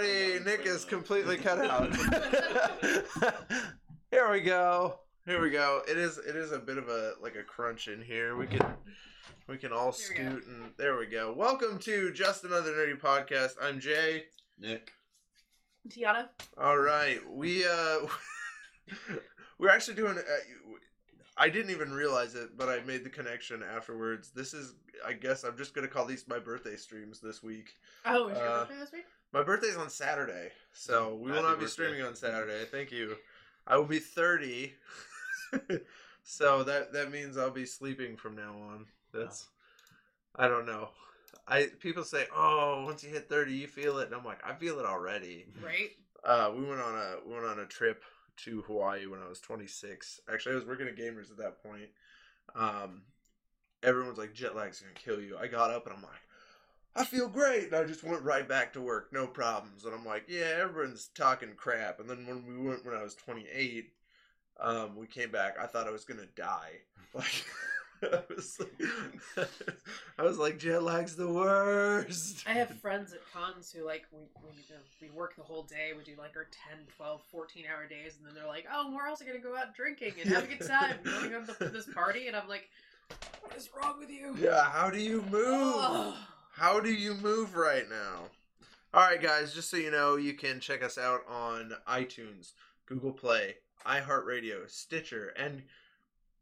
everybody. 0.00 0.44
Nick 0.44 0.66
is 0.66 0.84
completely 0.84 1.36
cut 1.36 1.58
out. 1.58 1.94
here 4.10 4.30
we 4.30 4.40
go. 4.40 5.00
Here 5.26 5.40
we 5.40 5.50
go. 5.50 5.82
It 5.88 5.96
is 5.98 6.18
it 6.18 6.36
is 6.36 6.52
a 6.52 6.58
bit 6.58 6.78
of 6.78 6.88
a 6.88 7.14
like 7.22 7.36
a 7.36 7.42
crunch 7.42 7.88
in 7.88 8.00
here. 8.02 8.36
We 8.36 8.46
can 8.46 8.64
we 9.48 9.56
can 9.58 9.72
all 9.72 9.92
There 9.92 10.08
we 10.10 10.24
go. 10.24 10.30
scoot 10.30 10.46
and 10.46 10.70
there 10.76 10.96
we 10.98 11.06
go. 11.06 11.32
Welcome 11.32 11.78
to 11.80 12.12
Just 12.12 12.44
Another 12.44 12.72
Nerdy 12.72 12.98
Podcast. 13.00 13.52
I'm 13.60 13.80
Jay. 13.80 14.24
Nick. 14.58 14.92
Tiana? 15.88 16.28
All 16.58 16.78
right, 16.78 17.20
we 17.30 17.64
uh, 17.64 17.98
we're 19.58 19.70
actually 19.70 19.94
doing. 19.94 20.18
Uh, 20.18 20.22
I 21.38 21.48
didn't 21.50 21.70
even 21.70 21.92
realize 21.92 22.34
it, 22.34 22.56
but 22.56 22.68
I 22.68 22.80
made 22.80 23.04
the 23.04 23.10
connection 23.10 23.62
afterwards. 23.62 24.30
This 24.34 24.54
is, 24.54 24.74
I 25.06 25.12
guess, 25.12 25.44
I'm 25.44 25.56
just 25.56 25.74
gonna 25.74 25.86
call 25.86 26.04
these 26.06 26.26
my 26.26 26.38
birthday 26.40 26.74
streams 26.76 27.20
this 27.20 27.40
week. 27.42 27.68
Oh, 28.04 28.28
is 28.28 28.38
your 28.38 28.48
Uh, 28.48 28.58
birthday 28.64 28.78
this 28.80 28.90
week? 28.92 29.04
My 29.32 29.42
birthday's 29.42 29.76
on 29.76 29.90
Saturday, 29.90 30.50
so 30.72 31.14
we 31.14 31.30
will 31.30 31.42
not 31.42 31.58
be 31.58 31.64
birthday. 31.64 31.66
streaming 31.66 32.02
on 32.02 32.14
Saturday. 32.14 32.64
Thank 32.70 32.90
you. 32.90 33.16
I 33.66 33.76
will 33.76 33.84
be 33.84 33.98
30, 33.98 34.72
so 36.22 36.62
that 36.62 36.92
that 36.92 37.10
means 37.10 37.36
I'll 37.36 37.50
be 37.50 37.66
sleeping 37.66 38.16
from 38.16 38.36
now 38.36 38.54
on. 38.70 38.86
That's, 39.12 39.48
I 40.36 40.46
don't 40.48 40.66
know. 40.66 40.90
I 41.48 41.68
people 41.80 42.04
say, 42.04 42.26
oh, 42.34 42.84
once 42.86 43.02
you 43.02 43.10
hit 43.10 43.28
30, 43.28 43.52
you 43.52 43.66
feel 43.66 43.98
it, 43.98 44.06
and 44.06 44.14
I'm 44.14 44.24
like, 44.24 44.40
I 44.44 44.54
feel 44.54 44.78
it 44.78 44.86
already. 44.86 45.46
Right? 45.62 45.90
Uh, 46.24 46.52
we 46.56 46.64
went 46.64 46.80
on 46.80 46.94
a 46.96 47.16
we 47.26 47.34
went 47.34 47.46
on 47.46 47.58
a 47.58 47.66
trip 47.66 48.02
to 48.38 48.62
Hawaii 48.62 49.06
when 49.06 49.20
I 49.20 49.28
was 49.28 49.40
26. 49.40 50.20
Actually, 50.32 50.52
I 50.52 50.56
was 50.56 50.66
working 50.66 50.88
at 50.88 50.96
Gamers 50.96 51.30
at 51.30 51.38
that 51.38 51.62
point. 51.62 51.88
Um, 52.54 53.02
everyone's 53.82 54.18
like 54.18 54.34
jet 54.34 54.54
lag's 54.56 54.80
gonna 54.80 54.94
kill 54.94 55.20
you. 55.20 55.36
I 55.36 55.46
got 55.46 55.70
up 55.70 55.86
and 55.86 55.94
I'm 55.96 56.02
like, 56.02 56.12
I 56.96 57.04
feel 57.04 57.28
great, 57.28 57.66
and 57.66 57.74
I 57.74 57.84
just 57.84 58.02
went 58.02 58.22
right 58.22 58.48
back 58.48 58.72
to 58.72 58.80
work, 58.80 59.12
no 59.12 59.26
problems. 59.26 59.84
And 59.84 59.94
I'm 59.94 60.04
like, 60.04 60.24
yeah, 60.28 60.56
everyone's 60.60 61.10
talking 61.14 61.50
crap. 61.54 62.00
And 62.00 62.08
then 62.08 62.26
when 62.26 62.46
we 62.46 62.66
went 62.66 62.86
when 62.86 62.96
I 62.96 63.02
was 63.02 63.14
28, 63.14 63.92
um, 64.58 64.96
we 64.96 65.06
came 65.06 65.30
back. 65.30 65.56
I 65.60 65.66
thought 65.66 65.86
I 65.86 65.90
was 65.90 66.04
gonna 66.04 66.26
die. 66.34 66.72
Like. 67.14 67.44
I 68.02 68.20
was, 68.28 68.58
like, 68.58 69.48
I 70.18 70.22
was 70.22 70.36
like, 70.36 70.58
jet 70.58 70.82
lag's 70.82 71.16
the 71.16 71.32
worst. 71.32 72.44
I 72.46 72.52
have 72.52 72.68
friends 72.80 73.14
at 73.14 73.20
cons 73.32 73.72
who, 73.72 73.86
like, 73.86 74.04
we, 74.12 74.18
we, 74.44 75.08
we 75.08 75.10
work 75.14 75.34
the 75.34 75.42
whole 75.42 75.62
day. 75.62 75.92
We 75.96 76.04
do, 76.04 76.12
like, 76.18 76.36
our 76.36 76.46
10, 76.68 76.84
12, 76.94 77.22
14 77.32 77.64
hour 77.72 77.88
days. 77.88 78.16
And 78.18 78.26
then 78.26 78.34
they're 78.34 78.46
like, 78.46 78.66
oh, 78.70 78.92
we're 78.94 79.08
also 79.08 79.24
going 79.24 79.38
to 79.38 79.42
go 79.42 79.56
out 79.56 79.74
drinking 79.74 80.12
and 80.20 80.30
have 80.30 80.44
a 80.44 80.46
good 80.46 80.66
time. 80.66 80.98
Want 81.06 81.46
to 81.46 81.54
go 81.54 81.66
to 81.66 81.72
this 81.72 81.86
party? 81.86 82.26
And 82.26 82.36
I'm 82.36 82.48
like, 82.48 82.68
what 83.40 83.56
is 83.56 83.70
wrong 83.74 83.98
with 83.98 84.10
you? 84.10 84.36
Yeah, 84.38 84.64
how 84.64 84.90
do 84.90 85.00
you 85.00 85.22
move? 85.30 85.74
Ugh. 85.78 86.14
How 86.56 86.80
do 86.80 86.90
you 86.90 87.12
move 87.14 87.54
right 87.54 87.88
now? 87.88 88.30
All 88.94 89.02
right, 89.02 89.20
guys, 89.20 89.52
just 89.52 89.68
so 89.68 89.76
you 89.76 89.90
know, 89.90 90.16
you 90.16 90.32
can 90.32 90.58
check 90.58 90.82
us 90.82 90.96
out 90.96 91.20
on 91.28 91.72
iTunes, 91.86 92.52
Google 92.86 93.12
Play, 93.12 93.56
iHeartRadio, 93.84 94.68
Stitcher, 94.70 95.34
and 95.36 95.62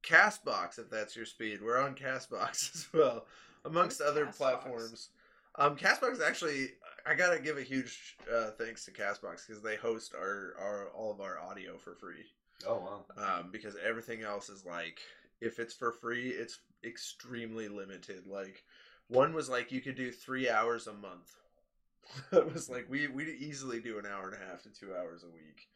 Castbox 0.04 0.78
if 0.78 0.88
that's 0.88 1.16
your 1.16 1.24
speed. 1.26 1.60
We're 1.60 1.80
on 1.80 1.96
Castbox 1.96 2.74
as 2.74 2.86
well, 2.92 3.26
amongst 3.64 3.98
What 3.98 4.06
is 4.06 4.12
other 4.12 4.26
Castbox? 4.26 4.36
platforms. 4.36 5.08
Um, 5.56 5.76
Castbox 5.76 6.24
actually, 6.24 6.68
I 7.04 7.14
gotta 7.14 7.40
give 7.40 7.58
a 7.58 7.62
huge 7.62 8.16
uh, 8.32 8.50
thanks 8.52 8.84
to 8.84 8.92
Castbox 8.92 9.46
because 9.48 9.62
they 9.62 9.74
host 9.76 10.14
our, 10.14 10.54
our 10.60 10.88
all 10.94 11.10
of 11.10 11.20
our 11.20 11.40
audio 11.40 11.76
for 11.76 11.94
free. 11.94 12.24
Oh 12.66 13.04
wow. 13.16 13.38
Um, 13.38 13.48
because 13.50 13.74
everything 13.84 14.22
else 14.22 14.48
is 14.48 14.64
like, 14.64 15.00
if 15.40 15.58
it's 15.58 15.74
for 15.74 15.90
free, 15.90 16.28
it's 16.28 16.60
extremely 16.84 17.66
limited. 17.68 18.26
Like, 18.28 18.62
one 19.08 19.34
was 19.34 19.48
like 19.48 19.72
you 19.72 19.80
could 19.80 19.96
do 19.96 20.10
three 20.10 20.48
hours 20.48 20.86
a 20.86 20.92
month. 20.92 21.34
It 22.32 22.52
was 22.52 22.68
like 22.68 22.86
we 22.90 23.08
we 23.08 23.32
easily 23.32 23.80
do 23.80 23.98
an 23.98 24.04
hour 24.04 24.28
and 24.28 24.34
a 24.34 24.46
half 24.46 24.62
to 24.64 24.68
two 24.68 24.94
hours 24.94 25.24
a 25.24 25.26
week. 25.26 25.68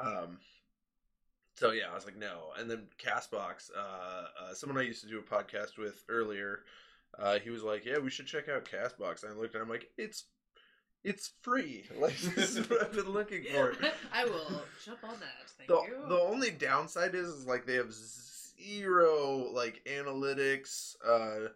Um, 0.00 0.38
so 1.54 1.70
yeah, 1.70 1.84
I 1.92 1.94
was 1.94 2.04
like 2.04 2.16
no, 2.16 2.48
and 2.58 2.68
then 2.68 2.88
Castbox. 2.98 3.70
Uh, 3.76 4.24
uh, 4.42 4.54
someone 4.54 4.78
I 4.78 4.82
used 4.82 5.02
to 5.02 5.08
do 5.08 5.20
a 5.20 5.22
podcast 5.22 5.78
with 5.78 6.02
earlier, 6.08 6.64
uh, 7.18 7.38
he 7.38 7.50
was 7.50 7.62
like, 7.62 7.84
yeah, 7.84 7.98
we 7.98 8.10
should 8.10 8.26
check 8.26 8.48
out 8.48 8.64
Castbox. 8.64 9.22
And 9.22 9.32
I 9.32 9.36
looked 9.36 9.54
and 9.54 9.62
I'm 9.62 9.68
like, 9.68 9.90
it's 9.96 10.24
it's 11.04 11.32
free. 11.42 11.84
Like 12.00 12.18
this 12.18 12.56
is 12.56 12.68
what 12.68 12.82
I've 12.82 12.92
been 12.92 13.12
looking 13.12 13.44
for. 13.44 13.74
I 14.12 14.24
will 14.24 14.62
jump 14.84 15.04
on 15.04 15.14
that. 15.20 15.50
Thank 15.56 15.68
the, 15.68 15.82
you. 15.86 16.08
the 16.08 16.20
only 16.20 16.50
downside 16.50 17.14
is, 17.14 17.28
is 17.28 17.46
like 17.46 17.66
they 17.66 17.74
have 17.74 17.92
zero 17.92 19.50
like 19.52 19.82
analytics 19.86 20.94
uh 21.06 21.48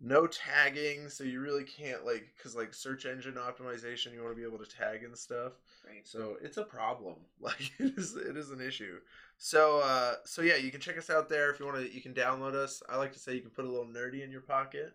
no 0.00 0.26
tagging 0.26 1.08
so 1.08 1.24
you 1.24 1.40
really 1.40 1.64
can't 1.64 2.06
like 2.06 2.28
because 2.36 2.54
like 2.54 2.72
search 2.72 3.04
engine 3.04 3.34
optimization 3.34 4.12
you 4.12 4.22
want 4.22 4.32
to 4.32 4.40
be 4.40 4.46
able 4.46 4.64
to 4.64 4.70
tag 4.70 5.02
and 5.02 5.16
stuff. 5.16 5.52
Right. 5.86 6.06
so 6.06 6.36
it's 6.42 6.56
a 6.56 6.64
problem. 6.64 7.16
Like 7.40 7.72
it 7.78 7.96
is 7.96 8.16
it 8.16 8.36
is 8.36 8.50
an 8.50 8.60
issue. 8.60 8.98
So 9.38 9.80
uh 9.80 10.14
so 10.24 10.42
yeah 10.42 10.56
you 10.56 10.70
can 10.70 10.80
check 10.80 10.98
us 10.98 11.10
out 11.10 11.28
there 11.28 11.50
if 11.50 11.58
you 11.58 11.66
want 11.66 11.78
to 11.78 11.92
you 11.94 12.00
can 12.00 12.14
download 12.14 12.54
us. 12.54 12.82
I 12.88 12.96
like 12.96 13.12
to 13.12 13.18
say 13.18 13.34
you 13.34 13.40
can 13.40 13.50
put 13.50 13.64
a 13.64 13.68
little 13.68 13.86
nerdy 13.86 14.22
in 14.22 14.30
your 14.30 14.40
pocket. 14.42 14.94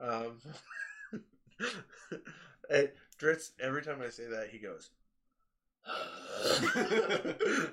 Um 0.00 0.40
hey, 2.70 2.90
Dritz, 3.18 3.50
every 3.60 3.82
time 3.82 4.00
i 4.04 4.08
say 4.10 4.26
that 4.26 4.48
he 4.50 4.58
goes 4.58 4.90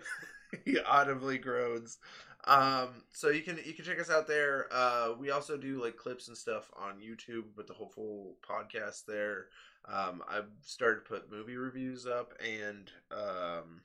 he 0.65 0.79
audibly 0.79 1.37
groans. 1.37 1.97
Um, 2.45 3.03
so 3.11 3.29
you 3.29 3.41
can 3.41 3.57
you 3.65 3.73
can 3.73 3.85
check 3.85 3.99
us 3.99 4.09
out 4.09 4.27
there. 4.27 4.67
Uh, 4.71 5.13
we 5.19 5.31
also 5.31 5.57
do 5.57 5.83
like 5.83 5.97
clips 5.97 6.27
and 6.27 6.37
stuff 6.37 6.69
on 6.77 6.99
YouTube, 6.99 7.45
but 7.55 7.67
the 7.67 7.73
whole 7.73 7.89
full 7.89 8.35
podcast 8.47 9.05
there. 9.05 9.47
Um, 9.91 10.23
I've 10.29 10.49
started 10.61 11.03
to 11.03 11.09
put 11.09 11.31
movie 11.31 11.57
reviews 11.57 12.05
up, 12.05 12.33
and 12.39 12.91
um, 13.11 13.81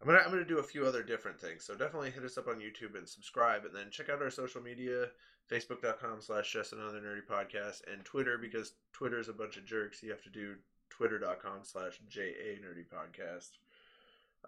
I'm 0.00 0.06
gonna 0.06 0.20
I'm 0.24 0.30
gonna 0.30 0.44
do 0.44 0.58
a 0.58 0.62
few 0.62 0.86
other 0.86 1.02
different 1.02 1.38
things. 1.38 1.64
So 1.64 1.74
definitely 1.74 2.10
hit 2.10 2.24
us 2.24 2.38
up 2.38 2.48
on 2.48 2.56
YouTube 2.56 2.96
and 2.96 3.06
subscribe, 3.06 3.64
and 3.64 3.74
then 3.74 3.90
check 3.90 4.08
out 4.08 4.22
our 4.22 4.30
social 4.30 4.62
media. 4.62 5.06
Facebook.com 5.50 6.20
slash 6.20 6.52
just 6.52 6.72
another 6.72 7.00
nerdy 7.00 7.26
podcast 7.28 7.80
and 7.92 8.04
Twitter 8.04 8.38
because 8.38 8.74
Twitter 8.92 9.18
is 9.18 9.28
a 9.28 9.32
bunch 9.32 9.56
of 9.56 9.64
jerks. 9.64 10.00
You 10.00 10.10
have 10.10 10.22
to 10.22 10.30
do 10.30 10.54
twitter.com 10.90 11.64
slash 11.64 11.98
JA 12.08 12.60
nerdy 12.62 12.84
podcast. 12.86 13.50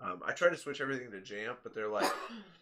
Um, 0.00 0.22
I 0.25 0.32
try 0.32 0.49
to 0.49 0.56
switch 0.56 0.81
everything 0.81 1.11
to 1.11 1.21
Jamp, 1.21 1.59
but 1.62 1.75
they're 1.75 1.88
like, 1.88 2.11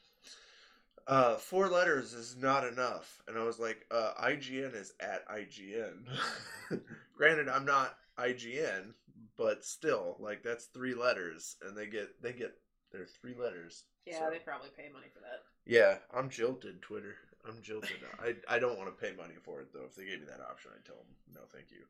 uh, 1.11 1.35
four 1.37 1.69
letters 1.69 2.13
is 2.15 2.37
not 2.37 2.65
enough. 2.67 3.21
And 3.29 3.37
I 3.37 3.43
was 3.43 3.59
like, 3.59 3.85
uh, 3.91 4.13
IGN 4.23 4.75
is 4.75 4.93
at 5.01 5.29
IGN. 5.29 6.07
Granted, 7.17 7.49
I'm 7.49 7.65
not 7.67 7.97
IGN, 8.19 8.95
but 9.37 9.65
still, 9.65 10.17
like 10.21 10.43
that's 10.43 10.67
three 10.67 10.95
letters, 10.95 11.57
and 11.67 11.77
they 11.77 11.87
get 11.87 12.23
they 12.23 12.33
get 12.33 12.55
their 12.93 13.07
three 13.21 13.35
letters. 13.39 13.85
yeah, 14.07 14.19
So- 14.21 14.31
they 14.31 14.39
probably 14.39 14.71
pay 14.77 14.89
money 14.93 15.07
for 15.13 15.21
that. 15.21 15.43
yeah, 15.67 15.97
I'm 16.15 16.29
jilted, 16.31 16.81
Twitter. 16.83 17.17
I'm 17.47 17.61
jilted. 17.63 17.91
I, 18.23 18.35
I 18.49 18.59
don't 18.59 18.77
want 18.79 18.91
to 18.95 19.03
pay 19.07 19.15
money 19.17 19.35
for 19.43 19.61
it 19.63 19.73
though. 19.73 19.85
If 19.87 19.97
they 19.97 20.05
gave 20.05 20.21
me 20.21 20.27
that 20.27 20.43
option, 20.43 20.73
I'd 20.77 20.85
tell 20.85 20.97
them 20.97 21.07
no, 21.35 21.41
thank 21.53 21.71
you. 21.71 21.85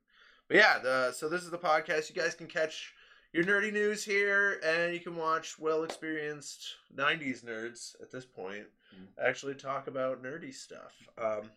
But 0.48 0.56
yeah, 0.58 0.78
the, 0.78 1.12
so 1.12 1.28
this 1.28 1.42
is 1.42 1.50
the 1.50 1.58
podcast. 1.58 2.08
You 2.08 2.14
guys 2.20 2.34
can 2.34 2.46
catch 2.46 2.92
your 3.32 3.44
nerdy 3.44 3.72
news 3.72 4.04
here, 4.04 4.60
and 4.64 4.92
you 4.94 5.00
can 5.00 5.16
watch 5.16 5.58
well 5.58 5.82
experienced 5.82 6.64
'90s 6.96 7.44
nerds 7.44 8.00
at 8.00 8.10
this 8.12 8.24
point. 8.24 8.64
Actually 9.22 9.54
talk 9.54 9.86
about 9.86 10.22
nerdy 10.22 10.54
stuff. 10.54 10.92
Um, 11.18 11.50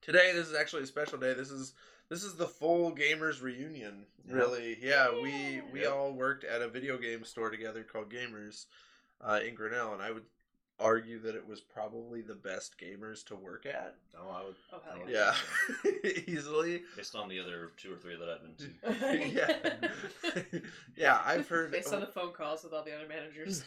today, 0.00 0.32
this 0.34 0.48
is 0.48 0.54
actually 0.54 0.82
a 0.82 0.86
special 0.86 1.18
day. 1.18 1.34
This 1.34 1.50
is 1.50 1.72
this 2.08 2.24
is 2.24 2.34
the 2.34 2.46
full 2.46 2.94
gamers 2.94 3.40
reunion. 3.42 4.04
Yeah. 4.26 4.34
Really, 4.34 4.78
yeah. 4.80 5.08
We 5.12 5.62
we 5.72 5.82
Yeah. 5.82 5.88
all 5.88 6.12
worked 6.12 6.44
at 6.44 6.62
a 6.62 6.68
video 6.68 6.98
game 6.98 7.24
store 7.24 7.50
together 7.50 7.82
called 7.82 8.10
Gamers 8.10 8.66
uh, 9.20 9.40
in 9.46 9.54
Grinnell, 9.54 9.92
and 9.94 10.02
I 10.02 10.10
would 10.10 10.24
argue 10.82 11.18
that 11.20 11.34
it 11.34 11.46
was 11.46 11.60
probably 11.60 12.20
the 12.20 12.34
best 12.34 12.78
gamers 12.78 13.24
to 13.26 13.36
work 13.36 13.66
at. 13.66 13.94
Oh, 14.18 14.30
I 14.30 14.44
would. 14.44 14.54
Oh, 14.72 14.80
hell 14.84 14.94
I 14.96 15.04
would 15.04 15.12
yeah. 15.12 15.34
Yeah, 16.04 16.10
easily. 16.26 16.82
Based 16.96 17.14
on 17.14 17.28
the 17.28 17.38
other 17.38 17.70
two 17.76 17.92
or 17.92 17.96
three 17.96 18.16
that 18.16 18.28
I've 18.28 18.42
been 18.42 19.20
to. 19.20 19.28
yeah, 20.52 20.60
yeah. 20.96 21.22
I've 21.24 21.48
heard. 21.48 21.70
Based 21.70 21.92
on 21.92 22.02
oh 22.02 22.06
the 22.06 22.12
phone 22.12 22.32
calls 22.32 22.64
with 22.64 22.72
all 22.72 22.84
the 22.84 22.94
other 22.94 23.08
managers. 23.08 23.64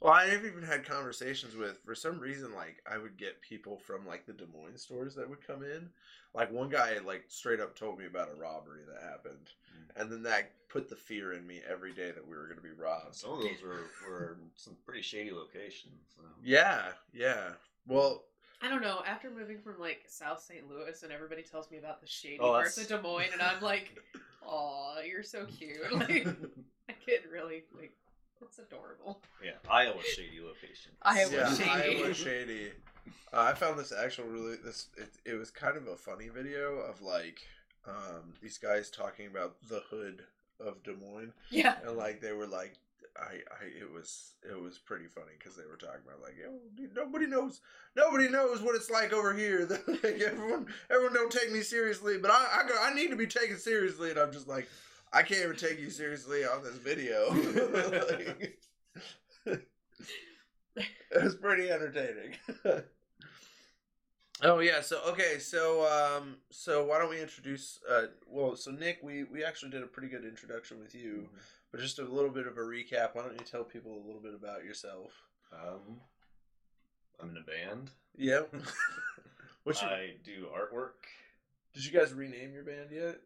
Well, 0.00 0.14
I've 0.14 0.46
even 0.46 0.62
had 0.62 0.86
conversations 0.86 1.54
with. 1.54 1.78
For 1.84 1.94
some 1.94 2.18
reason, 2.18 2.54
like 2.54 2.82
I 2.90 2.96
would 2.96 3.18
get 3.18 3.42
people 3.42 3.76
from 3.76 4.06
like 4.06 4.26
the 4.26 4.32
Des 4.32 4.46
Moines 4.46 4.80
stores 4.80 5.14
that 5.16 5.28
would 5.28 5.46
come 5.46 5.62
in. 5.62 5.90
Like 6.34 6.50
one 6.52 6.70
guy, 6.70 6.96
like 7.04 7.24
straight 7.28 7.60
up 7.60 7.76
told 7.76 7.98
me 7.98 8.06
about 8.06 8.30
a 8.30 8.40
robbery 8.40 8.82
that 8.90 9.02
happened. 9.02 9.50
And 9.96 10.10
then 10.10 10.22
that 10.24 10.50
put 10.68 10.88
the 10.88 10.96
fear 10.96 11.32
in 11.32 11.46
me 11.46 11.60
every 11.68 11.92
day 11.92 12.10
that 12.12 12.26
we 12.26 12.36
were 12.36 12.44
going 12.44 12.56
to 12.56 12.62
be 12.62 12.70
robbed. 12.70 13.14
Some 13.14 13.32
of 13.32 13.40
those 13.40 13.60
were, 13.62 13.86
were 14.08 14.36
some 14.56 14.76
pretty 14.86 15.02
shady 15.02 15.32
locations. 15.32 15.92
So. 16.16 16.22
Yeah, 16.44 16.90
yeah. 17.12 17.50
Well, 17.88 18.22
I 18.62 18.68
don't 18.68 18.82
know. 18.82 19.00
After 19.06 19.30
moving 19.30 19.58
from 19.60 19.80
like 19.80 20.02
South 20.06 20.40
St. 20.42 20.68
Louis, 20.70 21.02
and 21.02 21.10
everybody 21.12 21.42
tells 21.42 21.70
me 21.70 21.78
about 21.78 22.00
the 22.00 22.06
shady 22.06 22.38
Oh, 22.40 22.52
parts 22.52 22.76
that's- 22.76 22.90
of 22.92 23.02
Des 23.02 23.08
Moines, 23.08 23.30
and 23.32 23.42
I'm 23.42 23.60
like, 23.62 23.98
"Aw, 24.46 25.00
you're 25.00 25.22
so 25.22 25.46
cute." 25.46 25.78
Like, 25.92 26.26
I 26.88 26.94
get 27.06 27.30
really 27.32 27.62
like, 27.76 27.92
it's 28.42 28.58
adorable. 28.58 29.20
yeah, 29.44 29.52
Iowa 29.70 30.02
shady 30.02 30.40
location. 30.40 30.92
Iowa 31.02 31.30
yeah, 31.32 31.54
shady. 31.54 31.70
Iowa 32.02 32.14
shady. 32.24 32.72
Uh, 33.32 33.40
I 33.40 33.54
found 33.54 33.78
this 33.78 33.92
actual 33.92 34.24
really 34.26 34.56
this 34.64 34.88
it, 34.96 35.08
it 35.24 35.34
was 35.34 35.50
kind 35.50 35.76
of 35.76 35.86
a 35.86 35.96
funny 35.96 36.28
video 36.28 36.78
of 36.80 37.00
like 37.00 37.40
um, 37.86 38.34
these 38.42 38.58
guys 38.58 38.90
talking 38.90 39.26
about 39.26 39.56
the 39.68 39.82
hood 39.90 40.22
of 40.58 40.82
Des 40.82 40.92
Moines, 40.94 41.32
Yeah. 41.50 41.76
and 41.86 41.96
like 41.96 42.20
they 42.20 42.32
were 42.32 42.46
like, 42.46 42.74
I, 43.16 43.34
I, 43.50 43.64
it 43.80 43.90
was, 43.92 44.34
it 44.48 44.58
was 44.60 44.78
pretty 44.78 45.06
funny 45.06 45.32
because 45.38 45.56
they 45.56 45.64
were 45.68 45.76
talking 45.76 46.00
about 46.06 46.22
like, 46.22 46.36
oh, 46.48 46.58
dude, 46.76 46.94
nobody 46.94 47.26
knows, 47.26 47.60
nobody 47.96 48.28
knows 48.28 48.62
what 48.62 48.76
it's 48.76 48.90
like 48.90 49.12
over 49.12 49.34
here. 49.34 49.66
like 49.88 50.20
everyone, 50.20 50.66
everyone 50.90 51.14
don't 51.14 51.32
take 51.32 51.50
me 51.50 51.62
seriously, 51.62 52.18
but 52.18 52.30
I, 52.30 52.60
I, 52.62 52.68
go- 52.68 52.80
I 52.82 52.94
need 52.94 53.08
to 53.10 53.16
be 53.16 53.26
taken 53.26 53.58
seriously, 53.58 54.10
and 54.10 54.18
I'm 54.18 54.32
just 54.32 54.46
like, 54.48 54.68
I 55.12 55.22
can't 55.22 55.42
even 55.44 55.56
take 55.56 55.80
you 55.80 55.90
seriously 55.90 56.44
on 56.44 56.62
this 56.62 56.76
video. 56.76 57.30
Like, 59.46 59.60
it 60.76 61.22
was 61.24 61.34
pretty 61.36 61.70
entertaining. 61.70 62.34
Oh 64.42 64.58
yeah, 64.60 64.80
so 64.80 65.00
okay, 65.08 65.38
so 65.38 65.86
um 65.86 66.36
so 66.50 66.84
why 66.84 66.98
don't 66.98 67.10
we 67.10 67.20
introduce 67.20 67.80
uh 67.90 68.06
well 68.26 68.56
so 68.56 68.70
Nick 68.70 68.98
we 69.02 69.24
we 69.24 69.44
actually 69.44 69.70
did 69.70 69.82
a 69.82 69.86
pretty 69.86 70.08
good 70.08 70.24
introduction 70.24 70.80
with 70.80 70.94
you, 70.94 71.28
but 71.70 71.80
just 71.80 71.98
a 71.98 72.04
little 72.04 72.30
bit 72.30 72.46
of 72.46 72.56
a 72.56 72.60
recap. 72.60 73.14
Why 73.14 73.22
don't 73.22 73.38
you 73.38 73.44
tell 73.44 73.64
people 73.64 73.92
a 73.92 74.04
little 74.06 74.20
bit 74.22 74.34
about 74.34 74.64
yourself? 74.64 75.12
Um, 75.52 76.00
I'm 77.20 77.30
in 77.30 77.36
a 77.36 77.40
band. 77.40 77.90
Yep. 78.16 78.54
What's 79.64 79.82
your, 79.82 79.90
I 79.90 80.14
do 80.24 80.46
artwork. 80.54 80.92
did 81.74 81.84
you 81.84 81.92
guys 81.92 82.12
rename 82.12 82.52
your 82.52 82.64
band 82.64 82.90
yet? 82.92 83.18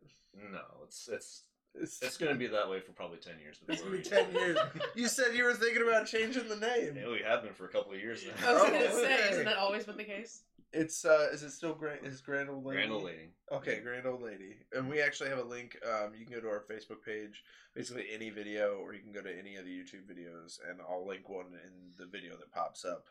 No, 0.53 0.63
it's 0.85 1.09
it's 1.09 1.43
It's, 1.75 2.03
it's 2.03 2.17
gonna 2.17 2.35
be 2.35 2.47
that 2.49 2.69
way 2.69 2.81
for 2.81 2.93
probably 2.93 3.19
ten 3.19 3.35
years. 3.41 3.59
It's 3.69 3.83
before 3.83 3.97
gonna 3.97 4.03
be 4.03 4.09
10 4.09 4.33
years. 4.33 4.59
You 4.95 5.09
said 5.09 5.35
you 5.35 5.45
were 5.45 5.55
thinking 5.55 5.83
about 5.83 6.07
changing 6.07 6.49
the 6.49 6.57
name. 6.57 6.97
Yeah, 6.97 7.11
we 7.11 7.21
have 7.27 7.43
been 7.43 7.53
for 7.53 7.67
a 7.67 7.69
couple 7.69 7.93
of 7.93 8.01
years 8.01 8.25
I 8.45 8.53
was 8.53 8.63
oh, 8.63 8.71
going 8.71 8.83
to 8.83 8.93
say, 8.93 9.15
okay. 9.15 9.31
isn't 9.31 9.45
that 9.45 9.57
always 9.57 9.85
been 9.85 9.97
the 9.97 10.05
case? 10.05 10.43
It's 10.77 11.05
uh 11.05 11.29
is 11.33 11.43
it 11.45 11.51
still 11.53 11.73
grand 11.75 12.05
is 12.05 12.21
Grand 12.21 12.51
Old 12.51 12.65
Lady? 12.65 12.79
Grand 12.79 12.93
old 12.93 13.05
lady. 13.05 13.29
Okay, 13.53 13.81
Grand 13.81 14.07
Old 14.07 14.23
Lady. 14.23 14.57
And 14.73 14.89
we 14.91 15.01
actually 15.01 15.29
have 15.31 15.39
a 15.39 15.45
link. 15.45 15.77
Um, 15.87 16.13
you 16.19 16.27
can 16.27 16.35
go 16.35 16.41
to 16.41 16.49
our 16.49 16.65
Facebook 16.71 17.03
page, 17.07 17.45
basically 17.77 18.07
any 18.13 18.31
video, 18.31 18.79
or 18.83 18.93
you 18.93 19.01
can 19.01 19.13
go 19.13 19.23
to 19.23 19.31
any 19.39 19.55
of 19.57 19.65
the 19.65 19.71
YouTube 19.71 20.05
videos, 20.11 20.59
and 20.69 20.81
I'll 20.89 21.07
link 21.07 21.29
one 21.29 21.47
in 21.65 21.93
the 21.97 22.07
video 22.07 22.33
that 22.37 22.51
pops 22.53 22.85
up. 22.85 23.05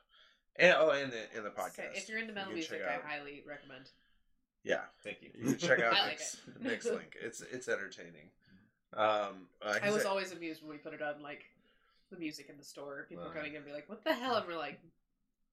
And 0.57 0.75
oh, 0.77 0.89
and 0.91 1.11
the, 1.11 1.37
in 1.37 1.43
the 1.43 1.49
podcast. 1.51 1.79
Okay, 1.79 1.89
if 1.95 2.09
you're 2.09 2.19
into 2.19 2.33
metal 2.33 2.47
can 2.49 2.55
music, 2.55 2.79
check 2.81 2.87
I 2.89 2.95
out- 2.95 3.03
highly 3.07 3.43
recommend. 3.47 3.89
Yeah, 4.65 4.81
Thank 5.03 5.17
you. 5.21 5.29
you 5.33 5.55
can 5.55 5.57
check 5.57 5.79
out 5.83 5.93
I 5.93 6.05
like 6.07 6.19
Nick's, 6.61 6.85
link. 6.85 7.15
It's 7.21 7.41
it's 7.41 7.67
entertaining. 7.69 8.29
Um, 8.95 9.47
uh, 9.65 9.79
I 9.81 9.89
was 9.89 10.03
a- 10.03 10.09
always 10.09 10.31
amused 10.33 10.61
when 10.61 10.69
we 10.71 10.77
put 10.77 10.93
it 10.93 11.01
on 11.01 11.21
like 11.21 11.45
the 12.11 12.17
music 12.19 12.47
in 12.49 12.57
the 12.57 12.63
store. 12.63 13.05
People 13.09 13.23
Wow. 13.25 13.31
coming 13.31 13.51
in 13.51 13.57
and 13.57 13.65
be 13.65 13.71
like, 13.71 13.87
"What 13.89 14.03
the 14.03 14.13
hell?" 14.13 14.35
And 14.35 14.45
we're 14.47 14.57
like, 14.57 14.79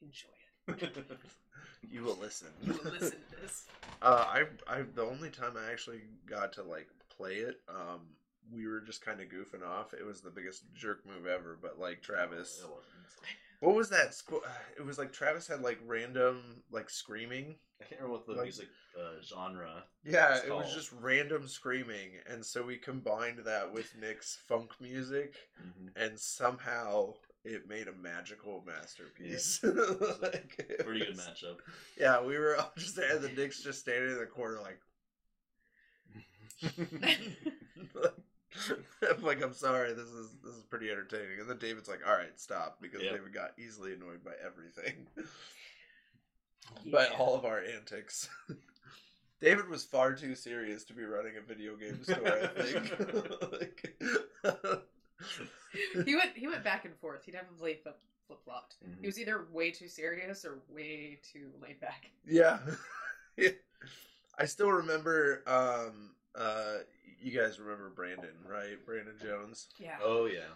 "Enjoy 0.03 0.29
it. 0.29 0.40
you 1.91 2.03
will 2.03 2.17
listen. 2.21 2.49
You 2.63 2.73
will 2.75 2.91
listen 2.93 3.19
to 3.31 3.41
this." 3.43 3.65
Uh, 4.03 4.25
I 4.27 4.45
I 4.67 4.83
the 4.95 5.03
only 5.05 5.29
time 5.29 5.53
I 5.59 5.71
actually 5.71 6.01
got 6.25 6.55
to 6.55 6.63
like 6.63 6.89
play 7.15 7.35
it, 7.35 7.57
um, 7.69 8.01
we 8.51 8.67
were 8.67 8.81
just 8.81 9.05
kind 9.05 9.21
of 9.21 9.27
goofing 9.29 9.63
off. 9.67 9.93
It 9.93 10.07
was 10.07 10.23
the 10.23 10.31
biggest 10.31 10.63
jerk 10.75 11.05
move 11.07 11.27
ever, 11.27 11.59
but 11.61 11.79
like 11.79 12.01
Travis, 12.01 12.63
It 12.65 12.71
what 13.67 13.77
was 13.77 13.91
that? 13.91 14.13
squ- 14.13 14.41
It 14.79 14.87
was 14.87 14.97
like 14.97 15.13
Travis 15.13 15.47
had 15.47 15.61
like 15.61 15.79
random 15.87 16.63
like 16.71 16.89
screaming. 16.89 17.57
I 17.79 17.85
can't 17.85 18.01
remember 18.01 18.17
what 18.17 18.27
the 18.27 18.33
Like- 18.33 18.45
music 18.45 18.69
uh, 18.99 19.21
genre. 19.23 19.85
Yeah, 20.03 20.37
It's 20.37 20.47
it 20.47 20.51
was 20.55 20.73
just 20.73 20.93
random 20.99 21.47
screaming, 21.47 22.13
and 22.27 22.43
so 22.45 22.63
we 22.63 22.79
combined 22.79 23.41
that 23.45 23.71
with 23.71 23.95
Nick's 24.01 24.39
funk 24.49 24.71
music, 24.81 25.35
and 25.95 26.19
somehow 26.19 27.13
it 27.45 27.69
made 27.69 27.89
a 27.89 27.93
magical 27.93 28.63
masterpiece. 28.67 29.61
like, 30.23 30.67
it 30.69 30.85
Pretty 30.85 31.01
good 31.07 31.17
matchup. 31.17 31.57
Yeah, 31.99 32.23
we 32.23 32.39
were 32.39 32.57
all 32.57 32.73
just 32.77 32.97
there. 32.97 33.19
The 33.19 33.29
Nick's 33.37 33.63
just 33.63 33.81
standing 33.81 34.11
in 34.13 34.19
the 34.19 34.27
corner, 34.27 34.59
like. 34.61 34.79
I'm 39.03 39.23
like, 39.23 39.43
I'm 39.43 39.55
sorry, 39.55 39.93
this 39.95 40.09
is 40.09 40.37
this 40.45 40.55
is 40.55 40.65
pretty 40.65 40.91
entertaining. 40.91 41.41
And 41.41 41.49
then 41.49 41.59
David's 41.59 41.89
like, 41.89 42.01
all 42.07 42.13
right, 42.15 42.39
stop, 42.39 42.79
because 42.83 43.03
Yep. 43.03 43.13
David 43.13 43.33
got 43.33 43.53
easily 43.59 43.95
annoyed 43.95 44.23
by 44.25 44.33
everything, 44.45 45.07
by 46.93 47.07
all 47.19 47.35
of 47.35 47.45
our 47.47 47.61
antics. 47.61 48.29
David 49.41 49.69
was 49.71 49.85
far 49.85 50.13
too 50.15 50.35
serious 50.35 50.85
to 50.85 50.93
be 50.93 51.05
running 51.05 51.33
a 51.39 51.41
video 51.41 51.75
game 51.77 52.03
store. 52.05 52.27
I 52.27 52.47
think. 52.63 53.93
Like- 54.45 54.83
he 56.05 56.15
went 56.15 56.37
he 56.37 56.47
went 56.47 56.65
back 56.65 56.85
and 56.85 56.95
forth. 56.97 57.25
He 57.25 57.33
definitely 57.33 57.75
flip 57.83 57.99
flip 58.27 58.41
flopped. 58.45 58.77
Mhm. 58.85 59.01
He 59.01 59.07
was 59.07 59.19
either 59.19 59.47
way 59.53 59.71
too 59.71 59.89
serious 59.89 60.45
or 60.45 60.59
way 60.69 61.19
too 61.33 61.51
laid 61.63 61.81
back. 61.81 62.11
yeah. 62.27 62.59
I 64.39 64.45
still 64.47 64.71
remember. 64.71 65.43
Um, 65.47 66.11
uh, 66.35 66.79
you 67.21 67.39
guys 67.39 67.59
remember 67.59 67.91
Brandon, 67.91 68.31
right? 68.49 68.85
Brandon 68.87 69.15
Jones. 69.23 69.69
Yeah. 69.79 69.97
Oh 70.03 70.27
yeah. 70.27 70.49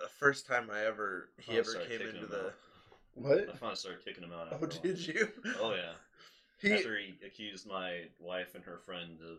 The 0.00 0.08
first 0.08 0.46
time 0.46 0.68
I 0.72 0.84
ever 0.84 1.28
he 1.38 1.56
I 1.56 1.58
ever 1.58 1.74
came 1.74 2.00
into 2.00 2.26
the 2.26 2.46
out. 2.46 2.54
what? 3.14 3.48
I 3.48 3.56
finally 3.56 3.76
started 3.76 4.04
kicking 4.04 4.24
him 4.24 4.32
out. 4.32 4.48
Oh, 4.50 4.54
after 4.54 4.66
while. 4.66 4.80
did 4.82 5.06
you? 5.06 5.28
Oh 5.60 5.74
yeah. 5.74 5.92
He 6.60 6.72
After 6.72 6.98
he 6.98 7.14
accused 7.24 7.68
my 7.68 8.00
wife 8.18 8.56
and 8.56 8.64
her 8.64 8.78
friend 8.78 9.20
of 9.22 9.38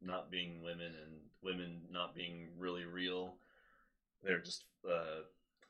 not 0.00 0.30
being 0.30 0.62
women 0.62 0.92
and 1.02 1.18
women 1.42 1.80
not 1.90 2.14
being 2.14 2.46
really 2.56 2.84
real, 2.84 3.34
they're 4.22 4.40
just 4.40 4.64
uh, 4.88 5.22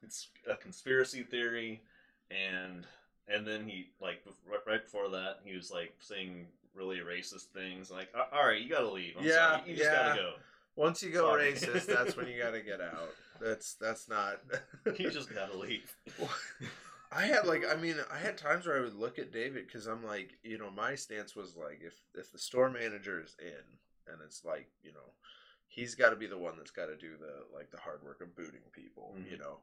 it's 0.03 0.29
a 0.51 0.57
conspiracy 0.57 1.23
theory, 1.23 1.83
and 2.31 2.87
and 3.29 3.47
then 3.47 3.67
he 3.67 3.91
like 4.01 4.23
right- 4.67 4.83
before 4.85 5.09
that 5.11 5.41
he 5.45 5.55
was 5.55 5.71
like 5.71 5.93
saying 6.01 6.47
really 6.75 6.99
racist 6.99 7.45
things 7.55 7.91
like 7.91 8.09
all 8.33 8.47
right 8.47 8.63
you 8.63 8.69
gotta 8.71 8.91
leave 8.91 9.15
I'm 9.19 9.25
Yeah, 9.27 9.59
sorry 9.59 9.71
you 9.71 9.77
just 9.77 9.91
yeah. 9.91 10.07
gotta 10.09 10.21
go 10.21 10.33
once 10.75 11.03
you 11.03 11.11
go 11.11 11.29
Sorry. 11.29 11.53
racist, 11.53 11.85
that's 11.87 12.17
when 12.17 12.27
you 12.29 12.39
got 12.43 12.53
to 12.53 12.61
get 12.63 12.81
out. 12.81 13.11
That's 13.43 13.75
that's 13.75 14.09
not. 14.09 14.41
you 14.99 15.11
just 15.11 15.33
gotta 15.35 15.55
leave 15.59 15.95
I 17.15 17.23
had 17.27 17.47
like 17.47 17.65
I 17.71 17.77
mean 17.77 17.97
I 18.11 18.17
had 18.17 18.39
times 18.39 18.67
where 18.67 18.79
I 18.79 18.81
would 18.81 18.95
look 18.95 19.19
at 19.19 19.33
David 19.33 19.67
because 19.67 19.87
I'm 19.87 20.03
like 20.05 20.39
you 20.43 20.57
know 20.59 20.71
my 20.71 20.95
stance 20.95 21.37
was 21.37 21.57
like 21.57 21.81
if 21.85 21.95
if 22.15 22.33
the 22.33 22.39
store 22.39 22.71
manager 22.71 23.21
is 23.21 23.37
in 23.39 24.13
and 24.13 24.21
it's 24.25 24.45
like 24.45 24.69
you 24.83 24.93
know 24.93 25.13
he's 25.75 25.95
got 25.95 26.11
to 26.11 26.17
be 26.17 26.27
the 26.27 26.37
one 26.37 26.55
that's 26.59 26.71
got 26.71 26.87
to 26.87 26.97
do 26.97 27.17
the 27.19 27.45
like 27.57 27.71
the 27.71 27.79
hard 27.81 28.03
work 28.05 28.21
of 28.21 28.37
booting 28.37 28.61
people 28.73 29.15
you 29.31 29.37
Mhm. 29.37 29.41
know 29.41 29.57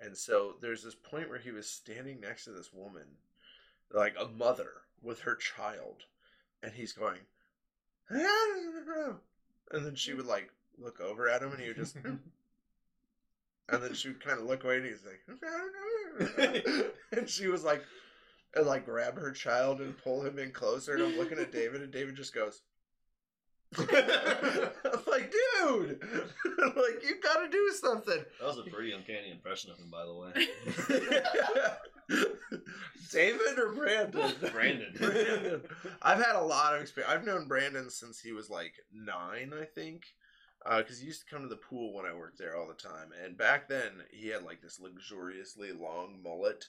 and 0.00 0.16
so 0.16 0.54
there's 0.60 0.82
this 0.84 0.94
point 0.94 1.28
where 1.28 1.38
he 1.40 1.50
was 1.50 1.68
standing 1.68 2.20
next 2.20 2.44
to 2.44 2.50
this 2.50 2.72
woman 2.72 3.06
like 3.92 4.14
a 4.18 4.26
mother 4.28 4.70
with 5.02 5.20
her 5.20 5.34
child 5.34 6.04
and 6.62 6.72
he's 6.72 6.92
going 6.92 7.20
and 8.08 9.18
then 9.72 9.94
she 9.96 10.14
would 10.14 10.26
like 10.26 10.50
look 10.78 11.00
over 11.00 11.28
at 11.28 11.42
him 11.42 11.50
and 11.52 11.60
he 11.60 11.68
would 11.68 11.76
just 11.76 11.96
and 12.04 12.20
then 13.68 13.94
she 13.94 14.08
would 14.08 14.20
kind 14.24 14.38
of 14.38 14.46
look 14.46 14.62
away 14.62 14.76
and 14.76 14.86
he's 14.86 15.02
like 15.04 15.20
and 17.12 17.28
she 17.28 17.48
was 17.48 17.64
like 17.64 17.82
and 18.54 18.66
like 18.66 18.84
grab 18.86 19.18
her 19.18 19.32
child 19.32 19.80
and 19.80 19.98
pull 19.98 20.22
him 20.24 20.38
in 20.38 20.52
closer 20.52 20.94
and 20.94 21.02
i'm 21.02 21.16
looking 21.18 21.38
at 21.38 21.50
david 21.52 21.82
and 21.82 21.92
david 21.92 22.14
just 22.14 22.32
goes 22.34 22.62
dude. 25.66 26.00
Like 26.58 27.02
you 27.02 27.20
gotta 27.22 27.48
do 27.50 27.70
something. 27.80 28.24
That 28.40 28.46
was 28.46 28.58
a 28.58 28.70
pretty 28.70 28.92
uncanny 28.92 29.30
impression 29.30 29.70
of 29.70 29.78
him 29.78 29.90
by 29.90 30.04
the 30.04 30.14
way. 30.14 30.32
David 33.10 33.58
or 33.58 33.72
brandon? 33.72 34.32
Brandon. 34.52 34.94
brandon. 34.96 35.62
I've 36.02 36.22
had 36.22 36.36
a 36.36 36.42
lot 36.42 36.74
of 36.74 36.82
experience. 36.82 37.12
I've 37.12 37.24
known 37.24 37.48
brandon 37.48 37.90
since 37.90 38.20
he 38.20 38.32
was 38.32 38.50
like 38.50 38.74
nine 38.92 39.52
i 39.58 39.64
think 39.64 40.04
uh, 40.64 40.78
because 40.78 40.98
he 40.98 41.06
used 41.06 41.20
to 41.26 41.32
come 41.32 41.42
to 41.42 41.48
the 41.48 41.56
pool 41.56 41.94
when 41.94 42.06
I 42.06 42.14
worked 42.14 42.38
there 42.38 42.56
all 42.56 42.66
the 42.66 42.74
time, 42.74 43.10
and 43.24 43.36
back 43.38 43.68
then 43.68 43.92
he 44.10 44.28
had 44.28 44.42
like 44.42 44.60
this 44.60 44.80
luxuriously 44.80 45.72
long 45.72 46.20
mullet. 46.24 46.64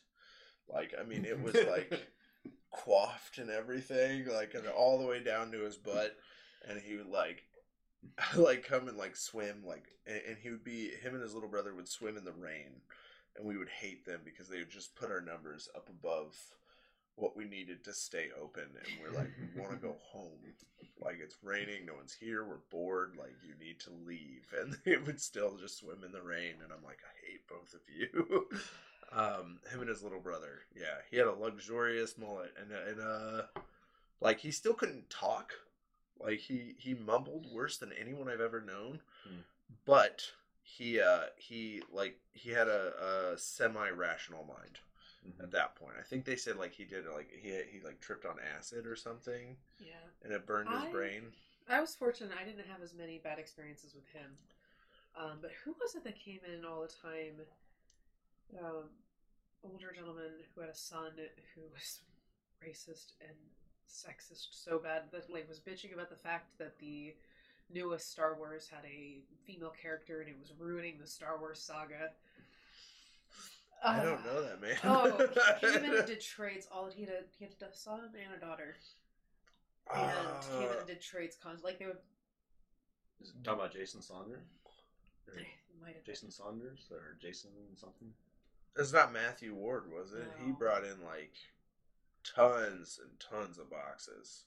Like, 0.71 0.93
I 0.99 1.03
mean, 1.03 1.25
it 1.25 1.41
was 1.41 1.55
like 1.55 1.91
coiffed 2.71 3.37
and 3.39 3.49
everything, 3.49 4.27
like 4.27 4.53
and 4.53 4.67
all 4.67 4.99
the 4.99 5.07
way 5.07 5.23
down 5.23 5.51
to 5.51 5.61
his 5.61 5.77
butt, 5.77 6.15
and 6.67 6.79
he 6.79 6.95
would 6.95 7.07
like, 7.07 7.46
like 8.35 8.63
come 8.63 8.87
and 8.87 8.97
like 8.97 9.15
swim, 9.15 9.63
like, 9.65 9.85
and, 10.05 10.21
and 10.27 10.37
he 10.41 10.49
would 10.49 10.63
be 10.63 10.91
him 11.01 11.13
and 11.13 11.21
his 11.23 11.33
little 11.33 11.49
brother 11.49 11.73
would 11.73 11.87
swim 11.87 12.17
in 12.17 12.25
the 12.25 12.31
rain, 12.31 12.81
and 13.37 13.47
we 13.47 13.57
would 13.57 13.69
hate 13.69 14.05
them 14.05 14.21
because 14.23 14.47
they 14.47 14.59
would 14.59 14.69
just 14.69 14.95
put 14.95 15.11
our 15.11 15.21
numbers 15.21 15.69
up 15.75 15.89
above 15.89 16.35
what 17.15 17.35
we 17.35 17.45
needed 17.45 17.83
to 17.83 17.93
stay 17.93 18.27
open, 18.41 18.63
and 18.63 18.87
we're 19.01 19.17
like, 19.17 19.31
we 19.39 19.59
want 19.59 19.73
to 19.73 19.87
go 19.87 19.95
home. 20.11 20.37
Like 21.01 21.17
it's 21.21 21.37
raining, 21.43 21.85
no 21.85 21.95
one's 21.95 22.15
here, 22.19 22.43
we're 22.43 22.57
bored, 22.71 23.15
like 23.19 23.35
you 23.45 23.53
need 23.63 23.79
to 23.81 23.91
leave. 24.05 24.45
And 24.59 24.77
they 24.85 24.97
would 24.97 25.19
still 25.19 25.57
just 25.57 25.79
swim 25.79 26.03
in 26.05 26.11
the 26.11 26.21
rain, 26.21 26.55
and 26.63 26.71
I'm 26.71 26.83
like, 26.83 26.99
I 27.03 27.31
hate 27.31 27.47
both 27.47 27.73
of 27.73 27.81
you. 27.95 28.47
um, 29.11 29.59
him 29.71 29.81
and 29.81 29.89
his 29.89 30.03
little 30.03 30.19
brother, 30.19 30.59
yeah, 30.75 31.01
he 31.09 31.17
had 31.17 31.27
a 31.27 31.33
luxurious 31.33 32.17
mullet, 32.17 32.53
and 32.59 32.71
and 32.71 33.01
uh, 33.01 33.41
like 34.21 34.39
he 34.39 34.51
still 34.51 34.73
couldn't 34.73 35.09
talk, 35.09 35.53
like 36.19 36.39
he 36.39 36.75
he 36.77 36.93
mumbled 36.93 37.47
worse 37.53 37.77
than 37.77 37.91
anyone 37.93 38.29
I've 38.29 38.41
ever 38.41 38.61
known, 38.61 38.99
Hmm. 39.27 39.39
but 39.85 40.31
he 40.61 40.99
uh 40.99 41.25
he 41.37 41.81
like 41.91 42.19
he 42.33 42.51
had 42.51 42.67
a, 42.67 43.31
a 43.33 43.37
semi 43.37 43.89
rational 43.89 44.43
mind 44.45 44.79
Mhm. 45.27 45.43
at 45.43 45.51
that 45.51 45.75
point. 45.75 45.95
I 45.99 46.03
think 46.03 46.25
they 46.25 46.35
said 46.35 46.57
like 46.57 46.73
he 46.73 46.85
did 46.85 47.05
like 47.07 47.31
he 47.31 47.49
he 47.71 47.79
like 47.83 47.99
tripped 47.99 48.25
on 48.25 48.37
acid 48.57 48.85
or 48.85 48.95
something 48.95 49.57
Yeah. 49.79 49.93
and 50.23 50.31
it 50.31 50.45
burned 50.45 50.69
his 50.69 50.91
brain. 50.91 51.33
I 51.67 51.81
was 51.81 51.95
fortunate. 51.95 52.37
I 52.39 52.43
didn't 52.45 52.67
have 52.67 52.81
as 52.81 52.93
many 52.93 53.17
bad 53.17 53.39
experiences 53.39 53.93
with 53.95 54.07
him. 54.07 54.37
Um, 55.15 55.39
but 55.41 55.51
who 55.65 55.73
was 55.81 55.95
it 55.95 56.03
that 56.03 56.17
came 56.19 56.39
in 56.45 56.63
all 56.63 56.81
the 56.81 56.87
time? 56.87 57.41
Um, 58.63 58.89
older 59.63 59.91
gentleman 59.93 60.31
who 60.53 60.61
had 60.61 60.69
a 60.69 60.75
son 60.75 61.11
who 61.55 61.61
was 61.73 62.01
racist 62.63 63.13
and 63.19 63.35
sexist 63.87 64.47
so 64.51 64.79
bad 64.79 65.03
that 65.11 65.29
like 65.31 65.47
was 65.49 65.59
bitching 65.59 65.93
about 65.93 66.09
the 66.09 66.15
fact 66.15 66.57
that 66.59 66.77
the 66.79 67.13
newest 67.73 68.11
Star 68.11 68.35
Wars 68.37 68.67
had 68.71 68.83
a 68.85 69.19
female 69.45 69.73
character 69.81 70.19
and 70.21 70.29
it 70.29 70.35
was 70.39 70.51
ruining 70.57 70.95
the 70.99 71.07
Star 71.07 71.37
Wars 71.39 71.59
saga. 71.61 72.11
I 73.83 74.03
don't 74.03 74.19
Ah. 74.21 74.25
know 74.25 74.41
that 74.41 74.61
man. 74.61 74.77
Oh, 74.83 75.27
he 75.61 75.67
came 75.67 75.83
in 75.85 75.93
and 75.95 76.07
did 76.07 76.21
trades. 76.21 76.67
All 76.71 76.89
he 76.93 77.01
had, 77.03 77.11
a, 77.11 77.21
he 77.37 77.45
had 77.45 77.53
a 77.69 77.75
son 77.75 77.99
and 78.05 78.33
a 78.35 78.39
daughter, 78.43 78.75
and 79.93 80.03
came 80.41 80.61
in 80.61 80.67
Uh, 80.67 80.77
and 80.79 80.87
did 80.87 81.01
trades. 81.01 81.37
Cons 81.41 81.63
like 81.63 81.77
they 81.79 81.85
would. 81.85 81.97
Is 83.21 83.29
it 83.29 83.43
talking 83.43 83.59
about 83.59 83.73
Jason 83.73 84.01
Saunders? 84.01 84.43
Might 85.81 85.93
have 85.95 86.03
Jason 86.03 86.31
Saunders 86.31 86.87
or 86.91 87.17
Jason 87.21 87.51
something? 87.75 88.11
it's 88.77 88.93
not 88.93 89.11
Matthew 89.13 89.53
Ward, 89.53 89.91
was 89.91 90.13
it? 90.13 90.27
He 90.43 90.51
brought 90.51 90.83
in 90.83 91.03
like 91.05 91.33
tons 92.35 92.99
and 93.01 93.11
tons 93.19 93.57
of 93.57 93.69
boxes. 93.69 94.43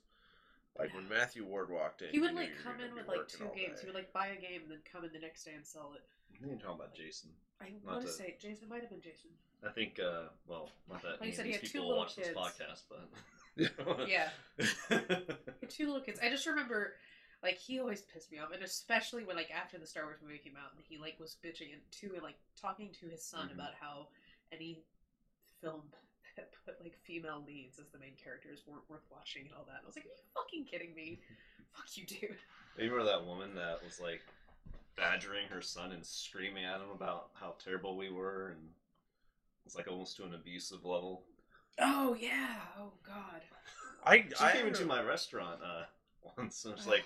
Like 0.79 0.95
when 0.95 1.09
Matthew 1.09 1.45
Ward 1.45 1.71
walked 1.71 2.03
in, 2.03 2.11
He 2.11 2.21
would 2.21 2.35
like 2.35 2.51
come 2.63 2.81
in 2.81 2.95
with 2.95 3.09
like 3.09 3.27
two 3.29 3.51
games. 3.57 3.77
day. 3.77 3.81
He 3.83 3.87
would 3.87 3.95
like 3.95 4.13
buy 4.13 4.29
a 4.29 4.41
game 4.41 4.63
and 4.63 4.71
then 4.71 4.79
come 4.91 5.05
in 5.05 5.13
the 5.13 5.19
next 5.19 5.45
day 5.45 5.53
and 5.55 5.67
sell 5.67 5.93
it. 5.95 6.03
I 6.33 6.39
think 6.39 6.53
you're 6.53 6.61
talking 6.61 6.77
about 6.81 6.95
Jason. 6.95 7.31
I 7.61 7.71
Not 7.85 7.95
want 7.95 8.01
to 8.03 8.07
to- 8.07 8.13
say 8.13 8.37
Jason 8.41 8.69
might 8.69 8.81
have 8.83 8.91
been 8.91 9.01
Jason. 9.03 9.31
I 9.67 9.71
think, 9.73 9.99
uh, 10.01 10.29
well, 10.47 10.71
not 10.89 11.03
that 11.03 11.21
Like 11.21 11.29
you 11.31 11.35
said, 11.37 11.45
he 11.45 11.53
these 11.53 11.61
had 11.61 11.69
two 11.69 11.73
people 11.81 11.89
little 11.89 12.03
watch 12.05 12.17
this 12.17 12.29
kids. 12.29 12.39
podcast, 12.39 12.83
but 12.89 14.09
Yeah, 14.09 14.29
he 14.59 14.95
had 14.95 15.69
two 15.69 15.87
little 15.87 16.01
kids. 16.01 16.21
I 16.23 16.31
just 16.31 16.47
remember. 16.47 16.95
Like 17.43 17.57
he 17.57 17.81
always 17.81 18.03
pissed 18.03 18.31
me 18.31 18.39
off, 18.39 18.53
and 18.53 18.63
especially 18.63 19.25
when 19.25 19.35
like 19.35 19.51
after 19.51 19.79
the 19.79 19.87
Star 19.87 20.05
Wars 20.05 20.19
movie 20.23 20.37
came 20.39 20.57
out, 20.57 20.73
and 20.77 20.85
he 20.87 20.99
like 20.99 21.19
was 21.19 21.37
bitching 21.43 21.73
and 21.73 21.81
to 22.01 22.21
like 22.23 22.37
talking 22.61 22.91
to 23.01 23.07
his 23.09 23.25
son 23.25 23.49
Mhm. 23.49 23.55
about 23.55 23.71
how 23.81 24.09
any 24.53 24.83
film 25.63 25.83
that 26.37 26.51
put 26.65 26.81
like 26.83 26.97
female 27.05 27.43
leads 27.47 27.79
as 27.79 27.87
the 27.93 27.99
main 27.99 28.15
characters 28.23 28.61
weren't 28.67 28.89
worth 28.89 29.05
watching 29.11 29.43
and 29.47 29.55
all 29.57 29.65
that. 29.67 29.79
And 29.79 29.85
I 29.85 29.87
was 29.87 29.97
like, 29.97 30.07
are 30.07 30.09
you 30.09 30.25
fucking 30.35 30.65
kidding 30.65 30.95
me? 30.95 31.21
Fuck 31.75 31.97
you, 31.97 32.07
dude. 32.07 32.37
You 32.79 32.91
remember 32.91 33.05
that 33.05 33.25
woman 33.27 33.55
that 33.57 33.83
was 33.85 34.01
like 34.01 34.21
badgering 34.97 35.47
her 35.51 35.63
son 35.63 35.93
and 35.93 36.05
screaming 36.05 36.65
at 36.65 36.77
him 36.77 36.91
about 36.95 37.31
how 37.35 37.55
terrible 37.63 37.97
we 37.97 38.11
were, 38.11 38.49
and 38.57 38.61
it's 39.67 39.77
like 39.77 39.89
almost 39.89 40.17
to 40.17 40.25
an 40.25 40.35
abusive 40.35 40.85
level. 40.85 41.23
Oh 41.81 42.17
yeah. 42.19 42.57
Oh 42.79 42.93
god. 43.07 43.43
I, 44.05 44.25
She 44.29 44.35
I 44.45 44.53
came 44.53 44.67
into 44.67 44.85
my 44.87 45.03
restaurant 45.03 45.61
uh, 45.65 45.83
once 46.39 46.65
and 46.65 46.75
was 46.75 46.87
like, 46.87 47.05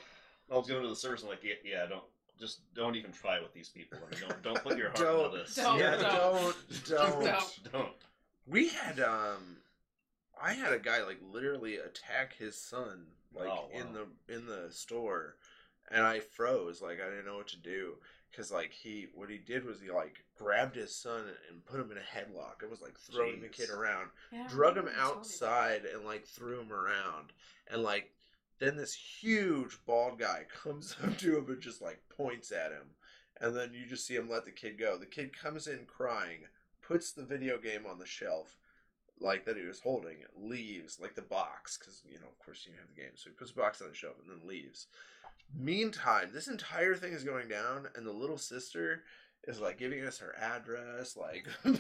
I 0.50 0.56
was 0.56 0.66
going 0.68 0.82
to 0.82 0.88
the 0.88 0.96
service. 0.96 1.22
And 1.22 1.30
I'm 1.30 1.36
like, 1.36 1.44
yeah, 1.44 1.54
yeah, 1.64 1.86
don't 1.86 2.04
just 2.38 2.60
don't 2.74 2.96
even 2.96 3.12
try 3.12 3.40
with 3.40 3.52
these 3.52 3.68
people. 3.68 3.98
I 4.06 4.10
mean, 4.14 4.20
don't 4.28 4.42
don't 4.42 4.62
put 4.62 4.76
your 4.78 4.88
heart 4.88 4.98
Don't- 5.00 5.24
into 5.26 5.38
this. 5.38 5.54
don't, 5.56 5.78
yeah, 5.78 5.96
don't. 5.96 6.54
don't, 6.88 7.24
don't. 7.24 7.72
Don't. 7.72 7.88
Don't. 8.46 8.52
We 8.54 8.68
had 8.68 9.00
um, 9.00 9.58
I 10.40 10.52
had 10.52 10.72
a 10.72 10.78
guy 10.78 11.02
like 11.04 11.20
literally 11.32 11.76
attack 11.76 12.34
his 12.36 12.56
son 12.56 13.06
like 13.34 13.48
Oh, 13.48 13.68
in 13.72 13.92
the 13.92 14.06
in 14.34 14.46
the 14.46 14.68
store, 14.70 15.36
and 15.90 16.04
I 16.04 16.20
froze 16.20 16.80
like 16.82 17.00
I 17.00 17.08
didn't 17.10 17.26
know 17.26 17.36
what 17.36 17.48
to 17.48 17.58
do 17.58 17.94
because 18.30 18.50
like 18.50 18.72
he 18.72 19.08
what 19.14 19.30
he 19.30 19.38
did 19.38 19.64
was 19.64 19.80
he 19.80 19.90
like 19.90 20.24
grabbed 20.36 20.76
his 20.76 20.94
son 20.94 21.24
and 21.50 21.64
put 21.64 21.80
him 21.80 21.90
in 21.90 21.98
a 21.98 22.00
headlock. 22.00 22.62
It 22.62 22.70
was 22.70 22.82
like 22.82 22.98
throwing 22.98 23.40
the 23.40 23.48
kid 23.48 23.70
around, 23.70 24.10
Yeah, 24.32 24.46
drug 24.48 24.76
him 24.76 24.84
remember 24.86 24.90
you 24.90 24.96
telling 24.96 25.08
me 25.08 25.12
about 25.12 25.18
outside 25.18 25.84
and 25.84 26.04
like 26.04 26.26
threw 26.26 26.60
him 26.60 26.72
around 26.72 27.32
and 27.70 27.82
like 27.82 28.12
then 28.58 28.76
this 28.76 28.94
huge 28.94 29.78
bald 29.86 30.18
guy 30.18 30.44
comes 30.62 30.96
up 31.02 31.16
to 31.18 31.38
him 31.38 31.46
and 31.48 31.60
just 31.60 31.82
like 31.82 32.00
points 32.08 32.52
at 32.52 32.72
him 32.72 32.90
and 33.40 33.56
then 33.56 33.72
you 33.74 33.86
just 33.86 34.06
see 34.06 34.14
him 34.14 34.28
let 34.28 34.44
the 34.44 34.50
kid 34.50 34.78
go 34.78 34.96
the 34.96 35.06
kid 35.06 35.36
comes 35.36 35.66
in 35.66 35.84
crying 35.86 36.40
puts 36.86 37.12
the 37.12 37.24
video 37.24 37.58
game 37.58 37.84
on 37.88 37.98
the 37.98 38.06
shelf 38.06 38.56
like 39.20 39.44
that 39.44 39.56
he 39.56 39.64
was 39.64 39.80
holding 39.80 40.16
leaves 40.36 40.98
like 41.00 41.14
the 41.14 41.22
box 41.22 41.78
because 41.78 42.02
you 42.06 42.18
know 42.18 42.26
of 42.26 42.38
course 42.44 42.66
you 42.66 42.72
have 42.78 42.88
the 42.88 43.00
game 43.00 43.12
so 43.14 43.30
he 43.30 43.36
puts 43.36 43.52
the 43.52 43.60
box 43.60 43.80
on 43.80 43.88
the 43.88 43.94
shelf 43.94 44.14
and 44.20 44.30
then 44.30 44.48
leaves 44.48 44.88
meantime 45.56 46.30
this 46.32 46.48
entire 46.48 46.94
thing 46.94 47.12
is 47.12 47.22
going 47.22 47.48
down 47.48 47.86
and 47.94 48.06
the 48.06 48.12
little 48.12 48.38
sister 48.38 49.02
is 49.46 49.60
like 49.60 49.78
giving 49.78 50.04
us 50.04 50.18
her 50.18 50.34
address, 50.40 51.16
like 51.16 51.46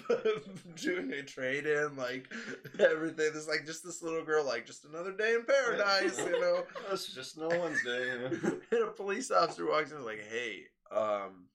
doing 0.76 1.12
a 1.12 1.22
trade 1.22 1.66
in, 1.66 1.96
like 1.96 2.32
everything. 2.78 3.30
There's 3.32 3.48
like 3.48 3.64
just 3.66 3.84
this 3.84 4.02
little 4.02 4.24
girl, 4.24 4.44
like 4.44 4.66
just 4.66 4.84
another 4.84 5.12
day 5.12 5.34
in 5.34 5.44
paradise, 5.44 6.18
you 6.18 6.40
know. 6.40 6.64
It's 6.92 7.12
just 7.12 7.38
no 7.38 7.48
one's 7.48 7.82
day. 7.82 8.06
You 8.06 8.18
know? 8.18 8.60
and 8.70 8.82
a 8.82 8.86
police 8.88 9.30
officer 9.30 9.66
walks 9.66 9.90
in, 9.90 9.96
and 9.96 10.00
is 10.00 10.06
like, 10.06 10.24
"Hey, 10.30 10.64
um, 10.92 11.46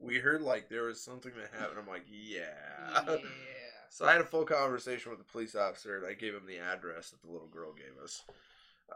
we 0.00 0.18
heard 0.18 0.42
like 0.42 0.68
there 0.68 0.84
was 0.84 1.00
something 1.00 1.32
that 1.36 1.58
happened." 1.58 1.78
I'm 1.80 1.86
like, 1.86 2.06
"Yeah." 2.10 2.44
Yeah. 3.06 3.16
So 3.90 4.04
I 4.04 4.12
had 4.12 4.20
a 4.20 4.24
full 4.24 4.44
conversation 4.44 5.10
with 5.10 5.18
the 5.18 5.24
police 5.24 5.54
officer, 5.56 5.96
and 5.96 6.06
I 6.06 6.12
gave 6.12 6.34
him 6.34 6.46
the 6.46 6.58
address 6.58 7.10
that 7.10 7.22
the 7.22 7.32
little 7.32 7.48
girl 7.48 7.72
gave 7.72 8.00
us. 8.04 8.22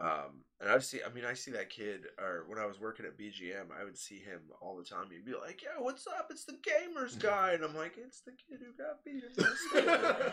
Um, 0.01 0.45
and 0.61 0.71
I've 0.71 0.85
seen, 0.85 1.01
I 1.07 1.13
mean, 1.13 1.25
I 1.25 1.35
see 1.35 1.51
that 1.51 1.69
kid, 1.69 2.03
or 2.19 2.45
when 2.49 2.59
I 2.59 2.67
was 2.67 2.81
working 2.81 3.05
at 3.05 3.19
BGM, 3.19 3.67
I 3.79 3.85
would 3.85 3.99
see 3.99 4.19
him 4.19 4.41
all 4.61 4.77
the 4.77 4.85
time. 4.85 5.07
He'd 5.11 5.25
be 5.25 5.33
like, 5.35 5.61
"Yeah, 5.63 5.81
what's 5.83 6.07
up? 6.07 6.29
It's 6.31 6.45
the 6.45 6.53
gamers 6.55 7.19
guy," 7.19 7.53
and 7.55 7.65
I'm 7.65 7.75
like, 7.77 7.95
"It's 7.99 8.21
the 8.23 8.31
kid 8.33 8.61
who 8.61 8.73
got 8.83 9.05
beat 9.05 9.25
in 9.25 9.33
my 9.37 10.33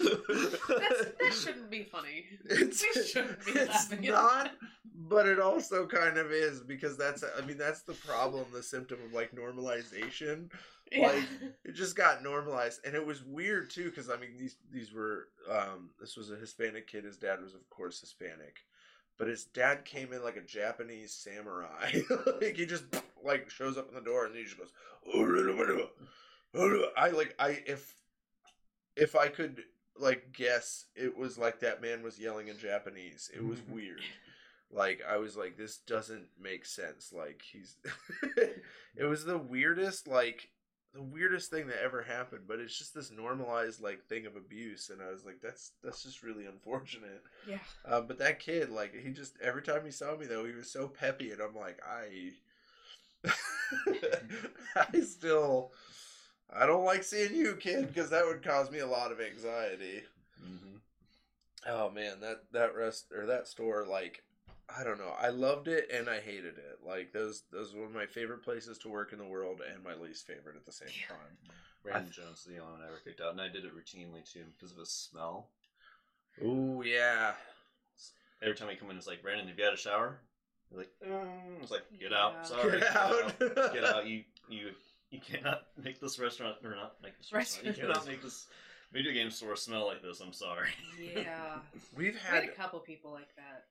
That's, 0.00 1.04
that 1.20 1.34
shouldn't 1.44 1.70
be 1.70 1.84
funny. 1.84 2.24
It's, 2.44 2.84
We 2.94 3.02
shouldn't 3.02 3.44
be 3.44 3.52
it's 3.52 3.90
not, 4.00 4.52
but 4.94 5.26
it 5.26 5.38
also 5.40 5.86
kind 5.86 6.16
of 6.16 6.30
is 6.32 6.60
because 6.60 6.96
that's, 6.96 7.24
I 7.36 7.44
mean, 7.44 7.58
that's 7.58 7.82
the 7.82 7.94
problem, 7.94 8.46
the 8.52 8.62
symptom 8.62 8.98
of 9.04 9.12
like 9.12 9.32
normalization 9.34 10.50
Yeah. 10.92 11.08
like 11.08 11.24
it 11.64 11.72
just 11.74 11.96
got 11.96 12.22
normalized 12.22 12.80
and 12.86 12.94
it 12.94 13.04
was 13.04 13.22
weird 13.22 13.68
too 13.68 13.90
because 13.90 14.08
i 14.08 14.16
mean 14.16 14.38
these 14.38 14.56
these 14.72 14.90
were 14.90 15.28
um 15.50 15.90
this 16.00 16.16
was 16.16 16.30
a 16.30 16.36
hispanic 16.36 16.86
kid 16.86 17.04
his 17.04 17.18
dad 17.18 17.42
was 17.42 17.52
of 17.54 17.68
course 17.68 18.00
hispanic 18.00 18.56
but 19.18 19.28
his 19.28 19.44
dad 19.44 19.84
came 19.84 20.12
in 20.12 20.22
like 20.22 20.36
a 20.36 20.42
japanese 20.42 21.12
samurai. 21.12 22.00
Like 22.40 22.56
he 22.56 22.66
just 22.66 22.84
like 23.24 23.50
shows 23.50 23.76
up 23.76 23.88
in 23.88 23.94
the 23.94 24.00
door 24.00 24.26
and 24.26 24.34
he 24.34 24.44
just 24.44 24.58
goes 24.58 24.72
oh, 25.12 26.88
i 26.96 27.08
like 27.10 27.34
i 27.38 27.62
if 27.66 27.94
if 28.96 29.16
i 29.16 29.28
could 29.28 29.62
like 29.98 30.32
guess 30.32 30.86
it 30.94 31.16
was 31.16 31.36
like 31.36 31.60
that 31.60 31.82
man 31.82 32.02
was 32.02 32.18
yelling 32.18 32.48
in 32.48 32.58
japanese. 32.58 33.30
It 33.34 33.44
was 33.44 33.58
mm-hmm. 33.58 33.74
weird. 33.74 34.00
Like 34.70 35.00
i 35.08 35.16
was 35.16 35.36
like 35.36 35.56
this 35.56 35.78
doesn't 35.78 36.28
make 36.40 36.64
sense. 36.64 37.12
Like 37.12 37.42
he's 37.50 37.76
it 38.96 39.04
was 39.04 39.24
the 39.24 39.38
weirdest 39.38 40.06
like 40.06 40.50
the 40.98 41.04
weirdest 41.04 41.50
thing 41.50 41.68
that 41.68 41.82
ever 41.82 42.02
happened 42.02 42.42
but 42.48 42.58
it's 42.58 42.76
just 42.76 42.94
this 42.94 43.10
normalized 43.10 43.80
like 43.80 44.04
thing 44.06 44.26
of 44.26 44.36
abuse 44.36 44.90
and 44.90 45.00
i 45.00 45.10
was 45.10 45.24
like 45.24 45.40
that's 45.42 45.72
that's 45.82 46.02
just 46.02 46.22
really 46.22 46.46
unfortunate. 46.46 47.22
Yeah. 47.46 47.58
um, 47.86 48.06
but 48.06 48.18
that 48.18 48.40
kid 48.40 48.70
like 48.70 48.94
he 48.94 49.10
just 49.10 49.34
every 49.42 49.62
time 49.62 49.84
he 49.84 49.90
saw 49.90 50.16
me 50.16 50.26
though 50.26 50.44
he 50.44 50.52
was 50.52 50.70
so 50.70 50.88
peppy 50.88 51.30
and 51.30 51.40
i'm 51.40 51.54
like 51.54 51.78
i 51.88 52.32
i 54.76 55.00
still 55.00 55.72
i 56.52 56.66
don't 56.66 56.84
like 56.84 57.02
seeing 57.02 57.34
you 57.34 57.54
kid 57.56 57.86
because 57.86 58.10
that 58.10 58.26
would 58.26 58.42
cause 58.42 58.70
me 58.70 58.78
a 58.80 58.86
lot 58.86 59.12
of 59.12 59.20
anxiety. 59.20 60.02
Hmm 60.40 60.68
Oh 61.66 61.90
man, 61.90 62.20
that 62.20 62.44
that 62.52 62.74
rest 62.74 63.12
or 63.14 63.26
that 63.26 63.48
store, 63.48 63.84
like 63.88 64.22
I 64.76 64.84
don't 64.84 64.98
know, 64.98 65.14
I 65.18 65.28
loved 65.28 65.68
it 65.68 65.90
and 65.92 66.08
I 66.08 66.20
hated 66.20 66.58
it. 66.58 66.80
Like 66.86 67.12
those 67.12 67.42
those 67.50 67.74
were 67.74 67.88
my 67.88 68.06
favorite 68.06 68.42
places 68.42 68.78
to 68.78 68.88
work 68.88 69.12
in 69.12 69.18
the 69.18 69.24
world 69.24 69.60
and 69.72 69.82
my 69.82 69.94
least 69.94 70.26
favorite 70.26 70.56
at 70.56 70.66
the 70.66 70.72
same 70.72 70.88
Yeah. 70.88 71.08
time. 71.16 71.54
Brandon 71.82 72.12
Jones, 72.12 72.40
is 72.40 72.44
the 72.44 72.58
only 72.58 72.72
one 72.72 72.82
I 72.82 72.88
ever 72.88 73.00
kicked 73.04 73.20
out, 73.20 73.32
and 73.32 73.40
I 73.40 73.48
did 73.48 73.64
it 73.64 73.72
routinely 73.74 74.30
too 74.30 74.44
because 74.56 74.72
of 74.72 74.78
his 74.78 74.90
smell. 74.90 75.50
Ooh 76.44 76.82
yeah, 76.84 77.32
Every 78.42 78.54
time 78.54 78.68
he 78.68 78.76
come 78.76 78.90
in, 78.90 78.96
it's 78.96 79.06
like, 79.06 79.22
Brandon, 79.22 79.48
have 79.48 79.58
you 79.58 79.64
had 79.64 79.74
a 79.74 79.76
shower? 79.76 80.20
He's 80.68 80.78
like, 80.78 80.90
mm. 81.04 81.62
it's 81.62 81.70
like, 81.70 81.82
get 81.98 82.12
out, 82.12 82.46
sorry, 82.46 82.78
get 82.80 82.96
out, 82.96 83.38
get 83.72 83.84
out. 83.84 84.06
You 84.06 84.22
you 84.48 84.70
you 85.10 85.20
cannot 85.20 85.62
make 85.82 86.00
this 86.00 86.18
restaurant 86.18 86.56
or 86.62 86.76
not 86.76 86.96
make 87.02 87.16
this 87.18 87.32
restaurant. 87.32 87.66
You 87.76 87.82
cannot 87.82 88.06
make 88.06 88.22
this 88.22 88.46
video 88.92 89.12
game 89.12 89.30
store 89.30 89.56
smell 89.56 89.86
like 89.86 90.02
this. 90.02 90.20
I'm 90.20 90.32
sorry. 90.32 90.68
Yeah. 91.00 91.58
We've 91.96 92.14
We 92.14 92.20
had 92.20 92.42
had 92.42 92.44
a 92.44 92.52
couple 92.52 92.78
people 92.80 93.10
like 93.10 93.34
that. 93.36 93.64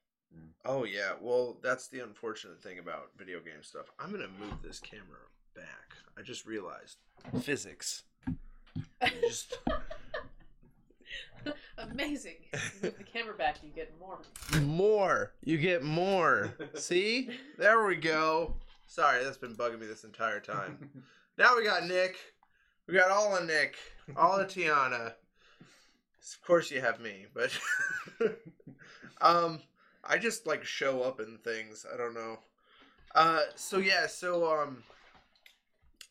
Oh 0.66 0.84
yeah, 0.84 1.14
well 1.22 1.58
that's 1.62 1.88
the 1.88 2.00
unfortunate 2.00 2.62
thing 2.62 2.80
about 2.80 3.12
video 3.18 3.40
game 3.40 3.62
stuff. 3.62 3.92
I'm 4.00 4.12
gonna 4.12 4.28
move 4.40 4.62
this 4.62 4.80
camera 4.80 5.26
back. 5.56 5.96
I 6.18 6.22
just 6.22 6.46
realized 6.46 6.98
physics. 7.42 8.04
Just 9.22 9.58
Amazing. 11.78 12.36
You 12.54 12.60
move 12.84 12.98
the 12.98 13.04
camera 13.04 13.36
back, 13.36 13.58
you 13.64 13.70
get 13.70 13.94
more. 14.00 14.20
more, 14.62 15.34
you 15.44 15.58
get 15.58 15.84
more. 15.84 16.54
See, 16.76 17.30
there 17.58 17.86
we 17.86 17.96
go. 17.96 18.56
Sorry, 18.88 19.24
that's 19.24 19.38
been 19.38 19.56
bugging 19.56 19.80
me 19.80 19.88
this 19.88 20.04
entire 20.04 20.40
time. 20.40 20.90
Now 21.38 21.56
we 21.56 21.64
got 21.64 21.86
Nick. 21.86 22.18
We 22.88 22.94
got 22.94 23.12
all 23.12 23.36
of 23.36 23.46
Nick, 23.46 23.76
all 24.16 24.40
of 24.40 24.48
Tiana. 24.48 25.14
Of 26.34 26.46
course, 26.46 26.72
you 26.72 26.82
have 26.82 27.00
me, 27.00 27.26
but 27.34 27.52
um, 29.22 29.62
I 30.08 30.18
just 30.18 30.48
like 30.48 30.64
show 30.64 31.02
up 31.02 31.20
in 31.20 31.38
things. 31.44 31.86
I 31.92 31.98
don't 31.98 32.14
know. 32.14 32.40
Uh, 33.14 33.42
so 33.56 33.78
yeah, 33.78 34.08
so 34.08 34.52
um, 34.52 34.84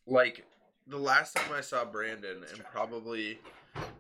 like 0.06 0.44
the 0.86 0.98
last 0.98 1.36
time 1.36 1.52
I 1.54 1.60
saw 1.60 1.84
Brandon, 1.84 2.44
and 2.52 2.64
probably, 2.64 3.38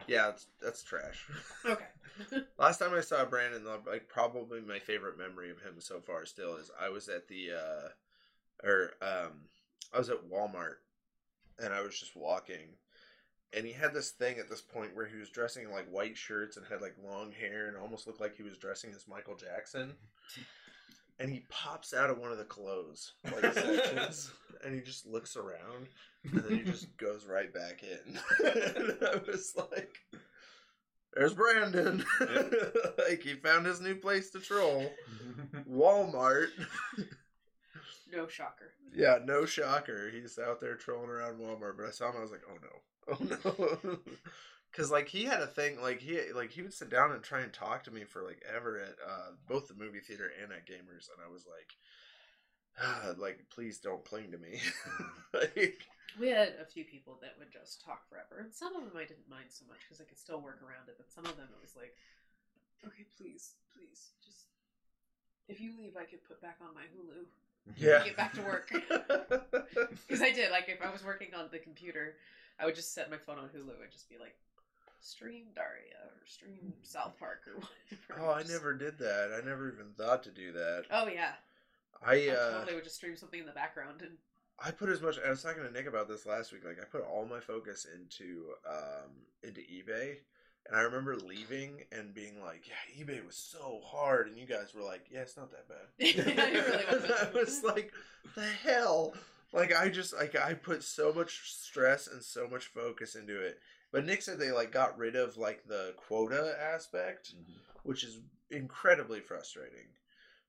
yeah, 0.06 0.30
it's, 0.30 0.46
that's 0.62 0.82
trash. 0.82 1.26
Okay. 1.66 1.84
last 2.58 2.78
time 2.78 2.94
I 2.94 3.00
saw 3.00 3.24
Brandon, 3.26 3.62
like 3.86 4.08
probably 4.08 4.60
my 4.60 4.78
favorite 4.78 5.18
memory 5.18 5.50
of 5.50 5.60
him 5.60 5.74
so 5.78 6.00
far 6.00 6.24
still 6.24 6.56
is 6.56 6.70
I 6.80 6.88
was 6.88 7.08
at 7.08 7.28
the, 7.28 7.50
uh, 7.52 8.66
or 8.66 8.92
um, 9.02 9.32
I 9.92 9.98
was 9.98 10.08
at 10.08 10.28
Walmart, 10.30 10.76
and 11.58 11.74
I 11.74 11.82
was 11.82 11.98
just 11.98 12.16
walking, 12.16 12.68
and 13.56 13.66
he 13.66 13.72
had 13.72 13.94
this 13.94 14.10
thing 14.10 14.38
at 14.38 14.48
this 14.48 14.60
point 14.60 14.94
where 14.94 15.06
he 15.06 15.16
was 15.16 15.30
dressing 15.30 15.64
in 15.64 15.70
like 15.72 15.88
white 15.90 16.16
shirts 16.16 16.56
and 16.56 16.66
had 16.66 16.82
like 16.82 16.94
long 17.02 17.32
hair 17.32 17.68
and 17.68 17.76
almost 17.76 18.06
looked 18.06 18.20
like 18.20 18.36
he 18.36 18.42
was 18.42 18.58
dressing 18.58 18.90
as 18.94 19.08
Michael 19.08 19.36
Jackson. 19.36 19.94
And 21.18 21.30
he 21.32 21.46
pops 21.48 21.94
out 21.94 22.10
of 22.10 22.18
one 22.18 22.30
of 22.30 22.36
the 22.36 22.44
clothes 22.44 23.14
like 23.24 23.40
sections, 23.54 24.30
and 24.62 24.74
he 24.74 24.82
just 24.82 25.06
looks 25.06 25.34
around, 25.34 25.86
and 26.24 26.42
then 26.42 26.58
he 26.58 26.62
just 26.62 26.94
goes 26.98 27.24
right 27.24 27.50
back 27.54 27.82
in. 27.82 28.18
and 28.44 28.98
I 29.02 29.16
was 29.26 29.54
like, 29.56 29.96
"There's 31.14 31.32
Brandon. 31.32 32.04
like 33.08 33.22
he 33.22 33.32
found 33.32 33.64
his 33.64 33.80
new 33.80 33.94
place 33.94 34.28
to 34.32 34.40
troll, 34.40 34.92
Walmart." 35.66 36.48
No 38.12 38.28
shocker. 38.28 38.74
Yeah, 38.94 39.18
no 39.24 39.46
shocker. 39.46 40.10
He's 40.10 40.38
out 40.38 40.60
there 40.60 40.74
trolling 40.74 41.08
around 41.08 41.40
Walmart. 41.40 41.78
But 41.78 41.86
I 41.86 41.92
saw 41.92 42.10
him. 42.10 42.16
I 42.18 42.20
was 42.20 42.30
like, 42.30 42.44
oh 42.46 42.58
no, 42.60 42.68
oh 43.12 43.18
no, 43.20 43.98
because 44.70 44.90
like 44.90 45.08
he 45.08 45.24
had 45.24 45.40
a 45.40 45.46
thing. 45.46 45.80
Like 45.80 46.00
he 46.00 46.20
like 46.34 46.50
he 46.50 46.62
would 46.62 46.74
sit 46.74 46.90
down 46.90 47.12
and 47.12 47.22
try 47.22 47.40
and 47.40 47.52
talk 47.52 47.84
to 47.84 47.90
me 47.90 48.04
for 48.04 48.22
like 48.22 48.42
ever 48.54 48.78
at 48.78 48.96
uh, 49.06 49.30
both 49.48 49.68
the 49.68 49.74
movie 49.74 50.00
theater 50.00 50.30
and 50.42 50.52
at 50.52 50.66
Gamers, 50.66 51.08
and 51.08 51.22
I 51.24 51.32
was 51.32 51.44
like, 51.46 51.76
ah, 52.82 53.14
like 53.18 53.46
please 53.50 53.78
don't 53.78 54.04
cling 54.04 54.32
to 54.32 54.38
me. 54.38 54.60
like, 55.34 55.86
We 56.18 56.28
had 56.30 56.54
a 56.60 56.66
few 56.66 56.84
people 56.84 57.18
that 57.22 57.34
would 57.38 57.52
just 57.52 57.84
talk 57.84 58.08
forever, 58.08 58.42
and 58.42 58.52
some 58.52 58.74
of 58.74 58.82
them 58.84 58.96
I 58.96 59.04
didn't 59.04 59.30
mind 59.30 59.48
so 59.48 59.64
much 59.68 59.80
because 59.86 60.00
I 60.00 60.04
could 60.04 60.18
still 60.18 60.40
work 60.40 60.60
around 60.62 60.88
it. 60.88 60.96
But 60.98 61.12
some 61.12 61.24
of 61.26 61.36
them 61.36 61.48
it 61.52 61.62
was 61.62 61.76
like, 61.76 61.94
okay, 62.86 63.04
please, 63.16 63.54
please, 63.72 64.10
just 64.24 64.46
if 65.48 65.60
you 65.60 65.72
leave, 65.78 65.96
I 65.96 66.04
could 66.04 66.24
put 66.24 66.42
back 66.42 66.58
on 66.60 66.74
my 66.74 66.82
Hulu. 66.90 67.24
yeah. 67.76 68.04
Get 68.04 68.16
back 68.16 68.34
to 68.34 68.42
work. 68.42 68.70
Because 68.72 70.22
I 70.22 70.32
did. 70.32 70.50
Like 70.50 70.68
if 70.68 70.82
I 70.82 70.90
was 70.90 71.04
working 71.04 71.34
on 71.36 71.48
the 71.52 71.58
computer, 71.58 72.14
I 72.60 72.64
would 72.64 72.74
just 72.74 72.94
set 72.94 73.10
my 73.10 73.18
phone 73.18 73.38
on 73.38 73.48
Hulu 73.48 73.80
and 73.82 73.92
just 73.92 74.08
be 74.08 74.16
like, 74.18 74.34
stream 75.00 75.44
Daria 75.54 76.00
or 76.04 76.26
stream 76.26 76.72
South 76.82 77.18
Park 77.18 77.42
or 77.46 77.60
whatever. 78.08 78.26
oh, 78.28 78.34
I 78.34 78.40
Just- 78.40 78.52
never 78.52 78.74
did 78.74 78.98
that. 78.98 79.30
I 79.40 79.46
never 79.46 79.68
even 79.72 79.92
thought 79.96 80.22
to 80.24 80.30
do 80.30 80.52
that. 80.52 80.84
Oh 80.90 81.06
yeah, 81.06 81.32
I 82.04 82.28
I 82.28 82.28
uh, 82.34 82.52
totally 82.58 82.74
would 82.74 82.84
just 82.84 82.96
stream 82.96 83.16
something 83.16 83.40
in 83.40 83.46
the 83.46 83.52
background 83.52 84.00
and 84.02 84.12
I 84.58 84.70
put 84.70 84.88
as 84.88 85.02
much. 85.02 85.16
I 85.24 85.28
was 85.28 85.42
talking 85.42 85.62
to 85.62 85.70
Nick 85.70 85.86
about 85.86 86.08
this 86.08 86.24
last 86.24 86.50
week. 86.52 86.64
Like 86.64 86.78
I 86.80 86.84
put 86.86 87.02
all 87.02 87.26
my 87.26 87.40
focus 87.40 87.86
into 87.94 88.46
um 88.66 89.10
into 89.42 89.60
eBay, 89.60 90.16
and 90.66 90.74
I 90.74 90.80
remember 90.80 91.14
leaving 91.14 91.82
and 91.92 92.14
being 92.14 92.40
like, 92.42 92.64
"Yeah, 92.66 93.04
eBay 93.04 93.24
was 93.24 93.36
so 93.36 93.80
hard," 93.84 94.28
and 94.28 94.38
you 94.38 94.46
guys 94.46 94.72
were 94.74 94.82
like, 94.82 95.04
"Yeah, 95.10 95.20
it's 95.20 95.36
not 95.36 95.50
that 95.50 95.68
bad." 95.68 95.86
Yeah, 95.98 96.48
really. 96.58 97.12
I 97.22 97.30
was 97.38 97.62
like, 97.64 97.92
"The 98.34 98.46
hell." 98.46 99.12
Like 99.52 99.74
I 99.74 99.88
just 99.88 100.14
like 100.14 100.36
I 100.36 100.54
put 100.54 100.82
so 100.82 101.12
much 101.12 101.52
stress 101.52 102.06
and 102.06 102.22
so 102.22 102.48
much 102.48 102.66
focus 102.66 103.14
into 103.14 103.40
it. 103.40 103.58
But 103.92 104.04
Nick 104.04 104.22
said 104.22 104.38
they 104.38 104.50
like 104.50 104.72
got 104.72 104.98
rid 104.98 105.16
of 105.16 105.36
like 105.36 105.66
the 105.66 105.94
quota 105.96 106.56
aspect, 106.60 107.34
mm-hmm. 107.34 107.52
which 107.82 108.04
is 108.04 108.18
incredibly 108.50 109.20
frustrating 109.20 109.88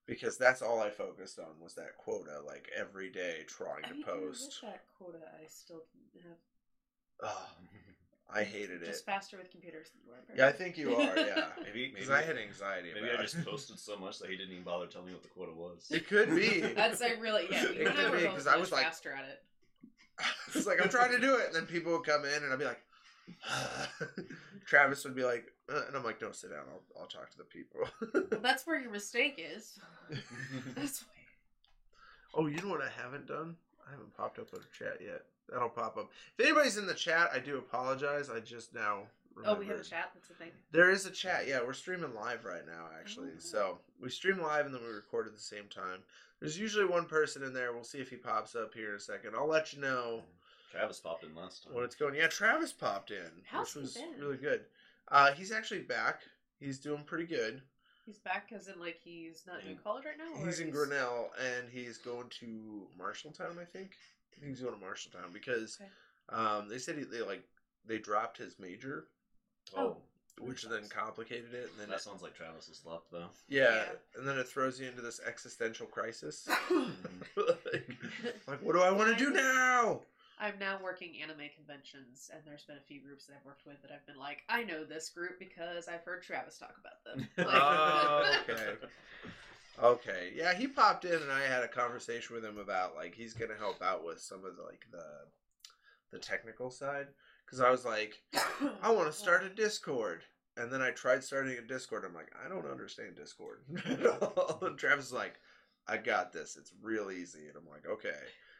because 0.05 0.37
that's 0.37 0.61
all 0.61 0.81
I 0.81 0.89
focused 0.89 1.37
on 1.39 1.59
was 1.61 1.75
that 1.75 1.97
quota 1.97 2.41
like 2.45 2.69
every 2.75 3.11
day 3.11 3.43
trying 3.47 3.83
to 3.83 4.03
post. 4.03 4.61
With 4.63 4.71
that 4.71 4.83
quota, 4.97 5.19
I 5.41 5.45
still 5.47 5.83
didn't 6.13 6.27
have 6.27 6.37
Oh, 7.23 7.49
I 8.33 8.43
hated 8.43 8.81
it. 8.83 8.87
just 8.87 9.05
faster 9.05 9.37
with 9.37 9.49
computers 9.51 9.87
than 9.91 10.01
you 10.05 10.11
are. 10.11 10.37
Yeah, 10.37 10.47
I 10.47 10.51
think 10.51 10.77
you 10.77 10.93
are. 10.95 11.17
Yeah, 11.17 11.45
Maybe 11.63 11.91
because 11.93 12.09
I 12.09 12.21
had 12.21 12.37
anxiety. 12.37 12.89
maybe 12.93 13.07
about 13.07 13.19
I 13.19 13.23
just 13.23 13.43
posted 13.45 13.79
so 13.79 13.95
much 13.97 14.19
that 14.19 14.29
he 14.29 14.35
didn't 14.35 14.51
even 14.51 14.63
bother 14.63 14.87
telling 14.87 15.07
me 15.07 15.13
what 15.13 15.23
the 15.23 15.29
quota 15.29 15.53
was. 15.53 15.87
It 15.89 16.07
could 16.07 16.35
be. 16.35 16.59
That's 16.75 17.01
I 17.01 17.11
really 17.21 17.47
yeah. 17.49 17.63
You 17.63 17.69
It 17.81 17.87
I 17.87 17.91
could 17.91 18.11
be, 18.11 18.25
both 18.25 18.33
'cause 18.35 18.47
I 18.47 18.57
was 18.57 18.71
like- 18.71 18.83
faster 18.85 19.11
at 19.11 19.25
it. 19.25 19.43
it's 20.55 20.65
like 20.67 20.81
I'm 20.81 20.89
trying 20.89 21.11
to 21.11 21.19
do 21.19 21.35
it, 21.37 21.45
and 21.47 21.55
then 21.55 21.65
people 21.67 21.91
would 21.93 22.03
come 22.05 22.25
in, 22.25 22.43
and 22.43 22.51
I'd 22.51 22.59
be 22.59 22.65
like, 22.65 22.81
Travis 24.65 25.03
would 25.05 25.15
be 25.15 25.23
like, 25.23 25.45
uh, 25.71 25.81
and 25.87 25.95
I'm 25.95 26.03
like, 26.03 26.21
no, 26.21 26.31
sit 26.31 26.49
down. 26.51 26.63
I'll 26.69 27.01
I'll 27.01 27.07
talk 27.07 27.29
to 27.31 27.37
the 27.37 27.43
people. 27.43 27.81
Well, 28.31 28.41
that's 28.41 28.65
where 28.67 28.79
your 28.79 28.91
mistake 28.91 29.35
is. 29.37 29.79
That's 30.75 31.03
why. 31.03 31.09
oh, 32.33 32.47
you 32.47 32.57
know 32.61 32.69
what 32.69 32.81
I 32.81 32.89
haven't 33.01 33.27
done? 33.27 33.55
I 33.87 33.91
haven't 33.91 34.15
popped 34.17 34.39
up 34.39 34.47
in 34.53 34.59
a 34.59 34.77
chat 34.77 34.99
yet. 35.01 35.23
That'll 35.49 35.69
pop 35.69 35.97
up. 35.97 36.09
If 36.37 36.45
anybody's 36.45 36.77
in 36.77 36.85
the 36.87 36.93
chat, 36.93 37.29
I 37.33 37.39
do 37.39 37.57
apologize. 37.57 38.29
I 38.29 38.39
just 38.39 38.73
now. 38.73 39.03
Oh, 39.45 39.53
we 39.55 39.67
have 39.67 39.77
a 39.79 39.83
chat. 39.83 40.09
That's 40.15 40.27
the 40.29 40.33
thing. 40.33 40.49
There 40.71 40.89
is 40.89 41.05
a 41.05 41.11
chat. 41.11 41.47
Yeah, 41.47 41.59
we're 41.65 41.73
streaming 41.73 42.13
live 42.15 42.43
right 42.43 42.65
now, 42.65 42.85
actually. 42.99 43.29
Oh. 43.35 43.39
So 43.39 43.77
we 44.01 44.09
stream 44.09 44.39
live 44.41 44.65
and 44.65 44.73
then 44.73 44.81
we 44.81 44.89
record 44.91 45.27
at 45.27 45.33
the 45.35 45.39
same 45.39 45.65
time. 45.69 45.99
There's 46.39 46.59
usually 46.59 46.85
one 46.85 47.05
person 47.05 47.43
in 47.43 47.53
there. 47.53 47.71
We'll 47.71 47.83
see 47.83 47.99
if 47.99 48.09
he 48.09 48.15
pops 48.15 48.55
up 48.55 48.73
here 48.73 48.89
in 48.89 48.95
a 48.95 48.99
second. 48.99 49.35
I'll 49.35 49.47
let 49.47 49.73
you 49.73 49.81
know 49.81 50.21
Travis 50.71 50.99
popped 50.99 51.23
in 51.23 51.35
last 51.35 51.63
time. 51.63 51.73
when 51.75 51.83
it's 51.83 51.95
going. 51.95 52.15
Yeah, 52.15 52.27
Travis 52.27 52.73
popped 52.73 53.11
in, 53.11 53.29
How's 53.45 53.73
he 53.73 53.79
which 53.79 53.83
was 53.85 53.93
been? 53.93 54.19
really 54.19 54.37
good. 54.37 54.61
Uh, 55.09 55.31
he's 55.33 55.51
actually 55.51 55.81
back. 55.81 56.21
He's 56.59 56.79
doing 56.79 57.03
pretty 57.05 57.25
good. 57.25 57.61
He's 58.07 58.17
back 58.19 58.51
as 58.55 58.67
in 58.69 58.79
like 58.79 58.97
he's 59.03 59.43
not 59.45 59.61
in 59.63 59.71
In- 59.71 59.77
college 59.77 60.05
right 60.05 60.17
now. 60.17 60.41
Or 60.41 60.45
He's 60.47 60.59
in 60.61 60.71
Grinnell 60.71 61.29
and 61.39 61.69
he's 61.69 61.97
going 61.97 62.29
to 62.39 62.87
Marshalltown. 62.99 63.59
I 63.61 63.65
think. 63.65 63.91
I 64.37 64.41
think 64.41 64.51
he's 64.55 64.61
going 64.61 64.77
to 64.79 64.85
Marshalltown 64.85 65.33
because 65.33 65.79
Okay. 65.81 65.89
um, 66.43 66.69
they 66.69 66.77
said 66.77 66.97
he, 66.97 67.03
they 67.03 67.21
like 67.21 67.43
they 67.85 67.97
dropped 67.97 68.37
his 68.37 68.59
major, 68.59 69.05
oh, 69.75 69.97
which 70.39 70.63
then 70.63 70.87
complicated 70.89 71.53
it. 71.53 71.69
And 71.71 71.79
then 71.79 71.89
that 71.89 72.01
sounds 72.01 72.21
like 72.21 72.35
Travis's 72.35 72.81
luck, 72.85 73.05
though. 73.11 73.29
Yeah, 73.47 73.75
Yeah. 73.75 73.85
and 74.17 74.27
then 74.27 74.37
it 74.37 74.47
throws 74.47 74.79
you 74.79 74.87
into 74.87 75.01
this 75.01 75.19
existential 75.25 75.87
crisis. 75.87 76.47
Oh. 76.49 76.91
like, 77.37 77.89
like, 78.47 78.61
what 78.61 78.73
do 78.73 78.81
I 78.81 78.91
want 78.91 79.17
to 79.17 79.23
do 79.23 79.31
now? 79.31 80.01
I'm 80.39 80.59
now 80.59 80.77
working 80.83 81.19
anime 81.19 81.49
conventions, 81.55 82.29
and 82.31 82.43
there's 82.45 82.61
been 82.63 82.77
a 82.77 82.87
few 82.87 83.01
groups 83.01 83.25
that 83.25 83.33
I've 83.39 83.45
worked 83.45 83.65
with 83.65 83.81
that 83.81 83.89
I've 83.91 84.05
been 84.05 84.19
like, 84.19 84.43
I 84.49 84.63
know 84.63 84.83
this 84.83 85.09
group 85.09 85.39
because 85.39 85.87
I've 85.87 86.03
heard 86.03 86.21
Travis 86.21 86.59
talk 86.59 86.75
about 86.79 87.03
them. 87.03 87.27
Like, 87.37 87.47
Oh, 87.59 88.35
okay. 88.47 88.73
Okay, 89.81 90.31
yeah, 90.35 90.55
he 90.55 90.67
popped 90.67 91.05
in, 91.05 91.13
and 91.13 91.31
I 91.31 91.43
had 91.43 91.63
a 91.63 91.67
conversation 91.67 92.35
with 92.35 92.43
him 92.43 92.57
about 92.57 92.95
like 92.95 93.13
he's 93.13 93.33
gonna 93.33 93.57
help 93.57 93.81
out 93.81 94.03
with 94.03 94.19
some 94.19 94.43
of 94.43 94.55
the 94.57 94.63
like 94.63 94.85
the 94.91 95.03
the 96.11 96.19
technical 96.19 96.71
side 96.71 97.07
because 97.45 97.61
I 97.61 97.69
was 97.69 97.85
like, 97.85 98.21
I 98.81 98.91
want 98.91 99.07
to 99.07 99.17
start 99.17 99.43
a 99.43 99.49
Discord. 99.49 100.21
And 100.57 100.71
then 100.71 100.81
I 100.81 100.89
tried 100.89 101.23
starting 101.23 101.57
a 101.57 101.61
Discord. 101.61 102.03
I'm 102.03 102.15
like, 102.15 102.31
I 102.43 102.49
don't 102.49 102.69
understand 102.69 103.15
Discord 103.15 103.59
at 103.85 104.05
all. 104.05 104.59
And 104.63 104.77
Travis 104.77 105.05
is 105.05 105.13
like, 105.13 105.35
I 105.87 105.97
got 105.97 106.33
this. 106.33 106.57
It's 106.57 106.73
real 106.81 107.11
easy. 107.11 107.47
And 107.47 107.55
I'm 107.55 107.69
like, 107.71 107.87
okay. 107.87 108.17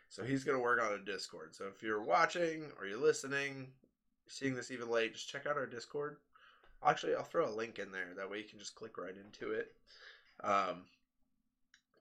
So 0.10 0.24
he's 0.24 0.44
going 0.44 0.58
to 0.58 0.64
work 0.64 0.82
on 0.82 0.94
a 0.94 1.04
Discord. 1.04 1.56
So 1.56 1.66
if 1.66 1.82
you're 1.82 2.04
watching 2.04 2.66
or 2.80 2.86
you're 2.86 3.02
listening, 3.02 3.70
seeing 4.28 4.56
this 4.56 4.72
even 4.72 4.90
late, 4.90 5.14
just 5.14 5.28
check 5.28 5.48
out 5.48 5.58
our 5.58 5.66
Discord. 5.66 6.18
Actually, 6.86 7.16
I'll 7.16 7.24
throw 7.24 7.50
a 7.50 7.52
link 7.52 7.80
in 7.80 7.92
there. 7.92 8.14
That 8.16 8.30
way 8.30 8.38
you 8.38 8.44
can 8.44 8.60
just 8.60 8.76
click 8.76 8.98
right 8.98 9.16
into 9.16 9.52
it. 9.54 9.74
Um, 10.44 10.86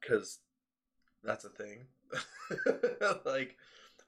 because 0.06 0.38
that's 1.24 1.44
a 1.44 1.48
thing. 1.48 1.86
like, 3.24 3.56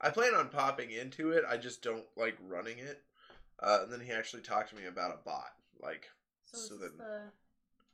I 0.01 0.09
plan 0.09 0.33
on 0.33 0.49
popping 0.49 0.91
into 0.91 1.31
it. 1.31 1.43
I 1.49 1.57
just 1.57 1.81
don't 1.81 2.05
like 2.15 2.37
running 2.47 2.79
it. 2.79 3.01
Uh, 3.61 3.79
and 3.83 3.91
then 3.91 3.99
he 3.99 4.11
actually 4.11 4.41
talked 4.41 4.69
to 4.69 4.75
me 4.75 4.85
about 4.85 5.11
a 5.11 5.17
bot. 5.25 5.51
Like, 5.81 6.07
So, 6.45 6.57
is 6.57 6.67
So 6.69 6.75
this 6.75 6.89
then- 6.91 6.97
the... 6.97 7.21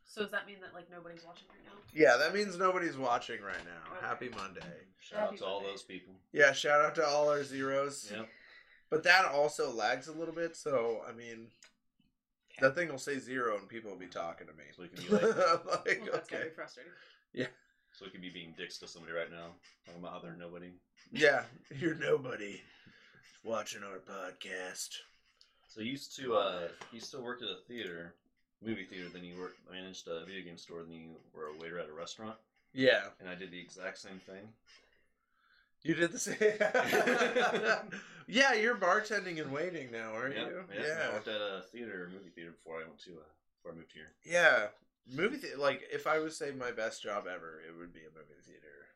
so 0.06 0.22
does 0.22 0.32
that 0.32 0.46
mean 0.46 0.58
that 0.62 0.74
like 0.74 0.90
nobody's 0.92 1.24
watching 1.26 1.48
right 1.50 1.66
now? 1.66 1.80
yeah, 1.94 2.18
that 2.18 2.34
means 2.36 2.58
nobody's 2.58 2.98
watching 2.98 3.42
right 3.42 3.66
now. 3.66 3.98
Okay. 3.98 4.06
Happy 4.06 4.30
Monday. 4.30 4.62
Shout 5.00 5.20
out 5.20 5.26
Happy 5.28 5.38
to 5.38 5.46
all 5.46 5.62
those 5.62 5.82
people. 5.84 6.14
Yeah, 6.32 6.52
shout 6.52 6.82
out 6.82 6.96
to 6.96 7.06
all 7.06 7.30
our 7.30 7.44
zeros. 7.44 8.12
Yep. 8.14 8.28
But 8.92 9.04
that 9.04 9.26
also 9.26 9.72
lags 9.72 10.08
a 10.08 10.14
little 10.14 10.34
bit, 10.34 10.56
so 10.56 11.02
I 11.10 11.12
mean, 11.12 11.48
that 12.62 12.76
thing 12.76 12.90
will 12.90 13.00
say 13.00 13.18
zero 13.18 13.58
and 13.58 13.68
people 13.68 13.90
will 13.92 13.98
be 13.98 14.06
talking 14.06 14.46
to 14.48 14.54
me. 14.54 14.66
So 14.76 14.84
we 14.84 14.90
can 14.90 15.04
be 15.04 15.10
like, 15.12 15.24
I'm 15.38 15.68
like, 15.68 16.00
Well, 16.04 16.10
that's 16.14 16.32
okay. 16.32 16.44
be 16.44 16.50
frustrating. 16.56 16.92
So 17.98 18.06
we 18.06 18.12
could 18.12 18.22
be 18.22 18.30
being 18.30 18.54
dicks 18.58 18.78
to 18.80 18.88
somebody 18.88 19.14
right 19.14 19.32
now, 19.32 19.48
talking 19.86 20.02
about 20.02 20.14
how 20.14 20.20
they're 20.20 20.36
nobody. 20.38 20.72
Yeah, 21.12 21.44
you're 21.80 21.96
nobody 21.96 22.62
watching 23.44 23.82
our 23.84 24.00
podcast. 24.00 24.90
So 25.68 25.82
you 25.82 25.92
used 25.92 26.16
to 26.18 26.36
uh, 26.36 26.60
you 26.92 27.00
used 27.00 27.12
to 27.12 27.20
work 27.20 27.42
at 27.42 27.48
a 27.50 27.58
theater, 27.68 28.14
movie 28.64 28.86
theater. 28.86 29.10
Then 29.14 29.24
you 29.24 29.40
worked 29.40 29.60
managed 29.72 30.08
a 30.08 30.26
video 30.26 30.44
game 30.44 30.58
store. 30.58 30.84
Then 30.84 30.94
you 30.94 31.10
were 31.34 31.48
a 31.48 31.58
waiter 31.62 31.80
at 31.80 31.90
a 31.90 31.94
restaurant. 31.94 32.36
Yeah, 32.74 33.04
And 33.22 33.30
I 33.30 33.36
did 33.36 33.52
the 33.52 33.60
exact 33.60 33.98
same 34.00 34.20
thing. 34.26 34.50
you 35.84 35.96
did 35.96 36.12
the 36.12 36.20
same. 36.20 36.36
yeah, 38.28 38.54
you're 38.54 38.76
bartending 38.76 39.40
and 39.42 39.52
waiting 39.54 39.92
now, 39.92 40.12
aren't 40.14 40.36
Yep, 40.36 40.48
you? 40.50 40.56
yep. 40.58 40.68
I 40.70 40.88
Yeah, 40.88 41.14
worked 41.14 41.28
at 41.30 41.40
a 41.42 41.62
theater, 41.72 42.10
movie 42.12 42.32
theater 42.36 42.52
before 42.52 42.80
I 42.82 42.88
went 42.88 43.00
to 43.06 43.12
uh, 43.12 43.24
before 43.58 43.72
I 43.72 43.76
moved 43.76 43.94
here. 43.94 44.12
yeah. 44.26 44.68
Movie 45.12 45.38
the- 45.38 45.56
like 45.58 45.84
if 45.92 46.08
I 46.08 46.20
was 46.20 46.38
say 46.38 46.52
my 46.52 46.72
best 46.72 47.02
job 47.04 47.26
ever, 47.28 47.62
it 47.68 47.78
would 47.78 47.94
be 47.94 48.02
a 48.02 48.14
movie 48.18 48.42
theater, 48.46 48.88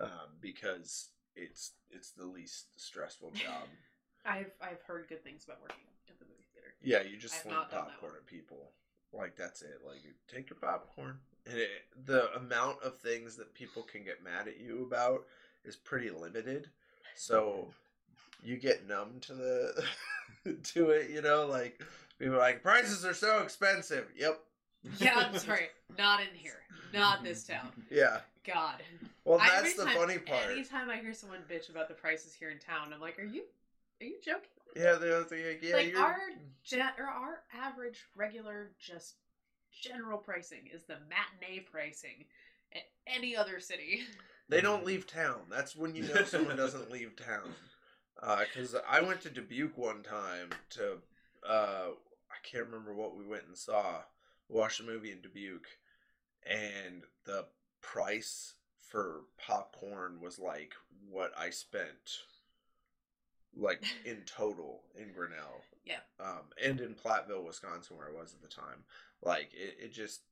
um, 0.00 0.36
because 0.40 1.10
it's 1.36 1.72
it's 1.90 2.10
the 2.12 2.26
least 2.26 2.66
stressful 2.76 3.30
job. 3.34 3.68
I've 4.24 4.52
I've 4.60 4.82
heard 4.86 5.08
good 5.08 5.24
things 5.24 5.44
about 5.44 5.60
working 5.62 5.84
at 6.08 6.18
the 6.18 6.24
movie 6.26 6.44
theater. 6.52 6.74
Yeah, 6.82 7.02
you 7.10 7.16
just 7.18 7.34
I've 7.36 7.42
sling 7.42 7.54
not 7.54 7.70
done 7.70 7.84
that 7.84 7.90
popcorn 7.92 8.12
one. 8.12 8.18
at 8.20 8.26
people. 8.26 8.72
Like 9.12 9.36
that's 9.36 9.62
it. 9.62 9.80
Like 9.86 10.04
you 10.04 10.10
take 10.28 10.50
your 10.50 10.58
popcorn, 10.60 11.18
and 11.46 11.58
it, 11.58 11.68
the 12.06 12.32
amount 12.34 12.82
of 12.82 12.98
things 12.98 13.36
that 13.36 13.54
people 13.54 13.82
can 13.82 14.04
get 14.04 14.22
mad 14.22 14.46
at 14.46 14.60
you 14.60 14.84
about 14.84 15.24
is 15.64 15.74
pretty 15.76 16.10
limited. 16.10 16.68
So 17.16 17.68
you 18.42 18.56
get 18.56 18.86
numb 18.86 19.18
to 19.22 19.34
the 19.34 19.84
to 20.74 20.90
it. 20.90 21.10
You 21.10 21.22
know, 21.22 21.46
like 21.46 21.82
people 22.18 22.36
are 22.36 22.38
like 22.38 22.62
prices 22.62 23.04
are 23.04 23.14
so 23.14 23.40
expensive. 23.42 24.06
Yep. 24.16 24.40
Yeah, 24.98 25.14
I'm 25.32 25.38
sorry, 25.38 25.68
not 25.98 26.20
in 26.20 26.28
here, 26.34 26.60
not 26.92 27.22
this 27.22 27.44
town. 27.44 27.70
Yeah. 27.90 28.20
God. 28.46 28.82
Well, 29.24 29.38
I- 29.40 29.48
that's 29.62 29.74
the 29.74 29.86
funny 29.86 30.18
part. 30.18 30.50
Anytime 30.50 30.88
I 30.90 30.96
hear 30.96 31.12
someone 31.14 31.40
bitch 31.50 31.68
about 31.70 31.88
the 31.88 31.94
prices 31.94 32.32
here 32.34 32.50
in 32.50 32.58
town, 32.58 32.92
I'm 32.94 33.00
like, 33.00 33.18
are 33.18 33.24
you 33.24 33.42
are 34.00 34.04
you 34.06 34.16
joking? 34.24 34.48
Yeah, 34.76 34.94
the 34.94 35.14
other 35.16 35.24
thing, 35.24 35.44
like, 35.46 35.60
yeah, 35.62 35.74
Like, 35.76 35.90
you're. 35.92 36.00
our- 36.00 36.16
Gen- 36.62 36.92
or 36.98 37.06
our 37.06 37.42
average 37.54 38.04
regular 38.14 38.70
just 38.78 39.14
general 39.72 40.18
pricing 40.18 40.68
is 40.72 40.82
the 40.84 40.96
matinee 41.08 41.60
pricing 41.60 42.24
at 42.74 42.82
any 43.06 43.34
other 43.36 43.60
city. 43.60 44.02
They 44.48 44.60
don't 44.60 44.84
leave 44.84 45.06
town. 45.06 45.42
That's 45.50 45.74
when 45.76 45.94
you 45.94 46.02
know 46.02 46.24
someone 46.24 46.56
doesn't 46.56 46.90
leave 46.92 47.12
town. 47.16 47.54
Because 48.20 48.74
I 48.88 49.00
went 49.00 49.20
to 49.22 49.30
Dubuque 49.30 49.78
one 49.78 50.02
time 50.02 50.50
to, 50.70 50.98
uh, 51.48 51.86
I 52.30 52.36
can't 52.48 52.66
remember 52.66 52.92
what 52.94 53.16
we 53.16 53.24
went 53.26 53.44
and 53.46 53.56
saw. 53.56 54.02
Watched 54.50 54.80
a 54.80 54.84
movie 54.84 55.12
in 55.12 55.20
Dubuque, 55.20 55.68
and 56.44 57.02
the 57.24 57.46
price 57.80 58.54
for 58.80 59.22
popcorn 59.38 60.20
was 60.20 60.38
like 60.38 60.74
what 61.08 61.32
I 61.38 61.50
spent, 61.50 62.18
like 63.56 63.84
in 64.04 64.22
total 64.26 64.82
in 64.96 65.12
Grinnell. 65.12 65.62
Yeah. 65.84 66.00
Um, 66.18 66.42
and 66.62 66.80
in 66.80 66.94
Platteville, 66.94 67.46
Wisconsin, 67.46 67.96
where 67.96 68.08
I 68.08 68.20
was 68.20 68.34
at 68.34 68.42
the 68.42 68.54
time. 68.54 68.84
Like 69.22 69.50
it, 69.54 69.76
it 69.84 69.92
just 69.92 70.22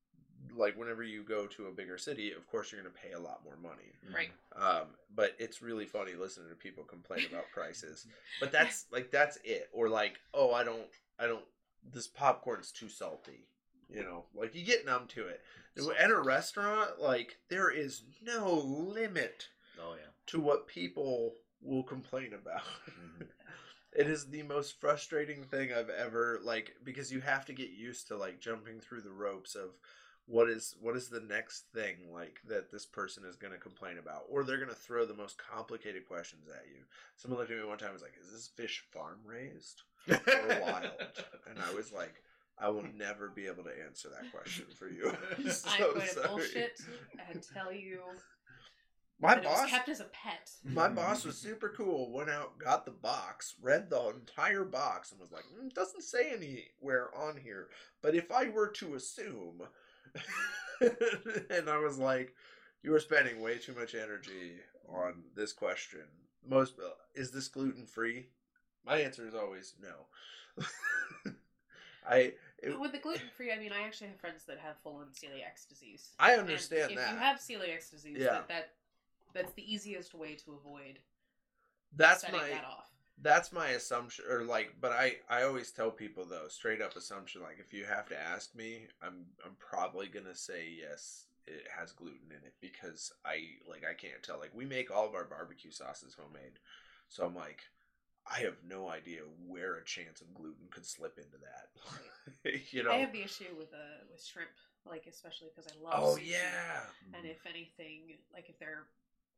like 0.56 0.76
whenever 0.76 1.02
you 1.02 1.22
go 1.22 1.46
to 1.46 1.66
a 1.66 1.72
bigger 1.72 1.98
city, 1.98 2.32
of 2.32 2.46
course 2.48 2.72
you're 2.72 2.80
gonna 2.80 2.94
pay 2.94 3.12
a 3.12 3.20
lot 3.20 3.44
more 3.44 3.56
money. 3.56 3.92
Right. 4.12 4.30
Um, 4.56 4.88
but 5.14 5.34
it's 5.38 5.62
really 5.62 5.86
funny 5.86 6.14
listening 6.14 6.48
to 6.48 6.54
people 6.54 6.84
complain 6.84 7.26
about 7.30 7.44
prices. 7.54 8.06
But 8.40 8.52
that's 8.52 8.86
like 8.92 9.10
that's 9.10 9.38
it. 9.44 9.68
Or 9.72 9.88
like, 9.88 10.18
oh, 10.34 10.52
I 10.52 10.64
don't, 10.64 10.88
I 11.18 11.26
don't. 11.26 11.44
This 11.92 12.08
popcorn's 12.08 12.72
too 12.72 12.88
salty. 12.88 13.46
You 13.88 14.02
know, 14.02 14.24
like 14.34 14.54
you 14.54 14.64
get 14.64 14.84
numb 14.84 15.06
to 15.08 15.26
it. 15.28 15.42
At 15.98 16.10
a 16.10 16.18
restaurant, 16.20 17.00
like 17.00 17.38
there 17.48 17.70
is 17.70 18.02
no 18.22 18.52
limit 18.54 19.48
Oh 19.80 19.94
yeah. 19.94 20.10
to 20.26 20.40
what 20.40 20.66
people 20.66 21.34
will 21.62 21.82
complain 21.84 22.34
about. 22.34 22.64
Mhm. 22.90 23.26
it 23.92 24.06
is 24.08 24.28
the 24.28 24.42
most 24.42 24.80
frustrating 24.80 25.44
thing 25.44 25.72
I've 25.72 25.88
ever 25.88 26.40
like 26.42 26.76
because 26.84 27.10
you 27.12 27.20
have 27.20 27.46
to 27.46 27.52
get 27.52 27.70
used 27.70 28.08
to 28.08 28.16
like 28.16 28.40
jumping 28.40 28.80
through 28.80 29.02
the 29.02 29.12
ropes 29.12 29.54
of 29.54 29.70
what 30.26 30.50
is 30.50 30.74
what 30.80 30.94
is 30.94 31.08
the 31.08 31.20
next 31.20 31.64
thing 31.72 32.12
like 32.12 32.40
that 32.46 32.70
this 32.70 32.84
person 32.84 33.24
is 33.24 33.36
going 33.36 33.52
to 33.54 33.58
complain 33.58 33.96
about 33.96 34.24
or 34.28 34.44
they're 34.44 34.58
going 34.58 34.68
to 34.68 34.74
throw 34.74 35.06
the 35.06 35.14
most 35.14 35.38
complicated 35.38 36.06
questions 36.06 36.48
at 36.48 36.66
you. 36.68 36.82
Someone 37.16 37.40
looked 37.40 37.50
at 37.50 37.56
me 37.56 37.64
one 37.64 37.78
time 37.78 37.88
and 37.88 37.94
was 37.94 38.02
like, 38.02 38.18
"Is 38.20 38.30
this 38.30 38.48
fish 38.48 38.84
farm 38.92 39.20
raised 39.24 39.82
or 40.10 40.60
wild?" 40.60 40.90
and 41.48 41.58
I 41.58 41.72
was 41.74 41.90
like, 41.92 42.22
"I 42.60 42.68
will 42.70 42.86
never 42.96 43.28
be 43.28 43.46
able 43.46 43.64
to 43.64 43.72
answer 43.86 44.08
that 44.08 44.30
question 44.32 44.66
for 44.76 44.88
you." 44.88 45.12
I'm 45.38 45.50
so 45.50 45.68
I'm 45.70 45.94
going 45.94 46.00
to 46.00 46.06
sorry. 46.08 46.28
bullshit 46.28 46.80
and 47.30 47.42
tell 47.54 47.72
you 47.72 48.00
My 49.20 49.40
boss 49.40 49.68
kept 49.68 49.88
as 49.88 50.00
a 50.00 50.04
pet. 50.04 50.50
My 50.64 50.88
boss 50.88 51.24
was 51.24 51.36
super 51.36 51.68
cool. 51.76 52.12
Went 52.12 52.30
out, 52.30 52.58
got 52.58 52.84
the 52.84 52.92
box, 52.92 53.54
read 53.60 53.90
the 53.90 54.08
entire 54.10 54.64
box, 54.64 55.10
and 55.10 55.20
was 55.20 55.32
like, 55.32 55.44
mm, 55.44 55.72
"Doesn't 55.74 56.02
say 56.02 56.30
anywhere 56.30 57.10
on 57.16 57.36
here." 57.36 57.68
But 58.02 58.14
if 58.14 58.30
I 58.30 58.48
were 58.48 58.68
to 58.68 58.94
assume, 58.94 59.62
and 60.80 61.68
I 61.68 61.78
was 61.78 61.98
like, 61.98 62.34
"You 62.82 62.94
are 62.94 63.00
spending 63.00 63.40
way 63.40 63.58
too 63.58 63.74
much 63.74 63.94
energy 63.94 64.56
on 64.88 65.24
this 65.34 65.52
question." 65.52 66.04
Most 66.46 66.74
is 67.14 67.30
this 67.30 67.48
gluten 67.48 67.86
free? 67.86 68.28
My 68.86 68.98
answer 68.98 69.26
is 69.26 69.34
always 69.34 69.74
no. 69.82 70.64
I 72.08 72.32
it- 72.62 72.78
With 72.78 72.92
the 72.92 72.98
gluten 72.98 73.28
free, 73.36 73.52
I 73.52 73.58
mean, 73.58 73.72
I 73.72 73.82
actually 73.82 74.08
have 74.08 74.20
friends 74.20 74.44
that 74.46 74.58
have 74.58 74.76
full 74.82 74.96
on 74.96 75.06
celiac 75.12 75.66
disease. 75.68 76.10
I 76.18 76.32
And 76.32 76.40
understand 76.42 76.92
if 76.92 76.96
that. 76.98 77.12
you 77.12 77.18
have 77.18 77.38
celiac 77.38 77.90
disease, 77.90 78.16
Yeah. 78.18 78.32
that, 78.32 78.48
that 78.48 78.74
that's 79.34 79.52
the 79.52 79.72
easiest 79.72 80.14
way 80.14 80.34
to 80.36 80.54
avoid 80.54 80.98
That's 81.94 82.24
my 82.30 82.48
that 82.50 82.64
off. 82.64 82.90
that's 83.20 83.52
my 83.52 83.68
assumption 83.70 84.24
or 84.30 84.42
like 84.42 84.74
but 84.80 84.92
i 84.92 85.16
i 85.28 85.42
always 85.42 85.70
tell 85.70 85.90
people 85.90 86.24
though 86.24 86.48
straight 86.48 86.80
up 86.80 86.96
assumption 86.96 87.42
like 87.42 87.58
if 87.58 87.72
you 87.74 87.84
have 87.84 88.08
to 88.08 88.18
ask 88.18 88.54
me 88.54 88.86
i'm 89.02 89.26
i'm 89.44 89.54
probably 89.58 90.06
gonna 90.06 90.34
say 90.34 90.68
yes 90.80 91.26
it 91.46 91.66
has 91.76 91.92
gluten 91.92 92.30
in 92.30 92.44
it 92.46 92.54
because 92.60 93.12
i 93.24 93.40
like 93.68 93.84
i 93.84 93.92
can't 93.94 94.22
tell 94.22 94.38
like 94.38 94.54
we 94.54 94.64
make 94.64 94.90
all 94.90 95.06
of 95.06 95.14
our 95.14 95.24
barbecue 95.24 95.70
sauces 95.70 96.14
homemade 96.14 96.58
so 97.08 97.24
i'm 97.24 97.34
like 97.34 97.60
i 98.30 98.38
have 98.40 98.56
no 98.68 98.88
idea 98.88 99.20
where 99.46 99.76
a 99.76 99.84
chance 99.84 100.20
of 100.20 100.32
gluten 100.34 100.66
could 100.70 100.84
slip 100.86 101.16
into 101.18 101.38
that 101.38 101.68
you 102.72 102.82
know 102.82 102.90
I 102.92 102.96
have 102.98 103.12
the 103.12 103.22
issue 103.22 103.44
with 103.56 103.72
uh 103.72 104.04
with 104.10 104.22
shrimp, 104.22 104.50
like 104.84 105.06
especially 105.08 105.48
because 105.54 105.70
I 105.72 105.82
love. 105.82 105.94
oh 105.96 106.18
yeah 106.22 106.80
And 107.14 107.24
if 107.24 107.46
anything, 107.46 108.18
like 108.32 108.50
if 108.50 108.58
they're, 108.58 108.84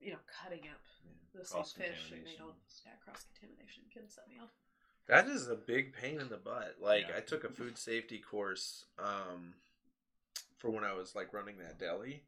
you 0.00 0.10
know, 0.10 0.18
cutting 0.42 0.62
up 0.68 0.80
the 1.32 1.44
same 1.44 1.62
fish 1.62 2.10
and 2.12 2.26
they 2.26 2.34
don't, 2.36 2.54
yeah, 2.84 2.92
cross 3.04 3.24
contamination 3.38 3.84
can 3.92 4.08
set 4.08 4.28
me 4.28 4.36
off. 4.42 4.50
That 5.06 5.28
is 5.28 5.46
a 5.48 5.54
big 5.54 5.92
pain 5.92 6.20
in 6.20 6.28
the 6.28 6.36
butt. 6.36 6.76
Like 6.82 7.06
Yeah. 7.08 7.18
I 7.18 7.20
took 7.20 7.44
a 7.44 7.48
food 7.58 7.78
safety 7.78 8.18
course 8.18 8.86
um 8.98 9.54
for 10.58 10.70
when 10.70 10.82
I 10.84 10.92
was 10.94 11.14
like 11.14 11.32
running 11.32 11.58
that 11.58 11.78
deli 11.78 12.24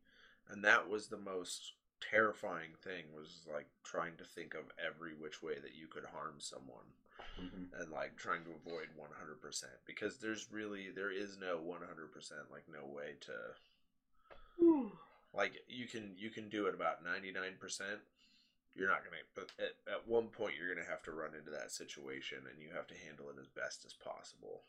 and 0.48 0.62
that 0.64 0.88
was 0.88 1.08
the 1.08 1.18
most 1.18 1.72
terrifying 2.10 2.70
thing 2.82 3.04
was 3.14 3.46
like 3.52 3.66
trying 3.84 4.16
to 4.18 4.24
think 4.24 4.54
of 4.54 4.64
every 4.84 5.14
which 5.14 5.42
way 5.42 5.54
that 5.60 5.74
you 5.74 5.86
could 5.86 6.04
harm 6.04 6.34
someone 6.38 6.92
Mhm. 7.38 7.68
and 7.80 7.92
like 7.92 8.16
trying 8.16 8.44
to 8.44 8.52
avoid 8.52 8.88
100% 8.96 9.64
because 9.86 10.18
there's 10.18 10.50
really 10.50 10.90
there 10.90 11.10
is 11.12 11.38
no 11.38 11.58
100% 11.58 12.50
like 12.50 12.68
no 12.68 12.84
way 12.84 13.14
to 13.20 13.54
like 15.32 15.52
you 15.68 15.86
can 15.86 16.14
you 16.18 16.30
can 16.30 16.48
do 16.48 16.66
it 16.66 16.74
about 16.74 17.04
99% 17.04 18.00
you're 18.74 18.88
not 18.88 19.04
gonna 19.04 19.16
but 19.34 19.50
at, 19.58 19.76
at 19.92 20.08
one 20.08 20.28
point 20.28 20.54
you're 20.56 20.74
gonna 20.74 20.86
have 20.86 21.02
to 21.02 21.12
run 21.12 21.34
into 21.34 21.50
that 21.50 21.70
situation 21.70 22.38
and 22.50 22.60
you 22.60 22.70
have 22.74 22.86
to 22.86 22.94
handle 23.06 23.28
it 23.30 23.36
as 23.40 23.48
best 23.48 23.84
as 23.84 23.92
possible 23.94 24.62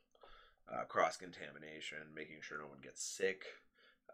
uh, 0.72 0.84
cross 0.86 1.18
contamination 1.18 2.00
making 2.16 2.38
sure 2.42 2.60
no 2.60 2.68
one 2.68 2.82
gets 2.82 3.04
sick 3.04 3.46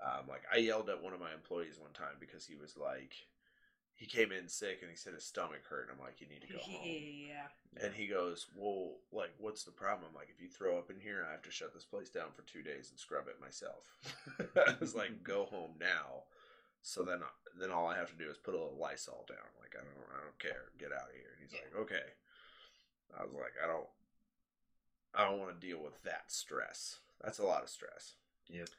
um, 0.05 0.27
like 0.27 0.43
i 0.53 0.57
yelled 0.57 0.89
at 0.89 1.01
one 1.03 1.13
of 1.13 1.19
my 1.19 1.33
employees 1.33 1.77
one 1.79 1.91
time 1.93 2.15
because 2.19 2.45
he 2.45 2.55
was 2.55 2.75
like 2.77 3.13
he 3.95 4.05
came 4.05 4.31
in 4.31 4.47
sick 4.47 4.79
and 4.81 4.89
he 4.89 4.95
said 4.95 5.13
his 5.13 5.25
stomach 5.25 5.59
hurt 5.69 5.89
and 5.89 5.97
i'm 5.99 6.03
like 6.05 6.21
you 6.21 6.27
need 6.27 6.41
to 6.41 6.47
go 6.53 6.59
home 6.63 6.85
Yeah. 6.85 7.47
and 7.83 7.93
he 7.93 8.07
goes, 8.07 8.47
Well, 8.55 8.95
like, 9.11 9.31
what's 9.37 9.63
the 9.63 9.71
problem? 9.71 10.07
I'm 10.09 10.15
like, 10.15 10.29
if 10.33 10.41
you 10.41 10.47
throw 10.49 10.77
up 10.77 10.89
in 10.89 10.99
here, 10.99 11.25
I 11.27 11.31
have 11.31 11.43
to 11.43 11.51
shut 11.51 11.73
this 11.73 11.83
place 11.85 12.09
down 12.09 12.31
for 12.33 12.41
two 12.43 12.63
days 12.63 12.89
and 12.89 12.97
scrub 12.99 13.27
it 13.27 13.39
myself. 13.41 13.83
I 14.55 14.73
was 14.79 14.95
like, 14.95 15.21
Go 15.23 15.45
home 15.45 15.71
now. 15.79 16.23
So 16.81 17.03
then, 17.03 17.19
then 17.59 17.71
all 17.71 17.87
I 17.87 17.97
have 17.97 18.09
to 18.09 18.17
do 18.17 18.29
is 18.31 18.37
put 18.37 18.53
a 18.55 18.57
little 18.57 18.77
Lysol 18.79 19.25
down. 19.27 19.45
Like, 19.59 19.75
I 19.75 19.83
don't, 19.83 20.07
I 20.15 20.23
don't 20.23 20.39
care. 20.39 20.71
Get 20.79 20.91
out 20.93 21.09
of 21.11 21.15
here. 21.15 21.35
And 21.35 21.43
he's 21.43 21.53
like, 21.53 21.75
Okay. 21.83 22.07
I 23.19 23.23
was 23.23 23.33
like, 23.33 23.53
I 23.63 23.67
don't, 23.67 23.87
I 25.13 25.29
don't 25.29 25.39
want 25.39 25.59
to 25.59 25.67
deal 25.67 25.83
with 25.83 26.01
that 26.03 26.31
stress. 26.31 26.97
That's 27.23 27.39
a 27.39 27.43
lot 27.45 27.63
of 27.63 27.69
stress. 27.69 28.13
Yep. 28.49 28.69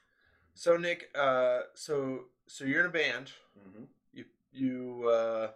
So 0.54 0.76
Nick, 0.76 1.10
uh, 1.14 1.60
so 1.74 2.24
so 2.46 2.64
you're 2.64 2.80
in 2.80 2.86
a 2.86 2.90
band. 2.90 3.32
Mhm. 3.58 3.86
You 4.12 4.24
you 4.52 5.08
uh, 5.08 5.50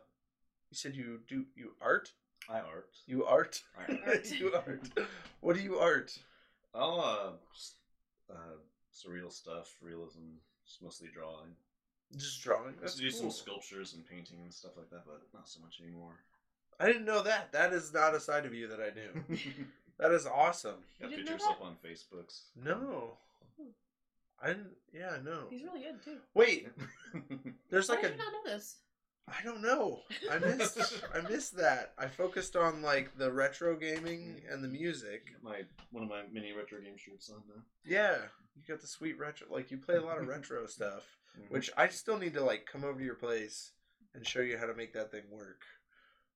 you 0.70 0.76
said 0.76 0.94
you 0.94 1.20
do 1.28 1.46
you 1.54 1.72
art. 1.80 2.12
I 2.48 2.60
art. 2.60 2.90
You 3.06 3.24
art. 3.24 3.62
I 3.78 3.98
art. 4.06 4.30
you 4.38 4.54
art. 4.54 4.88
What 5.40 5.56
do 5.56 5.62
you 5.62 5.78
art? 5.78 6.16
Oh, 6.74 7.00
uh, 7.00 8.32
uh, 8.32 8.56
surreal 8.92 9.32
stuff, 9.32 9.74
realism, 9.80 10.20
just 10.66 10.82
mostly 10.82 11.08
drawing. 11.12 11.54
Just 12.16 12.42
drawing. 12.42 12.74
I 12.80 12.82
used 12.82 12.96
to 12.96 13.02
do 13.02 13.10
cool. 13.10 13.20
some 13.20 13.30
sculptures 13.30 13.94
and 13.94 14.06
painting 14.06 14.38
and 14.42 14.52
stuff 14.52 14.72
like 14.76 14.90
that, 14.90 15.04
but 15.06 15.22
not 15.32 15.48
so 15.48 15.60
much 15.60 15.80
anymore. 15.82 16.12
I 16.80 16.86
didn't 16.86 17.04
know 17.04 17.22
that. 17.22 17.52
That 17.52 17.72
is 17.72 17.92
not 17.92 18.14
a 18.14 18.20
side 18.20 18.46
of 18.46 18.54
you 18.54 18.68
that 18.68 18.80
I 18.80 18.90
knew. 18.94 19.38
that 19.98 20.10
is 20.10 20.26
awesome. 20.26 20.76
You 21.00 21.08
didn't 21.08 21.24
know 21.24 21.32
pictures 21.32 21.46
that? 21.46 21.52
up 21.52 21.62
on 21.62 21.76
Facebooks. 21.84 22.40
No. 22.56 23.16
I 24.42 24.48
didn't. 24.48 24.72
Yeah, 24.92 25.16
no. 25.24 25.44
He's 25.50 25.62
really 25.62 25.80
good 25.80 26.02
too. 26.04 26.18
Wait, 26.34 26.68
there's 27.70 27.88
How 27.88 27.94
like 27.94 28.02
did 28.02 28.10
a 28.12 28.14
you 28.14 28.18
not 28.18 28.32
know 28.32 28.52
this? 28.52 28.76
I 29.26 29.42
don't 29.42 29.62
know. 29.62 30.00
I 30.30 30.38
missed 30.38 30.78
I 31.14 31.20
missed 31.28 31.56
that. 31.56 31.94
I 31.98 32.08
focused 32.08 32.56
on 32.56 32.82
like 32.82 33.16
the 33.16 33.32
retro 33.32 33.74
gaming 33.74 34.42
and 34.50 34.62
the 34.62 34.68
music. 34.68 35.32
Got 35.32 35.42
my 35.42 35.62
one 35.92 36.02
of 36.04 36.10
my 36.10 36.22
mini 36.30 36.52
retro 36.52 36.80
game 36.80 36.96
shirts 36.98 37.30
on 37.30 37.42
now. 37.48 37.62
Yeah, 37.86 38.16
you 38.54 38.62
got 38.68 38.80
the 38.82 38.86
sweet 38.86 39.18
retro. 39.18 39.46
Like 39.50 39.70
you 39.70 39.78
play 39.78 39.96
a 39.96 40.02
lot 40.04 40.18
of 40.18 40.26
retro 40.28 40.66
stuff, 40.66 41.04
which 41.48 41.70
I 41.76 41.88
still 41.88 42.18
need 42.18 42.34
to 42.34 42.44
like 42.44 42.66
come 42.70 42.84
over 42.84 42.98
to 42.98 43.04
your 43.04 43.14
place 43.14 43.70
and 44.14 44.26
show 44.26 44.40
you 44.40 44.58
how 44.58 44.66
to 44.66 44.74
make 44.74 44.92
that 44.92 45.10
thing 45.10 45.22
work. 45.30 45.62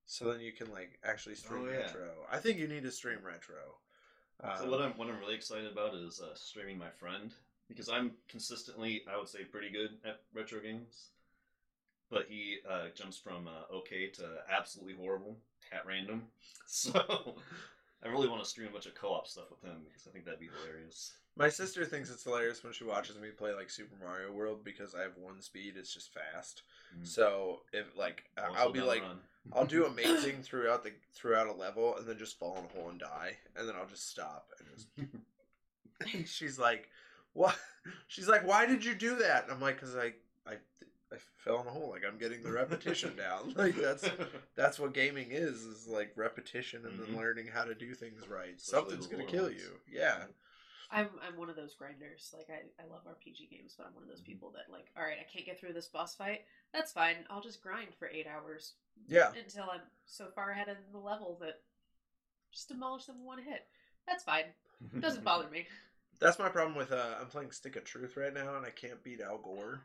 So 0.07 0.33
then 0.33 0.41
you 0.41 0.53
can 0.53 0.71
like 0.73 0.99
actually 1.05 1.35
stream 1.35 1.65
Oh, 1.67 1.71
yeah. 1.71 1.77
retro. 1.81 2.09
I 2.33 2.39
think 2.39 2.57
you 2.59 2.69
need 2.69 2.85
to 2.85 2.91
stream 2.91 3.19
retro. 3.23 3.57
So 4.57 4.65
Um, 4.65 4.71
what 4.71 4.81
I'm 4.81 4.93
what 4.93 5.09
I'm 5.09 5.19
really 5.19 5.35
excited 5.35 5.71
about 5.71 5.95
is 5.95 6.23
uh, 6.23 6.35
streaming 6.35 6.79
my 6.79 6.89
friend 6.99 7.35
because 7.69 7.89
I'm 7.89 8.13
consistently 8.29 9.03
I 9.13 9.19
would 9.19 9.29
say 9.29 9.45
pretty 9.45 9.71
good 9.71 9.91
at 10.05 10.21
retro 10.35 10.61
games, 10.61 11.09
but 12.11 12.27
he 12.29 12.59
uh, 12.69 12.87
jumps 12.95 13.19
from 13.19 13.49
uh, 13.49 13.75
okay 13.77 14.09
to 14.15 14.25
absolutely 14.51 14.95
horrible 14.95 15.37
at 15.73 15.87
random. 15.87 16.23
So 16.71 17.35
I 18.05 18.09
really 18.09 18.29
want 18.29 18.43
to 18.43 18.49
stream 18.49 18.69
a 18.69 18.71
bunch 18.71 18.85
of 18.85 18.95
co-op 18.95 19.27
stuff 19.27 19.51
with 19.51 19.63
him 19.63 19.79
because 19.87 20.07
I 20.07 20.11
think 20.11 20.27
that'd 20.27 20.39
be 20.39 20.51
hilarious. 20.61 21.15
My 21.35 21.49
sister 21.49 21.87
thinks 21.87 22.11
it's 22.11 22.25
hilarious 22.25 22.63
when 22.63 22.75
she 22.75 22.85
watches 22.85 23.17
me 23.19 23.31
play 23.31 23.55
like 23.55 23.71
Super 23.71 23.97
Mario 23.99 24.31
World 24.31 24.63
because 24.63 24.95
I 24.95 25.01
have 25.01 25.17
one 25.17 25.41
speed. 25.41 25.77
It's 25.79 25.95
just 25.95 26.13
fast. 26.13 26.61
Mm. 26.95 27.07
So 27.07 27.61
if 27.73 27.97
like 27.97 28.25
Also 28.37 28.61
I'll 28.61 28.71
be 28.73 28.83
like. 28.83 29.03
I'll 29.53 29.67
do 29.67 29.87
amazing 29.87 30.43
throughout 30.43 30.85
the 30.85 30.93
throughout 31.15 31.47
a 31.47 31.53
level 31.53 31.97
and 31.97 32.07
then 32.07 32.19
just 32.19 32.39
fall 32.39 32.59
in 32.59 32.65
a 32.65 32.79
hole 32.79 32.91
and 32.91 33.01
die 33.01 33.37
and 33.57 33.67
then 33.67 33.77
I'll 33.77 33.87
just 33.87 34.11
stop 34.11 34.51
and 34.59 34.69
just 34.75 34.89
and 36.15 36.29
she's 36.29 36.59
like 36.59 36.91
what 37.33 37.57
she's 38.09 38.29
like 38.29 38.47
why 38.47 38.67
did 38.67 38.85
you 38.85 38.95
do 38.95 39.17
that 39.17 39.45
and 39.45 39.53
I'm 39.53 39.61
like 39.61 39.77
because 39.77 39.97
I 39.97 40.13
I 40.47 40.55
I 41.13 41.17
fell 41.37 41.61
in 41.61 41.67
a 41.67 41.71
hole 41.71 41.91
like 41.91 42.03
I'm 42.07 42.19
getting 42.19 42.43
the 42.43 42.53
repetition 42.53 43.17
down 43.17 43.55
like 43.57 43.77
that's 43.77 44.09
that's 44.57 44.79
what 44.79 44.93
gaming 44.95 45.29
is 45.31 45.63
is 45.65 45.87
like 45.89 46.13
repetition 46.17 46.85
and 46.85 46.99
then 46.99 47.15
Mhm. 47.15 47.19
learning 47.19 47.47
how 47.53 47.65
to 47.65 47.75
do 47.75 47.95
things 47.95 48.29
right 48.29 48.55
Especially 48.57 48.91
something's 48.97 49.07
gonna 49.07 49.25
kill 49.25 49.45
ones. 49.45 49.63
you 49.63 49.71
yeah 49.91 50.25
I'm 50.91 51.09
I'm 51.23 51.37
one 51.39 51.51
of 51.51 51.57
those 51.57 51.75
grinders. 51.75 52.33
Like 52.35 52.49
I, 52.49 52.65
I 52.83 52.87
love 52.91 53.03
RPG 53.07 53.51
games, 53.51 53.75
but 53.77 53.87
I'm 53.87 53.93
one 53.93 54.03
of 54.05 54.09
those 54.09 54.23
people 54.23 54.51
that 54.55 54.73
like, 54.73 54.87
all 54.97 55.03
right, 55.03 55.19
I 55.21 55.31
can't 55.31 55.45
get 55.45 55.61
through 55.61 55.75
this 55.75 55.87
boss 55.89 56.15
fight. 56.15 56.47
That's 56.73 56.93
fine. 56.93 57.17
I'll 57.29 57.43
just 57.43 57.63
grind 57.63 57.89
for 57.99 58.09
eight 58.09 58.27
hours 58.27 58.73
yeah 59.07 59.29
until 59.39 59.65
I'm 59.65 59.83
so 60.07 60.29
far 60.35 60.51
ahead 60.51 60.69
in 60.69 60.77
the 60.91 60.99
level 60.99 61.37
that 61.43 61.61
just 62.53 62.69
demolish 62.69 63.05
them 63.05 63.17
in 63.21 63.27
one 63.27 63.43
hit. 63.43 63.67
That's 64.07 64.25
fine. 64.25 64.45
It 64.95 65.03
doesn't 65.03 65.25
bother 65.25 65.51
me. 65.51 65.67
That's 66.21 66.39
my 66.39 66.49
problem 66.49 66.77
with 66.77 66.93
uh 66.93 67.15
I'm 67.21 67.29
playing 67.29 67.51
Stick 67.53 67.77
of 67.77 67.85
Truth 67.85 68.17
right 68.17 68.35
now 68.35 68.57
and 68.57 68.67
I 68.67 68.71
can't 68.71 69.03
beat 69.03 69.21
Al 69.21 69.39
Gore 69.39 69.83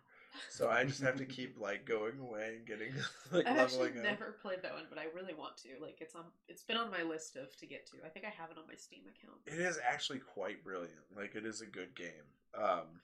so 0.49 0.69
I 0.69 0.83
just 0.83 1.01
have 1.01 1.17
to 1.17 1.25
keep 1.37 1.59
like 1.59 1.85
going 1.85 2.19
away 2.19 2.55
and 2.57 2.65
getting 2.65 2.93
like 3.31 3.47
I've 3.47 3.57
actually 3.57 3.89
up. 3.89 3.95
never 3.95 4.35
played 4.41 4.61
that 4.63 4.73
one, 4.73 4.83
but 4.89 4.97
I 4.97 5.05
really 5.15 5.33
want 5.33 5.57
to. 5.57 5.69
Like 5.81 5.97
it's 6.01 6.15
on 6.15 6.25
it's 6.47 6.63
been 6.63 6.77
on 6.77 6.91
my 6.91 7.03
list 7.03 7.35
of 7.35 7.55
to 7.57 7.65
get 7.65 7.85
to. 7.87 7.97
I 8.05 8.09
think 8.09 8.25
I 8.25 8.29
have 8.29 8.51
it 8.51 8.57
on 8.57 8.63
my 8.67 8.75
Steam 8.75 9.01
account. 9.01 9.39
It 9.45 9.59
is 9.59 9.79
actually 9.85 10.19
quite 10.19 10.63
brilliant. 10.63 10.91
Like 11.15 11.35
it 11.35 11.45
is 11.45 11.61
a 11.61 11.65
good 11.65 11.95
game. 11.95 12.27
Um, 12.57 13.01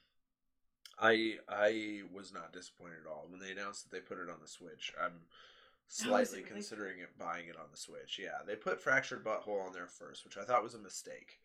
I 0.99 1.37
I 1.47 2.01
was 2.13 2.33
not 2.33 2.53
disappointed 2.53 2.99
at 3.05 3.09
all 3.09 3.27
when 3.29 3.39
they 3.39 3.51
announced 3.51 3.83
that 3.83 3.95
they 3.95 4.01
put 4.01 4.19
it 4.19 4.29
on 4.29 4.39
the 4.41 4.47
Switch. 4.47 4.93
I'm 5.01 5.13
slightly 5.87 6.39
really? 6.39 6.49
considering 6.49 6.99
it 6.99 7.17
buying 7.17 7.47
it 7.47 7.57
on 7.57 7.67
the 7.71 7.77
Switch. 7.77 8.19
Yeah, 8.21 8.39
they 8.45 8.55
put 8.55 8.81
Fractured 8.81 9.23
But 9.23 9.41
Whole 9.41 9.61
on 9.61 9.73
there 9.73 9.87
first, 9.87 10.25
which 10.25 10.37
I 10.37 10.43
thought 10.43 10.63
was 10.63 10.75
a 10.75 10.79
mistake. 10.79 11.39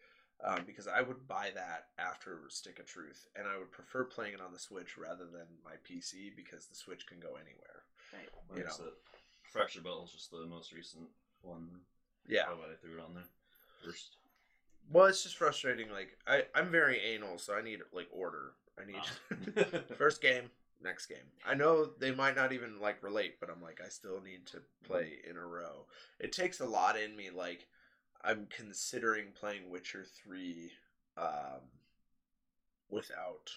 Um, 0.47 0.61
because 0.67 0.87
I 0.87 1.01
would 1.01 1.27
buy 1.27 1.51
that 1.55 1.87
after 1.99 2.41
Stick 2.49 2.79
of 2.79 2.85
Truth, 2.87 3.29
and 3.35 3.49
I 3.49 3.57
would 3.57 3.73
prefer 3.73 4.05
playing 4.05 4.35
it 4.35 4.41
on 4.43 4.53
the 4.53 4.59
Switch 4.59 4.99
rather 4.99 5.25
than 5.25 5.47
my 5.65 5.73
PC 5.89 6.37
because 6.37 6.67
the 6.67 6.75
Switch 6.75 7.07
can 7.07 7.19
go 7.19 7.31
anywhere. 7.31 7.83
Right. 8.13 8.29
Like 8.51 8.59
you 8.59 8.65
I 8.65 8.67
know. 8.69 8.75
said, 8.77 8.93
Fractured 9.51 9.85
But 9.85 9.93
Whole 9.93 10.05
is 10.05 10.13
just 10.13 10.31
the 10.31 10.45
most 10.47 10.73
recent 10.73 11.05
one. 11.43 11.69
Yeah, 12.29 12.43
That's 12.47 12.59
why 12.59 12.65
I 12.73 12.77
threw 12.81 12.99
it 12.99 13.05
on 13.05 13.15
there 13.15 13.25
first. 13.85 14.17
well, 14.93 15.07
it's 15.07 15.23
just 15.23 15.37
frustrating. 15.37 15.91
Like 15.91 16.19
I, 16.27 16.43
I'm 16.55 16.71
very 16.71 17.01
anal, 17.01 17.39
so 17.39 17.55
I 17.55 17.63
need 17.63 17.81
like 17.93 18.09
order. 18.13 18.53
I 18.79 18.85
need 18.87 18.97
Ah. 19.01 19.79
First 19.97 20.21
game, 20.21 20.51
next 20.83 21.07
game. 21.07 21.19
I 21.47 21.55
know 21.55 21.87
they 21.99 22.11
might 22.11 22.37
not 22.37 22.53
even 22.53 22.81
like 22.81 23.03
relate, 23.03 23.41
but 23.41 23.49
I'm 23.51 23.63
like, 23.63 23.81
I 23.85 23.89
still 23.89 24.21
need 24.21 24.47
to 24.49 24.61
play 24.87 25.13
in 25.29 25.37
a 25.37 25.47
row. 25.47 25.87
It 26.19 26.33
takes 26.33 26.61
a 26.61 26.67
lot 26.67 26.99
in 26.99 27.17
me. 27.17 27.31
Like, 27.31 27.67
I'm 28.25 28.47
considering 28.55 29.27
playing 29.39 29.71
Witcher 29.71 30.05
three, 30.05 30.71
um, 31.17 31.61
without 32.91 33.51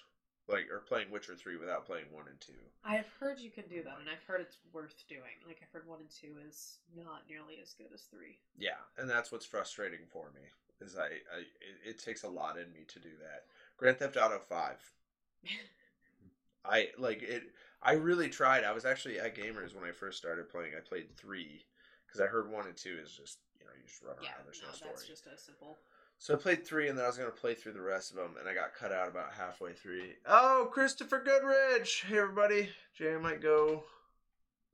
like 0.48 0.70
or 0.72 0.80
playing 0.80 1.12
Witcher 1.12 1.36
three 1.36 1.58
without 1.58 1.86
playing 1.86 2.06
one 2.12 2.26
and 2.30 2.40
two. 2.40 2.54
I've 2.84 3.10
heard 3.20 3.40
you 3.40 3.52
can 3.52 3.66
do 3.68 3.84
that, 3.84 3.98
and 4.00 4.10
I've 4.10 4.24
heard 4.26 4.42
it's 4.42 4.58
worth 4.74 5.04
doing. 5.10 5.44
Like 5.46 5.60
I've 5.62 5.72
heard 5.72 5.88
one 5.88 6.00
and 6.00 6.10
two 6.10 6.36
is 6.48 6.78
not 6.96 7.24
nearly 7.30 7.58
as 7.62 7.74
good 7.74 7.88
as 7.94 8.04
three. 8.04 8.40
Yeah, 8.58 8.80
and 8.98 9.10
that's 9.10 9.32
what's 9.32 9.46
frustrating 9.46 10.06
for 10.10 10.32
me 10.34 10.42
is 10.80 10.96
I, 10.96 11.06
I 11.06 11.40
it, 11.62 11.90
it 11.90 12.04
takes 12.04 12.24
a 12.24 12.30
lot 12.30 12.58
in 12.58 12.72
me 12.72 12.86
to 12.88 13.00
do 13.00 13.10
that. 13.22 13.46
Grand 13.78 13.98
Theft 13.98 14.18
Auto 14.18 14.40
five. 14.40 14.80
I 16.66 16.90
like 16.98 17.24
it. 17.24 17.44
I 17.82 17.94
really 17.94 18.30
tried. 18.30 18.64
I 18.64 18.74
was 18.74 18.86
actually 18.86 19.20
at 19.20 19.36
Gamers 19.36 19.76
when 19.76 19.86
I 19.86 19.92
first 19.92 20.18
started 20.18 20.50
playing. 20.50 20.74
I 20.78 20.82
played 20.82 21.16
three 21.16 21.66
because 22.06 22.22
I 22.22 22.26
heard 22.26 22.50
one 22.52 22.68
and 22.68 22.76
two 22.76 22.98
is 23.02 23.12
just 23.12 23.40
you 23.60 23.66
know 23.66 23.72
you 23.76 23.88
just 23.88 24.04
run 24.04 24.16
around. 24.16 24.24
yeah, 24.24 24.32
There's 24.46 24.62
no, 24.62 24.68
no 24.70 24.74
story. 24.74 24.92
that's 24.96 25.08
just 25.08 25.26
a 25.28 25.38
simple. 25.38 25.78
So 26.20 26.34
I 26.34 26.38
played 26.38 26.66
three, 26.66 26.88
and 26.90 26.98
then 26.98 27.06
I 27.06 27.08
was 27.08 27.18
gonna 27.18 27.30
play 27.30 27.54
through 27.54 27.74
the 27.74 27.82
rest 27.82 28.12
of 28.12 28.18
them, 28.18 28.36
and 28.40 28.50
I 28.50 28.54
got 28.54 28.74
cut 28.74 28.92
out 28.92 29.08
about 29.08 29.34
halfway 29.38 29.74
through. 29.74 30.04
Oh, 30.26 30.68
Christopher 30.72 31.20
Goodrich! 31.24 32.06
Hey 32.08 32.18
everybody, 32.18 32.70
Jay 32.98 33.16
might 33.18 33.42
go 33.42 33.84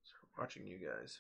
start 0.04 0.30
watching 0.38 0.66
you 0.68 0.78
guys. 0.78 1.20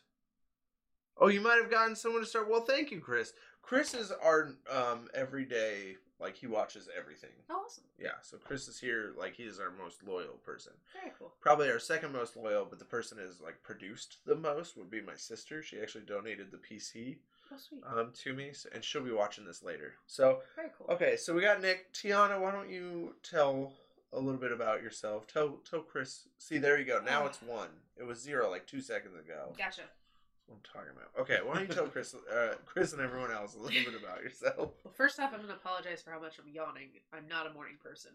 Oh, 1.17 1.28
you 1.28 1.41
might 1.41 1.62
have 1.62 1.69
gotten 1.69 1.95
someone 1.95 2.21
to 2.21 2.28
start. 2.28 2.49
Well, 2.49 2.62
thank 2.65 2.89
you, 2.91 2.99
Chris. 2.99 3.34
Chris 3.62 3.93
is 3.93 4.12
our 4.12 4.56
um 4.71 5.08
everyday 5.13 5.95
like 6.19 6.38
he 6.38 6.47
watches 6.47 6.88
everything. 6.97 7.30
Oh, 7.49 7.63
awesome! 7.65 7.84
Yeah, 7.99 8.12
so 8.21 8.38
Chris 8.38 8.67
is 8.69 8.80
here 8.80 9.13
like 9.17 9.36
he 9.36 9.43
is 9.43 9.60
our 9.60 9.71
most 9.71 10.08
loyal 10.08 10.39
person. 10.45 10.71
Very 10.93 11.12
cool. 11.19 11.34
Probably 11.41 11.69
our 11.69 11.80
second 11.80 12.13
most 12.13 12.38
loyal, 12.38 12.65
but 12.65 12.80
the 12.80 12.86
person 12.86 13.19
is 13.19 13.41
like 13.41 13.62
produced 13.62 14.17
the 14.26 14.36
most 14.36 14.78
would 14.78 14.89
be 14.89 15.02
my 15.02 15.15
sister. 15.15 15.62
She 15.62 15.80
actually 15.82 16.06
donated 16.06 16.49
the 16.49 16.58
PC 16.58 17.17
Oh, 17.54 17.58
sweet. 17.58 17.82
um 17.86 18.12
to 18.24 18.34
me, 18.34 18.52
so, 18.54 18.70
and 18.74 18.84
she'll 18.84 19.04
be 19.04 19.12
watching 19.12 19.46
this 19.46 19.63
later. 19.63 19.94
So 20.08 20.39
Very 20.56 20.70
cool. 20.78 20.88
okay, 20.94 21.16
so 21.18 21.34
we 21.34 21.42
got 21.42 21.62
Nick, 21.62 21.94
Tiana. 21.94 22.39
Why 22.39 22.52
don't 22.52 22.70
you 22.70 23.16
tell 23.24 23.74
a 24.12 24.20
little 24.20 24.39
bit 24.39 24.52
about 24.52 24.82
yourself? 24.82 25.28
Tell 25.28 25.60
tell 25.70 25.82
Chris. 25.82 26.28
See, 26.38 26.58
there 26.58 26.78
you 26.80 26.86
go. 26.86 27.02
Now 27.06 27.26
it's 27.26 27.42
one. 27.42 27.70
It 27.98 28.04
was 28.06 28.20
zero 28.22 28.50
like 28.50 28.66
two 28.68 28.82
seconds 28.82 29.16
ago. 29.16 29.54
Gotcha. 29.58 29.82
That's 29.82 30.48
what 30.48 30.58
I'm 30.58 30.62
talking 30.66 30.92
about. 30.98 31.10
Okay, 31.22 31.39
why 31.46 31.56
don't 31.56 31.70
you 31.70 31.74
tell 31.74 31.88
Chris, 31.88 32.13
uh, 32.16 32.56
Chris 32.66 32.92
and 32.92 33.02
everyone 33.02 33.32
else 33.32 33.56
a 33.56 33.60
little 33.60 33.84
bit 33.92 34.02
about 34.02 34.22
yourself? 34.24 34.72
Well, 34.84 34.94
first 34.94 35.20
off, 35.20 35.32
I'm 35.32 35.38
going 35.39 35.48
to 35.50 35.56
apologize 35.56 36.02
for 36.02 36.12
how 36.12 36.20
much 36.20 36.38
I'm 36.38 36.52
yawning. 36.52 36.89
I'm 37.13 37.28
not 37.30 37.48
a 37.48 37.54
morning 37.54 37.76
person. 37.82 38.12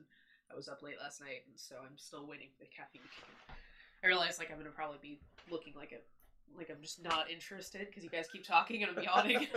I 0.53 0.55
was 0.55 0.68
up 0.68 0.83
late 0.83 0.96
last 1.01 1.20
night, 1.22 1.44
and 1.48 1.57
so 1.57 1.77
I'm 1.81 1.96
still 1.96 2.27
waiting 2.29 2.48
for 2.53 2.64
the 2.64 2.70
caffeine 2.70 3.01
to 3.01 3.09
kick 3.09 3.24
in. 3.24 3.55
I 4.05 4.07
realize 4.09 4.38
like 4.38 4.51
I'm 4.51 4.61
going 4.61 4.68
to 4.68 4.77
probably 4.77 4.98
be 5.01 5.20
looking 5.51 5.72
like 5.74 5.92
a 5.92 6.01
like 6.56 6.70
I'm 6.70 6.80
just 6.82 7.02
not 7.02 7.30
interested 7.30 7.87
because 7.88 8.02
you 8.04 8.11
guys 8.11 8.26
keep 8.32 8.44
talking 8.46 8.82
and 8.82 8.96
I'm 8.96 9.02
yawning. 9.04 9.46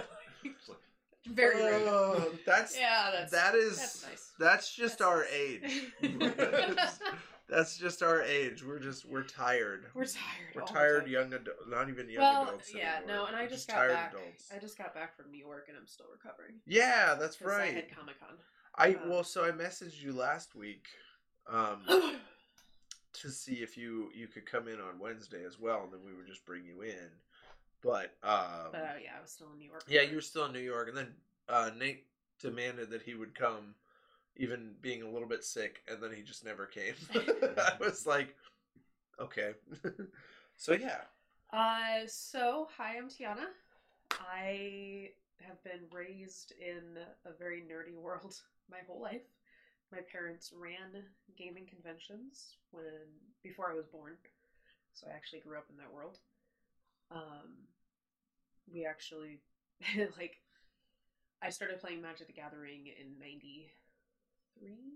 Very 1.28 1.62
rude. 1.64 1.88
Uh, 1.88 2.26
that's 2.46 2.78
Yeah, 2.78 3.12
that's 3.14 3.32
that 3.32 3.54
is 3.56 3.78
that's 3.78 4.04
nice. 4.08 4.32
that's 4.40 4.76
just 4.76 5.00
That's 5.00 5.10
our 5.10 5.20
nice. 5.20 5.32
age. 5.34 5.84
that's 7.50 7.78
just 7.78 8.02
our 8.02 8.24
age. 8.24 8.64
We're 8.66 8.80
just 8.80 9.06
we're 9.06 9.24
tired. 9.24 9.86
We're 9.94 10.06
tired. 10.06 10.56
We're 10.56 10.62
tired 10.64 11.08
young 11.08 11.34
adults, 11.34 11.60
not 11.70 11.90
even 11.90 12.10
young 12.10 12.24
Well, 12.24 12.44
adults. 12.48 12.74
yeah, 12.74 12.98
anymore. 12.98 13.16
no, 13.18 13.26
and 13.28 13.36
I 13.36 13.44
We're 13.44 13.50
just 13.50 13.68
got 13.68 13.76
tired 13.76 13.92
back. 13.92 14.14
adults. 14.14 14.50
I 14.56 14.58
just 14.60 14.78
got 14.78 14.96
back 14.96 15.16
from 15.16 15.32
New 15.32 15.38
York 15.38 15.66
and 15.68 15.78
I'm 15.78 15.86
still 15.88 16.08
recovering. 16.12 16.56
Yeah, 16.66 17.16
that's 17.20 17.36
'Cause 17.38 17.48
I 17.54 17.58
right. 17.58 17.74
had 17.76 17.96
Comic 17.96 18.20
Con. 18.20 18.38
I 18.76 18.96
um, 18.96 19.10
well, 19.10 19.24
so 19.24 19.46
I 19.46 19.52
messaged 19.52 20.02
you 20.02 20.14
last 20.14 20.56
week 20.56 20.88
um, 21.48 21.84
to 23.14 23.30
see 23.30 23.56
if 23.56 23.78
you 23.78 24.10
you 24.16 24.28
could 24.28 24.46
come 24.46 24.68
in 24.68 24.80
on 24.80 25.00
Wednesday 25.00 25.44
as 25.46 25.60
well, 25.60 25.84
and 25.84 25.92
then 25.94 26.00
we 26.06 26.14
would 26.14 26.28
just 26.28 26.46
bring 26.46 26.66
you 26.66 26.82
in. 26.82 27.10
But 27.82 28.14
um, 28.24 28.72
But 28.72 28.82
uh, 28.82 29.00
yeah, 29.04 29.12
I 29.18 29.22
was 29.22 29.32
still 29.32 29.48
in 29.54 29.60
New 29.60 29.66
York. 29.70 29.84
yeah, 29.88 30.02
you 30.02 30.16
were 30.16 30.22
still 30.22 30.46
in 30.46 30.54
New 30.54 30.60
York, 30.60 30.88
and 30.90 30.98
then 30.98 31.08
uh, 31.50 31.72
Nate 31.78 32.06
demanded 32.40 32.90
that 32.92 33.02
he 33.02 33.16
would 33.16 33.34
come, 33.36 33.76
even 34.38 34.74
being 34.82 35.02
a 35.02 35.10
little 35.10 35.28
bit 35.28 35.44
sick, 35.44 35.82
and 35.90 36.02
then 36.02 36.12
he 36.16 36.22
just 36.22 36.46
never 36.46 36.66
came. 36.66 36.94
I 37.16 37.74
was 37.80 38.06
like, 38.06 38.36
okay. 39.20 39.54
so 40.58 40.74
yeah, 40.74 41.02
Uh, 41.52 42.06
so 42.08 42.68
hi, 42.78 42.98
I'm 42.98 43.10
Tiana. 43.10 43.48
I 44.12 45.10
have 45.42 45.64
been 45.64 45.82
raised 45.92 46.54
in 46.60 46.98
a 47.26 47.34
very 47.38 47.62
nerdy 47.62 47.96
world 48.00 48.36
my 48.70 48.78
whole 48.88 49.02
life. 49.02 49.24
My 49.92 50.00
parents 50.12 50.54
ran 50.56 51.04
gaming 51.38 51.66
conventions 51.68 52.56
when 52.72 52.86
before 53.44 53.70
I 53.72 53.76
was 53.76 53.86
born, 53.88 54.14
so 54.94 55.08
I 55.12 55.14
actually 55.16 55.42
grew 55.42 55.58
up 55.58 55.68
in 55.70 55.78
that 55.78 55.92
world. 55.92 56.18
Um, 57.12 57.68
we 58.74 58.86
actually 58.86 59.42
like 60.18 60.38
I 61.42 61.50
started 61.50 61.82
playing 61.82 62.02
Magic 62.02 62.28
the 62.28 62.34
Gathering 62.34 62.88
in 62.88 63.20
93 63.20 64.96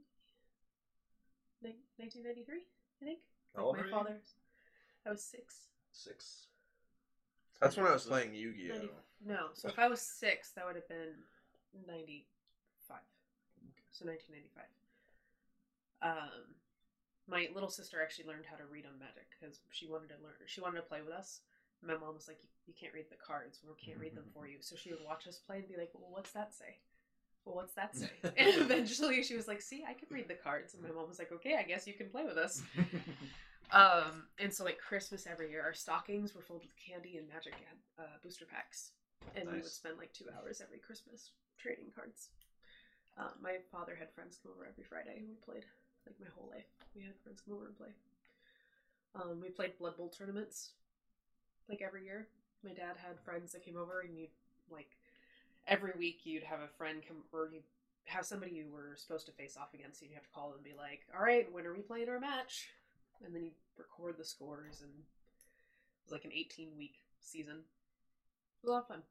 1993, 1.97 2.55
I 3.01 3.05
think. 3.05 3.19
How 3.55 3.63
old 3.63 3.77
Like 3.77 3.85
were 3.85 3.91
my 3.91 3.97
you? 3.97 4.03
father's 4.05 4.33
I 5.05 5.09
was 5.11 5.23
6. 5.23 5.55
six. 5.91 6.47
That's 7.59 7.75
when 7.77 7.85
I 7.85 7.91
was 7.93 8.03
playing 8.05 8.33
Yu 8.33 8.53
Gi 8.53 8.67
90 8.69 8.87
Oh. 8.87 8.91
no, 9.25 9.47
so 9.53 9.69
if 9.69 9.79
I 9.79 9.87
was 9.87 10.01
six, 10.01 10.51
that 10.51 10.65
would 10.65 10.75
have 10.75 10.87
been 10.87 11.15
95. 11.87 12.97
So 13.91 14.05
1995. 14.05 14.65
Um, 16.01 16.55
my 17.27 17.47
little 17.53 17.69
sister 17.69 18.01
actually 18.01 18.27
learned 18.27 18.45
how 18.45 18.57
to 18.57 18.65
read 18.65 18.85
on 18.85 18.99
Magic 18.99 19.25
because 19.33 19.59
she 19.71 19.87
wanted 19.87 20.09
to 20.09 20.21
learn. 20.21 20.33
She 20.45 20.61
wanted 20.61 20.77
to 20.77 20.87
play 20.87 21.01
with 21.01 21.13
us. 21.13 21.41
My 21.81 21.97
mom 21.97 22.13
was 22.15 22.27
like, 22.27 22.37
"You, 22.41 22.49
you 22.67 22.73
can't 22.79 22.93
read 22.93 23.09
the 23.09 23.17
cards. 23.17 23.59
We 23.65 23.73
can't 23.83 23.99
read 23.99 24.15
them 24.15 24.29
for 24.33 24.47
you." 24.47 24.57
So 24.61 24.75
she 24.75 24.91
would 24.91 25.03
watch 25.03 25.27
us 25.27 25.37
play 25.37 25.57
and 25.57 25.67
be 25.67 25.77
like, 25.77 25.91
"Well, 25.93 26.11
what's 26.11 26.31
that 26.31 26.53
say? 26.53 26.77
Well, 27.43 27.55
what's 27.55 27.73
that 27.73 27.95
say?" 27.95 28.11
and 28.23 28.55
eventually, 28.61 29.23
she 29.23 29.35
was 29.35 29.47
like, 29.47 29.61
"See, 29.61 29.83
I 29.87 29.93
can 29.93 30.07
read 30.11 30.27
the 30.27 30.35
cards." 30.35 30.73
And 30.73 30.83
my 30.83 30.89
mom 30.89 31.09
was 31.09 31.19
like, 31.19 31.31
"Okay, 31.31 31.57
I 31.57 31.63
guess 31.63 31.87
you 31.87 31.93
can 31.93 32.09
play 32.09 32.23
with 32.23 32.37
us." 32.37 32.61
Um, 33.71 34.29
and 34.37 34.53
so 34.53 34.63
like 34.63 34.77
Christmas 34.77 35.25
every 35.25 35.49
year, 35.49 35.63
our 35.63 35.73
stockings 35.73 36.35
were 36.35 36.41
filled 36.41 36.61
with 36.61 36.75
candy 36.77 37.17
and 37.17 37.27
Magic 37.27 37.55
uh, 37.97 38.21
booster 38.21 38.45
packs, 38.45 38.91
and 39.35 39.49
we 39.49 39.57
would 39.57 39.65
spend 39.65 39.97
like 39.97 40.13
two 40.13 40.25
hours 40.37 40.61
every 40.61 40.77
Christmas 40.77 41.31
trading 41.57 41.89
cards. 41.93 42.29
Uh, 43.17 43.31
my 43.41 43.57
father 43.71 43.95
had 43.97 44.11
friends 44.13 44.37
come 44.41 44.51
over 44.55 44.67
every 44.67 44.83
Friday, 44.83 45.17
and 45.17 45.27
we 45.27 45.35
played 45.41 45.65
like 46.05 46.19
my 46.19 46.27
whole 46.35 46.49
life. 46.49 46.69
We 46.95 47.01
had 47.03 47.13
friends 47.23 47.41
come 47.41 47.55
over 47.55 47.67
and 47.67 47.77
play. 47.77 47.93
Um, 49.15 49.39
we 49.41 49.49
played 49.49 49.77
Blood 49.77 49.97
Bowl 49.97 50.09
tournaments 50.09 50.71
like 51.69 51.81
every 51.81 52.03
year. 52.03 52.27
My 52.63 52.71
dad 52.71 52.95
had 52.97 53.19
friends 53.23 53.51
that 53.51 53.65
came 53.65 53.77
over, 53.77 54.01
and 54.01 54.17
you'd 54.17 54.29
like 54.69 54.89
every 55.67 55.93
week 55.97 56.21
you'd 56.23 56.43
have 56.43 56.59
a 56.59 56.67
friend 56.77 57.01
come 57.07 57.17
or 57.31 57.49
you 57.51 57.61
have 58.05 58.25
somebody 58.25 58.51
you 58.51 58.65
were 58.71 58.95
supposed 58.95 59.25
to 59.25 59.31
face 59.31 59.57
off 59.57 59.73
against. 59.73 60.01
and 60.01 60.09
You'd 60.09 60.15
have 60.15 60.23
to 60.23 60.33
call 60.33 60.49
them 60.49 60.57
and 60.57 60.63
be 60.63 60.77
like, 60.77 61.05
"All 61.15 61.23
right, 61.23 61.51
when 61.51 61.65
are 61.65 61.73
we 61.73 61.81
playing 61.81 62.09
our 62.09 62.19
match?" 62.19 62.69
And 63.23 63.33
then 63.33 63.43
you 63.43 63.51
record 63.77 64.17
the 64.17 64.25
scores, 64.25 64.81
and 64.81 64.91
it 64.91 66.05
was 66.05 66.11
like 66.11 66.25
an 66.25 66.33
18 66.33 66.69
week 66.77 66.95
season. 67.19 67.57
It 67.57 68.63
was 68.63 68.69
a 68.69 68.71
lot 68.71 68.81
of 68.81 68.87
fun. 68.87 69.01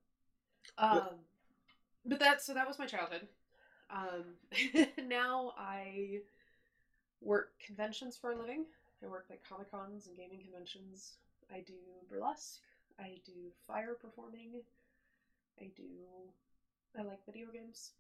Um, 0.78 1.18
but 2.04 2.20
that 2.20 2.42
so 2.42 2.54
that 2.54 2.68
was 2.68 2.78
my 2.78 2.87
childhood. 2.87 3.28
Um, 3.90 4.37
now 5.07 5.52
I 5.59 6.20
work 7.25 7.51
conventions 7.65 8.17
for 8.17 8.33
a 8.33 8.39
living. 8.39 8.65
I 9.03 9.07
work 9.07 9.27
like 9.29 9.43
comic 9.49 9.71
cons 9.71 10.07
and 10.07 10.17
gaming 10.17 10.41
conventions. 10.41 11.15
I 11.53 11.61
do 11.61 11.75
burlesque. 12.09 12.61
I 12.99 13.19
do 13.27 13.33
fire 13.67 13.97
performing. 14.01 14.63
I 15.61 15.71
do. 15.77 15.83
I 16.99 17.03
like 17.03 17.25
video 17.27 17.47
games. 17.53 17.91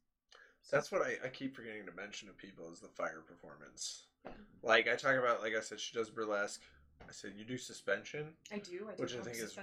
That's 0.70 0.90
what 0.90 1.02
I, 1.02 1.16
I 1.24 1.28
keep 1.28 1.54
forgetting 1.54 1.84
to 1.86 1.92
mention 1.92 2.28
to 2.28 2.34
people 2.34 2.72
is 2.72 2.80
the 2.80 2.88
fire 2.88 3.22
performance. 3.26 4.04
Yeah. 4.24 4.30
Like 4.62 4.88
I 4.88 4.94
talk 4.96 5.16
about, 5.16 5.42
like 5.42 5.54
I 5.54 5.60
said, 5.60 5.78
she 5.80 5.94
does 5.94 6.08
burlesque. 6.08 6.62
I 7.06 7.12
said 7.12 7.32
you 7.36 7.44
do 7.44 7.58
suspension, 7.58 8.28
I 8.52 8.58
do. 8.58 8.86
I 8.90 8.94
do 8.96 9.02
Which 9.02 9.14
I 9.16 9.20
think 9.20 9.36
is- 9.36 9.58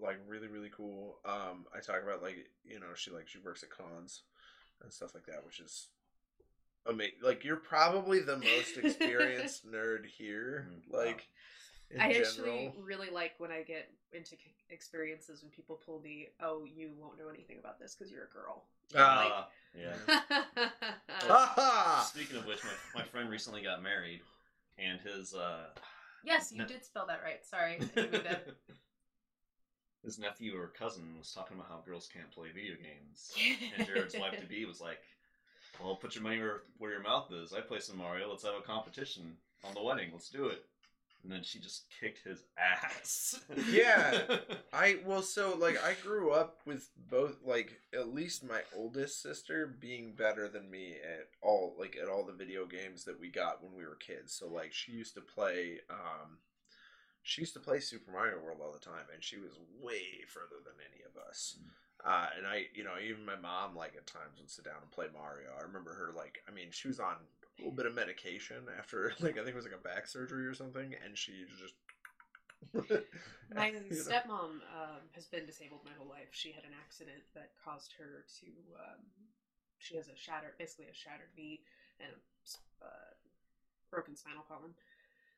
like 0.00 0.18
really 0.26 0.46
really 0.46 0.70
cool. 0.74 1.18
Um, 1.24 1.66
I 1.76 1.80
talk 1.80 2.02
about 2.02 2.22
like 2.22 2.48
you 2.64 2.78
know 2.80 2.86
she 2.94 3.10
like 3.10 3.28
she 3.28 3.38
works 3.38 3.62
at 3.62 3.68
cons 3.70 4.22
and 4.82 4.90
stuff 4.92 5.12
like 5.14 5.26
that, 5.26 5.44
which 5.44 5.60
is 5.60 5.88
amazing. 6.86 7.14
Like 7.22 7.44
you're 7.44 7.56
probably 7.56 8.20
the 8.20 8.36
most 8.36 8.76
experienced 8.82 9.70
nerd 9.70 10.06
here. 10.06 10.68
Mm, 10.70 10.92
wow. 10.92 11.04
Like 11.06 11.28
in 11.90 12.00
I 12.00 12.12
general. 12.12 12.28
actually 12.28 12.72
really 12.82 13.10
like 13.10 13.32
when 13.38 13.50
I 13.50 13.62
get 13.62 13.88
into 14.12 14.36
experiences 14.70 15.42
when 15.42 15.50
people 15.50 15.80
pull 15.84 16.00
the 16.00 16.28
"Oh, 16.40 16.64
you 16.64 16.90
won't 16.98 17.18
know 17.18 17.28
anything 17.28 17.58
about 17.58 17.78
this 17.78 17.94
because 17.94 18.12
you're 18.12 18.24
a 18.24 18.28
girl." 18.28 18.64
Ah. 18.96 19.48
Ah, 19.48 19.48
yeah. 19.78 20.70
Ha 21.08 22.06
Speaking 22.14 22.36
of 22.38 22.46
which, 22.46 22.62
my, 22.64 23.00
my 23.00 23.04
friend 23.04 23.28
recently 23.30 23.62
got 23.62 23.82
married, 23.82 24.20
and 24.78 25.00
his 25.00 25.34
uh, 25.34 25.66
yes, 26.24 26.52
you 26.52 26.58
No. 26.58 26.66
did 26.66 26.84
spell 26.84 27.06
that 27.06 27.20
right. 27.22 27.44
Sorry. 27.44 27.74
I 27.80 27.84
didn't 27.84 28.12
mean 28.12 28.22
to- 28.22 28.40
his 30.04 30.18
nephew 30.18 30.56
or 30.58 30.68
cousin 30.68 31.04
was 31.18 31.32
talking 31.32 31.56
about 31.56 31.68
how 31.68 31.80
girls 31.84 32.08
can't 32.12 32.30
play 32.30 32.48
video 32.54 32.76
games, 32.76 33.32
and 33.76 33.86
Jared's 33.86 34.16
wife 34.18 34.38
to 34.40 34.46
be 34.46 34.64
was 34.64 34.80
like, 34.80 34.98
"Well, 35.82 35.96
put 35.96 36.14
your 36.14 36.24
money 36.24 36.38
where, 36.38 36.62
where 36.78 36.92
your 36.92 37.02
mouth 37.02 37.32
is. 37.32 37.52
I 37.52 37.60
play 37.60 37.80
some 37.80 37.98
Mario. 37.98 38.30
Let's 38.30 38.44
have 38.44 38.54
a 38.54 38.62
competition 38.62 39.36
on 39.64 39.74
the 39.74 39.82
wedding. 39.82 40.10
Let's 40.12 40.30
do 40.30 40.46
it." 40.46 40.64
And 41.22 41.32
then 41.32 41.42
she 41.42 41.58
just 41.58 41.84
kicked 42.00 42.24
his 42.24 42.44
ass. 42.56 43.40
Yeah. 43.70 44.38
I 44.72 44.98
well, 45.04 45.22
so 45.22 45.56
like 45.58 45.82
I 45.82 45.94
grew 46.02 46.30
up 46.30 46.60
with 46.64 46.88
both, 47.10 47.38
like 47.44 47.80
at 47.92 48.14
least 48.14 48.48
my 48.48 48.60
oldest 48.76 49.20
sister 49.20 49.66
being 49.80 50.12
better 50.14 50.48
than 50.48 50.70
me 50.70 50.92
at 50.92 51.28
all, 51.42 51.74
like 51.78 51.98
at 52.00 52.08
all 52.08 52.24
the 52.24 52.32
video 52.32 52.66
games 52.66 53.04
that 53.04 53.18
we 53.20 53.28
got 53.28 53.62
when 53.62 53.74
we 53.74 53.84
were 53.84 53.96
kids. 53.96 54.32
So 54.32 54.48
like 54.48 54.72
she 54.72 54.92
used 54.92 55.14
to 55.14 55.20
play, 55.20 55.80
um, 55.90 56.38
she 57.28 57.44
used 57.44 57.52
to 57.52 57.60
play 57.60 57.78
Super 57.78 58.10
Mario 58.10 58.40
World 58.40 58.64
all 58.64 58.72
the 58.72 58.80
time, 58.80 59.04
and 59.12 59.20
she 59.22 59.36
was 59.36 59.60
way 59.84 60.24
further 60.32 60.64
than 60.64 60.80
any 60.80 61.04
of 61.04 61.12
us. 61.28 61.60
Uh, 62.00 62.32
and 62.32 62.48
I, 62.48 62.72
you 62.72 62.88
know, 62.88 62.96
even 62.96 63.28
my 63.28 63.36
mom, 63.36 63.76
like 63.76 63.92
at 64.00 64.08
times 64.08 64.40
would 64.40 64.48
sit 64.48 64.64
down 64.64 64.80
and 64.80 64.90
play 64.90 65.12
Mario. 65.12 65.52
I 65.52 65.68
remember 65.68 65.92
her, 65.92 66.16
like, 66.16 66.40
I 66.48 66.56
mean, 66.56 66.72
she 66.72 66.88
was 66.88 66.96
on 66.96 67.20
a 67.20 67.60
little 67.60 67.76
bit 67.76 67.84
of 67.84 67.92
medication 67.92 68.64
after, 68.80 69.12
like, 69.20 69.36
I 69.36 69.44
think 69.44 69.52
it 69.52 69.60
was 69.60 69.68
like 69.68 69.76
a 69.76 69.84
back 69.84 70.08
surgery 70.08 70.48
or 70.48 70.56
something, 70.56 70.96
and 71.04 71.12
she 71.12 71.44
just. 71.60 71.76
My 73.52 73.76
stepmom 73.92 74.64
um, 74.72 75.04
has 75.12 75.28
been 75.28 75.44
disabled 75.44 75.84
my 75.84 75.92
whole 76.00 76.08
life. 76.08 76.32
She 76.32 76.52
had 76.52 76.64
an 76.64 76.72
accident 76.80 77.28
that 77.36 77.52
caused 77.62 77.92
her 78.00 78.24
to. 78.40 78.48
Um, 78.72 79.04
she 79.76 79.96
has 79.96 80.08
a 80.08 80.16
shattered, 80.16 80.56
basically 80.58 80.88
a 80.88 80.96
shattered 80.96 81.32
knee 81.36 81.60
and 82.00 82.12
a 82.12 82.84
uh, 82.84 83.12
broken 83.92 84.16
spinal 84.16 84.44
column, 84.48 84.74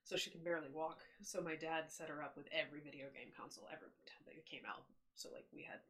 so 0.05 0.17
she 0.17 0.31
can 0.31 0.43
barely 0.43 0.69
walk. 0.73 1.01
So 1.23 1.41
my 1.41 1.55
dad 1.55 1.89
set 1.89 2.09
her 2.09 2.23
up 2.23 2.37
with 2.37 2.47
every 2.53 2.81
video 2.81 3.07
game 3.15 3.33
console 3.37 3.69
ever 3.73 3.91
that 4.27 4.47
came 4.47 4.67
out. 4.69 4.83
So 5.15 5.29
like 5.33 5.47
we 5.55 5.63
had 5.63 5.81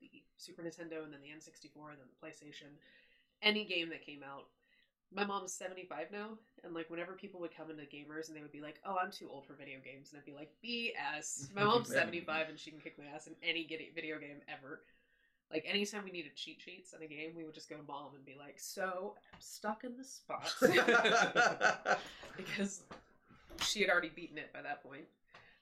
the 0.00 0.10
Super 0.36 0.62
Nintendo 0.62 1.04
and 1.04 1.12
then 1.12 1.20
the 1.22 1.32
N64 1.32 1.90
and 1.90 1.98
then 2.00 2.08
the 2.10 2.20
PlayStation. 2.20 2.74
Any 3.42 3.64
game 3.64 3.88
that 3.90 4.04
came 4.04 4.22
out. 4.22 4.46
My 5.12 5.24
mom's 5.24 5.52
75 5.52 6.10
now, 6.10 6.30
and 6.64 6.74
like 6.74 6.90
whenever 6.90 7.12
people 7.12 7.38
would 7.40 7.54
come 7.54 7.70
into 7.70 7.82
gamers 7.84 8.26
and 8.26 8.36
they 8.36 8.40
would 8.40 8.50
be 8.50 8.60
like, 8.60 8.80
"Oh, 8.84 8.96
I'm 9.00 9.12
too 9.12 9.28
old 9.30 9.46
for 9.46 9.52
video 9.52 9.78
games," 9.84 10.10
and 10.10 10.18
I'd 10.18 10.24
be 10.24 10.32
like, 10.32 10.50
"BS." 10.64 11.52
My 11.54 11.62
mom's 11.62 11.88
75 11.88 12.48
and 12.48 12.58
she 12.58 12.70
can 12.70 12.80
kick 12.80 12.98
my 12.98 13.04
ass 13.14 13.28
in 13.28 13.34
any 13.42 13.64
video 13.94 14.18
game 14.18 14.40
ever. 14.48 14.80
Like 15.52 15.66
anytime 15.68 16.02
we 16.04 16.10
needed 16.10 16.34
cheat 16.34 16.60
sheets 16.60 16.94
in 16.94 17.02
a 17.02 17.06
game, 17.06 17.32
we 17.36 17.44
would 17.44 17.54
just 17.54 17.68
go 17.68 17.76
to 17.76 17.82
mom 17.86 18.14
and 18.16 18.24
be 18.24 18.34
like, 18.36 18.58
"So 18.58 19.14
I'm 19.32 19.40
stuck 19.40 19.84
in 19.84 19.96
this 19.96 20.10
spot," 20.10 20.52
because 22.36 22.82
she 23.62 23.80
had 23.80 23.90
already 23.90 24.10
beaten 24.14 24.38
it 24.38 24.52
by 24.52 24.62
that 24.62 24.82
point. 24.82 25.04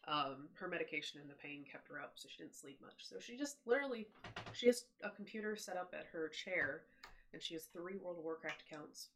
Um, 0.09 0.49
her 0.55 0.67
medication 0.67 1.21
and 1.21 1.31
the 1.31 1.35
pain 1.35 1.65
kept 1.71 1.89
her 1.89 2.01
up, 2.01 2.13
so 2.17 2.29
she 2.29 2.43
didn't 2.43 2.57
sleep 2.57 2.81
much. 2.83 3.07
So 3.09 3.17
she 3.21 3.37
just 3.37 3.59
literally, 3.67 4.09
she 4.53 4.67
has 4.67 4.85
a 5.03 5.11
computer 5.11 5.55
set 5.55 5.77
up 5.77 5.95
at 5.97 6.07
her 6.13 6.29
chair, 6.29 6.83
and 7.33 7.41
she 7.41 7.55
has 7.55 7.65
three 7.65 7.97
World 7.97 8.19
of 8.19 8.25
Warcraft 8.25 8.65
accounts, 8.69 9.09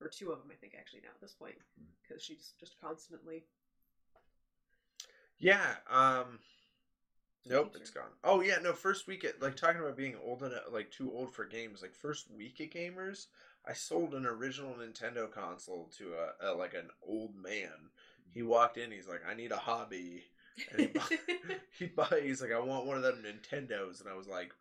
or 0.00 0.08
two 0.08 0.30
of 0.30 0.40
them, 0.40 0.48
I 0.50 0.56
think, 0.56 0.74
actually 0.76 1.00
now 1.02 1.10
at 1.14 1.20
this 1.20 1.32
point, 1.32 1.54
because 2.02 2.22
she's 2.22 2.54
just 2.58 2.80
constantly. 2.80 3.44
Yeah. 5.38 5.76
Um. 5.90 6.40
Nope, 7.48 7.76
it's 7.76 7.90
gone. 7.90 8.10
Oh 8.24 8.40
yeah, 8.40 8.56
no. 8.60 8.72
First 8.72 9.06
week 9.06 9.24
at 9.24 9.40
like 9.40 9.54
talking 9.54 9.80
about 9.80 9.96
being 9.96 10.16
old 10.24 10.42
enough, 10.42 10.64
like 10.72 10.90
too 10.90 11.12
old 11.12 11.32
for 11.32 11.44
games. 11.44 11.80
Like 11.80 11.94
first 11.94 12.26
week 12.36 12.60
at 12.60 12.72
gamers, 12.72 13.26
I 13.64 13.72
sold 13.72 14.14
an 14.14 14.26
original 14.26 14.74
Nintendo 14.74 15.30
console 15.30 15.88
to 15.98 16.14
a, 16.14 16.50
a 16.50 16.54
like 16.54 16.74
an 16.74 16.88
old 17.06 17.36
man. 17.36 17.90
He 18.36 18.42
walked 18.42 18.76
in. 18.76 18.90
He's 18.90 19.08
like, 19.08 19.22
"I 19.26 19.32
need 19.32 19.50
a 19.50 19.56
hobby." 19.56 20.24
And 20.70 20.80
he 20.80 20.86
bought, 20.88 21.10
he 21.78 21.86
buy. 21.86 22.20
He's 22.22 22.42
like, 22.42 22.52
"I 22.52 22.58
want 22.58 22.84
one 22.84 22.98
of 22.98 23.02
them 23.02 23.24
Nintendos," 23.24 24.02
and 24.02 24.10
I 24.10 24.14
was 24.14 24.28
like, 24.28 24.52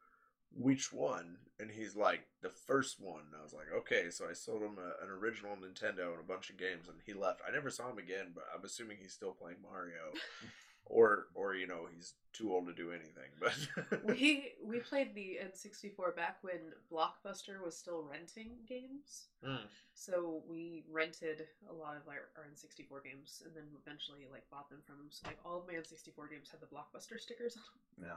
"Which 0.58 0.94
one?" 0.94 1.40
And 1.60 1.70
he's 1.70 1.94
like, 1.94 2.22
"The 2.42 2.50
first 2.50 3.02
one." 3.02 3.24
And 3.28 3.36
I 3.38 3.44
was 3.44 3.52
like, 3.52 3.68
"Okay." 3.76 4.10
So 4.12 4.30
I 4.30 4.34
sold 4.34 4.62
him 4.62 4.78
a, 4.80 5.04
an 5.04 5.12
original 5.12 5.58
Nintendo 5.58 6.12
and 6.12 6.22
a 6.22 6.28
bunch 6.28 6.50
of 6.50 6.58
games, 6.58 6.88
and 6.88 6.96
he 7.06 7.14
left. 7.14 7.42
I 7.46 7.52
never 7.52 7.70
saw 7.70 7.90
him 7.92 7.98
again, 7.98 8.32
but 8.34 8.46
I'm 8.56 8.64
assuming 8.64 8.96
he's 9.02 9.12
still 9.12 9.34
playing 9.34 9.58
Mario, 9.62 10.14
or 10.86 11.28
or 11.34 11.56
you 11.56 11.68
know 11.68 11.88
he's 11.94 12.14
too 12.34 12.54
old 12.54 12.68
to 12.68 12.74
do 12.74 12.92
anything. 12.92 13.32
But 13.40 14.06
we 14.06 14.54
we 14.66 14.80
played 14.80 15.16
the 15.16 15.40
N64 15.44 16.16
back 16.16 16.38
when 16.42 16.74
Blockbuster 16.92 17.64
was 17.64 17.78
still 17.78 18.04
renting 18.10 18.52
games. 18.68 19.28
Mm. 19.46 19.60
So 19.94 20.44
we 20.50 20.84
rented 20.92 21.48
a 21.70 21.74
lot 21.74 21.96
of 21.96 22.08
our, 22.08 22.30
our 22.38 22.44
N64 22.52 23.04
games, 23.04 23.42
and 23.46 23.56
then 23.56 23.64
eventually 23.82 24.28
like 24.32 24.44
bought 24.52 24.70
them 24.70 24.80
from 24.86 24.98
them. 24.98 25.08
So 25.10 25.28
like 25.28 25.40
all 25.46 25.60
of 25.60 25.68
my 25.68 25.74
N64 25.74 26.30
games 26.30 26.50
had 26.52 26.60
the 26.60 26.68
Blockbuster 26.68 27.20
stickers 27.20 27.56
on. 27.58 28.04
them. 28.04 28.12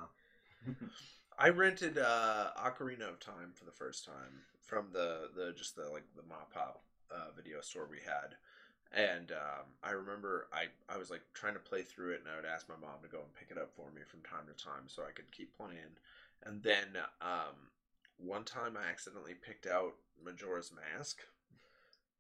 Yeah. 0.66 0.74
I 1.38 1.50
rented 1.50 1.98
uh, 1.98 2.48
Ocarina 2.58 3.08
of 3.08 3.20
Time 3.20 3.52
for 3.54 3.64
the 3.64 3.70
first 3.70 4.04
time 4.04 4.42
from 4.60 4.88
the 4.92 5.30
the 5.36 5.52
just 5.56 5.76
the 5.76 5.88
like 5.88 6.04
the 6.16 6.22
mop 6.28 6.52
pop 6.52 6.82
uh, 7.10 7.30
video 7.36 7.60
store 7.60 7.86
we 7.90 7.98
had, 8.04 8.34
and 8.92 9.32
um, 9.32 9.66
I 9.82 9.90
remember 9.90 10.48
I 10.52 10.66
I 10.92 10.96
was 10.98 11.10
like 11.10 11.22
trying 11.34 11.54
to 11.54 11.60
play 11.60 11.82
through 11.82 12.12
it, 12.12 12.20
and 12.20 12.28
I 12.32 12.36
would 12.36 12.44
ask 12.50 12.68
my 12.68 12.76
mom 12.80 13.00
to 13.02 13.08
go 13.08 13.18
and 13.18 13.34
pick 13.34 13.50
it 13.50 13.60
up 13.60 13.70
for 13.76 13.90
me 13.94 14.02
from 14.08 14.20
time 14.22 14.46
to 14.46 14.64
time 14.64 14.84
so 14.86 15.02
I 15.02 15.12
could 15.12 15.30
keep 15.30 15.56
playing, 15.56 15.96
and 16.44 16.62
then 16.62 16.96
um, 17.20 17.56
one 18.18 18.44
time 18.44 18.76
I 18.76 18.88
accidentally 18.90 19.34
picked 19.34 19.66
out 19.66 19.94
Majora's 20.24 20.72
Mask, 20.72 21.18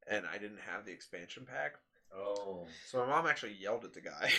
and 0.06 0.24
I 0.26 0.38
didn't 0.38 0.60
have 0.66 0.84
the 0.84 0.92
expansion 0.92 1.46
pack. 1.46 1.74
Oh. 2.16 2.66
So 2.86 2.98
my 3.00 3.06
mom 3.06 3.26
actually 3.26 3.52
yelled 3.60 3.84
at 3.84 3.92
the 3.92 4.00
guy. 4.00 4.30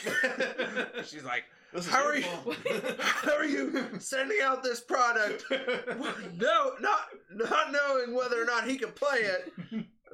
She's 1.03 1.23
like, 1.23 1.43
How 1.87 2.03
are 2.03 2.15
you- 2.15 2.25
"How 2.99 3.35
are 3.35 3.45
you 3.45 3.89
sending 3.99 4.39
out 4.41 4.63
this 4.63 4.79
product? 4.81 5.43
No, 6.35 6.71
not 6.79 7.09
not 7.31 7.71
knowing 7.71 8.15
whether 8.15 8.41
or 8.41 8.45
not 8.45 8.67
he 8.67 8.77
can 8.77 8.91
play 8.91 9.19
it." 9.19 9.53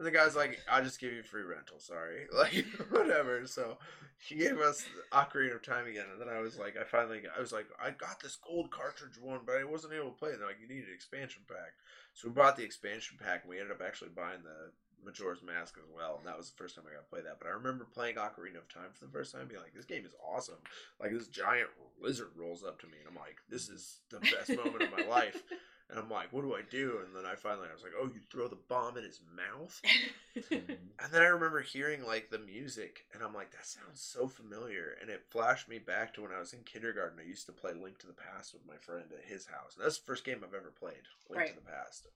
The 0.01 0.11
guy's 0.11 0.35
like, 0.35 0.59
"I'll 0.69 0.83
just 0.83 0.99
give 0.99 1.13
you 1.13 1.23
free 1.23 1.43
rental. 1.43 1.79
Sorry, 1.79 2.27
like 2.33 2.65
whatever." 2.89 3.47
So 3.47 3.77
he 4.17 4.35
gave 4.35 4.59
us 4.59 4.85
Ocarina 5.11 5.55
of 5.55 5.63
Time 5.63 5.87
again, 5.87 6.05
and 6.11 6.19
then 6.19 6.29
I 6.29 6.39
was 6.39 6.57
like, 6.57 6.75
I 6.77 6.83
finally, 6.83 7.19
got, 7.21 7.37
I 7.37 7.41
was 7.41 7.51
like, 7.51 7.67
I 7.81 7.91
got 7.91 8.19
this 8.21 8.37
gold 8.37 8.71
cartridge 8.71 9.19
one, 9.19 9.41
but 9.45 9.57
I 9.57 9.63
wasn't 9.63 9.93
able 9.93 10.11
to 10.11 10.17
play 10.17 10.31
it. 10.31 10.39
They're 10.39 10.47
like, 10.47 10.61
you 10.61 10.67
need 10.67 10.85
an 10.85 10.93
expansion 10.93 11.43
pack. 11.47 11.73
So 12.13 12.27
we 12.27 12.33
bought 12.33 12.57
the 12.57 12.63
expansion 12.63 13.17
pack, 13.21 13.43
and 13.43 13.49
we 13.49 13.59
ended 13.59 13.73
up 13.73 13.81
actually 13.85 14.11
buying 14.15 14.41
the 14.43 14.71
Majora's 15.03 15.43
Mask 15.43 15.77
as 15.77 15.89
well, 15.93 16.17
and 16.17 16.27
that 16.27 16.37
was 16.37 16.49
the 16.49 16.57
first 16.57 16.75
time 16.75 16.85
I 16.89 16.93
got 16.93 17.05
to 17.05 17.09
play 17.09 17.21
that. 17.21 17.37
But 17.39 17.47
I 17.47 17.51
remember 17.51 17.85
playing 17.85 18.15
Ocarina 18.15 18.57
of 18.57 18.67
Time 18.67 18.89
for 18.93 19.05
the 19.05 19.11
first 19.11 19.31
time, 19.33 19.47
being 19.47 19.61
like, 19.61 19.73
"This 19.73 19.85
game 19.85 20.05
is 20.05 20.15
awesome!" 20.25 20.59
Like 20.99 21.11
this 21.11 21.27
giant 21.27 21.69
lizard 22.01 22.31
rolls 22.35 22.63
up 22.63 22.79
to 22.81 22.87
me, 22.87 22.97
and 22.99 23.07
I'm 23.07 23.15
like, 23.15 23.37
"This 23.47 23.69
is 23.69 23.99
the 24.09 24.19
best 24.19 24.49
moment 24.49 24.83
of 24.83 24.91
my 24.91 25.05
life." 25.05 25.43
And 25.89 25.99
I'm 25.99 26.09
like, 26.09 26.33
"What 26.33 26.41
do 26.41 26.55
I 26.55 26.61
do?" 26.63 26.99
And 27.05 27.15
then 27.15 27.25
I 27.31 27.35
finally, 27.35 27.67
I 27.69 27.73
was 27.73 27.83
like, 27.83 27.93
"Oh, 27.99 28.05
you 28.05 28.19
throw 28.31 28.47
the 28.47 28.57
bomb 28.67 28.97
in 28.97 29.03
his 29.03 29.19
mouth." 29.35 29.81
Mm-hmm. 30.35 30.73
And 30.99 31.13
then 31.13 31.21
I 31.21 31.27
remember 31.27 31.61
hearing 31.61 32.05
like 32.05 32.29
the 32.29 32.37
music, 32.39 33.05
and 33.13 33.23
I'm 33.23 33.33
like, 33.33 33.51
"That 33.51 33.65
sounds 33.65 34.01
so 34.01 34.27
familiar." 34.27 34.97
And 35.01 35.09
it 35.09 35.23
flashed 35.29 35.69
me 35.69 35.79
back 35.79 36.13
to 36.13 36.21
when 36.23 36.33
I 36.33 36.39
was 36.39 36.51
in 36.51 36.59
kindergarten. 36.63 37.19
I 37.23 37.27
used 37.27 37.45
to 37.45 37.53
play 37.53 37.71
Link 37.73 37.99
to 37.99 38.07
the 38.07 38.13
Past 38.13 38.53
with 38.53 38.65
my 38.67 38.75
friend 38.75 39.05
at 39.17 39.23
his 39.23 39.45
house, 39.45 39.75
and 39.75 39.85
that's 39.85 39.97
the 39.97 40.05
first 40.05 40.25
game 40.25 40.41
I've 40.43 40.53
ever 40.53 40.71
played, 40.77 41.03
Link 41.29 41.39
Right. 41.45 41.47
to 41.47 41.55
the 41.55 41.61
Past. 41.71 42.07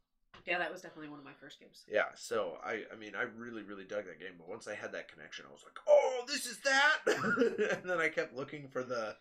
yeah, 0.45 0.57
that 0.57 0.69
was 0.71 0.81
definitely 0.81 1.09
one 1.09 1.19
of 1.19 1.25
my 1.25 1.33
first 1.39 1.59
games. 1.61 1.83
Yeah, 1.87 2.09
so 2.15 2.57
I 2.63 2.83
I 2.91 2.97
mean 2.97 3.15
I 3.15 3.21
really 3.23 3.63
really 3.63 3.85
dug 3.85 4.05
that 4.05 4.19
game, 4.19 4.33
but 4.37 4.49
once 4.49 4.67
I 4.67 4.75
had 4.75 4.91
that 4.91 5.09
connection, 5.11 5.45
I 5.49 5.53
was 5.53 5.63
like, 5.63 5.79
"Oh, 5.87 6.23
this 6.27 6.45
is 6.45 6.59
that!" 6.59 6.97
and 7.81 7.89
then 7.89 7.99
I 7.99 8.09
kept 8.09 8.35
looking 8.35 8.67
for 8.67 8.83
the 8.83 9.15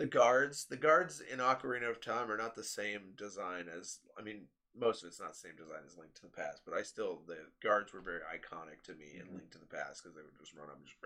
the 0.00 0.06
guards. 0.06 0.64
The 0.64 0.78
guards 0.78 1.20
in 1.20 1.40
Ocarina 1.40 1.90
of 1.90 2.00
Time 2.00 2.30
are 2.30 2.38
not 2.38 2.54
the 2.54 2.64
same 2.64 3.12
design 3.18 3.66
as 3.68 3.98
I 4.18 4.22
mean 4.22 4.46
most 4.74 5.02
of 5.02 5.08
it's 5.08 5.20
not 5.20 5.32
the 5.34 5.38
same 5.38 5.56
design 5.56 5.84
as 5.86 5.98
Link 5.98 6.14
to 6.14 6.22
the 6.22 6.28
Past, 6.32 6.62
but 6.64 6.72
I 6.72 6.80
still 6.82 7.20
the 7.26 7.36
guards 7.62 7.92
were 7.92 8.00
very 8.00 8.20
iconic 8.24 8.80
to 8.84 8.94
me 8.94 9.20
in 9.20 9.28
Mhm. 9.28 9.36
Link 9.36 9.50
to 9.50 9.58
the 9.58 9.66
Past 9.66 10.02
because 10.02 10.16
they 10.16 10.22
would 10.22 10.38
just 10.40 10.54
run 10.54 10.70
up 10.70 10.78
and 10.80 10.86
just 10.88 10.96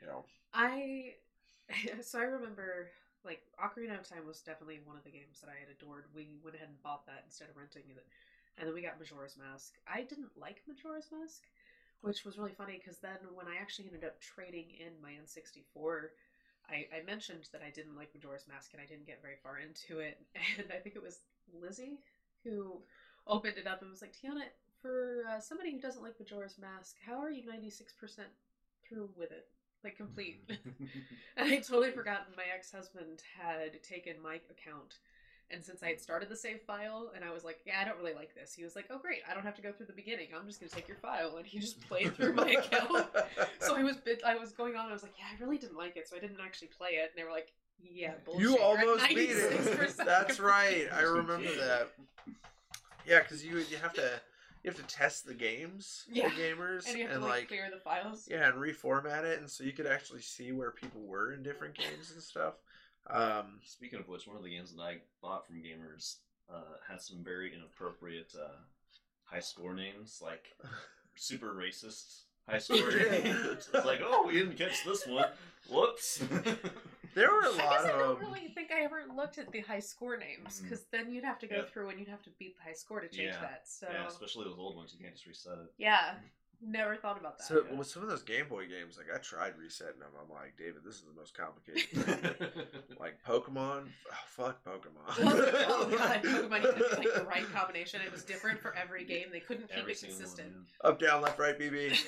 you 0.00 0.06
know. 0.06 0.24
I 0.54 1.14
so 2.02 2.20
I 2.20 2.22
remember 2.22 2.90
like 3.24 3.42
Ocarina 3.58 3.98
of 3.98 4.08
Time 4.08 4.24
was 4.26 4.40
definitely 4.42 4.80
one 4.84 4.96
of 4.96 5.02
the 5.02 5.10
games 5.10 5.40
that 5.40 5.50
I 5.50 5.58
had 5.58 5.74
adored. 5.74 6.06
We 6.14 6.38
went 6.44 6.54
ahead 6.54 6.68
and 6.68 6.82
bought 6.82 7.06
that 7.06 7.24
instead 7.26 7.48
of 7.50 7.56
renting 7.56 7.82
it, 7.90 8.06
and 8.56 8.68
then 8.68 8.74
we 8.74 8.82
got 8.82 9.00
Majora's 9.00 9.36
Mask. 9.36 9.74
I 9.90 10.02
didn't 10.02 10.30
like 10.38 10.62
Majora's 10.68 11.10
Mask, 11.10 11.42
which 12.02 12.24
was 12.24 12.38
really 12.38 12.54
funny 12.54 12.78
because 12.78 12.98
then 12.98 13.18
when 13.34 13.48
I 13.48 13.58
actually 13.60 13.88
ended 13.90 14.04
up 14.04 14.20
trading 14.20 14.70
in 14.78 14.94
my 15.02 15.14
N64. 15.18 16.14
I, 16.68 16.86
I 16.94 17.00
mentioned 17.00 17.48
that 17.52 17.62
I 17.62 17.70
didn't 17.70 17.96
like 17.96 18.08
Majora's 18.14 18.46
Mask 18.48 18.72
and 18.72 18.80
I 18.80 18.86
didn't 18.86 19.06
get 19.06 19.20
very 19.22 19.36
far 19.42 19.58
into 19.58 19.98
it. 19.98 20.18
And 20.58 20.72
I 20.72 20.78
think 20.78 20.96
it 20.96 21.02
was 21.02 21.20
Lizzie 21.52 21.98
who 22.44 22.82
opened 23.26 23.56
it 23.58 23.66
up 23.66 23.82
and 23.82 23.90
was 23.90 24.00
like, 24.02 24.12
Tiana, 24.12 24.44
for 24.80 25.24
uh, 25.28 25.40
somebody 25.40 25.72
who 25.72 25.78
doesn't 25.78 26.02
like 26.02 26.14
Majora's 26.18 26.58
Mask, 26.58 26.96
how 27.04 27.20
are 27.20 27.30
you 27.30 27.44
96% 27.44 28.30
through 28.86 29.10
with 29.16 29.30
it? 29.30 29.44
Like, 29.84 29.96
complete. 29.96 30.38
And 31.36 31.50
I 31.50 31.56
totally 31.58 31.90
forgotten 31.94 32.34
my 32.36 32.46
ex 32.46 32.70
husband 32.70 33.22
had 33.36 33.82
taken 33.82 34.20
my 34.20 34.40
account. 34.50 34.98
And 35.50 35.64
since 35.64 35.82
I 35.82 35.88
had 35.88 36.00
started 36.00 36.28
the 36.28 36.36
save 36.36 36.60
file 36.62 37.12
and 37.14 37.24
I 37.24 37.32
was 37.32 37.44
like, 37.44 37.60
yeah, 37.64 37.74
I 37.80 37.84
don't 37.84 37.98
really 37.98 38.14
like 38.14 38.34
this, 38.34 38.52
he 38.52 38.64
was 38.64 38.74
like, 38.74 38.86
oh, 38.90 38.98
great, 38.98 39.20
I 39.30 39.34
don't 39.34 39.44
have 39.44 39.54
to 39.56 39.62
go 39.62 39.70
through 39.70 39.86
the 39.86 39.92
beginning. 39.92 40.28
I'm 40.36 40.44
just 40.46 40.58
going 40.58 40.68
to 40.68 40.74
take 40.74 40.88
your 40.88 40.96
file. 40.96 41.36
And 41.36 41.46
he 41.46 41.60
just 41.60 41.80
played 41.88 42.16
through 42.16 42.34
my 42.34 42.50
account. 42.58 43.06
So 43.60 43.76
I 43.76 43.84
was 43.84 43.96
bit, 43.96 44.22
I 44.26 44.34
was 44.36 44.50
going 44.52 44.74
on. 44.74 44.88
I 44.88 44.92
was 44.92 45.04
like, 45.04 45.14
yeah, 45.16 45.24
I 45.32 45.40
really 45.42 45.58
didn't 45.58 45.76
like 45.78 45.96
it, 45.96 46.08
so 46.08 46.16
I 46.16 46.18
didn't 46.20 46.40
actually 46.44 46.68
play 46.76 46.90
it. 46.94 47.12
And 47.14 47.16
they 47.16 47.22
were 47.24 47.30
like, 47.30 47.52
yeah, 47.80 48.14
bullshit. 48.24 48.42
You 48.42 48.58
almost 48.58 49.08
beat 49.08 49.30
it. 49.30 49.96
That's 49.98 50.40
right. 50.40 50.88
I 50.92 51.00
remember 51.02 51.54
that. 51.54 51.90
Yeah, 53.06 53.20
because 53.20 53.44
you 53.44 53.58
you 53.58 53.76
have 53.80 53.92
to 53.94 54.20
you 54.64 54.70
have 54.70 54.76
to 54.76 54.82
test 54.94 55.26
the 55.26 55.34
games, 55.34 56.06
Yeah. 56.10 56.28
the 56.28 56.34
gamers, 56.34 56.88
And 56.88 56.98
you 56.98 57.06
have 57.06 57.20
to 57.20 57.24
like, 57.24 57.46
clear 57.46 57.68
the 57.72 57.78
files. 57.78 58.26
yeah, 58.28 58.48
and 58.48 58.56
reformat 58.56 59.22
it, 59.22 59.38
and 59.38 59.48
so 59.48 59.62
you 59.62 59.70
could 59.72 59.86
actually 59.86 60.22
see 60.22 60.50
where 60.50 60.72
people 60.72 61.02
were 61.02 61.32
in 61.32 61.44
different 61.44 61.76
games 61.78 62.10
and 62.12 62.20
stuff. 62.20 62.54
Um, 63.08 63.60
Speaking 63.64 63.98
of 64.00 64.08
which, 64.08 64.26
one 64.26 64.36
of 64.36 64.42
the 64.42 64.50
games 64.50 64.72
that 64.74 64.82
I 64.82 64.98
bought 65.22 65.46
from 65.46 65.56
gamers 65.56 66.16
uh, 66.52 66.76
had 66.88 67.00
some 67.00 67.18
very 67.24 67.54
inappropriate 67.54 68.32
uh, 68.40 68.48
high 69.24 69.40
score 69.40 69.74
names, 69.74 70.20
like 70.22 70.44
super 71.16 71.54
racist 71.54 72.22
high 72.48 72.58
score 72.58 72.90
names. 72.90 73.68
It's 73.72 73.84
like, 73.84 74.00
oh, 74.04 74.24
we 74.26 74.34
didn't 74.34 74.56
catch 74.56 74.84
this 74.84 75.06
one. 75.06 75.26
Whoops. 75.68 76.18
there 77.14 77.32
were 77.32 77.40
a 77.40 77.50
lot 77.50 77.56
guess 77.58 77.84
I 77.86 77.88
don't 77.98 78.20
really 78.20 78.48
think 78.54 78.70
I 78.70 78.84
ever 78.84 79.02
looked 79.16 79.38
at 79.38 79.50
the 79.50 79.60
high 79.60 79.80
score 79.80 80.16
names 80.16 80.60
because 80.60 80.84
then 80.92 81.10
you'd 81.10 81.24
have 81.24 81.38
to 81.40 81.46
go 81.48 81.56
Yeah. 81.56 81.62
through 81.72 81.88
and 81.90 81.98
you'd 81.98 82.08
have 82.08 82.22
to 82.22 82.30
beat 82.38 82.56
the 82.56 82.62
high 82.62 82.72
score 82.74 83.00
to 83.00 83.08
change 83.08 83.32
Yeah. 83.34 83.40
that. 83.40 83.62
So 83.66 83.88
yeah, 83.90 84.06
especially 84.06 84.44
those 84.44 84.58
old 84.58 84.76
ones. 84.76 84.94
You 84.96 85.02
can't 85.02 85.14
just 85.14 85.26
reset 85.26 85.58
it. 85.58 85.72
yeah, 85.78 86.14
never 86.62 86.96
thought 86.96 87.18
about 87.18 87.38
that. 87.38 87.44
so 87.44 87.62
yeah. 87.70 87.76
with 87.76 87.86
some 87.86 88.02
of 88.02 88.08
those 88.08 88.22
Game 88.22 88.48
Boy 88.48 88.66
games. 88.66 88.96
Like 88.98 89.06
I 89.14 89.18
tried 89.18 89.52
resetting 89.58 89.98
them. 90.00 90.08
I'm 90.20 90.30
like, 90.34 90.56
David, 90.58 90.82
this 90.84 90.96
is 90.96 91.02
the 91.02 91.18
most 91.18 91.36
complicated. 91.36 91.88
thing. 92.38 92.64
like 93.00 93.18
Pokemon, 93.26 93.84
oh, 94.10 94.14
fuck 94.28 94.64
Pokemon. 94.64 95.16
Oh, 95.68 95.88
oh 95.90 95.96
god, 95.96 96.22
Pokemon 96.24 96.62
you 96.62 96.72
had 96.72 96.98
like 96.98 97.14
the 97.14 97.26
right 97.28 97.52
combination. 97.52 98.00
It 98.04 98.12
was 98.12 98.24
different 98.24 98.60
for 98.60 98.74
every 98.74 99.04
game. 99.04 99.26
They 99.32 99.40
couldn't 99.40 99.68
keep 99.68 99.78
Every 99.78 99.92
it 99.92 100.00
consistent. 100.00 100.52
one. 100.52 100.92
Up, 100.92 101.00
down, 101.00 101.22
left, 101.22 101.38
right, 101.38 101.58
BB. 101.58 101.98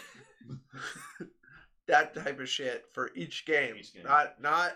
that 1.86 2.14
type 2.14 2.40
of 2.40 2.48
shit 2.48 2.84
for 2.92 3.10
each 3.14 3.46
game. 3.46 3.76
Each 3.78 3.92
game. 3.94 4.04
Not 4.04 4.40
not 4.40 4.72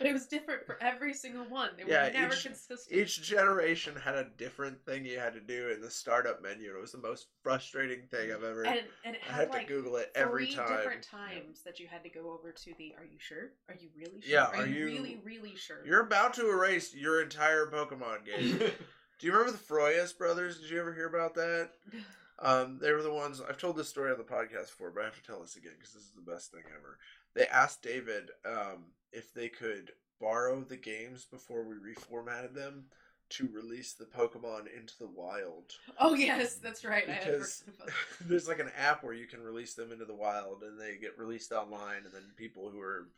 But 0.00 0.06
it 0.08 0.12
was 0.14 0.26
different 0.26 0.64
for 0.64 0.78
every 0.82 1.12
single 1.12 1.44
one. 1.44 1.72
They 1.76 1.84
Yeah, 1.84 2.06
were 2.06 2.12
never 2.14 2.34
each- 2.34 2.42
consistent. 2.44 2.98
each 2.98 3.20
generation 3.22 3.94
had 3.94 4.14
a 4.14 4.24
different 4.38 4.82
thing 4.86 5.04
you 5.04 5.18
had 5.18 5.34
to 5.34 5.40
do 5.40 5.68
in 5.68 5.82
the 5.82 5.90
startup 5.90 6.40
menu. 6.42 6.74
It 6.74 6.80
was 6.80 6.92
the 6.92 6.98
most 6.98 7.26
frustrating 7.42 8.06
thing 8.06 8.32
I've 8.32 8.42
ever. 8.42 8.62
and 8.64 8.82
and 9.04 9.14
it 9.16 9.20
I 9.28 9.32
had 9.32 9.34
had 9.40 9.50
like 9.50 9.66
to 9.68 9.74
Google 9.74 9.96
it 9.96 10.10
every 10.14 10.46
three 10.46 10.54
time. 10.54 10.74
different 10.74 11.02
times 11.02 11.60
that 11.64 11.78
you 11.78 11.86
had 11.86 12.02
to 12.04 12.08
go 12.08 12.32
over 12.32 12.50
to 12.50 12.74
the. 12.78 12.94
Are 12.96 13.04
you 13.04 13.18
sure? 13.18 13.50
Are 13.68 13.74
you 13.78 13.90
really 13.94 14.22
sure? 14.22 14.30
Yeah, 14.32 14.46
Are, 14.46 14.62
are 14.62 14.66
you, 14.66 14.86
you- 14.86 14.86
really 14.86 15.20
really 15.22 15.54
sure? 15.56 15.84
You're 15.84 16.00
about 16.00 16.32
to 16.34 16.48
erase 16.48 16.94
your 16.94 17.20
entire 17.22 17.66
Pokemon 17.66 18.24
game. 18.24 18.56
do 19.18 19.26
you 19.26 19.32
remember 19.32 19.52
the 19.52 19.58
Froyas 19.62 20.16
brothers? 20.16 20.58
Did 20.60 20.70
you 20.70 20.80
ever 20.80 20.94
hear 20.94 21.06
about 21.08 21.34
that? 21.34 21.72
Um, 22.42 22.78
they 22.80 22.90
were 22.92 23.02
the 23.02 23.12
ones. 23.12 23.42
I've 23.46 23.58
told 23.58 23.76
this 23.76 23.90
story 23.90 24.10
on 24.10 24.16
the 24.16 24.24
podcast 24.24 24.68
before, 24.68 24.90
but 24.90 25.02
I 25.02 25.04
have 25.04 25.14
to 25.14 25.22
tell 25.22 25.42
this 25.42 25.56
again 25.56 25.72
because 25.76 25.92
this 25.92 26.04
is 26.04 26.12
the 26.16 26.22
best 26.22 26.50
thing 26.50 26.62
ever. 26.74 26.96
They 27.34 27.46
asked 27.46 27.82
David 27.82 28.30
um, 28.44 28.86
if 29.12 29.32
they 29.32 29.48
could 29.48 29.92
borrow 30.20 30.62
the 30.62 30.76
games 30.76 31.24
before 31.24 31.64
we 31.64 31.74
reformatted 31.76 32.54
them 32.54 32.84
to 33.30 33.48
release 33.52 33.92
the 33.92 34.04
Pokemon 34.04 34.62
into 34.76 34.98
the 34.98 35.06
wild. 35.06 35.72
Oh 36.00 36.14
yes, 36.14 36.56
that's 36.56 36.84
right. 36.84 37.06
Because 37.06 37.62
forgotten 37.64 37.74
about 37.82 37.86
that. 38.18 38.28
there's 38.28 38.48
like 38.48 38.58
an 38.58 38.72
app 38.76 39.04
where 39.04 39.14
you 39.14 39.26
can 39.26 39.40
release 39.40 39.74
them 39.74 39.92
into 39.92 40.04
the 40.04 40.14
wild 40.14 40.62
and 40.62 40.78
they 40.80 40.96
get 41.00 41.16
released 41.18 41.52
online 41.52 42.04
and 42.04 42.12
then 42.12 42.24
people 42.36 42.70
who 42.70 42.80
are 42.80 43.08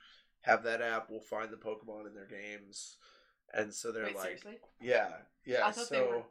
have 0.43 0.65
that 0.65 0.83
app 0.83 1.09
will 1.11 1.21
find 1.21 1.51
the 1.51 1.57
pokemon 1.57 2.07
in 2.07 2.15
their 2.15 2.27
games 2.27 2.97
and 3.55 3.73
so 3.73 3.93
they're 3.93 4.05
Wait, 4.05 4.17
like 4.17 4.25
seriously? 4.25 4.59
yeah 4.81 5.09
yeah 5.47 5.71
so 5.71 5.85
they 5.85 6.01
were- 6.01 6.23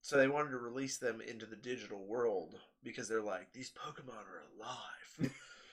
so 0.00 0.16
they 0.16 0.28
wanted 0.28 0.50
to 0.50 0.58
release 0.58 0.98
them 0.98 1.20
into 1.20 1.46
the 1.46 1.56
digital 1.56 2.04
world 2.06 2.56
because 2.82 3.08
they're 3.08 3.22
like 3.22 3.52
these 3.52 3.70
pokemon 3.70 4.24
are 4.26 4.42
alive 4.58 5.03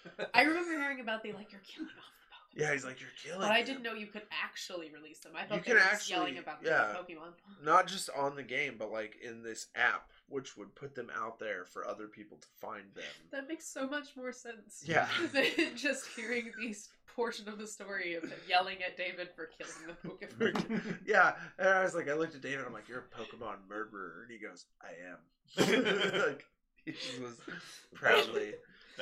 I 0.34 0.44
remember 0.44 0.72
hearing 0.72 1.00
about 1.00 1.24
the 1.24 1.34
like 1.34 1.52
you're 1.52 1.62
killing 1.62 1.90
off 1.90 2.06
the 2.54 2.60
Pokemon. 2.60 2.62
yeah 2.68 2.74
he's 2.74 2.84
like 2.86 3.00
you're 3.00 3.10
killing 3.24 3.40
But 3.42 3.52
I 3.52 3.62
didn't 3.62 3.84
know 3.84 3.94
you 3.94 4.08
could 4.08 4.24
actually 4.44 4.90
release 4.92 5.20
them. 5.20 5.34
I 5.36 5.46
thought 5.46 5.56
You 5.58 5.62
they 5.62 5.66
can 5.68 5.74
were 5.76 5.92
just 5.92 6.10
yelling 6.10 6.38
actually- 6.38 6.40
about 6.40 6.64
the 6.64 6.70
yeah. 6.70 6.94
Pokemon. 6.96 7.34
not 7.64 7.88
just 7.88 8.10
on 8.18 8.36
the 8.36 8.44
game 8.44 8.76
but 8.78 8.92
like 8.92 9.18
in 9.24 9.44
this 9.44 9.68
app 9.76 10.10
which 10.30 10.56
would 10.58 10.74
put 10.76 10.96
them 10.96 11.10
out 11.16 11.40
there 11.40 11.66
for 11.66 11.86
other 11.88 12.08
people 12.08 12.38
to 12.38 12.48
find 12.60 12.86
them 12.96 13.04
That 13.32 13.48
makes 13.50 13.66
so 13.68 13.88
much 13.88 14.16
more 14.16 14.32
sense. 14.32 14.84
Yeah. 14.86 15.08
than 15.34 15.46
just 15.76 16.08
hearing 16.16 16.52
these 16.60 16.90
portion 17.14 17.50
of 17.50 17.58
the 17.58 17.68
story 17.68 18.14
of 18.16 18.22
them 18.24 18.40
yelling 18.48 18.78
at 18.88 18.96
David 18.96 19.28
for 19.36 19.50
killing 19.58 19.74
the 19.86 20.08
Pokemon. 20.10 20.98
yeah, 21.06 21.34
and 21.60 21.68
I 21.68 21.84
was 21.84 21.94
like, 21.94 22.08
I 22.10 22.14
looked 22.14 22.36
at 22.36 22.42
David. 22.42 22.64
I'm 22.66 22.72
like, 22.72 22.88
"You're 22.88 23.00
a 23.12 23.16
Pokemon 23.22 23.68
murderer," 23.68 24.22
and 24.24 24.32
he 24.32 24.38
goes, 24.38 24.64
"I 24.82 24.92
am." 25.12 26.22
like 26.30 26.46
he 26.86 26.94
was 27.22 27.36
proudly. 27.94 28.54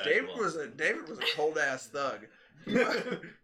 David 0.04 0.28
well. 0.28 0.38
was 0.38 0.56
a 0.56 0.68
David 0.68 1.08
was 1.08 1.18
a 1.18 1.36
cold 1.36 1.58
ass 1.58 1.86
thug. 1.88 2.26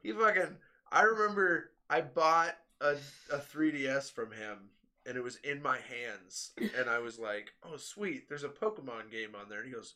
He, 0.02 0.12
fucking. 0.12 0.57
I 0.92 1.02
remember 1.02 1.70
I 1.88 2.02
bought 2.02 2.57
a 2.80 2.96
a 3.32 3.38
3ds 3.38 4.12
from 4.12 4.30
him, 4.30 4.59
and 5.07 5.16
it 5.16 5.22
was 5.24 5.36
in 5.36 5.62
my 5.62 5.78
hands, 5.78 6.50
and 6.59 6.88
I 6.88 6.98
was 6.98 7.18
like, 7.18 7.52
"Oh 7.62 7.76
sweet, 7.76 8.28
there's 8.28 8.44
a 8.44 8.48
Pokemon 8.48 9.11
game 9.11 9.34
on 9.40 9.48
there." 9.48 9.61
And 9.61 9.68
he 9.68 9.74
goes, 9.74 9.94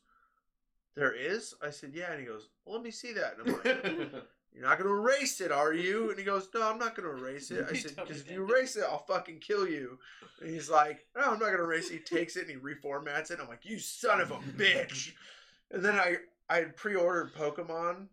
"There 0.97 1.13
is?" 1.13 1.55
I 1.63 1.71
said, 1.71 1.93
"Yeah," 1.95 2.13
and 2.13 2.21
he 2.21 2.27
goes, 2.27 2.49
well, 2.65 2.77
"Let 2.77 2.85
me 2.85 2.91
see 2.91 3.13
that." 3.13 3.37
And 3.39 3.49
I'm 3.49 3.61
like. 3.65 4.13
You're 4.53 4.69
not 4.69 4.79
gonna 4.79 4.91
erase 4.91 5.41
it, 5.41 5.53
are 5.53 5.73
you? 5.73 6.11
And 6.11 6.19
he 6.19 6.25
goes, 6.25 6.49
No, 6.53 6.69
I'm 6.69 6.79
not 6.79 6.97
gonna 6.97 7.11
erase 7.11 7.51
it. 7.53 7.67
I 7.71 7.73
said, 7.77 7.95
Because 7.95 8.21
if 8.21 8.31
you 8.31 8.43
erase 8.43 8.77
it, 8.77 8.83
I'll 8.83 8.99
fucking 8.99 9.39
kill 9.39 9.69
you. 9.69 9.99
And 10.41 10.51
he's 10.51 10.69
like, 10.69 11.07
No, 11.17 11.23
I'm 11.23 11.39
not 11.39 11.53
gonna 11.53 11.63
erase 11.63 11.89
it. 11.91 11.93
He 11.93 12.17
takes 12.17 12.37
it 12.37 12.49
and 12.49 12.51
he 12.51 12.57
reformats 12.57 13.31
it. 13.31 13.39
I'm 13.41 13.49
like, 13.49 13.65
You 13.65 13.79
son 13.79 14.21
of 14.21 14.33
a 14.33 14.39
bitch. 14.57 15.13
And 15.71 15.85
then 15.85 15.95
I 15.95 16.17
I 16.51 16.57
had 16.57 16.77
pre-ordered 16.77 17.33
Pokemon, 17.33 18.09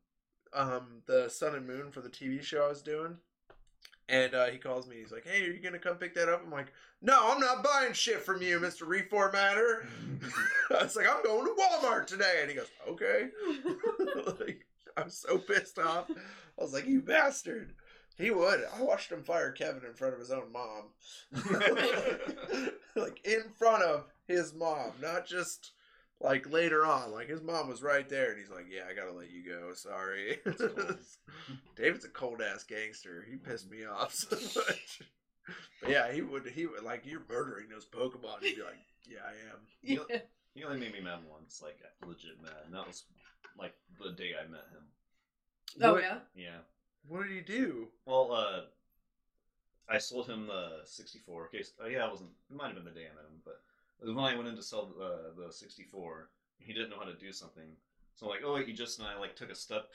um, 0.54 1.02
the 1.08 1.28
Sun 1.28 1.56
and 1.56 1.66
Moon 1.66 1.92
for 1.92 2.02
the 2.02 2.10
TV 2.10 2.42
show 2.44 2.66
I 2.66 2.70
was 2.70 2.84
doing, 2.84 3.18
and 4.08 4.36
uh, 4.36 4.46
he 4.46 4.60
calls 4.60 4.88
me. 4.88 4.98
He's 4.98 5.12
like, 5.12 5.26
"Hey, 5.26 5.44
are 5.44 5.52
you 5.52 5.60
gonna 5.60 5.80
come 5.80 5.98
pick 5.98 6.14
that 6.14 6.30
up?" 6.30 6.44
I'm 6.46 6.52
like, 6.52 6.72
"No, 7.02 7.32
I'm 7.32 7.40
not 7.40 7.64
buying 7.64 7.94
shit 7.94 8.22
from 8.22 8.44
you, 8.44 8.60
Mister 8.60 8.86
Reformatter." 8.86 9.88
I 10.80 10.84
was 10.84 10.96
like, 10.96 11.08
"I'm 11.10 11.24
going 11.24 11.48
to 11.48 11.60
Walmart 11.60 12.06
today," 12.06 12.38
and 12.42 12.52
he 12.52 12.56
goes, 12.56 12.70
"Okay." 12.88 13.30
like, 14.40 14.68
I'm 14.96 15.10
so 15.10 15.40
pissed 15.40 15.80
off. 15.80 16.10
I 16.12 16.62
was 16.62 16.74
like, 16.74 16.86
"You 16.86 17.02
bastard." 17.02 17.74
He 18.18 18.32
would. 18.32 18.64
I 18.76 18.82
watched 18.82 19.12
him 19.12 19.24
fire 19.24 19.52
Kevin 19.52 19.86
in 19.86 19.94
front 19.94 20.16
of 20.16 20.20
his 20.20 20.32
own 20.32 20.52
mom. 20.52 20.86
like 22.96 23.24
in 23.26 23.44
front 23.58 23.84
of 23.84 24.06
his 24.28 24.56
mom, 24.56 24.94
not 25.02 25.28
just 25.28 25.74
like 26.20 26.52
later 26.52 26.86
on. 26.86 27.12
Like 27.12 27.28
his 27.30 27.42
mom 27.42 27.70
was 27.70 27.82
right 27.84 28.08
there, 28.10 28.32
and 28.32 28.40
he's 28.40 28.50
like, 28.50 28.66
"Yeah, 28.70 28.84
I 28.90 28.94
gotta 28.94 29.14
let 29.14 29.30
you 29.32 29.44
go. 29.44 29.74
Sorry." 29.74 30.40
cool. 30.58 30.70
David's 31.76 32.06
a 32.06 32.10
cold 32.10 32.42
ass 32.42 32.64
gangster. 32.64 33.26
He 33.30 33.38
pissed 33.38 33.70
me 33.70 33.86
off 33.86 34.14
so 34.14 34.36
much. 34.36 35.02
But 35.82 35.90
yeah, 35.92 36.12
he 36.12 36.22
would. 36.22 36.46
He 36.48 36.66
would 36.66 36.84
like 36.84 37.06
you're 37.06 37.22
murdering 37.30 37.70
those 37.70 37.86
Pokemon. 37.86 38.42
He'd 38.42 38.56
be 38.56 38.64
like, 38.64 38.80
"Yeah, 39.08 39.20
I 39.26 39.32
am." 39.52 39.60
Yeah. 40.10 40.20
He 40.54 40.64
only 40.64 40.80
made 40.80 40.94
me 40.94 41.02
mad 41.02 41.20
once, 41.32 41.62
like 41.62 41.78
legit 42.04 42.42
mad, 42.42 42.52
and 42.66 42.74
that 42.74 42.88
was 42.88 43.04
like 43.60 43.74
the 44.04 44.12
day 44.12 44.32
I 44.44 44.48
met 44.50 44.66
him. 44.72 44.84
Oh 45.84 45.94
What- 45.94 46.04
yeah. 46.04 46.18
Yeah. 46.36 46.58
What 47.08 47.24
did 47.24 47.32
he 47.32 47.42
do? 47.42 47.88
Well, 48.06 48.34
uh, 48.34 48.62
I 49.88 50.00
sold 50.00 50.28
him 50.28 50.48
the 50.48 50.80
64. 50.84 51.46
Okay, 51.46 51.62
so- 51.64 51.86
uh, 51.86 51.88
yeah, 51.88 52.06
it 52.08 52.12
wasn't. 52.12 52.32
It 52.50 52.56
might 52.58 52.66
have 52.68 52.76
been 52.76 52.86
the 52.86 52.92
day 52.92 53.06
I 53.06 53.16
met 53.16 53.24
him, 53.26 53.40
but 53.46 53.52
it 53.52 53.62
was 53.64 53.67
when 54.02 54.20
I 54.20 54.36
went 54.36 54.48
in 54.48 54.56
to 54.56 54.64
sell 54.64 54.94
uh, 55.02 55.42
the 55.46 55.52
64. 55.52 56.30
He 56.60 56.74
didn't 56.74 56.90
know 56.90 57.00
how 57.00 57.06
to 57.06 57.14
do 57.14 57.32
something, 57.32 57.70
so 58.16 58.26
I'm 58.26 58.32
like, 58.32 58.42
oh 58.46 58.56
wait, 58.56 58.68
you 58.68 58.74
just 58.74 59.00
and 59.00 59.08
I 59.08 59.18
like 59.18 59.36
took 59.36 59.52
a 59.52 59.56
step 59.56 59.88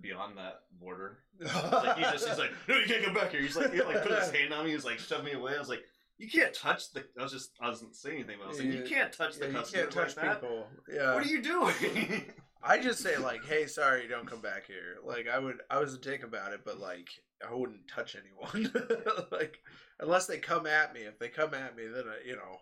beyond 0.00 0.36
that 0.38 0.60
border. 0.78 1.18
Like 1.40 1.96
he 1.96 2.02
just 2.02 2.28
he's 2.28 2.38
like, 2.38 2.50
no, 2.68 2.76
you 2.76 2.86
can't 2.86 3.04
come 3.04 3.14
back 3.14 3.32
here. 3.32 3.40
He's 3.40 3.56
like, 3.56 3.72
he 3.72 3.82
like 3.82 4.02
put 4.02 4.12
his 4.12 4.30
hand 4.30 4.52
on 4.52 4.64
me. 4.64 4.72
He's 4.72 4.84
like, 4.84 4.98
shove 4.98 5.24
me 5.24 5.32
away. 5.32 5.54
I 5.56 5.58
was 5.58 5.68
like, 5.68 5.82
you 6.18 6.28
can't 6.28 6.54
touch 6.54 6.92
the. 6.92 7.04
I 7.18 7.22
was 7.22 7.32
just 7.32 7.52
I 7.60 7.68
wasn't 7.68 7.96
saying 7.96 8.16
anything, 8.16 8.36
but 8.38 8.46
I 8.46 8.48
was 8.48 8.58
like, 8.58 8.72
you 8.72 8.84
can't 8.84 9.12
touch 9.12 9.38
yeah, 9.38 9.46
the 9.46 9.52
you 9.52 9.64
can't 9.64 9.90
touch 9.90 10.16
like 10.16 10.26
that. 10.26 10.40
people. 10.42 10.66
Yeah. 10.92 11.14
What 11.14 11.24
are 11.24 11.28
you 11.28 11.42
doing? 11.42 12.24
I 12.62 12.78
just 12.78 13.00
say 13.00 13.16
like, 13.16 13.44
"Hey, 13.46 13.66
sorry, 13.66 14.06
don't 14.06 14.28
come 14.28 14.42
back 14.42 14.66
here." 14.66 14.98
Like 15.02 15.26
I 15.28 15.38
would, 15.38 15.60
I 15.70 15.78
was 15.78 15.94
a 15.94 15.98
dick 15.98 16.22
about 16.22 16.52
it, 16.52 16.60
but 16.62 16.78
like 16.78 17.08
I 17.48 17.54
wouldn't 17.54 17.88
touch 17.88 18.16
anyone. 18.16 18.70
like 19.32 19.60
unless 19.98 20.26
they 20.26 20.36
come 20.36 20.66
at 20.66 20.92
me. 20.92 21.00
If 21.00 21.18
they 21.18 21.28
come 21.28 21.54
at 21.54 21.74
me, 21.74 21.84
then 21.86 22.04
I, 22.06 22.28
you 22.28 22.36
know. 22.36 22.58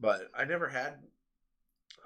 But 0.00 0.30
I 0.36 0.44
never 0.44 0.68
had, 0.68 0.94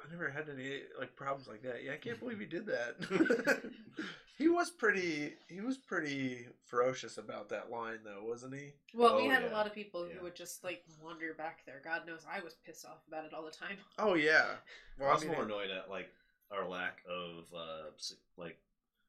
I 0.03 0.11
never 0.11 0.31
had 0.31 0.49
any 0.49 0.81
like 0.99 1.15
problems 1.17 1.49
like 1.49 1.63
that. 1.63 1.85
Yeah, 1.85 1.93
I 1.93 1.97
can't 1.97 2.19
believe 2.19 2.41
he 2.41 2.47
did 2.47 2.67
that. 2.67 3.63
he 4.39 4.49
was 4.49 4.71
pretty, 4.71 5.35
he 5.49 5.61
was 5.61 5.77
pretty 5.77 6.47
ferocious 6.67 7.19
about 7.19 7.49
that 7.51 7.71
line, 7.71 7.99
though, 8.05 8.25
wasn't 8.27 8.55
he? 8.55 8.73
Well, 8.95 9.17
we 9.17 9.27
Oh, 9.27 9.31
had 9.31 9.43
yeah. 9.43 9.51
a 9.51 9.53
lot 9.53 9.67
of 9.67 9.75
people 9.75 10.07
Yeah. 10.09 10.15
who 10.15 10.25
would 10.25 10.35
just 10.35 10.65
like 10.65 10.83
wander 11.03 11.35
back 11.35 11.61
there. 11.67 11.81
God 11.85 12.07
knows 12.07 12.25
I 12.31 12.41
was 12.41 12.55
pissed 12.65 12.87
off 12.87 13.07
about 13.07 13.25
it 13.27 13.35
all 13.35 13.45
the 13.45 13.51
time. 13.51 13.77
Oh 13.99 14.15
yeah. 14.15 14.47
Well, 14.99 15.09
I 15.09 15.13
I 15.13 15.15
was 15.15 15.25
mean, 15.25 15.33
more 15.33 15.45
annoyed 15.45 15.71
at 15.71 15.89
like 15.91 16.11
our 16.51 16.69
lack 16.69 16.99
of 17.09 17.45
uh 17.57 17.91
like 18.37 18.59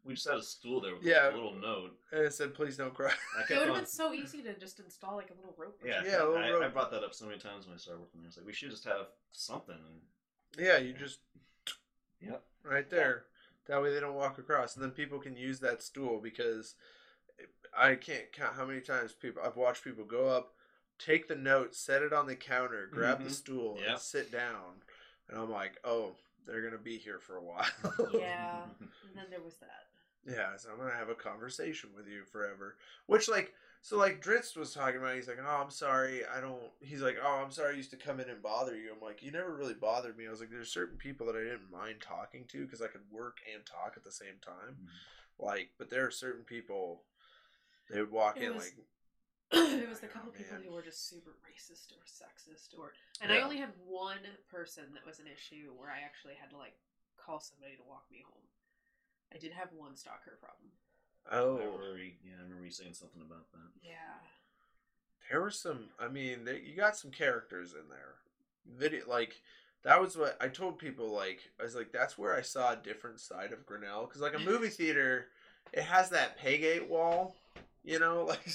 we 0.05 0.13
just 0.15 0.27
had 0.27 0.37
a 0.37 0.43
stool 0.43 0.81
there 0.81 0.95
with 0.95 1.03
Yeah. 1.03 1.29
a 1.29 1.33
little 1.33 1.53
note. 1.55 1.91
and 2.11 2.21
it 2.25 2.33
said, 2.33 2.53
"Please 2.53 2.75
don't 2.77 2.93
cry." 2.93 3.11
I 3.37 3.41
It 3.53 3.57
would 3.57 3.67
have 3.67 3.75
been 3.77 3.85
so 3.85 4.13
easy 4.13 4.41
to 4.43 4.53
just 4.59 4.79
install 4.79 5.15
like 5.15 5.29
a 5.29 5.33
little 5.33 5.55
rope. 5.57 5.79
Or 5.81 5.87
yeah. 5.87 6.01
Yeah, 6.03 6.23
a 6.23 6.25
little 6.25 6.37
I, 6.37 6.47
I 6.47 6.51
rope. 6.51 6.73
brought 6.73 6.91
that 6.91 7.03
up 7.03 7.13
so 7.13 7.25
many 7.25 7.39
times 7.39 7.65
when 7.65 7.75
I 7.75 7.77
started 7.77 8.01
working 8.01 8.21
there. 8.21 8.27
I 8.27 8.29
was 8.29 8.37
like, 8.37 8.45
we 8.45 8.53
should 8.53 8.69
just 8.71 8.85
have 8.85 9.07
something. 9.31 9.75
Yeah, 10.57 10.77
you 10.77 10.93
just 10.93 11.19
Yep. 12.21 12.43
right 12.63 12.89
there. 12.89 13.25
That 13.67 13.81
way 13.81 13.93
they 13.93 13.99
don't 14.01 14.15
walk 14.15 14.37
across, 14.39 14.75
and 14.75 14.83
then 14.83 14.91
people 14.91 15.19
can 15.19 15.37
use 15.37 15.59
that 15.61 15.81
stool 15.81 16.19
because 16.19 16.75
I 17.75 17.95
can't 17.95 18.31
count 18.33 18.55
how 18.55 18.65
many 18.65 18.81
times 18.81 19.13
people 19.13 19.41
I've 19.43 19.55
watched 19.55 19.83
people 19.85 20.03
go 20.03 20.27
up, 20.27 20.53
take 20.99 21.27
the 21.29 21.35
note, 21.35 21.73
set 21.73 22.01
it 22.01 22.11
on 22.13 22.27
the 22.27 22.35
counter, 22.35 22.87
grab 22.91 23.23
the 23.23 23.29
Mhm. 23.29 23.33
stool, 23.33 23.77
Yep. 23.79 23.87
and 23.89 23.99
sit 23.99 24.31
down, 24.31 24.83
and 25.29 25.39
I'm 25.39 25.49
like, 25.49 25.79
oh, 25.85 26.17
they're 26.45 26.61
gonna 26.61 26.77
be 26.77 26.97
here 26.97 27.19
for 27.19 27.37
a 27.37 27.41
while. 27.43 27.65
Yeah. 28.13 28.65
And 28.79 29.15
then 29.15 29.29
there 29.29 29.41
was 29.41 29.55
that. 29.57 29.87
Yeah, 30.25 30.55
so 30.57 30.69
I'm 30.71 30.77
gonna 30.77 30.95
have 30.95 31.09
a 31.09 31.15
conversation 31.15 31.89
with 31.95 32.07
you 32.07 32.23
forever. 32.25 32.77
Which 33.07 33.27
like 33.27 33.53
so 33.81 33.97
like 33.97 34.23
Dritz 34.23 34.55
was 34.55 34.73
talking 34.73 34.97
about 35.01 35.15
he's 35.15 35.27
like, 35.27 35.39
Oh, 35.45 35.61
I'm 35.63 35.69
sorry, 35.69 36.21
I 36.25 36.39
don't 36.39 36.61
he's 36.79 37.01
like, 37.01 37.17
Oh, 37.21 37.41
I'm 37.43 37.51
sorry 37.51 37.73
I 37.73 37.77
used 37.77 37.91
to 37.91 37.97
come 37.97 38.19
in 38.19 38.29
and 38.29 38.41
bother 38.41 38.75
you. 38.77 38.91
I'm 38.93 39.01
like, 39.05 39.21
You 39.21 39.31
never 39.31 39.53
really 39.53 39.73
bothered 39.73 40.17
me. 40.17 40.25
I 40.27 40.31
was 40.31 40.39
like, 40.39 40.49
There's 40.51 40.71
certain 40.71 40.97
people 40.97 41.27
that 41.27 41.35
I 41.35 41.43
didn't 41.43 41.71
mind 41.71 41.95
talking 42.01 42.45
to 42.49 42.63
because 42.65 42.81
I 42.81 42.87
could 42.87 43.01
work 43.11 43.37
and 43.53 43.65
talk 43.65 43.93
at 43.97 44.03
the 44.05 44.11
same 44.11 44.39
time. 44.43 44.75
Mm-hmm. 44.79 45.45
Like, 45.45 45.69
but 45.77 45.89
there 45.89 46.05
are 46.07 46.11
certain 46.11 46.43
people 46.45 47.03
they 47.91 47.99
would 47.99 48.11
walk 48.11 48.37
It 48.37 48.43
in 48.43 48.55
was- 48.55 48.63
like 48.63 48.75
it 49.83 49.89
was 49.89 49.99
the 49.99 50.07
Oh, 50.07 50.17
couple 50.17 50.31
people 50.31 50.55
man. 50.57 50.63
who 50.65 50.73
were 50.73 50.81
just 50.81 51.09
super 51.09 51.35
racist 51.45 51.91
or 51.91 52.01
sexist 52.09 52.73
or 52.79 52.93
and 53.21 53.29
I 53.31 53.41
only 53.41 53.57
had 53.57 53.69
one 53.85 54.23
person 54.49 54.85
that 54.95 55.05
was 55.05 55.19
an 55.19 55.27
issue 55.27 55.69
where 55.77 55.91
I 55.91 55.99
actually 56.01 56.33
had 56.39 56.49
to 56.51 56.57
like 56.57 56.73
call 57.21 57.37
somebody 57.39 57.75
to 57.75 57.83
walk 57.85 58.05
me 58.09 58.23
home. 58.25 58.41
I 59.33 59.37
did 59.37 59.51
have 59.53 59.69
one 59.75 59.95
stalker 59.95 60.37
problem. 60.39 60.71
I 61.29 61.37
Oh 61.39 61.57
remember, 61.57 61.97
yeah, 61.97 62.33
I 62.39 62.43
remember 62.43 62.65
you 62.65 62.71
saying 62.71 62.93
something 62.93 63.21
about 63.21 63.51
that. 63.53 63.71
Yeah. 63.81 63.93
there 65.31 65.41
were 65.41 65.49
some 65.51 65.85
i 65.99 66.07
mean 66.07 66.43
there, 66.45 66.57
you 66.57 66.75
got 66.75 66.97
some 66.97 67.11
characters 67.11 67.73
in 67.73 67.87
there 67.89 68.15
video 68.77 69.03
like 69.09 69.41
that 69.83 69.99
was 70.01 70.17
what 70.17 70.37
i 70.41 70.47
told 70.47 70.77
people 70.77 71.09
like 71.09 71.39
i 71.59 71.63
was 71.63 71.75
like 71.75 71.91
that's 71.91 72.17
where 72.17 72.35
i 72.35 72.41
saw 72.41 72.73
a 72.73 72.75
different 72.75 73.19
side 73.19 73.51
of 73.53 73.65
grinnell 73.65 74.05
because 74.05 74.21
like 74.21 74.35
a 74.35 74.39
movie 74.39 74.67
theater 74.79 75.27
it 75.71 75.83
has 75.83 76.09
that 76.09 76.37
paygate 76.39 76.87
wall 76.87 77.35
you 77.83 77.99
know 77.99 78.23
like 78.27 78.45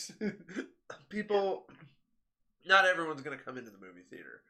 people 1.09 1.66
not 2.66 2.85
everyone's 2.87 3.22
gonna 3.22 3.37
come 3.37 3.57
into 3.59 3.70
the 3.70 3.79
movie 3.79 4.03
theater 4.11 4.43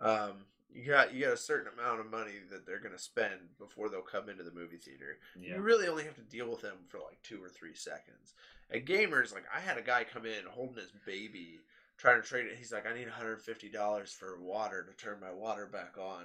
um 0.00 0.32
you 0.72 0.84
got 0.90 1.14
you 1.14 1.24
got 1.24 1.32
a 1.32 1.36
certain 1.36 1.72
amount 1.72 2.00
of 2.00 2.10
money 2.10 2.32
that 2.50 2.66
they're 2.66 2.80
gonna 2.80 2.98
spend 2.98 3.34
before 3.58 3.88
they'll 3.88 4.02
come 4.02 4.28
into 4.28 4.42
the 4.42 4.50
movie 4.52 4.76
theater 4.76 5.18
Yeah. 5.40 5.54
you 5.56 5.60
really 5.62 5.88
only 5.88 6.04
have 6.04 6.16
to 6.16 6.22
deal 6.22 6.50
with 6.50 6.60
them 6.62 6.76
for 6.88 6.98
like 6.98 7.22
two 7.22 7.42
or 7.42 7.48
three 7.48 7.74
seconds. 7.74 8.34
At 8.70 8.84
gamers, 8.84 9.32
like 9.32 9.44
I 9.54 9.60
had 9.60 9.78
a 9.78 9.82
guy 9.82 10.04
come 10.04 10.26
in 10.26 10.44
holding 10.50 10.76
his 10.76 10.90
baby, 11.06 11.60
trying 11.98 12.20
to 12.20 12.26
trade 12.28 12.46
it. 12.46 12.56
He's 12.58 12.72
like, 12.72 12.84
I 12.86 12.94
need 12.94 13.06
$150 13.08 14.08
for 14.14 14.40
water 14.40 14.82
to 14.84 14.92
turn 15.04 15.20
my 15.20 15.30
water 15.32 15.66
back 15.66 15.96
on. 15.98 16.24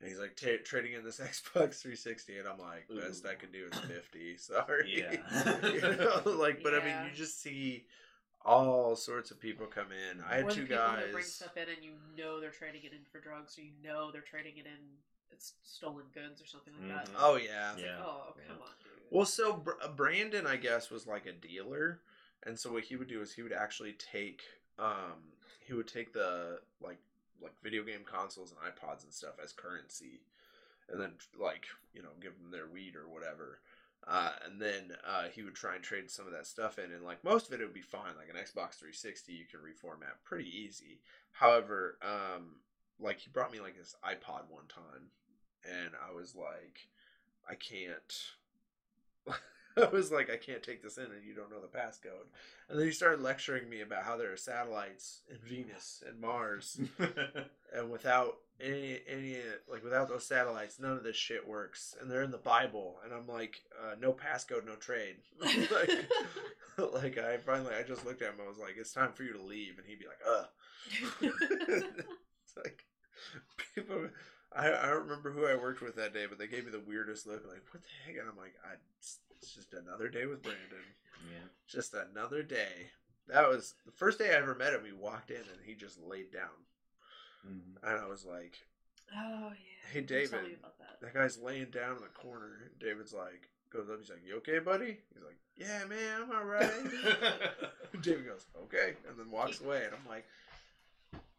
And 0.00 0.08
he's 0.08 0.18
like 0.18 0.36
ta 0.36 0.50
trading 0.64 0.92
in 0.94 1.04
this 1.04 1.18
Xbox 1.20 1.80
360, 1.80 2.38
and 2.38 2.48
I'm 2.48 2.58
like, 2.58 2.86
best 2.88 3.26
I 3.26 3.34
can 3.34 3.50
do 3.52 3.66
is 3.70 3.78
50. 3.78 4.36
Sorry, 4.38 4.94
Yeah. 4.96 5.58
you 5.72 5.80
know, 5.80 6.22
like, 6.38 6.62
but 6.62 6.74
I 6.74 6.84
mean, 6.84 6.96
you 7.10 7.16
just 7.16 7.40
see 7.42 7.86
all 8.44 8.96
sorts 8.96 9.30
of 9.30 9.40
people 9.40 9.66
come 9.66 9.88
in. 9.92 10.20
I 10.28 10.36
had 10.36 10.44
or 10.44 10.48
the 10.48 10.54
two 10.54 10.62
people 10.62 10.76
guys. 10.76 10.98
that 11.00 11.12
bring 11.12 11.24
stuff 11.24 11.56
in 11.56 11.68
and 11.68 11.82
you 11.82 11.92
know 12.16 12.40
they're 12.40 12.50
trading 12.50 12.82
it 12.84 12.92
in 12.92 13.04
for 13.10 13.20
drugs 13.20 13.58
or 13.58 13.62
you 13.62 13.72
know 13.82 14.10
they're 14.12 14.20
trading 14.22 14.56
it 14.58 14.66
in 14.66 14.78
it's 15.30 15.54
stolen 15.62 16.04
goods 16.12 16.42
or 16.42 16.46
something 16.46 16.74
like 16.88 17.06
that. 17.06 17.12
Mhm. 17.12 17.16
Oh 17.18 17.36
yeah, 17.36 17.72
It's 17.72 17.82
Yeah. 17.82 17.96
like, 17.98 18.06
oh, 18.06 18.34
Yeah. 18.36 18.42
come 18.48 18.62
on, 18.62 18.68
dude. 18.84 18.92
Well, 19.10 19.24
so 19.26 19.54
Br- 19.56 19.80
uh, 19.80 19.88
Brandon, 19.88 20.46
I 20.46 20.56
guess, 20.56 20.90
was 20.90 21.06
like 21.06 21.26
a 21.26 21.32
dealer, 21.32 22.00
and 22.42 22.58
so 22.58 22.72
what 22.72 22.84
he 22.84 22.96
would 22.96 23.08
do 23.08 23.22
is 23.22 23.32
he 23.32 23.42
would 23.42 23.52
actually 23.52 23.94
take, 23.94 24.42
um, 24.78 25.32
he 25.60 25.72
would 25.72 25.88
take 25.88 26.12
the 26.12 26.60
like 26.80 26.98
like 27.40 27.54
video 27.62 27.82
game 27.82 28.04
consoles 28.04 28.52
and 28.52 28.60
iPods 28.60 29.04
and 29.04 29.12
stuff 29.12 29.38
as 29.42 29.52
currency, 29.52 30.20
and 30.88 31.00
then 31.00 31.12
like 31.38 31.66
you 31.94 32.02
know 32.02 32.10
give 32.20 32.38
them 32.38 32.50
their 32.50 32.66
weed 32.68 32.94
or 32.94 33.08
whatever, 33.08 33.60
uh, 34.06 34.32
and 34.44 34.60
then 34.60 34.92
uh, 35.06 35.28
he 35.32 35.42
would 35.42 35.54
try 35.54 35.74
and 35.74 35.84
trade 35.84 36.10
some 36.10 36.26
of 36.26 36.32
that 36.32 36.46
stuff 36.46 36.78
in, 36.78 36.92
and 36.92 37.04
like 37.04 37.22
most 37.22 37.46
of 37.46 37.52
it 37.52 37.60
it 37.60 37.64
would 37.64 37.74
be 37.74 37.80
fine. 37.80 38.16
Like 38.18 38.28
an 38.28 38.36
Xbox 38.36 38.78
360, 38.78 39.32
you 39.32 39.44
can 39.46 39.60
reformat 39.60 40.24
pretty 40.24 40.50
easy. 40.50 41.00
However, 41.30 41.98
um, 42.02 42.56
like 42.98 43.18
he 43.18 43.30
brought 43.30 43.52
me 43.52 43.60
like 43.60 43.76
this 43.76 43.94
iPod 44.04 44.48
one 44.48 44.66
time, 44.68 45.10
and 45.64 45.92
I 46.08 46.12
was 46.14 46.34
like, 46.34 46.78
I 47.48 47.54
can't. 47.54 48.12
I 49.82 49.88
was 49.88 50.10
like, 50.10 50.30
I 50.30 50.36
can't 50.36 50.62
take 50.62 50.82
this 50.82 50.98
in, 50.98 51.04
and 51.04 51.24
you 51.26 51.34
don't 51.34 51.50
know 51.50 51.60
the 51.60 51.66
passcode. 51.66 52.28
And 52.68 52.78
then 52.78 52.86
he 52.86 52.92
started 52.92 53.22
lecturing 53.22 53.68
me 53.68 53.80
about 53.80 54.04
how 54.04 54.16
there 54.16 54.32
are 54.32 54.36
satellites 54.36 55.20
in 55.30 55.38
Venus 55.38 56.02
and 56.06 56.20
Mars, 56.20 56.80
and 57.74 57.90
without 57.90 58.36
any 58.60 59.00
any 59.08 59.36
like 59.70 59.82
without 59.82 60.08
those 60.08 60.26
satellites, 60.26 60.78
none 60.78 60.96
of 60.96 61.04
this 61.04 61.16
shit 61.16 61.46
works. 61.46 61.96
And 62.00 62.10
they're 62.10 62.22
in 62.22 62.30
the 62.30 62.38
Bible, 62.38 62.98
and 63.04 63.12
I'm 63.12 63.26
like, 63.26 63.60
uh, 63.82 63.94
no 64.00 64.12
passcode, 64.12 64.66
no 64.66 64.76
trade. 64.76 65.16
like, 65.40 66.92
like 66.92 67.18
I 67.18 67.38
finally, 67.38 67.74
I 67.74 67.82
just 67.82 68.04
looked 68.06 68.22
at 68.22 68.28
him. 68.28 68.34
And 68.38 68.46
I 68.46 68.48
was 68.48 68.58
like, 68.58 68.74
it's 68.78 68.92
time 68.92 69.12
for 69.12 69.22
you 69.22 69.32
to 69.32 69.42
leave, 69.42 69.78
and 69.78 69.86
he'd 69.86 69.98
be 69.98 70.06
like, 70.06 70.20
ugh. 70.28 70.48
It's 72.44 72.56
like 72.56 72.84
people. 73.74 74.08
I, 74.54 74.68
I 74.68 74.86
don't 74.90 75.08
remember 75.08 75.32
who 75.32 75.46
I 75.46 75.54
worked 75.54 75.80
with 75.80 75.96
that 75.96 76.12
day, 76.12 76.26
but 76.28 76.38
they 76.38 76.46
gave 76.46 76.64
me 76.64 76.70
the 76.70 76.80
weirdest 76.86 77.26
look. 77.26 77.44
Like, 77.46 77.62
what 77.70 77.82
the 77.82 77.88
heck? 78.04 78.20
And 78.20 78.28
I'm 78.28 78.36
like, 78.36 78.54
I, 78.64 78.74
it's, 79.42 79.48
it's 79.48 79.54
just 79.56 79.74
another 79.74 80.08
day 80.08 80.26
with 80.26 80.42
Brandon. 80.42 80.78
yeah. 81.30 81.48
Just 81.66 81.94
another 81.94 82.42
day. 82.42 82.90
That 83.28 83.48
was 83.48 83.74
the 83.86 83.92
first 83.92 84.18
day 84.18 84.30
I 84.30 84.38
ever 84.38 84.54
met 84.54 84.72
him. 84.72 84.84
He 84.84 84.92
walked 84.92 85.30
in 85.30 85.36
and 85.36 85.60
he 85.64 85.74
just 85.74 85.98
laid 86.00 86.32
down, 86.32 86.50
Mhm. 87.46 87.76
and 87.82 88.00
I 88.00 88.06
was 88.06 88.24
like, 88.24 88.58
Oh 89.14 89.50
yeah. 89.50 89.90
Hey, 89.92 90.00
You 90.00 90.06
Tell 90.06 90.16
me 90.18 90.26
David. 90.26 90.58
about 90.60 90.78
that. 90.78 91.00
That 91.00 91.14
guy's 91.14 91.38
laying 91.38 91.70
down 91.70 91.96
in 91.96 92.02
the 92.02 92.08
corner. 92.08 92.60
And 92.70 92.78
David's 92.78 93.12
like, 93.12 93.48
goes 93.70 93.90
up. 93.90 93.98
He's 94.00 94.08
like, 94.10 94.24
"You 94.24 94.36
okay, 94.36 94.58
buddy?" 94.58 94.98
He's 95.14 95.22
like, 95.24 95.38
"Yeah, 95.56 95.84
man, 95.86 96.22
I'm 96.22 96.30
all 96.36 96.44
right." 96.44 96.70
David 98.02 98.26
goes, 98.26 98.46
"Okay," 98.64 98.94
and 99.08 99.18
then 99.18 99.30
walks 99.30 99.60
away. 99.60 99.84
And 99.86 99.94
I'm 99.94 100.06
like, 100.08 100.26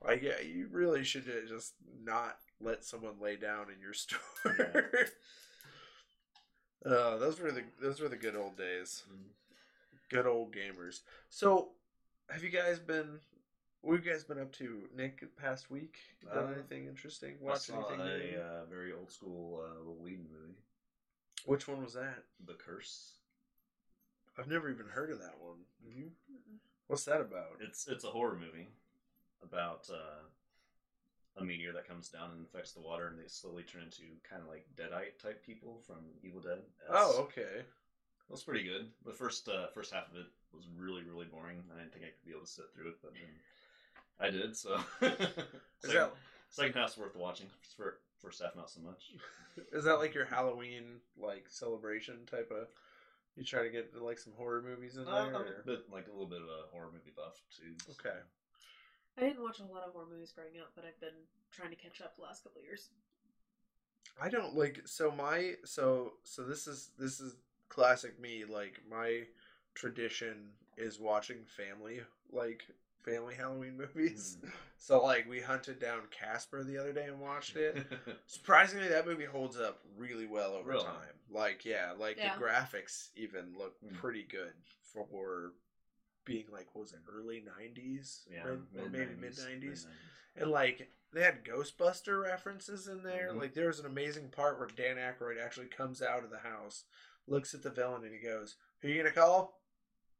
like, 0.05 0.21
yeah, 0.23 0.39
you 0.41 0.67
really 0.71 1.03
should 1.03 1.25
just 1.47 1.73
not 2.03 2.37
let 2.59 2.83
someone 2.83 3.19
lay 3.21 3.35
down 3.37 3.67
in 3.73 3.79
your 3.81 3.93
store. 4.03 4.17
Uh, 6.85 7.17
those 7.17 7.39
were 7.39 7.51
the 7.51 7.63
those 7.81 7.99
were 7.99 8.09
the 8.09 8.17
good 8.17 8.35
old 8.35 8.57
days. 8.57 9.03
Mm. 9.11 9.29
Good 10.09 10.27
old 10.27 10.53
gamers. 10.53 11.01
So, 11.29 11.69
have 12.29 12.43
you 12.43 12.49
guys 12.49 12.79
been? 12.79 13.19
What 13.81 13.95
have 13.97 14.05
you 14.05 14.11
guys 14.11 14.23
been 14.23 14.39
up 14.39 14.51
to, 14.53 14.83
Nick? 14.95 15.23
Past 15.37 15.69
week? 15.69 15.97
Done 16.33 16.45
Uh, 16.45 16.53
anything 16.53 16.87
interesting? 16.87 17.35
I 17.49 17.55
saw 17.55 17.85
anything? 17.89 18.35
a 18.35 18.41
uh, 18.41 18.65
very 18.69 18.93
old 18.93 19.11
school 19.11 19.61
uh, 19.65 19.91
Wheaton 20.01 20.27
movie, 20.31 20.55
Which 21.45 21.67
one 21.67 21.83
was 21.83 21.93
that? 21.93 22.23
The 22.45 22.53
Curse. 22.53 23.11
I've 24.37 24.47
never 24.47 24.69
even 24.69 24.85
heard 24.87 25.11
of 25.11 25.19
that 25.19 25.35
one. 25.39 25.57
Have 25.85 25.97
you? 25.97 26.11
Mm-mm. 26.31 26.57
What's 26.87 27.03
that 27.05 27.19
about? 27.21 27.57
It's 27.59 27.87
it's 27.87 28.03
a 28.03 28.07
horror 28.09 28.35
movie 28.39 28.69
about 29.43 29.89
uh, 29.91 30.23
a 31.37 31.43
meteor 31.43 31.73
that 31.73 31.87
comes 31.87 32.09
down 32.09 32.31
and 32.31 32.39
infects 32.41 32.73
the 32.73 32.81
water, 32.81 33.07
and 33.07 33.17
they 33.17 33.27
slowly 33.27 33.63
turn 33.63 33.83
into 33.83 34.03
kind 34.29 34.41
of 34.41 34.47
like 34.47 34.65
Deadite 34.75 35.17
type 35.21 35.43
people 35.45 35.81
from 35.87 35.97
Evil 36.23 36.41
Dead. 36.41 36.59
Oh, 36.89 37.21
okay. 37.23 37.63
That's 38.29 38.43
pretty 38.43 38.63
good. 38.63 38.87
The 39.05 39.13
first 39.13 39.47
uh, 39.49 39.67
first 39.73 39.93
half 39.93 40.09
of 40.11 40.17
it 40.17 40.27
was 40.53 40.65
really 40.77 41.03
really 41.03 41.25
boring. 41.25 41.57
I 41.75 41.79
didn't 41.79 41.91
think 41.93 42.05
I 42.05 42.09
could 42.09 42.25
be 42.25 42.31
able 42.31 42.45
to 42.45 42.51
sit 42.51 42.65
through 42.73 42.89
it, 42.89 42.95
but 43.01 43.13
then 43.13 43.29
I 44.19 44.29
did. 44.29 44.55
So 44.55 44.77
second, 44.99 45.31
that- 45.83 46.13
second 46.49 46.73
half's 46.73 46.97
worth 46.97 47.15
watching. 47.15 47.47
For 47.75 47.99
first 48.21 48.41
half, 48.41 48.55
not 48.55 48.69
so 48.69 48.79
much. 48.81 49.11
Is 49.73 49.83
that 49.83 49.99
like 49.99 50.13
your 50.15 50.25
Halloween 50.25 50.99
like 51.19 51.45
celebration 51.49 52.25
type 52.29 52.49
of? 52.51 52.67
You 53.35 53.43
try 53.43 53.63
to 53.63 53.69
get 53.69 53.93
like 53.99 54.19
some 54.19 54.33
horror 54.37 54.61
movies 54.61 54.95
in 54.95 55.07
Uh, 55.07 55.25
there. 55.25 55.35
or- 55.35 55.63
bit 55.65 55.89
like 55.91 56.07
a 56.07 56.11
little 56.11 56.27
bit 56.27 56.41
of 56.41 56.47
a 56.47 56.69
horror 56.71 56.89
movie 56.93 57.11
buff 57.15 57.41
too. 57.55 57.73
Okay. 57.91 58.17
I 59.17 59.21
didn't 59.21 59.43
watch 59.43 59.59
a 59.59 59.63
lot 59.63 59.83
of 59.83 59.93
horror 59.93 60.07
movies 60.11 60.31
growing 60.33 60.59
up, 60.59 60.71
but 60.75 60.85
I've 60.85 60.99
been 60.99 61.27
trying 61.51 61.69
to 61.69 61.75
catch 61.75 62.01
up 62.01 62.15
the 62.15 62.23
last 62.23 62.43
couple 62.43 62.59
of 62.59 62.65
years. 62.65 62.89
I 64.21 64.29
don't 64.29 64.55
like 64.55 64.81
so 64.85 65.11
my 65.11 65.53
so 65.65 66.13
so 66.23 66.43
this 66.43 66.67
is 66.67 66.91
this 66.99 67.19
is 67.19 67.35
classic 67.69 68.19
me 68.19 68.45
like 68.45 68.79
my 68.89 69.21
tradition 69.73 70.49
is 70.77 70.99
watching 70.99 71.37
family 71.45 72.01
like 72.31 72.63
family 73.03 73.35
Halloween 73.35 73.77
movies. 73.77 74.37
So 74.77 75.01
like 75.01 75.29
we 75.29 75.39
hunted 75.39 75.79
down 75.79 76.01
Casper 76.11 76.61
the 76.61 76.77
other 76.77 76.91
day 76.91 77.05
and 77.05 77.21
watched 77.21 77.55
it. 77.55 77.85
Surprisingly, 78.27 78.89
that 78.89 79.07
movie 79.07 79.23
holds 79.23 79.57
up 79.57 79.79
really 79.97 80.25
well 80.25 80.55
over 80.55 80.71
Really? 80.71 80.83
time. 80.83 81.15
Like, 81.31 81.63
yeah, 81.63 81.93
like 81.97 82.17
Yeah. 82.17 82.35
the 82.35 82.43
graphics 82.43 83.07
even 83.15 83.53
look 83.57 83.75
Mm. 83.81 83.93
pretty 83.93 84.23
good 84.23 84.51
for 84.81 85.53
being 86.25 86.45
like, 86.51 86.67
what 86.73 86.81
was 86.81 86.93
it, 86.93 86.99
early 87.11 87.41
'90s, 87.41 88.21
yeah, 88.31 88.43
Mid- 88.45 88.83
or 88.83 88.89
maybe 88.89 89.05
mid 89.05 89.19
mid-nineties, 89.19 89.87
and 90.35 90.49
like 90.51 90.89
they 91.11 91.21
had 91.21 91.43
Ghostbuster 91.45 92.21
references 92.21 92.87
in 92.87 93.03
there. 93.03 93.29
Mhm. 93.31 93.39
Like 93.39 93.53
there 93.53 93.67
was 93.67 93.79
an 93.79 93.85
amazing 93.85 94.29
part 94.29 94.57
where 94.59 94.67
Dan 94.67 94.97
Aykroyd 94.97 95.43
actually 95.43 95.67
comes 95.67 96.01
out 96.01 96.23
of 96.23 96.29
the 96.31 96.39
house, 96.39 96.85
looks 97.27 97.53
at 97.53 97.61
the 97.63 97.69
villain, 97.69 98.03
and 98.03 98.13
he 98.13 98.19
goes, 98.19 98.55
"Who 98.81 98.87
you 98.87 98.97
gonna 98.97 99.13
call?" 99.13 99.61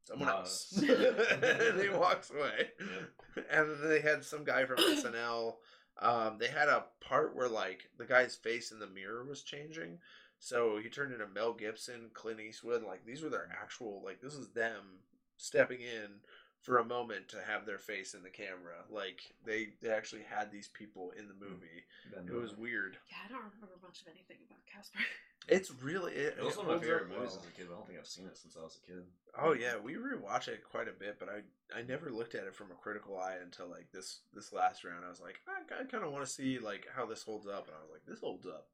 Someone 0.04 0.28
else. 0.28 0.72
Us. 0.76 0.82
and 0.82 1.80
he 1.80 1.88
walks 1.96 2.30
away. 2.30 2.72
Yeah. 2.78 3.42
And 3.50 3.70
then 3.70 3.88
they 3.88 4.00
had 4.00 4.22
some 4.22 4.44
guy 4.44 4.66
from 4.66 4.76
SNL. 4.78 5.56
Um, 5.98 6.36
they 6.38 6.48
had 6.48 6.68
a 6.68 6.84
part 7.00 7.34
where 7.34 7.48
like 7.48 7.88
the 7.96 8.04
guy's 8.04 8.36
face 8.36 8.70
in 8.70 8.78
the 8.78 8.86
mirror 8.86 9.24
was 9.24 9.42
changing. 9.42 9.98
So 10.38 10.76
he 10.76 10.90
turned 10.90 11.12
into 11.14 11.26
Mel 11.26 11.54
Gibson, 11.54 12.10
Clint 12.12 12.40
Eastwood. 12.40 12.82
Like 12.82 13.06
these 13.06 13.22
were 13.22 13.30
their 13.30 13.48
actual 13.50 14.02
like 14.04 14.20
this 14.20 14.34
is 14.34 14.50
them 14.50 14.98
stepping 15.36 15.80
in 15.80 16.20
for 16.64 16.78
a 16.78 16.84
moment 16.84 17.28
to 17.28 17.36
have 17.46 17.66
their 17.66 17.78
face 17.78 18.14
in 18.14 18.22
the 18.22 18.30
camera. 18.30 18.84
Like 18.90 19.20
they 19.44 19.68
they 19.82 19.90
actually 19.90 20.22
had 20.22 20.50
these 20.50 20.68
people 20.68 21.12
in 21.16 21.28
the 21.28 21.34
hmm. 21.34 21.52
movie. 21.52 21.84
Ben 22.12 22.26
It 22.26 22.40
was 22.40 22.56
weird. 22.56 22.96
Yeah, 23.10 23.18
I 23.26 23.28
don't 23.28 23.44
remember 23.54 23.76
much 23.82 24.00
of 24.00 24.08
anything 24.08 24.38
about 24.46 24.60
Casper. 24.72 24.98
It's 25.46 25.70
really 25.82 26.12
it, 26.14 26.36
It 26.38 26.42
was 26.42 26.56
one 26.56 26.64
of 26.64 26.72
my 26.72 26.78
favorite 26.78 27.10
movies 27.10 27.36
well. 27.36 27.44
as 27.44 27.46
a 27.46 27.52
kid. 27.54 27.66
I 27.70 27.74
don't 27.74 27.86
think 27.86 27.98
I've 27.98 28.06
seen 28.06 28.24
it 28.24 28.38
since 28.38 28.56
I 28.56 28.62
was 28.64 28.78
a 28.82 28.86
kid. 28.86 29.04
Oh 29.38 29.52
yeah, 29.52 29.74
we 29.76 29.96
rewatch 29.96 30.48
it 30.48 30.64
quite 30.64 30.88
a 30.88 30.92
bit, 30.92 31.18
but 31.18 31.28
I 31.28 31.42
I 31.78 31.82
never 31.82 32.10
looked 32.10 32.34
at 32.34 32.44
it 32.44 32.54
from 32.54 32.70
a 32.70 32.74
critical 32.74 33.18
eye 33.18 33.36
until 33.42 33.68
like 33.68 33.92
this 33.92 34.20
this 34.32 34.54
last 34.54 34.84
round. 34.84 35.04
I 35.04 35.10
was 35.10 35.20
like, 35.20 35.40
I, 35.46 35.82
I 35.82 35.84
kind 35.84 36.02
of 36.02 36.12
want 36.12 36.24
to 36.24 36.32
see 36.32 36.58
like 36.58 36.86
how 36.96 37.04
this 37.04 37.22
holds 37.22 37.46
up, 37.46 37.66
and 37.66 37.76
I 37.76 37.82
was 37.82 37.90
like, 37.92 38.06
this 38.08 38.20
holds 38.20 38.46
up. 38.46 38.68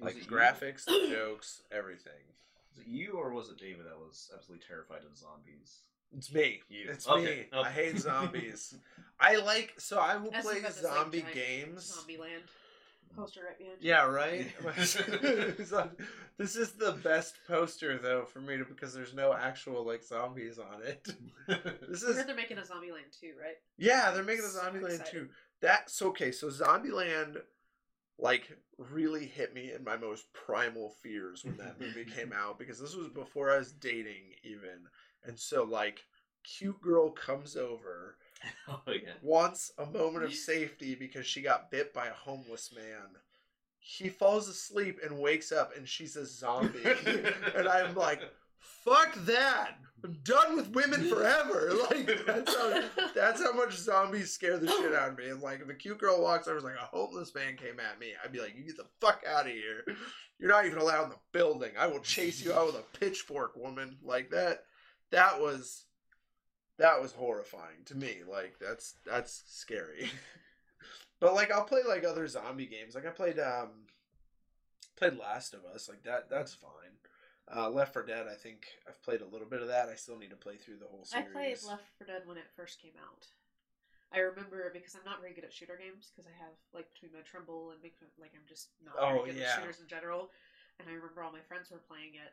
Like 0.00 0.16
it 0.16 0.24
the 0.24 0.30
you- 0.30 0.40
graphics, 0.40 0.86
jokes, 1.10 1.60
everything. 1.70 2.24
Was 2.74 2.84
it 2.84 2.90
you 2.90 3.12
or 3.12 3.32
was 3.32 3.48
it 3.50 3.58
David 3.58 3.86
that 3.86 3.98
was 3.98 4.30
absolutely 4.34 4.64
terrified 4.66 5.02
of 5.10 5.16
zombies? 5.16 5.80
It's 6.16 6.32
me. 6.32 6.60
You. 6.68 6.88
It's 6.90 7.08
Okay, 7.08 7.46
me. 7.52 7.58
I 7.58 7.70
hate 7.70 7.98
zombies. 7.98 8.74
I 9.20 9.36
like 9.36 9.74
so 9.78 9.98
I 9.98 10.16
will 10.16 10.30
That's 10.30 10.44
play 10.46 10.60
got 10.60 10.72
this, 10.74 10.82
like, 10.82 10.92
zombie 10.94 11.20
giant 11.20 11.34
games. 11.34 12.04
Zombieland 12.06 12.48
poster 13.16 13.40
right 13.46 13.58
behind 13.58 13.78
you. 13.80 13.88
Yeah, 13.90 14.04
right. 14.06 14.50
This 16.38 16.56
is 16.56 16.72
the 16.72 16.92
best 16.92 17.36
poster 17.46 17.98
though 17.98 18.24
for 18.24 18.40
me 18.40 18.56
to 18.56 18.64
because 18.64 18.92
there's 18.94 19.14
no 19.14 19.32
actual 19.34 19.84
like 19.86 20.02
zombies 20.02 20.58
on 20.58 20.82
it. 20.82 21.04
This 21.88 22.02
I 22.04 22.08
is 22.10 22.16
heard 22.16 22.26
they're 22.26 22.34
making 22.34 22.58
a 22.58 22.62
Zombieland 22.62 23.18
too, 23.18 23.32
right? 23.40 23.56
Yeah, 23.78 24.10
they're 24.10 24.24
making 24.24 24.44
a 24.46 24.48
So 24.48 24.60
Zombieland 24.60 24.94
excited. 25.00 25.10
too. 25.10 25.28
That's 25.60 26.00
okay. 26.02 26.32
So 26.32 26.48
Zombieland, 26.48 27.36
like, 28.22 28.56
really 28.78 29.26
hit 29.26 29.52
me 29.52 29.72
in 29.72 29.82
my 29.82 29.96
most 29.96 30.32
primal 30.32 30.90
fears 31.02 31.44
when 31.44 31.56
that 31.56 31.78
movie 31.80 32.04
came 32.04 32.32
out 32.32 32.58
because 32.58 32.80
this 32.80 32.94
was 32.94 33.08
before 33.08 33.50
I 33.50 33.58
was 33.58 33.72
dating 33.72 34.34
even, 34.44 34.86
and 35.24 35.38
so 35.38 35.64
like, 35.64 36.04
cute 36.44 36.80
girl 36.80 37.10
comes 37.10 37.56
over, 37.56 38.16
oh 38.68 38.80
yeah. 38.86 39.14
wants 39.22 39.72
a 39.78 39.86
moment 39.86 40.24
of 40.24 40.32
safety 40.32 40.94
because 40.94 41.26
she 41.26 41.42
got 41.42 41.70
bit 41.70 41.92
by 41.92 42.06
a 42.06 42.14
homeless 42.14 42.72
man. 42.74 43.18
He 43.80 44.08
falls 44.08 44.48
asleep 44.48 45.00
and 45.04 45.18
wakes 45.18 45.50
up, 45.50 45.76
and 45.76 45.88
she's 45.88 46.14
a 46.14 46.24
zombie, 46.24 46.78
and 47.56 47.68
I'm 47.68 47.96
like, 47.96 48.20
fuck 48.58 49.12
that. 49.24 49.78
I'm 50.04 50.18
done 50.24 50.56
with 50.56 50.70
women 50.70 51.08
forever. 51.08 51.70
Like 51.90 52.06
that's 52.26 52.54
how 52.54 52.82
that's 53.14 53.42
how 53.42 53.52
much 53.52 53.76
zombies 53.76 54.32
scare 54.32 54.58
the 54.58 54.68
shit 54.68 54.94
out 54.94 55.10
of 55.10 55.18
me. 55.18 55.28
And 55.28 55.42
like 55.42 55.60
if 55.60 55.68
a 55.68 55.74
cute 55.74 55.98
girl 55.98 56.22
walks 56.22 56.48
over, 56.48 56.60
like 56.60 56.74
a 56.74 56.96
homeless 56.96 57.34
man 57.34 57.56
came 57.56 57.80
at 57.80 57.98
me, 57.98 58.12
I'd 58.22 58.32
be 58.32 58.40
like, 58.40 58.54
"You 58.56 58.64
get 58.64 58.76
the 58.76 58.86
fuck 59.00 59.22
out 59.28 59.46
of 59.46 59.52
here! 59.52 59.84
You're 60.38 60.50
not 60.50 60.66
even 60.66 60.78
allowed 60.78 61.04
in 61.04 61.10
the 61.10 61.16
building. 61.32 61.72
I 61.78 61.86
will 61.86 62.00
chase 62.00 62.42
you 62.42 62.52
out 62.52 62.66
with 62.66 62.76
a 62.76 62.98
pitchfork, 62.98 63.56
woman." 63.56 63.98
Like 64.02 64.30
that. 64.30 64.64
That 65.10 65.40
was 65.40 65.84
that 66.78 67.00
was 67.00 67.12
horrifying 67.12 67.84
to 67.86 67.96
me. 67.96 68.18
Like 68.28 68.56
that's 68.60 68.94
that's 69.06 69.42
scary. 69.46 70.10
but 71.20 71.34
like 71.34 71.52
I'll 71.52 71.64
play 71.64 71.82
like 71.86 72.04
other 72.04 72.26
zombie 72.26 72.66
games. 72.66 72.94
Like 72.94 73.06
I 73.06 73.10
played 73.10 73.38
um 73.38 73.86
played 74.96 75.18
Last 75.18 75.54
of 75.54 75.60
Us. 75.74 75.88
Like 75.88 76.02
that 76.04 76.28
that's 76.30 76.54
fine. 76.54 76.70
Uh, 77.50 77.68
Left 77.68 77.92
4 77.92 78.06
Dead, 78.06 78.26
I 78.30 78.34
think 78.34 78.64
I've 78.88 79.02
played 79.02 79.20
a 79.20 79.26
little 79.26 79.48
bit 79.48 79.60
of 79.60 79.68
that. 79.68 79.88
I 79.88 79.96
still 79.96 80.16
need 80.16 80.30
to 80.30 80.38
play 80.38 80.56
through 80.56 80.78
the 80.78 80.86
whole 80.86 81.04
series. 81.04 81.26
I 81.26 81.32
played 81.32 81.58
Left 81.66 81.84
4 81.98 82.06
Dead 82.06 82.22
when 82.24 82.38
it 82.38 82.46
first 82.54 82.80
came 82.80 82.94
out. 83.02 83.26
I 84.12 84.20
remember 84.20 84.68
because 84.72 84.94
I'm 84.94 85.04
not 85.08 85.20
very 85.24 85.32
good 85.32 85.44
at 85.48 85.52
shooter 85.56 85.76
games 85.80 86.12
because 86.12 86.28
I 86.28 86.36
have 86.36 86.52
like 86.76 86.84
between 86.92 87.16
my 87.16 87.24
tremble 87.24 87.72
and 87.72 87.80
big 87.80 87.96
like 88.20 88.36
I'm 88.36 88.44
just 88.44 88.68
not 88.84 88.92
Oh, 89.00 89.24
very 89.24 89.32
good 89.32 89.40
yeah. 89.40 89.56
at 89.56 89.64
shooters 89.64 89.80
in 89.80 89.88
general. 89.88 90.28
And 90.78 90.84
I 90.84 90.92
remember 90.92 91.24
all 91.24 91.32
my 91.32 91.40
friends 91.48 91.72
were 91.72 91.80
playing 91.80 92.20
it, 92.20 92.32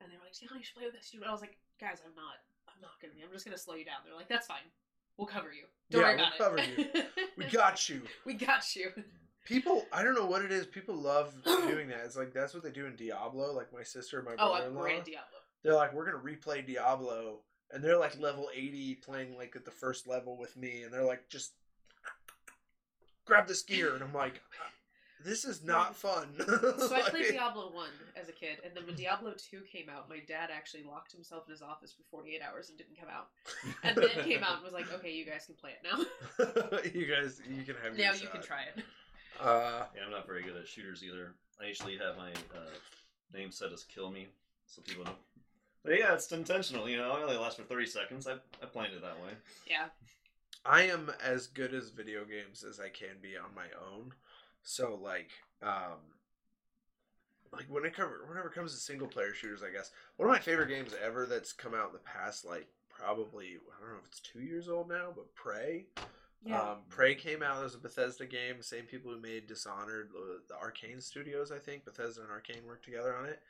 and 0.00 0.12
they 0.12 0.16
were 0.20 0.28
like, 0.28 0.36
"Yeah, 0.36 0.52
you 0.52 0.60
should 0.60 0.76
play 0.76 0.84
with 0.84 0.92
this 0.92 1.08
dude." 1.08 1.24
And 1.24 1.28
I 1.28 1.32
was 1.32 1.40
like, 1.40 1.56
"Guys, 1.80 2.04
I'm 2.04 2.12
not. 2.12 2.44
I'm 2.68 2.76
not 2.84 3.00
gonna 3.00 3.16
be. 3.16 3.24
I'm 3.24 3.32
just 3.32 3.48
gonna 3.48 3.56
slow 3.56 3.80
you 3.80 3.84
down." 3.88 4.04
They're 4.04 4.12
like, 4.16 4.28
"That's 4.28 4.44
fine. 4.46 4.68
We'll 5.16 5.24
cover 5.28 5.52
you. 5.56 5.64
Don't 5.88 6.04
Yeah, 6.04 6.08
worry 6.12 6.16
we'll 6.20 6.28
about 6.28 6.36
cover 6.36 6.58
it. 6.60 7.08
We 7.40 7.44
got 7.48 7.88
you. 7.88 8.02
we 8.28 8.34
got 8.36 8.76
you." 8.76 8.92
People, 9.46 9.86
I 9.92 10.02
don't 10.02 10.14
know 10.14 10.26
what 10.26 10.42
it 10.42 10.52
is. 10.52 10.66
People 10.66 10.96
love 10.96 11.32
doing 11.44 11.88
that. 11.88 12.00
It's 12.04 12.16
like 12.16 12.34
that's 12.34 12.52
what 12.52 12.62
they 12.62 12.70
do 12.70 12.84
in 12.86 12.96
Diablo. 12.96 13.52
Like 13.54 13.72
my 13.72 13.82
sister 13.82 14.18
and 14.18 14.26
my 14.26 14.34
Oh, 14.38 14.52
I'm 14.52 14.58
brother-in-law. 14.74 14.80
great 14.82 14.98
at 14.98 15.04
Diablo. 15.04 15.38
they're 15.62 15.74
like, 15.74 15.94
we're 15.94 16.04
gonna 16.04 16.22
replay 16.22 16.66
Diablo, 16.66 17.40
and 17.72 17.82
they're 17.82 17.98
like 17.98 18.18
level 18.20 18.48
eighty, 18.54 18.94
playing 18.96 19.36
like 19.36 19.54
at 19.56 19.64
the 19.64 19.70
first 19.70 20.06
level 20.06 20.36
with 20.36 20.56
me, 20.56 20.82
and 20.82 20.92
they're 20.92 21.04
like, 21.06 21.28
just 21.28 21.52
grab 23.24 23.46
this 23.48 23.62
gear, 23.62 23.94
and 23.94 24.02
I'm 24.04 24.12
like, 24.12 24.34
uh, 24.36 24.68
this 25.24 25.44
is 25.44 25.64
not 25.64 25.96
fun. 25.96 26.28
So 26.78 26.94
I 26.94 27.02
played 27.08 27.32
Diablo 27.32 27.72
1 27.72 27.88
as 28.20 28.28
a 28.28 28.32
kid, 28.32 28.58
and 28.64 28.72
then 28.76 28.86
when 28.86 28.94
Diablo 28.94 29.32
2 29.50 29.62
came 29.72 29.88
out, 29.88 30.08
my 30.08 30.20
dad 30.28 30.50
actually 30.54 30.84
locked 30.84 31.10
himself 31.10 31.44
in 31.48 31.52
his 31.52 31.62
office 31.62 31.92
for 31.92 32.02
48 32.10 32.40
hours 32.42 32.68
and 32.68 32.78
didn't 32.78 32.98
come 33.00 33.08
out. 33.08 33.28
And 33.82 33.96
then 33.96 34.24
came 34.24 34.44
out 34.44 34.56
and 34.56 34.62
was 34.64 34.72
like, 34.74 34.92
okay, 34.92 35.10
you 35.12 35.24
guys 35.24 35.46
can 35.46 35.54
play 35.56 35.70
it 35.72 35.82
now. 35.82 36.78
you 36.94 37.06
guys, 37.06 37.40
you 37.48 37.64
can 37.64 37.74
have. 37.82 37.96
now 37.98 38.12
you 38.12 38.28
can 38.28 38.42
try 38.42 38.62
it. 38.76 38.84
Uh, 39.40 39.84
Yeah, 39.94 40.04
I'm 40.04 40.10
not 40.10 40.26
very 40.26 40.42
good 40.42 40.56
at 40.56 40.66
shooters 40.66 41.02
either. 41.04 41.34
I 41.60 41.66
usually 41.66 41.96
have 41.98 42.16
my 42.16 42.30
uh, 42.54 42.70
name 43.32 43.50
set 43.50 43.72
as 43.72 43.84
"kill 43.84 44.10
me," 44.10 44.28
so 44.66 44.82
people 44.82 45.04
don't. 45.04 45.16
But 45.84 45.98
yeah, 45.98 46.14
it's 46.14 46.30
intentional. 46.32 46.88
You 46.88 46.98
know, 46.98 47.12
I 47.12 47.22
only 47.22 47.36
last 47.36 47.56
for 47.56 47.62
30 47.62 47.86
seconds. 47.86 48.26
I 48.26 48.34
I 48.62 48.66
planned 48.66 48.92
it 48.94 49.02
that 49.02 49.22
way. 49.22 49.30
Yeah. 49.68 49.86
I 50.64 50.82
am 50.82 51.12
as 51.22 51.46
good 51.46 51.72
as 51.74 51.90
video 51.90 52.24
games 52.24 52.64
as 52.64 52.80
I 52.80 52.88
can 52.88 53.20
be 53.22 53.36
on 53.36 53.54
my 53.54 53.66
own. 53.92 54.12
So 54.62 54.98
like, 55.00 55.30
um, 55.62 56.00
like 57.52 57.66
when 57.68 57.84
it 57.84 57.94
cover 57.94 58.24
whenever 58.28 58.48
it 58.48 58.54
comes 58.54 58.72
to 58.72 58.78
single 58.78 59.06
player 59.06 59.32
shooters, 59.32 59.62
I 59.62 59.70
guess 59.70 59.92
one 60.16 60.28
of 60.28 60.34
my 60.34 60.40
favorite 60.40 60.68
games 60.68 60.92
ever 61.02 61.24
that's 61.26 61.52
come 61.52 61.74
out 61.74 61.88
in 61.88 61.92
the 61.92 61.98
past 62.00 62.44
like 62.44 62.66
probably 62.88 63.46
I 63.46 63.80
don't 63.80 63.92
know 63.92 63.98
if 64.00 64.06
it's 64.08 64.20
two 64.20 64.40
years 64.40 64.68
old 64.68 64.88
now, 64.88 65.12
but 65.14 65.32
Prey. 65.34 65.86
Yeah. 66.44 66.60
Um, 66.60 66.78
Prey 66.88 67.14
came 67.14 67.42
out 67.42 67.64
as 67.64 67.74
a 67.74 67.78
Bethesda 67.78 68.26
game. 68.26 68.62
Same 68.62 68.84
people 68.84 69.12
who 69.12 69.20
made 69.20 69.46
Dishonored, 69.46 70.10
the, 70.12 70.40
the 70.48 70.54
Arcane 70.54 71.00
Studios, 71.00 71.50
I 71.50 71.58
think 71.58 71.84
Bethesda 71.84 72.22
and 72.22 72.30
Arcane 72.30 72.66
worked 72.66 72.84
together 72.84 73.14
on 73.16 73.26
it. 73.26 73.40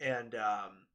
And 0.00 0.34
um, 0.34 0.86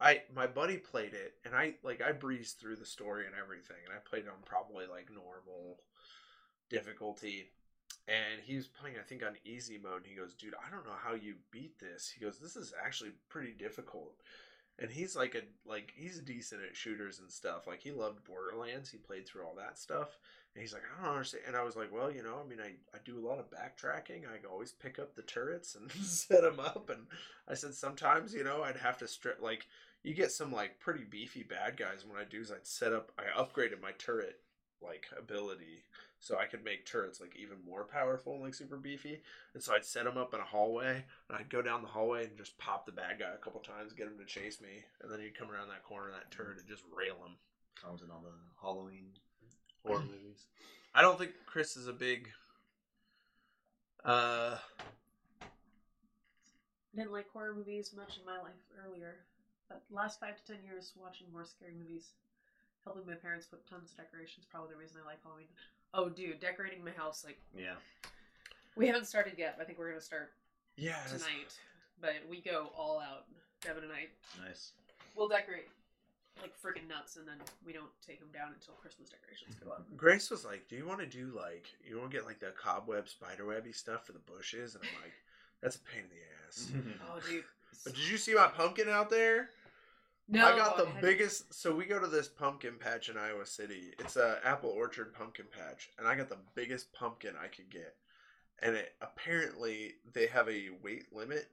I 0.00 0.22
my 0.34 0.46
buddy 0.46 0.76
played 0.76 1.14
it, 1.14 1.34
and 1.44 1.54
I 1.54 1.74
like 1.82 2.02
I 2.02 2.12
breezed 2.12 2.58
through 2.58 2.76
the 2.76 2.86
story 2.86 3.26
and 3.26 3.34
everything, 3.34 3.76
and 3.86 3.94
I 3.94 4.00
played 4.08 4.24
it 4.24 4.28
on 4.28 4.42
probably 4.44 4.86
like 4.86 5.08
normal 5.10 5.78
difficulty. 6.70 7.50
And 8.06 8.42
he 8.42 8.56
was 8.56 8.66
playing, 8.66 8.96
I 8.98 9.02
think, 9.02 9.22
on 9.24 9.36
easy 9.44 9.78
mode. 9.78 9.98
And 10.02 10.06
he 10.06 10.14
goes, 10.14 10.34
"Dude, 10.34 10.54
I 10.54 10.70
don't 10.70 10.84
know 10.84 10.98
how 11.02 11.14
you 11.14 11.36
beat 11.50 11.78
this." 11.78 12.10
He 12.10 12.24
goes, 12.24 12.38
"This 12.38 12.56
is 12.56 12.74
actually 12.84 13.12
pretty 13.28 13.52
difficult." 13.52 14.16
And 14.78 14.90
he's 14.90 15.14
like 15.14 15.34
a 15.36 15.42
like 15.68 15.92
he's 15.96 16.18
decent 16.20 16.62
at 16.68 16.76
shooters 16.76 17.20
and 17.20 17.30
stuff. 17.30 17.66
Like 17.66 17.80
he 17.80 17.92
loved 17.92 18.24
Borderlands. 18.24 18.90
He 18.90 18.98
played 18.98 19.26
through 19.26 19.44
all 19.44 19.54
that 19.56 19.78
stuff. 19.78 20.18
And 20.54 20.62
he's 20.62 20.72
like, 20.72 20.82
I 20.98 21.04
don't 21.04 21.14
understand. 21.14 21.44
And 21.48 21.56
I 21.56 21.64
was 21.64 21.74
like, 21.74 21.92
well, 21.92 22.12
you 22.12 22.22
know, 22.22 22.36
I 22.44 22.48
mean, 22.48 22.60
I, 22.60 22.74
I 22.94 22.98
do 23.04 23.18
a 23.18 23.26
lot 23.26 23.40
of 23.40 23.50
backtracking. 23.50 24.22
I 24.22 24.46
always 24.48 24.70
pick 24.70 25.00
up 25.00 25.14
the 25.14 25.22
turrets 25.22 25.74
and 25.74 25.90
set 26.04 26.42
them 26.42 26.60
up. 26.60 26.90
And 26.90 27.06
I 27.48 27.54
said, 27.54 27.74
sometimes, 27.74 28.32
you 28.32 28.44
know, 28.44 28.62
I'd 28.62 28.76
have 28.76 28.98
to 28.98 29.08
strip, 29.08 29.42
like, 29.42 29.66
you 30.04 30.14
get 30.14 30.30
some, 30.30 30.52
like, 30.52 30.78
pretty 30.78 31.02
beefy 31.02 31.42
bad 31.42 31.76
guys. 31.76 32.02
And 32.02 32.12
What 32.12 32.20
I 32.20 32.24
do 32.24 32.40
is 32.40 32.52
I'd 32.52 32.66
set 32.66 32.92
up, 32.92 33.10
I 33.18 33.40
upgraded 33.40 33.82
my 33.82 33.92
turret, 33.98 34.40
like, 34.80 35.06
ability 35.18 35.82
so 36.20 36.38
I 36.38 36.46
could 36.46 36.64
make 36.64 36.86
turrets, 36.86 37.20
like, 37.20 37.34
even 37.36 37.56
more 37.68 37.84
powerful 37.84 38.34
and, 38.34 38.44
like, 38.44 38.54
super 38.54 38.76
beefy. 38.76 39.22
And 39.54 39.62
so 39.62 39.74
I'd 39.74 39.84
set 39.84 40.04
them 40.04 40.16
up 40.16 40.34
in 40.34 40.40
a 40.40 40.44
hallway. 40.44 41.04
And 41.28 41.36
I'd 41.36 41.50
go 41.50 41.62
down 41.62 41.82
the 41.82 41.88
hallway 41.88 42.26
and 42.26 42.38
just 42.38 42.56
pop 42.58 42.86
the 42.86 42.92
bad 42.92 43.18
guy 43.18 43.32
a 43.34 43.44
couple 43.44 43.60
times, 43.60 43.92
get 43.92 44.06
him 44.06 44.18
to 44.18 44.24
chase 44.24 44.60
me. 44.60 44.84
And 45.02 45.10
then 45.10 45.18
he'd 45.18 45.36
come 45.36 45.50
around 45.50 45.68
that 45.68 45.82
corner 45.82 46.12
that 46.12 46.30
turret 46.30 46.58
and 46.58 46.68
just 46.68 46.84
rail 46.96 47.16
him. 47.26 47.34
Comes 47.82 48.02
in 48.02 48.10
all 48.10 48.22
the 48.22 48.30
Halloween 48.62 49.08
horror 49.84 50.00
movies. 50.02 50.46
I 50.94 51.02
don't 51.02 51.18
think 51.18 51.32
Chris 51.46 51.76
is 51.76 51.88
a 51.88 51.92
big. 51.92 52.28
Uh, 54.04 54.56
I 55.42 56.96
didn't 56.96 57.12
like 57.12 57.28
horror 57.32 57.54
movies 57.54 57.92
much 57.96 58.18
in 58.18 58.24
my 58.26 58.38
life 58.38 58.52
earlier, 58.86 59.16
but 59.68 59.82
last 59.90 60.20
five 60.20 60.36
to 60.36 60.52
ten 60.52 60.62
years 60.64 60.92
watching 61.00 61.26
more 61.32 61.44
scary 61.44 61.72
movies, 61.78 62.10
helping 62.84 63.06
my 63.06 63.14
parents 63.14 63.46
put 63.46 63.68
tons 63.68 63.90
of 63.90 63.96
decorations, 63.96 64.46
probably 64.50 64.70
the 64.72 64.78
reason 64.78 64.98
I 65.02 65.06
like 65.08 65.22
Halloween. 65.22 65.46
Oh, 65.94 66.08
dude, 66.08 66.40
decorating 66.40 66.84
my 66.84 66.90
house 66.90 67.24
like 67.24 67.38
Yeah. 67.56 67.74
we 68.76 68.86
haven't 68.86 69.06
started 69.06 69.34
yet. 69.38 69.54
But 69.56 69.64
I 69.64 69.66
think 69.66 69.78
we're 69.78 69.88
gonna 69.90 70.00
start 70.00 70.32
yeah, 70.76 70.98
tonight, 71.08 71.54
but 72.00 72.14
we 72.28 72.40
go 72.40 72.70
all 72.76 73.00
out. 73.00 73.24
Devin 73.62 73.84
and 73.84 73.92
I 73.92 74.06
Nice. 74.46 74.72
We'll 75.16 75.28
decorate 75.28 75.68
like 76.40 76.52
freaking 76.60 76.88
nuts, 76.88 77.16
and 77.16 77.26
then 77.26 77.36
we 77.64 77.72
don't 77.72 77.90
take 78.06 78.18
them 78.20 78.28
down 78.32 78.52
until 78.54 78.74
Christmas 78.74 79.08
decorations 79.08 79.54
go 79.62 79.70
up. 79.70 79.86
Grace 79.96 80.30
was 80.30 80.44
like, 80.44 80.68
"Do 80.68 80.76
you 80.76 80.86
want 80.86 81.00
to 81.00 81.06
do 81.06 81.32
like 81.36 81.66
you 81.86 81.98
want 81.98 82.10
to 82.10 82.16
get 82.16 82.26
like 82.26 82.40
the 82.40 82.52
cobweb 82.60 83.06
spiderwebby 83.08 83.72
stuff 83.72 84.06
for 84.06 84.12
the 84.12 84.18
bushes?" 84.20 84.74
And 84.74 84.84
I'm 84.84 85.02
like, 85.02 85.12
"That's 85.62 85.76
a 85.76 85.80
pain 85.80 86.02
in 86.04 86.08
the 86.10 86.22
ass." 86.46 86.70
Oh, 87.08 87.16
oh, 87.16 87.30
dude. 87.30 87.44
But 87.84 87.94
did 87.94 88.08
you 88.08 88.16
see 88.16 88.34
my 88.34 88.46
pumpkin 88.46 88.88
out 88.88 89.10
there? 89.10 89.50
No, 90.28 90.46
I 90.46 90.56
got 90.56 90.76
the 90.76 90.86
had- 90.86 91.02
biggest. 91.02 91.52
So 91.52 91.74
we 91.74 91.84
go 91.84 91.98
to 91.98 92.06
this 92.06 92.28
pumpkin 92.28 92.74
patch 92.78 93.08
in 93.08 93.16
Iowa 93.18 93.44
City. 93.46 93.92
It's 93.98 94.16
a 94.16 94.38
apple 94.44 94.70
orchard 94.70 95.12
pumpkin 95.14 95.46
patch, 95.50 95.90
and 95.98 96.06
I 96.08 96.14
got 96.14 96.28
the 96.28 96.38
biggest 96.54 96.92
pumpkin 96.92 97.34
I 97.42 97.48
could 97.48 97.70
get. 97.70 97.94
And 98.62 98.76
it 98.76 98.94
apparently 99.02 99.94
they 100.12 100.26
have 100.26 100.48
a 100.48 100.70
weight 100.82 101.12
limit 101.12 101.48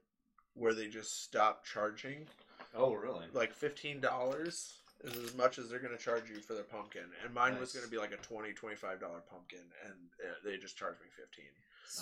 where 0.53 0.73
they 0.73 0.87
just 0.87 1.23
stop 1.23 1.65
charging. 1.65 2.27
Oh, 2.75 2.93
really? 2.93 3.25
Like 3.33 3.53
fifteen 3.53 3.99
dollars 3.99 4.73
is 5.03 5.17
as 5.17 5.35
much 5.35 5.57
as 5.57 5.69
they're 5.69 5.79
going 5.79 5.97
to 5.97 6.03
charge 6.03 6.29
you 6.29 6.39
for 6.41 6.53
their 6.53 6.63
pumpkin, 6.63 7.03
and 7.23 7.33
mine 7.33 7.59
was 7.59 7.73
going 7.73 7.85
to 7.85 7.91
be 7.91 7.97
like 7.97 8.11
a 8.11 8.17
20 8.17 8.53
25 8.53 8.99
dollar 8.99 9.23
pumpkin, 9.29 9.65
and 9.85 9.95
uh, 10.23 10.33
they 10.45 10.57
just 10.57 10.77
charged 10.77 10.99
me 11.01 11.07
fifteen. 11.15 11.51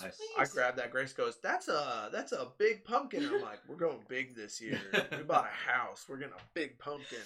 Nice. 0.02 0.20
I 0.38 0.44
grabbed 0.46 0.78
that. 0.78 0.92
Grace 0.92 1.12
goes, 1.12 1.38
"That's 1.42 1.66
a 1.68 2.10
that's 2.12 2.32
a 2.32 2.48
big 2.58 2.84
pumpkin." 2.84 3.26
I'm 3.26 3.42
like, 3.42 3.58
"We're 3.66 3.76
going 3.76 3.98
big 4.08 4.36
this 4.36 4.60
year. 4.60 4.80
We 5.10 5.24
bought 5.24 5.48
a 5.48 5.70
house. 5.70 6.06
We're 6.08 6.18
getting 6.18 6.34
a 6.34 6.42
big 6.54 6.78
pumpkin." 6.78 7.18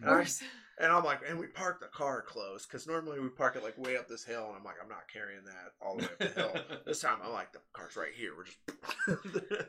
And, 0.00 0.08
I, 0.08 0.12
Worse. 0.12 0.42
and 0.78 0.92
I'm 0.92 1.04
like, 1.04 1.22
and 1.28 1.38
we 1.38 1.48
parked 1.48 1.80
the 1.80 1.88
car 1.88 2.22
close 2.22 2.64
because 2.64 2.86
normally 2.86 3.18
we 3.18 3.28
park 3.28 3.56
it 3.56 3.64
like 3.64 3.76
way 3.76 3.96
up 3.96 4.08
this 4.08 4.24
hill, 4.24 4.46
and 4.46 4.56
I'm 4.56 4.62
like, 4.62 4.76
I'm 4.80 4.88
not 4.88 5.08
carrying 5.12 5.44
that 5.46 5.72
all 5.80 5.96
the 5.96 6.02
way 6.02 6.08
up 6.08 6.18
the 6.18 6.40
hill. 6.40 6.80
this 6.86 7.00
time 7.00 7.18
I'm 7.24 7.32
like, 7.32 7.52
the 7.52 7.58
car's 7.72 7.96
right 7.96 8.12
here. 8.16 8.32
We're 8.36 8.44
just. 8.44 9.68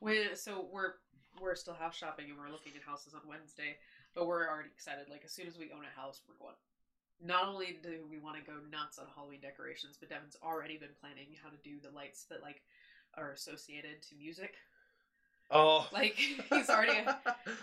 When 0.00 0.36
so 0.36 0.66
we're 0.70 0.94
we're 1.40 1.54
still 1.54 1.74
house 1.74 1.96
shopping 1.96 2.26
and 2.30 2.38
we're 2.38 2.50
looking 2.50 2.72
at 2.76 2.82
houses 2.82 3.14
on 3.14 3.20
Wednesday, 3.28 3.76
but 4.14 4.26
we're 4.26 4.48
already 4.48 4.70
excited. 4.74 5.06
Like 5.10 5.22
as 5.24 5.32
soon 5.32 5.46
as 5.46 5.58
we 5.58 5.70
own 5.72 5.84
a 5.84 6.00
house, 6.00 6.20
we're 6.28 6.38
going. 6.38 6.56
Not 7.22 7.46
only 7.48 7.78
do 7.82 8.04
we 8.10 8.18
want 8.18 8.36
to 8.36 8.42
go 8.42 8.58
nuts 8.70 8.98
on 8.98 9.06
Halloween 9.14 9.40
decorations, 9.40 9.96
but 9.98 10.08
Devin's 10.08 10.36
already 10.42 10.76
been 10.76 10.94
planning 11.00 11.28
how 11.42 11.48
to 11.48 11.56
do 11.62 11.78
the 11.82 11.94
lights 11.94 12.24
that 12.30 12.42
like 12.42 12.62
are 13.16 13.30
associated 13.30 14.02
to 14.10 14.16
music. 14.16 14.54
oh, 15.50 15.88
Like 15.92 16.14
he's 16.14 16.68
already. 16.68 16.98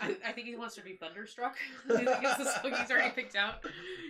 I, 0.00 0.16
I 0.26 0.32
think 0.32 0.46
he 0.46 0.56
wants 0.56 0.74
to 0.76 0.82
be 0.82 0.94
thunderstruck. 0.94 1.56
I 1.90 1.96
think 1.96 2.08
it's 2.22 2.38
the 2.38 2.44
song 2.44 2.72
he's 2.80 2.90
already 2.90 3.10
picked 3.10 3.36
out. 3.36 3.64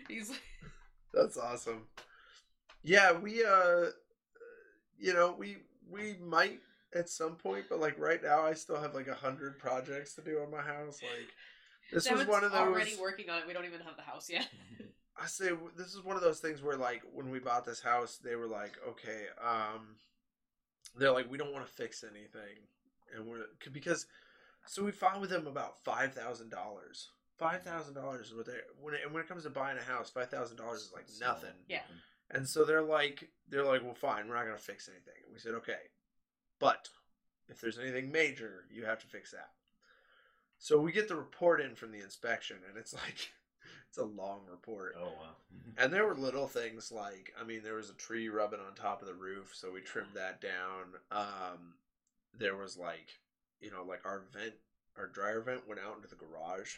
He's 0.09 0.31
like, 0.31 0.43
That's 1.13 1.37
awesome. 1.37 1.83
Yeah, 2.83 3.13
we 3.13 3.45
uh 3.45 3.87
you 4.99 5.13
know, 5.13 5.35
we 5.37 5.57
we 5.91 6.17
might 6.25 6.61
at 6.95 7.09
some 7.09 7.37
point, 7.37 7.67
but 7.69 7.81
like 7.81 7.99
right 7.99 8.23
now 8.23 8.43
I 8.43 8.55
still 8.55 8.81
have 8.81 8.95
like 8.95 9.09
a 9.09 9.15
hundred 9.15 9.59
projects 9.59 10.15
to 10.15 10.23
do 10.23 10.41
on 10.41 10.51
my 10.51 10.63
house. 10.63 11.01
Like 11.03 11.29
this 11.93 12.11
was 12.11 12.27
one 12.27 12.45
of 12.45 12.53
those 12.53 12.61
already 12.61 12.97
working 13.01 13.31
on 13.31 13.39
it. 13.39 13.47
We 13.47 13.53
don't 13.53 13.65
even 13.65 13.81
have 13.81 13.97
the 13.97 14.03
house 14.03 14.29
yet. 14.31 14.49
I 15.21 15.27
say 15.27 15.51
this 15.77 15.95
is 15.95 16.03
one 16.03 16.17
of 16.17 16.23
those 16.23 16.41
things 16.41 16.63
where 16.63 16.77
like 16.77 17.03
when 17.13 17.31
we 17.31 17.39
bought 17.39 17.65
this 17.65 17.83
house, 17.83 18.19
they 18.23 18.37
were 18.37 18.47
like, 18.47 18.77
okay, 18.89 19.27
um 19.43 19.97
they're 20.97 21.13
like 21.13 21.31
we 21.31 21.39
don't 21.39 21.53
want 21.53 21.67
to 21.67 21.73
fix 21.73 22.05
anything. 22.05 22.67
And 23.15 23.27
we're 23.27 23.45
because 23.73 24.07
so 24.67 24.85
we 24.85 24.93
found 24.93 25.21
with 25.21 25.31
them 25.31 25.47
about 25.47 25.83
five 25.85 26.15
thousand 26.15 26.51
dollars. 26.51 27.11
Five 27.39 27.63
thousand 27.63 27.95
dollars 27.95 28.29
is 28.29 28.35
what 28.35 28.47
they 28.47 28.53
when 28.81 28.95
it, 28.95 29.01
and 29.05 29.13
when 29.13 29.23
it 29.23 29.29
comes 29.29 29.45
to 29.45 29.51
buying 29.51 29.79
a 29.79 29.83
house, 29.83 30.11
five 30.11 30.31
thousand 30.31 30.57
dollars 30.57 30.83
is 30.83 30.93
like 30.95 31.07
nothing. 31.21 31.57
Yeah. 31.69 31.83
And 32.31 32.49
so 32.49 32.65
they're 32.65 32.83
like, 32.83 33.29
they're 33.51 33.65
like, 33.65 33.83
well, 33.83 33.95
fine, 33.95 34.27
we're 34.29 34.37
not 34.37 34.47
gonna 34.47 34.59
fix 34.59 34.89
anything. 34.89 35.21
And 35.25 35.33
we 35.35 35.39
said, 35.39 35.55
okay, 35.55 35.77
but 36.63 36.89
if 37.49 37.61
there's 37.61 37.81
anything 37.81 38.13
major, 38.13 38.67
you 38.73 38.85
have 38.85 39.01
to 39.01 39.07
fix 39.09 39.33
that. 39.33 39.51
So 40.59 40.79
we 40.81 40.93
get 40.93 41.09
the 41.09 41.17
report 41.17 41.61
in 41.61 41.75
from 41.75 41.91
the 41.91 42.01
inspection, 42.01 42.59
and 42.69 42.79
it's 42.79 42.95
like, 43.05 43.33
it's 43.89 43.99
a 43.99 44.05
long 44.05 44.43
report. 44.49 44.95
Oh 44.97 45.07
wow. 45.07 45.37
And 45.77 45.93
there 45.93 46.07
were 46.07 46.15
little 46.15 46.47
things 46.47 46.93
like, 46.93 47.33
I 47.41 47.45
mean, 47.45 47.63
there 47.65 47.75
was 47.75 47.91
a 47.91 47.95
tree 47.95 48.29
rubbing 48.29 48.61
on 48.61 48.75
top 48.75 49.01
of 49.01 49.09
the 49.09 49.15
roof, 49.15 49.53
so 49.55 49.73
we 49.73 49.81
trimmed 49.81 50.15
that 50.15 50.41
down. 50.41 51.01
Um, 51.11 51.75
there 52.39 52.57
was 52.57 52.77
like, 52.77 53.09
you 53.61 53.71
know, 53.71 53.83
like 53.83 54.05
our 54.05 54.23
vent, 54.33 54.55
our 54.97 55.09
dryer 55.09 55.41
vent 55.41 55.67
went 55.67 55.81
out 55.81 55.97
into 55.97 56.09
the 56.09 56.15
garage, 56.15 56.77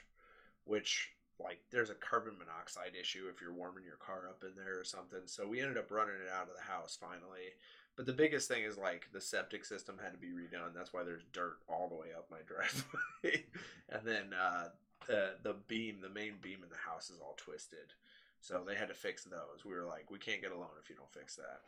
which 0.65 1.11
like 1.39 1.59
there's 1.71 1.91
a 1.91 1.95
carbon 1.95 2.35
monoxide 2.39 2.93
issue 2.99 3.27
if 3.29 3.41
you're 3.41 3.53
warming 3.53 3.85
your 3.85 3.97
car 3.97 4.29
up 4.31 4.45
in 4.45 4.55
there 4.57 4.79
or 4.79 4.85
something. 4.85 5.27
So 5.27 5.47
we 5.47 5.61
ended 5.61 5.77
up 5.77 5.91
running 5.91 6.15
it 6.15 6.33
out 6.33 6.49
of 6.49 6.57
the 6.57 6.73
house 6.73 6.97
finally. 6.99 7.53
But 7.97 8.07
the 8.07 8.13
biggest 8.13 8.49
thing 8.49 8.65
is 8.65 8.77
like 8.77 9.09
the 9.13 9.21
septic 9.21 9.65
system 9.65 9.97
had 10.03 10.13
to 10.13 10.19
be 10.19 10.29
redone. 10.29 10.75
That's 10.75 10.93
why 10.93 11.05
there's 11.05 11.23
dirt 11.33 11.59
all 11.69 11.89
the 11.89 11.95
way 11.95 12.09
up 12.17 12.29
my 12.31 12.39
driveway. 12.47 13.45
and 13.89 14.03
then 14.05 14.33
uh, 14.33 14.69
the 15.07 15.35
the 15.43 15.55
beam, 15.69 15.99
the 16.01 16.09
main 16.09 16.35
beam 16.43 16.59
in 16.63 16.71
the 16.71 16.91
house 16.91 17.11
is 17.11 17.21
all 17.21 17.35
twisted. 17.37 17.95
So 18.41 18.63
they 18.67 18.75
had 18.75 18.89
to 18.89 18.95
fix 18.95 19.25
those. 19.25 19.65
We 19.65 19.75
were 19.75 19.85
like, 19.85 20.11
we 20.11 20.19
can't 20.19 20.43
get 20.43 20.53
a 20.53 20.57
loan 20.59 20.69
if 20.83 20.91
you 20.91 20.97
don't 20.97 21.13
fix 21.13 21.37
that. 21.37 21.61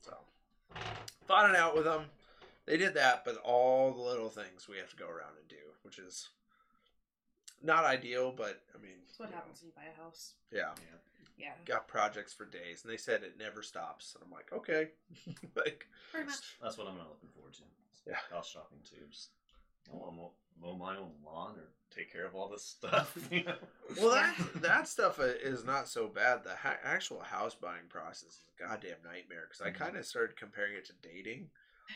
So 0.00 0.16
fought 1.26 1.50
it 1.50 1.56
out 1.56 1.76
with 1.76 1.84
them. 1.84 2.06
They 2.66 2.76
did 2.76 2.94
that, 2.94 3.24
but 3.24 3.36
all 3.44 3.92
the 3.92 4.00
little 4.00 4.30
things 4.30 4.68
we 4.68 4.78
have 4.78 4.90
to 4.90 4.96
go 4.96 5.06
around 5.06 5.36
and 5.38 5.48
do, 5.48 5.56
which 5.82 5.98
is 5.98 6.30
not 7.64 7.84
ideal, 7.84 8.32
but 8.36 8.62
I 8.74 8.78
mean, 8.82 8.92
That's 9.06 9.18
what 9.18 9.28
you 9.28 9.32
know, 9.34 9.36
happens 9.40 9.60
when 9.62 9.68
you 9.68 9.72
buy 9.76 9.84
a 9.92 10.02
house. 10.02 10.34
yeah, 10.52 10.70
Yeah, 11.36 11.52
got 11.64 11.88
projects 11.88 12.32
for 12.32 12.44
days, 12.46 12.82
and 12.84 12.92
they 12.92 12.96
said 12.96 13.22
it 13.22 13.38
never 13.38 13.62
stops, 13.62 14.14
and 14.14 14.24
I'm 14.24 14.30
like, 14.30 14.52
okay, 14.52 14.90
like 15.56 15.86
pretty 16.12 16.26
much. 16.26 16.56
That's 16.62 16.78
what 16.78 16.86
I'm 16.86 16.96
not 16.96 17.08
looking 17.10 17.30
forward 17.34 17.54
to. 17.54 17.62
Yeah. 18.06 18.16
House 18.30 18.50
shopping 18.50 18.78
too. 18.84 19.04
Just 19.10 19.30
I 19.92 19.96
want 19.96 20.10
to 20.12 20.16
mow, 20.16 20.32
mow 20.60 20.76
my 20.76 20.96
own 20.96 21.10
lawn 21.24 21.56
or 21.56 21.68
take 21.94 22.12
care 22.12 22.26
of 22.26 22.34
all 22.34 22.48
this 22.48 22.64
stuff. 22.64 23.16
You 23.30 23.44
know? 23.44 23.54
Well, 23.98 24.10
that 24.10 24.36
that 24.62 24.88
stuff 24.88 25.18
uh, 25.18 25.22
is 25.42 25.64
not 25.64 25.88
so 25.88 26.06
bad. 26.08 26.44
The 26.44 26.54
ha- 26.54 26.76
actual 26.84 27.20
house 27.20 27.54
buying 27.54 27.86
process 27.88 28.28
is 28.28 28.40
a 28.60 28.68
goddamn 28.68 28.96
nightmare 29.04 29.46
because 29.48 29.62
I 29.62 29.70
Mhm. 29.70 29.74
kind 29.76 29.96
of 29.96 30.04
started 30.06 30.36
comparing 30.36 30.74
it 30.74 30.84
to 30.86 30.92
dating. 31.02 31.48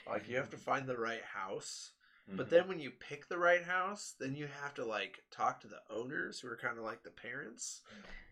Like 0.07 0.29
you 0.29 0.37
have 0.37 0.51
to 0.51 0.57
find 0.57 0.87
the 0.87 0.97
right 0.99 1.23
house, 1.25 1.93
but 2.37 2.47
Mhm. 2.47 2.51
then 2.51 2.69
when 2.69 2.81
you 2.81 2.91
pick 2.91 3.29
the 3.29 3.39
right 3.39 3.63
house, 3.65 4.15
then 4.19 4.35
you 4.37 4.47
have 4.63 4.75
to 4.75 4.85
like 4.85 5.23
talk 5.31 5.61
to 5.61 5.69
the 5.69 5.81
owners 5.91 6.41
who 6.41 6.49
are 6.49 6.57
kind 6.57 6.79
of 6.79 6.85
like 6.85 7.03
the 7.03 7.11
parents, 7.11 7.83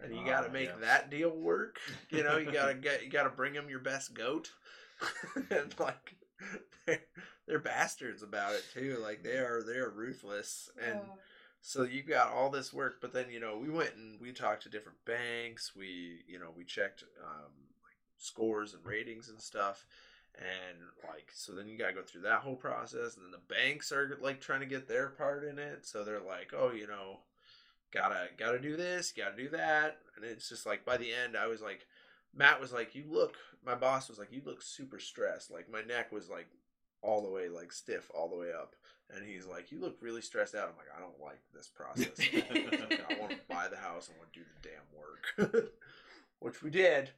and 0.00 0.14
you 0.14 0.24
got 0.24 0.42
to 0.42 0.48
Ah, 0.48 0.52
make 0.52 0.68
yes. 0.68 0.80
that 0.80 1.10
deal 1.10 1.30
work. 1.36 1.80
You 2.10 2.22
know, 2.22 2.36
you 2.36 2.50
gotta 2.52 2.74
get 2.74 3.04
you 3.04 3.10
gotta 3.10 3.30
bring 3.30 3.52
them 3.54 3.68
your 3.68 3.80
best 3.80 4.14
goat, 4.14 4.52
and 5.50 5.74
like 5.78 6.14
they're, 6.86 7.02
they're 7.46 7.58
bastards 7.58 8.22
about 8.22 8.54
it 8.54 8.64
too. 8.72 8.98
Like 9.02 9.22
they 9.22 9.38
are 9.38 9.62
they 9.66 9.76
are 9.76 9.90
ruthless 9.90 10.70
and. 10.80 11.10
So 11.62 11.82
you've 11.82 12.06
got 12.06 12.30
all 12.32 12.48
this 12.48 12.72
work, 12.72 12.98
but 13.00 13.12
then 13.12 13.26
you 13.28 13.40
know 13.40 13.58
we 13.58 13.68
went 13.68 13.96
and 13.96 14.20
we 14.20 14.30
talked 14.32 14.62
to 14.62 14.68
different 14.68 14.98
banks. 15.04 15.72
We 15.74 16.22
you 16.28 16.38
know 16.38 16.50
we 16.56 16.64
checked 16.64 17.02
um, 17.20 17.50
scores 18.18 18.74
and 18.74 18.84
ratings 18.86 19.28
and 19.28 19.40
stuff, 19.40 19.84
and 20.38 20.78
like 21.08 21.30
so 21.32 21.52
then 21.52 21.68
you 21.68 21.78
gotta 21.78 21.92
go 21.92 22.02
through 22.02 22.22
that 22.22 22.40
whole 22.40 22.56
process, 22.56 23.16
and 23.16 23.24
then 23.24 23.32
the 23.32 23.54
banks 23.54 23.92
are 23.92 24.18
like 24.20 24.40
trying 24.40 24.60
to 24.60 24.66
get 24.66 24.88
their 24.88 25.08
part 25.08 25.44
in 25.44 25.58
it. 25.58 25.86
So 25.86 26.04
they're 26.04 26.20
like, 26.20 26.52
oh, 26.56 26.72
you 26.72 26.86
know, 26.86 27.20
gotta 27.92 28.28
gotta 28.36 28.58
do 28.58 28.76
this, 28.76 29.12
gotta 29.16 29.36
do 29.36 29.48
that, 29.50 29.98
and 30.16 30.24
it's 30.24 30.48
just 30.48 30.66
like 30.66 30.84
by 30.84 30.96
the 30.96 31.12
end, 31.12 31.36
I 31.36 31.46
was 31.46 31.60
like, 31.60 31.86
Matt 32.34 32.60
was 32.60 32.72
like, 32.72 32.94
you 32.94 33.04
look. 33.08 33.36
My 33.64 33.74
boss 33.74 34.08
was 34.08 34.18
like, 34.18 34.30
you 34.30 34.42
look 34.46 34.62
super 34.62 35.00
stressed. 35.00 35.50
Like 35.50 35.70
my 35.70 35.82
neck 35.82 36.12
was 36.12 36.30
like 36.30 36.46
all 37.02 37.22
the 37.22 37.30
way 37.30 37.48
like 37.48 37.72
stiff 37.72 38.10
all 38.14 38.28
the 38.28 38.36
way 38.36 38.52
up. 38.52 38.74
And 39.14 39.24
he's 39.24 39.46
like, 39.46 39.70
"You 39.70 39.80
look 39.80 39.98
really 40.00 40.20
stressed 40.20 40.56
out." 40.56 40.68
I'm 40.68 40.76
like, 40.76 40.88
"I 40.96 41.00
don't 41.00 41.20
like 41.22 41.38
this 41.54 41.68
process. 41.68 42.08
I 42.18 43.20
want 43.20 43.30
to 43.30 43.38
buy 43.48 43.68
the 43.68 43.76
house. 43.76 44.10
I 44.12 44.18
want 44.18 44.32
to 44.32 44.40
do 44.40 44.44
the 44.44 44.68
damn 44.68 45.52
work," 45.54 45.72
which 46.40 46.60
we 46.60 46.70
did, 46.70 47.10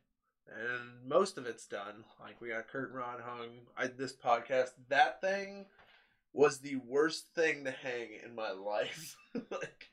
and 0.49 1.09
most 1.09 1.39
of 1.39 1.47
it's 1.47 1.67
done. 1.67 2.05
Like 2.21 2.41
we 2.41 2.49
got 2.49 2.69
curtain 2.69 2.97
rod 2.97 3.21
hung. 3.25 3.51
I 3.77 3.87
this 3.87 4.15
podcast. 4.15 4.71
That 4.89 5.21
thing 5.21 5.67
was 6.33 6.59
the 6.59 6.77
worst 6.87 7.27
thing 7.35 7.65
to 7.65 7.71
hang 7.71 8.09
in 8.25 8.35
my 8.35 8.51
life. 8.53 9.17
like 9.35 9.89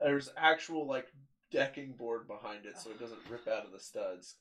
there's 0.00 0.30
actual 0.36 0.86
like 0.86 1.06
decking 1.50 1.92
board 1.92 2.26
behind 2.26 2.66
it, 2.66 2.78
so 2.78 2.90
it 2.90 3.00
doesn't 3.00 3.20
rip 3.28 3.46
out 3.48 3.64
of 3.64 3.72
the 3.72 3.80
studs. 3.80 4.36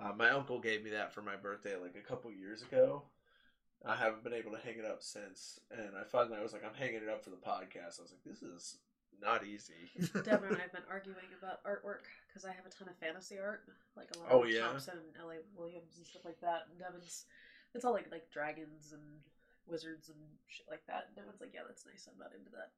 Uh, 0.00 0.12
my 0.16 0.30
uncle 0.30 0.60
gave 0.60 0.84
me 0.84 0.90
that 0.90 1.12
for 1.12 1.22
my 1.22 1.36
birthday 1.36 1.74
like 1.76 1.96
a 1.96 2.08
couple 2.08 2.30
years 2.30 2.62
ago. 2.62 3.02
I 3.86 3.94
haven't 3.94 4.24
been 4.24 4.34
able 4.34 4.50
to 4.52 4.58
hang 4.58 4.78
it 4.78 4.84
up 4.84 5.02
since, 5.02 5.60
and 5.70 5.90
I 5.98 6.02
finally 6.04 6.36
I 6.36 6.42
was 6.42 6.52
like, 6.52 6.64
I'm 6.64 6.74
hanging 6.74 7.02
it 7.02 7.08
up 7.08 7.22
for 7.22 7.30
the 7.30 7.36
podcast. 7.36 7.98
I 7.98 8.02
was 8.02 8.12
like, 8.12 8.24
this 8.26 8.42
is 8.42 8.78
not 9.20 9.44
easy. 9.46 9.90
Devin 10.24 10.48
and 10.54 10.56
I 10.58 10.62
have 10.62 10.72
been 10.72 10.86
arguing 10.90 11.28
about 11.38 11.62
artwork 11.64 12.06
because 12.28 12.44
I 12.44 12.52
have 12.52 12.66
a 12.66 12.70
ton 12.70 12.88
of 12.88 12.96
fantasy 12.98 13.38
art, 13.38 13.62
like 13.96 14.08
a 14.14 14.18
lot 14.18 14.28
Oh, 14.30 14.44
of 14.44 14.50
yeah? 14.50 14.66
Thompson 14.68 14.94
and 14.98 15.16
L.A. 15.20 15.36
Williams 15.56 15.96
and 15.98 16.06
stuff 16.06 16.24
like 16.24 16.40
that. 16.40 16.66
And 16.70 16.78
Devin's, 16.78 17.26
it's 17.74 17.84
all 17.84 17.92
like 17.92 18.06
like 18.10 18.30
dragons 18.30 18.92
and 18.92 19.02
wizards 19.66 20.08
and 20.08 20.18
shit 20.48 20.66
like 20.70 20.82
that. 20.86 21.06
And 21.08 21.16
Devin's 21.16 21.40
like, 21.40 21.50
yeah, 21.52 21.60
that's 21.66 21.84
nice. 21.84 22.08
I'm 22.10 22.18
not 22.18 22.32
into 22.32 22.50
that. 22.56 22.70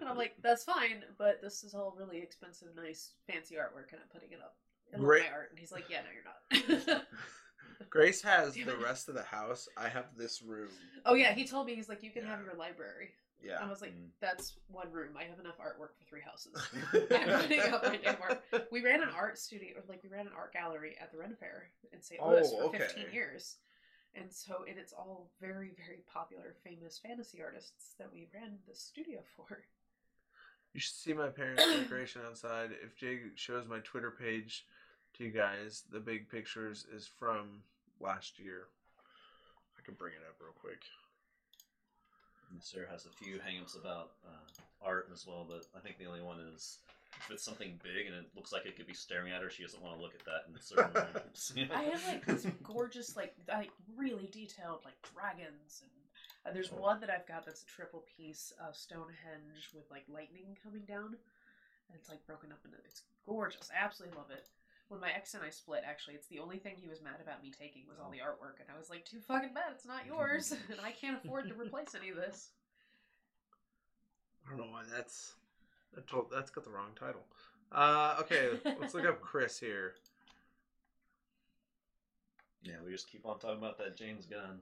And 0.00 0.08
I'm 0.08 0.16
like, 0.16 0.34
that's 0.42 0.64
fine, 0.64 1.04
but 1.18 1.40
this 1.42 1.62
is 1.62 1.74
all 1.74 1.94
really 1.98 2.18
expensive, 2.18 2.68
nice, 2.74 3.12
fancy 3.30 3.54
artwork, 3.56 3.92
and 3.92 4.00
I'm 4.02 4.08
putting 4.12 4.32
it 4.32 4.40
up. 4.42 4.56
in 4.92 5.00
Great. 5.00 5.24
my 5.24 5.30
art. 5.32 5.50
And 5.50 5.58
he's 5.58 5.72
like, 5.72 5.90
yeah, 5.90 6.00
no, 6.02 6.10
you're 6.10 6.88
not. 6.96 7.02
Grace 7.90 8.22
has 8.24 8.54
the 8.54 8.76
rest 8.82 9.08
of 9.08 9.14
the 9.14 9.22
house. 9.22 9.68
I 9.76 9.88
have 9.88 10.06
this 10.16 10.42
room. 10.42 10.70
oh 11.04 11.14
yeah, 11.14 11.32
he 11.34 11.46
told 11.46 11.66
me 11.66 11.74
he's 11.74 11.88
like, 11.88 12.02
you 12.02 12.10
can 12.10 12.24
have 12.24 12.40
your 12.44 12.54
library. 12.54 13.10
Yeah. 13.42 13.58
I 13.62 13.68
was 13.68 13.80
like, 13.82 13.92
Mm. 13.92 14.08
that's 14.20 14.56
one 14.68 14.90
room. 14.90 15.16
I 15.16 15.24
have 15.24 15.38
enough 15.38 15.58
artwork 15.58 15.94
for 15.96 16.04
three 16.08 16.20
houses. 16.22 16.54
I'm 16.92 17.40
putting 17.40 17.60
up 17.72 17.84
my 17.84 17.96
damn 17.96 18.16
art. 18.20 18.42
We 18.72 18.82
ran 18.82 19.02
an 19.02 19.10
art 19.10 19.38
studio, 19.38 19.76
or 19.76 19.82
like 19.88 20.02
we 20.02 20.08
ran 20.08 20.26
an 20.26 20.32
art 20.36 20.52
gallery 20.52 20.96
at 21.00 21.12
the 21.12 21.18
Ren 21.18 21.36
Fair 21.38 21.68
in 21.92 22.02
St. 22.02 22.20
Louis 22.24 22.50
Oh, 22.54 22.70
for 22.70 22.78
15 22.78 23.06
years. 23.12 23.56
And 24.14 24.32
so, 24.32 24.64
and 24.66 24.78
it's 24.78 24.94
all 24.94 25.30
very, 25.40 25.72
very 25.76 26.02
popular, 26.10 26.54
famous 26.64 26.98
fantasy 26.98 27.42
artists 27.42 27.94
that 27.98 28.10
we 28.12 28.28
ran 28.32 28.58
the 28.66 28.74
studio 28.74 29.20
for. 29.36 29.62
You 30.72 30.80
should 30.80 30.94
see 30.94 31.12
my 31.12 31.28
parents' 31.28 31.64
decoration 31.64 32.22
outside. 32.26 32.70
If 32.82 32.96
Jay 32.96 33.18
shows 33.34 33.66
my 33.68 33.78
Twitter 33.80 34.10
page 34.10 34.66
to 35.14 35.24
you 35.24 35.30
guys, 35.30 35.84
the 35.92 36.00
big 36.00 36.28
pictures 36.30 36.86
is 36.94 37.06
from 37.06 37.62
last 38.00 38.38
year. 38.38 38.68
I 39.78 39.82
can 39.84 39.94
bring 39.94 40.14
it 40.14 40.24
up 40.28 40.36
real 40.40 40.52
quick. 40.58 40.80
And 42.50 42.62
Sarah 42.62 42.86
has 42.90 43.06
a 43.06 43.10
few 43.10 43.38
hangups 43.38 43.78
about 43.78 44.12
uh, 44.26 44.62
art 44.84 45.08
as 45.12 45.26
well, 45.26 45.46
but 45.48 45.66
I 45.76 45.80
think 45.80 45.98
the 45.98 46.06
only 46.06 46.22
one 46.22 46.38
is 46.54 46.78
if 47.24 47.30
it's 47.30 47.44
something 47.44 47.80
big 47.82 48.06
and 48.06 48.14
it 48.14 48.26
looks 48.36 48.52
like 48.52 48.66
it 48.66 48.76
could 48.76 48.86
be 48.86 48.94
staring 48.94 49.32
at 49.32 49.42
her, 49.42 49.50
she 49.50 49.62
doesn't 49.62 49.82
want 49.82 49.96
to 49.96 50.02
look 50.02 50.14
at 50.14 50.24
that 50.24 50.46
in 50.48 50.54
a 50.54 50.62
certain 50.62 50.92
rooms. 50.92 51.52
I 51.74 51.82
have 51.84 52.06
like 52.06 52.24
this 52.26 52.46
gorgeous, 52.62 53.16
like, 53.16 53.34
like 53.48 53.70
really 53.96 54.28
detailed, 54.32 54.80
like 54.84 54.94
dragons, 55.14 55.82
and 55.82 55.90
uh, 56.44 56.52
there's 56.54 56.70
one 56.70 57.00
that 57.00 57.10
I've 57.10 57.26
got 57.26 57.44
that's 57.44 57.62
a 57.62 57.66
triple 57.66 58.04
piece 58.16 58.52
of 58.60 58.76
Stonehenge 58.76 59.72
with 59.74 59.90
like 59.90 60.04
lightning 60.08 60.56
coming 60.62 60.82
down, 60.86 61.16
and 61.88 61.94
it's 61.98 62.08
like 62.08 62.24
broken 62.26 62.52
up 62.52 62.60
into. 62.64 62.78
It's 62.84 63.02
gorgeous. 63.24 63.70
I 63.74 63.84
absolutely 63.84 64.16
love 64.16 64.30
it. 64.30 64.46
When 64.88 65.00
my 65.00 65.10
ex 65.10 65.34
and 65.34 65.42
I 65.42 65.50
split, 65.50 65.82
actually, 65.84 66.14
it's 66.14 66.28
the 66.28 66.38
only 66.38 66.58
thing 66.58 66.74
he 66.76 66.88
was 66.88 67.02
mad 67.02 67.16
about 67.20 67.42
me 67.42 67.50
taking 67.50 67.82
was 67.88 67.98
all 67.98 68.10
the 68.10 68.18
artwork, 68.18 68.60
and 68.60 68.68
I 68.72 68.78
was 68.78 68.88
like, 68.88 69.04
too 69.04 69.18
fucking 69.20 69.52
bad, 69.52 69.72
it's 69.72 69.86
not 69.86 70.06
yours, 70.06 70.52
and 70.70 70.80
I 70.80 70.92
can't 70.92 71.18
afford 71.24 71.48
to 71.48 71.54
replace 71.54 71.94
any 71.96 72.10
of 72.10 72.16
this. 72.16 72.50
I 74.46 74.50
don't 74.50 74.58
know 74.58 74.72
why 74.72 74.82
that's 74.94 75.32
that 75.94 76.06
told, 76.06 76.26
that's 76.32 76.50
got 76.50 76.62
the 76.64 76.70
wrong 76.70 76.90
title. 76.98 77.22
Uh, 77.72 78.16
okay, 78.20 78.50
let's 78.80 78.94
look 78.94 79.06
up 79.06 79.20
Chris 79.20 79.58
here. 79.58 79.94
yeah, 82.62 82.74
we 82.84 82.92
just 82.92 83.10
keep 83.10 83.26
on 83.26 83.38
talking 83.40 83.58
about 83.58 83.78
that 83.78 83.96
James 83.96 84.26
Gunn. 84.26 84.60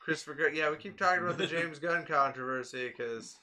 Christopher, 0.00 0.34
Gunn- 0.34 0.54
yeah, 0.54 0.70
we 0.70 0.76
keep 0.76 0.98
talking 0.98 1.22
about 1.22 1.38
the 1.38 1.46
James 1.46 1.78
Gunn 1.78 2.04
controversy 2.04 2.88
because. 2.88 3.36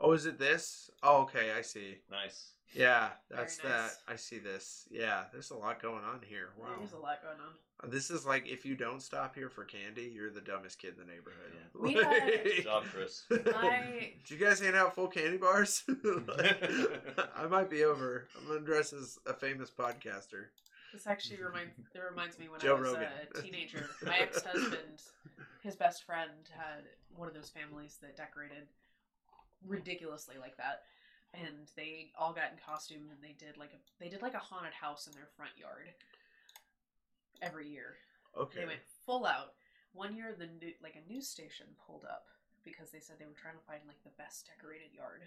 Oh, 0.00 0.12
is 0.12 0.26
it 0.26 0.38
this? 0.38 0.88
Oh, 1.02 1.22
okay, 1.22 1.50
I 1.50 1.60
see. 1.62 1.96
Nice. 2.08 2.52
Yeah, 2.74 3.08
that's 3.30 3.58
Very 3.58 3.72
that. 3.72 3.90
I 4.06 4.16
see 4.16 4.38
this. 4.38 4.86
Yeah, 4.90 5.24
there's 5.32 5.50
a 5.50 5.56
lot 5.56 5.80
going 5.80 6.04
on 6.04 6.20
here. 6.28 6.50
Wow. 6.58 6.68
There's 6.78 6.92
a 6.92 6.98
lot 6.98 7.22
going 7.22 7.40
on. 7.40 7.54
Uh, 7.82 7.90
this 7.90 8.10
is 8.10 8.26
like 8.26 8.46
if 8.46 8.66
you 8.66 8.74
don't 8.76 9.00
stop 9.00 9.34
here 9.34 9.48
for 9.48 9.64
candy, 9.64 10.10
you're 10.14 10.30
the 10.30 10.40
dumbest 10.40 10.78
kid 10.78 10.94
in 11.00 11.06
the 11.06 11.12
neighborhood. 11.12 11.52
Yeah. 11.54 11.80
We 11.80 11.92
had- 11.94 12.44
Good 12.56 12.64
job, 12.64 12.84
Chris. 12.92 13.22
I 13.30 14.12
Do 14.26 14.34
you 14.34 14.44
guys 14.44 14.60
hand 14.60 14.76
out 14.76 14.94
full 14.94 15.08
candy 15.08 15.38
bars? 15.38 15.82
I 17.36 17.46
might 17.48 17.70
be 17.70 17.84
over. 17.84 18.28
I'm 18.38 18.46
gonna 18.48 18.60
dress 18.60 18.92
as 18.92 19.18
a 19.26 19.32
famous 19.32 19.70
podcaster. 19.70 20.46
This 20.92 21.06
actually 21.06 21.42
reminds 21.42 21.72
it 21.94 22.00
reminds 22.00 22.38
me 22.38 22.48
when 22.48 22.60
Joe 22.60 22.76
I 22.76 22.80
was 22.80 22.92
Rogan. 22.92 23.08
a 23.34 23.42
teenager. 23.42 23.88
My 24.04 24.18
ex 24.18 24.42
husband, 24.42 25.02
his 25.62 25.76
best 25.76 26.04
friend, 26.04 26.30
had 26.50 26.84
one 27.16 27.28
of 27.28 27.34
those 27.34 27.50
families 27.50 27.98
that 28.02 28.16
decorated 28.16 28.68
ridiculously 29.66 30.36
like 30.40 30.56
that, 30.56 30.82
and 31.34 31.68
they 31.76 32.10
all 32.18 32.32
got 32.32 32.52
in 32.52 32.58
costume 32.64 33.10
and 33.10 33.20
they 33.22 33.36
did 33.38 33.56
like 33.56 33.70
a 33.72 33.80
they 34.02 34.08
did 34.08 34.22
like 34.22 34.34
a 34.34 34.38
haunted 34.38 34.72
house 34.72 35.06
in 35.06 35.12
their 35.12 35.28
front 35.36 35.52
yard 35.58 35.88
every 37.42 37.68
year. 37.68 37.96
Okay. 38.36 38.60
They 38.60 38.66
went 38.66 38.84
full 39.04 39.26
out. 39.26 39.54
One 39.92 40.14
year, 40.14 40.34
the 40.36 40.46
new, 40.60 40.72
like 40.82 40.96
a 40.96 41.04
news 41.10 41.28
station 41.28 41.66
pulled 41.86 42.04
up 42.04 42.26
because 42.64 42.90
they 42.90 43.00
said 43.00 43.16
they 43.18 43.26
were 43.26 43.38
trying 43.40 43.56
to 43.56 43.64
find 43.66 43.80
like 43.86 44.02
the 44.04 44.14
best 44.20 44.46
decorated 44.46 44.92
yard 44.92 45.22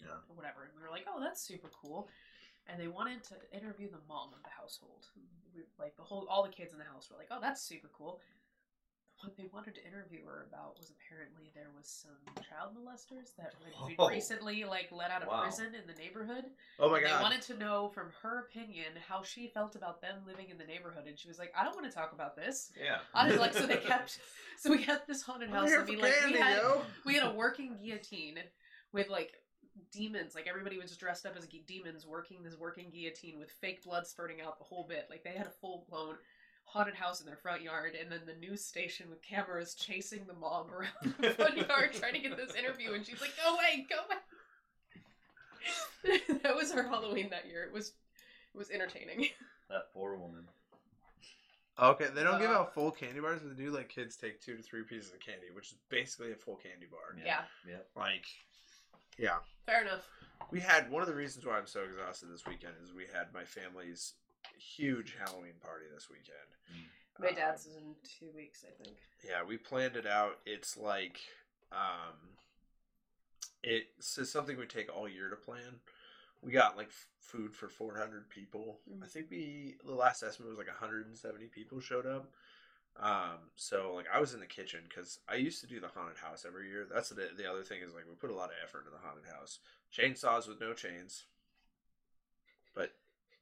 Yeah. 0.00 0.16
or 0.28 0.34
whatever. 0.34 0.64
And 0.64 0.72
we 0.74 0.82
were 0.82 0.90
like, 0.90 1.04
oh, 1.06 1.20
that's 1.20 1.42
super 1.42 1.68
cool. 1.70 2.08
And 2.66 2.80
they 2.80 2.88
wanted 2.88 3.22
to 3.24 3.34
interview 3.52 3.90
the 3.90 4.00
mom 4.08 4.32
of 4.32 4.42
the 4.42 4.54
household. 4.54 5.06
We, 5.54 5.62
like 5.78 5.96
the 5.96 6.02
whole, 6.06 6.26
all 6.30 6.42
the 6.42 6.48
kids 6.54 6.72
in 6.72 6.78
the 6.78 6.84
house 6.88 7.10
were 7.10 7.18
like, 7.18 7.28
oh, 7.30 7.38
that's 7.42 7.60
super 7.60 7.90
cool. 7.92 8.20
What 9.22 9.36
they 9.36 9.46
wanted 9.52 9.76
to 9.76 9.86
interview 9.86 10.24
her 10.26 10.46
about 10.50 10.76
was 10.78 10.90
apparently 10.90 11.52
there 11.54 11.70
was 11.76 11.86
some 11.86 12.34
child 12.42 12.74
molesters 12.74 13.36
that 13.36 13.54
had 13.62 13.94
Oh. 13.98 14.08
recently 14.08 14.64
like 14.64 14.88
let 14.90 15.10
out 15.12 15.22
of 15.22 15.28
Wow. 15.28 15.42
prison 15.42 15.74
in 15.74 15.86
the 15.86 15.94
neighborhood. 16.00 16.44
oh 16.80 16.90
my 16.90 16.96
And 16.98 17.06
They 17.06 17.10
god. 17.10 17.22
wanted 17.22 17.42
to 17.42 17.56
know 17.56 17.88
from 17.94 18.08
her 18.22 18.40
opinion 18.40 18.92
how 19.08 19.22
she 19.22 19.46
felt 19.46 19.76
about 19.76 20.00
them 20.02 20.16
living 20.26 20.50
in 20.50 20.58
the 20.58 20.64
neighborhood, 20.64 21.06
and 21.06 21.16
she 21.16 21.28
was 21.28 21.38
like, 21.38 21.52
"I 21.56 21.62
don't 21.62 21.74
want 21.76 21.86
to 21.86 21.92
talk 21.96 22.12
about 22.12 22.34
this." 22.34 22.72
Yeah. 22.80 22.98
I 23.14 23.28
was 23.28 23.38
like, 23.38 23.54
so 23.54 23.66
they 23.66 23.76
kept, 23.92 24.18
so 24.58 24.70
we 24.70 24.82
had 24.82 25.02
this 25.06 25.22
haunted 25.22 25.50
house. 25.50 25.70
I 25.72 25.84
mean, 25.84 26.00
like 26.00 26.14
candy, 26.14 26.34
we 26.34 26.40
had 26.40 26.56
yo. 26.58 26.82
we 27.04 27.14
had 27.14 27.22
a 27.24 27.34
working 27.34 27.76
guillotine 27.80 28.38
with 28.92 29.08
like 29.08 29.34
demons. 29.92 30.34
Like 30.34 30.46
everybody 30.48 30.78
was 30.78 30.96
dressed 30.96 31.26
up 31.26 31.36
as 31.36 31.46
demons, 31.66 32.06
working 32.06 32.42
this 32.42 32.56
working 32.58 32.90
guillotine 32.90 33.38
with 33.38 33.50
fake 33.50 33.84
blood 33.84 34.06
spurting 34.06 34.40
out 34.40 34.58
the 34.58 34.64
whole 34.64 34.84
bit. 34.88 35.06
Like 35.08 35.22
they 35.22 35.30
had 35.30 35.46
a 35.46 35.50
full 35.60 35.86
blown 35.88 36.16
haunted 36.72 36.94
house 36.94 37.20
in 37.20 37.26
their 37.26 37.36
front 37.36 37.62
yard, 37.62 37.92
and 38.00 38.10
then 38.10 38.20
the 38.26 38.34
news 38.34 38.64
station 38.64 39.08
with 39.10 39.22
cameras 39.22 39.74
chasing 39.74 40.20
the 40.26 40.34
mom 40.34 40.66
around 40.72 41.14
the 41.20 41.30
front 41.30 41.56
yard 41.56 41.92
trying 41.92 42.14
to 42.14 42.18
get 42.20 42.36
this 42.36 42.54
interview, 42.54 42.92
and 42.94 43.04
she's 43.04 43.20
like, 43.20 43.32
"Go 43.44 43.54
away, 43.54 43.86
go 43.88 43.96
away." 44.06 44.16
that 46.42 46.56
was 46.56 46.72
our 46.72 46.82
Halloween 46.82 47.28
that 47.30 47.46
year. 47.46 47.62
It 47.64 47.72
was 47.72 47.92
it 48.54 48.58
was 48.58 48.70
entertaining. 48.70 49.26
That 49.70 49.92
poor 49.94 50.16
woman. 50.16 50.44
Okay, 51.80 52.08
they 52.14 52.22
don't 52.22 52.40
give 52.40 52.50
Uh, 52.50 52.54
out 52.54 52.74
full 52.74 52.90
candy 52.90 53.20
bars, 53.20 53.40
but 53.42 53.56
they 53.56 53.62
do 53.64 53.70
like 53.70 53.88
kids 53.88 54.16
take 54.16 54.40
two 54.40 54.56
to 54.56 54.62
three 54.62 54.82
pieces 54.82 55.12
of 55.12 55.20
candy, 55.20 55.46
which 55.54 55.72
is 55.72 55.78
basically 55.88 56.32
a 56.32 56.36
full 56.36 56.56
candy 56.56 56.86
bar. 56.90 57.16
Yeah. 57.16 57.42
yeah, 57.66 57.72
Yep. 57.72 57.88
Like, 57.96 58.24
yeah. 59.18 59.38
fair 59.64 59.82
enough. 59.82 60.06
We 60.50 60.60
had 60.60 60.90
one 60.90 61.00
of 61.00 61.08
the 61.08 61.14
reasons 61.14 61.46
why 61.46 61.56
I'm 61.56 61.66
so 61.66 61.80
exhausted 61.84 62.28
this 62.30 62.44
weekend 62.46 62.74
is 62.82 62.92
we 62.92 63.04
had 63.12 63.32
my 63.32 63.44
family's 63.44 64.14
huge 64.58 65.16
Halloween 65.18 65.54
party 65.60 65.86
this 65.92 66.08
weekend. 66.10 66.36
My 67.18 67.28
Um, 67.28 67.34
dad's 67.34 67.66
is 67.66 67.76
in 67.76 67.94
two 68.04 68.30
weeks, 68.34 68.64
I 68.66 68.72
think. 68.82 68.96
Yeah, 69.22 69.42
we 69.44 69.56
planned 69.58 69.96
it 69.96 70.06
out. 70.06 70.40
It's 70.46 70.76
like 70.76 71.20
um 71.70 72.36
it's 73.62 74.30
something 74.30 74.56
we 74.56 74.66
take 74.66 74.94
all 74.94 75.08
year 75.08 75.28
to 75.28 75.36
plan. 75.36 75.80
We 76.40 76.50
got 76.50 76.76
like 76.76 76.88
f- 76.88 77.06
food 77.20 77.54
for 77.54 77.68
400 77.68 78.28
people. 78.28 78.80
Mhm. 78.90 79.04
I 79.04 79.06
think 79.06 79.30
we 79.30 79.76
the 79.84 79.94
last 79.94 80.22
estimate 80.22 80.48
was 80.50 80.58
like 80.58 80.68
170 80.68 81.46
people 81.48 81.80
showed 81.80 82.06
up. 82.06 82.32
Um, 82.96 83.50
so 83.56 83.94
like 83.94 84.06
I 84.12 84.20
was 84.20 84.34
in 84.34 84.40
the 84.40 84.46
kitchen 84.46 84.84
because 84.88 85.20
I 85.28 85.36
used 85.36 85.60
to 85.60 85.66
do 85.66 85.80
the 85.80 85.88
haunted 85.88 86.18
house 86.18 86.44
every 86.44 86.68
year. 86.68 86.84
That's 86.84 87.10
the 87.10 87.30
the 87.36 87.48
other 87.50 87.62
thing 87.62 87.80
is 87.82 87.94
like 87.94 88.06
we 88.08 88.14
put 88.14 88.30
a 88.30 88.34
lot 88.34 88.50
of 88.50 88.56
effort 88.62 88.80
into 88.80 88.90
the 88.90 88.98
haunted 88.98 89.26
house. 89.26 89.60
Chainsaws 89.96 90.48
with 90.48 90.60
no 90.60 90.74
chains, 90.74 91.24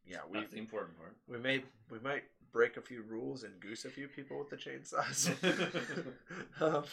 yeah, 0.07 0.18
we 0.30 0.40
That's 0.40 0.53
the 0.53 0.59
important 0.59 0.98
part. 0.98 1.16
we 1.28 1.38
may 1.38 1.62
we 1.90 1.98
might 2.01 2.24
break 2.53 2.76
a 2.76 2.80
few 2.80 3.03
rules 3.03 3.44
and 3.44 3.61
goose 3.61 3.84
a 3.84 3.90
few 3.90 4.09
people 4.09 4.38
with 4.38 4.51
the 4.51 4.57
chainsaws. 4.57 5.30
um, 6.61 6.84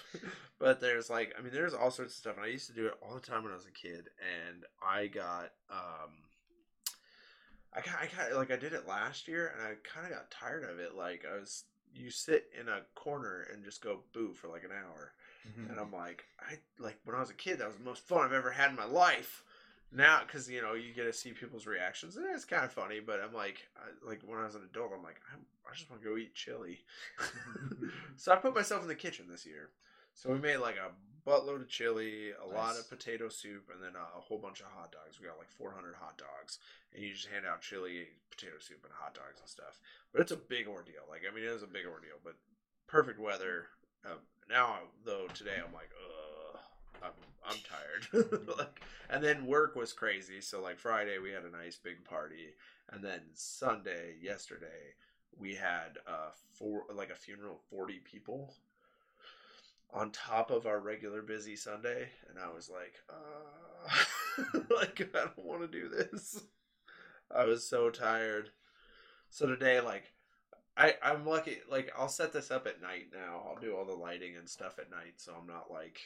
but 0.60 0.80
there's 0.80 1.10
like 1.10 1.34
I 1.38 1.42
mean 1.42 1.52
there's 1.52 1.74
all 1.74 1.92
sorts 1.92 2.14
of 2.14 2.18
stuff 2.18 2.36
and 2.36 2.46
I 2.46 2.50
used 2.50 2.68
to 2.68 2.74
do 2.74 2.88
it 2.88 2.94
all 3.02 3.14
the 3.14 3.22
time 3.22 3.44
when 3.44 3.52
I 3.52 3.56
was 3.56 3.66
a 3.66 3.72
kid 3.72 4.10
and 4.48 4.64
I 4.82 5.08
got 5.08 5.52
um 5.72 6.12
I 7.74 7.82
got, 7.82 7.96
I 8.02 8.30
got 8.30 8.38
like 8.38 8.52
I 8.52 8.56
did 8.58 8.74
it 8.74 8.88
last 8.88 9.28
year 9.28 9.54
and 9.54 9.68
I 9.68 9.74
kind 9.88 10.06
of 10.06 10.12
got 10.18 10.32
tired 10.32 10.64
of 10.64 10.80
it 10.80 10.96
like 10.96 11.26
I 11.32 11.40
was 11.40 11.66
you 11.94 12.12
sit 12.12 12.46
in 12.60 12.68
a 12.68 12.82
corner 12.96 13.48
and 13.52 13.64
just 13.64 13.82
go 13.84 14.00
boo 14.14 14.34
for 14.34 14.48
like 14.48 14.64
an 14.64 14.72
hour 14.72 15.14
and 15.70 15.80
I'm 15.80 15.94
like 15.94 16.26
I 16.42 16.56
like 16.78 17.00
when 17.06 17.16
I 17.16 17.22
was 17.22 17.30
a 17.30 17.34
kid 17.34 17.60
that 17.60 17.68
was 17.68 17.78
the 17.78 17.84
most 17.84 18.06
fun 18.06 18.26
I've 18.26 18.34
ever 18.34 18.52
had 18.52 18.70
in 18.70 18.76
my 18.76 18.86
life 18.86 19.44
now 19.92 20.22
because 20.26 20.50
you 20.50 20.62
know 20.62 20.74
you 20.74 20.94
get 20.94 21.06
to 21.06 21.14
see 21.14 21.32
people's 21.32 21.66
reactions 21.66 22.18
and 22.18 22.26
it's 22.34 22.44
kind 22.44 22.66
of 22.66 22.74
funny 22.74 23.00
but 23.00 23.22
i'm 23.22 23.34
like 23.34 23.68
I, 23.78 24.08
like 24.08 24.22
when 24.26 24.38
i 24.38 24.44
was 24.44 24.56
an 24.56 24.68
adult 24.70 24.92
i'm 24.94 25.04
like 25.04 25.22
i, 25.34 25.38
I 25.70 25.76
just 25.76 25.90
want 25.90 26.02
to 26.02 26.10
go 26.10 26.18
eat 26.18 26.34
chili. 26.34 26.80
So 28.18 28.32
i 28.32 28.36
put 28.36 28.56
myself 28.56 28.82
in 28.82 28.88
the 28.88 28.96
kitchen 28.96 29.28
this 29.30 29.46
year. 29.46 29.70
So 30.16 30.32
we 30.32 30.40
made 30.40 30.58
like 30.58 30.78
a 30.78 30.90
buttload 31.30 31.62
of 31.62 31.70
chili 31.70 32.32
a 32.32 32.48
lot 32.48 32.76
of 32.78 32.90
potato 32.90 33.30
soup 33.30 33.70
and 33.72 33.84
then 33.84 33.94
a, 33.94 34.18
a 34.18 34.22
whole 34.22 34.40
bunch 34.40 34.60
of 34.60 34.66
hot 34.74 34.92
dogs. 34.92 35.20
We 35.20 35.28
got 35.28 35.38
like 35.38 35.52
400 35.52 35.94
hot 35.94 36.18
dogs 36.18 36.58
and 36.94 37.04
you 37.04 37.14
just 37.14 37.28
hand 37.28 37.46
out 37.46 37.62
chili 37.62 38.08
potato 38.32 38.58
soup 38.60 38.80
and 38.84 38.94
hot 38.94 39.14
dogs 39.14 39.40
and 39.40 39.48
stuff. 39.50 39.80
But 40.12 40.22
it's 40.22 40.32
a 40.32 40.38
big 40.38 40.68
ordeal. 40.68 41.06
Like 41.10 41.22
i 41.30 41.34
mean 41.34 41.44
it 41.44 41.54
is 41.54 41.64
a 41.64 41.68
big 41.68 41.86
ordeal 41.86 42.18
but 42.24 42.34
perfect 42.88 43.20
weather. 43.20 43.68
Um, 44.06 44.18
now 44.50 44.80
though 45.06 45.28
today 45.34 45.58
i'm 45.58 45.74
like 45.74 45.92
ugh 45.94 46.60
i'm, 47.04 47.12
I'm 47.48 47.58
tired. 47.60 48.48
Like 48.58 48.82
and 49.10 49.24
then 49.24 49.46
work 49.46 49.76
was 49.76 49.94
crazy. 49.94 50.42
So 50.42 50.62
like 50.62 50.80
friday 50.80 51.18
we 51.20 51.32
had 51.32 51.44
a 51.44 51.52
nice 51.52 51.78
big 51.78 52.04
party. 52.04 52.54
And 52.92 53.04
then 53.04 53.22
sunday 53.34 54.16
yesterday 54.22 54.96
we 55.38 55.56
had 55.56 55.98
uh 56.08 56.30
four 56.54 56.84
like 56.94 57.10
a 57.10 57.16
funeral 57.16 57.56
of 57.56 57.62
40 57.70 58.00
people 58.04 58.54
on 59.94 60.12
top 60.12 60.52
of 60.52 60.66
our 60.66 60.80
regular 60.80 61.22
busy 61.22 61.56
sunday. 61.56 62.10
And 62.30 62.38
i 62.40 62.54
was 62.54 62.70
like 62.70 62.96
uh 63.10 64.60
like 64.76 65.02
i 65.14 65.20
don't 65.20 65.46
want 65.46 65.62
to 65.62 65.68
do 65.68 65.90
this. 65.90 66.44
I 67.34 67.46
was 67.46 67.68
so 67.68 67.90
tired. 67.90 68.50
So 69.30 69.46
today 69.46 69.80
like 69.82 70.14
I, 70.78 70.94
I'm 71.02 71.26
lucky. 71.26 71.58
Like 71.70 71.92
I'll 71.98 72.08
set 72.08 72.32
this 72.32 72.52
up 72.52 72.68
at 72.68 72.82
night 72.82 73.08
now. 73.12 73.42
I'll 73.48 73.60
do 73.60 73.76
all 73.76 73.86
the 73.86 73.94
lighting 73.94 74.38
and 74.38 74.48
stuff 74.48 74.78
at 74.78 74.92
night, 74.92 75.16
so 75.18 75.34
I'm 75.40 75.48
not 75.48 75.72
like 75.72 76.00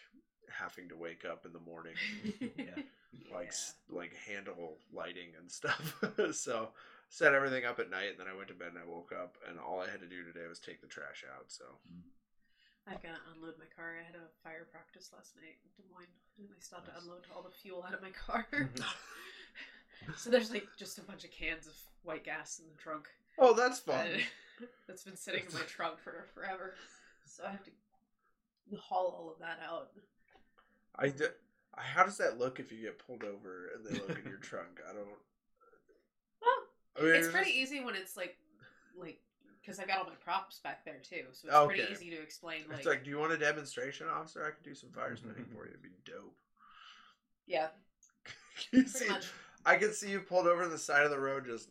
having 0.58 0.90
to 0.90 0.96
wake 0.96 1.24
up 1.26 1.46
in 1.46 1.54
the 1.54 1.60
morning 1.60 1.96
Yeah. 2.58 2.84
like 3.34 3.50
s 3.50 3.76
like 3.90 4.14
handle 4.28 4.78
lighting 4.94 5.30
and 5.40 5.50
stuff. 5.52 5.96
so 6.32 6.70
set 7.10 7.34
everything 7.34 7.66
up 7.66 7.80
at 7.80 7.90
night, 7.90 8.12
and 8.12 8.20
then 8.20 8.28
I 8.32 8.36
went 8.36 8.48
to 8.50 8.54
bed 8.54 8.70
and 8.70 8.78
I 8.80 8.88
woke 8.90 9.12
up, 9.12 9.38
and 9.50 9.60
all 9.60 9.82
I 9.82 9.90
had 9.90 10.00
to 10.02 10.08
do 10.08 10.24
today 10.24 10.48
was 10.48 10.60
take 10.60 10.82
the 10.82 10.88
trash 10.88 11.24
out. 11.36 11.46
So 11.48 11.66
I've 12.88 13.04
got 13.04 13.16
to 13.16 13.22
unload 13.36 13.56
my 13.60 13.66
car. 13.76 13.96
I 14.00 14.06
had 14.06 14.16
a 14.16 14.28
fire 14.44 14.66
practice 14.72 15.12
last 15.14 15.36
night 15.36 15.58
in 15.64 15.70
Des 15.78 15.88
Moines, 15.94 16.16
and 16.40 16.48
I 16.50 16.60
still 16.60 16.80
have 16.80 16.88
to 16.88 16.98
unload 17.02 17.24
all 17.36 17.44
the 17.44 17.52
fuel 17.54 17.84
out 17.88 17.94
of 17.94 18.02
my 18.02 18.12
car. 18.12 18.48
so 20.18 20.30
there's 20.30 20.52
like 20.52 20.68
just 20.78 20.98
a 20.98 21.02
bunch 21.04 21.24
of 21.24 21.32
cans 21.32 21.68
of 21.68 21.74
white 22.04 22.24
gas 22.24 22.60
in 22.60 22.66
the 22.72 22.82
trunk. 22.82 23.08
oh, 23.38 23.54
that's 23.54 23.80
fun. 23.80 24.08
Uh, 24.62 24.66
that's 24.88 25.04
been 25.04 25.16
sitting 25.18 25.44
in 25.48 25.54
my 25.54 25.62
trunk 25.68 26.00
for 26.04 26.26
forever. 26.34 26.76
So 27.26 27.44
I 27.46 27.52
have 27.52 27.64
to 27.64 27.72
haul 28.80 29.16
all 29.18 29.32
of 29.32 29.40
that 29.40 29.60
out. 29.68 29.92
I 30.98 31.10
d- 31.10 31.26
how 31.78 32.04
does 32.04 32.18
that 32.18 32.38
look 32.38 32.60
if 32.60 32.72
you 32.72 32.82
get 32.82 33.00
pulled 33.06 33.24
over 33.24 33.70
and 33.76 33.86
they 33.86 34.00
look 34.00 34.20
in 34.20 34.30
your 34.30 34.38
trunk? 34.42 34.80
I 34.90 34.94
don't. 34.94 35.08
Well, 36.42 36.52
I 37.00 37.04
mean, 37.04 37.16
it's 37.16 37.28
it's 37.28 37.36
pretty 37.36 37.52
just- 37.52 37.72
easy 37.74 37.84
when 37.84 37.96
it's 37.96 38.18
like, 38.18 38.38
like, 39.00 39.20
because 39.62 39.80
I've 39.80 39.88
got 39.88 40.00
all 40.00 40.06
my 40.06 40.12
props 40.24 40.60
back 40.60 40.84
there 40.86 41.00
too, 41.08 41.24
so 41.34 41.48
it's 41.48 41.76
pretty 41.76 41.92
easy 41.92 42.10
to 42.10 42.22
explain. 42.22 42.62
Like, 42.70 42.80
It's 42.80 42.88
like, 42.88 43.04
do 43.04 43.10
you 43.10 43.20
want 43.20 43.32
a 43.32 43.38
demonstration, 43.38 44.08
officer? 44.08 44.44
I 44.46 44.52
could 44.52 44.64
do 44.64 44.76
some 44.76 44.90
fire 44.90 45.16
spinning 45.16 45.46
for 45.54 45.66
you. 45.66 45.70
It'd 45.72 45.82
be 45.84 45.90
dope. 46.06 46.36
yeah, 47.48 47.68
you 48.72 48.84
pretty 48.84 48.90
see, 48.90 49.08
much. 49.08 49.28
I 49.66 49.76
could 49.76 49.94
see 49.94 50.10
you 50.10 50.20
pulled 50.20 50.48
over 50.48 50.64
on 50.64 50.72
the 50.72 50.78
side 50.80 51.04
of 51.06 51.12
the 51.12 51.20
road, 51.20 51.46
just 51.46 51.70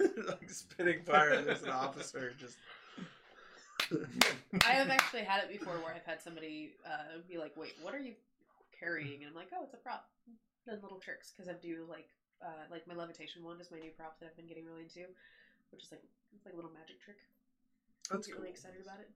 like 0.28 0.50
spitting 0.50 1.02
fire. 1.02 1.30
And 1.30 1.46
there's 1.46 1.62
an 1.62 1.70
officer 1.70 2.32
just. 2.38 2.56
I 4.64 4.72
have 4.72 4.88
actually 4.90 5.22
had 5.22 5.44
it 5.44 5.48
before 5.48 5.74
where 5.74 5.94
I've 5.94 6.04
had 6.04 6.20
somebody 6.20 6.72
uh, 6.84 7.18
be 7.28 7.38
like, 7.38 7.56
"Wait, 7.56 7.74
what 7.82 7.94
are 7.94 8.00
you 8.00 8.14
carrying?" 8.78 9.22
And 9.24 9.30
I'm 9.30 9.36
like, 9.36 9.50
"Oh, 9.54 9.64
it's 9.64 9.74
a 9.74 9.78
prop." 9.78 10.08
Then 10.66 10.80
little 10.82 10.98
tricks 10.98 11.30
because 11.30 11.48
I 11.48 11.54
do 11.62 11.86
like 11.88 12.08
uh, 12.42 12.66
like 12.70 12.86
my 12.86 12.94
levitation 12.94 13.42
wand 13.44 13.60
is 13.60 13.70
my 13.70 13.78
new 13.78 13.90
prop 13.90 14.18
that 14.20 14.26
I've 14.26 14.36
been 14.36 14.46
getting 14.46 14.66
really 14.66 14.82
into, 14.82 15.08
which 15.70 15.84
is 15.84 15.92
like 15.92 16.02
it's 16.34 16.44
like 16.44 16.54
a 16.54 16.56
little 16.56 16.72
magic 16.72 17.00
trick. 17.00 17.18
That's 18.10 18.26
get 18.26 18.34
cool. 18.34 18.42
really 18.42 18.52
excited 18.52 18.82
about 18.82 19.00
it. 19.00 19.10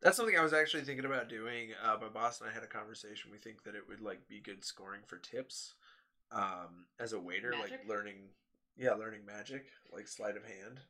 That's 0.00 0.16
something 0.16 0.36
I 0.36 0.42
was 0.42 0.52
actually 0.52 0.84
thinking 0.84 1.06
about 1.06 1.28
doing. 1.28 1.70
Uh, 1.82 1.96
my 2.00 2.08
boss 2.08 2.40
and 2.40 2.50
I 2.50 2.52
had 2.52 2.62
a 2.62 2.68
conversation. 2.68 3.30
We 3.30 3.38
think 3.38 3.64
that 3.64 3.74
it 3.74 3.88
would 3.88 4.00
like 4.00 4.28
be 4.28 4.40
good 4.40 4.64
scoring 4.64 5.00
for 5.06 5.16
tips 5.16 5.74
um, 6.32 6.86
as 7.00 7.12
a 7.12 7.20
waiter, 7.20 7.54
like 7.60 7.80
learning, 7.88 8.28
yeah, 8.76 8.92
learning 8.92 9.24
magic, 9.26 9.66
like 9.92 10.08
sleight 10.08 10.36
of 10.36 10.44
hand, 10.44 10.80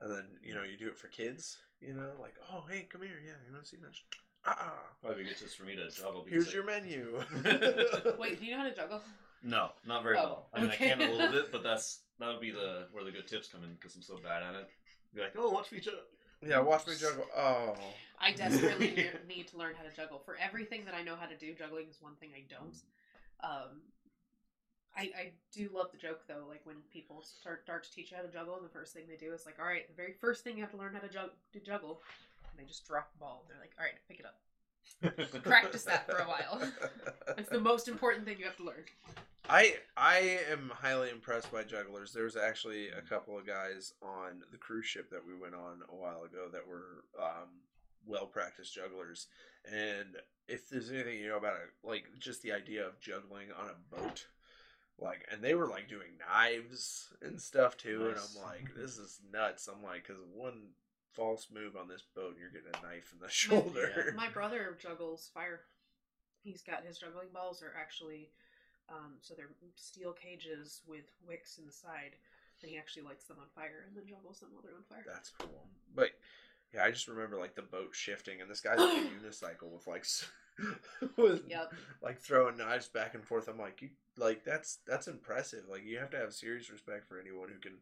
and 0.00 0.10
then 0.10 0.24
you 0.42 0.54
know 0.54 0.62
you 0.62 0.76
do 0.76 0.88
it 0.88 0.98
for 0.98 1.08
kids. 1.08 1.58
You 1.80 1.94
know, 1.94 2.10
like 2.20 2.34
oh 2.52 2.64
hey, 2.70 2.86
come 2.90 3.02
here, 3.02 3.20
yeah, 3.24 3.40
you 3.46 3.52
want 3.52 3.64
to 3.64 3.70
see 3.70 3.78
magic? 3.82 4.04
Ah, 4.44 4.72
Probably 5.02 5.24
good 5.24 5.38
just 5.38 5.56
for 5.56 5.64
me 5.64 5.76
to 5.76 5.88
juggle. 5.90 6.24
here's 6.28 6.48
I- 6.48 6.52
your 6.52 6.64
menu. 6.64 7.20
Wait, 8.18 8.40
do 8.40 8.46
you 8.46 8.52
know 8.52 8.58
how 8.58 8.64
to 8.68 8.74
juggle? 8.74 9.00
No, 9.44 9.70
not 9.86 10.02
very 10.02 10.16
Oh, 10.18 10.22
well. 10.22 10.48
I 10.54 10.60
mean, 10.60 10.70
okay. 10.70 10.86
I 10.92 10.94
can 10.96 11.02
a 11.02 11.10
little 11.12 11.30
bit, 11.32 11.50
but 11.50 11.62
that's 11.62 12.00
that 12.20 12.28
would 12.28 12.40
be 12.40 12.50
the 12.52 12.86
where 12.92 13.02
the 13.04 13.10
good 13.10 13.26
tips 13.26 13.48
come 13.48 13.64
in 13.64 13.72
because 13.74 13.94
I'm 13.96 14.02
so 14.02 14.16
bad 14.22 14.42
at 14.42 14.54
it. 14.54 14.68
Be 15.14 15.20
like, 15.20 15.32
oh, 15.36 15.50
watch 15.50 15.70
me 15.72 15.80
juggle. 15.80 16.00
yeah, 16.46 16.60
watch 16.60 16.86
me 16.86 16.94
juggle. 16.98 17.26
Oh, 17.36 17.74
I 18.20 18.32
desperately 18.32 19.08
need 19.28 19.48
to 19.48 19.56
learn 19.58 19.74
how 19.76 19.82
to 19.88 19.94
juggle. 19.94 20.20
For 20.24 20.36
everything 20.40 20.84
that 20.84 20.94
I 20.94 21.02
know 21.02 21.16
how 21.16 21.26
to 21.26 21.36
do, 21.36 21.54
juggling 21.54 21.86
is 21.90 21.98
one 22.00 22.14
thing 22.16 22.30
I 22.36 22.44
don't. 22.48 22.76
Um, 23.42 23.80
I, 24.96 25.02
I 25.18 25.32
do 25.52 25.68
love 25.74 25.90
the 25.90 25.98
joke 25.98 26.20
though, 26.28 26.44
like 26.48 26.60
when 26.64 26.76
people 26.92 27.22
start 27.22 27.62
start 27.64 27.82
to 27.84 27.90
teach 27.92 28.10
you 28.12 28.16
how 28.16 28.22
to 28.22 28.28
juggle, 28.32 28.56
and 28.56 28.64
the 28.64 28.68
first 28.72 28.92
thing 28.94 29.04
they 29.08 29.16
do 29.16 29.32
is 29.32 29.44
like, 29.46 29.56
"All 29.58 29.64
right, 29.66 29.88
the 29.88 29.94
very 29.94 30.12
first 30.20 30.44
thing 30.44 30.56
you 30.56 30.62
have 30.62 30.70
to 30.72 30.76
learn 30.76 30.94
how 30.94 31.00
to, 31.00 31.08
jug- 31.08 31.30
to 31.54 31.58
juggle," 31.60 32.00
and 32.52 32.60
they 32.60 32.68
just 32.68 32.86
drop 32.86 33.10
a 33.16 33.18
ball. 33.18 33.44
They're 33.48 33.58
like, 33.60 33.72
"All 33.78 33.84
right, 33.84 33.94
pick 34.08 34.20
it 34.20 34.26
up." 34.26 34.38
Practice 35.42 35.84
that 35.84 36.06
for 36.08 36.18
a 36.18 36.24
while. 36.24 36.62
It's 37.38 37.48
the 37.48 37.60
most 37.60 37.88
important 37.88 38.26
thing 38.26 38.36
you 38.38 38.44
have 38.44 38.58
to 38.58 38.64
learn. 38.64 38.84
I 39.48 39.76
I 39.96 40.38
am 40.50 40.70
highly 40.74 41.08
impressed 41.08 41.50
by 41.50 41.64
jugglers. 41.64 42.12
There 42.12 42.24
was 42.24 42.36
actually 42.36 42.88
a 42.88 43.00
couple 43.00 43.38
of 43.38 43.46
guys 43.46 43.94
on 44.02 44.42
the 44.50 44.58
cruise 44.58 44.84
ship 44.84 45.08
that 45.10 45.26
we 45.26 45.34
went 45.34 45.54
on 45.54 45.80
a 45.90 45.94
while 45.94 46.24
ago 46.24 46.48
that 46.52 46.66
were 46.66 47.04
um, 47.18 47.48
well 48.06 48.26
practiced 48.26 48.74
jugglers. 48.74 49.28
And 49.64 50.16
if 50.46 50.68
there's 50.68 50.90
anything 50.90 51.20
you 51.20 51.28
know 51.28 51.38
about 51.38 51.54
it, 51.54 51.70
like 51.82 52.04
just 52.18 52.42
the 52.42 52.52
idea 52.52 52.86
of 52.86 53.00
juggling 53.00 53.48
on 53.58 53.70
a 53.70 53.96
boat, 53.96 54.26
like, 54.98 55.26
and 55.32 55.42
they 55.42 55.54
were 55.54 55.68
like 55.68 55.88
doing 55.88 56.18
knives 56.28 57.08
and 57.22 57.40
stuff 57.40 57.76
too. 57.76 58.08
And 58.08 58.18
I'm 58.18 58.42
like, 58.44 58.74
this 58.76 58.98
is 58.98 59.20
nuts. 59.32 59.68
I'm 59.68 59.82
like, 59.82 60.06
because 60.06 60.22
one 60.34 60.68
false 61.12 61.48
move 61.52 61.76
on 61.76 61.88
this 61.88 62.02
boat, 62.14 62.36
you're 62.38 62.50
getting 62.50 62.72
a 62.78 62.86
knife 62.86 63.12
in 63.12 63.20
the 63.20 63.28
shoulder. 63.32 64.14
My 64.16 64.28
brother 64.28 64.76
juggles 64.80 65.30
fire. 65.34 65.60
He's 66.42 66.62
got 66.62 66.84
his 66.84 66.98
juggling 66.98 67.28
balls 67.32 67.62
are 67.62 67.72
actually, 67.80 68.30
um, 68.88 69.14
so 69.20 69.34
they're 69.34 69.50
steel 69.76 70.12
cages 70.12 70.80
with 70.86 71.04
wicks 71.26 71.58
inside, 71.58 72.16
and 72.62 72.70
he 72.70 72.76
actually 72.78 73.04
lights 73.04 73.24
them 73.26 73.36
on 73.40 73.46
fire 73.54 73.84
and 73.86 73.96
then 73.96 74.04
juggles 74.08 74.40
them 74.40 74.48
while 74.52 74.62
they're 74.62 74.74
on 74.74 74.82
fire. 74.88 75.04
That's 75.06 75.30
cool. 75.38 75.66
But 75.94 76.10
yeah, 76.74 76.84
I 76.84 76.90
just 76.90 77.06
remember 77.08 77.38
like 77.38 77.54
the 77.54 77.62
boat 77.62 77.90
shifting 77.92 78.40
and 78.40 78.50
this 78.50 78.60
guy's 78.60 78.80
on 78.80 78.90
a 79.06 79.10
unicycle 79.10 79.70
with 79.72 79.86
like 79.86 80.04
with 81.16 81.42
Yep. 81.48 81.72
like 82.02 82.18
throwing 82.20 82.56
knives 82.56 82.88
back 82.88 83.14
and 83.14 83.24
forth. 83.24 83.48
I'm 83.48 83.58
like, 83.58 83.82
you 83.82 83.90
like 84.16 84.44
that's 84.44 84.78
that's 84.86 85.06
impressive. 85.08 85.64
Like 85.70 85.84
you 85.84 85.98
have 85.98 86.10
to 86.10 86.18
have 86.18 86.32
serious 86.32 86.70
respect 86.70 87.06
for 87.08 87.20
anyone 87.20 87.48
who 87.48 87.58
can 87.60 87.78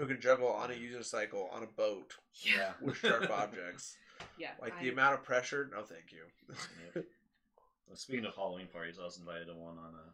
who 0.00 0.06
can 0.06 0.18
juggle 0.20 0.48
on 0.48 0.70
a 0.70 0.74
unicycle 0.74 1.52
on 1.52 1.62
a 1.62 1.66
boat 1.66 2.14
Yeah. 2.42 2.72
with 2.80 2.96
sharp 2.96 3.28
objects. 3.38 3.96
Yeah. 4.38 4.52
Like 4.60 4.72
I- 4.78 4.82
the 4.82 4.88
amount 4.88 5.14
of 5.14 5.22
pressure. 5.22 5.68
No, 5.70 5.82
thank 5.82 6.10
you. 6.12 6.56
Yep. 6.94 7.04
Well, 7.88 7.96
speaking 7.96 8.24
of 8.24 8.36
Halloween 8.36 8.68
parties, 8.72 8.98
I 9.00 9.04
was 9.04 9.18
invited 9.18 9.46
to 9.48 9.54
one 9.54 9.76
on 9.76 9.94
a 9.98 10.06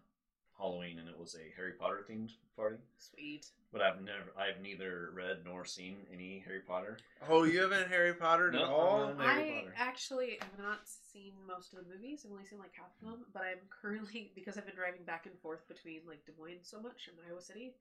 Halloween, 0.58 0.98
and 0.98 1.10
it 1.10 1.18
was 1.20 1.34
a 1.34 1.52
Harry 1.56 1.72
Potter 1.78 2.00
themed 2.10 2.30
party. 2.56 2.78
Sweet. 2.96 3.44
But 3.70 3.82
I've 3.82 4.00
never, 4.00 4.32
I've 4.34 4.62
neither 4.62 5.10
read 5.12 5.40
nor 5.44 5.66
seen 5.66 5.96
any 6.10 6.42
Harry 6.46 6.60
Potter. 6.66 6.96
Oh, 7.28 7.44
you 7.44 7.60
haven't 7.60 7.88
Harry 7.90 8.14
Potter 8.14 8.50
No, 8.50 8.62
at 8.62 8.64
all? 8.70 9.14
Harry 9.18 9.58
I 9.58 9.60
Potter. 9.60 9.74
actually 9.76 10.38
have 10.40 10.58
not 10.58 10.78
seen 10.88 11.34
most 11.46 11.74
of 11.74 11.80
the 11.84 11.94
movies. 11.94 12.22
I've 12.24 12.32
only 12.32 12.46
seen 12.46 12.58
like 12.60 12.72
half 12.72 12.88
of 13.02 13.08
them, 13.10 13.26
but 13.34 13.42
I'm 13.42 13.58
currently 13.68 14.30
because 14.34 14.56
I've 14.56 14.64
been 14.64 14.74
driving 14.74 15.04
back 15.04 15.26
and 15.26 15.38
forth 15.40 15.68
between 15.68 16.00
like 16.08 16.24
Des 16.24 16.32
Moines 16.40 16.60
so 16.64 16.80
much 16.80 17.08
and 17.12 17.16
Iowa 17.28 17.42
City. 17.42 17.74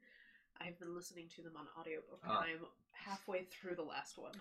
I've 0.61 0.79
been 0.79 0.95
listening 0.95 1.27
to 1.35 1.41
them 1.41 1.53
on 1.57 1.67
audiobook, 1.79 2.19
Ah. 2.25 2.41
and 2.41 2.51
I'm 2.61 2.65
halfway 2.93 3.43
through 3.43 3.75
the 3.75 3.83
last 3.83 4.17
one. 4.17 4.33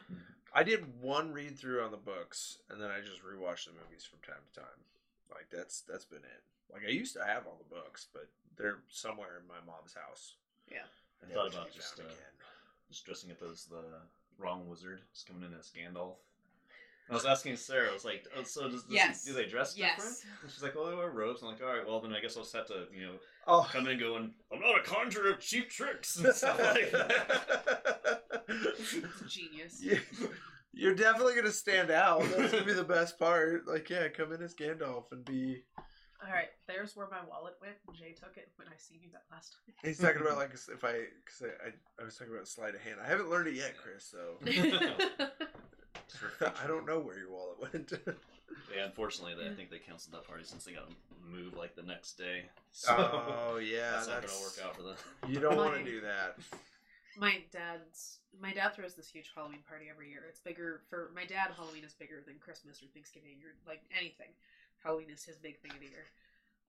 I 0.52 0.62
did 0.62 1.00
one 1.02 1.32
read 1.32 1.58
through 1.58 1.82
on 1.82 1.90
the 1.90 1.96
books, 1.96 2.58
and 2.70 2.80
then 2.80 2.90
I 2.90 3.00
just 3.00 3.22
rewatched 3.22 3.66
the 3.66 3.72
movies 3.72 4.04
from 4.04 4.20
time 4.20 4.42
to 4.52 4.60
time. 4.60 4.80
Like 5.32 5.50
that's 5.50 5.80
that's 5.82 6.04
been 6.04 6.22
it. 6.24 6.42
Like 6.72 6.82
I 6.86 6.90
used 6.90 7.14
to 7.14 7.24
have 7.24 7.46
all 7.46 7.58
the 7.58 7.74
books, 7.74 8.06
but 8.12 8.28
they're 8.56 8.78
somewhere 8.88 9.38
in 9.40 9.46
my 9.48 9.58
mom's 9.66 9.94
house. 9.94 10.34
Yeah. 10.70 10.86
I 11.22 11.26
Never 11.28 11.34
thought 11.34 11.50
to 11.52 11.56
about 11.58 11.68
be 11.72 11.74
just 11.76 11.96
found 11.96 12.08
uh, 12.08 12.12
again. 12.12 12.34
just 12.88 13.04
dressing 13.04 13.30
up 13.32 13.42
as 13.50 13.64
the 13.66 13.82
wrong 14.38 14.68
wizard, 14.68 15.00
just 15.12 15.26
coming 15.26 15.42
in 15.50 15.58
as 15.58 15.70
Gandalf. 15.70 16.16
I 17.10 17.12
was 17.14 17.26
asking 17.26 17.56
Sarah, 17.56 17.90
I 17.90 17.92
was 17.92 18.04
like, 18.04 18.26
oh, 18.36 18.42
so 18.44 18.62
does, 18.68 18.82
does 18.84 18.92
Yes. 18.92 19.24
do 19.24 19.32
they 19.34 19.44
dress 19.46 19.76
Yes. 19.76 19.96
different? 19.96 20.16
And 20.42 20.50
she's 20.50 20.62
like, 20.62 20.74
well, 20.74 20.86
they 20.88 20.96
wear 20.96 21.10
robes. 21.10 21.42
I'm 21.42 21.48
like, 21.48 21.62
all 21.62 21.68
right, 21.68 21.86
well, 21.86 22.00
then 22.00 22.12
I 22.14 22.20
guess 22.20 22.36
I'll 22.36 22.42
just 22.44 22.54
have 22.56 22.66
to, 22.68 22.86
you 22.96 23.06
know, 23.06 23.12
Oh, 23.46 23.68
come 23.70 23.86
in 23.88 23.98
going, 23.98 24.32
I'm 24.52 24.60
not 24.60 24.78
a 24.78 24.82
conjurer 24.82 25.32
of 25.32 25.40
cheap 25.40 25.68
tricks 25.68 26.16
and 26.24 26.34
stuff 26.34 26.58
like 26.58 26.90
that. 26.92 28.22
It's 28.48 29.32
genius. 29.34 29.80
You- 29.82 30.00
You're 30.72 30.94
definitely 30.94 31.34
gonna 31.36 31.50
stand 31.52 31.90
out. 31.90 32.22
That's 32.36 32.52
gonna 32.52 32.64
be 32.64 32.72
the 32.72 32.82
best 32.84 33.18
part. 33.18 33.66
Like, 33.66 33.88
yeah, 33.90 34.08
come 34.08 34.32
in 34.32 34.42
as 34.42 34.54
Gandalf 34.54 35.04
and 35.12 35.24
be. 35.24 35.62
All 35.78 36.32
right, 36.32 36.48
there's 36.66 36.96
where 36.96 37.06
my 37.10 37.18
wallet 37.28 37.54
went. 37.60 37.74
Jay 37.96 38.12
took 38.12 38.36
it 38.36 38.48
when 38.56 38.66
I 38.66 38.72
seen 38.76 38.98
you 39.02 39.10
that 39.12 39.22
last 39.30 39.52
time. 39.66 39.74
He's 39.84 39.98
talking 39.98 40.20
about 40.22 40.36
like 40.38 40.52
if 40.52 40.82
I, 40.84 40.92
cause 41.26 41.42
I, 41.42 41.68
I, 41.68 41.72
I 42.00 42.04
was 42.04 42.16
talking 42.16 42.32
about 42.34 42.48
sleight 42.48 42.74
of 42.74 42.80
hand. 42.80 42.96
I 43.02 43.06
haven't 43.08 43.30
learned 43.30 43.48
it 43.48 43.54
yet, 43.54 43.74
Chris. 43.76 44.04
So 44.10 44.38
I 46.62 46.66
don't 46.66 46.86
know 46.90 46.98
where 47.00 47.18
your 47.18 47.30
wallet 47.30 47.60
went. 47.72 47.92
Yeah, 48.72 48.86
unfortunately, 48.88 49.34
they, 49.36 49.50
I 49.50 49.52
think 49.52 49.68
they 49.68 49.78
canceled 49.78 50.14
that 50.16 50.24
party 50.24 50.42
since 50.42 50.64
they 50.64 50.72
got 50.72 50.88
to 50.88 50.94
move 51.20 51.52
like 51.52 51.76
the 51.76 51.82
next 51.84 52.16
day. 52.16 52.48
So 52.72 52.96
oh 52.96 53.58
yeah, 53.60 53.92
that's 53.92 54.08
not 54.08 54.22
that's 54.22 54.32
gonna 54.32 54.40
work 54.46 54.58
out 54.64 54.72
for 54.74 54.82
them. 54.82 54.96
You 55.28 55.38
don't 55.38 55.56
want 55.60 55.76
to 55.76 55.84
do 55.84 56.00
that. 56.00 56.38
my 57.14 57.42
dad's 57.52 58.18
my 58.40 58.52
dad 58.56 58.72
throws 58.74 58.94
this 58.94 59.10
huge 59.10 59.30
Halloween 59.34 59.60
party 59.68 59.86
every 59.92 60.08
year. 60.08 60.24
It's 60.28 60.40
bigger 60.40 60.80
for 60.88 61.10
my 61.14 61.24
dad. 61.28 61.52
Halloween 61.54 61.84
is 61.84 61.92
bigger 61.94 62.22
than 62.24 62.40
Christmas 62.40 62.80
or 62.82 62.86
Thanksgiving 62.90 63.38
or 63.44 63.52
like 63.68 63.82
anything. 63.94 64.32
Halloween 64.82 65.10
is 65.12 65.22
his 65.22 65.36
big 65.36 65.60
thing 65.60 65.72
of 65.76 65.80
the 65.84 65.90
year. 65.92 66.06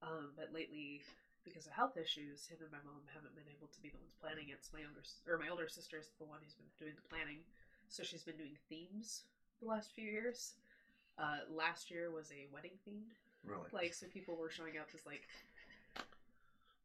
Um, 0.03 0.35
but 0.35 0.51
lately, 0.53 1.01
because 1.47 1.65
of 1.65 1.71
health 1.73 1.95
issues, 1.97 2.45
him 2.45 2.59
and 2.59 2.69
my 2.75 2.83
mom 2.83 3.01
haven't 3.13 3.33
been 3.39 3.47
able 3.49 3.71
to 3.71 3.79
be 3.79 3.89
the 3.89 3.97
ones 4.03 4.13
planning 4.19 4.49
it. 4.51 4.61
So 4.61 4.75
my 4.75 4.83
younger 4.83 5.01
s- 5.01 5.23
or 5.25 5.39
my 5.39 5.47
older 5.47 5.69
sister's 5.71 6.11
the 6.19 6.27
one 6.27 6.43
who's 6.43 6.53
been 6.59 6.69
doing 6.77 6.93
the 6.97 7.07
planning. 7.07 7.41
So 7.87 8.03
she's 8.03 8.21
been 8.25 8.37
doing 8.37 8.57
themes 8.67 9.23
the 9.61 9.67
last 9.67 9.91
few 9.95 10.09
years. 10.09 10.53
Uh, 11.17 11.37
last 11.49 11.89
year 11.89 12.11
was 12.11 12.29
a 12.31 12.47
wedding 12.53 12.71
themed, 12.87 13.13
Really? 13.45 13.67
like 13.71 13.93
so 13.93 14.05
people 14.07 14.35
were 14.35 14.49
showing 14.49 14.77
up 14.77 14.87
as 14.93 15.05
like 15.05 15.21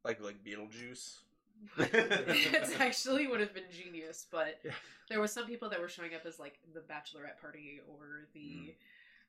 Like 0.05 0.21
like 0.23 0.37
Beetlejuice. 0.45 1.17
it's 1.79 2.81
actually 2.81 3.27
would 3.27 3.41
have 3.41 3.53
been 3.53 3.65
genius, 3.77 4.27
but 4.31 4.61
Yeah. 4.65 4.71
there 5.09 5.21
was 5.21 5.33
some 5.33 5.47
people 5.47 5.69
that 5.71 5.81
were 5.81 5.89
showing 5.89 6.15
up 6.15 6.25
as 6.27 6.39
like 6.39 6.59
the 6.73 6.81
bachelorette 6.81 7.41
party 7.41 7.81
or 7.89 8.27
the 8.35 8.73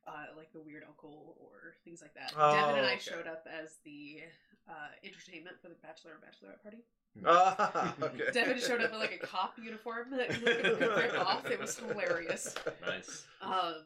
uh, 0.07 0.25
like 0.37 0.51
the 0.53 0.61
weird 0.61 0.83
uncle 0.87 1.35
or 1.39 1.75
things 1.85 2.01
like 2.01 2.13
that. 2.15 2.33
Oh, 2.37 2.53
Devin 2.53 2.77
and 2.77 2.85
I 2.87 2.91
okay. 2.93 2.99
showed 2.99 3.27
up 3.27 3.45
as 3.47 3.77
the 3.85 4.21
uh, 4.69 4.73
entertainment 5.03 5.57
for 5.61 5.69
the 5.69 5.75
bachelor 5.81 6.11
and 6.17 6.21
bachelorette 6.23 6.61
party. 6.61 6.83
Ah, 7.25 7.93
okay. 8.01 8.31
Devin 8.33 8.59
showed 8.59 8.81
up 8.81 8.93
in 8.93 8.99
like 8.99 9.19
a 9.21 9.25
cop 9.25 9.53
uniform 9.61 10.11
that 10.11 10.29
you 10.39 10.45
could 10.45 10.79
rip 10.79 11.19
off. 11.19 11.45
It 11.49 11.59
was 11.59 11.77
hilarious. 11.77 12.55
Nice. 12.85 13.25
Um, 13.41 13.83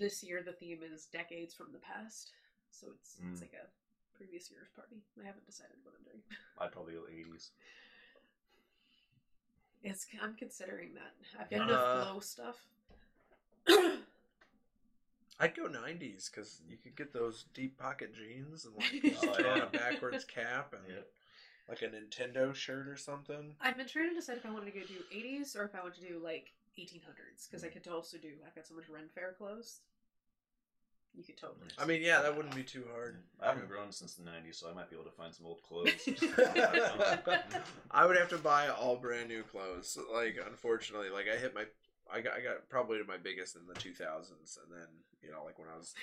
this 0.00 0.22
year 0.24 0.42
the 0.44 0.52
theme 0.52 0.80
is 0.82 1.06
decades 1.12 1.52
from 1.54 1.66
the 1.72 1.78
past, 1.78 2.30
so 2.70 2.88
it's 2.96 3.16
it's 3.30 3.38
Mm. 3.38 3.42
like 3.42 3.52
a 3.52 3.66
previous 4.16 4.50
year's 4.50 4.68
party. 4.74 5.02
I 5.22 5.26
haven't 5.26 5.44
decided 5.46 5.76
what 5.82 5.94
I'm 5.98 6.04
doing. 6.04 6.22
I'd 6.58 6.72
probably 6.72 6.94
go 6.94 7.00
80s. 7.12 7.50
It's 9.82 10.06
I'm 10.22 10.34
considering 10.34 10.94
that. 10.94 11.12
I've 11.40 11.50
got 11.50 11.60
Uh, 11.60 11.64
enough 11.64 12.08
glow 12.10 12.20
stuff. 12.20 12.56
I'd 15.40 15.56
go 15.56 15.66
'90s 15.66 16.30
because 16.30 16.60
you 16.68 16.76
could 16.76 16.96
get 16.96 17.12
those 17.12 17.44
deep 17.54 17.78
pocket 17.78 18.14
jeans 18.14 18.64
and 18.64 18.74
like 18.76 19.16
Oh, 19.22 19.34
yeah. 19.40 19.64
a 19.64 19.66
backwards 19.66 20.24
cap 20.24 20.74
and 20.74 20.94
Yep. 20.94 21.06
like 21.68 21.82
a 21.82 21.88
Nintendo 21.88 22.54
shirt 22.54 22.88
or 22.88 22.96
something. 22.96 23.56
I've 23.60 23.76
been 23.76 23.88
trying 23.88 24.10
to 24.10 24.14
decide 24.14 24.36
if 24.36 24.46
I 24.46 24.50
wanted 24.50 24.72
to 24.72 24.78
go 24.78 24.86
do 24.86 25.02
80s 25.10 25.56
or 25.56 25.64
if 25.64 25.74
I 25.74 25.80
want 25.82 25.94
to 25.94 26.00
do 26.00 26.20
like 26.22 26.52
1800s 26.78 27.48
because 27.48 27.64
I 27.64 27.68
could 27.68 27.86
also 27.88 28.18
do. 28.18 28.30
I've 28.46 28.54
got 28.54 28.66
so 28.66 28.74
much 28.74 28.88
Ren 28.88 29.08
Fair 29.14 29.34
clothes. 29.36 29.80
You 31.14 31.22
could 31.22 31.36
totally. 31.36 31.66
I 31.78 31.84
mean, 31.84 32.00
yeah, 32.00 32.22
that 32.22 32.34
wouldn't 32.34 32.54
be 32.54 32.62
too 32.62 32.84
hard. 32.90 33.18
I 33.38 33.48
haven't 33.48 33.68
grown 33.68 33.92
since 33.92 34.14
the 34.14 34.22
90s, 34.22 34.54
so 34.54 34.70
I 34.70 34.72
might 34.72 34.88
be 34.88 34.96
able 34.96 35.04
to 35.04 35.10
find 35.10 35.34
some 35.34 35.44
old 35.44 35.62
clothes. 35.62 36.08
I 37.90 38.06
would 38.06 38.16
have 38.16 38.30
to 38.30 38.38
buy 38.38 38.68
all 38.68 38.96
brand 38.96 39.28
new 39.28 39.42
clothes. 39.42 39.98
Like, 40.12 40.38
unfortunately, 40.46 41.10
like 41.10 41.26
I 41.28 41.36
hit 41.36 41.54
my, 41.54 41.64
I 42.12 42.20
got, 42.20 42.34
I 42.34 42.40
got 42.40 42.68
probably 42.68 42.98
my 43.06 43.16
biggest 43.16 43.56
in 43.56 43.66
the 43.66 43.74
2000s, 43.74 44.58
and 44.62 44.72
then 44.72 44.88
you 45.22 45.30
know, 45.30 45.44
like 45.44 45.58
when 45.58 45.68
I 45.72 45.76
was, 45.76 45.94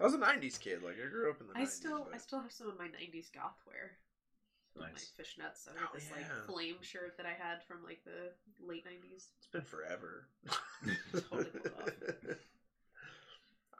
I 0.00 0.04
was 0.04 0.14
a 0.14 0.18
90s 0.18 0.58
kid. 0.58 0.82
Like 0.82 0.96
I 1.04 1.08
grew 1.08 1.30
up 1.30 1.40
in 1.40 1.46
the 1.46 1.54
90s. 1.54 1.62
I 1.62 1.70
still, 1.70 2.08
I 2.14 2.18
still 2.18 2.40
have 2.40 2.52
some 2.52 2.68
of 2.68 2.78
my 2.78 2.88
90s 2.88 3.30
goth 3.34 3.60
wear. 3.66 3.92
Nice. 4.78 5.12
My 5.16 5.22
fishnets. 5.22 5.68
I 5.68 5.72
Oh, 5.76 5.80
have 5.80 5.92
this 5.94 6.10
like 6.10 6.26
flame 6.46 6.76
shirt 6.82 7.16
that 7.16 7.26
I 7.26 7.32
had 7.32 7.62
from 7.62 7.78
like 7.84 8.02
the 8.04 8.32
late 8.66 8.84
90s. 8.84 9.28
It's 9.38 9.46
been 9.46 9.62
forever. 9.62 10.26
Totally. 11.30 11.46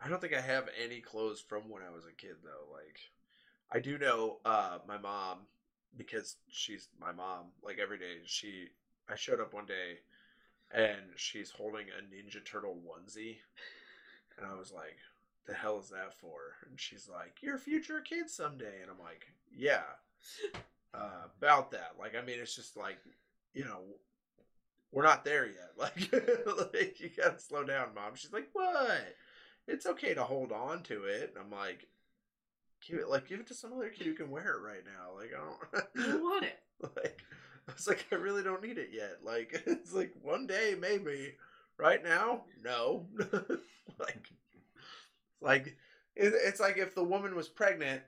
I 0.02 0.08
don't 0.08 0.20
think 0.20 0.34
I 0.34 0.40
have 0.40 0.68
any 0.82 1.00
clothes 1.00 1.40
from 1.40 1.68
when 1.68 1.82
I 1.82 1.90
was 1.90 2.04
a 2.04 2.12
kid 2.12 2.36
though. 2.44 2.72
Like 2.72 3.00
I 3.72 3.80
do 3.80 3.98
know 3.98 4.38
uh 4.44 4.78
my 4.86 4.98
mom 4.98 5.38
because 5.96 6.36
she's 6.50 6.88
my 7.00 7.12
mom. 7.12 7.46
Like 7.62 7.78
every 7.78 7.98
day 7.98 8.18
she 8.24 8.68
I 9.08 9.16
showed 9.16 9.40
up 9.40 9.52
one 9.54 9.66
day 9.66 9.98
and 10.74 11.00
she's 11.16 11.50
holding 11.50 11.86
a 11.88 12.02
Ninja 12.02 12.44
Turtle 12.44 12.76
onesie 12.86 13.36
and 14.36 14.46
I 14.46 14.54
was 14.54 14.72
like, 14.72 14.96
"The 15.46 15.54
hell 15.54 15.78
is 15.78 15.90
that 15.90 16.14
for?" 16.18 16.56
And 16.68 16.78
she's 16.78 17.08
like, 17.08 17.42
"Your 17.42 17.58
future 17.58 18.00
kid 18.00 18.28
someday." 18.28 18.82
And 18.82 18.90
I'm 18.90 18.98
like, 18.98 19.26
"Yeah." 19.54 19.84
Uh, 20.92 21.26
about 21.38 21.70
that. 21.72 21.92
Like 21.98 22.14
I 22.14 22.24
mean 22.24 22.38
it's 22.40 22.54
just 22.56 22.76
like, 22.76 22.98
you 23.52 23.64
know, 23.64 23.80
we're 24.92 25.02
not 25.02 25.24
there 25.24 25.46
yet. 25.46 25.72
Like, 25.76 26.12
like 26.72 27.00
you 27.00 27.10
gotta 27.16 27.38
slow 27.38 27.64
down, 27.64 27.88
mom. 27.94 28.14
She's 28.14 28.32
like, 28.32 28.48
what? 28.52 29.16
It's 29.66 29.86
okay 29.86 30.14
to 30.14 30.22
hold 30.22 30.52
on 30.52 30.82
to 30.84 31.04
it. 31.04 31.34
And 31.34 31.44
I'm 31.44 31.50
like, 31.50 31.88
give 32.86 33.00
it, 33.00 33.08
like, 33.08 33.26
give 33.28 33.40
it 33.40 33.46
to 33.48 33.54
some 33.54 33.72
other 33.72 33.88
kid 33.88 34.06
who 34.06 34.14
can 34.14 34.30
wear 34.30 34.56
it 34.56 34.62
right 34.62 34.84
now. 34.84 35.18
Like, 35.18 35.32
I 35.34 35.40
I 35.78 36.06
don't, 36.12 36.22
want 36.22 36.44
it. 36.44 36.58
like, 36.96 37.23
I 37.68 37.72
was 37.72 37.88
like, 37.88 38.04
I 38.12 38.16
really 38.16 38.42
don't 38.42 38.62
need 38.62 38.78
it 38.78 38.90
yet. 38.92 39.18
Like, 39.24 39.62
it's 39.66 39.92
like 39.92 40.12
one 40.22 40.46
day 40.46 40.76
maybe. 40.78 41.34
Right 41.76 42.04
now, 42.04 42.42
no. 42.62 43.06
like, 43.98 44.30
like 45.40 45.66
it, 46.14 46.32
it's 46.44 46.60
like 46.60 46.78
if 46.78 46.94
the 46.94 47.02
woman 47.04 47.34
was 47.34 47.48
pregnant. 47.48 48.02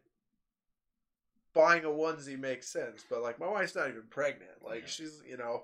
Buying 1.52 1.84
a 1.84 1.88
onesie 1.88 2.38
makes 2.38 2.68
sense, 2.68 3.02
but 3.09 3.22
like 3.22 3.40
my 3.40 3.48
wife's 3.48 3.74
not 3.74 3.88
even 3.88 4.02
pregnant. 4.11 4.62
Like 4.62 4.82
Yeah. 4.82 4.86
she's, 4.88 5.22
you 5.28 5.38
know, 5.38 5.62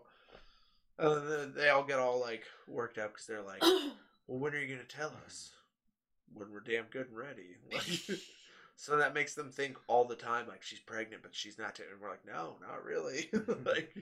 and 0.98 1.28
then 1.30 1.52
they 1.54 1.68
all 1.68 1.84
get 1.84 1.98
all 1.98 2.18
like 2.18 2.44
worked 2.66 2.96
up 2.96 3.12
because 3.12 3.26
they're 3.26 3.42
like, 3.42 3.62
"Well, 4.26 4.38
when 4.38 4.54
are 4.54 4.58
you 4.58 4.74
gonna 4.74 4.88
tell 4.88 5.12
us? 5.26 5.50
When 6.32 6.50
we're 6.50 6.60
damn 6.60 6.86
good 6.86 7.08
and 7.08 7.16
ready." 7.16 7.56
Like, 7.70 8.18
so 8.82 8.96
that 8.96 9.14
makes 9.14 9.34
them 9.34 9.48
think 9.52 9.78
all 9.86 10.04
the 10.04 10.16
time 10.16 10.48
like 10.48 10.60
she's 10.60 10.80
pregnant, 10.80 11.22
but 11.22 11.32
she's 11.36 11.56
not. 11.56 11.76
T-. 11.76 11.84
And 11.88 12.00
we're 12.00 12.10
like, 12.10 12.26
"No, 12.26 12.56
not 12.60 12.84
really." 12.84 13.30
Mm-hmm. 13.32 13.64
like 13.64 13.94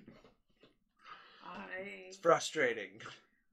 I 1.45 2.09
it's 2.09 2.17
frustrating. 2.17 2.97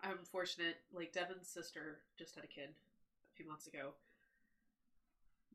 I'm 0.02 0.20
fortunate. 0.32 0.78
Like 0.94 1.12
Devin's 1.12 1.48
sister 1.49 1.99
just 2.18 2.36
had 2.36 2.45
a 2.45 2.48
kid 2.48 2.70
a 2.72 3.34
few 3.36 3.45
months 3.45 3.68
ago. 3.68 3.91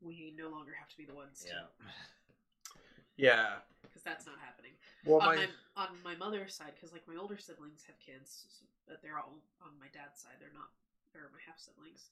We 0.02 0.34
no 0.36 0.50
longer 0.50 0.72
have 0.78 0.90
to 0.90 0.96
be 0.98 1.06
the 1.06 1.14
ones 1.14 1.46
Yeah. 1.46 1.70
Yeah. 3.16 3.62
because 3.82 4.02
that's 4.02 4.26
not 4.26 4.36
happening. 4.44 4.72
Well, 5.06 5.20
on 5.20 5.36
my 5.36 5.36
my 5.36 5.48
on 5.76 5.88
my 6.04 6.16
mother's 6.16 6.54
side, 6.54 6.72
because 6.74 6.92
like 6.92 7.06
my 7.08 7.16
older 7.16 7.38
siblings 7.38 7.84
have 7.86 7.98
kids, 8.00 8.44
s- 8.44 8.60
but 8.86 9.00
they're 9.00 9.16
all 9.16 9.40
on 9.64 9.72
my 9.80 9.88
dad's 9.94 10.20
side. 10.20 10.36
They're 10.40 10.52
not. 10.52 10.68
They're 11.14 11.30
my 11.32 11.40
half 11.46 11.60
siblings. 11.60 12.10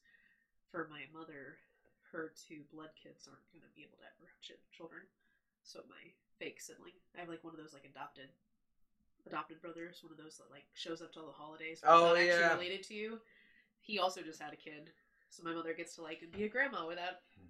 For 0.71 0.87
my 0.89 1.03
mother, 1.13 1.57
her 2.11 2.31
two 2.35 2.63
blood 2.71 2.91
kids 2.95 3.27
aren't 3.27 3.47
going 3.55 3.63
to 3.63 3.73
be 3.75 3.83
able 3.83 3.97
to 3.99 4.07
ever 4.07 4.27
have 4.27 4.41
ch- 4.43 4.59
children. 4.75 5.07
So 5.63 5.81
my 5.87 6.11
fake 6.39 6.59
sibling, 6.59 6.97
I 7.15 7.21
have 7.21 7.29
like 7.29 7.43
one 7.43 7.53
of 7.53 7.59
those 7.59 7.73
like 7.73 7.85
adopted, 7.87 8.29
adopted 9.25 9.61
brothers. 9.61 10.03
One 10.03 10.11
of 10.11 10.19
those 10.19 10.37
that 10.37 10.51
like 10.51 10.65
shows 10.73 11.01
up 11.01 11.13
to 11.13 11.19
all 11.21 11.31
the 11.31 11.37
holidays. 11.37 11.79
but 11.81 11.91
Oh, 11.91 12.13
not 12.13 12.19
yeah. 12.19 12.51
actually 12.51 12.65
related 12.65 12.83
to 12.89 12.93
you. 12.93 13.09
He 13.81 13.99
also 13.99 14.21
just 14.21 14.41
had 14.41 14.53
a 14.53 14.59
kid, 14.59 14.91
so 15.29 15.41
my 15.43 15.53
mother 15.53 15.73
gets 15.73 15.95
to 15.95 16.01
like 16.03 16.21
be 16.31 16.43
a 16.43 16.49
grandma 16.49 16.85
without 16.85 17.25
hmm. 17.33 17.49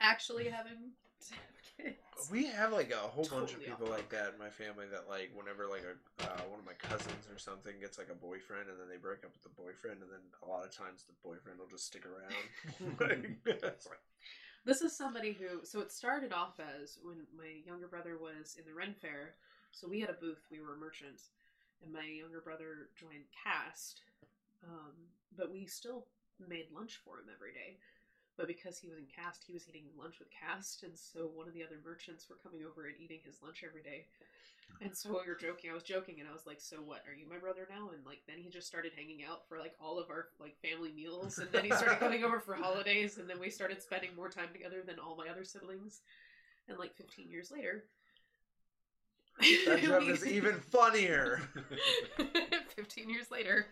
actually 0.00 0.48
having 0.48 0.72
to 0.72 0.78
have 0.80 0.92
kids. 0.92 1.09
we 2.30 2.46
have 2.46 2.72
like 2.72 2.92
a 2.92 2.96
whole 2.96 3.24
bunch 3.24 3.52
of 3.54 3.64
people 3.64 3.88
like 3.88 4.08
that 4.10 4.34
in 4.34 4.38
my 4.38 4.50
family 4.50 4.84
that 4.90 5.08
like 5.08 5.30
whenever 5.34 5.66
like 5.66 5.84
a 5.84 5.96
uh, 6.24 6.40
one 6.50 6.60
of 6.60 6.66
my 6.66 6.76
cousins 6.76 7.24
or 7.32 7.38
something 7.38 7.72
gets 7.80 7.96
like 7.98 8.10
a 8.12 8.14
boyfriend 8.14 8.68
and 8.68 8.76
then 8.78 8.88
they 8.88 9.00
break 9.00 9.24
up 9.24 9.32
with 9.32 9.42
the 9.42 9.56
boyfriend 9.56 10.02
and 10.02 10.10
then 10.10 10.20
a 10.44 10.48
lot 10.48 10.64
of 10.64 10.70
times 10.74 11.04
the 11.08 11.16
boyfriend 11.24 11.58
will 11.58 11.70
just 11.70 11.86
stick 11.86 12.04
around. 12.04 12.36
Like, 13.00 13.40
This 14.66 14.82
is 14.82 14.94
somebody 14.96 15.32
who, 15.32 15.64
so 15.64 15.80
it 15.80 15.90
started 15.90 16.32
off 16.34 16.60
as 16.60 16.98
when 17.02 17.24
my 17.36 17.48
younger 17.64 17.88
brother 17.88 18.18
was 18.20 18.56
in 18.58 18.64
the 18.68 18.74
Ren 18.74 18.94
Fair. 19.00 19.34
So 19.72 19.88
we 19.88 20.00
had 20.00 20.10
a 20.10 20.20
booth, 20.20 20.44
we 20.50 20.60
were 20.60 20.76
merchants. 20.76 21.30
and 21.82 21.92
my 21.92 22.04
younger 22.04 22.42
brother 22.42 22.90
joined 22.98 23.24
cast. 23.32 24.02
Um, 24.62 24.92
but 25.36 25.50
we 25.50 25.64
still 25.64 26.04
made 26.46 26.66
lunch 26.74 27.00
for 27.04 27.16
him 27.18 27.32
every 27.34 27.52
day. 27.52 27.78
But 28.36 28.46
because 28.46 28.78
he 28.78 28.88
was 28.88 28.96
in 28.98 29.04
cast, 29.04 29.44
he 29.46 29.52
was 29.52 29.68
eating 29.68 29.84
lunch 29.98 30.18
with 30.18 30.28
cast, 30.30 30.82
and 30.82 30.96
so 30.96 31.28
one 31.34 31.46
of 31.46 31.54
the 31.54 31.62
other 31.62 31.76
merchants 31.84 32.28
were 32.28 32.40
coming 32.42 32.64
over 32.64 32.86
and 32.86 32.96
eating 32.98 33.20
his 33.24 33.42
lunch 33.42 33.62
every 33.66 33.82
day. 33.82 34.06
And 34.80 34.96
so 34.96 35.10
we 35.10 35.28
were 35.28 35.36
joking. 35.38 35.70
I 35.70 35.74
was 35.74 35.82
joking, 35.82 36.20
and 36.20 36.28
I 36.28 36.32
was 36.32 36.46
like, 36.46 36.60
"So 36.60 36.76
what? 36.76 37.02
Are 37.06 37.12
you 37.12 37.28
my 37.28 37.36
brother 37.36 37.68
now?" 37.68 37.90
And 37.90 38.06
like 38.06 38.22
then 38.26 38.38
he 38.38 38.48
just 38.48 38.66
started 38.66 38.92
hanging 38.96 39.24
out 39.24 39.46
for 39.48 39.58
like 39.58 39.74
all 39.80 39.98
of 39.98 40.08
our 40.08 40.28
like 40.38 40.56
family 40.62 40.92
meals, 40.92 41.38
and 41.38 41.50
then 41.52 41.64
he 41.64 41.70
started 41.70 41.98
coming 42.04 42.24
over 42.24 42.40
for 42.40 42.54
holidays, 42.54 43.18
and 43.18 43.28
then 43.28 43.38
we 43.40 43.50
started 43.50 43.82
spending 43.82 44.14
more 44.16 44.30
time 44.30 44.48
together 44.52 44.82
than 44.86 44.98
all 44.98 45.16
my 45.16 45.28
other 45.28 45.44
siblings. 45.44 46.00
And 46.68 46.78
like 46.78 46.94
15 46.96 47.28
years 47.28 47.50
later, 47.50 47.84
That 49.66 49.80
joke 49.82 50.08
is 50.08 50.26
even 50.26 50.60
funnier. 50.60 51.40
15 52.76 53.10
years 53.10 53.30
later, 53.30 53.66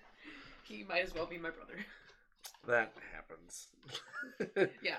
he 0.62 0.85
might 0.85 1.05
as 1.05 1.14
well 1.14 1.26
be 1.26 1.39
my 1.39 1.51
brother. 1.51 1.85
That 2.66 2.93
happens. 3.15 3.69
Yeah. 4.83 4.99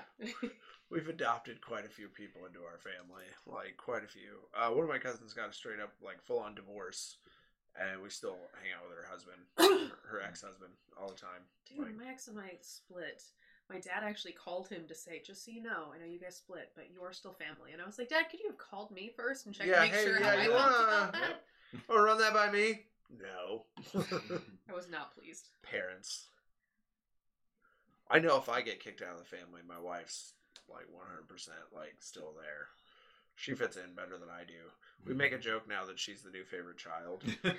We've 0.90 1.08
adopted 1.08 1.60
quite 1.60 1.84
a 1.84 1.88
few 1.88 2.08
people 2.08 2.46
into 2.46 2.60
our 2.60 2.78
family, 2.78 3.24
like 3.46 3.76
quite 3.76 4.02
a 4.02 4.08
few. 4.08 4.42
Uh, 4.56 4.70
one 4.70 4.82
of 4.82 4.88
my 4.88 4.98
cousins 4.98 5.32
got 5.34 5.48
a 5.50 5.52
straight 5.52 5.78
up 5.80 5.92
like 6.04 6.20
full 6.22 6.40
on 6.40 6.54
divorce, 6.54 7.18
and 7.80 8.02
we 8.02 8.10
still 8.10 8.36
hang 8.60 8.72
out 8.74 8.88
with 8.88 8.98
her 8.98 9.06
husband, 9.08 9.40
her, 10.10 10.18
her 10.18 10.22
ex 10.26 10.42
husband, 10.42 10.72
all 11.00 11.08
the 11.08 11.14
time. 11.14 11.42
Dude, 11.68 11.78
Like, 11.86 11.96
my 11.96 12.10
ex 12.10 12.26
and 12.28 12.38
I 12.40 12.54
split. 12.60 13.22
My 13.68 13.78
dad 13.78 14.02
actually 14.02 14.32
called 14.32 14.68
him 14.68 14.82
to 14.88 14.94
say, 14.96 15.22
just 15.24 15.44
so 15.44 15.52
you 15.52 15.62
know, 15.62 15.92
I 15.94 15.98
know 15.98 16.10
you 16.10 16.18
guys 16.18 16.36
split, 16.36 16.72
but 16.74 16.86
you're 16.92 17.12
still 17.12 17.34
family. 17.34 17.70
And 17.72 17.80
I 17.80 17.86
was 17.86 17.98
like, 17.98 18.08
Dad, 18.08 18.24
could 18.28 18.40
you 18.40 18.48
have 18.48 18.58
called 18.58 18.90
me 18.90 19.12
first 19.16 19.46
and 19.46 19.54
checked 19.54 19.68
Yeah, 19.68 19.76
to 19.76 19.80
make 19.82 19.92
hey, 19.94 20.04
sure 20.04 20.18
yeah, 20.18 20.26
how 20.26 20.38
I 20.40 20.46
felt 20.46 20.82
about 20.88 21.12
that? 21.12 21.44
oh, 21.88 22.02
run 22.02 22.18
that 22.18 22.34
by 22.34 22.50
me? 22.50 22.80
No. 23.16 23.66
I 24.68 24.72
was 24.74 24.90
not 24.90 25.14
pleased. 25.14 25.50
Parents. 25.62 26.29
I 28.10 28.18
know 28.18 28.36
if 28.36 28.48
I 28.48 28.60
get 28.60 28.82
kicked 28.82 29.02
out 29.02 29.12
of 29.12 29.18
the 29.18 29.36
family, 29.36 29.60
my 29.66 29.78
wife's 29.78 30.32
like 30.68 30.86
100% 30.86 31.48
like 31.74 31.96
still 32.00 32.32
there. 32.36 32.68
She 33.36 33.54
fits 33.54 33.76
in 33.76 33.94
better 33.94 34.18
than 34.18 34.28
I 34.28 34.44
do. 34.44 34.68
We 35.06 35.14
make 35.14 35.32
a 35.32 35.36
mm-hmm. 35.36 35.42
joke 35.42 35.68
now 35.68 35.86
that 35.86 35.98
she's 35.98 36.22
the 36.22 36.30
new 36.30 36.44
favorite 36.44 36.78
child. 36.78 37.24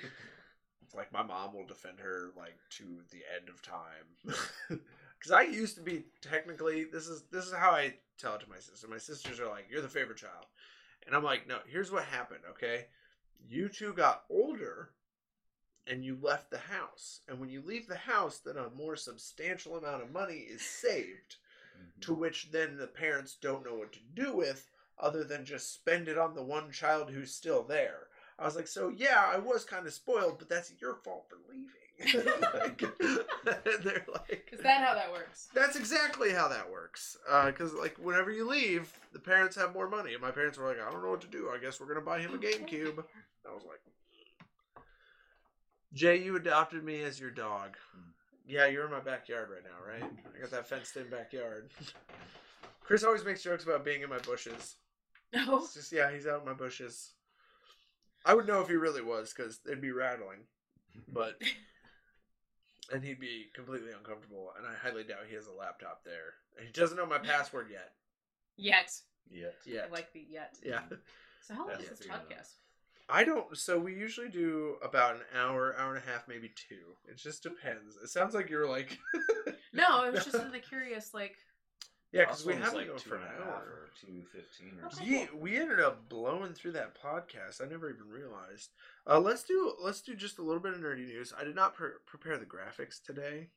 It's 0.92 0.98
like 0.98 1.12
my 1.12 1.22
mom 1.22 1.54
will 1.54 1.66
defend 1.66 2.00
her 2.00 2.32
like 2.36 2.56
to 2.70 2.84
the 3.10 3.22
end 3.34 3.48
of 3.48 3.62
time. 3.62 4.80
Because 5.18 5.32
I 5.32 5.42
used 5.42 5.76
to 5.76 5.82
be 5.82 6.02
technically 6.20 6.82
this 6.82 7.06
is 7.06 7.22
this 7.30 7.46
is 7.46 7.52
how 7.54 7.70
I 7.70 7.94
tell 8.18 8.34
it 8.34 8.40
to 8.40 8.50
my 8.50 8.58
sister. 8.58 8.88
My 8.88 8.98
sisters 8.98 9.38
are 9.38 9.46
like, 9.46 9.66
"You're 9.70 9.80
the 9.80 9.88
favorite 9.88 10.18
child," 10.18 10.46
and 11.06 11.14
I'm 11.14 11.22
like, 11.22 11.46
"No, 11.46 11.58
here's 11.64 11.92
what 11.92 12.02
happened. 12.02 12.40
Okay, 12.50 12.86
you 13.48 13.68
two 13.68 13.92
got 13.92 14.24
older, 14.28 14.90
and 15.86 16.04
you 16.04 16.18
left 16.20 16.50
the 16.50 16.58
house. 16.58 17.20
And 17.28 17.38
when 17.40 17.50
you 17.50 17.62
leave 17.64 17.88
the 17.88 17.96
house, 17.96 18.38
then 18.38 18.56
a 18.56 18.70
more 18.70 18.96
substantial 18.96 19.76
amount 19.76 20.02
of 20.02 20.12
money 20.12 20.46
is 20.48 20.62
saved, 20.62 21.36
to 22.02 22.12
mm-hmm. 22.12 22.20
which 22.20 22.50
then 22.52 22.76
the 22.76 22.86
parents 22.86 23.36
don't 23.40 23.64
know 23.64 23.74
what 23.74 23.92
to 23.92 24.00
do 24.14 24.34
with 24.34 24.70
other 24.98 25.24
than 25.24 25.44
just 25.44 25.74
spend 25.74 26.08
it 26.08 26.18
on 26.18 26.34
the 26.34 26.42
one 26.42 26.70
child 26.70 27.10
who's 27.10 27.34
still 27.34 27.62
there." 27.62 28.08
I 28.38 28.44
was 28.44 28.56
like, 28.56 28.66
so 28.66 28.88
yeah, 28.88 29.24
I 29.32 29.38
was 29.38 29.64
kind 29.64 29.86
of 29.86 29.92
spoiled, 29.92 30.38
but 30.38 30.48
that's 30.48 30.72
your 30.80 30.96
fault 30.96 31.26
for 31.28 31.38
leaving. 31.48 31.68
like, 32.54 32.82
they're 33.84 34.04
like, 34.12 34.48
Is 34.52 34.60
that 34.62 34.84
how 34.84 34.94
that 34.94 35.12
works? 35.12 35.48
that's 35.54 35.76
exactly 35.76 36.32
how 36.32 36.48
that 36.48 36.68
works. 36.68 37.16
Uh, 37.30 37.46
because 37.46 37.72
like 37.74 37.96
whenever 37.98 38.32
you 38.32 38.48
leave, 38.48 38.92
the 39.12 39.18
parents 39.18 39.54
have 39.56 39.72
more 39.72 39.88
money, 39.88 40.14
and 40.14 40.22
my 40.22 40.30
parents 40.30 40.58
were 40.58 40.66
like, 40.66 40.80
I 40.80 40.90
don't 40.90 41.02
know 41.02 41.10
what 41.10 41.20
to 41.20 41.28
do. 41.28 41.50
I 41.54 41.58
guess 41.58 41.80
we're 41.80 41.86
gonna 41.86 42.00
buy 42.00 42.20
him 42.20 42.32
a 42.32 42.34
oh, 42.34 42.38
GameCube. 42.38 43.04
I 43.48 43.54
was 43.54 43.64
like, 43.64 43.80
Jay, 45.94 46.22
you 46.22 46.36
adopted 46.36 46.84
me 46.84 47.02
as 47.02 47.20
your 47.20 47.30
dog. 47.30 47.76
Yeah, 48.46 48.66
you're 48.66 48.84
in 48.86 48.90
my 48.90 49.00
backyard 49.00 49.50
right 49.50 49.62
now, 49.64 49.86
right? 49.86 50.10
I 50.36 50.40
got 50.40 50.50
that 50.50 50.66
fenced 50.68 50.96
in 50.96 51.08
backyard. 51.10 51.70
Chris 52.80 53.04
always 53.04 53.24
makes 53.24 53.42
jokes 53.42 53.64
about 53.64 53.84
being 53.84 54.02
in 54.02 54.08
my 54.10 54.18
bushes. 54.18 54.76
No. 55.34 55.60
It's 55.60 55.72
just 55.72 55.92
yeah, 55.92 56.12
he's 56.12 56.26
out 56.26 56.40
in 56.40 56.46
my 56.46 56.52
bushes. 56.52 57.12
I 58.26 58.34
would 58.34 58.46
know 58.46 58.60
if 58.60 58.68
he 58.68 58.74
really 58.74 59.00
was 59.00 59.32
because 59.34 59.60
they'd 59.64 59.80
be 59.80 59.90
rattling, 59.90 60.40
but 61.10 61.40
and 62.92 63.02
he'd 63.02 63.18
be 63.18 63.46
completely 63.54 63.92
uncomfortable. 63.92 64.50
And 64.58 64.66
I 64.66 64.74
highly 64.74 65.04
doubt 65.04 65.20
he 65.30 65.34
has 65.34 65.46
a 65.46 65.52
laptop 65.58 66.04
there. 66.04 66.34
And 66.58 66.66
he 66.66 66.72
doesn't 66.72 66.98
know 66.98 67.06
my 67.06 67.16
password 67.16 67.68
yet. 67.70 67.92
Yet. 68.58 68.92
Yet. 69.30 69.54
Yet, 69.64 69.86
I 69.88 69.90
like 69.90 70.12
the 70.12 70.26
yet. 70.28 70.54
yeah. 70.62 70.80
So 71.40 71.54
how 71.54 71.60
long 71.60 71.76
Yeah, 71.78 71.82
is 71.84 71.88
this 71.88 71.98
figure 72.00 72.12
it 72.12 72.16
out. 72.16 72.28
podcast? 72.30 72.52
I 73.08 73.24
don't. 73.24 73.56
So 73.56 73.78
we 73.78 73.94
usually 73.94 74.28
do 74.28 74.76
about 74.82 75.16
an 75.16 75.22
hour, 75.36 75.74
hour 75.78 75.94
and 75.94 76.02
a 76.02 76.10
half, 76.10 76.28
maybe 76.28 76.50
two. 76.68 76.96
It 77.10 77.16
just 77.18 77.42
depends. 77.42 77.96
It 78.02 78.08
sounds 78.08 78.34
like 78.34 78.48
you're 78.48 78.68
like, 78.68 78.98
No, 79.72 79.86
I 79.88 80.10
was 80.10 80.24
just 80.24 80.36
in 80.42 80.50
the 80.52 80.58
curious, 80.58 81.12
like, 81.14 81.36
yeah, 82.12 82.22
because 82.26 82.44
we 82.44 82.54
have 82.54 82.70
to 82.72 82.76
like 82.76 82.86
go 82.88 82.98
for 82.98 83.16
an 83.16 83.22
and 83.22 83.44
hour. 83.44 83.54
or 83.56 83.90
two 84.00 84.22
fifteen 84.32 84.78
or 84.80 84.86
Okay. 84.86 84.96
something. 84.96 85.12
Yeah, 85.12 85.26
we 85.34 85.56
ended 85.58 85.80
up 85.80 86.08
blowing 86.10 86.52
through 86.52 86.72
that 86.72 86.94
podcast. 87.02 87.62
I 87.64 87.68
never 87.68 87.88
even 87.90 88.06
realized. 88.08 88.70
Uh, 89.08 89.18
let's 89.18 89.42
do 89.44 89.74
let's 89.82 90.02
do 90.02 90.14
just 90.14 90.38
a 90.38 90.42
little 90.42 90.60
bit 90.62 90.74
of 90.74 90.80
nerdy 90.80 91.06
news. 91.06 91.32
I 91.38 91.44
did 91.44 91.54
not 91.54 91.74
pre- 91.74 91.98
prepare 92.06 92.36
the 92.36 92.44
graphics 92.44 93.02
today, 93.02 93.48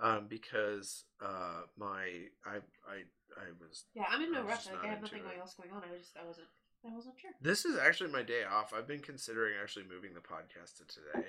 um, 0.00 0.26
because 0.28 1.04
uh, 1.20 1.62
my 1.76 2.04
I 2.46 2.56
I 2.88 3.02
I 3.36 3.50
was. 3.60 3.84
yeah, 3.94 4.04
I'm 4.08 4.22
in 4.22 4.30
no 4.32 4.42
rush. 4.44 4.66
Like, 4.66 4.84
I 4.84 4.86
have 4.88 5.02
nothing 5.02 5.18
it. 5.18 5.38
else 5.40 5.54
going 5.54 5.70
on. 5.72 5.82
I 5.82 5.98
just, 5.98 6.16
I 6.20 6.24
wasn't, 6.26 6.46
I 6.86 6.94
wasn't 6.94 7.14
sure. 7.20 7.30
This 7.40 7.64
is 7.64 7.76
actually 7.78 8.10
my 8.10 8.22
day 8.22 8.42
off. 8.50 8.72
I've 8.76 8.86
been 8.86 9.00
considering 9.00 9.54
actually 9.60 9.84
moving 9.92 10.10
the 10.14 10.20
podcast 10.20 10.78
to 10.78 10.84
today, 10.86 11.28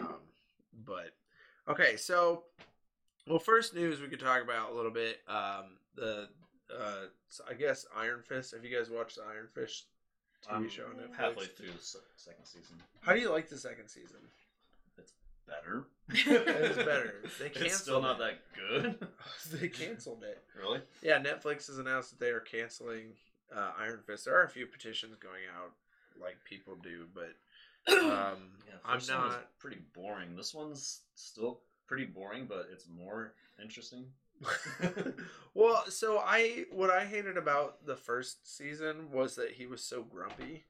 um, 0.00 0.14
but 0.86 1.10
okay. 1.68 1.96
So, 1.96 2.44
well, 3.26 3.38
first 3.38 3.74
news 3.74 4.00
we 4.00 4.08
could 4.08 4.20
talk 4.20 4.42
about 4.42 4.72
a 4.72 4.74
little 4.74 4.90
bit. 4.92 5.20
Um, 5.28 5.76
the 5.96 6.28
uh, 6.72 7.06
so 7.28 7.44
I 7.50 7.54
guess 7.54 7.86
Iron 7.96 8.22
Fist. 8.22 8.52
Have 8.54 8.64
you 8.64 8.74
guys 8.76 8.88
watched 8.90 9.16
the 9.16 9.22
Iron 9.22 9.48
Fist 9.52 9.86
TV 10.48 10.54
I'm 10.54 10.68
show 10.68 10.84
on 10.84 10.94
Netflix? 10.94 11.16
halfway 11.16 11.46
through 11.46 11.72
the 11.72 11.98
second 12.16 12.44
season. 12.44 12.76
How 13.00 13.12
do 13.14 13.20
you 13.20 13.30
like 13.30 13.48
the 13.48 13.58
second 13.58 13.88
season? 13.88 14.18
It's 14.96 15.12
better. 15.46 15.84
It 16.10 16.48
is 16.70 16.76
better. 16.76 17.14
They 17.38 17.46
it's 17.66 17.78
still 17.78 18.00
not 18.00 18.20
it. 18.20 18.38
that 18.62 18.70
good. 18.70 19.08
they 19.60 19.68
canceled 19.68 20.22
it. 20.22 20.42
really? 20.58 20.80
Yeah, 21.02 21.18
Netflix 21.20 21.66
has 21.66 21.78
announced 21.78 22.10
that 22.10 22.20
they 22.20 22.30
are 22.30 22.40
canceling 22.40 23.12
uh, 23.54 23.72
Iron 23.78 24.00
Fist. 24.06 24.24
There 24.26 24.38
are 24.38 24.44
a 24.44 24.48
few 24.48 24.66
petitions 24.66 25.16
going 25.16 25.42
out, 25.56 25.72
like 26.20 26.36
people 26.44 26.76
do, 26.82 27.06
but 27.14 27.34
um, 27.92 28.52
Yeah, 28.66 28.74
I'm 28.84 28.98
first 29.00 29.12
one 29.12 29.24
was 29.24 29.32
not. 29.34 29.58
pretty 29.58 29.78
boring. 29.94 30.36
This 30.36 30.54
one's 30.54 31.00
still 31.14 31.60
pretty 31.86 32.04
boring, 32.04 32.46
but 32.46 32.68
it's 32.72 32.86
more 32.88 33.34
interesting. 33.62 34.06
well, 35.54 35.84
so 35.88 36.18
I 36.18 36.64
what 36.72 36.90
I 36.90 37.04
hated 37.04 37.36
about 37.36 37.86
the 37.86 37.96
first 37.96 38.56
season 38.56 39.10
was 39.12 39.36
that 39.36 39.52
he 39.52 39.66
was 39.66 39.82
so 39.82 40.02
grumpy, 40.02 40.64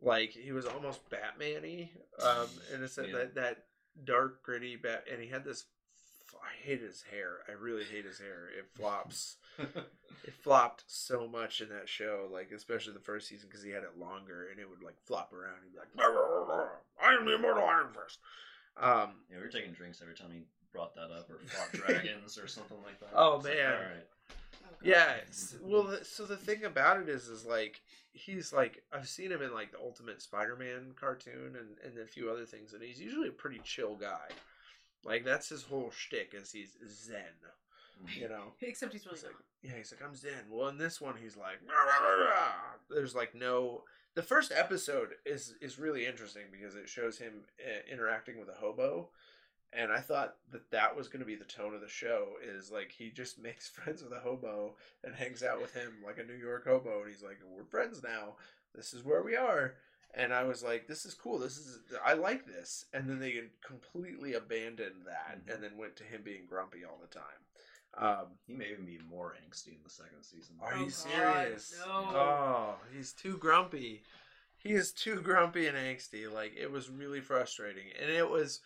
like 0.00 0.30
he 0.30 0.52
was 0.52 0.64
almost 0.66 1.08
Batman-y, 1.10 1.90
um, 2.22 2.46
and 2.72 2.82
it's 2.82 2.96
Yeah. 2.98 3.12
that 3.12 3.34
that 3.34 3.64
dark 4.04 4.42
gritty 4.42 4.76
bat, 4.76 5.04
and 5.10 5.20
he 5.20 5.28
had 5.28 5.44
this. 5.44 5.64
I 6.42 6.66
hate 6.66 6.80
his 6.80 7.02
hair. 7.10 7.38
I 7.48 7.52
really 7.52 7.84
hate 7.84 8.04
his 8.04 8.18
hair. 8.18 8.48
It 8.56 8.66
flops. 8.74 9.36
It 9.58 10.34
flopped 10.42 10.84
so 10.86 11.26
much 11.28 11.60
in 11.60 11.68
that 11.70 11.88
show, 11.88 12.28
like 12.32 12.50
especially 12.52 12.92
the 12.92 13.00
first 13.00 13.28
season 13.28 13.48
because 13.48 13.62
he 13.64 13.70
had 13.70 13.82
it 13.82 13.98
longer 13.98 14.48
and 14.50 14.58
it 14.60 14.68
would 14.68 14.82
like 14.82 14.96
flop 15.04 15.32
around. 15.32 15.56
He'd 15.64 15.72
be 15.72 15.78
like, 15.78 15.88
"I 17.02 17.14
am 17.14 17.24
the 17.24 17.34
immortal 17.34 17.64
Iron 17.64 17.88
Fist." 17.92 18.18
Um, 18.76 19.14
yeah, 19.30 19.36
we 19.38 19.42
were 19.42 19.48
taking 19.48 19.72
drinks 19.72 20.00
every 20.02 20.14
time 20.14 20.30
he 20.32 20.42
brought 20.72 20.94
that 20.94 21.10
up 21.10 21.28
or 21.30 21.38
fought 21.48 21.72
dragons 21.72 22.38
or 22.38 22.46
something 22.46 22.76
like 22.84 23.00
that. 23.00 23.08
Oh, 23.14 23.36
It's 23.36 23.44
like, 23.46 23.54
man. 23.54 23.72
all 23.72 23.78
right. 23.80 24.06
Okay. 24.82 24.90
Yeah. 24.90 25.14
Well, 25.62 25.82
the, 25.84 26.04
so 26.04 26.24
the 26.26 26.36
thing 26.36 26.64
about 26.64 27.00
it 27.00 27.08
is, 27.08 27.26
is 27.28 27.44
like 27.44 27.80
he's 28.12 28.52
like 28.52 28.82
I've 28.92 29.08
seen 29.08 29.32
him 29.32 29.42
in 29.42 29.52
like 29.52 29.72
the 29.72 29.78
Ultimate 29.78 30.20
Spider-Man 30.22 30.92
cartoon 31.00 31.56
and 31.58 31.76
and 31.84 31.98
a 31.98 32.06
few 32.06 32.30
other 32.30 32.44
things, 32.44 32.72
and 32.74 32.82
he's 32.82 33.00
usually 33.00 33.28
a 33.28 33.32
pretty 33.32 33.60
chill 33.64 33.96
guy. 33.96 34.28
Like 35.04 35.24
that's 35.24 35.48
his 35.48 35.62
whole 35.62 35.90
shtick 35.90 36.32
is 36.34 36.52
he's 36.52 36.76
zen, 36.88 37.22
you 38.16 38.28
know. 38.28 38.52
Except 38.60 38.92
he's 38.92 39.06
really 39.06 39.16
He's 39.16 39.24
like, 39.24 39.32
not. 39.32 39.42
Yeah, 39.62 39.72
he's 39.76 39.92
like 39.92 40.02
I'm 40.06 40.14
zen. 40.14 40.46
Well, 40.50 40.68
in 40.68 40.78
this 40.78 41.00
one, 41.00 41.16
he's 41.16 41.36
like, 41.36 41.58
"Rah, 41.68 41.74
rah, 41.84 42.08
rah, 42.08 42.24
rah." 42.30 42.52
there's 42.90 43.14
like 43.14 43.34
no. 43.34 43.84
The 44.14 44.22
first 44.22 44.52
episode 44.54 45.10
is 45.26 45.54
is 45.60 45.78
really 45.78 46.06
interesting 46.06 46.44
because 46.50 46.74
it 46.74 46.88
shows 46.88 47.18
him 47.18 47.42
uh, 47.64 47.92
interacting 47.92 48.38
with 48.38 48.48
a 48.48 48.54
hobo, 48.58 49.10
and 49.72 49.92
I 49.92 50.00
thought 50.00 50.36
that 50.50 50.70
that 50.70 50.96
was 50.96 51.08
going 51.08 51.20
to 51.20 51.26
be 51.26 51.36
the 51.36 51.44
tone 51.44 51.74
of 51.74 51.80
the 51.80 51.88
show. 51.88 52.28
Is 52.42 52.70
like 52.72 52.90
he 52.90 53.10
just 53.10 53.38
makes 53.42 53.68
friends 53.68 54.02
with 54.02 54.12
a 54.12 54.20
hobo 54.20 54.74
and 55.04 55.14
hangs 55.14 55.42
out 55.42 55.60
with 55.60 55.74
him 55.74 55.92
like 56.04 56.18
a 56.18 56.24
New 56.24 56.38
York 56.38 56.66
hobo, 56.66 57.00
and 57.02 57.10
he's 57.10 57.22
like, 57.22 57.38
"We're 57.44 57.64
friends 57.64 58.02
now. 58.02 58.36
This 58.74 58.92
is 58.94 59.04
where 59.04 59.22
we 59.22 59.36
are." 59.36 59.74
And 60.14 60.32
I 60.32 60.44
was 60.44 60.62
like, 60.62 60.86
"This 60.88 61.04
is 61.04 61.12
cool. 61.14 61.38
This 61.38 61.58
is 61.58 61.80
I 62.04 62.14
like 62.14 62.46
this." 62.46 62.86
And 62.94 63.08
then 63.08 63.18
they 63.18 63.42
completely 63.62 64.34
abandoned 64.34 65.04
that, 65.06 65.44
Mhm. 65.46 65.54
and 65.54 65.62
then 65.62 65.76
went 65.76 65.96
to 65.96 66.04
him 66.04 66.22
being 66.22 66.46
grumpy 66.46 66.82
all 66.84 66.98
the 67.00 67.06
time. 67.06 67.44
Um, 67.96 68.26
He 68.46 68.52
may 68.54 68.70
even 68.70 68.84
be 68.84 68.98
more 69.10 69.34
angsty 69.44 69.68
in 69.68 69.82
the 69.82 69.90
second 69.90 70.22
season. 70.22 70.56
are 70.60 70.72
Oh, 70.74 70.78
you 70.78 70.84
God, 70.84 70.92
serious? 70.92 71.74
no. 71.86 71.92
Oh, 71.92 72.74
he's 72.94 73.12
too 73.12 73.36
grumpy. 73.38 74.02
he 74.56 74.70
is 74.72 74.92
too 74.92 75.20
grumpy 75.20 75.66
and 75.66 75.76
angsty. 75.76 76.30
Like 76.30 76.54
it 76.56 76.70
was 76.70 76.90
really 76.90 77.20
frustrating, 77.20 77.86
and 78.00 78.10
it 78.10 78.28
was 78.28 78.60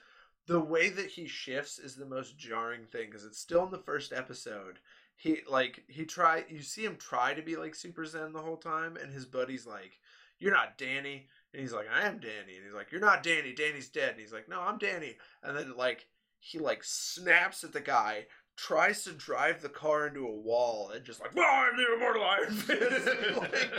the 0.47 0.61
way 0.61 0.89
that 0.90 1.07
he 1.07 1.27
shifts 1.28 1.78
is 1.78 1.94
the 1.94 2.05
most 2.07 2.36
jarring 2.36 2.85
thing 2.86 3.07
because 3.07 3.24
it's 3.24 3.39
still 3.39 3.65
in 3.65 3.70
the 3.70 3.78
first 3.78 4.12
episode. 4.12 4.81
He 5.16 5.40
like 5.49 5.85
he 5.89 6.05
try 6.05 6.44
you 6.49 6.62
see 6.62 6.85
him 6.85 6.97
try 6.97 7.32
to 7.35 7.43
be 7.43 7.57
like 7.57 7.74
super 7.74 8.05
zen 8.05 8.32
the 8.32 8.43
whole 8.43 8.57
time, 8.57 8.97
and 8.97 9.12
his 9.12 9.24
buddy's 9.27 9.66
like, 9.66 10.01
"You're 10.40 10.53
not 10.53 10.77
Danny," 10.78 11.28
and 11.53 11.62
he's 11.62 11.73
like, 11.73 11.86
"I 11.90 12.07
am 12.07 12.19
Danny," 12.19 12.57
and 12.57 12.65
he's 12.65 12.74
like, 12.74 12.90
"You're 12.90 13.01
not 13.01 13.23
Danny. 13.23 13.53
Danny's 13.53 13.89
dead," 13.89 14.11
and 14.12 14.20
he's 14.20 14.32
like, 14.32 14.49
"No, 14.49 14.61
I'm 14.61 14.78
Danny," 14.78 15.16
and 15.44 15.57
then 15.57 15.77
like 15.77 16.09
he 16.40 16.59
like 16.59 16.82
snaps 16.82 17.62
at 17.62 17.73
the 17.73 17.81
guy. 17.81 18.27
Tries 18.56 19.02
to 19.04 19.12
drive 19.12 19.62
the 19.62 19.68
car 19.68 20.06
into 20.06 20.26
a 20.26 20.30
wall 20.32 20.90
and 20.94 21.04
just 21.04 21.20
like, 21.20 21.30
oh, 21.36 21.42
I'm 21.70 21.76
the 21.76 21.94
immortal 21.96 22.22
Iron 22.24 22.52
Fist. 22.52 23.06
like, 23.36 23.72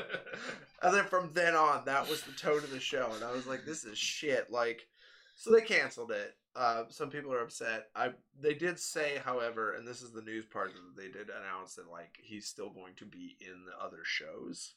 and 0.81 0.93
then 0.93 1.05
from 1.05 1.31
then 1.33 1.55
on, 1.55 1.85
that 1.85 2.09
was 2.09 2.21
the 2.23 2.31
tone 2.33 2.57
of 2.57 2.71
the 2.71 2.79
show, 2.79 3.11
and 3.15 3.23
I 3.23 3.31
was 3.31 3.45
like, 3.47 3.65
"This 3.65 3.85
is 3.85 3.97
shit." 3.97 4.49
Like, 4.51 4.87
so 5.35 5.51
they 5.51 5.61
canceled 5.61 6.11
it. 6.11 6.35
Uh, 6.55 6.83
some 6.89 7.09
people 7.09 7.31
are 7.33 7.41
upset. 7.43 7.87
I 7.95 8.09
they 8.39 8.55
did 8.55 8.79
say, 8.79 9.21
however, 9.23 9.73
and 9.73 9.87
this 9.87 10.01
is 10.01 10.11
the 10.11 10.21
news 10.21 10.45
part 10.45 10.73
that 10.73 11.01
they 11.01 11.07
did 11.07 11.29
announce 11.29 11.75
that 11.75 11.89
like 11.89 12.17
he's 12.21 12.47
still 12.47 12.69
going 12.69 12.95
to 12.97 13.05
be 13.05 13.37
in 13.41 13.65
the 13.65 13.83
other 13.83 14.01
shows. 14.03 14.73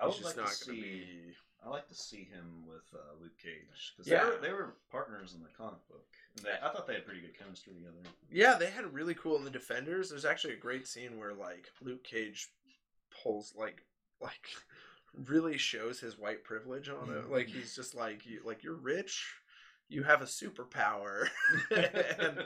I 0.00 0.06
would 0.06 0.22
like 0.22 0.36
to 0.36 0.46
see. 0.46 0.70
gonna 0.70 0.82
be. 0.82 1.06
I 1.66 1.70
like 1.70 1.88
to 1.88 1.94
see 1.94 2.28
him 2.30 2.64
with 2.68 2.84
uh, 2.94 3.20
Luke 3.20 3.36
Cage 3.42 3.92
because 3.96 4.08
Yeah. 4.10 4.24
they, 4.24 4.30
were, 4.30 4.38
they 4.40 4.52
were 4.52 4.76
partners 4.92 5.34
in 5.34 5.42
the 5.42 5.48
comic 5.56 5.80
book. 5.88 6.06
They, 6.42 6.50
I 6.62 6.70
thought 6.70 6.86
they 6.86 6.94
had 6.94 7.04
pretty 7.06 7.20
good 7.20 7.38
chemistry 7.38 7.74
together. 7.74 7.96
Yeah, 8.30 8.56
they 8.58 8.70
had 8.70 8.92
really 8.92 9.14
cool 9.14 9.36
in 9.36 9.44
the 9.44 9.50
Defenders. 9.50 10.10
There's 10.10 10.24
actually 10.24 10.54
a 10.54 10.58
great 10.58 10.86
scene 10.86 11.18
where 11.18 11.34
like 11.34 11.66
Luke 11.80 12.04
Cage 12.04 12.48
pulls 13.22 13.54
like 13.56 13.82
like 14.20 14.48
really 15.26 15.56
shows 15.58 16.00
his 16.00 16.18
white 16.18 16.44
privilege 16.44 16.88
on 16.88 17.10
it. 17.10 17.30
Like 17.30 17.48
he's 17.48 17.74
just 17.74 17.94
like 17.94 18.26
you 18.26 18.40
like 18.44 18.62
you're 18.62 18.74
rich, 18.74 19.34
you 19.88 20.02
have 20.02 20.22
a 20.22 20.26
superpower, 20.26 21.28
and 21.70 22.44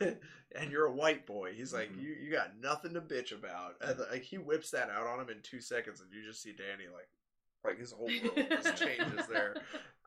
and 0.56 0.70
you're 0.70 0.86
a 0.86 0.92
white 0.94 1.26
boy. 1.26 1.52
He's 1.54 1.72
like 1.72 1.92
Mhm. 1.92 2.02
you 2.02 2.16
you 2.24 2.30
got 2.32 2.58
nothing 2.60 2.94
to 2.94 3.00
bitch 3.00 3.32
about. 3.32 3.74
And 3.80 3.98
like 4.10 4.22
he 4.22 4.38
whips 4.38 4.70
that 4.70 4.90
out 4.90 5.06
on 5.06 5.20
him 5.20 5.30
in 5.30 5.40
two 5.42 5.60
seconds, 5.60 6.00
and 6.00 6.10
you 6.12 6.24
just 6.26 6.42
see 6.42 6.52
Danny 6.52 6.88
like 6.92 7.08
like 7.64 7.78
his 7.78 7.92
whole 7.92 8.06
world 8.08 8.46
just 8.62 8.76
changes 8.76 9.26
there. 9.26 9.56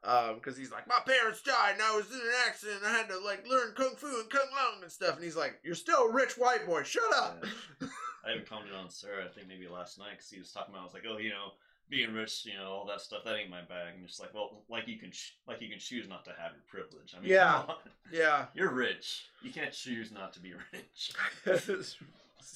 Um, 0.04 0.36
because 0.36 0.56
he's 0.56 0.72
like, 0.72 0.88
my 0.88 1.00
parents 1.06 1.42
died 1.42 1.74
and 1.74 1.82
I 1.82 1.96
was 1.96 2.06
in 2.12 2.18
an 2.20 2.34
accident. 2.48 2.80
And 2.84 2.88
I 2.94 2.98
had 2.98 3.10
to 3.10 3.18
like 3.20 3.48
learn 3.50 3.74
kung 3.76 3.96
fu 3.98 4.08
and 4.08 4.30
kung 4.30 4.48
lao 4.56 4.82
and 4.82 4.92
stuff. 4.92 5.16
And 5.16 5.24
he's 5.24 5.36
like, 5.36 5.60
you're 5.64 5.76
still 5.76 6.04
a 6.08 6.12
rich 6.14 6.34
white 6.38 6.66
boy. 6.66 6.84
Shut 6.84 7.04
up. 7.16 7.44
I 8.26 8.32
even 8.34 8.46
commented 8.46 8.76
on 8.76 8.90
Sarah, 8.90 9.26
I 9.26 9.30
think 9.30 9.48
maybe 9.48 9.68
last 9.68 9.98
night, 10.00 10.12
because 10.12 10.30
he 10.30 10.38
was 10.40 10.52
talking 10.52 10.74
about, 10.74 10.82
I 10.82 10.86
was 10.86 10.94
like, 10.94 11.06
oh, 11.10 11.18
you 11.18 11.30
know, 11.30 11.52
being 11.90 12.14
rich, 12.14 12.46
you 12.46 12.54
know, 12.58 12.66
all 12.70 12.86
that 12.88 13.00
stuff, 13.00 13.24
that 13.24 13.36
ain't 13.38 13.50
my 13.50 13.62
bag. 13.62 13.96
And 13.98 14.06
just 14.06 14.20
like, 14.20 14.34
well, 14.34 14.64
like 14.70 14.88
you 14.88 14.98
can, 14.98 15.12
like 15.48 15.62
you 15.62 15.70
can 15.70 15.80
choose 15.80 16.08
not 16.10 16.26
to 16.26 16.32
have 16.32 16.52
your 16.52 16.64
privilege. 16.68 17.16
I 17.18 17.22
mean, 17.22 17.30
Yeah. 17.32 17.64
yeah. 18.12 18.46
you're 18.54 18.72
rich. 18.72 19.28
You 19.42 19.52
can't 19.52 19.72
choose 19.72 20.12
not 20.12 20.34
to 20.34 20.40
be 20.42 20.54
rich. 20.74 21.96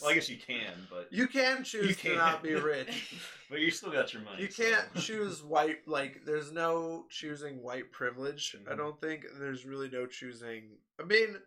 Well, 0.01 0.11
I 0.11 0.13
guess 0.15 0.29
you 0.29 0.37
can, 0.37 0.73
but 0.89 1.07
you 1.11 1.27
can 1.27 1.63
choose 1.63 1.89
You 1.89 1.93
to 1.95 2.01
can. 2.09 2.15
not 2.17 2.41
be 2.43 2.53
rich. 2.55 3.15
but 3.49 3.59
you 3.59 3.69
still 3.71 3.91
got 3.91 4.13
your 4.13 4.23
money. 4.23 4.41
You 4.43 4.49
so- 4.51 4.63
can't 4.63 4.95
choose 4.95 5.43
white. 5.43 5.87
Like, 5.87 6.21
there's 6.25 6.51
no 6.51 7.05
choosing 7.09 7.61
white 7.61 7.91
privilege. 7.91 8.55
I 8.67 8.73
Mhm. 8.73 8.77
don't 8.77 8.99
think 9.01 9.25
there's 9.39 9.65
really 9.65 9.89
no 9.89 10.05
choosing. 10.07 10.77
I 10.99 11.03
mean, 11.03 11.37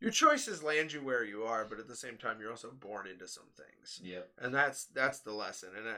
your 0.00 0.10
choices 0.10 0.62
land 0.62 0.92
you 0.92 1.02
where 1.02 1.24
you 1.24 1.44
are, 1.44 1.64
but 1.64 1.78
at 1.78 1.88
the 1.88 1.96
same 1.96 2.18
time, 2.18 2.40
you're 2.40 2.50
also 2.50 2.70
born 2.72 3.06
into 3.06 3.26
some 3.28 3.48
things. 3.56 4.00
Yep. 4.02 4.30
and 4.38 4.54
that's 4.54 4.84
that's 4.86 5.20
the 5.20 5.32
lesson 5.32 5.70
and 5.76 5.88
I, 5.88 5.96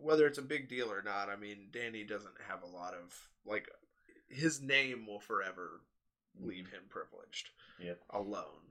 whether 0.00 0.26
it's 0.26 0.38
a 0.38 0.42
big 0.42 0.68
deal 0.68 0.90
or 0.90 1.02
not 1.02 1.28
i 1.28 1.36
mean 1.36 1.68
danny 1.70 2.04
doesn't 2.04 2.32
have 2.48 2.62
a 2.62 2.66
lot 2.66 2.94
of 2.94 3.14
like 3.44 3.68
his 4.28 4.60
name 4.62 5.06
will 5.06 5.20
forever 5.20 5.82
leave 6.40 6.68
him 6.70 6.82
privileged 6.88 7.50
Yep. 7.78 8.00
alone 8.10 8.69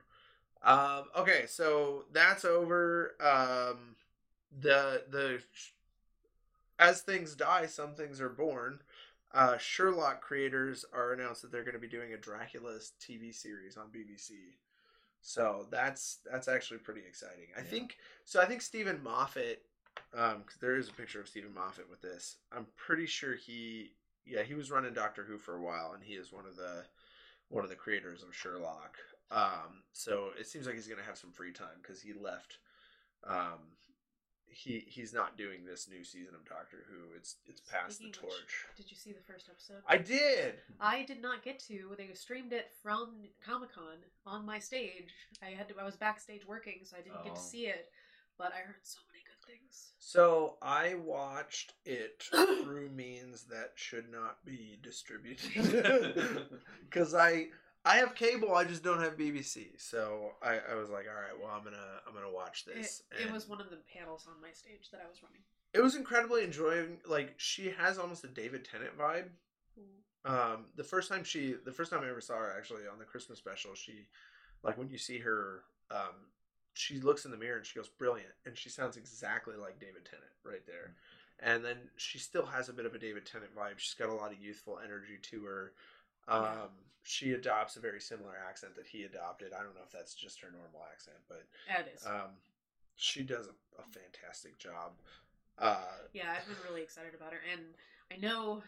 um 0.63 1.05
okay 1.17 1.45
so 1.47 2.03
that's 2.11 2.43
over 2.45 3.15
um 3.21 3.95
the 4.61 5.03
the 5.09 5.39
as 6.79 7.01
things 7.01 7.35
die 7.35 7.65
some 7.65 7.93
things 7.93 8.19
are 8.21 8.29
born. 8.29 8.79
Uh 9.33 9.57
sherlock 9.57 10.21
creators 10.21 10.85
are 10.93 11.13
announced 11.13 11.41
that 11.43 11.51
they're 11.51 11.63
going 11.63 11.73
to 11.73 11.79
be 11.79 11.87
doing 11.87 12.13
a 12.13 12.17
dracula's 12.17 12.93
tv 12.99 13.33
series 13.33 13.77
on 13.77 13.87
bbc 13.87 14.31
so 15.21 15.67
that's 15.69 16.19
that's 16.31 16.47
actually 16.47 16.79
pretty 16.79 17.01
exciting. 17.07 17.47
I 17.57 17.61
Yeah. 17.61 17.69
think 17.69 17.97
so 18.25 18.41
i 18.41 18.45
think 18.45 18.61
steven 18.61 19.01
moffat 19.03 19.61
um 20.13 20.43
'cause 20.43 20.57
there 20.59 20.77
is 20.77 20.89
a 20.89 20.93
picture 20.93 21.21
of 21.21 21.27
steven 21.27 21.53
moffat 21.53 21.89
with 21.89 22.01
this. 22.01 22.37
I'm 22.51 22.65
pretty 22.75 23.05
sure 23.05 23.35
he 23.35 23.93
yeah 24.25 24.43
he 24.43 24.55
was 24.55 24.71
running 24.71 24.93
doctor 24.93 25.23
who 25.23 25.37
for 25.37 25.57
a 25.57 25.61
while 25.61 25.91
and 25.93 26.03
he 26.03 26.13
is 26.13 26.31
one 26.31 26.45
of 26.45 26.55
the 26.55 26.85
one 27.49 27.63
of 27.63 27.69
the 27.69 27.75
creators 27.75 28.23
of 28.23 28.35
sherlock 28.35 28.97
um 29.31 29.83
so 29.93 30.29
it 30.39 30.47
seems 30.47 30.65
like 30.65 30.75
he's 30.75 30.87
gonna 30.87 31.03
have 31.03 31.17
some 31.17 31.31
free 31.31 31.51
time 31.51 31.77
because 31.81 32.01
he 32.01 32.13
left 32.13 32.57
um 33.27 33.59
he 34.51 34.83
he's 34.87 35.13
not 35.13 35.37
doing 35.37 35.63
this 35.65 35.87
new 35.87 36.03
season 36.03 36.33
of 36.33 36.43
doctor 36.49 36.77
who 36.89 37.15
it's 37.15 37.35
it's 37.45 37.61
passed 37.61 37.97
Speaking 37.97 38.13
the 38.13 38.17
of 38.19 38.23
which, 38.25 38.33
torch 38.33 38.65
Did 38.77 38.89
you 38.91 38.97
see 38.97 39.11
the 39.11 39.21
first 39.31 39.47
episode? 39.49 39.83
i 39.87 39.97
did 39.97 40.55
I 40.79 41.03
did 41.03 41.21
not 41.21 41.43
get 41.43 41.59
to. 41.67 41.93
They 41.97 42.09
streamed 42.15 42.53
it 42.53 42.71
from 42.81 43.09
Comic 43.45 43.73
Con 43.75 43.97
on 44.25 44.45
my 44.45 44.57
stage. 44.59 45.13
I 45.43 45.49
had 45.51 45.67
to. 45.69 45.75
I 45.79 45.83
was 45.83 45.97
backstage 45.97 46.47
working, 46.47 46.79
so 46.83 46.95
I 46.97 47.01
didn't 47.01 47.23
get 47.23 47.33
Oh. 47.33 47.35
to 47.35 47.41
see 47.41 47.67
it. 47.67 47.89
But 48.37 48.53
I 48.53 48.59
heard 48.65 48.77
so 48.83 48.99
many 49.11 49.23
good 49.25 49.45
things. 49.45 49.89
So 49.99 50.55
I 50.61 50.95
watched 50.95 51.73
it 51.85 52.23
through 52.63 52.89
means 52.89 53.43
that 53.51 53.73
should 53.75 54.09
not 54.11 54.43
be 54.45 54.79
distributed 54.81 56.47
because 56.89 57.13
I 57.13 57.47
I 57.85 57.95
have 57.97 58.13
cable. 58.15 58.53
I 58.55 58.65
just 58.65 58.83
don't 58.83 59.01
have 59.01 59.17
BBC. 59.17 59.79
So 59.79 60.31
I, 60.43 60.59
I 60.71 60.75
was 60.75 60.89
like, 60.89 61.05
all 61.07 61.21
right, 61.21 61.39
well 61.41 61.51
I'm 61.55 61.63
gonna 61.63 61.77
I'm 62.07 62.13
gonna 62.13 62.31
watch 62.31 62.65
this. 62.65 63.03
it 63.11 63.25
And 63.25 63.33
was 63.33 63.47
one 63.47 63.61
of 63.61 63.69
the 63.69 63.79
panels 63.93 64.27
on 64.27 64.41
my 64.41 64.51
stage 64.51 64.89
that 64.91 65.01
I 65.03 65.07
was 65.07 65.21
running. 65.23 65.41
It 65.73 65.81
was 65.81 65.95
incredibly 65.95 66.43
enjoying. 66.43 66.97
Like 67.07 67.35
she 67.37 67.69
has 67.77 67.97
almost 67.97 68.23
a 68.23 68.27
David 68.27 68.65
Tennant 68.65 68.97
vibe. 68.97 69.29
Um, 70.25 70.65
the 70.75 70.83
first 70.83 71.09
time 71.09 71.23
she, 71.23 71.55
the 71.63 71.71
first 71.71 71.91
time 71.91 72.01
I 72.03 72.09
ever 72.09 72.21
saw 72.21 72.35
her, 72.35 72.53
actually 72.57 72.81
on 72.91 72.99
the 72.99 73.05
Christmas 73.05 73.39
special, 73.39 73.73
she, 73.73 74.07
like 74.63 74.77
when 74.77 74.89
you 74.89 74.97
see 74.97 75.17
her, 75.19 75.61
um, 75.91 76.27
she 76.73 76.99
looks 76.99 77.23
in 77.25 77.31
the 77.31 77.37
mirror 77.37 77.57
and 77.57 77.65
she 77.65 77.79
goes 77.79 77.87
brilliant, 77.87 78.33
and 78.45 78.57
she 78.57 78.69
sounds 78.69 78.97
exactly 78.97 79.55
like 79.55 79.79
David 79.79 80.05
Tennant 80.05 80.31
right 80.43 80.65
there. 80.67 80.93
And 81.41 81.63
then 81.63 81.77
she 81.95 82.19
still 82.19 82.45
has 82.45 82.67
a 82.67 82.73
bit 82.73 82.85
of 82.85 82.93
a 82.93 82.99
David 82.99 83.25
Tennant 83.25 83.55
vibe. 83.55 83.77
She's 83.77 83.93
got 83.93 84.09
a 84.09 84.13
lot 84.13 84.33
of 84.33 84.39
youthful 84.39 84.77
energy 84.83 85.17
to 85.31 85.43
her. 85.45 85.71
Um, 86.29 86.69
she 87.03 87.31
adopts 87.33 87.75
a 87.75 87.79
very 87.79 87.99
similar 88.01 88.35
accent 88.47 88.75
that 88.75 88.85
he 88.87 89.03
adopted. 89.03 89.53
I 89.53 89.63
don't 89.63 89.73
know 89.75 89.81
if 89.85 89.91
that's 89.91 90.13
just 90.13 90.39
her 90.41 90.51
normal 90.51 90.81
accent, 90.91 91.17
but 91.27 91.43
it 91.67 91.95
is. 91.95 92.05
um, 92.05 92.37
she 92.95 93.23
does 93.23 93.47
a, 93.47 93.55
a 93.81 93.85
fantastic 93.91 94.59
job. 94.59 94.91
Uh, 95.57 95.77
yeah, 96.13 96.35
I've 96.37 96.45
been 96.47 96.61
really 96.69 96.81
excited 96.83 97.13
about 97.15 97.33
her, 97.33 97.39
and 97.51 97.61
I 98.11 98.17
know, 98.17 98.61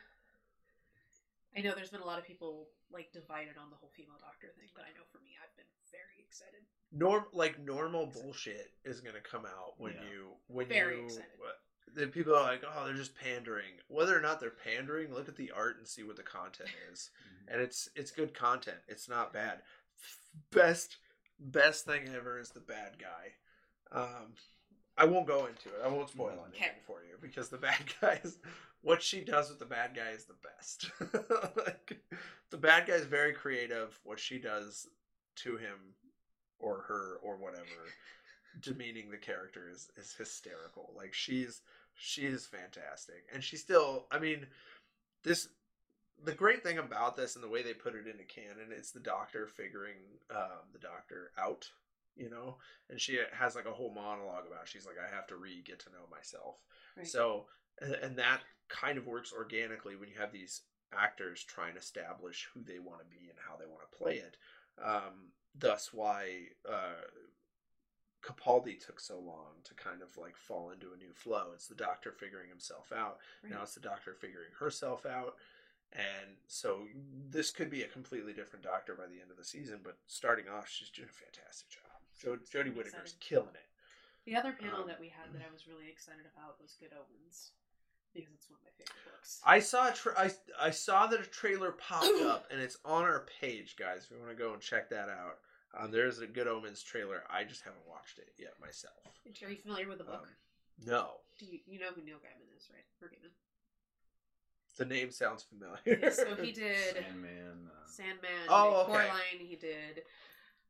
I 1.55 1.61
know 1.61 1.73
there's 1.75 1.89
been 1.91 2.01
a 2.01 2.05
lot 2.05 2.19
of 2.19 2.25
people 2.25 2.67
like 2.91 3.11
divided 3.13 3.55
on 3.61 3.69
the 3.69 3.75
whole 3.75 3.91
female 3.95 4.17
doctor 4.19 4.47
thing, 4.57 4.67
but 4.75 4.83
I 4.83 4.91
know 4.97 5.03
for 5.11 5.19
me, 5.19 5.31
I've 5.41 5.55
been 5.55 5.69
very 5.91 6.23
excited. 6.25 6.63
norm 6.91 7.25
like 7.33 7.59
normal 7.59 8.05
bullshit 8.07 8.71
is 8.83 8.99
gonna 9.01 9.21
come 9.23 9.45
out 9.45 9.75
when 9.77 9.93
Yeah. 9.93 10.09
you 10.09 10.31
when 10.47 10.67
Very 10.67 10.97
you 10.99 11.05
excited. 11.05 11.39
The 11.93 12.07
people 12.07 12.33
are 12.35 12.43
like 12.43 12.63
oh 12.65 12.85
they're 12.85 12.93
just 12.93 13.15
pandering. 13.15 13.73
Whether 13.87 14.17
or 14.17 14.21
not 14.21 14.39
they're 14.39 14.49
pandering 14.51 15.13
look 15.13 15.27
at 15.29 15.35
the 15.35 15.51
art 15.51 15.77
and 15.77 15.87
see 15.87 16.03
what 16.03 16.15
the 16.15 16.23
content 16.23 16.69
is. 16.91 17.09
And 17.47 17.59
it's 17.61 17.89
it's 17.95 18.11
good 18.11 18.33
content. 18.33 18.77
It's 18.87 19.09
not 19.09 19.33
bad. 19.33 19.61
Best 20.51 20.97
best 21.39 21.85
thing 21.85 22.03
ever 22.15 22.39
is 22.39 22.49
the 22.49 22.59
bad 22.61 22.97
guy. 22.99 23.33
Um 23.91 24.33
i 24.97 25.05
won't 25.05 25.27
go 25.27 25.47
into 25.47 25.69
it. 25.69 25.81
I 25.83 25.87
won't 25.89 26.09
spoil 26.09 26.29
Mhm. 26.37 26.49
anything 26.49 26.79
for 26.85 26.99
you 27.03 27.17
because 27.19 27.49
the 27.49 27.57
bad 27.69 27.81
guy 27.99 28.19
is 28.23 28.37
what 28.81 29.01
she 29.01 29.21
does 29.23 29.49
with 29.49 29.59
the 29.59 29.65
bad 29.65 29.95
guy 29.95 30.09
is 30.11 30.25
the 30.25 30.35
best. 30.43 30.91
Like, 31.65 31.99
the 32.51 32.57
bad 32.57 32.87
guy 32.87 32.93
is 32.93 33.05
very 33.05 33.33
creative. 33.33 33.99
What 34.03 34.19
she 34.19 34.37
does 34.39 34.87
to 35.37 35.57
him 35.57 35.95
or 36.59 36.81
her 36.83 37.17
or 37.23 37.37
whatever 37.37 37.65
demeaning 38.59 39.09
the 39.09 39.17
character 39.17 39.69
is 39.71 39.89
is 39.97 40.13
hysterical. 40.13 40.93
Like 40.95 41.13
she's 41.13 41.61
she 41.95 42.25
is 42.25 42.45
fantastic. 42.45 43.25
And 43.33 43.43
she 43.43 43.57
still 43.57 44.07
i 44.11 44.19
mean 44.19 44.47
this 45.23 45.49
the 46.23 46.33
great 46.33 46.63
thing 46.63 46.77
about 46.77 47.17
this 47.17 47.35
and 47.35 47.43
the 47.43 47.49
way 47.49 47.63
they 47.63 47.73
put 47.73 47.95
it 47.95 48.05
into 48.05 48.23
canon 48.23 48.69
it's 48.71 48.91
the 48.91 48.99
doctor 48.99 49.47
figuring 49.47 49.97
um, 50.29 50.69
the 50.71 50.79
doctor 50.79 51.31
out 51.37 51.67
you 52.17 52.29
know? 52.29 52.57
And 52.89 52.99
she 52.99 53.19
has 53.31 53.55
like 53.55 53.65
a 53.65 53.71
whole 53.71 53.93
monologue 53.93 54.45
about 54.45 54.63
it. 54.63 54.69
she's 54.69 54.85
like 54.85 54.97
i 54.99 55.15
have 55.15 55.27
to 55.27 55.37
re 55.37 55.61
get 55.65 55.79
to 55.79 55.89
know 55.89 56.05
myself. 56.11 56.57
Right. 56.97 57.07
so 57.07 57.45
and, 57.81 57.93
and 57.93 58.17
that 58.17 58.41
kind 58.69 58.97
of 58.97 59.07
works 59.07 59.33
organically 59.33 59.95
when 59.95 60.09
you 60.09 60.15
have 60.19 60.31
these 60.31 60.61
actors 60.93 61.43
trying 61.43 61.73
to 61.73 61.79
establish 61.79 62.47
who 62.53 62.63
they 62.63 62.79
want 62.79 62.99
to 62.99 63.05
be 63.05 63.29
and 63.29 63.39
how 63.47 63.55
they 63.57 63.65
want 63.65 63.81
to 63.89 63.97
play 63.97 64.15
it. 64.15 64.37
Um, 64.83 65.31
thus 65.55 65.89
why 65.93 66.47
uh, 66.69 67.01
Capaldi 68.21 68.79
took 68.83 68.99
so 68.99 69.19
long 69.19 69.57
to 69.63 69.73
kind 69.73 70.01
of 70.01 70.15
like 70.17 70.35
fall 70.35 70.69
into 70.71 70.93
a 70.93 70.97
new 70.97 71.11
flow. 71.13 71.47
It's 71.53 71.67
the 71.67 71.75
Doctor 71.75 72.11
figuring 72.11 72.49
himself 72.49 72.91
out. 72.95 73.17
Right. 73.43 73.51
Now 73.53 73.63
it's 73.63 73.73
the 73.73 73.79
Doctor 73.81 74.13
figuring 74.13 74.49
herself 74.59 75.05
out. 75.05 75.35
And 75.93 76.37
so 76.47 76.87
this 77.29 77.51
could 77.51 77.69
be 77.69 77.81
a 77.83 77.87
completely 77.87 78.31
different 78.33 78.63
Doctor 78.63 78.95
by 78.95 79.07
the 79.07 79.19
end 79.21 79.29
of 79.31 79.37
the 79.37 79.43
season, 79.43 79.79
but 79.83 79.97
starting 80.07 80.45
off, 80.47 80.69
she's 80.69 80.89
doing 80.89 81.09
a 81.09 81.11
fantastic 81.11 81.69
job. 81.69 81.83
Jo- 82.17 82.37
Jodie 82.47 82.73
Whittaker's 82.73 83.15
killing 83.19 83.55
it. 83.55 83.67
The 84.25 84.35
other 84.35 84.53
panel 84.53 84.81
Um, 84.83 84.87
that 84.87 84.99
we 85.01 85.09
had 85.09 85.33
that 85.33 85.41
I 85.41 85.51
was 85.51 85.67
really 85.67 85.89
excited 85.89 86.25
about 86.33 86.61
was 86.61 86.75
Good 86.79 86.93
Omens 86.93 87.51
because 88.13 88.31
it's 88.33 88.49
one 88.49 88.59
of 88.59 88.63
my 88.65 88.71
favorite 88.77 89.03
books. 89.11 89.41
I 89.43 89.59
saw 89.59 89.89
a 89.89 89.93
tra- 89.93 90.17
I, 90.17 90.31
I 90.59 90.69
saw 90.69 91.07
that 91.07 91.19
a 91.19 91.25
trailer 91.25 91.71
popped 91.71 92.21
up, 92.21 92.45
and 92.51 92.61
it's 92.61 92.77
on 92.85 93.03
our 93.03 93.25
page, 93.41 93.75
guys. 93.77 94.03
If 94.05 94.11
you 94.11 94.17
want 94.19 94.29
to 94.29 94.35
go 94.41 94.53
and 94.53 94.61
check 94.61 94.89
that 94.91 95.09
out, 95.09 95.39
um, 95.77 95.91
there's 95.91 96.19
a 96.19 96.27
Good 96.27 96.47
Omens 96.47 96.81
trailer. 96.83 97.23
I 97.29 97.43
just 97.43 97.61
haven't 97.63 97.87
watched 97.89 98.17
it 98.19 98.29
yet 98.37 98.53
myself. 98.59 98.93
Are 99.43 99.49
you 99.49 99.57
familiar 99.57 99.87
with 99.87 99.97
the 99.99 100.03
book? 100.03 100.23
Um, 100.23 100.85
no, 100.85 101.07
Do 101.39 101.45
you 101.45 101.59
you 101.65 101.79
know 101.79 101.89
who 101.95 102.01
Neil 102.03 102.17
Gaiman 102.17 102.57
is, 102.57 102.67
right? 102.71 102.85
Or 103.01 103.07
Gaiman. 103.09 103.31
the 104.77 104.85
name 104.85 105.11
sounds 105.11 105.43
familiar. 105.43 105.79
Yeah, 105.85 106.09
so 106.09 106.35
he 106.35 106.51
did 106.63 106.77
Sandman. 106.93 107.69
Uh, 107.69 107.87
Sandman. 107.87 108.47
Oh, 108.49 108.69
did 108.87 108.93
okay. 108.95 109.07
Coraline. 109.07 109.39
He 109.47 109.55
did. 109.55 110.01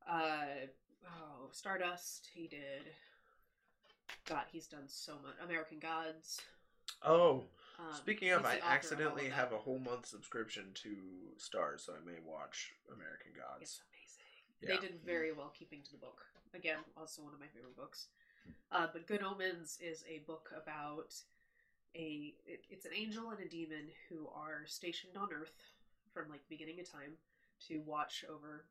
Uh, 0.10 0.68
oh, 1.06 1.50
Stardust. 1.52 2.30
He 2.34 2.48
did. 2.48 2.92
God, 4.28 4.44
he's 4.52 4.68
done 4.68 4.88
so 4.88 5.14
much. 5.24 5.36
American 5.44 5.80
Gods. 5.80 6.42
oh, 7.06 7.44
Um, 7.80 7.86
speaking 7.96 8.32
of, 8.32 8.46
I 8.46 8.56
the 8.56 8.58
author 8.58 8.66
of 8.68 8.72
accidentally 8.74 9.30
have 9.30 9.54
a 9.54 9.58
whole 9.58 9.80
month 9.80 10.06
subscription 10.06 10.66
to 10.84 10.90
Starz, 11.40 11.86
so 11.86 11.94
I 11.94 12.06
may 12.06 12.18
watch 12.26 12.72
American 12.94 13.32
Gods. 13.36 13.56
amazing. 13.58 13.91
Yeah. 14.62 14.76
They 14.76 14.88
did 14.88 15.00
very 15.06 15.32
well 15.32 15.52
keeping 15.58 15.82
to 15.84 15.92
the 15.92 15.98
book. 15.98 16.22
Again, 16.54 16.80
also 16.98 17.22
one 17.22 17.34
of 17.34 17.40
my 17.40 17.48
favorite 17.48 17.76
books. 17.78 18.08
Uh, 18.72 18.88
but 18.92 19.08
Good 19.08 19.22
Omens 19.24 19.78
is 19.82 20.04
a 20.10 20.20
book 20.28 20.52
about 20.56 21.14
a. 21.96 22.34
It, 22.46 22.66
it's 22.70 22.86
an 22.86 22.92
angel 22.96 23.32
and 23.32 23.40
a 23.40 23.48
demon 23.48 23.88
who 24.10 24.28
are 24.36 24.66
stationed 24.66 25.18
on 25.18 25.30
Earth 25.34 25.54
from 26.14 26.30
like 26.30 26.42
beginning 26.50 26.80
of 26.80 26.92
time 26.92 27.14
to 27.68 27.82
watch 27.86 28.26
over 28.30 28.66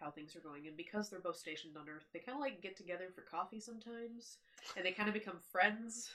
how 0.00 0.10
things 0.10 0.34
are 0.36 0.40
going. 0.40 0.66
And 0.66 0.76
because 0.76 1.08
they're 1.08 1.20
both 1.20 1.38
stationed 1.38 1.76
on 1.76 1.88
Earth, 1.88 2.06
they 2.12 2.18
kind 2.18 2.36
of 2.36 2.40
like 2.40 2.60
get 2.60 2.76
together 2.76 3.06
for 3.14 3.22
coffee 3.22 3.60
sometimes, 3.60 4.38
and 4.76 4.84
they 4.84 4.92
kind 4.92 5.08
of 5.08 5.14
become 5.14 5.38
friends. 5.50 6.10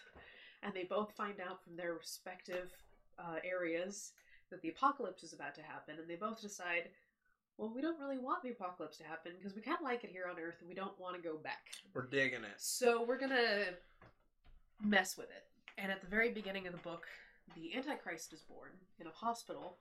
And 0.64 0.74
they 0.74 0.84
both 0.84 1.14
find 1.14 1.36
out 1.40 1.64
from 1.64 1.76
their 1.76 1.94
respective 1.94 2.72
uh, 3.20 3.38
areas 3.44 4.14
that 4.50 4.62
the 4.62 4.70
apocalypse 4.70 5.24
is 5.24 5.34
about 5.34 5.56
to 5.56 5.62
happen, 5.62 5.96
and 6.00 6.10
they 6.10 6.16
both 6.16 6.42
decide 6.42 6.90
well, 7.58 7.72
we 7.74 7.82
don't 7.82 8.00
really 8.00 8.18
want 8.18 8.44
the 8.44 8.50
apocalypse 8.50 8.98
to 8.98 9.04
happen 9.04 9.34
because 9.38 9.56
we 9.56 9.62
kind 9.62 9.78
of 9.78 9.84
like 9.84 10.04
it 10.04 10.12
here 10.12 10.26
on 10.30 10.40
Earth 10.40 10.58
and 10.60 10.70
we 10.70 10.76
don't 10.76 10.98
want 11.00 11.16
to 11.16 11.22
go 11.22 11.38
back. 11.38 11.72
We're 11.94 12.06
digging 12.06 12.44
it. 12.44 12.58
So 12.58 13.04
we're 13.04 13.18
gonna 13.18 13.66
mess 14.84 15.18
with 15.18 15.30
it. 15.30 15.46
And 15.78 15.92
at 15.92 16.02
the 16.02 16.08
very 16.08 16.32
beginning 16.32 16.68
of 16.68 16.74
the 16.74 16.80
book, 16.80 17.06
the 17.56 17.76
Antichrist 17.76 18.34
is 18.34 18.42
born 18.42 18.70
in 19.00 19.08
a 19.08 19.12
hospital, 19.12 19.78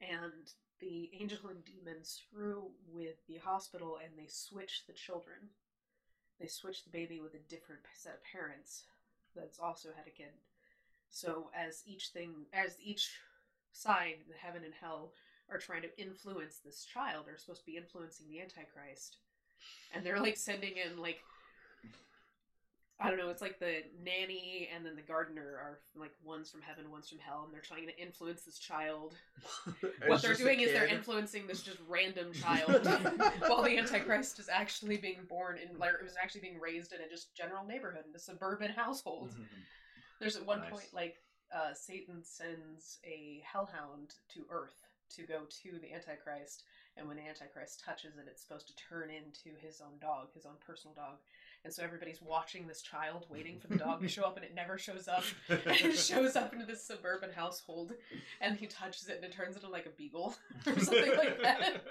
and 0.00 0.32
the 0.80 1.10
angel 1.18 1.50
and 1.50 1.64
demon 1.64 2.02
screw 2.02 2.70
with 2.92 3.16
the 3.28 3.38
hospital 3.38 3.98
and 4.02 4.12
they 4.16 4.28
switch 4.28 4.84
the 4.86 4.92
children. 4.92 5.36
They 6.40 6.46
switch 6.46 6.84
the 6.84 6.90
baby 6.90 7.20
with 7.20 7.34
a 7.34 7.50
different 7.50 7.82
set 7.94 8.14
of 8.14 8.24
parents 8.24 8.84
that's 9.34 9.58
also 9.58 9.88
had 9.96 10.06
a 10.06 10.10
kid. 10.10 10.32
So 11.10 11.50
as 11.54 11.82
each 11.86 12.08
thing, 12.08 12.46
as 12.52 12.76
each 12.82 13.10
side, 13.72 14.18
the 14.28 14.36
heaven 14.36 14.62
and 14.64 14.74
hell, 14.80 15.12
are 15.50 15.58
trying 15.58 15.82
to 15.82 16.00
influence 16.00 16.58
this 16.64 16.84
child, 16.84 17.26
are 17.28 17.38
supposed 17.38 17.60
to 17.60 17.66
be 17.66 17.76
influencing 17.76 18.26
the 18.28 18.40
Antichrist, 18.40 19.16
and 19.94 20.04
they're 20.04 20.20
like 20.20 20.36
sending 20.36 20.74
in 20.76 20.98
like 20.98 21.18
I 23.00 23.08
don't 23.10 23.18
know, 23.18 23.28
it's 23.28 23.42
like 23.42 23.60
the 23.60 23.82
nanny 24.02 24.68
and 24.74 24.84
then 24.84 24.96
the 24.96 25.02
gardener 25.02 25.42
are 25.42 25.78
like 25.94 26.10
one's 26.24 26.50
from 26.50 26.62
heaven, 26.62 26.90
one's 26.90 27.08
from 27.08 27.20
hell, 27.20 27.42
and 27.44 27.54
they're 27.54 27.60
trying 27.60 27.86
to 27.86 27.96
influence 27.96 28.42
this 28.42 28.58
child. 28.58 29.14
what 30.08 30.20
they're 30.20 30.34
doing 30.34 30.60
is 30.60 30.72
they're 30.72 30.86
influencing 30.86 31.46
this 31.46 31.62
just 31.62 31.78
random 31.88 32.32
child, 32.42 32.86
while 33.46 33.62
the 33.62 33.78
Antichrist 33.78 34.40
is 34.40 34.48
actually 34.48 34.96
being 34.96 35.20
born 35.28 35.58
in, 35.58 35.78
like, 35.78 35.92
it 35.94 36.02
was 36.02 36.16
actually 36.20 36.40
being 36.40 36.58
raised 36.58 36.92
in 36.92 37.00
a 37.00 37.08
just 37.08 37.36
general 37.36 37.64
neighborhood, 37.64 38.02
in 38.08 38.14
a 38.16 38.18
suburban 38.18 38.72
household. 38.72 39.30
There's 40.18 40.34
at 40.34 40.44
one 40.44 40.58
Nice. 40.58 40.70
point 40.70 40.88
like 40.92 41.18
uh, 41.54 41.74
Satan 41.74 42.24
sends 42.24 42.98
a 43.04 43.40
hellhound 43.44 44.14
to 44.34 44.44
Earth 44.50 44.87
to 45.16 45.22
go 45.22 45.42
to 45.62 45.78
the 45.78 45.92
Antichrist, 45.92 46.64
and 46.96 47.06
when 47.06 47.16
the 47.16 47.26
Antichrist 47.26 47.82
touches 47.84 48.16
it, 48.16 48.26
it's 48.26 48.42
supposed 48.42 48.66
to 48.68 48.76
turn 48.76 49.10
into 49.10 49.56
his 49.60 49.80
own 49.80 49.98
dog, 50.00 50.28
his 50.34 50.46
own 50.46 50.56
personal 50.64 50.94
dog. 50.94 51.16
And 51.64 51.72
so 51.72 51.82
everybody's 51.82 52.22
watching 52.22 52.66
this 52.66 52.82
child, 52.82 53.26
waiting 53.28 53.58
for 53.58 53.68
the 53.68 53.76
dog 53.76 54.00
to 54.02 54.08
show 54.08 54.22
up, 54.22 54.36
and 54.36 54.44
it 54.44 54.54
never 54.54 54.78
shows 54.78 55.08
up. 55.08 55.24
And 55.48 55.60
it 55.66 55.98
shows 55.98 56.36
up 56.36 56.52
into 56.52 56.66
this 56.66 56.84
suburban 56.84 57.30
household, 57.32 57.92
and 58.40 58.56
he 58.56 58.66
touches 58.66 59.08
it, 59.08 59.16
and 59.16 59.24
it 59.24 59.32
turns 59.32 59.56
into 59.56 59.68
like 59.68 59.86
a 59.86 59.90
beagle 59.90 60.36
or 60.66 60.78
something 60.78 61.16
like 61.16 61.40
that. 61.42 61.82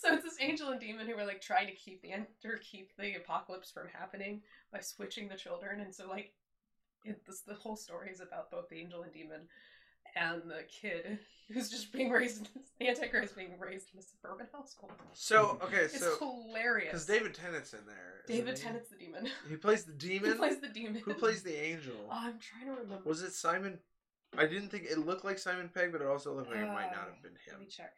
so 0.00 0.14
it's 0.14 0.24
this 0.24 0.36
angel 0.40 0.70
and 0.70 0.80
demon 0.80 1.06
who 1.06 1.16
are 1.16 1.26
like 1.26 1.40
trying 1.40 1.66
to 1.66 1.74
keep 1.74 2.02
the 2.02 2.12
or 2.44 2.58
keep 2.58 2.96
the 2.96 3.14
apocalypse 3.14 3.70
from 3.70 3.88
happening 3.92 4.42
by 4.72 4.80
switching 4.80 5.28
the 5.28 5.36
children, 5.36 5.80
and 5.80 5.94
so 5.94 6.08
like 6.08 6.32
it, 7.04 7.24
this 7.26 7.40
the 7.40 7.54
whole 7.54 7.76
story 7.76 8.10
is 8.10 8.20
about 8.20 8.50
both 8.50 8.68
the 8.68 8.78
angel 8.78 9.02
and 9.02 9.12
demon 9.12 9.48
and 10.16 10.42
the 10.50 10.62
kid 10.68 11.18
who's 11.52 11.68
just 11.70 11.92
being 11.92 12.10
raised 12.10 12.48
in 12.54 12.62
the 12.78 12.88
antichrist 12.88 13.36
being 13.36 13.58
raised 13.58 13.88
in 13.92 14.00
a 14.00 14.02
suburban 14.02 14.46
household. 14.52 14.92
So 15.12 15.58
okay, 15.62 15.84
It's 15.84 16.00
so 16.00 16.16
hilarious. 16.18 16.90
because 16.92 17.06
David 17.06 17.34
Tennant's 17.34 17.72
in 17.72 17.80
there. 17.86 18.22
David 18.26 18.56
he? 18.58 18.64
Tennant's 18.64 18.88
the 18.90 18.96
demon. 18.96 19.28
He 19.48 19.56
plays 19.56 19.84
the 19.84 19.92
demon. 19.92 20.30
He 20.32 20.36
plays 20.36 20.58
the 20.60 20.68
demon? 20.68 21.02
Who 21.04 21.14
plays 21.14 21.42
the 21.42 21.54
angel? 21.54 21.94
Oh, 22.10 22.12
I'm 22.12 22.38
trying 22.38 22.66
to 22.74 22.80
remember. 22.82 23.08
Was 23.08 23.22
it 23.22 23.32
Simon? 23.32 23.78
I 24.38 24.46
didn't 24.46 24.70
think 24.70 24.84
it 24.84 24.98
looked 24.98 25.24
like 25.24 25.38
Simon 25.38 25.68
Pegg, 25.74 25.92
but 25.92 26.00
it 26.00 26.06
also 26.06 26.34
looked 26.34 26.48
like 26.50 26.60
it 26.60 26.66
might 26.68 26.90
not 26.92 27.08
Uh, 27.08 27.12
have 27.12 27.22
been 27.22 27.32
him. 27.32 27.52
Let 27.52 27.60
me 27.60 27.66
check. 27.66 27.92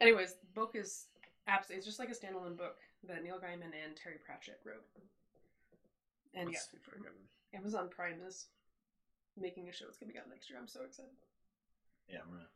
Anyways, 0.00 0.34
the 0.34 0.46
book 0.54 0.72
is 0.74 1.06
absolutely 1.48 1.78
it's 1.78 1.86
just 1.86 1.98
like 1.98 2.10
a 2.10 2.12
standalone 2.12 2.56
book 2.56 2.76
that 3.08 3.22
Neil 3.22 3.36
Gaiman 3.38 3.72
and 3.72 3.96
Terry 3.96 4.16
Pratchett 4.24 4.60
wrote. 4.64 4.84
And 6.34 6.48
Let's 6.50 6.64
see 6.70 6.76
if 6.76 6.88
I 6.88 6.96
can. 6.96 7.04
yeah, 7.52 7.58
Amazon 7.60 7.88
Prime 7.88 8.20
is 8.26 8.46
making 9.38 9.68
a 9.68 9.72
show 9.72 9.86
that's 9.86 9.98
coming 9.98 10.16
out 10.18 10.28
next 10.28 10.48
year. 10.50 10.58
I'm 10.60 10.68
so 10.68 10.80
excited. 10.84 11.10
Yeah, 12.08 12.18
I'm 12.24 12.30
gonna. 12.30 12.46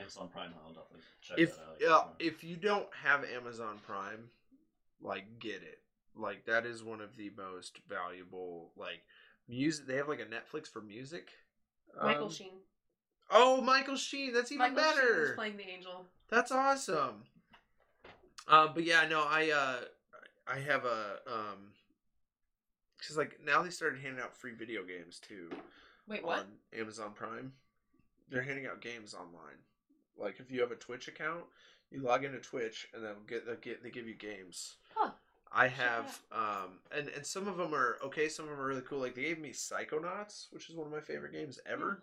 Amazon 0.00 0.28
Prime, 0.32 0.50
I'll 0.66 0.72
definitely 0.72 1.02
check 1.22 1.38
If 1.38 1.56
that 1.56 1.62
out. 1.62 1.76
yeah, 2.20 2.26
if 2.26 2.42
you 2.42 2.56
don't 2.56 2.88
have 3.04 3.24
Amazon 3.24 3.78
Prime, 3.86 4.28
like 5.00 5.38
get 5.38 5.62
it. 5.62 5.80
Like 6.16 6.44
that 6.46 6.66
is 6.66 6.82
one 6.82 7.00
of 7.00 7.16
the 7.16 7.30
most 7.36 7.78
valuable 7.88 8.72
like 8.76 9.02
music. 9.48 9.86
They 9.86 9.94
have 9.96 10.08
like 10.08 10.20
a 10.20 10.24
Netflix 10.24 10.66
for 10.68 10.80
music. 10.80 11.28
Michael 12.02 12.26
Um, 12.26 12.32
Sheen. 12.32 12.52
Oh, 13.30 13.60
Michael 13.60 13.96
Sheen. 13.96 14.32
That's 14.32 14.50
even 14.50 14.74
Michael 14.74 14.82
Sheen 14.82 14.88
is 14.92 14.96
better. 14.98 15.34
playing 15.36 15.56
the 15.56 15.68
angel. 15.68 16.06
That's 16.28 16.50
awesome. 16.50 17.22
Um, 18.48 18.70
but 18.74 18.84
yeah, 18.84 19.06
no, 19.08 19.20
I 19.28 19.50
uh, 19.50 19.84
I 20.52 20.58
have 20.58 20.84
a 20.84 21.18
um, 21.26 21.72
because 23.04 23.16
like 23.16 23.38
now 23.44 23.62
they 23.62 23.70
started 23.70 24.00
handing 24.00 24.22
out 24.22 24.36
free 24.36 24.52
video 24.52 24.82
games 24.82 25.20
too 25.20 25.50
Wait, 26.08 26.24
what? 26.24 26.40
on 26.40 26.46
Amazon 26.78 27.12
Prime. 27.14 27.52
They're 28.30 28.42
handing 28.42 28.66
out 28.66 28.80
games 28.80 29.14
online. 29.14 29.58
Like 30.18 30.40
if 30.40 30.50
you 30.50 30.60
have 30.60 30.70
a 30.70 30.76
Twitch 30.76 31.08
account, 31.08 31.44
you 31.90 32.00
log 32.00 32.24
into 32.24 32.38
Twitch 32.38 32.88
and 32.94 33.04
they'll 33.04 33.14
get 33.26 33.46
they 33.46 33.56
get 33.60 33.82
they 33.82 33.90
give 33.90 34.06
you 34.06 34.14
games. 34.14 34.76
Huh. 34.94 35.10
I 35.52 35.68
have 35.68 36.20
um 36.32 36.80
and 36.96 37.08
and 37.08 37.26
some 37.26 37.46
of 37.46 37.56
them 37.56 37.74
are 37.74 37.98
okay, 38.04 38.28
some 38.28 38.46
of 38.46 38.50
them 38.50 38.60
are 38.60 38.66
really 38.66 38.82
cool. 38.82 39.00
Like 39.00 39.14
they 39.14 39.22
gave 39.22 39.38
me 39.38 39.50
Psychonauts, 39.50 40.46
which 40.50 40.68
is 40.68 40.76
one 40.76 40.86
of 40.86 40.92
my 40.92 41.00
favorite 41.00 41.32
games 41.32 41.58
ever. 41.70 42.02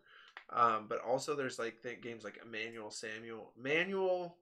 Um, 0.50 0.86
but 0.88 1.00
also 1.00 1.36
there's 1.36 1.60
like 1.60 1.82
th- 1.82 2.02
games 2.02 2.24
like 2.24 2.40
Emmanuel 2.46 2.92
Samuel, 2.92 3.52
Manual, 3.58 4.38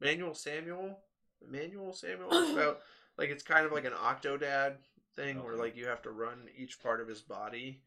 Manuel 0.00 0.34
Samuel, 0.34 0.98
Emmanuel 1.46 1.92
Samuel. 1.92 2.28
It's 2.32 2.52
about 2.52 2.80
like 3.16 3.30
it's 3.30 3.42
kind 3.42 3.66
of 3.66 3.72
like 3.72 3.84
an 3.84 3.92
Octodad 3.92 4.76
thing 5.16 5.42
where 5.42 5.56
like 5.56 5.76
you 5.76 5.86
have 5.86 6.02
to 6.02 6.10
run 6.10 6.48
each 6.56 6.80
part 6.82 7.00
of 7.00 7.08
his 7.08 7.20
body. 7.22 7.80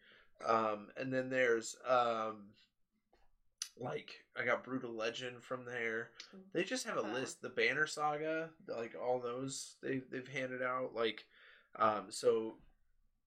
Um, 0.45 0.87
and 0.97 1.13
then 1.13 1.29
there's 1.29 1.75
um, 1.87 2.47
like 3.79 4.11
I 4.39 4.43
got 4.43 4.63
Brutal 4.63 4.91
Legend 4.91 5.43
from 5.43 5.65
there. 5.65 6.09
They 6.53 6.63
just 6.63 6.85
have 6.85 6.97
a 6.97 7.03
Wow. 7.03 7.13
list. 7.13 7.41
The 7.41 7.49
Banner 7.49 7.87
Saga, 7.87 8.49
like 8.67 8.95
all 9.01 9.19
those 9.19 9.75
they 9.81 10.01
they've 10.11 10.27
handed 10.27 10.61
out. 10.61 10.93
Like, 10.93 11.25
um, 11.77 12.05
so 12.09 12.57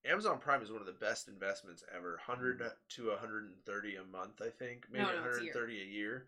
Amazon 0.05 0.39
Prime 0.39 0.63
is 0.63 0.71
one 0.71 0.81
of 0.81 0.87
the 0.87 0.93
best 0.93 1.29
investments 1.29 1.83
ever. 1.95 2.21
Hundred 2.23 2.63
to 2.91 3.11
hundred 3.19 3.45
and 3.45 3.65
thirty 3.65 3.97
a 3.97 4.05
month, 4.05 4.43
I 4.43 4.51
think, 4.51 4.87
maybe 4.91 5.05
No, 5.05 5.11
no, 5.11 5.17
it's 5.17 5.19
a 5.19 5.23
hundred 5.23 5.41
and 5.43 5.53
thirty 5.53 5.83
a 5.83 5.87
year. 5.87 6.27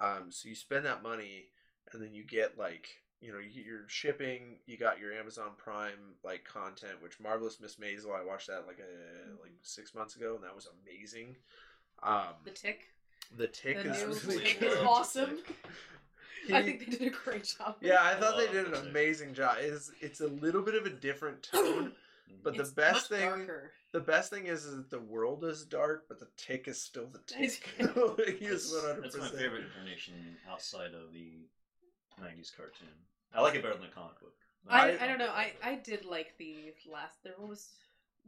Um, 0.00 0.30
so 0.30 0.48
you 0.48 0.54
spend 0.54 0.84
that 0.86 1.02
money, 1.02 1.50
and 1.92 2.02
then 2.02 2.14
you 2.14 2.24
get 2.24 2.58
like 2.58 2.88
you 3.22 3.32
know 3.32 3.38
you 3.38 3.50
get 3.50 3.64
your 3.64 3.88
shipping. 3.88 4.56
You 4.66 4.76
got 4.76 4.98
your 5.00 5.12
Amazon 5.12 5.50
Prime 5.56 6.16
like 6.24 6.44
content, 6.44 6.94
which 7.02 7.18
Marvelous 7.20 7.60
Miss 7.60 7.76
Maisel. 7.76 8.14
I 8.14 8.24
watched 8.24 8.48
that 8.48 8.66
like 8.66 8.78
a 8.80 9.40
like 9.40 9.52
six 9.62 9.94
months 9.94 10.16
ago, 10.16 10.34
and 10.34 10.44
that 10.44 10.54
was 10.54 10.68
amazing. 10.84 11.36
Um, 12.02 12.34
The 12.44 12.50
Tick. 12.50 12.88
the 13.36 13.46
Tick 13.46 13.82
The 13.82 13.90
is 13.92 14.02
new 14.26 14.30
really 14.32 14.44
Tick 14.44 14.62
is 14.62 14.76
awesome. 14.86 15.38
I 16.52 16.60
He- 16.60 16.62
think 16.72 16.80
they 16.90 16.96
did 16.96 17.02
a 17.14 17.16
great 17.16 17.44
job. 17.44 17.76
yeah, 17.80 18.02
I 18.02 18.12
I 18.16 18.20
thought 18.20 18.36
they 18.36 18.46
love 18.46 18.52
did 18.54 18.66
the 18.66 18.74
an 18.74 18.80
Tick. 18.82 18.90
amazing 18.90 19.34
job. 19.34 19.56
It's 19.60 19.92
it's 20.00 20.20
a 20.20 20.26
little 20.28 20.62
bit 20.62 20.74
of 20.74 20.84
a 20.86 20.90
different 20.90 21.42
tone, 21.52 21.92
but 22.42 22.56
It's 22.56 22.70
the 22.70 22.74
best 22.74 23.08
thing 23.08 23.20
darker. 23.28 23.70
the 23.92 24.00
best 24.00 24.30
thing 24.30 24.46
is, 24.46 24.64
is 24.64 24.74
that 24.76 24.90
the 24.90 24.98
world 24.98 25.44
is 25.44 25.64
dark, 25.64 26.06
but 26.08 26.18
the 26.18 26.26
tick 26.36 26.66
is 26.66 26.82
still 26.82 27.06
the 27.06 27.20
It's- 27.38 27.60
tick. 27.78 28.36
he 28.40 28.46
is 28.46 28.72
That's, 28.72 28.82
one 28.84 28.94
hundred 28.96 29.04
that's 29.04 29.16
my 29.18 29.28
favorite 29.38 29.64
incarnation 29.66 30.14
outside 30.50 30.94
of 30.94 31.12
the 31.12 31.46
'90s 32.20 32.50
cartoon. 32.56 32.88
I 33.34 33.40
like 33.40 33.54
it 33.54 33.62
better 33.62 33.74
than 33.74 33.82
the 33.82 33.88
comic 33.94 34.18
book. 34.20 34.34
I, 34.68 34.92
I- 34.92 35.04
I 35.04 35.06
don't 35.06 35.18
know. 35.18 35.30
I, 35.30 35.52
I 35.62 35.74
did 35.76 36.04
like 36.04 36.34
the 36.38 36.72
last. 36.90 37.22
There 37.24 37.34
was 37.38 37.70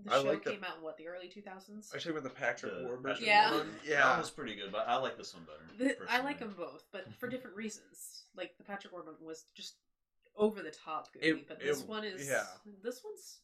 the 0.04 0.12
I 0.12 0.16
show 0.22 0.28
like 0.28 0.42
the- 0.44 0.50
came 0.52 0.64
out 0.64 0.78
in 0.78 0.82
what 0.82 0.96
the 0.96 1.06
early 1.06 1.28
two 1.28 1.42
thousands. 1.42 1.90
Actually, 1.94 2.14
talking 2.14 2.26
about 2.26 2.34
the 2.34 2.40
Patrick 2.40 2.72
The 2.78 2.84
Warburton 2.84 3.04
Patrick 3.12 3.26
Yeah. 3.28 3.50
one. 3.52 3.68
That 3.84 3.88
Yeah, 3.88 4.18
was 4.18 4.30
pretty 4.30 4.54
good, 4.56 4.72
but 4.72 4.88
I 4.88 4.96
like 4.96 5.16
this 5.16 5.34
one 5.34 5.44
better. 5.44 5.64
The, 5.78 5.90
I 5.92 5.94
personally. 5.94 6.24
like 6.24 6.38
them 6.40 6.54
both, 6.56 6.84
but 6.92 7.12
for 7.20 7.28
different 7.34 7.56
reasons. 7.56 8.24
Like 8.36 8.56
the 8.58 8.64
Patrick 8.64 8.92
Warburton 8.92 9.24
was 9.24 9.44
just 9.54 9.74
over 10.36 10.62
the 10.62 10.72
top 10.72 11.12
goofy, 11.12 11.28
It- 11.28 11.48
but 11.48 11.60
this 11.60 11.82
it- 11.82 11.88
one 11.88 12.02
is 12.04 12.28
yeah. 12.28 12.44
This 12.82 13.02
one's 13.04 13.38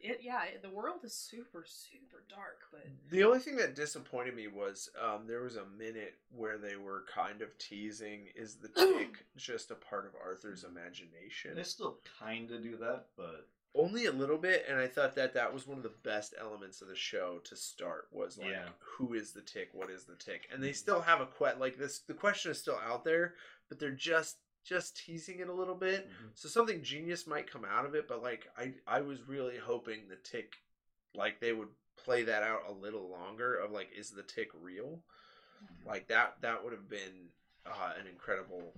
it. 0.00 0.20
Yeah, 0.22 0.44
it, 0.44 0.62
the 0.62 0.70
world 0.70 1.00
is 1.04 1.14
super 1.14 1.64
super 1.66 2.22
dark, 2.28 2.58
but 2.70 2.86
The 3.10 3.24
only 3.24 3.38
thing 3.38 3.56
that 3.56 3.74
disappointed 3.74 4.34
me 4.34 4.48
was 4.48 4.90
um, 5.02 5.26
there 5.26 5.42
was 5.42 5.56
a 5.56 5.64
minute 5.78 6.14
where 6.30 6.58
they 6.58 6.76
were 6.76 7.04
kind 7.12 7.42
of 7.42 7.56
teasing 7.58 8.28
is 8.34 8.56
the 8.56 8.68
tick 8.76 9.24
just 9.36 9.70
a 9.70 9.74
part 9.74 10.06
of 10.06 10.12
Arthur's 10.22 10.64
imagination? 10.64 11.54
They 11.54 11.62
still 11.62 11.98
kind 12.20 12.50
of 12.50 12.62
do 12.62 12.76
that, 12.78 13.06
but 13.16 13.46
Only 13.74 14.06
a 14.06 14.12
little 14.12 14.38
bit, 14.38 14.64
and 14.68 14.78
I 14.78 14.86
thought 14.86 15.14
that 15.16 15.34
that 15.34 15.52
was 15.52 15.66
one 15.66 15.76
of 15.78 15.82
the 15.82 15.92
best 16.02 16.34
elements 16.40 16.80
of 16.82 16.88
the 16.88 16.96
show 16.96 17.40
to 17.44 17.56
start 17.56 18.08
was 18.12 18.38
like, 18.38 18.50
Yeah. 18.50 18.68
who 18.78 19.14
is 19.14 19.32
the 19.32 19.42
tick? 19.42 19.68
What 19.72 19.90
is 19.90 20.04
the 20.04 20.14
tick? 20.16 20.48
And 20.52 20.62
they 20.62 20.72
still 20.72 21.00
have 21.02 21.20
a 21.20 21.26
que 21.26 21.48
like 21.58 21.76
this. 21.78 21.98
The 22.00 22.14
question 22.14 22.50
is 22.50 22.58
still 22.58 22.80
out 22.86 23.04
there, 23.04 23.34
but 23.68 23.78
they're 23.78 23.90
just 23.90 24.36
just 24.66 24.96
teasing 24.96 25.40
it 25.40 25.48
a 25.48 25.52
little 25.52 25.74
bit. 25.74 26.08
So 26.34 26.48
something 26.48 26.82
genius 26.82 27.26
might 27.26 27.50
come 27.50 27.64
out 27.64 27.86
of 27.86 27.94
it, 27.94 28.08
but 28.08 28.22
like 28.22 28.48
I 28.58 28.72
I 28.86 29.00
was 29.00 29.26
really 29.28 29.56
hoping 29.56 30.08
the 30.08 30.16
tick 30.16 30.54
like 31.14 31.40
they 31.40 31.52
would 31.52 31.68
play 32.02 32.24
that 32.24 32.42
out 32.42 32.60
a 32.68 32.72
little 32.72 33.08
longer 33.08 33.54
of 33.54 33.70
like 33.70 33.88
is 33.96 34.10
the 34.10 34.22
tick 34.22 34.48
real? 34.60 35.00
Like 35.86 36.08
that 36.08 36.34
that 36.42 36.62
would 36.62 36.72
have 36.72 36.88
been 36.88 37.30
uh, 37.64 37.92
an 37.98 38.06
incredible 38.06 38.74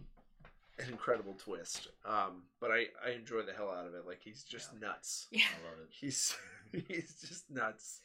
an 0.78 0.90
incredible 0.90 1.34
twist. 1.34 1.88
Um 2.04 2.42
but 2.60 2.70
I 2.70 2.86
I 3.04 3.10
enjoy 3.10 3.42
the 3.42 3.52
hell 3.52 3.70
out 3.70 3.86
of 3.86 3.94
it. 3.94 4.06
Like 4.06 4.20
he's 4.22 4.44
just 4.44 4.78
nuts. 4.80 5.26
yeah. 5.30 5.42
I 5.50 5.70
love 5.70 5.80
it. 5.80 5.88
He's 5.90 6.36
he's 6.88 7.14
just 7.26 7.50
nuts. 7.50 8.02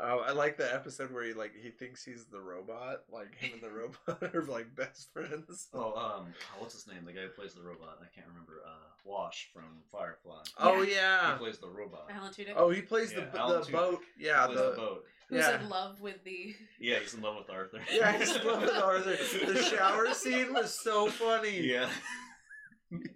Uh, 0.00 0.18
I 0.26 0.32
like 0.32 0.56
the 0.56 0.72
episode 0.74 1.12
where 1.12 1.22
he 1.24 1.34
like 1.34 1.52
he 1.60 1.68
thinks 1.70 2.02
he's 2.04 2.24
the 2.24 2.40
robot, 2.40 3.02
like 3.12 3.34
him 3.36 3.50
and 3.54 3.62
the 3.62 3.70
robot 4.18 4.34
are 4.34 4.42
like 4.44 4.74
best 4.74 5.12
friends. 5.12 5.68
Oh, 5.74 5.94
um, 5.94 6.26
what's 6.58 6.72
his 6.74 6.86
name? 6.86 7.04
The 7.04 7.12
guy 7.12 7.20
who 7.22 7.28
plays 7.28 7.52
the 7.54 7.62
robot. 7.62 7.98
I 8.00 8.06
can't 8.14 8.26
remember. 8.28 8.62
Uh, 8.66 8.70
Wash 9.04 9.50
from 9.52 9.64
Firefly. 9.90 10.42
Oh 10.58 10.82
yeah, 10.82 11.32
He 11.32 11.38
plays 11.38 11.58
the 11.58 11.68
robot. 11.68 12.06
Alan 12.14 12.32
Tudyk, 12.32 12.52
Oh, 12.56 12.70
he 12.70 12.80
plays 12.82 13.12
Yeah, 13.12 13.24
the 13.32 13.38
Alan 13.40 13.60
the 13.60 13.66
Tudyk. 13.66 13.72
boat. 13.72 14.00
Yeah, 14.16 14.40
He 14.46 14.54
plays 14.54 14.58
the, 14.64 14.70
the 14.70 14.76
boat. 14.76 15.04
who's 15.28 15.38
yeah. 15.40 15.60
in 15.60 15.68
love 15.68 16.00
with 16.00 16.22
the. 16.24 16.54
Yeah, 16.80 16.98
he's 17.00 17.14
in 17.14 17.20
love 17.20 17.36
with 17.36 17.50
Arthur. 17.50 17.80
Yeah, 17.92 18.16
he's 18.16 18.34
in 18.36 18.46
love 18.46 18.62
with 18.62 18.70
Arthur. 18.76 19.16
The 19.16 19.62
shower 19.62 20.14
scene 20.14 20.54
was 20.54 20.78
so 20.78 21.08
funny. 21.08 21.60
Yeah. 21.60 21.88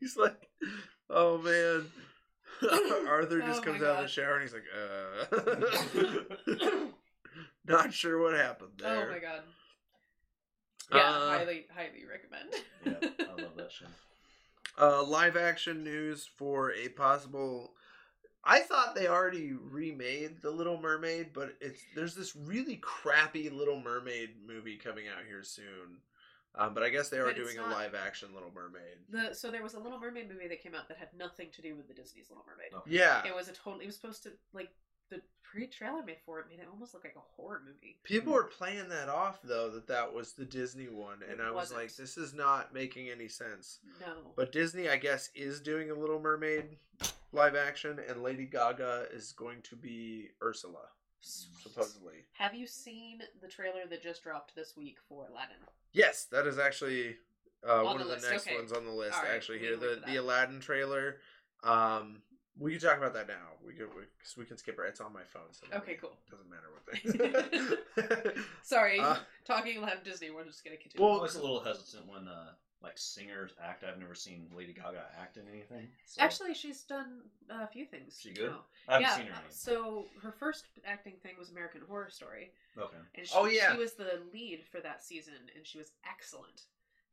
He's 0.01 0.17
like, 0.17 0.49
oh 1.09 1.39
man. 1.39 1.87
Arthur 3.09 3.41
just 3.41 3.61
Oh 3.61 3.65
comes 3.65 3.83
out 3.83 3.97
of 3.97 4.03
the 4.03 4.09
shower 4.09 4.39
and 4.39 4.43
he's 4.43 4.55
like, 4.55 4.65
uh. 6.53 6.87
Not 7.67 7.93
sure 7.93 8.21
what 8.21 8.35
happened 8.35 8.73
there. 8.79 9.09
Oh 9.09 9.13
my 9.13 9.19
god. 9.19 9.43
Yeah, 10.93 11.11
Uh, 11.11 11.29
highly 11.39 11.67
highly 11.75 12.05
recommend. 12.09 12.55
Yeah, 12.85 13.27
I 13.29 13.33
love 13.43 13.57
that 13.57 13.73
show. 13.73 13.87
Uh, 14.79 15.03
live 15.05 15.37
action 15.37 15.83
news 15.83 16.29
for 16.37 16.73
a 16.73 16.89
possible. 16.91 17.73
I 18.45 18.61
thought 18.61 18.95
they 18.95 19.09
already 19.09 19.53
remade 19.53 20.41
The 20.41 20.51
Little 20.53 20.81
Mermaid, 20.81 21.33
but 21.33 21.57
it's 21.61 21.81
there's 21.97 22.15
this 22.15 22.37
really 22.37 22.77
crappy 22.77 23.51
Little 23.51 23.81
Mermaid 23.81 24.37
movie 24.47 24.77
coming 24.77 25.07
out 25.09 25.25
here 25.27 25.43
soon. 25.43 25.99
Um, 26.59 26.73
but 26.75 26.83
I 26.83 26.89
guess 26.89 27.09
they 27.11 27.19
are 27.19 27.25
But 27.27 27.37
it's 27.39 27.41
doing 27.53 27.59
a 27.59 27.69
not- 27.69 27.73
live 27.73 27.95
action 27.95 28.33
Little 28.35 28.51
Mermaid. 28.55 28.99
The 29.11 29.35
so 29.35 29.51
there 29.51 29.63
was 29.63 29.75
a 29.75 29.79
Little 29.81 29.99
Mermaid 30.01 30.29
movie 30.31 30.49
that 30.49 30.63
came 30.63 30.75
out 30.75 30.89
that 30.89 30.97
had 30.97 31.09
nothing 31.17 31.49
to 31.53 31.63
do 31.63 31.75
with 31.77 31.87
the 31.89 31.95
Disney's 31.95 32.31
Little 32.31 32.45
Mermaid. 32.47 32.71
Oh. 32.75 32.83
Yeah, 32.87 33.27
It 33.27 33.35
was 33.35 33.49
a 33.49 33.53
total. 33.53 33.81
It 33.81 33.87
was 33.87 33.95
supposed 33.97 34.23
to 34.23 34.33
like 34.53 34.71
the 35.11 35.21
pre-trailer 35.43 36.03
made 36.03 36.17
for 36.27 36.41
it 36.41 36.47
made 36.49 36.59
it 36.59 36.67
almost 36.71 36.93
look 36.95 37.05
like 37.05 37.15
a 37.17 37.21
horror 37.21 37.63
movie. 37.65 37.99
people 38.03 38.33
were 38.33 38.45
playing 38.45 38.89
that 38.89 39.09
off 39.09 39.39
though 39.45 39.71
that 39.71 39.87
that 39.87 40.13
was 40.13 40.33
the 40.33 40.45
Disney 40.45 40.89
one, 40.89 41.23
and 41.23 41.41
It 41.41 41.45
I 41.45 41.51
was 41.51 41.71
wasn't. 41.71 41.81
like, 41.83 41.95
this 41.95 42.17
is 42.17 42.35
not 42.35 42.73
making 42.75 43.09
any 43.11 43.29
sense. 43.29 43.79
No. 44.01 44.33
But 44.35 44.51
Disney, 44.51 44.89
I 44.89 44.97
guess, 44.97 45.31
is 45.35 45.61
doing 45.61 45.91
a 45.91 45.95
Little 45.95 46.19
Mermaid 46.21 46.79
live 47.33 47.55
action, 47.55 48.01
and 48.09 48.23
Lady 48.23 48.47
Gaga 48.47 49.09
is 49.13 49.33
going 49.33 49.61
to 49.63 49.77
be 49.77 50.31
Ursula, 50.43 50.89
supposedly. 51.21 52.25
Have 52.35 52.55
you 52.55 52.67
seen 52.67 53.21
the 53.41 53.49
trailer 53.49 53.87
that 53.91 54.03
just 54.03 54.23
dropped 54.23 54.55
this 54.55 54.77
week 54.77 54.99
for 55.09 55.27
Aladdin? 55.31 55.57
Yes, 55.93 56.25
that 56.33 56.47
is 56.47 56.59
actually 56.59 57.17
uh, 57.67 57.79
On 57.79 57.85
one 57.85 57.97
the 57.99 58.03
of 58.03 58.09
the 58.09 58.15
list, 58.17 58.31
next 58.31 58.47
okay. 58.47 58.57
ones 58.57 58.73
on 58.73 58.85
the 58.85 58.91
list. 58.93 59.17
All 59.17 59.23
right, 59.25 59.33
actually, 59.35 59.59
here 59.59 59.77
the 59.77 60.01
the. 60.07 60.17
Aladdin 60.17 60.61
trailer. 60.61 61.17
Um, 61.65 62.23
we 62.59 62.73
can 62.73 62.81
talk 62.81 62.99
about 62.99 63.15
that 63.15 63.29
now. 63.29 63.53
We 63.67 63.73
can 63.75 63.87
we, 63.97 64.03
'cause 64.23 64.37
we 64.37 64.45
can 64.47 64.57
skip 64.57 64.79
it. 64.79 64.85
It's 64.89 65.01
on 65.01 65.13
my 65.13 65.25
phone. 65.25 65.53
So 65.53 65.67
Okay, 65.77 65.95
cool. 65.95 66.17
Doesn't 66.31 66.49
matter 66.49 66.71
what 66.73 68.27
they. 68.27 68.41
Sorry, 68.63 68.99
Uh, 69.01 69.17
talking 69.45 69.79
about 69.79 70.05
Disney. 70.05 70.31
We're 70.31 70.45
just 70.45 70.65
gonna 70.65 70.77
continue. 70.77 71.05
Well, 71.07 71.19
I 71.19 71.23
was 71.23 71.35
a 71.35 71.41
little 71.41 71.61
hesitant 71.63 72.07
when 72.09 72.29
uh, 72.29 72.53
like 72.83 72.99
singers 72.99 73.53
act. 73.63 73.85
I've 73.85 73.99
never 73.99 74.15
seen 74.15 74.47
Lady 74.55 74.73
Gaga 74.73 75.05
act 75.21 75.37
in 75.39 75.45
anything. 75.51 75.89
So 76.05 76.21
Actually, 76.23 76.55
she's 76.55 76.83
done 76.83 77.23
a 77.51 77.67
few 77.67 77.85
things. 77.87 78.19
She 78.21 78.33
good? 78.33 78.51
now. 78.51 78.61
I 78.89 78.93
haven't 78.93 79.07
yeah. 79.09 79.17
seen 79.17 79.27
her. 79.27 79.33
uh, 79.33 79.37
anything. 79.39 79.51
So 79.51 80.05
her 80.23 80.33
first 80.33 80.67
acting 80.87 81.15
thing 81.23 81.33
was 81.39 81.51
American 81.51 81.81
Horror 81.89 82.11
Story, 82.11 82.51
Okay. 82.79 82.97
and 83.15 83.27
she, 83.27 83.33
Oh, 83.35 83.47
yeah. 83.47 83.73
she 83.73 83.79
was 83.79 83.95
the 83.95 84.21
lead 84.33 84.61
for 84.71 84.81
that 84.81 85.03
season, 85.03 85.35
and 85.57 85.67
she 85.67 85.79
was 85.79 85.93
excellent. 86.09 86.63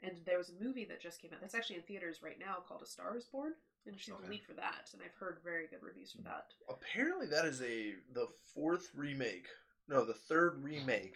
And 0.02 0.18
there 0.26 0.38
was 0.38 0.50
a 0.50 0.64
movie 0.64 0.84
that 0.86 1.02
just 1.02 1.22
came 1.22 1.32
out 1.34 1.40
that's 1.40 1.56
actually 1.56 1.78
in 1.78 1.84
theaters 1.84 2.20
right 2.22 2.38
now 2.38 2.58
called 2.68 2.82
A 2.82 2.86
Star 2.86 3.16
Is 3.16 3.24
Born, 3.26 3.54
and 3.88 3.98
she's 3.98 4.14
Okay. 4.14 4.24
the 4.26 4.30
lead 4.32 4.44
for 4.44 4.54
that. 4.54 4.90
And 4.94 5.02
I've 5.02 5.16
heard 5.16 5.40
very 5.44 5.68
good 5.68 5.82
reviews 5.82 6.12
for 6.12 6.22
that. 6.24 6.48
apparently, 6.70 7.26
that 7.28 7.46
is 7.46 7.62
a 7.62 7.94
the 8.14 8.28
fourth 8.54 8.92
remake. 8.94 9.48
No, 9.88 10.04
the 10.04 10.14
third 10.14 10.62
remake. 10.62 11.16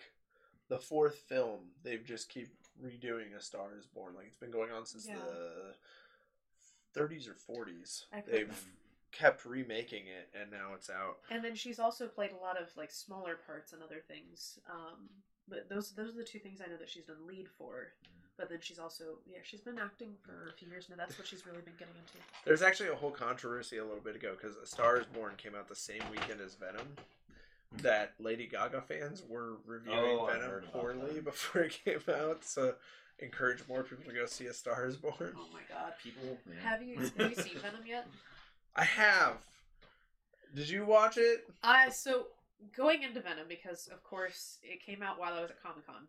The 0.69 0.79
fourth 0.79 1.15
film. 1.27 1.59
They've 1.83 2.03
just 2.03 2.29
keep 2.29 2.49
redoing 2.83 3.35
A 3.37 3.41
Star 3.41 3.69
Is 3.77 3.85
Born. 3.85 4.13
Like 4.15 4.27
it's 4.27 4.37
been 4.37 4.51
going 4.51 4.71
on 4.71 4.85
since 4.85 5.07
Yeah. 5.07 5.15
the 5.15 5.75
30s 6.99 7.27
or 7.27 7.33
40s. 7.33 8.05
I've 8.11 8.25
They've 8.25 8.65
kept 9.11 9.45
remaking 9.45 10.03
it, 10.07 10.29
and 10.39 10.51
now 10.51 10.73
it's 10.75 10.89
out. 10.89 11.19
And 11.29 11.43
then 11.43 11.55
she's 11.55 11.79
also 11.79 12.07
played 12.07 12.31
a 12.31 12.37
lot 12.43 12.59
of 12.61 12.75
like 12.75 12.91
smaller 12.91 13.35
parts 13.35 13.73
and 13.73 13.81
other 13.81 14.01
things. 14.07 14.59
Um, 14.69 15.09
but 15.47 15.69
those 15.69 15.91
those 15.93 16.09
are 16.09 16.17
the 16.17 16.23
two 16.23 16.39
things 16.39 16.59
I 16.65 16.69
know 16.69 16.77
that 16.77 16.89
she's 16.89 17.05
done 17.05 17.25
lead 17.27 17.47
for. 17.57 17.87
But 18.37 18.49
then 18.49 18.59
she's 18.61 18.77
also 18.77 19.17
yeah 19.25 19.39
she's 19.43 19.61
been 19.61 19.79
acting 19.79 20.13
for 20.23 20.49
a 20.49 20.53
few 20.53 20.67
years 20.67 20.87
now. 20.89 20.95
That's 20.97 21.17
what 21.17 21.25
she's 21.27 21.45
really 21.45 21.61
been 21.61 21.73
getting 21.79 21.95
into. 21.95 22.17
There's 22.45 22.61
actually 22.61 22.89
a 22.89 22.95
whole 22.95 23.09
controversy 23.11 23.77
a 23.77 23.83
little 23.83 24.01
bit 24.03 24.15
ago 24.15 24.35
because 24.39 24.57
A 24.57 24.67
Star 24.67 24.97
Is 24.99 25.05
Born 25.07 25.33
came 25.37 25.55
out 25.55 25.67
the 25.67 25.75
same 25.75 26.01
weekend 26.11 26.41
as 26.41 26.53
Venom. 26.55 26.87
That 27.81 28.13
Lady 28.19 28.47
Gaga 28.47 28.81
fans 28.81 29.23
were 29.27 29.57
reviewing 29.65 30.17
Oh, 30.19 30.25
Venom 30.25 30.61
poorly 30.71 31.15
that. 31.15 31.25
before 31.25 31.61
it 31.63 31.77
came 31.83 32.01
out, 32.13 32.43
so 32.45 32.75
encourage 33.19 33.67
more 33.67 33.83
people 33.83 34.05
to 34.05 34.13
go 34.13 34.25
see 34.25 34.45
A 34.47 34.53
Star 34.53 34.85
Is 34.85 34.95
Born. 34.95 35.33
Oh 35.35 35.47
my 35.53 35.61
god. 35.69 35.93
People. 36.01 36.37
Yeah. 36.47 36.69
Have 36.69 36.81
you 36.81 36.97
have 37.17 37.29
you 37.29 37.35
seen 37.35 37.57
Venom 37.59 37.85
yet? 37.85 38.07
I 38.75 38.83
have. 38.85 39.33
Did 40.55 40.69
you 40.69 40.85
watch 40.85 41.17
it? 41.17 41.49
I 41.61 41.89
so 41.89 42.27
going 42.75 43.03
into 43.03 43.19
Venom 43.21 43.47
because 43.49 43.87
of 43.91 44.01
course 44.03 44.57
it 44.63 44.81
came 44.83 45.03
out 45.03 45.19
while 45.19 45.33
I 45.33 45.41
was 45.41 45.51
at 45.51 45.61
Comic 45.61 45.85
Con. 45.85 46.07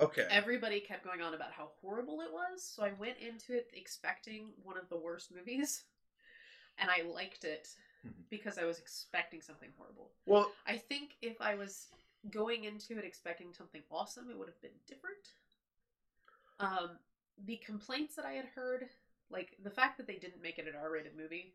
Okay. 0.00 0.26
Everybody 0.30 0.80
kept 0.80 1.04
going 1.04 1.20
on 1.22 1.34
about 1.34 1.52
how 1.52 1.70
horrible 1.80 2.20
it 2.22 2.32
was, 2.32 2.64
so 2.64 2.82
I 2.82 2.92
went 2.98 3.18
into 3.18 3.52
it 3.54 3.68
expecting 3.72 4.46
one 4.64 4.76
of 4.76 4.88
the 4.88 4.96
worst 4.96 5.30
movies, 5.34 5.84
and 6.78 6.90
I 6.90 7.02
liked 7.08 7.44
it 7.44 7.68
because 8.30 8.58
I 8.58 8.64
was 8.64 8.78
expecting 8.78 9.40
something 9.40 9.68
horrible. 9.76 10.10
well, 10.26 10.52
I 10.66 10.76
think 10.76 11.16
if 11.22 11.40
I 11.40 11.54
was 11.54 11.88
going 12.30 12.64
into 12.64 12.98
it 12.98 13.04
expecting 13.04 13.52
something 13.52 13.82
awesome, 13.90 14.30
it 14.30 14.38
would 14.38 14.48
have 14.48 14.60
been 14.62 14.70
different. 14.86 15.34
Um, 16.60 16.98
the 17.44 17.56
complaints 17.64 18.14
that 18.16 18.24
I 18.24 18.32
had 18.32 18.46
heard, 18.54 18.88
like 19.30 19.56
the 19.62 19.70
fact 19.70 19.96
that 19.98 20.06
they 20.06 20.16
didn't 20.16 20.42
make 20.42 20.58
it 20.58 20.66
an 20.68 20.74
R-rated 20.80 21.16
movie, 21.16 21.54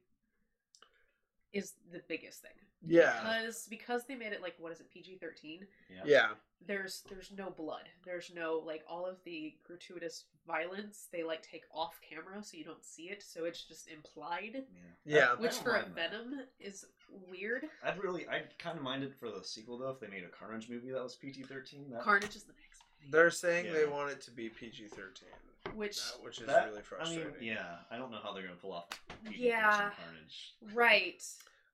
is 1.53 1.73
the 1.91 2.01
biggest 2.07 2.41
thing. 2.41 2.51
yeah. 2.85 3.13
Because 3.21 3.67
because 3.69 4.05
they 4.05 4.15
made 4.15 4.33
it 4.33 4.41
like 4.41 4.55
what 4.59 4.71
is 4.71 4.79
it 4.79 4.89
PG 4.91 5.17
thirteen? 5.21 5.65
Yeah. 5.89 6.01
Yeah. 6.05 6.27
There's 6.65 7.03
there's 7.09 7.31
no 7.37 7.49
blood. 7.51 7.83
There's 8.03 8.31
no 8.35 8.61
like 8.65 8.83
all 8.89 9.05
of 9.05 9.17
the 9.25 9.53
gratuitous 9.65 10.25
violence. 10.45 11.07
They 11.11 11.23
like 11.23 11.41
take 11.41 11.63
off 11.73 11.99
camera 12.07 12.43
so 12.43 12.57
you 12.57 12.63
don't 12.63 12.83
see 12.83 13.03
it. 13.03 13.23
So 13.23 13.45
it's 13.45 13.63
just 13.63 13.87
implied. 13.89 14.63
Yeah. 15.05 15.29
I 15.37 15.41
Which 15.41 15.51
don't 15.55 15.63
for 15.63 15.75
a. 15.75 15.85
Venom 15.85 16.41
is 16.59 16.85
weird. 17.31 17.65
I'd 17.83 18.01
really, 18.03 18.27
I'd 18.27 18.57
kind 18.59 18.77
of 18.77 18.83
mind 18.83 19.03
it 19.03 19.13
for 19.15 19.29
the 19.29 19.43
sequel 19.43 19.77
though 19.77 19.91
if 19.91 19.99
they 19.99 20.07
made 20.07 20.23
a 20.23 20.29
Carnage 20.29 20.69
movie 20.69 20.91
that 20.91 21.01
was 21.03 21.15
PG 21.15 21.43
thirteen. 21.43 21.89
That 21.91 22.01
Carnage 22.01 22.35
is 22.35 22.43
the 22.43 22.53
next. 22.53 22.81
They're 23.11 23.31
saying 23.31 23.71
they 23.71 23.85
want 23.85 24.11
it 24.11 24.19
to 24.21 24.31
be 24.31 24.49
PG 24.49 24.87
thirteen, 24.89 25.29
which 25.75 25.99
which 26.21 26.39
is 26.39 26.47
That- 26.47 26.67
really 26.69 26.81
I 26.99 27.09
mean, 27.09 27.33
yeah, 27.41 27.79
I 27.91 27.97
don't 27.97 28.11
know 28.11 28.19
how 28.21 28.33
they're 28.33 28.43
gonna 28.43 28.55
pull 28.55 28.73
off 28.73 28.87
PG-13 29.25 29.39
Yeah. 29.39 29.91
carnage. 29.91 30.53
right. 30.73 31.23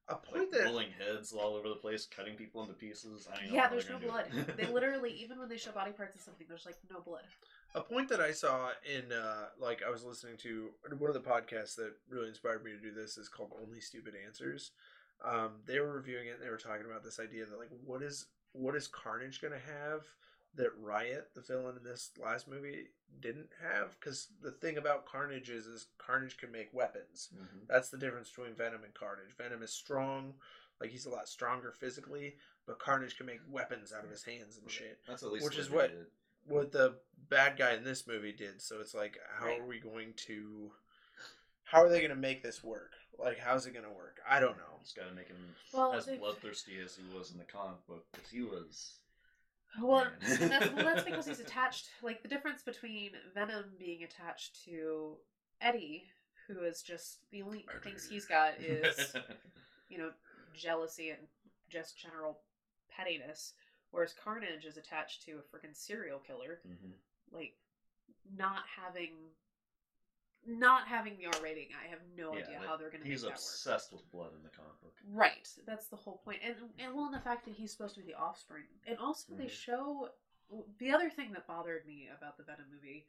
A 0.09 0.15
Like 0.15 0.23
point 0.25 0.51
that 0.51 0.65
rolling 0.65 0.91
heads 0.91 1.31
all 1.31 1.55
over 1.55 1.69
the 1.69 1.75
place, 1.77 2.05
cutting 2.05 2.35
people 2.35 2.61
into 2.61 2.73
pieces. 2.73 3.25
I 3.31 3.37
don't 3.37 3.53
Yeah, 3.53 3.61
how 3.63 3.69
there's 3.69 3.89
no 3.89 3.99
blood. 3.99 4.29
they 4.57 4.65
literally, 4.67 5.11
even 5.13 5.39
when 5.39 5.47
they 5.47 5.55
show 5.57 5.71
body 5.71 5.91
parts 5.93 6.13
of 6.15 6.21
something, 6.21 6.45
there's 6.49 6.65
like 6.65 6.75
no 6.91 6.99
blood. 6.99 7.23
a 7.75 7.81
point 7.81 8.09
that 8.09 8.19
I 8.19 8.31
saw 8.33 8.71
in 8.85 9.11
uh, 9.13 9.49
like 9.57 9.81
I 9.81 9.89
was 9.89 10.03
listening 10.03 10.35
to 10.37 10.71
one 10.97 11.09
of 11.09 11.13
the 11.13 11.21
podcasts 11.29 11.75
that 11.75 11.93
really 12.09 12.27
inspired 12.27 12.63
me 12.65 12.71
to 12.71 12.79
do 12.79 12.91
this 12.91 13.17
is 13.17 13.29
called 13.29 13.53
Only 13.61 13.79
Stupid 13.79 14.13
Answers. 14.25 14.71
Um, 15.23 15.61
they 15.65 15.79
were 15.79 15.93
reviewing 15.93 16.27
it 16.27 16.31
and 16.35 16.41
they 16.43 16.49
were 16.49 16.57
talking 16.57 16.85
about 16.85 17.03
this 17.03 17.19
idea 17.19 17.45
that 17.45 17.57
like 17.57 17.69
what 17.85 18.01
is 18.03 18.27
what 18.51 18.75
is 18.75 18.87
Carnage 18.87 19.41
gonna 19.41 19.57
have 19.57 20.03
that 20.55 20.71
Riot, 20.79 21.29
the 21.33 21.41
villain 21.41 21.77
in 21.77 21.83
this 21.83 22.11
last 22.21 22.47
movie, 22.47 22.87
didn't 23.19 23.49
have? 23.61 23.97
Because 23.99 24.27
the 24.41 24.51
thing 24.51 24.77
about 24.77 25.05
Carnage 25.05 25.49
is 25.49 25.65
is 25.67 25.87
Carnage 25.97 26.37
can 26.37 26.51
make 26.51 26.73
weapons. 26.73 27.29
Mhm. 27.35 27.67
That's 27.67 27.89
the 27.89 27.97
difference 27.97 28.29
between 28.29 28.53
Venom 28.55 28.83
and 28.83 28.93
Carnage. 28.93 29.35
Venom 29.37 29.63
is 29.63 29.71
strong, 29.73 30.33
like 30.79 30.89
he's 30.91 31.05
a 31.05 31.09
lot 31.09 31.27
stronger 31.27 31.71
physically, 31.71 32.37
but 32.65 32.79
Carnage 32.79 33.17
can 33.17 33.25
make 33.25 33.39
weapons 33.47 33.91
out 33.93 34.03
of 34.03 34.09
his 34.11 34.23
hands 34.23 34.57
and 34.57 34.69
shit 34.69 34.99
That's 35.07 35.23
at 35.23 35.31
least 35.31 35.45
Which 35.45 35.57
is 35.57 35.69
what- 35.69 35.91
did. 35.91 36.11
what 36.45 36.71
the 36.71 36.99
bad 37.29 37.57
guy 37.57 37.73
in 37.73 37.83
this 37.83 38.05
movie 38.05 38.33
did. 38.33 38.61
So 38.61 38.79
it's 38.79 38.93
like, 38.93 39.17
how 39.29 39.45
Right. 39.45 39.59
are 39.61 39.65
we 39.65 39.79
going 39.79 40.13
to? 40.27 40.73
How 41.63 41.81
are 41.83 41.89
they 41.89 41.99
going 41.99 42.09
to 42.09 42.15
make 42.15 42.43
this 42.43 42.63
work? 42.63 42.93
Like, 43.17 43.39
how's 43.39 43.65
it 43.65 43.71
going 43.71 43.85
to 43.85 43.91
work? 43.91 44.19
I 44.27 44.39
don't 44.39 44.57
know. 44.57 44.79
Just 44.81 44.95
gotta 44.95 45.11
make 45.13 45.27
him 45.27 45.55
Well, 45.71 45.93
as 45.93 46.05
they've- 46.05 46.19
bloodthirsty 46.19 46.79
as 46.81 46.95
he 46.95 47.03
was 47.15 47.31
in 47.31 47.37
the 47.37 47.45
comic 47.45 47.85
book, 47.87 48.05
because 48.11 48.29
he 48.29 48.41
was. 48.41 48.99
Well, 49.81 50.05
that's, 50.21 50.39
well, 50.73 50.85
that's 50.85 51.03
because 51.03 51.27
he's 51.27 51.39
attached. 51.47 51.89
Like 52.01 52.21
the 52.21 52.27
difference 52.29 52.61
between 52.61 53.11
Venom 53.33 53.65
being 53.79 54.03
attached 54.03 54.63
to 54.65 55.15
Eddie, 55.61 56.05
who 56.47 56.63
is 56.63 56.81
just 56.81 57.19
the 57.31 57.41
only 57.41 57.65
things 57.83 58.07
he's 58.09 58.25
got 58.25 58.59
is 58.59 59.15
you 59.89 59.97
know 59.97 60.11
jealousy 60.53 61.09
and 61.09 61.19
just 61.69 61.97
general 61.97 62.39
pettiness, 62.89 63.53
whereas 63.91 64.13
Carnage 64.23 64.65
is 64.65 64.77
attached 64.77 65.23
to 65.25 65.33
a 65.33 65.35
freaking 65.55 65.75
serial 65.75 66.19
killer. 66.19 66.59
Mhm. 66.67 66.91
Like 67.31 67.53
not 68.37 68.63
having, 68.77 69.11
not 70.47 70.87
having 70.87 71.17
the 71.17 71.25
R 71.27 71.41
rating, 71.43 71.67
I 71.83 71.87
have 71.89 71.99
no 72.17 72.33
Yeah, 72.33 72.43
idea 72.43 72.59
how 72.65 72.77
they're 72.77 72.89
going 72.89 73.01
to 73.01 73.07
make 73.07 73.11
He's 73.13 73.21
that 73.21 73.29
work. 73.29 73.37
obsessed 73.37 73.91
with 73.93 74.09
blood 74.11 74.31
in 74.35 74.43
the 74.43 74.49
comic 74.49 74.79
book. 74.81 74.93
Right. 75.11 75.47
That's 75.65 75.87
the 75.87 75.95
whole. 75.95 76.21
And 76.27 76.55
and 76.79 76.93
well, 76.93 77.05
and 77.05 77.13
the 77.13 77.19
fact 77.19 77.45
that 77.45 77.53
he's 77.55 77.71
supposed 77.71 77.95
to 77.95 78.01
be 78.01 78.07
the 78.07 78.17
offspring. 78.17 78.63
And 78.87 78.97
also 78.97 79.33
they 79.35 79.45
Mhm. 79.45 79.49
show 79.49 80.09
the 80.77 80.91
other 80.91 81.09
thing 81.09 81.31
that 81.33 81.47
bothered 81.47 81.85
me 81.85 82.09
about 82.15 82.37
the 82.37 82.43
Venom 82.43 82.69
movie 82.71 83.07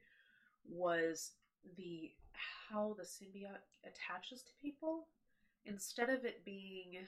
was 0.65 1.32
the 1.77 2.12
how 2.32 2.94
the 2.94 3.02
symbiote 3.05 3.61
attaches 3.85 4.43
to 4.43 4.52
people 4.55 5.09
instead 5.65 6.11
of 6.11 6.24
it 6.24 6.44
being 6.44 7.06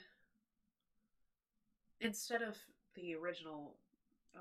instead 2.01 2.43
of 2.43 2.57
the 2.95 3.15
original 3.15 3.77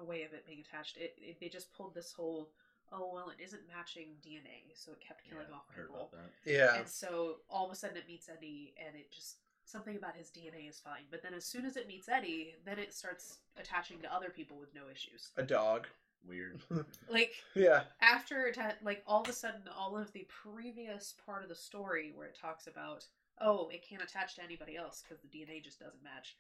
way 0.02 0.24
of 0.24 0.34
it 0.34 0.45
being 0.45 0.60
attached 0.60 0.98
it, 0.98 1.16
it 1.18 1.40
they 1.40 1.48
just 1.49 1.72
pulled 1.74 1.94
this 1.94 2.12
whole 2.12 2.52
oh 2.91 3.10
well 3.14 3.30
it 3.30 3.44
isn't 3.44 3.62
matching 3.68 4.10
dna 4.26 4.62
so 4.76 4.91
it 4.91 4.99
kept 5.02 5.24
killing 5.28 5.45
Yeah, 5.49 5.56
off 5.56 5.66
I 5.72 5.76
heard 5.76 5.88
people 5.88 6.10
about 6.12 6.12
that. 6.45 6.52
Yeah. 6.52 6.76
and 6.80 6.88
so 6.88 7.38
all 7.49 7.66
of 7.66 7.72
a 7.72 7.76
sudden 7.76 7.98
it 7.98 8.07
meets 8.07 8.30
Eddie, 8.30 8.74
and 8.86 8.95
it 8.95 9.12
just 9.12 9.38
something 9.66 9.95
about 9.95 10.16
his 10.16 10.30
DNA 10.30 10.70
is 10.70 10.80
fine. 10.80 11.03
But 11.10 11.24
then 11.24 11.34
as 11.34 11.44
soon 11.44 11.66
as 11.66 11.76
it 11.76 11.88
meets 11.88 12.07
Eddie, 12.07 12.53
then 12.66 12.78
it 12.78 12.94
starts 12.94 13.40
attaching 13.60 13.99
to 14.02 14.14
other 14.14 14.30
people 14.30 14.60
with 14.60 14.76
no 14.76 14.82
issues. 14.91 15.32
A 15.38 15.44
dog. 15.44 15.88
Weird. 16.28 16.62
Like 17.10 17.32
Yeah. 17.56 17.84
after 18.02 18.48
atta- 18.49 18.78
like 18.84 19.03
all 19.07 19.22
of 19.24 19.30
a 19.30 19.34
sudden, 19.34 19.62
all 19.76 19.98
of 19.98 20.12
the 20.14 20.28
previous 20.30 21.16
part 21.26 21.41
of 21.44 21.49
the 21.49 21.56
story 21.56 22.12
where 22.16 22.28
it 22.28 22.38
talks 22.40 22.68
about 22.68 23.06
oh 23.41 23.68
it 23.74 23.84
can't 23.88 24.02
attach 24.03 24.36
to 24.36 24.44
anybody 24.44 24.78
else 24.78 25.03
because 25.03 25.22
the 25.22 25.28
DNA 25.28 25.64
just 25.64 25.80
doesn't 25.80 26.03
match. 26.03 26.36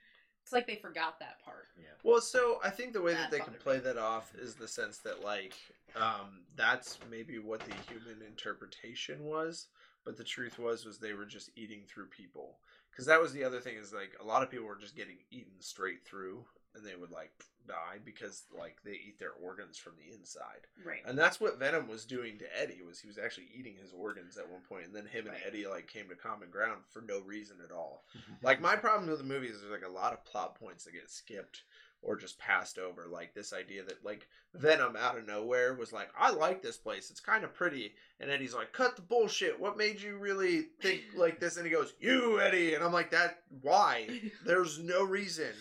It's 0.45 0.53
like 0.53 0.67
they 0.67 0.75
forgot 0.75 1.19
that 1.21 1.43
part. 1.43 1.65
Yeah. 1.75 1.87
Well, 2.03 2.21
so 2.21 2.59
I 2.63 2.69
think 2.69 2.93
the 2.93 3.01
way 3.01 3.13
that 3.15 3.31
That 3.31 3.31
they 3.31 3.39
can 3.43 3.55
play 3.55 3.77
me. 3.77 3.79
that 3.81 3.97
off 3.97 4.31
is 4.39 4.53
the 4.53 4.67
sense 4.67 4.99
that 4.99 5.23
like 5.23 5.55
um, 5.95 6.41
that's 6.55 6.99
maybe 7.09 7.39
what 7.39 7.61
the 7.61 7.73
human 7.91 8.21
interpretation 8.27 9.23
was, 9.25 9.67
but 10.03 10.15
the 10.17 10.23
truth 10.23 10.59
was 10.59 10.85
was 10.85 10.99
they 10.99 11.13
were 11.13 11.25
just 11.25 11.49
eating 11.55 11.81
through 11.87 12.05
people. 12.07 12.59
Because 12.91 13.07
that 13.07 13.19
was 13.19 13.33
the 13.33 13.43
other 13.43 13.59
thing 13.59 13.75
is 13.75 13.91
like 13.91 14.11
a 14.21 14.23
lot 14.23 14.43
of 14.43 14.51
people 14.51 14.67
were 14.67 14.75
just 14.75 14.95
getting 14.95 15.17
eaten 15.31 15.59
straight 15.61 16.05
through, 16.05 16.45
and 16.75 16.85
they 16.85 16.95
would 16.95 17.11
like 17.11 17.31
die 17.67 17.99
because 18.03 18.43
like 18.57 18.77
they 18.83 18.91
eat 18.91 19.19
their 19.19 19.33
organs 19.43 19.77
from 19.77 19.93
the 19.97 20.13
inside. 20.15 20.67
Right. 20.85 21.01
And 21.05 21.17
that's 21.17 21.39
what 21.39 21.59
Venom 21.59 21.87
was 21.87 22.05
doing 22.05 22.37
to 22.39 22.45
Eddie 22.61 22.81
was 22.85 22.99
he 22.99 23.07
was 23.07 23.17
actually 23.17 23.47
eating 23.57 23.75
his 23.81 23.93
organs 23.93 24.37
at 24.37 24.49
one 24.49 24.61
point, 24.67 24.85
and 24.85 24.95
then 24.95 25.05
him 25.05 25.25
and 25.25 25.35
Right. 25.35 25.43
Eddie 25.47 25.67
like 25.67 25.87
came 25.87 26.07
to 26.09 26.15
common 26.15 26.49
ground 26.49 26.81
for 26.89 27.01
no 27.01 27.19
reason 27.21 27.57
at 27.63 27.71
all. 27.71 28.03
Like 28.41 28.61
my 28.61 28.75
problem 28.75 29.09
with 29.09 29.17
the 29.17 29.23
movie 29.23 29.47
is 29.47 29.59
there's 29.61 29.71
like 29.71 29.89
a 29.89 29.91
lot 29.93 30.13
of 30.13 30.23
plot 30.25 30.59
points 30.59 30.83
that 30.83 30.93
get 30.93 31.09
skipped 31.09 31.63
or 32.01 32.15
just 32.15 32.37
passed 32.37 32.77
over. 32.77 33.07
Like 33.07 33.33
this 33.33 33.53
idea 33.53 33.83
that 33.85 34.05
like 34.05 34.27
Venom 34.53 34.95
out 34.95 35.17
of 35.17 35.25
nowhere 35.25 35.73
was 35.73 35.91
like, 35.91 36.09
I 36.17 36.29
like 36.31 36.61
this 36.61 36.77
place. 36.77 37.09
It's 37.09 37.19
kind 37.19 37.43
of 37.43 37.53
pretty. 37.55 37.93
And 38.19 38.29
Eddie's 38.29 38.53
like, 38.53 38.71
cut 38.73 38.95
the 38.95 39.01
bullshit. 39.01 39.59
What 39.59 39.77
made 39.77 39.99
you 39.99 40.17
really 40.17 40.67
think 40.81 41.01
like 41.15 41.39
this? 41.39 41.57
And 41.57 41.65
he 41.65 41.71
goes, 41.71 41.93
you 41.99 42.39
Eddie. 42.39 42.75
And 42.75 42.83
I'm 42.83 42.93
like, 42.93 43.09
that 43.11 43.39
why? 43.61 44.07
There's 44.45 44.77
no 44.79 45.03
reason. 45.03 45.51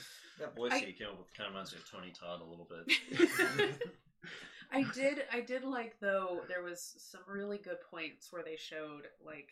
That 0.45 0.57
voice 0.57 0.73
I- 0.73 0.79
he 0.81 0.93
came 0.93 1.09
up 1.09 1.19
with 1.19 1.33
kind 1.35 1.49
of 1.49 1.55
reminds 1.55 1.73
me 1.73 1.79
of 1.79 1.91
Tony 1.91 2.13
Todd 2.13 2.41
a 2.41 2.45
little 2.45 2.69
bit. 2.69 3.79
I 4.73 4.83
did 4.95 5.23
I 5.33 5.41
did 5.41 5.65
like 5.65 6.01
though 6.01 6.41
there 6.49 6.63
was 6.63 6.95
some 6.99 7.21
really 7.29 7.59
good 7.59 7.79
points 7.91 8.33
where 8.33 8.43
they 8.43 8.57
showed 8.57 9.07
like 9.25 9.51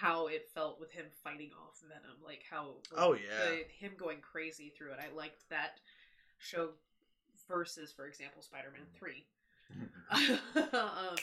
how 0.00 0.26
it 0.26 0.48
felt 0.54 0.80
with 0.80 0.90
him 0.90 1.06
fighting 1.22 1.50
off 1.62 1.80
Venom, 1.86 2.16
like 2.24 2.42
how 2.50 2.74
like, 2.92 3.00
Oh, 3.00 3.12
yeah. 3.14 3.50
the, 3.50 3.64
him 3.78 3.92
going 3.96 4.18
crazy 4.20 4.72
through 4.76 4.92
it. 4.92 4.98
I 4.98 5.14
liked 5.14 5.48
that 5.50 5.78
show 6.38 6.70
versus, 7.48 7.92
for 7.92 8.06
example, 8.06 8.42
Spider-Man 8.42 8.86
Three. 8.98 9.24
um, 10.72 11.16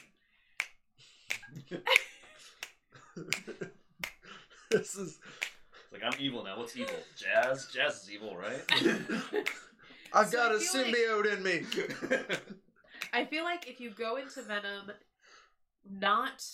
this 4.69 4.95
is. 4.95 5.19
It's 5.91 6.01
like 6.03 6.13
I'm 6.13 6.19
evil 6.21 6.43
now. 6.43 6.57
What's 6.57 6.75
evil? 6.75 6.93
Jazz. 7.17 7.67
Jazz 7.73 8.03
is 8.03 8.11
evil, 8.11 8.35
right? 8.35 8.61
I've 10.13 10.27
So 10.29 10.37
got 10.37 10.51
I 10.51 10.55
a 10.55 10.59
feel 10.59 10.81
like- 10.83 10.95
symbiote 10.95 11.33
in 11.37 11.43
me. 11.43 11.61
I 13.13 13.25
feel 13.25 13.43
like 13.43 13.67
if 13.69 13.79
you 13.81 13.89
go 13.91 14.15
into 14.17 14.41
Venom, 14.41 14.91
not 15.89 16.45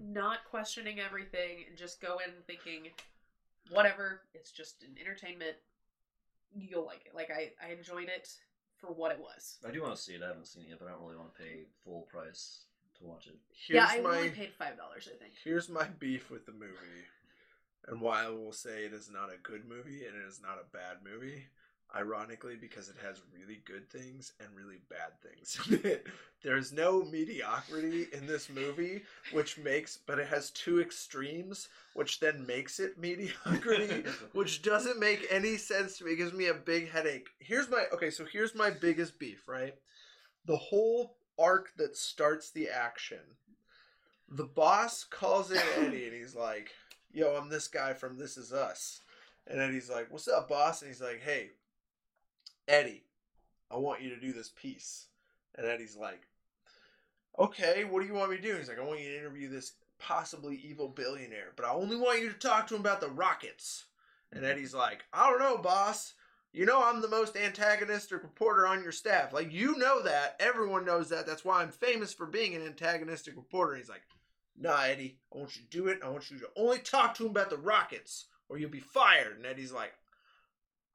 not 0.00 0.38
questioning 0.50 1.00
everything 1.00 1.64
and 1.68 1.76
just 1.76 2.00
go 2.00 2.18
in 2.24 2.32
thinking, 2.46 2.90
whatever, 3.70 4.20
it's 4.34 4.50
just 4.50 4.82
an 4.82 4.90
entertainment. 5.00 5.56
You'll 6.54 6.84
like 6.86 7.02
it. 7.06 7.14
Like 7.14 7.30
I, 7.30 7.52
I 7.64 7.72
enjoyed 7.72 8.08
it 8.08 8.28
for 8.76 8.88
what 8.88 9.12
it 9.12 9.18
was. 9.20 9.58
I 9.66 9.70
do 9.70 9.82
want 9.82 9.94
to 9.96 10.00
see 10.02 10.14
it. 10.14 10.22
I 10.22 10.28
haven't 10.28 10.46
seen 10.46 10.64
it 10.64 10.70
yet, 10.70 10.78
but 10.80 10.88
I 10.88 10.92
don't 10.92 11.02
really 11.02 11.16
want 11.16 11.34
to 11.34 11.40
pay 11.42 11.60
full 11.84 12.02
price 12.10 12.64
to 12.98 13.04
watch 13.04 13.26
it. 13.28 13.36
Here's 13.50 13.76
yeah, 13.76 13.86
I 13.88 14.00
my 14.00 14.16
only 14.16 14.30
paid 14.30 14.50
five 14.58 14.76
dollars. 14.76 15.08
I 15.12 15.16
think. 15.16 15.34
here's 15.44 15.68
my 15.68 15.84
beef 16.00 16.30
with 16.30 16.44
the 16.46 16.52
movie, 16.52 17.04
and 17.88 18.00
why 18.00 18.24
I 18.24 18.28
will 18.28 18.52
say 18.52 18.84
it 18.84 18.92
is 18.92 19.10
not 19.10 19.30
a 19.32 19.42
good 19.42 19.68
movie 19.68 20.04
and 20.06 20.16
it 20.16 20.26
is 20.26 20.40
not 20.42 20.58
a 20.60 20.76
bad 20.76 20.98
movie. 21.04 21.46
Ironically, 21.96 22.56
because 22.60 22.90
it 22.90 22.96
has 23.02 23.22
really 23.34 23.62
good 23.64 23.88
things 23.88 24.34
and 24.40 24.48
really 24.54 24.76
bad 24.90 25.18
things. 25.22 25.58
There's 26.42 26.70
no 26.70 27.02
mediocrity 27.02 28.08
in 28.12 28.26
this 28.26 28.50
movie, 28.50 29.04
which 29.32 29.56
makes, 29.56 29.96
but 30.06 30.18
it 30.18 30.28
has 30.28 30.50
two 30.50 30.82
extremes, 30.82 31.68
which 31.94 32.20
then 32.20 32.46
makes 32.46 32.78
it 32.78 32.98
mediocrity, 33.00 34.04
which 34.32 34.60
doesn't 34.60 35.00
make 35.00 35.26
any 35.30 35.56
sense 35.56 35.96
to 35.96 36.04
me. 36.04 36.12
It 36.12 36.16
gives 36.16 36.34
me 36.34 36.48
a 36.48 36.54
big 36.54 36.90
headache. 36.90 37.28
Here's 37.38 37.70
my 37.70 37.86
okay, 37.94 38.10
so 38.10 38.26
here's 38.30 38.54
my 38.54 38.68
biggest 38.68 39.18
beef, 39.18 39.48
right? 39.48 39.74
The 40.44 40.58
whole 40.58 41.16
arc 41.38 41.70
that 41.78 41.96
starts 41.96 42.50
the 42.50 42.68
action. 42.68 43.20
The 44.28 44.44
boss 44.44 45.04
calls 45.04 45.50
in 45.50 45.62
Eddie 45.78 46.04
and 46.04 46.14
he's 46.14 46.34
like, 46.34 46.70
Yo, 47.12 47.34
I'm 47.34 47.48
this 47.48 47.68
guy 47.68 47.94
from 47.94 48.18
This 48.18 48.36
Is 48.36 48.52
Us. 48.52 49.00
And 49.46 49.60
Eddie's 49.60 49.90
like, 49.90 50.12
What's 50.12 50.28
up, 50.28 50.48
boss? 50.48 50.82
And 50.82 50.90
he's 50.90 51.00
like, 51.00 51.22
Hey, 51.22 51.50
Eddie, 52.66 53.04
I 53.70 53.76
want 53.76 54.02
you 54.02 54.10
to 54.10 54.20
do 54.20 54.32
this 54.32 54.50
piece. 54.50 55.06
And 55.54 55.66
Eddie's 55.66 55.96
like, 55.96 56.28
Okay, 57.38 57.84
what 57.84 58.00
do 58.00 58.06
you 58.06 58.14
want 58.14 58.30
me 58.30 58.36
to 58.36 58.42
do? 58.42 58.56
He's 58.56 58.68
like, 58.68 58.78
I 58.78 58.84
want 58.84 59.00
you 59.00 59.08
to 59.10 59.18
interview 59.18 59.48
this 59.48 59.72
possibly 59.98 60.56
evil 60.56 60.88
billionaire, 60.88 61.52
but 61.56 61.64
I 61.64 61.70
only 61.70 61.96
want 61.96 62.20
you 62.20 62.28
to 62.28 62.38
talk 62.38 62.66
to 62.68 62.74
him 62.74 62.80
about 62.80 63.00
the 63.00 63.08
rockets. 63.08 63.84
And 64.32 64.42
mm-hmm. 64.42 64.50
Eddie's 64.50 64.74
like, 64.74 65.04
I 65.12 65.30
don't 65.30 65.40
know, 65.40 65.56
boss. 65.56 66.14
You 66.52 66.66
know 66.66 66.82
I'm 66.82 67.00
the 67.00 67.08
most 67.08 67.36
antagonistic 67.36 68.22
reporter 68.22 68.66
on 68.66 68.82
your 68.82 68.92
staff. 68.92 69.32
Like 69.32 69.52
you 69.52 69.76
know 69.76 70.02
that. 70.02 70.36
Everyone 70.40 70.84
knows 70.84 71.08
that. 71.10 71.26
That's 71.26 71.44
why 71.44 71.62
I'm 71.62 71.70
famous 71.70 72.12
for 72.12 72.26
being 72.26 72.54
an 72.54 72.62
antagonistic 72.62 73.36
reporter. 73.36 73.76
He's 73.76 73.88
like, 73.88 74.02
Nah, 74.60 74.82
Eddie, 74.82 75.18
I 75.32 75.38
want 75.38 75.56
you 75.56 75.62
to 75.62 75.68
do 75.68 75.86
it. 75.88 76.00
I 76.04 76.08
want 76.08 76.30
you 76.30 76.38
to 76.38 76.48
only 76.56 76.78
talk 76.78 77.14
to 77.14 77.24
him 77.24 77.30
about 77.30 77.50
the 77.50 77.56
rockets, 77.56 78.26
or 78.48 78.58
you'll 78.58 78.70
be 78.70 78.80
fired. 78.80 79.36
And 79.36 79.46
Eddie's 79.46 79.72
like, 79.72 79.92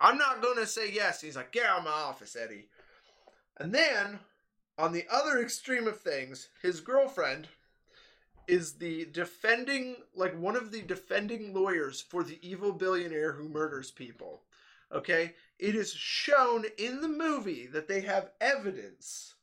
I'm 0.01 0.17
not 0.17 0.41
gonna 0.41 0.65
say 0.65 0.91
yes. 0.91 1.21
He's 1.21 1.37
like, 1.37 1.51
Get 1.51 1.65
out 1.65 1.79
of 1.79 1.85
my 1.85 1.91
office, 1.91 2.35
Eddie. 2.35 2.67
And 3.57 3.73
then 3.73 4.19
on 4.77 4.91
the 4.91 5.05
other 5.11 5.39
extreme 5.39 5.87
of 5.87 5.99
things, 5.99 6.49
his 6.61 6.81
girlfriend 6.81 7.47
is 8.47 8.73
the 8.73 9.05
defending, 9.05 9.95
like 10.15 10.37
one 10.37 10.55
of 10.55 10.71
the 10.71 10.81
defending 10.81 11.53
lawyers 11.53 12.01
for 12.01 12.23
the 12.23 12.39
evil 12.41 12.73
billionaire 12.73 13.31
who 13.31 13.47
murders 13.47 13.91
people. 13.91 14.41
Okay? 14.91 15.33
It 15.59 15.75
is 15.75 15.93
shown 15.93 16.65
in 16.77 17.01
the 17.01 17.07
movie 17.07 17.67
that 17.67 17.87
they 17.87 18.01
have 18.01 18.31
evidence 18.41 19.35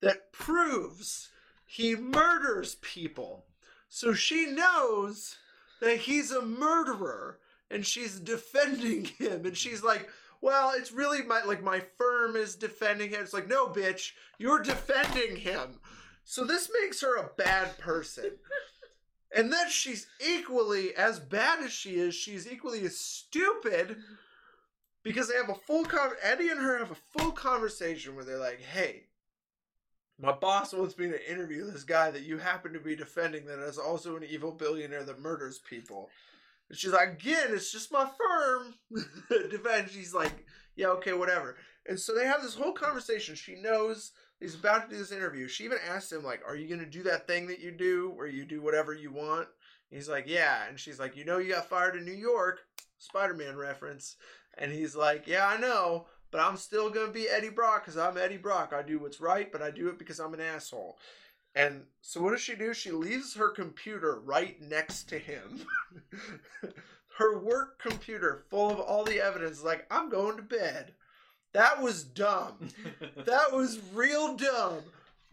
that 0.00 0.32
proves 0.32 1.30
he 1.72 1.96
murders 1.96 2.74
people. 2.82 3.46
So 3.88 4.12
she 4.12 4.44
knows 4.44 5.36
that 5.80 6.00
he's 6.00 6.30
a 6.30 6.44
murderer 6.44 7.38
and 7.70 7.86
she's 7.86 8.20
defending 8.20 9.04
him 9.18 9.46
and 9.46 9.56
she's 9.56 9.82
like, 9.82 10.10
"Well, 10.42 10.74
it's 10.76 10.92
really 10.92 11.22
my 11.22 11.42
like 11.44 11.62
my 11.62 11.80
firm 11.96 12.36
is 12.36 12.56
defending 12.56 13.12
him." 13.12 13.22
It's 13.22 13.32
like, 13.32 13.48
"No, 13.48 13.68
bitch, 13.68 14.12
you're 14.36 14.62
defending 14.62 15.36
him." 15.36 15.80
So 16.24 16.44
this 16.44 16.70
makes 16.78 17.00
her 17.00 17.16
a 17.16 17.30
bad 17.38 17.78
person. 17.78 18.32
and 19.34 19.50
then 19.50 19.70
she's 19.70 20.08
equally 20.20 20.94
as 20.94 21.20
bad 21.20 21.60
as 21.60 21.72
she 21.72 21.94
is, 21.94 22.14
she's 22.14 22.46
equally 22.46 22.84
as 22.84 22.98
stupid 22.98 23.96
because 25.02 25.28
they 25.28 25.36
have 25.36 25.48
a 25.48 25.54
full 25.54 25.86
con 25.86 26.10
Eddie 26.20 26.50
and 26.50 26.60
her 26.60 26.76
have 26.76 26.90
a 26.90 27.18
full 27.18 27.32
conversation 27.32 28.14
where 28.14 28.26
they're 28.26 28.36
like, 28.36 28.60
"Hey, 28.60 29.04
my 30.22 30.32
boss 30.32 30.72
wants 30.72 30.96
me 30.96 31.08
to 31.08 31.30
interview 31.30 31.70
this 31.70 31.84
guy 31.84 32.10
that 32.10 32.22
you 32.22 32.38
happen 32.38 32.72
to 32.72 32.80
be 32.80 32.96
defending 32.96 33.44
that 33.46 33.58
is 33.58 33.78
also 33.78 34.16
an 34.16 34.24
evil 34.24 34.52
billionaire 34.52 35.04
that 35.04 35.20
murders 35.20 35.58
people." 35.58 36.08
And 36.68 36.78
she's 36.78 36.92
like, 36.92 37.14
"Again, 37.14 37.48
it's 37.50 37.72
just 37.72 37.92
my 37.92 38.08
firm." 38.18 38.74
Defend. 39.50 39.90
She's 39.90 40.14
like, 40.14 40.46
"Yeah, 40.76 40.88
okay, 40.88 41.12
whatever." 41.12 41.56
And 41.86 41.98
so 41.98 42.14
they 42.14 42.26
have 42.26 42.42
this 42.42 42.54
whole 42.54 42.72
conversation. 42.72 43.34
She 43.34 43.56
knows 43.56 44.12
he's 44.40 44.54
about 44.54 44.88
to 44.88 44.94
do 44.94 44.98
this 44.98 45.12
interview. 45.12 45.48
She 45.48 45.64
even 45.64 45.78
asks 45.86 46.12
him, 46.12 46.24
like, 46.24 46.42
"Are 46.46 46.56
you 46.56 46.68
gonna 46.68 46.88
do 46.88 47.02
that 47.02 47.26
thing 47.26 47.46
that 47.48 47.60
you 47.60 47.72
do 47.72 48.10
where 48.10 48.28
you 48.28 48.44
do 48.44 48.62
whatever 48.62 48.94
you 48.94 49.12
want?" 49.12 49.48
He's 49.90 50.08
like, 50.08 50.24
"Yeah." 50.26 50.66
And 50.68 50.78
she's 50.78 51.00
like, 51.00 51.16
"You 51.16 51.24
know, 51.24 51.38
you 51.38 51.52
got 51.52 51.68
fired 51.68 51.96
in 51.96 52.04
New 52.04 52.12
York." 52.12 52.60
Spider-Man 53.02 53.56
reference. 53.56 54.16
And 54.56 54.72
he's 54.72 54.94
like, 54.94 55.26
Yeah, 55.26 55.46
I 55.46 55.58
know, 55.58 56.06
but 56.32 56.40
I'm 56.40 56.56
still 56.56 56.90
going 56.90 57.06
to 57.06 57.12
be 57.12 57.28
Eddie 57.28 57.50
Brock 57.50 57.84
because 57.84 57.98
I'm 57.98 58.16
Eddie 58.16 58.38
Brock. 58.38 58.72
I 58.74 58.82
do 58.82 58.98
what's 58.98 59.20
right, 59.20 59.52
but 59.52 59.62
I 59.62 59.70
do 59.70 59.88
it 59.88 59.98
because 59.98 60.18
I'm 60.18 60.34
an 60.34 60.40
asshole. 60.40 60.98
And 61.54 61.82
so 62.00 62.22
what 62.22 62.30
does 62.30 62.40
she 62.40 62.54
do? 62.54 62.72
She 62.72 62.90
leaves 62.90 63.34
her 63.34 63.50
computer 63.50 64.18
right 64.18 64.60
next 64.60 65.04
to 65.10 65.18
him. 65.18 65.66
her 67.18 67.38
work 67.38 67.78
computer 67.78 68.44
full 68.48 68.70
of 68.70 68.80
all 68.80 69.04
the 69.04 69.20
evidence, 69.20 69.62
like, 69.62 69.86
I'm 69.90 70.08
going 70.08 70.36
to 70.36 70.42
bed. 70.42 70.94
That 71.52 71.80
was 71.80 72.02
dumb. 72.02 72.68
That 73.26 73.52
was 73.52 73.78
real 73.92 74.36
dumb. 74.36 74.80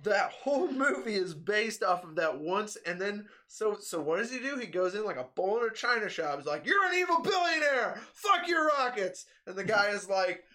That 0.04 0.32
whole 0.32 0.72
movie 0.72 1.16
is 1.16 1.34
based 1.34 1.82
off 1.82 2.04
of 2.04 2.16
that 2.16 2.40
once, 2.40 2.78
and 2.86 3.02
then 3.02 3.26
so 3.48 3.78
so 3.80 4.00
what 4.00 4.20
does 4.20 4.32
he 4.32 4.40
do? 4.40 4.58
He 4.58 4.68
goes 4.68 4.96
in 4.96 5.04
like 5.04 5.18
a 5.18 5.28
bull 5.36 5.58
in 5.58 5.70
a 5.70 5.74
china 5.74 6.08
shop. 6.08 6.38
He's 6.38 6.46
like, 6.46 6.66
"You're 6.66 6.86
an 6.86 6.96
evil 6.96 7.20
billionaire. 7.22 8.00
Fuck 8.14 8.48
your 8.48 8.68
rockets." 8.68 9.26
And 9.46 9.58
the 9.58 9.64
guy 9.66 9.90
is 9.90 10.08
like, 10.08 10.46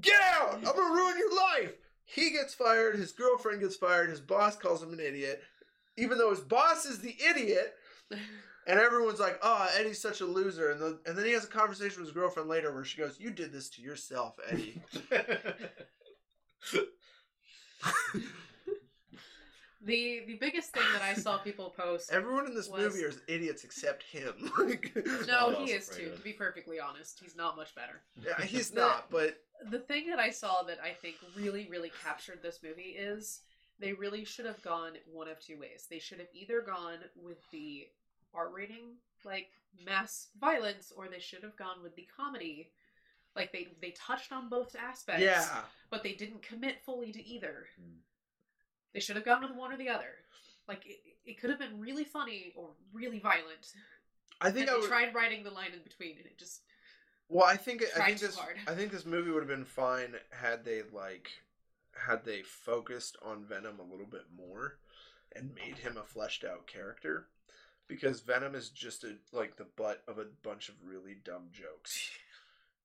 "Get 0.00 0.20
out! 0.22 0.54
I'm 0.54 0.62
gonna 0.62 0.94
ruin 0.94 1.18
your 1.18 1.34
life." 1.34 1.72
He 2.04 2.30
gets 2.30 2.54
fired. 2.54 2.96
His 2.96 3.12
girlfriend 3.12 3.60
gets 3.60 3.76
fired. 3.76 4.10
His 4.10 4.20
boss 4.20 4.56
calls 4.56 4.82
him 4.82 4.92
an 4.92 5.00
idiot, 5.00 5.42
even 5.96 6.18
though 6.18 6.30
his 6.30 6.40
boss 6.40 6.84
is 6.84 7.00
the 7.00 7.16
idiot. 7.22 7.76
And 8.66 8.80
everyone's 8.80 9.20
like, 9.20 9.38
"Oh, 9.42 9.68
Eddie's 9.76 10.00
such 10.00 10.20
a 10.20 10.26
loser." 10.26 10.70
And, 10.70 10.80
the, 10.80 10.98
and 11.06 11.18
then 11.18 11.26
he 11.26 11.32
has 11.32 11.44
a 11.44 11.48
conversation 11.48 12.00
with 12.00 12.08
his 12.08 12.14
girlfriend 12.14 12.48
later 12.48 12.72
where 12.72 12.84
she 12.84 12.98
goes, 12.98 13.20
"You 13.20 13.30
did 13.30 13.52
this 13.52 13.68
to 13.70 13.82
yourself, 13.82 14.38
Eddie." 14.48 14.80
The 19.84 20.22
the 20.26 20.34
biggest 20.36 20.70
thing 20.72 20.82
that 20.94 21.02
I 21.02 21.14
saw 21.14 21.38
people 21.48 21.70
post. 21.76 22.10
Everyone 22.12 22.46
in 22.46 22.54
this 22.54 22.68
Was- 22.68 22.82
movie 22.94 23.04
is 23.04 23.20
idiots 23.28 23.64
except 23.64 24.02
him. 24.04 24.50
Like, 24.58 24.96
No, 25.26 25.50
he 25.64 25.72
is 25.72 25.88
too. 25.88 26.06
of. 26.06 26.16
To 26.16 26.22
be 26.22 26.32
perfectly 26.32 26.80
honest, 26.80 27.20
he's 27.22 27.36
not 27.36 27.56
much 27.56 27.74
better. 27.74 28.00
yeah, 28.22 28.40
he's 28.44 28.70
The- 28.70 28.80
not. 28.80 29.10
But 29.10 29.36
The 29.70 29.78
thing 29.80 30.08
that 30.10 30.18
I 30.18 30.30
saw 30.30 30.62
that 30.64 30.78
I 30.82 30.92
think 30.92 31.16
really, 31.36 31.68
really 31.70 31.92
captured 32.02 32.40
this 32.42 32.60
movie 32.62 32.96
is 32.98 33.40
they 33.78 33.92
really 33.92 34.24
should 34.24 34.46
have 34.46 34.62
gone 34.62 34.92
one 35.12 35.28
of 35.28 35.38
two 35.40 35.58
ways. 35.58 35.86
They 35.90 35.98
should 35.98 36.18
have 36.18 36.28
either 36.32 36.60
gone 36.62 36.98
with 37.22 37.38
the 37.50 37.86
R 38.32 38.48
rating, 38.50 38.96
like 39.24 39.48
mass 39.84 40.28
violence, 40.40 40.92
or 40.96 41.08
they 41.08 41.20
should 41.20 41.42
have 41.42 41.56
gone 41.56 41.82
with 41.82 41.94
the 41.96 42.06
comedy. 42.16 42.70
Like 43.36 43.52
they 43.52 43.68
they 43.82 43.90
touched 43.90 44.32
on 44.32 44.48
both 44.48 44.74
aspects, 44.76 45.22
yeah, 45.22 45.62
but 45.90 46.02
they 46.04 46.12
didn't 46.12 46.42
commit 46.42 46.76
fully 46.86 47.10
to 47.12 47.22
either. 47.26 47.66
Hmm. 47.76 47.96
They 48.94 49.00
should 49.00 49.16
have 49.16 49.24
gone 49.24 49.42
with 49.42 49.54
one 49.54 49.72
or 49.72 49.76
the 49.76 49.88
other. 49.88 50.14
Like 50.66 50.86
it, 50.86 51.00
it 51.26 51.40
could 51.40 51.50
have 51.50 51.58
been 51.58 51.80
really 51.80 52.04
funny 52.04 52.52
or 52.56 52.68
really 52.92 53.18
violent. 53.18 53.72
I 54.40 54.50
think 54.50 54.62
and 54.62 54.70
I 54.70 54.74
they 54.74 54.80
would. 54.80 54.88
tried 54.88 55.14
writing 55.14 55.44
the 55.44 55.50
line 55.50 55.72
in 55.74 55.82
between, 55.82 56.16
and 56.16 56.26
it 56.26 56.38
just 56.38 56.62
Well, 57.28 57.44
I 57.44 57.56
think 57.56 57.82
I 57.96 58.06
think 58.06 58.20
this 58.20 58.36
hard. 58.36 58.56
I 58.66 58.74
think 58.74 58.92
this 58.92 59.04
movie 59.04 59.30
would 59.30 59.42
have 59.42 59.48
been 59.48 59.64
fine 59.64 60.14
had 60.30 60.64
they 60.64 60.82
like 60.92 61.28
had 62.06 62.24
they 62.24 62.42
focused 62.42 63.16
on 63.22 63.44
Venom 63.44 63.78
a 63.78 63.90
little 63.90 64.06
bit 64.06 64.24
more 64.36 64.78
and 65.34 65.54
made 65.54 65.78
him 65.78 65.96
a 65.96 66.02
fleshed 66.02 66.44
out 66.44 66.66
character 66.66 67.26
because 67.88 68.20
Venom 68.20 68.54
is 68.54 68.70
just 68.70 69.04
a 69.04 69.16
like 69.32 69.56
the 69.56 69.66
butt 69.76 70.02
of 70.08 70.18
a 70.18 70.26
bunch 70.42 70.68
of 70.68 70.74
really 70.84 71.16
dumb 71.24 71.48
jokes. 71.52 72.10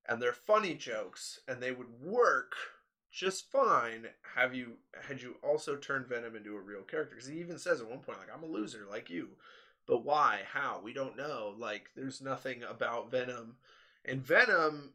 And 0.07 0.19
they're 0.19 0.34
funny 0.34 0.73
jokes 0.73 1.40
and 1.48 1.61
they 1.61 1.72
would 1.72 2.02
work 2.02 2.56
just 3.11 3.52
fine 3.52 4.07
have 4.36 4.53
you 4.53 4.73
had 5.07 5.22
you 5.22 5.36
also 5.44 5.76
turned 5.76 6.07
Venom 6.07 6.36
into 6.36 6.56
a 6.56 6.61
real 6.61 6.81
character 6.81 7.15
because 7.15 7.30
he 7.30 7.40
even 7.40 7.57
says 7.57 7.81
at 7.81 7.90
one 7.90 7.99
point 7.99 8.19
like 8.19 8.30
I'm 8.34 8.44
a 8.44 8.48
loser 8.48 8.86
like 8.90 9.10
you. 9.10 9.30
But 9.88 10.06
why? 10.06 10.41
How? 10.53 10.81
We 10.84 10.94
don't 10.94 11.18
know. 11.18 11.56
Like 11.57 11.90
there's 11.95 12.22
nothing 12.22 12.64
about 12.64 13.10
Venom 13.10 13.56
and 14.06 14.22
Venom, 14.22 14.94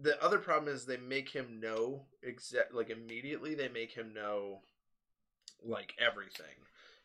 the 0.00 0.22
other 0.22 0.38
problem 0.38 0.72
is 0.72 0.84
they 0.84 0.96
make 0.96 1.28
him 1.30 1.60
know 1.60 2.02
exact 2.22 2.74
like 2.74 2.90
immediately 2.90 3.54
they 3.54 3.68
make 3.68 3.92
him 3.92 4.12
know 4.14 4.60
like 5.64 5.94
everything. 5.98 6.46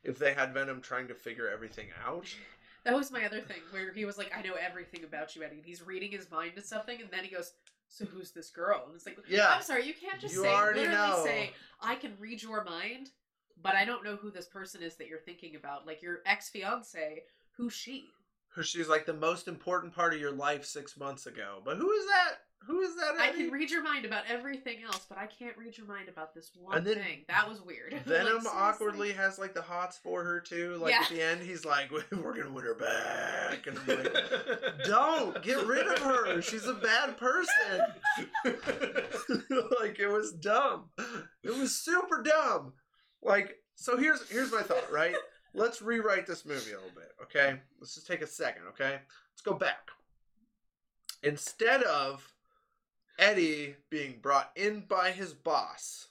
If 0.04 0.20
they 0.20 0.34
had 0.34 0.54
Venom 0.54 0.82
trying 0.82 1.08
to 1.08 1.16
figure 1.16 1.50
everything 1.50 1.88
out, 2.06 2.28
That 2.84 2.96
was 2.96 3.12
my 3.12 3.26
other 3.26 3.40
thing, 3.40 3.62
where 3.72 3.94
he 3.94 4.04
was 4.04 4.18
like, 4.18 4.34
"I 4.38 4.42
know 4.42 4.56
everything 4.56 5.06
about 5.06 5.36
you, 5.36 5.44
Eddie." 5.44 5.56
And 5.56 5.66
he's 5.66 5.82
reading 5.82 6.12
his 6.12 6.30
mind 6.30 6.56
to 6.56 6.62
something, 6.62 7.00
and 7.00 7.10
then 7.10 7.24
he 7.24 7.30
goes, 7.34 7.54
"So 7.94 8.06
who's 8.06 8.32
this 8.32 8.49
girl?" 8.49 8.84
And 8.88 8.95
it's 8.95 9.06
like, 9.06 9.18
Yeah. 9.28 9.49
I'm 9.49 9.61
sorry, 9.61 9.86
you 9.86 9.94
can't 9.94 10.20
just 10.20 10.34
You 10.34 10.41
say 10.44 10.56
literally 10.56 10.88
know. 10.88 11.22
say, 11.24 11.53
"I 11.82 11.95
can 11.95 12.18
read 12.20 12.41
your 12.41 12.64
mind," 12.64 13.11
but 13.61 13.76
I 13.76 13.86
don't 13.86 14.03
know 14.03 14.15
who 14.15 14.32
this 14.32 14.48
person 14.48 14.82
is 14.82 14.95
that 14.95 15.07
you're 15.07 15.20
thinking 15.20 15.56
about. 15.56 15.86
Like 15.86 16.02
your 16.02 16.22
ex 16.26 16.49
fiance, 16.49 17.24
who's 17.57 17.74
she? 17.74 18.10
she's 18.61 18.88
like 18.88 19.06
the 19.06 19.14
most 19.14 19.48
important 19.48 19.94
part 19.94 20.14
of 20.14 20.20
your 20.20 20.32
life 20.32 20.64
six 20.65 20.95
months 20.95 21.26
ago. 21.26 21.61
But 21.65 21.78
who 21.78 21.91
is 21.91 22.06
that? 22.06 22.36
Who 22.65 22.81
is 22.81 22.95
that? 22.95 23.15
I 23.19 23.31
can 23.31 23.49
read 23.52 23.69
your 23.69 23.84
mind 23.84 24.06
about 24.06 24.23
everything 24.30 24.77
else, 24.85 25.06
but 25.10 25.18
I 25.18 25.27
can't 25.27 25.57
read 25.57 25.77
your 25.77 25.85
mind 25.88 26.07
about 26.07 26.34
this 26.34 26.52
one 26.56 26.77
And 26.77 26.88
then 26.88 26.95
thing. 26.95 27.26
That 27.27 27.49
was 27.49 27.61
weird. 27.61 27.94
Venom 28.06 28.27
seriously. 28.27 28.52
awkwardly 28.53 29.11
has 29.14 29.38
like 29.38 29.53
the 29.53 29.61
hots 29.61 29.98
for 30.02 30.23
her 30.23 30.40
too. 30.40 30.77
Like 30.81 30.91
Yeah. 30.91 31.02
at 31.03 31.10
the 31.10 31.22
end, 31.22 31.41
he's 31.41 31.65
like, 31.65 31.91
"We're 31.91 32.34
gonna 32.34 32.52
win 32.52 32.64
her 32.64 32.76
back," 32.76 33.68
and 33.68 33.77
I'm 33.77 33.88
like, 33.88 34.14
"Don't 34.85 35.44
get 35.44 35.65
rid 35.65 35.88
of 35.88 35.99
her. 35.99 36.41
She's 36.41 36.65
a 36.68 36.73
bad 36.76 37.18
person." 37.18 37.81
like 39.81 39.99
it 39.99 40.10
was 40.11 40.34
dumb. 40.34 40.85
It 41.44 41.56
was 41.57 41.76
super 41.76 42.22
dumb. 42.23 42.73
Like 43.22 43.57
so 43.76 43.98
here's 43.98 44.27
here's 44.30 44.52
my 44.52 44.61
thought, 44.61 44.91
right? 44.91 45.15
Let's 45.53 45.81
rewrite 45.81 46.26
this 46.26 46.45
movie 46.45 46.72
a 46.72 46.76
little 46.76 46.90
bit, 46.95 47.11
okay? 47.22 47.60
Let's 47.80 47.94
just 47.94 48.07
take 48.07 48.22
a 48.22 48.27
second, 48.27 48.64
okay? 48.69 48.94
Let's 49.34 49.41
go 49.44 49.53
back. 49.53 49.90
Instead 51.22 51.84
of 51.84 52.27
Eddie 53.19 53.76
being 53.90 54.19
brought 54.22 54.52
in 54.56 54.81
by 54.81 55.11
his 55.11 55.34
boss 55.34 56.07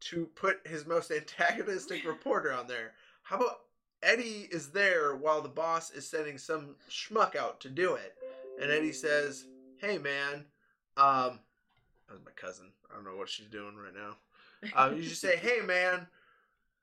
to 0.00 0.26
put 0.34 0.66
his 0.66 0.86
most 0.86 1.10
antagonistic 1.10 2.04
reporter 2.04 2.52
on 2.52 2.66
there, 2.66 2.92
how 3.22 3.36
about 3.36 3.60
Eddie 4.02 4.48
is 4.52 4.70
there 4.70 5.16
while 5.16 5.40
the 5.40 5.48
boss 5.48 5.90
is 5.90 6.06
sending 6.06 6.36
some 6.36 6.76
schmuck 6.90 7.34
out 7.36 7.60
to 7.60 7.70
do 7.70 7.94
it? 7.94 8.14
And 8.60 8.70
Eddie 8.70 8.92
says, 8.92 9.46
"Hey 9.78 9.98
man, 9.98 10.44
um, 10.96 11.40
that 12.06 12.12
was 12.12 12.24
my 12.24 12.32
cousin. 12.36 12.70
I 12.90 12.94
don't 12.94 13.04
know 13.04 13.16
what 13.16 13.30
she's 13.30 13.46
doing 13.46 13.76
right 13.76 13.94
now. 13.94 14.16
Um, 14.74 14.96
you 14.96 15.02
just 15.02 15.20
say, 15.20 15.36
"Hey 15.36 15.60
man, 15.60 16.06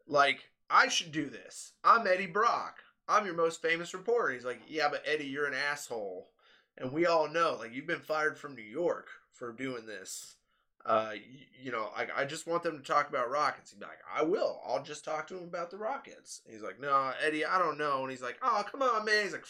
like 0.07 0.49
I 0.69 0.87
should 0.87 1.11
do 1.11 1.29
this. 1.29 1.73
I'm 1.83 2.07
Eddie 2.07 2.27
Brock. 2.27 2.79
I'm 3.07 3.25
your 3.25 3.35
most 3.35 3.61
famous 3.61 3.93
reporter." 3.93 4.33
He's 4.33 4.45
like, 4.45 4.61
"Yeah, 4.67 4.89
but 4.89 5.03
Eddie, 5.05 5.25
you're 5.25 5.45
an 5.45 5.53
asshole, 5.53 6.31
and 6.77 6.91
we 6.91 7.05
all 7.05 7.29
know. 7.29 7.57
Like 7.59 7.73
you've 7.73 7.87
been 7.87 8.01
fired 8.01 8.37
from 8.37 8.55
New 8.55 8.61
York 8.61 9.07
for 9.31 9.51
doing 9.51 9.85
this. 9.85 10.35
Uh, 10.83 11.11
you, 11.13 11.65
you 11.65 11.71
know, 11.71 11.89
I, 11.95 12.21
I 12.21 12.25
just 12.25 12.47
want 12.47 12.63
them 12.63 12.77
to 12.77 12.83
talk 12.83 13.09
about 13.09 13.29
rockets." 13.29 13.71
He's 13.71 13.81
like, 13.81 13.99
"I 14.13 14.23
will. 14.23 14.61
I'll 14.65 14.83
just 14.83 15.05
talk 15.05 15.27
to 15.27 15.37
him 15.37 15.43
about 15.43 15.71
the 15.71 15.77
rockets." 15.77 16.41
He's 16.49 16.61
like, 16.61 16.79
"No, 16.79 17.13
Eddie, 17.23 17.45
I 17.45 17.59
don't 17.59 17.77
know." 17.77 18.01
And 18.01 18.11
he's 18.11 18.21
like, 18.21 18.37
"Oh, 18.41 18.63
come 18.69 18.81
on, 18.81 19.05
man." 19.05 19.23
He's 19.23 19.33
like, 19.33 19.45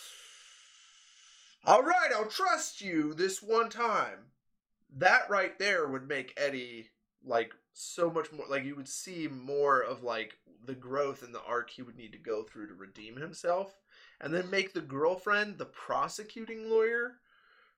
"All 1.66 1.84
right, 1.84 2.10
I'll 2.14 2.26
trust 2.26 2.82
you 2.82 3.14
this 3.14 3.42
one 3.42 3.70
time." 3.70 4.32
That 4.98 5.30
right 5.30 5.58
there 5.58 5.88
would 5.88 6.08
make 6.08 6.34
Eddie 6.36 6.90
like 7.24 7.54
so 7.74 8.10
much 8.10 8.32
more 8.32 8.46
like 8.50 8.66
you 8.66 8.76
would 8.76 8.90
see 8.90 9.28
more 9.28 9.82
of 9.82 10.04
like 10.04 10.38
the 10.66 10.76
growth 10.76 11.24
and 11.24 11.34
the 11.34 11.44
arc 11.44 11.70
he 11.70 11.82
would 11.82 11.98
need 11.98 12.12
to 12.12 12.18
go 12.18 12.44
through 12.44 12.68
to 12.68 12.74
redeem 12.74 13.16
himself 13.16 13.80
and 14.22 14.34
then 14.34 14.50
make 14.50 14.74
the 14.74 14.82
girlfriend 14.82 15.58
the 15.58 15.66
prosecuting 15.66 16.70
lawyer. 16.70 17.16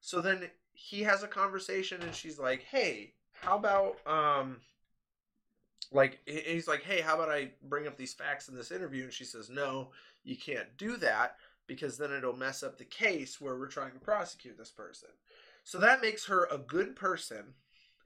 So 0.02 0.22
then 0.22 0.50
he 0.74 1.02
has 1.04 1.24
a 1.24 1.28
conversation 1.28 2.02
and 2.02 2.14
she's 2.14 2.38
like 2.38 2.64
hey 2.64 3.14
how 3.42 3.58
about 3.58 3.96
um 4.06 4.58
like 5.92 6.20
he- 6.26 6.42
he's 6.42 6.68
like 6.68 6.84
hey 6.84 7.02
how 7.02 7.16
about 7.16 7.30
i 7.30 7.52
bring 7.70 7.88
up 7.88 7.98
these 7.98 8.14
facts 8.14 8.50
in 8.50 8.56
this 8.56 8.72
interview? 8.72 9.06
And 9.06 9.14
she 9.14 9.24
says 9.24 9.50
no 9.50 9.90
you 10.24 10.36
can't 10.36 10.78
do 10.78 10.98
that 10.98 11.38
because 11.68 11.98
then 11.98 12.12
it'll 12.12 12.36
mess 12.36 12.62
up 12.62 12.78
the 12.78 12.86
case 12.86 13.40
where 13.40 13.58
we're 13.58 13.68
trying 13.68 13.94
to 13.94 14.00
prosecute 14.00 14.58
this 14.58 14.72
person. 14.72 15.10
So 15.64 15.78
that 15.80 16.02
makes 16.02 16.26
her 16.26 16.46
a 16.52 16.58
good 16.58 16.96
person. 16.96 17.54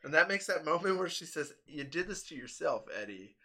And 0.03 0.13
that 0.13 0.27
makes 0.27 0.45
that 0.45 0.65
moment 0.65 0.99
where 0.99 1.09
she 1.09 1.25
says 1.25 1.53
you 1.65 1.83
did 1.83 2.07
this 2.07 2.23
to 2.23 2.35
yourself 2.35 2.85
eddie 3.01 3.36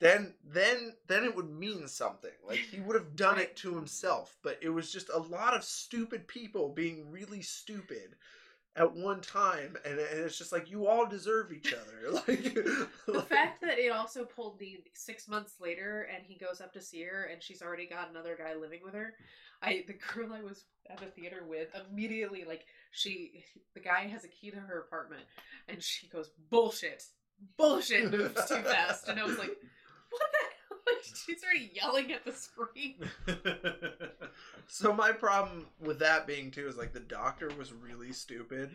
then 0.00 0.34
then 0.44 0.94
then 1.06 1.24
it 1.24 1.34
would 1.34 1.50
mean 1.50 1.88
something. 1.88 2.30
Like 2.46 2.58
he 2.58 2.80
would 2.80 2.94
have 2.96 3.16
done 3.16 3.38
it 3.38 3.56
to 3.56 3.74
himself 3.74 4.36
but 4.42 4.58
it 4.62 4.70
was 4.70 4.92
just 4.92 5.10
a 5.10 5.18
lot 5.18 5.54
of 5.54 5.64
stupid 5.64 6.26
people 6.28 6.68
being 6.68 7.10
really 7.10 7.42
stupid 7.42 8.16
at 8.76 8.94
one 8.94 9.20
time 9.20 9.76
and, 9.84 9.98
and 9.98 10.20
it's 10.20 10.38
just 10.38 10.52
like 10.52 10.70
you 10.70 10.86
all 10.86 11.06
deserve 11.06 11.52
each 11.52 11.74
other. 11.74 12.22
Like 12.28 12.54
The 13.06 13.22
fact 13.22 13.60
that 13.62 13.78
it 13.78 13.90
also 13.92 14.24
pulled 14.24 14.58
the 14.58 14.78
six 14.94 15.28
months 15.28 15.54
later 15.60 16.08
and 16.14 16.24
he 16.24 16.36
goes 16.36 16.60
up 16.60 16.72
to 16.74 16.80
see 16.80 17.02
her 17.02 17.24
and 17.24 17.42
she's 17.42 17.62
already 17.62 17.86
got 17.86 18.10
another 18.10 18.36
guy 18.38 18.54
living 18.54 18.80
with 18.84 18.94
her. 18.94 19.14
I 19.60 19.84
the 19.86 19.94
girl 20.14 20.32
I 20.32 20.42
was 20.42 20.64
at 20.88 20.98
the 20.98 21.06
theater 21.06 21.44
with 21.46 21.68
immediately 21.90 22.44
like 22.44 22.66
she 22.92 23.44
the 23.74 23.80
guy 23.80 24.06
has 24.06 24.24
a 24.24 24.28
key 24.28 24.50
to 24.50 24.60
her 24.60 24.80
apartment 24.80 25.22
and 25.68 25.82
she 25.82 26.06
goes 26.08 26.30
bullshit. 26.50 27.04
Bullshit. 27.56 28.10
Moves 28.10 28.46
too 28.48 28.62
fast. 28.62 29.08
And 29.08 29.18
I 29.18 29.24
was 29.24 29.38
like 29.38 29.56
what 30.10 30.20
the 30.32 30.38
hell 30.68 30.78
like 30.86 31.04
she's 31.04 31.42
already 31.44 31.70
yelling 31.74 32.12
at 32.12 32.24
the 32.24 32.32
screen 32.32 32.94
so 34.66 34.92
my 34.92 35.12
problem 35.12 35.66
with 35.80 35.98
that 35.98 36.26
being 36.26 36.50
too 36.50 36.66
is 36.66 36.76
like 36.76 36.92
the 36.92 37.00
doctor 37.00 37.50
was 37.58 37.72
really 37.72 38.12
stupid 38.12 38.70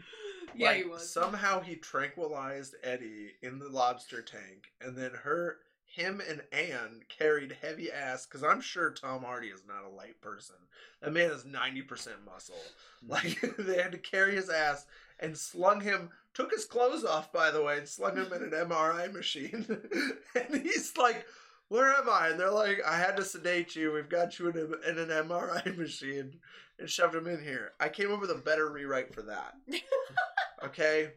yeah 0.56 0.68
Like, 0.68 0.78
he 0.78 0.84
was 0.84 1.10
Somehow 1.10 1.62
he 1.62 1.76
tranquilized 1.76 2.76
Eddie 2.84 3.34
in 3.42 3.60
the 3.60 3.70
lobster 3.70 4.22
tank, 4.22 4.72
and 4.82 4.96
then 4.98 5.12
her, 5.24 5.58
him, 5.86 6.22
and 6.28 6.42
Anne 6.52 7.02
carried 7.10 7.58
heavy 7.62 7.92
ass. 7.92 8.26
Because 8.26 8.44
I'm 8.44 8.62
sure 8.62 8.92
Tom 8.92 9.24
Hardy 9.24 9.48
is 9.48 9.64
not 9.68 9.86
a 9.86 9.96
light 9.96 10.20
person. 10.22 10.56
That 11.02 11.14
man 11.14 11.32
is 11.32 11.46
ninety 11.46 11.82
percent 11.82 12.18
muscle. 12.26 12.56
Mm-hmm. 13.04 13.12
Like 13.12 13.58
they 13.58 13.82
had 13.82 13.92
to 13.92 13.98
carry 13.98 14.36
his 14.36 14.50
ass 14.50 14.86
and 15.20 15.38
slung 15.38 15.82
him. 15.82 16.10
Took 16.34 16.52
his 16.52 16.66
clothes 16.66 17.06
off, 17.06 17.32
by 17.32 17.52
the 17.52 17.62
way, 17.62 17.78
and 17.78 17.88
slung 17.88 18.16
him 18.18 18.34
in 18.34 18.44
an 18.44 18.52
MRI 18.52 19.12
machine. 19.14 19.66
and 20.36 20.62
he's 20.64 20.98
like, 20.98 21.26
"Where 21.70 21.94
am 21.94 22.10
I?" 22.10 22.30
And 22.30 22.40
they're 22.40 22.50
like, 22.52 22.80
"I 22.86 22.98
had 22.98 23.18
to 23.18 23.24
sedate 23.24 23.76
you. 23.76 23.92
We've 23.92 24.10
got 24.10 24.40
you 24.40 24.50
in, 24.50 24.58
a, 24.58 24.90
in 24.90 24.98
an 24.98 25.10
MRI 25.10 25.78
machine." 25.78 26.40
And 26.80 26.90
shoved 26.90 27.14
him 27.14 27.28
in 27.28 27.44
here. 27.44 27.74
I 27.80 27.88
came 27.88 28.12
up 28.12 28.20
with 28.20 28.32
a 28.32 28.36
better 28.36 28.68
rewrite 28.68 29.14
for 29.14 29.22
that. 29.24 29.54
Okay. 30.64 31.12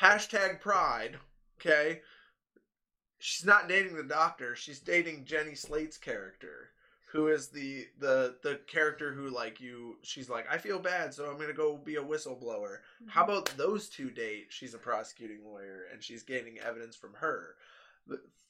Hashtag 0.00 0.60
pride. 0.60 1.18
Okay. 1.60 2.00
She's 3.18 3.44
not 3.44 3.68
dating 3.68 3.96
the 3.96 4.02
doctor. 4.02 4.56
She's 4.56 4.80
dating 4.80 5.26
Jenny 5.26 5.54
Slate's 5.54 5.98
character, 5.98 6.70
who 7.12 7.28
is 7.28 7.48
the 7.48 7.88
the 7.98 8.36
the 8.42 8.60
character 8.66 9.12
who 9.12 9.30
like 9.30 9.60
you. 9.60 9.96
She's 10.02 10.30
like, 10.30 10.46
I 10.50 10.58
feel 10.58 10.78
bad, 10.78 11.12
so 11.12 11.28
I'm 11.28 11.38
gonna 11.38 11.52
go 11.52 11.76
be 11.76 11.96
a 11.96 12.02
whistleblower. 12.02 12.78
How 13.08 13.22
mm-hmm. 13.22 13.30
about 13.30 13.54
those 13.56 13.88
two 13.88 14.10
date? 14.10 14.46
She's 14.50 14.74
a 14.74 14.78
prosecuting 14.78 15.44
lawyer, 15.44 15.86
and 15.92 16.02
she's 16.02 16.22
gaining 16.22 16.58
evidence 16.58 16.96
from 16.96 17.14
her. 17.14 17.56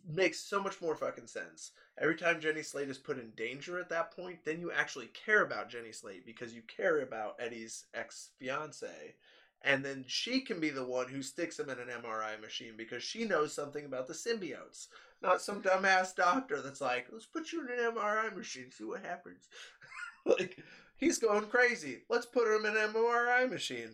Makes 0.08 0.40
so 0.40 0.62
much 0.62 0.80
more 0.80 0.94
fucking 0.94 1.26
sense. 1.26 1.72
Every 1.98 2.16
time 2.16 2.40
Jenny 2.40 2.62
Slate 2.62 2.88
is 2.88 2.98
put 2.98 3.18
in 3.18 3.30
danger 3.36 3.78
at 3.78 3.90
that 3.90 4.10
point, 4.14 4.44
then 4.44 4.60
you 4.60 4.72
actually 4.72 5.08
care 5.08 5.42
about 5.42 5.68
Jenny 5.68 5.92
Slate 5.92 6.24
because 6.24 6.54
you 6.54 6.62
care 6.62 7.00
about 7.00 7.36
Eddie's 7.38 7.84
ex 7.94 8.30
fiance. 8.38 9.14
And 9.62 9.84
then 9.84 10.04
she 10.06 10.40
can 10.40 10.58
be 10.58 10.70
the 10.70 10.84
one 10.84 11.08
who 11.08 11.22
sticks 11.22 11.58
him 11.58 11.68
in 11.68 11.78
an 11.78 11.88
MRI 11.88 12.40
machine 12.40 12.74
because 12.76 13.02
she 13.02 13.24
knows 13.24 13.52
something 13.52 13.84
about 13.84 14.08
the 14.08 14.14
symbiotes. 14.14 14.86
Not 15.22 15.42
some 15.42 15.62
dumbass 15.62 16.14
doctor 16.14 16.62
that's 16.62 16.80
like, 16.80 17.08
let's 17.12 17.26
put 17.26 17.52
you 17.52 17.60
in 17.60 17.78
an 17.78 17.92
MRI 17.94 18.34
machine, 18.34 18.70
see 18.70 18.84
what 18.84 19.04
happens. 19.04 19.48
like, 20.24 20.58
he's 20.96 21.18
going 21.18 21.46
crazy. 21.46 21.98
Let's 22.08 22.24
put 22.24 22.48
him 22.48 22.64
in 22.64 22.74
an 22.74 22.94
MRI 22.94 23.50
machine. 23.50 23.90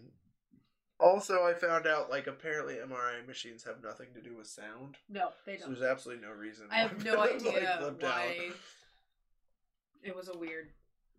Also, 0.98 1.44
I 1.44 1.52
found 1.52 1.86
out, 1.86 2.10
like, 2.10 2.26
apparently 2.26 2.76
MRI 2.76 3.26
machines 3.26 3.64
have 3.64 3.82
nothing 3.82 4.06
to 4.14 4.22
do 4.22 4.36
with 4.36 4.46
sound. 4.46 4.96
no 5.10 5.30
they 5.44 5.56
don't 5.56 5.68
there's 5.68 5.82
absolutely 5.82 6.24
no 6.26 6.32
reason. 6.32 6.66
I 6.70 6.76
have 6.76 7.04
why 7.04 7.04
no 7.10 7.18
like, 7.18 7.34
idea 7.34 7.70
out. 7.70 8.02
why 8.02 8.50
it 10.02 10.16
was 10.16 10.28
a 10.28 10.38
weird 10.38 10.68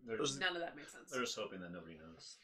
There's, 0.05 0.39
none 0.39 0.55
of 0.55 0.61
that 0.61 0.75
made 0.75 0.89
sense 0.89 1.11
they're 1.11 1.21
just 1.21 1.37
hoping 1.37 1.59
that 1.59 1.71
nobody 1.71 1.95
knows. 1.95 2.37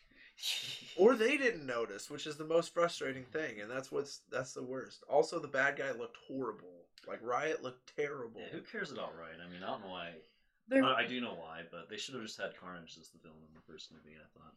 Or 0.97 1.15
they 1.15 1.37
didn't 1.37 1.65
notice, 1.65 2.09
which 2.09 2.27
is 2.27 2.37
the 2.37 2.45
most 2.45 2.73
frustrating 2.73 3.23
thing, 3.25 3.61
and 3.61 3.69
that's 3.69 3.91
what's 3.91 4.21
that's 4.31 4.53
the 4.53 4.63
worst. 4.63 5.03
Also, 5.09 5.39
the 5.39 5.47
bad 5.47 5.77
guy 5.77 5.91
looked 5.91 6.17
horrible. 6.27 6.67
Like 7.07 7.19
Riot 7.21 7.63
looked 7.63 7.95
terrible. 7.95 8.41
Yeah, 8.41 8.47
who 8.57 8.61
cares 8.61 8.91
about 8.91 9.17
Riot? 9.19 9.39
I 9.45 9.51
mean, 9.51 9.61
I 9.63 9.67
don't 9.67 9.81
know 9.81 9.89
why. 9.89 10.11
They're- 10.69 10.83
I 10.85 11.03
I 11.03 11.07
do 11.07 11.19
know 11.19 11.33
why, 11.33 11.63
but 11.71 11.89
they 11.89 11.97
should 11.97 12.15
have 12.15 12.23
just 12.23 12.39
had 12.39 12.55
Carnage 12.59 12.97
as 12.99 13.09
the 13.09 13.19
villain 13.19 13.43
in 13.47 13.53
the 13.53 13.71
first 13.71 13.91
movie. 13.91 14.15
I 14.15 14.39
thought. 14.39 14.53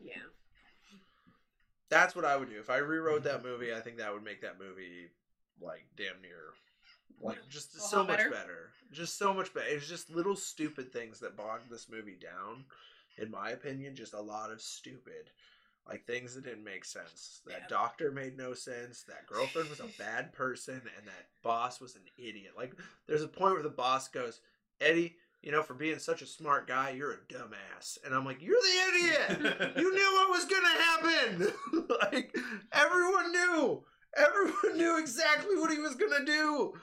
yeah 0.00 0.22
That's 1.90 2.16
what 2.16 2.24
I 2.24 2.36
would 2.36 2.48
do 2.48 2.58
if 2.58 2.70
I 2.70 2.78
rewrote 2.78 3.24
that 3.24 3.42
movie. 3.50 3.74
I 3.74 3.80
think 3.80 3.98
that 3.98 4.12
would 4.12 4.24
make 4.24 4.40
that 4.40 4.58
movie 4.58 5.10
like 5.60 5.84
damn 5.96 6.20
near 6.22 6.54
like 7.20 7.38
just 7.48 7.78
so 7.80 8.02
much 8.04 8.16
better? 8.18 8.30
better. 8.30 8.70
Just 8.90 9.18
so 9.18 9.32
much 9.34 9.52
better. 9.54 9.66
It's 9.68 9.88
just 9.88 10.10
little 10.10 10.34
stupid 10.36 10.92
things 10.92 11.20
that 11.20 11.36
bogged 11.36 11.70
this 11.70 11.88
movie 11.90 12.16
down. 12.20 12.64
In 13.18 13.30
my 13.30 13.50
opinion, 13.50 13.94
just 13.94 14.14
a 14.14 14.20
lot 14.20 14.50
of 14.50 14.60
stupid. 14.60 15.30
Like 15.88 16.06
things 16.06 16.34
that 16.34 16.44
didn't 16.44 16.62
make 16.64 16.84
sense. 16.84 17.40
That 17.46 17.62
Yeah. 17.62 17.66
doctor 17.68 18.12
made 18.12 18.36
no 18.36 18.54
sense. 18.54 19.02
That 19.02 19.26
girlfriend 19.26 19.68
was 19.68 19.80
a 19.80 19.86
bad 19.98 20.32
person, 20.32 20.80
and 20.96 21.06
that 21.06 21.28
boss 21.42 21.80
was 21.80 21.96
an 21.96 22.02
idiot. 22.16 22.52
Like 22.56 22.74
there's 23.06 23.22
a 23.22 23.28
point 23.28 23.54
where 23.54 23.62
the 23.64 23.68
boss 23.68 24.08
goes, 24.08 24.40
"Eddie, 24.80 25.16
you 25.40 25.50
know, 25.50 25.62
for 25.62 25.74
being 25.74 25.98
such 25.98 26.22
a 26.22 26.26
smart 26.26 26.68
guy, 26.68 26.90
you're 26.90 27.12
a 27.12 27.16
dumbass." 27.32 27.98
And 28.04 28.14
I'm 28.14 28.24
like, 28.24 28.40
"You're 28.40 28.60
the 28.60 28.96
idiot. 28.96 29.76
you 29.76 29.92
knew 29.94 30.12
what 30.14 30.30
was 30.30 30.44
gonna 30.44 30.68
happen. 30.68 31.52
like 32.12 32.36
everyone 32.72 33.32
knew. 33.32 33.84
Everyone 34.16 34.76
knew 34.76 34.98
exactly 34.98 35.56
what 35.56 35.72
he 35.72 35.78
was 35.78 35.96
gonna 35.96 36.24
do. 36.24 36.74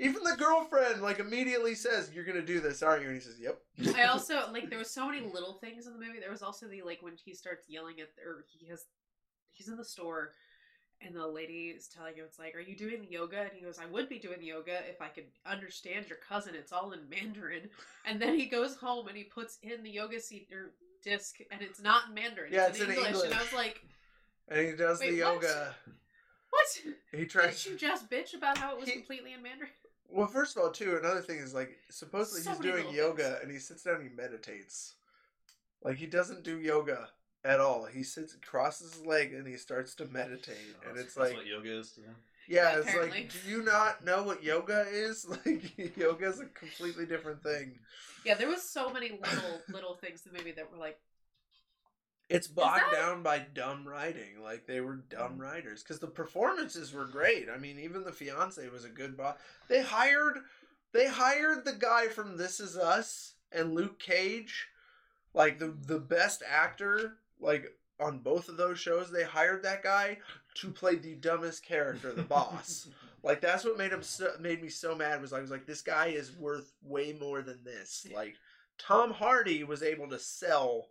Even 0.00 0.22
the 0.22 0.36
girlfriend 0.36 1.02
like 1.02 1.18
immediately 1.18 1.74
says, 1.74 2.10
"You're 2.14 2.24
gonna 2.24 2.42
do 2.42 2.60
this, 2.60 2.82
aren't 2.82 3.02
you?" 3.02 3.08
And 3.08 3.16
he 3.16 3.22
says, 3.22 3.38
"Yep." 3.40 3.60
I 3.96 4.04
also 4.04 4.50
like 4.52 4.70
there 4.70 4.78
was 4.78 4.90
so 4.90 5.06
many 5.08 5.20
little 5.26 5.54
things 5.54 5.86
in 5.86 5.92
the 5.92 5.98
movie. 5.98 6.20
There 6.20 6.30
was 6.30 6.42
also 6.42 6.68
the 6.68 6.82
like 6.82 7.02
when 7.02 7.14
he 7.16 7.34
starts 7.34 7.68
yelling 7.68 8.00
at 8.00 8.08
or 8.24 8.44
he 8.46 8.66
has 8.68 8.84
he's 9.50 9.68
in 9.68 9.76
the 9.76 9.84
store 9.84 10.30
and 11.00 11.14
the 11.14 11.26
lady 11.26 11.68
is 11.76 11.86
telling 11.88 12.14
him 12.16 12.24
it's 12.26 12.38
like, 12.38 12.54
Are 12.54 12.60
you 12.60 12.76
doing 12.76 13.06
yoga? 13.08 13.40
And 13.40 13.50
he 13.54 13.60
goes, 13.64 13.78
I 13.78 13.86
would 13.86 14.08
be 14.08 14.18
doing 14.18 14.42
yoga 14.42 14.78
if 14.88 15.00
I 15.02 15.08
could 15.08 15.26
understand 15.46 16.08
your 16.08 16.18
cousin. 16.18 16.54
It's 16.54 16.72
all 16.72 16.92
in 16.92 17.08
Mandarin. 17.08 17.68
And 18.06 18.20
then 18.22 18.38
he 18.38 18.46
goes 18.46 18.76
home 18.76 19.08
and 19.08 19.16
he 19.16 19.24
puts 19.24 19.58
in 19.62 19.82
the 19.82 19.90
yoga 19.90 20.20
seat 20.20 20.48
or 20.52 20.72
disc 21.02 21.36
and 21.50 21.60
it's 21.62 21.80
not 21.82 22.08
in 22.08 22.14
Mandarin. 22.14 22.52
Yeah, 22.52 22.66
it's, 22.68 22.78
it's 22.80 22.86
in 22.88 22.96
in 22.98 23.04
English. 23.04 23.24
And 23.24 23.34
I 23.34 23.42
was 23.42 23.52
like, 23.52 23.80
And 24.48 24.66
he 24.68 24.76
does 24.76 25.00
the 25.00 25.12
yoga. 25.12 25.74
What? 26.50 26.66
He 27.12 27.16
Didn't 27.18 27.30
tries. 27.30 27.66
you 27.66 27.76
just 27.76 28.08
bitch 28.10 28.34
about 28.34 28.58
how 28.58 28.74
it 28.74 28.80
was 28.80 28.88
He- 28.88 28.94
completely 28.94 29.32
in 29.34 29.42
Mandarin? 29.42 29.70
Well, 30.08 30.26
first 30.26 30.56
of 30.56 30.62
all, 30.62 30.70
too, 30.70 30.96
another 30.96 31.20
thing 31.20 31.38
is 31.38 31.54
like 31.54 31.76
supposedly 31.90 32.40
So 32.42 32.50
he's 32.50 32.58
doing 32.60 32.88
yoga 32.94 33.22
things. 33.24 33.38
and 33.42 33.50
he 33.52 33.58
sits 33.58 33.82
down 33.82 33.96
and 33.96 34.10
he 34.10 34.16
meditates. 34.16 34.94
Like 35.82 35.96
he 35.96 36.06
doesn't 36.06 36.44
do 36.44 36.58
yoga 36.58 37.08
at 37.44 37.60
all. 37.60 37.84
He 37.86 38.02
sits, 38.02 38.34
crosses 38.44 38.94
his 38.94 39.06
leg, 39.06 39.32
and 39.32 39.46
he 39.46 39.56
starts 39.56 39.94
to 39.96 40.06
meditate. 40.06 40.56
Oh, 40.84 40.88
and 40.90 40.98
it's 40.98 41.14
that's 41.14 41.28
like, 41.30 41.36
what 41.36 41.46
yoga 41.46 41.78
is 41.78 41.92
to 41.92 42.00
them. 42.00 42.16
yeah, 42.48 42.72
Yeah, 42.72 42.78
it's 42.78 42.88
apparently. 42.88 43.20
like, 43.20 43.32
do 43.32 43.50
you 43.50 43.62
not 43.62 44.04
know 44.04 44.22
what 44.24 44.42
yoga 44.42 44.86
is? 44.90 45.26
Like 45.46 45.96
yoga 45.96 46.26
is 46.26 46.40
a 46.40 46.46
completely 46.46 47.06
different 47.06 47.42
thing. 47.42 47.78
Yeah, 48.24 48.34
there 48.34 48.48
was 48.48 48.62
so 48.62 48.90
many 48.92 49.10
little 49.10 49.60
little 49.72 49.94
things 49.94 50.26
in 50.26 50.32
the 50.32 50.38
movie 50.38 50.52
that 50.52 50.70
were 50.72 50.78
like, 50.78 50.98
It's 52.28 52.46
bogged 52.46 52.92
that- 52.92 52.92
down 52.92 53.22
by 53.22 53.38
dumb 53.38 53.86
writing. 53.86 54.42
Like 54.42 54.66
they 54.66 54.80
were 54.80 54.96
dumb 54.96 55.38
mm. 55.38 55.40
writers 55.40 55.82
because 55.82 55.98
the 55.98 56.06
performances 56.06 56.92
were 56.92 57.06
great. 57.06 57.48
I 57.52 57.58
mean, 57.58 57.78
even 57.78 58.04
the 58.04 58.12
fiance 58.12 58.66
was 58.68 58.84
a 58.84 58.90
good 58.90 59.16
boss. 59.16 59.36
They 59.68 59.82
hired, 59.82 60.38
they 60.92 61.06
hired 61.06 61.64
the 61.64 61.72
guy 61.72 62.08
from 62.08 62.36
This 62.36 62.60
Is 62.60 62.76
Us 62.76 63.34
and 63.50 63.74
Luke 63.74 63.98
Cage, 63.98 64.68
like 65.32 65.58
the 65.58 65.74
the 65.86 65.98
best 66.00 66.42
actor, 66.48 67.18
like 67.40 67.74
on 68.00 68.18
both 68.18 68.48
of 68.48 68.56
those 68.56 68.78
shows. 68.78 69.10
They 69.10 69.24
hired 69.24 69.62
that 69.62 69.82
guy 69.82 70.18
to 70.56 70.70
play 70.70 70.96
the 70.96 71.14
dumbest 71.14 71.64
character, 71.64 72.12
the 72.12 72.22
boss. 72.22 72.88
Like 73.22 73.40
that's 73.40 73.64
what 73.64 73.76
made 73.76 73.92
him 73.92 74.02
so, 74.02 74.30
made 74.38 74.62
me 74.62 74.68
so 74.68 74.94
mad. 74.94 75.20
Was 75.20 75.32
I 75.32 75.40
was 75.40 75.50
like, 75.50 75.66
this 75.66 75.82
guy 75.82 76.06
is 76.06 76.36
worth 76.36 76.72
way 76.82 77.16
more 77.18 77.42
than 77.42 77.64
this. 77.64 78.06
Like 78.14 78.36
Tom 78.78 79.10
Hardy 79.10 79.64
was 79.64 79.82
able 79.82 80.08
to 80.10 80.20
sell 80.20 80.86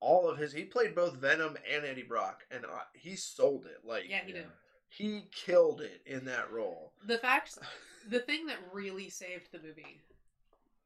all 0.00 0.28
of 0.28 0.38
his. 0.38 0.52
He 0.52 0.64
played 0.64 0.94
both 0.94 1.14
Venom 1.14 1.56
and 1.72 1.84
Eddie 1.84 2.02
Brock, 2.02 2.44
and 2.50 2.64
uh, 2.64 2.84
he 2.94 3.16
sold 3.16 3.66
it. 3.66 3.86
Like 3.86 4.08
yeah, 4.08 4.20
he 4.24 4.32
did. 4.32 4.46
he 4.88 5.24
killed 5.32 5.80
it 5.80 6.02
in 6.06 6.24
that 6.26 6.50
role. 6.52 6.92
The 7.06 7.18
fact, 7.18 7.58
the 8.08 8.20
thing 8.20 8.46
that 8.46 8.58
really 8.72 9.08
saved 9.08 9.52
the 9.52 9.58
movie 9.58 10.00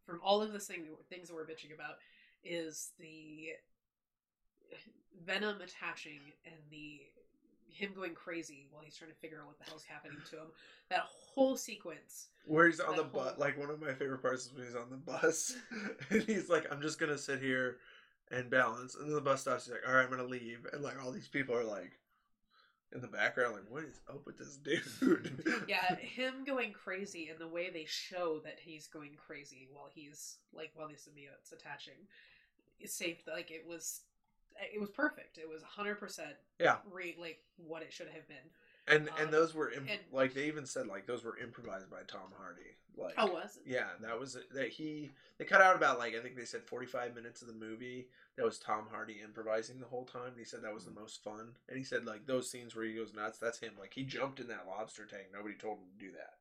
from 0.07 0.21
all 0.25 0.43
of 0.43 0.53
the 0.53 0.59
thing, 0.59 0.85
things 1.09 1.29
that 1.29 1.35
we're 1.35 1.47
bitching 1.47 1.75
about 1.75 1.97
is 2.45 2.91
the 2.99 3.51
Venom 5.25 5.61
attaching 5.61 6.21
and 6.45 6.55
the 6.71 7.01
him 7.69 7.93
going 7.95 8.15
crazy 8.15 8.67
while 8.71 8.83
he's 8.83 8.97
trying 8.97 9.11
to 9.11 9.17
figure 9.17 9.41
out 9.41 9.47
what 9.47 9.59
the 9.59 9.65
hell's 9.65 9.85
happening 9.85 10.19
to 10.31 10.37
him. 10.37 10.47
That 10.89 11.05
whole 11.07 11.57
sequence. 11.57 12.29
Where 12.45 12.67
he's 12.67 12.81
on 12.81 12.97
the 12.97 13.05
bus, 13.05 13.39
like 13.39 13.59
one 13.59 13.71
of 13.71 13.81
my 13.81 13.93
favorite 13.93 14.23
parts 14.23 14.47
is 14.47 14.53
when 14.53 14.65
he's 14.67 14.75
on 14.75 14.91
the 14.91 14.97
bus, 14.97 15.57
and 16.11 16.23
he's 16.23 16.49
like, 16.49 16.67
"I'm 16.71 16.83
just 16.83 16.99
gonna 16.99 17.19
sit 17.19 17.41
here 17.41 17.77
and 18.31 18.51
balance," 18.51 18.95
and 18.95 19.07
then 19.07 19.15
the 19.15 19.21
bus 19.21 19.43
stops. 19.43 19.67
He's 19.67 19.75
like, 19.75 19.87
"All 19.87 19.95
right, 19.95 20.05
I'm 20.05 20.11
gonna 20.11 20.25
leave," 20.25 20.67
and 20.73 20.83
like 20.83 21.03
all 21.03 21.11
these 21.11 21.29
people 21.29 21.55
are 21.55 21.65
like 21.65 21.99
in 22.93 23.01
the 23.01 23.09
background, 23.09 23.55
like, 23.55 23.71
"What 23.71 23.85
is 23.85 24.01
up 24.09 24.27
with 24.27 24.39
this 24.39 24.57
dude?" 24.57 25.65
Yeah, 25.69 25.95
him 25.97 26.45
going 26.45 26.73
crazy 26.73 27.29
and 27.29 27.39
the 27.39 27.49
way 27.49 27.71
they 27.71 27.85
show 27.85 28.41
that 28.45 28.59
he's 28.61 28.87
going 28.87 29.15
crazy 29.15 29.69
while 29.73 29.89
he's 29.93 30.39
like 30.53 30.73
while 30.75 30.89
the 30.89 30.95
symbiote's 30.95 31.53
attaching, 31.53 32.07
it 32.79 32.91
saved. 32.91 33.23
Like 33.27 33.51
it 33.51 33.65
was, 33.67 34.03
it 34.61 34.81
was 34.81 34.91
perfect. 34.91 35.39
It 35.39 35.49
was 35.49 35.63
hundred 35.63 35.97
percent. 35.97 36.35
Yeah. 36.59 36.79
Re 36.91 37.17
like 37.19 37.39
what 37.57 37.83
it 37.83 37.93
should 37.93 38.09
have 38.09 38.27
been. 38.27 38.51
And 38.91 39.09
Um, 39.09 39.15
and 39.19 39.33
those 39.33 39.55
were 39.55 39.71
imp- 39.71 39.89
and- 39.91 40.01
like 40.13 40.35
they 40.35 40.47
even 40.47 40.67
said 40.67 40.87
like 40.87 41.07
those 41.07 41.25
were 41.25 41.39
improvised 41.39 41.91
by 41.91 42.03
Tom 42.07 42.33
Hardy. 42.39 42.77
Like, 42.97 43.15
Oh, 43.17 43.27
was 43.33 43.57
it? 43.57 43.63
Yeah, 43.67 43.89
that 44.01 44.19
was 44.19 44.37
that 44.53 44.69
he 44.69 45.11
they 45.39 45.45
cut 45.45 45.63
out 45.63 45.77
about 45.77 45.99
like 45.99 46.15
I 46.15 46.21
think 46.21 46.37
they 46.37 46.45
said 46.45 46.63
45 46.65 47.15
minutes 47.15 47.41
of 47.41 47.49
the 47.49 47.55
movie 47.55 48.09
that 48.37 48.45
was 48.45 48.59
Tom 48.59 48.87
Hardy 48.91 49.21
improvising 49.25 49.81
the 49.81 49.87
whole 49.87 50.05
time. 50.05 50.29
And 50.29 50.39
He 50.39 50.45
said 50.45 50.63
that 50.63 50.75
was 50.75 50.85
the 50.85 50.91
most 50.91 51.23
fun. 51.23 51.55
And 51.69 51.79
he 51.79 51.85
said 51.85 52.05
like 52.05 52.27
those 52.27 52.51
scenes 52.51 52.75
where 52.77 52.85
he 52.85 52.95
goes 52.95 53.15
nuts, 53.15 53.39
that's 53.39 53.59
him. 53.61 53.73
Like 53.79 53.95
he 53.95 54.03
jumped 54.05 54.41
in 54.41 54.49
that 54.49 54.67
lobster 54.67 55.07
tank. 55.07 55.29
Nobody 55.33 55.55
told 55.55 55.79
him 55.79 55.85
to 55.99 56.05
do 56.07 56.13
that. 56.13 56.35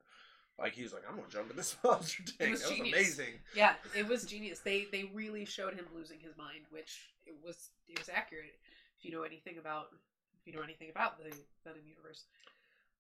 Like 0.58 0.74
he 0.74 0.84
was 0.84 0.92
like 0.92 1.04
I'm 1.08 1.16
going 1.16 1.28
to 1.30 1.32
jump 1.34 1.50
in 1.52 1.56
this 1.56 1.78
lobster 1.84 2.24
tank. 2.24 2.52
was 2.52 2.62
that 2.62 2.70
was 2.70 2.78
genius. 2.78 2.94
amazing. 2.98 3.34
Yeah, 3.56 3.76
it 3.96 4.08
was 4.08 4.26
genius. 4.26 4.60
They 4.60 4.88
they 4.92 5.10
really 5.14 5.46
showed 5.46 5.76
him 5.76 5.86
losing 5.96 6.20
his 6.20 6.36
mind, 6.36 6.66
which 6.72 7.12
it 7.26 7.36
was 7.46 7.70
it 7.88 7.98
was 7.98 8.10
accurate. 8.10 8.58
If 8.98 9.06
you 9.06 9.12
know 9.12 9.22
anything 9.24 9.60
about 9.60 9.90
you 10.50 10.56
know 10.56 10.64
anything 10.64 10.90
about 10.90 11.18
the 11.20 11.30
Venom 11.64 11.86
universe, 11.86 12.26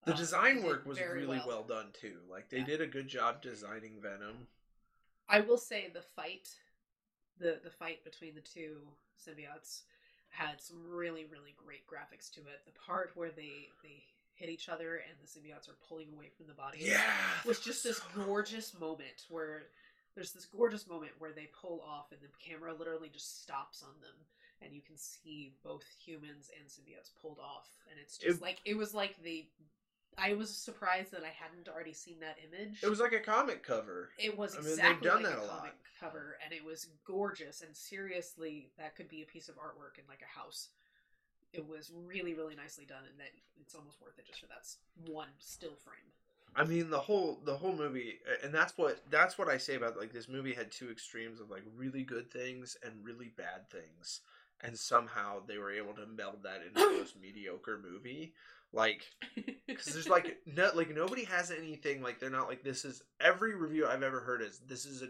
The 0.05 0.11
Um, 0.11 0.17
design 0.17 0.63
work 0.63 0.85
was 0.85 0.99
really 0.99 1.39
well. 1.39 1.63
done 1.63 1.91
too. 1.91 2.21
Like 2.29 2.49
they 2.49 2.59
Yeah. 2.59 2.65
did 2.65 2.81
a 2.81 2.87
good 2.87 3.07
job 3.07 3.41
designing 3.41 3.99
Venom. 3.99 4.47
I 5.27 5.41
will 5.41 5.57
say 5.57 5.89
the 5.89 6.01
fight, 6.01 6.57
the 7.37 7.59
the 7.63 7.71
fight 7.71 8.03
between 8.03 8.33
the 8.35 8.41
two 8.41 8.95
symbiotes 9.17 9.83
had 10.29 10.61
some 10.61 10.87
really 10.89 11.25
really 11.25 11.53
great 11.53 11.85
graphics 11.85 12.31
to 12.35 12.47
it. 12.47 12.63
The 12.65 12.71
part 12.71 13.15
where 13.15 13.31
they 13.31 13.69
they 13.83 14.03
hit 14.35 14.49
each 14.49 14.69
other 14.69 14.97
and 14.97 15.19
the 15.19 15.27
symbiotes 15.27 15.67
are 15.67 15.75
pulling 15.87 16.13
away 16.13 16.29
from 16.29 16.47
the 16.47 16.53
body, 16.53 16.79
Yeah. 16.79 17.41
was 17.43 17.59
just 17.59 17.83
this 17.83 17.97
so 17.97 18.03
gorgeous 18.15 18.73
moment 18.79 19.25
where 19.27 19.69
there's 20.15 20.31
this 20.31 20.45
gorgeous 20.45 20.87
moment 20.87 21.11
where 21.19 21.33
they 21.33 21.47
pull 21.47 21.81
off 21.81 22.11
and 22.13 22.21
the 22.21 22.29
camera 22.39 22.73
literally 22.73 23.09
just 23.09 23.41
stops 23.43 23.83
on 23.83 23.99
them 24.01 24.15
and 24.61 24.73
you 24.73 24.81
can 24.81 24.97
see 24.97 25.53
both 25.63 25.83
humans 26.03 26.49
and 26.57 26.67
symbiotes 26.67 27.11
pulled 27.21 27.39
off 27.39 27.69
and 27.89 27.99
it's 27.99 28.17
just 28.17 28.37
It- 28.37 28.41
like 28.41 28.59
it 28.65 28.75
was 28.75 28.93
like 28.93 29.21
the 29.23 29.47
I 30.17 30.33
was 30.33 30.49
surprised 30.49 31.11
that 31.11 31.23
I 31.23 31.29
hadn't 31.29 31.69
already 31.69 31.93
seen 31.93 32.19
that 32.19 32.35
image. 32.45 32.83
It 32.83 32.89
was 32.89 32.99
like 32.99 33.13
a 33.13 33.21
comic 33.21 33.63
cover. 33.63 34.09
It 34.17 34.37
was 34.37 34.53
I 34.53 34.57
mean, 34.57 34.65
they've 34.65 34.73
exactly 34.73 35.07
done 35.07 35.23
like 35.23 35.31
that 35.31 35.39
a 35.39 35.41
a 35.43 35.47
lot. 35.47 35.57
comic 35.59 35.73
cover, 35.97 36.37
and 36.43 36.51
it 36.53 36.65
was 36.65 36.87
gorgeous. 37.05 37.61
And 37.61 37.73
seriously, 37.73 38.67
that 38.77 38.95
could 38.97 39.07
be 39.07 39.21
a 39.21 39.25
piece 39.25 39.47
of 39.47 39.55
artwork 39.55 39.97
in 39.97 40.03
like 40.09 40.21
a 40.21 40.39
house. 40.39 40.69
It 41.53 41.65
was 41.65 41.89
really, 42.05 42.33
really 42.33 42.55
nicely 42.55 42.85
done, 42.85 43.03
and 43.09 43.17
that 43.19 43.29
it's 43.61 43.75
almost 43.75 44.01
worth 44.01 44.19
it 44.19 44.25
just 44.27 44.41
for 44.41 44.47
that 44.47 44.57
s- 44.59 44.77
one 45.07 45.29
still 45.39 45.75
frame. 45.75 46.11
I 46.55 46.65
mean 46.65 46.89
the 46.89 46.99
whole 46.99 47.39
the 47.45 47.55
whole 47.55 47.73
movie, 47.75 48.19
and 48.43 48.53
that's 48.53 48.77
what 48.77 48.99
that's 49.09 49.37
what 49.37 49.47
I 49.47 49.57
say 49.57 49.75
about 49.75 49.97
like 49.97 50.11
this 50.11 50.27
movie 50.27 50.53
had 50.53 50.69
two 50.71 50.89
extremes 50.91 51.39
of 51.39 51.49
like 51.49 51.63
really 51.77 52.03
good 52.03 52.29
things 52.29 52.75
and 52.83 53.05
really 53.05 53.29
bad 53.29 53.69
things, 53.69 54.19
and 54.63 54.77
somehow 54.77 55.39
they 55.47 55.57
were 55.57 55.71
able 55.71 55.93
to 55.93 56.05
meld 56.05 56.43
that 56.43 56.61
into 56.65 56.79
the 56.79 56.99
most 56.99 57.15
mediocre 57.21 57.79
movie. 57.81 58.33
Like, 58.71 59.03
because 59.67 59.85
there's 59.93 60.09
like 60.09 60.37
no 60.45 60.69
like 60.75 60.93
nobody 60.93 61.23
has 61.23 61.49
anything 61.51 62.03
like 62.03 62.19
they're 62.19 62.29
not 62.29 62.47
like 62.47 62.63
this 62.63 62.85
is 62.85 63.01
every 63.19 63.55
review 63.55 63.87
I've 63.87 64.03
ever 64.03 64.19
heard 64.19 64.41
is 64.43 64.59
this 64.67 64.85
is 64.85 65.01
a 65.01 65.07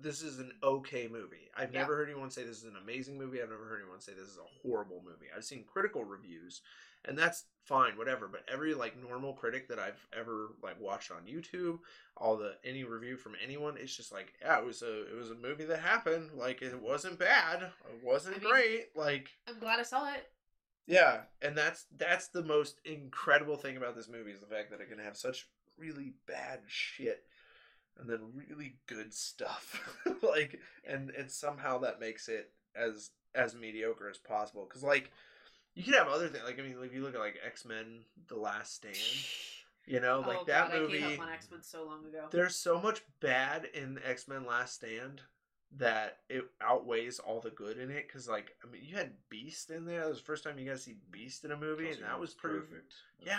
this 0.00 0.22
is 0.22 0.38
an 0.38 0.52
okay 0.62 1.08
movie. 1.08 1.50
I've 1.56 1.72
Yeah. 1.72 1.80
never 1.80 1.96
heard 1.96 2.08
anyone 2.08 2.30
say 2.30 2.44
this 2.44 2.58
is 2.58 2.64
an 2.64 2.76
amazing 2.80 3.18
movie. 3.18 3.42
I've 3.42 3.50
never 3.50 3.64
heard 3.64 3.80
anyone 3.82 4.00
say 4.00 4.12
this 4.12 4.28
is 4.28 4.38
a 4.38 4.68
horrible 4.68 5.02
movie. 5.04 5.26
I've 5.36 5.44
seen 5.44 5.64
critical 5.64 6.04
reviews, 6.04 6.62
and 7.04 7.16
that's 7.18 7.44
fine, 7.64 7.96
whatever. 7.96 8.28
But 8.28 8.44
every 8.52 8.74
like 8.74 9.00
normal 9.00 9.32
critic 9.32 9.68
that 9.68 9.78
I've 9.78 10.06
ever 10.18 10.48
like 10.62 10.80
watched 10.80 11.10
on 11.10 11.22
YouTube, 11.26 11.78
all 12.16 12.36
the 12.36 12.54
any 12.64 12.84
review 12.84 13.16
from 13.16 13.32
anyone, 13.42 13.76
it's 13.78 13.96
just 13.96 14.12
like, 14.12 14.32
yeah, 14.42 14.58
it 14.58 14.64
was 14.64 14.82
a 14.82 15.02
it 15.10 15.16
was 15.16 15.30
a 15.30 15.34
movie 15.34 15.64
that 15.64 15.80
happened. 15.80 16.30
Like 16.34 16.62
it 16.62 16.80
wasn't 16.80 17.18
bad. 17.18 17.62
It 17.62 18.04
wasn't 18.04 18.36
I 18.36 18.40
mean- 18.40 18.50
great. 18.50 18.86
Like 18.96 19.28
I'm 19.48 19.58
glad 19.58 19.78
I 19.80 19.84
saw 19.84 20.12
it. 20.12 20.28
yeah, 20.86 21.22
and 21.42 21.56
that's 21.56 21.86
that's 21.96 22.28
the 22.28 22.42
most 22.44 22.80
incredible 22.84 23.56
thing 23.56 23.76
about 23.76 23.94
this 23.96 24.08
movie 24.08 24.32
is 24.32 24.40
the 24.40 24.46
fact 24.46 24.70
that 24.70 24.80
it 24.80 24.88
can 24.90 24.98
have 24.98 25.16
such 25.16 25.46
really 25.78 26.12
bad 26.26 26.60
shit 26.66 27.24
and 27.98 28.08
then 28.08 28.20
really 28.34 28.76
good 28.86 29.14
stuff. 29.14 29.98
like 30.22 30.60
and 30.86 31.10
and 31.10 31.30
somehow 31.30 31.78
that 31.78 32.00
makes 32.00 32.28
it 32.28 32.50
as 32.76 33.10
as 33.34 33.54
mediocre 33.54 34.08
as 34.08 34.18
possible 34.18 34.66
cuz 34.66 34.82
like 34.82 35.10
you 35.80 35.92
could 35.92 35.94
have 35.94 36.08
other 36.08 36.28
things 36.28 36.44
like 36.44 36.58
I 36.58 36.62
mean 36.62 36.76
if 36.82 36.92
you 36.92 37.02
look 37.02 37.14
at 37.14 37.20
like 37.20 37.38
X-Men 37.44 38.00
The 38.28 38.36
Last 38.36 38.74
Stand, 38.74 38.96
you 39.86 40.00
know, 40.00 40.22
like 40.26 40.38
oh 40.40 40.44
that 40.46 40.68
god, 40.68 40.76
I 40.76 40.80
movie 40.80 40.98
gave 40.98 41.18
up 41.18 41.26
on 41.26 41.32
X 41.32 41.50
Men 41.50 41.62
so 41.62 41.84
long 41.84 42.04
ago. 42.04 42.26
there's 42.30 42.56
so 42.56 42.80
much 42.80 43.02
bad 43.20 43.66
in 43.72 43.98
X-Men 44.04 44.44
Last 44.46 44.74
Stand 44.74 45.22
that 45.76 46.18
it 46.28 46.44
outweighs 46.60 47.20
all 47.20 47.40
the 47.40 47.50
good 47.50 47.78
in 47.78 47.90
it 47.92 48.04
because 48.08 48.28
like 48.28 48.56
i 48.64 48.70
mean 48.72 48.82
you 48.84 48.96
had 48.96 49.12
beast 49.28 49.70
in 49.70 49.84
there 49.84 50.00
that 50.00 50.08
was 50.08 50.18
the 50.18 50.24
first 50.24 50.42
time 50.42 50.58
you 50.58 50.68
guys 50.68 50.82
see 50.82 50.96
beast 51.12 51.44
in 51.44 51.52
a 51.52 51.56
movie 51.56 51.90
and 51.90 52.02
that 52.02 52.18
was 52.18 52.34
pretty 52.34 52.58
perfect. 52.58 52.92
Yeah. 53.24 53.38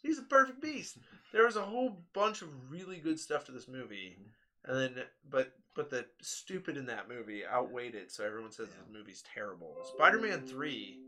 he's 0.00 0.20
a 0.20 0.22
perfect 0.22 0.62
beast 0.62 0.98
there 1.32 1.44
was 1.44 1.56
a 1.56 1.62
whole 1.62 1.98
bunch 2.12 2.42
of 2.42 2.70
really 2.70 2.98
good 2.98 3.18
stuff 3.18 3.44
to 3.46 3.52
this 3.52 3.66
movie 3.66 4.16
mm-hmm. 4.16 4.70
and 4.70 4.96
then 4.96 5.04
but 5.28 5.52
but 5.74 5.90
the 5.90 6.06
stupid 6.22 6.76
in 6.76 6.86
that 6.86 7.08
movie 7.08 7.44
outweighed 7.44 7.96
it 7.96 8.12
so 8.12 8.24
everyone 8.24 8.52
says 8.52 8.68
Yeah. 8.70 8.84
this 8.86 8.96
movie's 8.96 9.24
terrible 9.34 9.74
spider-man 9.96 10.46
3 10.46 10.98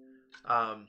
um 0.45 0.87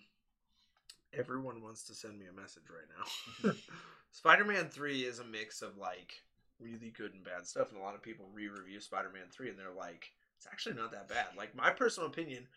everyone 1.14 1.62
wants 1.62 1.84
to 1.84 1.96
send 1.96 2.18
me 2.18 2.26
a 2.26 2.40
message 2.42 2.64
right 2.70 3.46
now 3.46 3.52
spider-man 4.12 4.70
3 4.70 5.02
is 5.02 5.20
a 5.20 5.24
mix 5.24 5.62
of 5.62 5.78
like 5.78 6.14
really 6.60 6.92
good 6.96 7.14
and 7.14 7.24
bad 7.24 7.46
stuff 7.48 7.72
and 7.72 7.80
a 7.80 7.84
lot 7.84 7.96
of 7.96 8.02
people 8.02 8.26
re-review 8.34 8.80
spider-man 8.80 9.24
3 9.32 9.50
and 9.50 9.60
they're 9.60 9.68
like 9.78 10.12
it's 10.38 10.48
actually 10.48 10.76
not 10.76 10.92
that 10.92 11.08
bad 11.08 11.28
like 11.38 11.56
my 11.56 11.70
personal 11.70 12.10
opinion 12.10 12.48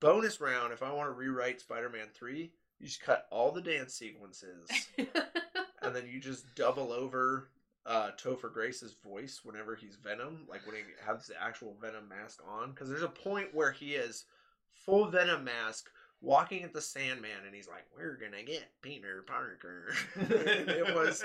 bonus 0.00 0.40
round 0.40 0.72
if 0.72 0.82
i 0.82 0.92
want 0.92 1.08
to 1.08 1.12
rewrite 1.12 1.60
spider-man 1.60 2.06
3 2.14 2.50
you 2.80 2.86
just 2.86 3.02
cut 3.02 3.26
all 3.30 3.50
the 3.50 3.62
dance 3.62 3.94
sequences 3.94 4.68
and 4.98 5.94
then 5.94 6.04
you 6.10 6.20
just 6.20 6.44
double 6.54 6.92
over 6.92 7.48
uh, 7.86 8.10
Topher 8.16 8.52
Grace's 8.52 8.94
voice 8.94 9.40
whenever 9.44 9.74
he's 9.74 9.96
Venom, 9.96 10.46
like 10.48 10.66
when 10.66 10.76
he 10.76 10.82
has 11.04 11.26
the 11.26 11.40
actual 11.42 11.76
Venom 11.80 12.08
mask 12.08 12.40
on. 12.48 12.70
Because 12.70 12.88
there's 12.88 13.02
a 13.02 13.08
point 13.08 13.54
where 13.54 13.72
he 13.72 13.94
is 13.94 14.24
full 14.72 15.06
Venom 15.06 15.44
mask 15.44 15.90
walking 16.24 16.62
at 16.62 16.72
the 16.72 16.80
Sandman, 16.80 17.44
and 17.46 17.54
he's 17.54 17.68
like, 17.68 17.84
"We're 17.96 18.16
gonna 18.16 18.42
get 18.42 18.64
Peter 18.82 19.22
Parker." 19.26 19.94
it 20.16 20.94
was 20.94 21.22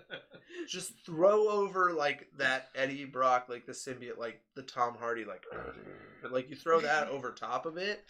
just 0.68 0.92
throw 1.04 1.48
over 1.48 1.92
like 1.92 2.28
that 2.38 2.68
Eddie 2.74 3.04
Brock, 3.04 3.46
like 3.48 3.66
the 3.66 3.72
symbiote, 3.72 4.18
like 4.18 4.40
the 4.54 4.62
Tom 4.62 4.96
Hardy, 4.98 5.24
like, 5.24 5.44
like 6.30 6.50
you 6.50 6.56
throw 6.56 6.80
that 6.80 7.08
over 7.08 7.32
top 7.32 7.66
of 7.66 7.76
it. 7.76 8.04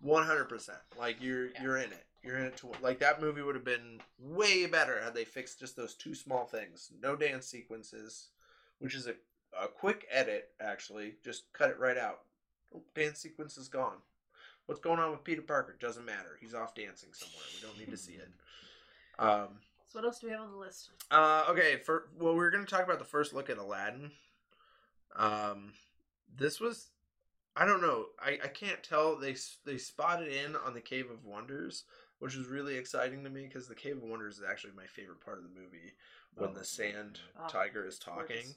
One 0.00 0.24
hundred 0.24 0.48
percent, 0.48 0.78
like 0.98 1.20
you're 1.20 1.46
Yeah. 1.50 1.62
you're 1.62 1.76
in 1.76 1.92
it. 1.92 2.06
You're 2.22 2.36
in 2.38 2.44
it 2.46 2.56
to 2.58 2.70
like 2.80 2.98
that 3.00 3.20
movie 3.20 3.42
would 3.42 3.54
have 3.54 3.64
been 3.64 4.00
way 4.18 4.66
better 4.66 5.02
had 5.02 5.14
they 5.14 5.24
fixed 5.24 5.58
just 5.60 5.76
those 5.76 5.94
two 5.94 6.14
small 6.14 6.44
things. 6.46 6.90
No 7.02 7.16
dance 7.16 7.46
sequences, 7.46 8.28
which 8.78 8.94
is 8.94 9.06
a 9.06 9.14
a 9.62 9.68
quick 9.68 10.06
edit 10.10 10.50
actually. 10.60 11.14
Just 11.24 11.52
cut 11.52 11.70
it 11.70 11.78
right 11.78 11.98
out. 11.98 12.20
Oh, 12.74 12.82
dance 12.94 13.18
sequence 13.20 13.58
is 13.58 13.68
gone. 13.68 13.96
What's 14.70 14.78
going 14.80 15.00
on 15.00 15.10
with 15.10 15.24
Peter 15.24 15.42
Parker? 15.42 15.74
Doesn't 15.80 16.04
matter. 16.04 16.38
He's 16.40 16.54
off 16.54 16.76
dancing 16.76 17.08
somewhere. 17.12 17.42
We 17.52 17.60
don't 17.66 17.76
need 17.76 17.90
to 17.90 17.96
see 17.96 18.12
it. 18.12 18.28
Um, 19.18 19.48
so 19.88 19.98
what 19.98 20.04
else 20.04 20.20
do 20.20 20.28
we 20.28 20.32
have 20.32 20.42
on 20.42 20.52
the 20.52 20.56
list? 20.58 20.90
uh, 21.10 21.46
okay, 21.48 21.78
for 21.84 22.04
well, 22.16 22.36
we're 22.36 22.52
gonna 22.52 22.66
talk 22.66 22.84
about 22.84 23.00
the 23.00 23.04
first 23.04 23.34
look 23.34 23.50
at 23.50 23.58
Aladdin. 23.58 24.12
Um, 25.16 25.72
this 26.38 26.60
was, 26.60 26.90
I 27.56 27.64
don't 27.64 27.82
know, 27.82 28.04
I, 28.24 28.38
I 28.44 28.46
can't 28.46 28.80
tell. 28.84 29.16
They 29.18 29.32
s- 29.32 29.56
they 29.66 29.76
spotted 29.76 30.28
in 30.28 30.54
on 30.54 30.72
the 30.72 30.80
Cave 30.80 31.10
of 31.10 31.24
Wonders, 31.24 31.82
which 32.20 32.36
was 32.36 32.46
really 32.46 32.76
exciting 32.76 33.24
to 33.24 33.30
me 33.30 33.46
because 33.48 33.66
the 33.66 33.74
Cave 33.74 33.96
of 33.96 34.04
Wonders 34.04 34.36
is 34.38 34.44
actually 34.48 34.74
my 34.76 34.86
favorite 34.86 35.20
part 35.20 35.38
of 35.38 35.42
the 35.52 35.60
movie 35.60 35.94
when 36.36 36.50
Oh, 36.50 36.54
the 36.54 36.64
sand 36.64 37.18
Oh, 37.36 37.48
tiger 37.48 37.84
is 37.84 37.98
talking. 37.98 38.36
gorgeous. 38.36 38.54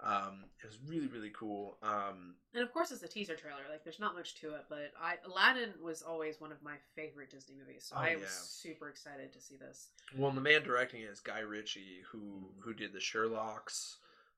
Talking. 0.00 0.26
Um, 0.26 0.44
it 0.62 0.66
was 0.66 0.78
really 0.86 1.06
really 1.06 1.30
cool. 1.30 1.78
Um, 1.82 2.34
And 2.54 2.62
of 2.62 2.72
course, 2.72 2.90
it's 2.90 3.02
a 3.02 3.08
teaser 3.08 3.36
trailer. 3.36 3.60
Like, 3.70 3.84
there's 3.84 4.00
not 4.00 4.14
much 4.14 4.34
to 4.40 4.54
it, 4.54 4.64
but 4.68 4.92
I 5.00 5.16
Aladdin 5.24 5.70
was 5.82 6.02
always 6.02 6.40
one 6.40 6.52
of 6.52 6.62
my 6.62 6.76
favorite 6.94 7.30
Disney 7.30 7.54
movies, 7.56 7.86
so 7.88 7.96
Oh, 7.96 8.00
I 8.00 8.10
yeah. 8.10 8.16
was 8.16 8.28
super 8.30 8.88
excited 8.88 9.32
to 9.32 9.40
see 9.40 9.56
this. 9.56 9.88
well, 10.16 10.28
and 10.28 10.36
the 10.36 10.42
man 10.42 10.62
directing 10.62 11.02
it 11.02 11.10
is 11.10 11.20
Guy 11.20 11.40
Ritchie, 11.40 12.02
who 12.10 12.18
Mhm. 12.56 12.62
who 12.62 12.74
did 12.74 12.92
the 12.92 12.98
Sherlocks. 13.00 13.96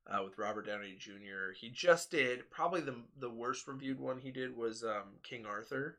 Uh, 0.09 0.23
with 0.23 0.39
Robert 0.39 0.65
Downey 0.67 0.95
Jr., 0.97 1.51
he 1.51 1.69
just 1.69 2.13
did 2.13 2.49
probably 2.49 2.81
the 2.81 3.03
the 3.17 3.29
worst 3.29 3.67
reviewed 3.67 3.99
one 3.99 4.21
he 4.21 4.31
did 4.31 4.57
was 4.57 4.85
um, 4.85 5.19
King 5.25 5.45
Arthur. 5.45 5.99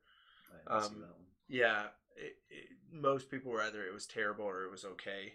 I 0.49 0.79
see 0.81 0.87
Um, 0.95 1.01
that 1.01 1.11
one. 1.11 1.25
Yeah, 1.49 1.87
it, 2.15 2.37
it, 2.49 2.69
most 2.89 3.29
people 3.29 3.51
were 3.51 3.61
either 3.61 3.85
it 3.85 3.93
was 3.93 4.07
terrible 4.07 4.45
or 4.45 4.63
it 4.63 4.71
was 4.71 4.85
okay. 4.85 5.33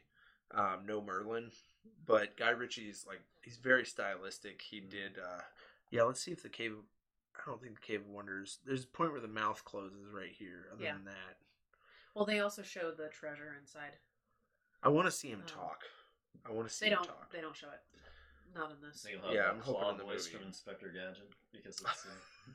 Um, 0.52 0.86
no 0.86 1.02
Merlin, 1.02 1.52
but 2.06 2.36
Guy 2.36 2.50
Ritchie's 2.50 3.04
like 3.06 3.20
he's 3.42 3.56
very 3.56 3.84
stylistic. 3.84 4.60
He 4.62 4.80
did. 4.80 5.18
Uh, 5.18 5.40
yeah, 5.90 6.02
let's 6.02 6.20
see 6.22 6.32
if 6.32 6.42
the 6.42 6.48
cave. 6.48 6.72
I 7.36 7.50
don't 7.50 7.60
think 7.62 7.74
the 7.76 7.80
Cave 7.86 8.00
of 8.02 8.08
Wonders. 8.08 8.58
There's 8.66 8.84
a 8.84 8.88
point 8.88 9.10
where 9.12 9.20
the 9.20 9.26
mouth 9.28 9.64
closes 9.64 10.06
right 10.12 10.30
here. 10.30 10.66
Other 10.72 10.84
Yeah. 10.84 10.92
than 10.94 11.04
that, 11.06 11.38
Well, 12.14 12.26
they 12.26 12.40
also 12.40 12.62
showed 12.62 12.98
the 12.98 13.08
treasure 13.08 13.56
inside. 13.58 13.96
I 14.82 14.90
want 14.90 15.06
to 15.06 15.10
see 15.10 15.28
him 15.28 15.40
Um, 15.40 15.46
talk. 15.46 15.80
I 16.44 16.50
want 16.50 16.68
to 16.68 16.74
see 16.74 16.84
They 16.86 16.90
him 16.90 16.96
don't. 16.98 17.06
talk. 17.06 17.30
They 17.32 17.40
don't 17.40 17.56
show 17.56 17.70
it. 17.70 17.80
Not 18.54 18.70
in 18.72 18.80
this. 18.82 19.00
So 19.00 19.08
you'll 19.08 19.22
have 19.22 19.32
Yeah, 19.32 19.44
yeah, 19.44 19.50
I'm 19.50 19.60
hoping 19.60 19.88
in 19.88 19.96
the 19.96 20.04
voice 20.04 20.26
movie. 20.26 20.36
from 20.38 20.46
Inspector 20.48 20.88
Gadget 20.90 21.30
because 21.52 21.80
it's. 21.80 22.06
Uh, 22.06 22.52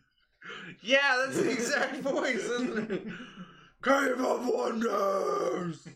Yeah, 0.81 1.23
that's 1.25 1.37
the 1.37 1.51
exact 1.51 1.95
voice, 2.01 2.35
isn't 2.43 2.91
it? 2.91 3.07
Cave 3.81 4.19
of 4.21 4.47
Wonders! 4.47 5.87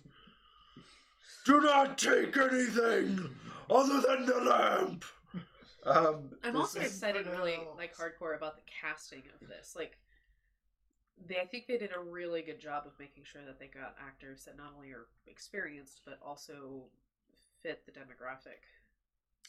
Do 1.46 1.62
not 1.62 1.98
take 1.98 2.38
anything 2.38 3.30
other 3.70 4.02
than 4.02 4.26
the 4.26 4.42
lamp! 4.42 5.06
Um, 5.84 6.30
I'm 6.44 6.56
also 6.56 6.80
is- 6.80 6.88
excited, 6.88 7.26
really 7.28 7.60
like 7.78 7.96
hardcore 7.96 8.36
about 8.36 8.56
the 8.56 8.62
casting 8.82 9.24
of 9.42 9.48
this. 9.48 9.74
Like, 9.76 9.98
they 11.28 11.40
I 11.40 11.46
think 11.46 11.68
they 11.68 11.78
did 11.78 11.92
a 11.96 12.00
really 12.00 12.42
good 12.42 12.60
job 12.60 12.84
of 12.86 12.94
making 13.00 13.24
sure 13.24 13.42
that 13.46 13.60
they 13.60 13.68
got 13.68 13.96
actors 14.00 14.46
that 14.46 14.58
not 14.58 14.74
only 14.76 14.92
are 14.92 15.08
experienced 15.28 16.02
but 16.06 16.20
also 16.26 16.84
fit 17.64 17.86
the 17.86 17.92
demographic. 17.92 18.62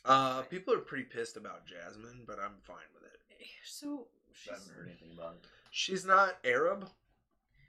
Uh, 0.04 0.42
people 0.42 0.74
are 0.74 0.78
pretty 0.78 1.04
pissed 1.04 1.36
about 1.36 1.66
Jasmine, 1.66 2.24
but 2.26 2.38
I'm 2.38 2.56
fine 2.62 2.78
with 2.94 3.04
it. 3.04 3.18
So 3.64 4.06
I 4.50 4.54
haven't 4.54 4.74
heard 4.74 4.88
anything 4.88 5.16
about 5.16 5.34
it. 5.34 5.46
She's 5.70 6.04
not 6.04 6.38
Arab. 6.44 6.88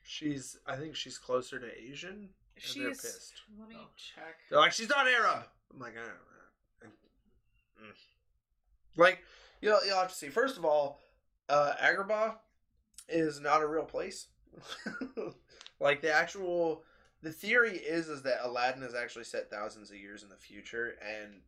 She's, 0.04 0.58
I 0.66 0.76
think 0.76 0.96
she's 0.96 1.18
closer 1.18 1.60
to 1.60 1.68
Asian. 1.80 2.30
And 2.56 2.84
they're 2.86 2.90
she's. 2.94 3.02
pissed. 3.02 3.34
Let 3.60 3.70
me 3.70 3.76
Oh. 3.80 3.88
check. 3.98 4.36
They're 4.50 4.60
like, 4.60 4.72
she's 4.74 4.90
not 4.90 5.08
Arab. 5.08 5.44
I'm 5.74 5.80
like, 5.80 5.94
I 5.94 6.02
don't 6.02 6.08
know. 6.08 6.90
Mm. 7.90 7.94
Like, 8.98 9.24
you'll, 9.62 9.80
you'll 9.86 9.98
have 9.98 10.10
to 10.10 10.16
see. 10.16 10.30
First 10.30 10.58
of 10.58 10.66
all, 10.66 11.00
uh, 11.50 11.74
Agrabah 11.82 12.36
is 13.10 13.40
not 13.40 13.62
a 13.62 13.68
real 13.68 13.86
place. 13.86 14.28
like, 15.80 16.02
the 16.02 16.14
actual. 16.14 16.84
The 17.22 17.32
theory 17.32 17.78
is 17.78 18.10
is 18.10 18.22
that 18.24 18.46
Aladdin 18.46 18.84
is 18.84 18.94
actually 18.94 19.24
set 19.24 19.50
thousands 19.50 19.90
of 19.90 19.96
years 19.96 20.24
in 20.24 20.30
the 20.30 20.36
future, 20.36 20.96
and 21.02 21.40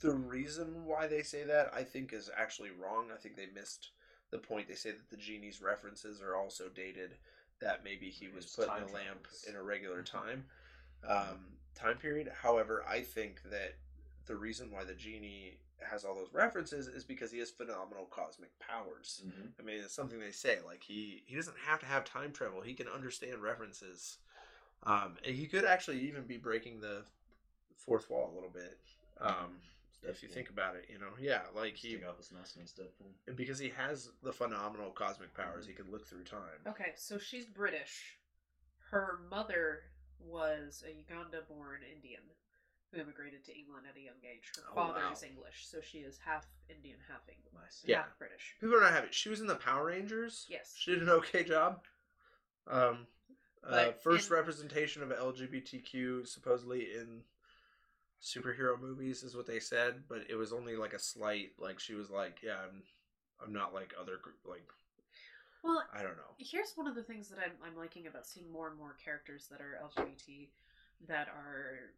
the 0.00 0.12
reason 0.14 0.84
why 0.84 1.06
they 1.06 1.22
say 1.22 1.42
that 1.44 1.70
I 1.74 1.84
think 1.84 2.12
is 2.12 2.30
actually 2.36 2.68
wrong. 2.70 3.06
I 3.10 3.16
think 3.16 3.34
they 3.34 3.46
missed 3.54 3.92
the 4.30 4.36
point. 4.36 4.68
They 4.68 4.74
say 4.74 4.90
that 4.90 5.08
the 5.08 5.16
genie's 5.16 5.62
references 5.62 6.20
are 6.20 6.36
also 6.36 6.64
dated. 6.68 7.14
That 7.60 7.84
maybe 7.84 8.10
he 8.10 8.28
was 8.28 8.46
put 8.46 8.68
in 8.68 8.86
the 8.86 8.92
lamp 8.92 9.22
travels. 9.22 9.44
in 9.48 9.56
a 9.56 9.62
regular 9.62 10.02
time 10.02 10.44
um, 11.08 11.38
time 11.74 11.96
period. 11.96 12.30
However, 12.42 12.84
I 12.88 13.00
think 13.00 13.42
that 13.50 13.74
the 14.26 14.36
reason 14.36 14.70
why 14.70 14.84
the 14.84 14.94
genie 14.94 15.58
has 15.82 16.04
all 16.04 16.14
those 16.14 16.32
references 16.32 16.88
is 16.88 17.04
because 17.04 17.32
he 17.32 17.38
has 17.38 17.50
phenomenal 17.50 18.06
cosmic 18.10 18.50
powers. 18.58 19.22
Mm-hmm. 19.26 19.48
I 19.58 19.62
mean, 19.62 19.80
it's 19.82 19.94
something 19.94 20.20
they 20.20 20.30
say. 20.30 20.58
Like 20.64 20.82
he 20.82 21.22
he 21.26 21.36
doesn't 21.36 21.56
have 21.66 21.80
to 21.80 21.86
have 21.86 22.04
time 22.04 22.32
travel. 22.32 22.60
He 22.60 22.74
can 22.74 22.86
understand 22.88 23.42
references. 23.42 24.18
Um, 24.84 25.16
and 25.26 25.34
he 25.34 25.46
could 25.46 25.64
actually 25.64 26.00
even 26.00 26.22
be 26.24 26.38
breaking 26.38 26.80
the 26.80 27.02
fourth 27.76 28.08
wall 28.08 28.30
a 28.32 28.34
little 28.34 28.50
bit. 28.50 28.78
Um, 29.20 29.58
if 30.02 30.22
you 30.22 30.28
think 30.28 30.48
about 30.50 30.76
it, 30.76 30.86
you 30.88 30.98
know, 30.98 31.12
yeah, 31.20 31.42
like 31.54 31.74
he 31.76 31.90
Stick 31.96 32.04
out 32.08 32.16
his 32.16 32.32
nose 32.32 32.52
against 32.54 32.78
Deadpool. 32.78 33.12
and 33.26 33.36
because 33.36 33.58
he 33.58 33.68
has 33.70 34.10
the 34.22 34.32
phenomenal 34.32 34.90
cosmic 34.90 35.34
powers, 35.34 35.66
he 35.66 35.72
can 35.72 35.90
look 35.90 36.06
through 36.06 36.24
time. 36.24 36.60
Okay, 36.66 36.92
so 36.96 37.18
she's 37.18 37.46
British. 37.46 38.16
Her 38.90 39.20
mother 39.30 39.80
was 40.18 40.82
a 40.86 40.92
Uganda-born 40.92 41.80
Indian 41.94 42.20
who 42.92 43.00
immigrated 43.00 43.44
to 43.44 43.56
England 43.56 43.86
at 43.88 43.96
a 43.96 44.00
young 44.00 44.18
age. 44.24 44.50
Her 44.56 44.62
Oh, 44.72 44.74
father 44.74 45.00
wow. 45.06 45.12
is 45.12 45.22
English, 45.22 45.66
so 45.68 45.80
she 45.80 45.98
is 45.98 46.18
half 46.24 46.46
Indian, 46.68 46.96
half 47.08 47.20
English, 47.28 47.52
Nice. 47.54 47.82
Yeah. 47.86 47.98
half 48.02 48.18
British. 48.18 48.56
People 48.60 48.76
are 48.76 48.80
not 48.80 48.92
having. 48.92 49.10
She 49.12 49.28
was 49.28 49.40
in 49.40 49.46
the 49.46 49.54
Power 49.54 49.86
Rangers. 49.86 50.46
Yes. 50.48 50.74
She 50.76 50.90
did 50.92 51.02
an 51.02 51.08
okay 51.10 51.44
job. 51.44 51.84
Um, 52.66 53.06
uh, 53.64 53.70
But 53.70 54.02
first 54.02 54.28
in- 54.30 54.36
representation 54.36 55.02
of 55.02 55.10
LGBTQ 55.10 56.26
supposedly 56.26 56.94
in 56.94 57.22
superhero 58.22 58.80
movies 58.80 59.22
is 59.22 59.36
what 59.36 59.46
they 59.46 59.60
said, 59.60 60.04
but 60.08 60.22
it 60.28 60.34
was 60.36 60.52
only 60.52 60.76
like 60.76 60.92
a 60.92 60.98
slight. 60.98 61.50
Like 61.58 61.78
she 61.80 61.94
was 61.94 62.10
like, 62.10 62.38
"Yeah, 62.42 62.56
I'm, 62.62 62.82
I'm 63.44 63.52
not 63.52 63.74
like 63.74 63.94
other 64.00 64.18
gr- 64.22 64.48
like 64.48 64.68
Well, 65.62 65.82
I 65.92 66.02
don't 66.02 66.16
know." 66.16 66.34
here's 66.38 66.72
one 66.74 66.86
of 66.86 66.94
the 66.94 67.02
things 67.02 67.28
that 67.28 67.38
I'm, 67.38 67.52
I'm 67.64 67.76
liking 67.76 68.06
about 68.06 68.26
seeing 68.26 68.50
more 68.50 68.68
and 68.68 68.78
more 68.78 68.96
characters 69.02 69.48
that 69.50 69.60
are 69.60 69.80
LGBT 69.84 70.48
that 71.08 71.28
are 71.28 71.92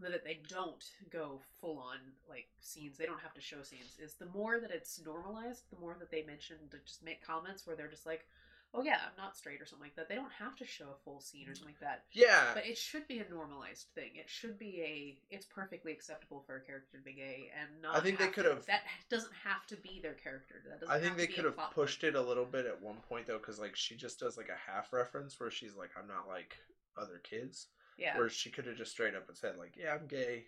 that 0.00 0.24
they 0.24 0.40
don't 0.48 0.82
go 1.10 1.40
full 1.60 1.78
on 1.78 1.98
like 2.28 2.46
scenes 2.60 2.96
they 2.96 3.04
don't 3.04 3.20
have 3.20 3.34
to 3.34 3.40
show 3.40 3.62
scenes 3.62 3.98
is 4.02 4.14
the 4.14 4.26
more 4.26 4.58
that 4.58 4.70
it's 4.70 5.00
normalized 5.04 5.64
the 5.70 5.78
more 5.78 5.96
that 5.98 6.10
they 6.10 6.22
mention 6.22 6.56
to 6.70 6.78
just 6.86 7.04
make 7.04 7.24
comments 7.24 7.66
where 7.66 7.76
they're 7.76 7.88
just 7.88 8.06
like 8.06 8.26
oh 8.74 8.82
yeah 8.82 8.98
i'm 9.04 9.16
not 9.22 9.36
straight 9.36 9.60
or 9.60 9.66
something 9.66 9.84
like 9.86 9.96
that. 9.96 10.08
They 10.08 10.14
don't 10.14 10.32
have 10.38 10.56
to 10.56 10.66
show 10.66 10.84
a 10.86 11.04
full 11.04 11.20
scene 11.20 11.48
or 11.48 11.54
something 11.54 11.74
like 11.74 11.80
that. 11.80 12.04
Yeah, 12.12 12.52
but 12.54 12.66
it 12.66 12.78
should 12.78 13.06
be 13.06 13.18
a 13.18 13.28
normalized 13.30 13.86
thing. 13.94 14.10
It 14.14 14.28
should 14.28 14.58
be 14.58 14.80
a 14.82 15.34
it's 15.34 15.46
perfectly 15.46 15.92
acceptable 15.92 16.42
for 16.46 16.56
a 16.56 16.60
character 16.60 16.98
to 16.98 17.04
be 17.04 17.12
gay 17.12 17.50
and 17.60 17.68
not 17.82 17.96
I 17.96 18.00
think 18.00 18.18
they 18.18 18.28
could 18.28 18.44
have- 18.46 18.64
that 18.66 18.82
doesn't 19.10 19.32
have 19.44 19.66
to 19.68 19.76
be 19.76 20.00
their 20.02 20.14
character. 20.14 20.62
That 20.68 20.80
doesn't 20.80 20.94
I 20.94 21.00
think 21.00 21.16
they 21.16 21.26
could 21.26 21.44
have 21.44 21.56
pushed 21.74 22.00
point. 22.00 22.14
it 22.14 22.18
a 22.18 22.22
little 22.22 22.44
bit 22.46 22.66
at 22.66 22.80
one 22.80 22.96
point 23.08 23.26
though, 23.26 23.38
because 23.38 23.58
like 23.60 23.76
she 23.76 23.94
just 23.96 24.18
does 24.20 24.36
like 24.36 24.48
a 24.48 24.70
half 24.70 24.92
reference 24.92 25.38
where 25.38 25.50
she's 25.50 25.74
like, 25.74 25.90
"I'm 25.98 26.08
not 26.08 26.26
like 26.28 26.56
other 26.96 27.18
kids," 27.22 27.68
yeah. 27.98 28.16
Where 28.16 28.28
she 28.30 28.50
could 28.50 28.66
have 28.66 28.76
just 28.76 28.92
straight 28.92 29.14
up 29.14 29.28
and 29.28 29.36
said 29.36 29.56
like, 29.58 29.76
"Yeah, 29.76 29.94
I'm 29.94 30.06
gay. 30.06 30.44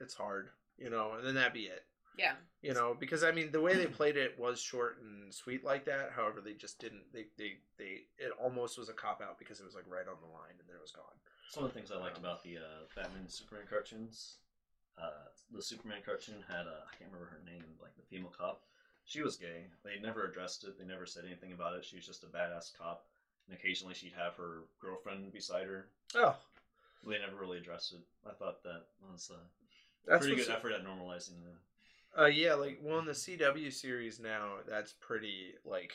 It's 0.00 0.14
hard," 0.14 0.50
you 0.76 0.90
know, 0.90 1.12
and 1.14 1.26
then 1.26 1.34
that'd 1.36 1.52
be 1.52 1.66
it. 1.66 1.84
Yeah 2.18 2.32
you 2.60 2.74
know 2.74 2.94
because 2.98 3.24
i 3.24 3.30
mean 3.32 3.50
the 3.52 3.60
way 3.60 3.74
they 3.74 3.86
played 3.86 4.16
it 4.16 4.38
was 4.38 4.60
short 4.60 4.98
and 5.02 5.32
sweet 5.32 5.64
like 5.64 5.84
that 5.84 6.10
however 6.14 6.40
they 6.40 6.52
just 6.52 6.78
didn't 6.78 7.02
they 7.12 7.24
they, 7.38 7.56
they 7.78 8.04
it 8.18 8.32
almost 8.42 8.78
was 8.78 8.88
a 8.88 8.92
cop 8.92 9.20
out 9.22 9.38
because 9.38 9.60
it 9.60 9.64
was 9.64 9.74
like 9.74 9.84
right 9.88 10.06
on 10.08 10.16
the 10.20 10.28
line 10.32 10.52
and 10.58 10.68
then 10.68 10.76
it 10.76 10.82
was 10.82 10.92
gone 10.92 11.16
Some 11.48 11.64
of 11.64 11.72
the 11.72 11.78
things 11.78 11.90
I 11.90 11.96
liked 12.00 12.18
Um, 12.18 12.24
about 12.24 12.42
the 12.42 12.56
uh, 12.58 12.84
Batman 12.94 13.20
and 13.22 13.30
Superman 13.30 13.66
cartoons, 13.68 14.36
uh, 14.96 15.28
the 15.52 15.62
Superman 15.62 16.00
cartoon 16.04 16.40
had 16.48 16.64
a, 16.66 16.84
I 16.88 16.92
can't 16.96 17.10
remember 17.12 17.28
her 17.32 17.42
name, 17.44 17.64
like 17.80 17.94
the 17.96 18.02
female 18.08 18.32
cop. 18.36 18.62
She 19.04 19.20
was 19.20 19.36
gay. 19.36 19.66
They 19.84 20.00
never 20.00 20.24
addressed 20.24 20.64
it. 20.64 20.78
They 20.78 20.84
never 20.86 21.04
said 21.04 21.24
anything 21.26 21.52
about 21.52 21.74
it. 21.76 21.84
She 21.84 21.96
was 21.96 22.06
just 22.06 22.24
a 22.24 22.26
badass 22.32 22.72
cop. 22.78 23.04
And 23.48 23.56
occasionally 23.58 23.92
she'd 23.94 24.16
have 24.16 24.36
her 24.36 24.64
girlfriend 24.80 25.32
beside 25.32 25.66
her. 25.66 25.88
oh 26.14 26.36
They 27.06 27.18
never 27.18 27.36
really 27.36 27.58
addressed 27.58 27.92
it. 27.92 28.00
I 28.24 28.32
thought 28.32 28.62
that 28.62 28.86
was 29.10 29.30
a 29.32 29.40
that's 30.08 30.20
pretty 30.24 30.36
what's- 30.40 30.46
good 30.48 30.56
effort 30.56 30.72
at 30.72 30.84
normalizing 30.86 31.36
the. 31.44 31.52
Uh 32.18 32.26
yeah 32.26 32.54
like 32.54 32.78
well 32.82 32.98
in 32.98 33.04
the 33.04 33.12
cw 33.12 33.72
series 33.72 34.20
now 34.20 34.54
that's 34.68 34.92
pretty 35.00 35.54
like 35.64 35.92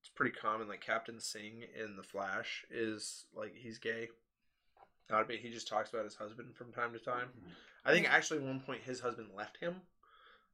it's 0.00 0.08
pretty 0.08 0.34
common 0.34 0.68
like 0.68 0.80
captain 0.80 1.20
singh 1.20 1.64
in 1.78 1.96
the 1.96 2.02
flash 2.02 2.64
is 2.70 3.26
like 3.34 3.54
he's 3.54 3.78
gay 3.78 4.08
not 5.10 5.22
a 5.22 5.24
bit 5.24 5.40
he 5.40 5.50
just 5.50 5.68
talks 5.68 5.90
about 5.90 6.04
his 6.04 6.14
husband 6.14 6.54
from 6.54 6.72
time 6.72 6.92
to 6.92 6.98
time 6.98 7.28
I 7.84 7.92
think 7.92 8.08
actually 8.10 8.38
at 8.38 8.44
one 8.44 8.60
point 8.60 8.82
his 8.82 9.00
husband 9.00 9.28
left 9.36 9.58
him. 9.58 9.82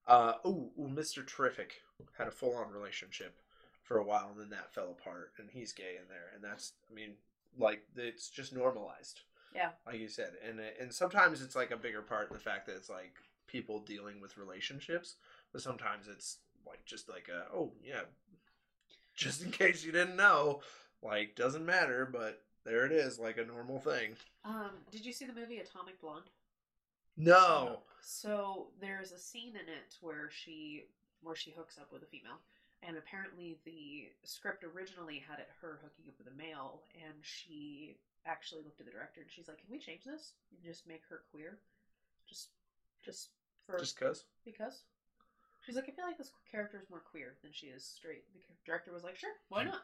Uh, 0.06 0.34
ooh, 0.46 0.70
ooh, 0.78 0.88
Mr. 0.88 1.26
Terrific 1.26 1.82
had 2.16 2.28
a 2.28 2.30
full 2.30 2.54
on 2.54 2.70
relationship 2.70 3.36
for 3.82 3.98
a 3.98 4.04
while 4.04 4.30
and 4.30 4.40
then 4.40 4.50
that 4.50 4.72
fell 4.72 4.90
apart 4.90 5.32
and 5.38 5.48
he's 5.50 5.72
gay 5.72 5.96
in 6.00 6.08
there 6.08 6.30
and 6.34 6.42
that's 6.42 6.72
I 6.90 6.94
mean 6.94 7.14
like 7.58 7.82
it's 7.96 8.28
just 8.30 8.54
normalized. 8.54 9.20
Yeah. 9.54 9.70
Like 9.86 9.98
you 9.98 10.08
said. 10.08 10.32
And 10.46 10.60
and 10.80 10.92
sometimes 10.92 11.42
it's 11.42 11.56
like 11.56 11.70
a 11.70 11.76
bigger 11.76 12.02
part 12.02 12.28
in 12.30 12.34
the 12.34 12.42
fact 12.42 12.66
that 12.66 12.76
it's 12.76 12.90
like 12.90 13.14
people 13.46 13.80
dealing 13.80 14.20
with 14.20 14.36
relationships, 14.36 15.16
but 15.52 15.62
sometimes 15.62 16.08
it's 16.08 16.38
like 16.66 16.84
just 16.84 17.08
like 17.08 17.28
a 17.28 17.54
oh 17.54 17.72
yeah 17.84 18.00
just 19.14 19.42
in 19.42 19.50
case 19.62 19.84
you 19.84 19.92
didn't 19.92 20.16
know, 20.16 20.60
like 21.02 21.34
doesn't 21.34 21.64
matter, 21.64 22.08
but 22.10 22.42
there 22.64 22.84
it 22.84 22.92
is 22.92 23.18
like 23.18 23.38
a 23.38 23.44
normal 23.44 23.78
thing. 23.78 24.16
Um, 24.44 24.70
did 24.90 25.04
you 25.04 25.12
see 25.12 25.24
the 25.24 25.32
movie 25.32 25.58
Atomic 25.58 26.00
Blonde? 26.00 26.30
No. 27.16 27.80
So 28.02 28.68
there's 28.80 29.12
a 29.12 29.18
scene 29.18 29.50
in 29.50 29.68
it 29.72 29.96
where 30.00 30.28
she 30.30 30.84
where 31.22 31.36
she 31.36 31.50
hooks 31.50 31.78
up 31.78 31.92
with 31.92 32.02
a 32.02 32.06
female, 32.06 32.38
and 32.82 32.96
apparently 32.96 33.58
the 33.64 34.08
script 34.22 34.64
originally 34.64 35.22
had 35.26 35.38
it 35.38 35.48
her 35.60 35.80
hooking 35.82 36.04
up 36.08 36.14
with 36.18 36.28
a 36.28 36.36
male, 36.36 36.82
and 36.94 37.14
she 37.22 37.96
actually 38.26 38.62
looked 38.62 38.80
at 38.80 38.86
the 38.86 38.92
director 38.92 39.22
and 39.22 39.30
she's 39.30 39.48
like, 39.48 39.58
"Can 39.58 39.70
we 39.70 39.78
change 39.78 40.04
this 40.04 40.34
and 40.50 40.62
just 40.62 40.86
make 40.86 41.02
her 41.08 41.22
queer? 41.30 41.58
Just, 42.28 42.50
just 43.04 43.30
for 43.66 43.78
Just 43.78 43.98
cuz. 43.98 44.24
because." 44.44 44.82
she's 45.64 45.74
like, 45.74 45.88
I 45.88 45.90
feel 45.90 46.04
like 46.06 46.16
this 46.16 46.30
character 46.48 46.78
is 46.80 46.88
more 46.88 47.00
queer 47.00 47.34
than 47.42 47.50
she 47.52 47.66
is 47.66 47.84
straight. 47.84 48.22
The 48.32 48.38
director 48.64 48.92
was 48.92 49.02
like, 49.02 49.16
sure, 49.16 49.32
why 49.48 49.64
not? 49.64 49.82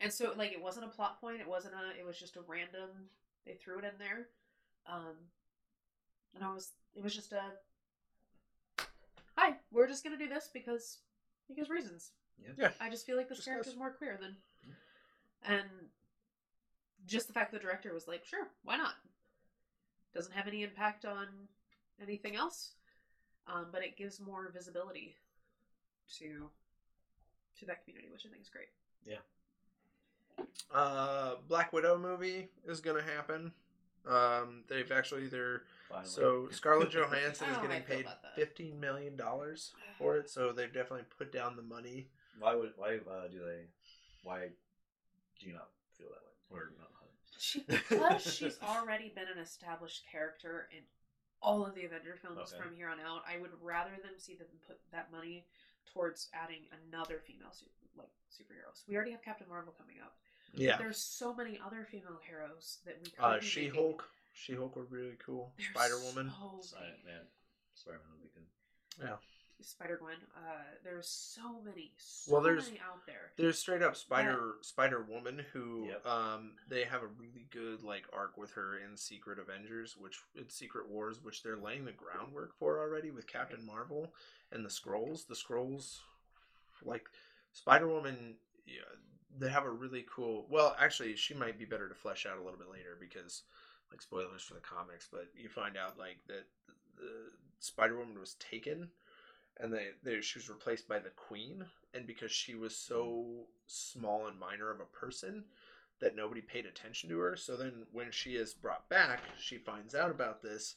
And 0.00 0.10
so 0.10 0.32
like 0.38 0.52
it 0.52 0.62
wasn't 0.62 0.86
a 0.86 0.88
plot 0.88 1.20
point. 1.20 1.40
It 1.40 1.46
wasn't 1.48 1.74
a. 1.74 1.98
It 2.00 2.04
was 2.06 2.18
just 2.18 2.36
a 2.36 2.40
random. 2.48 2.88
They 3.44 3.52
threw 3.54 3.78
it 3.78 3.84
in 3.84 3.90
there, 3.98 4.28
um, 4.86 5.14
and 6.34 6.42
I 6.42 6.52
was. 6.52 6.70
It 6.96 7.02
was 7.02 7.14
just 7.14 7.32
a. 7.32 7.42
Hi, 9.36 9.54
we're 9.70 9.86
just 9.88 10.02
gonna 10.04 10.18
do 10.18 10.28
this 10.28 10.48
because 10.52 10.98
because 11.48 11.70
reasons. 11.70 12.10
Yeah. 12.42 12.52
Yeah. 12.58 12.70
I 12.80 12.90
just 12.90 13.06
feel 13.06 13.16
like 13.16 13.28
this 13.28 13.38
Just 13.38 13.48
character's 13.48 13.74
goes. 13.74 13.78
more 13.78 13.90
queer 13.92 14.18
than, 14.20 14.36
and 15.44 15.68
just 17.06 17.26
the 17.28 17.32
fact 17.32 17.52
the 17.52 17.58
director 17.58 17.92
was 17.94 18.08
like, 18.08 18.24
sure, 18.24 18.48
why 18.64 18.76
not? 18.76 18.94
Doesn't 20.14 20.32
have 20.34 20.46
any 20.48 20.62
impact 20.62 21.04
on 21.04 21.26
anything 22.02 22.36
else, 22.36 22.72
um, 23.46 23.66
but 23.72 23.82
it 23.82 23.96
gives 23.96 24.20
more 24.20 24.50
visibility 24.54 25.16
to 26.18 26.48
to 27.58 27.66
that 27.66 27.84
community, 27.84 28.08
which 28.12 28.24
I 28.26 28.30
think 28.30 28.42
is 28.42 28.48
great. 28.48 28.68
Yeah. 29.06 29.16
Uh, 30.72 31.36
Black 31.48 31.72
Widow 31.72 31.98
movie 31.98 32.48
is 32.66 32.80
gonna 32.80 33.02
happen. 33.02 33.52
Um, 34.06 34.64
they've 34.68 34.90
actually 34.90 35.28
they're 35.28 35.62
Finally. 35.88 36.08
so 36.08 36.48
Scarlett 36.50 36.90
Johansson 36.90 37.48
is 37.48 37.56
don't 37.56 37.64
know 37.64 37.70
how 37.70 37.78
getting 37.80 37.82
paid 37.82 38.06
fifteen 38.34 38.80
million 38.80 39.16
dollars 39.16 39.72
for 39.98 40.16
it, 40.16 40.28
so 40.30 40.52
they've 40.52 40.72
definitely 40.72 41.04
put 41.16 41.32
down 41.32 41.56
the 41.56 41.62
money. 41.62 42.08
why 42.38 42.54
would 42.54 42.72
why 42.76 42.96
uh, 42.96 43.28
do 43.30 43.38
they? 43.38 43.66
Why 44.24 44.48
do 45.38 45.46
you 45.46 45.52
not 45.52 45.68
feel 45.96 46.08
that 46.08 46.54
way? 46.54 46.60
Or 46.60 46.72
not? 46.78 46.88
She 47.42 47.64
because 47.66 48.22
she's 48.22 48.56
already 48.62 49.12
been 49.12 49.26
an 49.26 49.42
established 49.42 50.04
character 50.10 50.68
in 50.70 50.84
all 51.42 51.66
of 51.66 51.74
the 51.74 51.84
Avenger 51.84 52.16
films 52.22 52.52
Okay. 52.54 52.62
from 52.62 52.74
here 52.76 52.88
on 52.88 53.00
out. 53.00 53.22
I 53.28 53.38
would 53.38 53.50
rather 53.60 53.90
them 54.02 54.14
see 54.18 54.34
them 54.36 54.46
put 54.66 54.78
that 54.92 55.10
money 55.10 55.44
towards 55.92 56.28
adding 56.32 56.62
another 56.88 57.18
female 57.26 57.50
su- 57.52 57.66
like 57.96 58.08
superheroes. 58.30 58.82
We 58.88 58.96
already 58.96 59.10
have 59.10 59.22
Captain 59.22 59.48
Marvel 59.48 59.74
coming 59.76 59.96
up. 60.02 60.16
Yeah. 60.54 60.76
There's 60.78 60.98
so 60.98 61.34
many 61.34 61.58
other 61.64 61.84
female 61.90 62.20
heroes 62.26 62.78
that 62.86 62.98
we 63.02 63.10
could 63.10 63.24
Uh, 63.24 63.40
She 63.40 63.68
Hulk. 63.68 64.08
She 64.32 64.54
Hulk 64.54 64.76
were 64.76 64.84
really 64.84 65.16
cool. 65.24 65.52
Spider 65.58 65.98
Woman. 66.00 66.30
so 66.62 66.76
man. 67.04 67.26
Spider-Man 67.74 68.06
would 68.12 68.22
be 68.22 68.28
good. 68.34 69.08
Spider 69.62 69.96
Gwen. 69.96 70.16
Uh, 70.36 70.62
there's 70.84 71.08
so 71.08 71.60
many, 71.62 71.92
so 71.96 72.32
Well, 72.32 72.42
there's- 72.42 72.66
many 72.66 72.80
out 72.80 73.04
there. 73.06 73.32
There's 73.36 73.58
straight 73.58 73.82
up 73.82 73.96
Spider 73.96 74.58
Spider 74.60 75.02
Woman 75.02 75.38
who 75.52 75.86
Yep. 75.88 76.06
um 76.06 76.56
they 76.68 76.84
have 76.84 77.02
a 77.02 77.06
really 77.06 77.46
good 77.50 77.82
like 77.82 78.06
arc 78.12 78.36
with 78.36 78.52
her 78.52 78.78
in 78.78 78.96
Secret 78.96 79.38
Avengers, 79.38 79.96
which 79.96 80.20
it's 80.34 80.54
Secret 80.54 80.88
Wars, 80.88 81.20
which 81.22 81.42
they're 81.42 81.56
laying 81.56 81.84
the 81.84 81.92
groundwork 81.92 82.54
for 82.54 82.78
already 82.80 83.10
with 83.10 83.26
Captain 83.26 83.64
Marvel 83.64 84.14
and 84.50 84.64
the 84.64 84.70
Skrulls. 84.70 85.26
The 85.26 85.34
Skrulls, 85.34 86.00
like 86.82 87.08
Spider 87.52 87.88
Woman, 87.88 88.38
yeah, 88.66 88.80
they 89.38 89.48
have 89.50 89.64
a 89.64 89.70
really 89.70 90.02
cool. 90.08 90.46
Well, 90.48 90.76
actually, 90.78 91.16
she 91.16 91.34
might 91.34 91.58
be 91.58 91.64
better 91.64 91.88
to 91.88 91.94
flesh 91.94 92.26
out 92.26 92.38
a 92.38 92.42
little 92.42 92.58
bit 92.58 92.68
later 92.70 92.96
because 92.98 93.42
like 93.90 94.00
spoilers 94.02 94.42
for 94.42 94.54
the 94.54 94.60
comics, 94.60 95.06
but 95.10 95.28
you 95.34 95.48
find 95.48 95.76
out 95.76 95.98
like 95.98 96.18
that 96.26 96.44
the 96.96 97.30
Spider 97.58 97.96
Woman 97.98 98.18
was 98.18 98.34
taken 98.34 98.90
and 99.62 99.72
they, 99.72 99.88
they 100.02 100.20
she 100.20 100.38
was 100.38 100.50
replaced 100.50 100.88
by 100.88 100.98
the 100.98 101.10
queen 101.10 101.64
and 101.94 102.06
because 102.06 102.32
she 102.32 102.54
was 102.54 102.76
so 102.76 103.24
hmm. 103.24 103.42
small 103.66 104.26
and 104.26 104.38
minor 104.38 104.70
of 104.70 104.80
a 104.80 104.98
person 104.98 105.44
that 106.00 106.16
nobody 106.16 106.40
paid 106.40 106.66
attention 106.66 107.08
to 107.08 107.18
her 107.18 107.36
so 107.36 107.56
then 107.56 107.86
when 107.92 108.10
she 108.10 108.32
is 108.32 108.52
brought 108.52 108.88
back 108.88 109.20
she 109.38 109.56
finds 109.56 109.94
out 109.94 110.10
about 110.10 110.42
this 110.42 110.74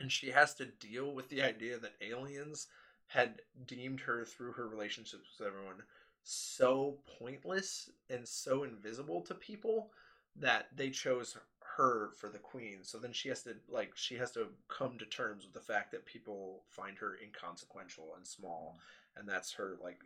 and 0.00 0.10
she 0.10 0.30
has 0.30 0.54
to 0.54 0.66
deal 0.66 1.12
with 1.12 1.28
the 1.28 1.40
idea 1.40 1.78
that 1.78 1.92
aliens 2.00 2.66
had 3.06 3.40
deemed 3.66 4.00
her 4.00 4.24
through 4.24 4.52
her 4.52 4.66
relationships 4.66 5.28
with 5.38 5.46
everyone 5.46 5.82
so 6.24 6.98
pointless 7.18 7.90
and 8.10 8.26
so 8.26 8.64
invisible 8.64 9.20
to 9.20 9.34
people 9.34 9.90
that 10.36 10.66
they 10.74 10.90
chose 10.90 11.36
her 11.76 12.10
for 12.16 12.28
the 12.28 12.38
queen 12.38 12.78
so 12.82 12.98
then 12.98 13.12
she 13.12 13.28
has 13.28 13.42
to 13.42 13.54
like 13.68 13.92
she 13.94 14.16
has 14.16 14.30
to 14.32 14.46
come 14.68 14.98
to 14.98 15.06
terms 15.06 15.44
with 15.44 15.54
the 15.54 15.60
fact 15.60 15.90
that 15.90 16.04
people 16.04 16.62
find 16.68 16.98
her 16.98 17.16
inconsequential 17.22 18.12
and 18.16 18.26
small 18.26 18.76
mm. 18.76 19.20
and 19.20 19.28
that's 19.28 19.52
her 19.52 19.76
like 19.82 20.00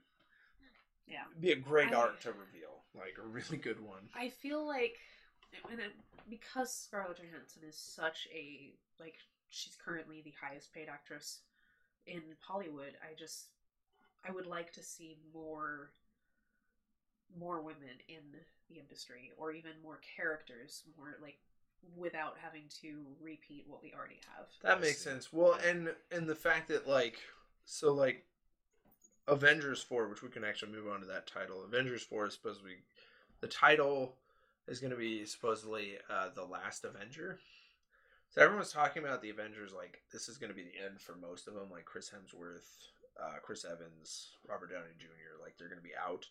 Yeah. 1.09 1.25
be 1.41 1.53
a 1.53 1.57
great 1.57 1.93
I- 1.93 1.97
arc 1.97 2.21
to 2.21 2.29
reveal 2.31 2.83
like 2.95 3.17
a 3.23 3.27
really 3.27 3.57
good 3.59 3.81
one 3.81 4.09
I 4.15 4.29
feel 4.29 4.67
like, 4.67 4.97
and 5.71 5.81
it, 5.81 5.93
because 6.29 6.73
Scarlett 6.73 7.19
Johansson 7.19 7.63
is 7.69 7.77
such 7.77 8.27
a 8.33 8.73
like, 8.99 9.15
she's 9.49 9.77
currently 9.77 10.23
the 10.23 10.35
highest 10.41 10.73
paid 10.73 10.89
actress 10.89 11.41
in 12.07 12.23
Hollywood. 12.41 12.95
I 13.03 13.15
just, 13.19 13.47
I 14.27 14.31
would 14.33 14.47
like 14.47 14.73
to 14.73 14.83
see 14.83 15.17
more, 15.35 15.91
more 17.39 17.61
women 17.61 18.01
in 18.09 18.23
the 18.69 18.79
industry, 18.81 19.33
or 19.37 19.53
even 19.53 19.73
more 19.83 20.01
characters, 20.17 20.83
more 20.99 21.17
like 21.23 21.39
without 21.97 22.36
having 22.43 22.65
to 22.82 23.03
repeat 23.23 23.65
what 23.66 23.82
we 23.82 23.93
already 23.97 24.20
have. 24.36 24.47
that 24.62 24.81
makes 24.81 24.98
sense. 25.01 25.32
Well 25.32 25.59
and 25.66 25.90
and 26.11 26.28
the 26.28 26.35
fact 26.35 26.69
that 26.69 26.89
like 26.89 27.19
so 27.65 27.93
like 27.93 28.24
avengers 29.28 29.82
4 29.82 30.09
which 30.09 30.23
we 30.23 30.28
can 30.28 30.44
actually 30.44 30.73
move 30.73 30.89
on 30.89 31.01
to 31.01 31.07
that 31.07 31.27
title. 31.27 31.65
Avengers 31.65 32.03
4 32.03 32.27
is 32.27 32.35
supposed 32.35 32.61
to 32.61 32.66
be 32.66 32.77
the 33.40 33.48
title 33.48 34.16
is 34.69 34.81
going 34.81 34.90
to 34.90 34.97
be 34.97 35.24
supposedly 35.24 35.94
uh, 36.11 36.28
the 36.35 36.44
last 36.44 36.85
avenger. 36.85 37.39
So 38.31 38.43
everyone's 38.43 38.73
talking 38.73 39.03
about 39.03 39.23
the 39.23 39.31
avengers 39.31 39.73
like 39.73 40.03
this 40.12 40.28
is 40.28 40.36
going 40.36 40.51
to 40.51 40.57
be 40.57 40.65
the 40.65 40.85
end 40.85 41.01
for 41.01 41.15
most 41.16 41.48
of 41.48 41.55
them 41.55 41.69
like 41.70 41.85
chris 41.85 42.11
hemsworth 42.11 42.90
uh, 43.23 43.39
chris 43.43 43.65
evans 43.65 44.28
robert 44.48 44.70
downey 44.70 44.93
jr 44.98 45.43
like 45.43 45.57
they're 45.59 45.69
going 45.69 45.81
to 45.81 45.82
be 45.82 45.97
out. 45.97 46.27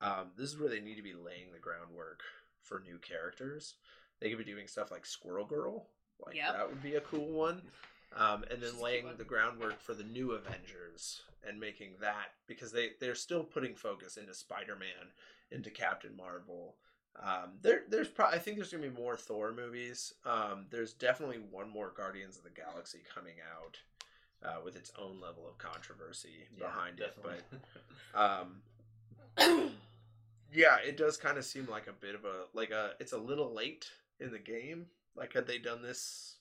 Um, 0.00 0.30
this 0.36 0.50
is 0.50 0.58
where 0.58 0.68
they 0.68 0.80
need 0.80 0.96
to 0.96 1.02
be 1.02 1.14
laying 1.14 1.52
the 1.52 1.58
groundwork 1.58 2.22
for 2.62 2.80
new 2.80 2.98
characters 2.98 3.74
they 4.20 4.28
could 4.28 4.38
be 4.38 4.44
doing 4.44 4.66
stuff 4.66 4.90
like 4.90 5.06
squirrel 5.06 5.46
girl 5.46 5.86
like 6.24 6.34
Yep. 6.36 6.52
that 6.52 6.68
would 6.68 6.82
be 6.82 6.96
a 6.96 7.00
cool 7.00 7.28
one 7.28 7.62
um, 8.16 8.44
and 8.50 8.62
then 8.62 8.70
She's 8.72 8.80
laying 8.80 9.06
the 9.16 9.24
groundwork 9.24 9.80
for 9.80 9.94
the 9.94 10.04
new 10.04 10.32
avengers 10.32 11.22
and 11.46 11.60
making 11.60 11.90
that 12.00 12.32
because 12.46 12.72
they 12.72 12.90
they're 13.00 13.14
still 13.14 13.44
putting 13.44 13.74
focus 13.74 14.16
into 14.16 14.34
spider-man 14.34 15.12
into 15.50 15.70
captain 15.70 16.16
marvel 16.16 16.76
um, 17.20 17.50
there, 17.62 17.82
there's 17.88 18.08
probably 18.08 18.36
I 18.36 18.40
think 18.40 18.56
there's 18.56 18.70
gonna 18.70 18.88
be 18.88 18.96
more 18.96 19.16
Thor 19.16 19.52
movies. 19.52 20.14
Um, 20.24 20.66
there's 20.70 20.92
definitely 20.92 21.38
one 21.50 21.68
more 21.68 21.92
Guardians 21.96 22.36
of 22.36 22.44
the 22.44 22.50
Galaxy 22.50 23.00
coming 23.12 23.34
out 23.56 23.78
uh, 24.48 24.60
with 24.64 24.76
its 24.76 24.92
own 24.98 25.20
level 25.20 25.48
of 25.48 25.58
controversy 25.58 26.46
behind 26.58 27.00
it. 27.00 27.16
But 27.22 27.42
um, 28.14 28.62
yeah, 30.52 30.76
it 30.86 30.96
does 30.96 31.16
kind 31.16 31.38
of 31.38 31.44
seem 31.44 31.66
like 31.68 31.88
a 31.88 31.92
bit 31.92 32.14
of 32.14 32.24
a 32.24 32.44
like 32.54 32.70
a 32.70 32.92
it's 33.00 33.12
a 33.12 33.18
little 33.18 33.52
late 33.52 33.86
in 34.20 34.32
the 34.32 34.38
game. 34.38 34.86
Like 35.16 35.32
had 35.32 35.46
they 35.46 35.58
done 35.58 35.82
this 35.82 36.36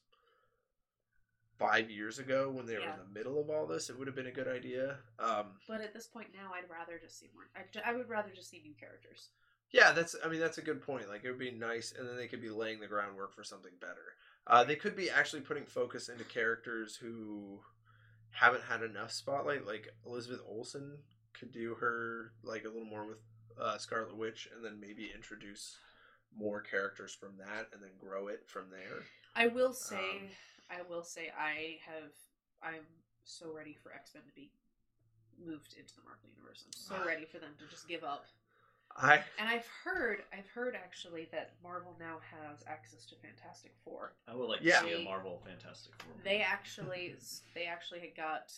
five 1.57 1.89
years 1.89 2.19
ago 2.19 2.51
when 2.51 2.65
they 2.65 2.75
were 2.75 2.81
in 2.81 2.99
the 2.99 3.19
middle 3.19 3.39
of 3.39 3.49
all 3.49 3.65
this, 3.65 3.89
it 3.89 3.97
would 3.97 4.07
have 4.07 4.15
been 4.15 4.27
a 4.27 4.31
good 4.31 4.47
idea. 4.47 4.97
Um, 5.19 5.47
But 5.67 5.81
at 5.81 5.93
this 5.93 6.07
point 6.07 6.27
now, 6.33 6.51
I'd 6.53 6.69
rather 6.69 6.99
just 6.99 7.19
see 7.19 7.29
more. 7.33 7.49
I, 7.55 7.91
I 7.91 7.95
would 7.95 8.09
rather 8.09 8.29
just 8.35 8.49
see 8.49 8.61
new 8.63 8.75
characters. 8.79 9.29
Yeah, 9.71 9.91
that's. 9.91 10.15
I 10.23 10.29
mean, 10.29 10.39
that's 10.39 10.59
a 10.59 10.61
good 10.61 10.81
point. 10.81 11.09
Like, 11.09 11.25
it 11.25 11.29
would 11.29 11.39
be 11.39 11.51
nice, 11.51 11.93
and 11.97 12.07
then 12.07 12.15
they 12.15 12.27
could 12.27 12.41
be 12.41 12.49
laying 12.49 12.79
the 12.79 12.87
groundwork 12.87 13.35
for 13.35 13.43
something 13.43 13.73
better. 13.81 14.13
Uh, 14.45 14.63
they 14.63 14.75
could 14.75 14.95
be 14.95 15.09
actually 15.09 15.41
putting 15.41 15.65
focus 15.65 16.07
into 16.07 16.23
characters 16.23 16.95
who 16.95 17.59
haven't 18.31 18.63
had 18.63 18.81
enough 18.81 19.11
spotlight. 19.11 19.65
Like 19.65 19.89
Elizabeth 20.05 20.41
Olsen 20.47 20.99
could 21.37 21.51
do 21.51 21.75
her 21.75 22.31
like 22.43 22.63
a 22.63 22.69
little 22.69 22.85
more 22.85 23.05
with 23.05 23.17
uh, 23.59 23.77
Scarlet 23.77 24.15
Witch, 24.15 24.47
and 24.55 24.63
then 24.63 24.79
maybe 24.79 25.11
introduce 25.13 25.77
more 26.35 26.61
characters 26.61 27.13
from 27.13 27.37
that, 27.37 27.67
and 27.73 27.81
then 27.81 27.91
grow 27.99 28.27
it 28.27 28.43
from 28.47 28.69
there. 28.69 29.03
I 29.35 29.47
will 29.47 29.73
say, 29.73 29.95
Um, 29.97 30.29
I 30.69 30.81
will 30.89 31.03
say, 31.03 31.31
I 31.37 31.77
have, 31.85 32.11
I'm 32.61 32.85
so 33.23 33.51
ready 33.53 33.73
for 33.81 33.93
X 33.93 34.13
Men 34.13 34.23
to 34.25 34.33
be 34.33 34.51
moved 35.39 35.75
into 35.79 35.95
the 35.95 36.01
Marvel 36.03 36.29
universe. 36.35 36.63
I'm 36.65 36.73
so 36.73 37.05
ready 37.05 37.25
for 37.25 37.39
them 37.39 37.51
to 37.59 37.67
just 37.67 37.87
give 37.87 38.03
up. 38.03 38.25
I 38.95 39.17
And 39.37 39.47
I've 39.47 39.67
heard, 39.83 40.23
I've 40.33 40.47
heard 40.47 40.73
actually 40.75 41.27
that 41.31 41.51
Marvel 41.61 41.95
now 41.99 42.17
has 42.31 42.63
access 42.67 43.05
to 43.07 43.15
Fantastic 43.17 43.73
Four. 43.83 44.13
I 44.27 44.33
would 44.33 44.49
like 44.49 44.61
Yeah. 44.61 44.79
to 44.81 44.85
see 44.87 44.93
They- 44.95 45.01
a 45.01 45.05
Marvel 45.05 45.39
Fantastic 45.45 45.93
Four. 46.01 46.13
movie. 46.15 46.23
They 46.23 46.41
actually, 46.41 47.15
they 47.53 47.65
actually 47.65 47.99
had 47.99 48.15
got 48.15 48.51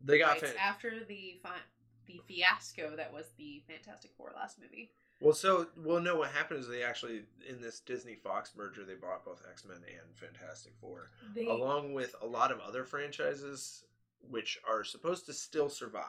they 0.00 0.18
got 0.18 0.40
rights 0.42 0.50
fan- 0.52 0.56
after 0.58 1.04
the 1.04 1.38
fi- 1.42 1.62
the 2.06 2.18
fiasco 2.26 2.96
that 2.96 3.12
was 3.12 3.30
the 3.36 3.60
Fantastic 3.68 4.12
Four 4.16 4.32
last 4.34 4.58
movie. 4.58 4.92
Well. 5.24 5.34
So 5.34 5.66
well, 5.76 6.00
no. 6.00 6.16
What 6.16 6.30
happened 6.30 6.60
is 6.60 6.68
they 6.68 6.82
actually 6.82 7.22
in 7.48 7.60
this 7.60 7.80
Disney 7.80 8.14
Fox 8.14 8.52
merger 8.56 8.84
they 8.84 8.94
bought 8.94 9.24
both 9.24 9.42
X 9.50 9.64
Men 9.64 9.78
and 9.78 10.16
Fantastic 10.16 10.72
Four. 10.80 11.10
They, 11.34 11.46
along 11.46 11.94
with 11.94 12.14
a 12.22 12.26
lot 12.26 12.52
of 12.52 12.60
other 12.60 12.84
franchises 12.84 13.84
which 14.30 14.58
are 14.68 14.84
supposed 14.84 15.26
to 15.26 15.32
still 15.32 15.68
survive. 15.68 16.04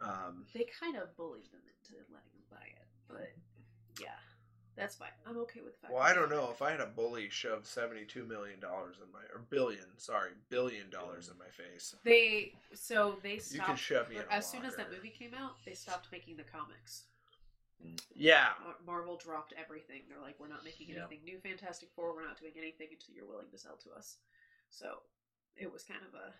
Um, 0.00 0.46
they 0.54 0.66
kind 0.80 0.96
of 0.96 1.16
bullied 1.16 1.44
them 1.52 1.60
into 1.66 2.00
letting 2.12 2.32
them 2.34 2.46
buy 2.50 2.66
it, 2.66 2.86
but 3.08 3.32
yeah. 4.00 4.08
That's 4.76 4.96
fine. 4.96 5.10
I'm 5.24 5.38
okay 5.38 5.60
with 5.64 5.74
the 5.74 5.78
fact. 5.82 5.92
Well, 5.94 6.02
I 6.02 6.14
don't 6.14 6.30
know 6.30 6.48
if 6.50 6.60
I 6.60 6.72
had 6.72 6.80
a 6.80 6.86
bully 6.86 7.28
shove 7.30 7.64
seventy-two 7.64 8.24
million 8.24 8.58
dollars 8.58 8.96
in 9.04 9.12
my 9.12 9.20
or 9.32 9.42
billion, 9.48 9.84
sorry, 9.98 10.30
billion 10.50 10.90
dollars 10.90 11.30
in 11.30 11.38
my 11.38 11.46
face. 11.46 11.94
They 12.04 12.54
so 12.74 13.16
they 13.22 13.34
You 13.34 13.40
stopped. 13.40 13.68
can 13.68 13.76
shove 13.76 14.10
me 14.10 14.16
as 14.30 14.50
soon 14.50 14.64
as 14.64 14.74
that 14.74 14.90
movie 14.90 15.10
came 15.16 15.32
out, 15.32 15.52
they 15.64 15.74
stopped 15.74 16.08
making 16.10 16.36
the 16.38 16.42
comics. 16.42 17.04
Yeah, 18.14 18.48
Marvel 18.86 19.16
dropped 19.16 19.52
everything. 19.62 20.02
They're 20.08 20.20
like, 20.20 20.36
we're 20.40 20.48
not 20.48 20.64
making 20.64 20.88
Yeah. 20.88 21.00
anything 21.00 21.24
new 21.24 21.38
Fantastic 21.38 21.90
Four. 21.94 22.14
We're 22.14 22.24
not 22.26 22.38
doing 22.40 22.52
anything 22.56 22.88
until 22.92 23.14
you're 23.14 23.26
willing 23.26 23.50
to 23.50 23.58
sell 23.58 23.76
to 23.84 23.90
us. 23.92 24.16
So 24.70 25.02
it 25.56 25.70
was 25.72 25.82
kind 25.84 26.00
of 26.08 26.14
a 26.14 26.32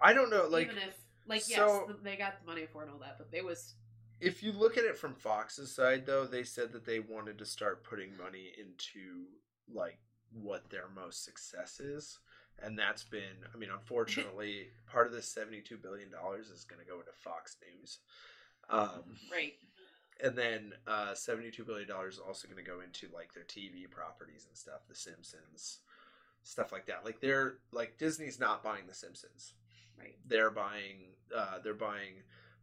I 0.00 0.12
don't 0.12 0.30
know. 0.30 0.46
Like, 0.48 0.66
even 0.66 0.78
if 0.78 0.96
like 1.26 1.48
yes, 1.48 1.58
so- 1.58 1.86
th- 1.86 1.98
they 2.02 2.16
got 2.16 2.40
the 2.40 2.46
money 2.46 2.66
for 2.66 2.82
it 2.82 2.86
and 2.86 2.92
all 2.94 3.00
that, 3.00 3.16
but 3.18 3.28
it 3.32 3.44
was 3.44 3.74
if 4.20 4.42
you 4.42 4.52
look 4.52 4.78
at 4.78 4.84
it 4.84 4.96
from 4.96 5.14
Fox's 5.14 5.74
side, 5.74 6.06
though, 6.06 6.24
they 6.24 6.44
said 6.44 6.72
that 6.72 6.84
they 6.86 7.00
wanted 7.00 7.38
to 7.38 7.44
start 7.44 7.84
putting 7.84 8.16
money 8.16 8.52
into 8.58 9.26
like 9.72 9.98
what 10.32 10.70
their 10.70 10.88
most 10.94 11.24
success 11.24 11.80
is, 11.80 12.18
and 12.62 12.78
that's 12.78 13.04
been. 13.04 13.44
I 13.52 13.56
mean, 13.58 13.70
unfortunately, 13.72 14.68
part 14.90 15.06
of 15.06 15.12
this 15.12 15.28
seventy-two 15.28 15.76
billion 15.78 16.10
dollars 16.10 16.48
is 16.48 16.64
going 16.64 16.80
to 16.80 16.90
go 16.90 16.98
into 17.00 17.12
Fox 17.22 17.56
News. 17.62 17.98
Um, 18.70 19.02
right. 19.30 19.54
And 20.22 20.36
then 20.36 20.72
uh, 20.86 21.12
$72 21.12 21.66
billion 21.66 21.88
is 22.08 22.18
also 22.18 22.46
going 22.46 22.62
to 22.62 22.70
go 22.70 22.80
into 22.80 23.08
like 23.14 23.34
their 23.34 23.44
tv 23.44 23.90
properties 23.90 24.46
and 24.48 24.56
stuff 24.56 24.80
the 24.88 24.94
simpsons 24.94 25.78
stuff 26.44 26.72
like 26.72 26.86
that. 26.86 27.04
Like 27.04 27.20
they're 27.20 27.54
like 27.72 27.98
disney's 27.98 28.38
not 28.38 28.62
buying 28.62 28.86
the 28.86 28.94
simpsons. 28.94 29.54
Right. 29.98 30.16
they're 30.26 30.50
buying 30.50 31.12
uh, 31.34 31.58
they're 31.62 31.72
buying 31.72 32.14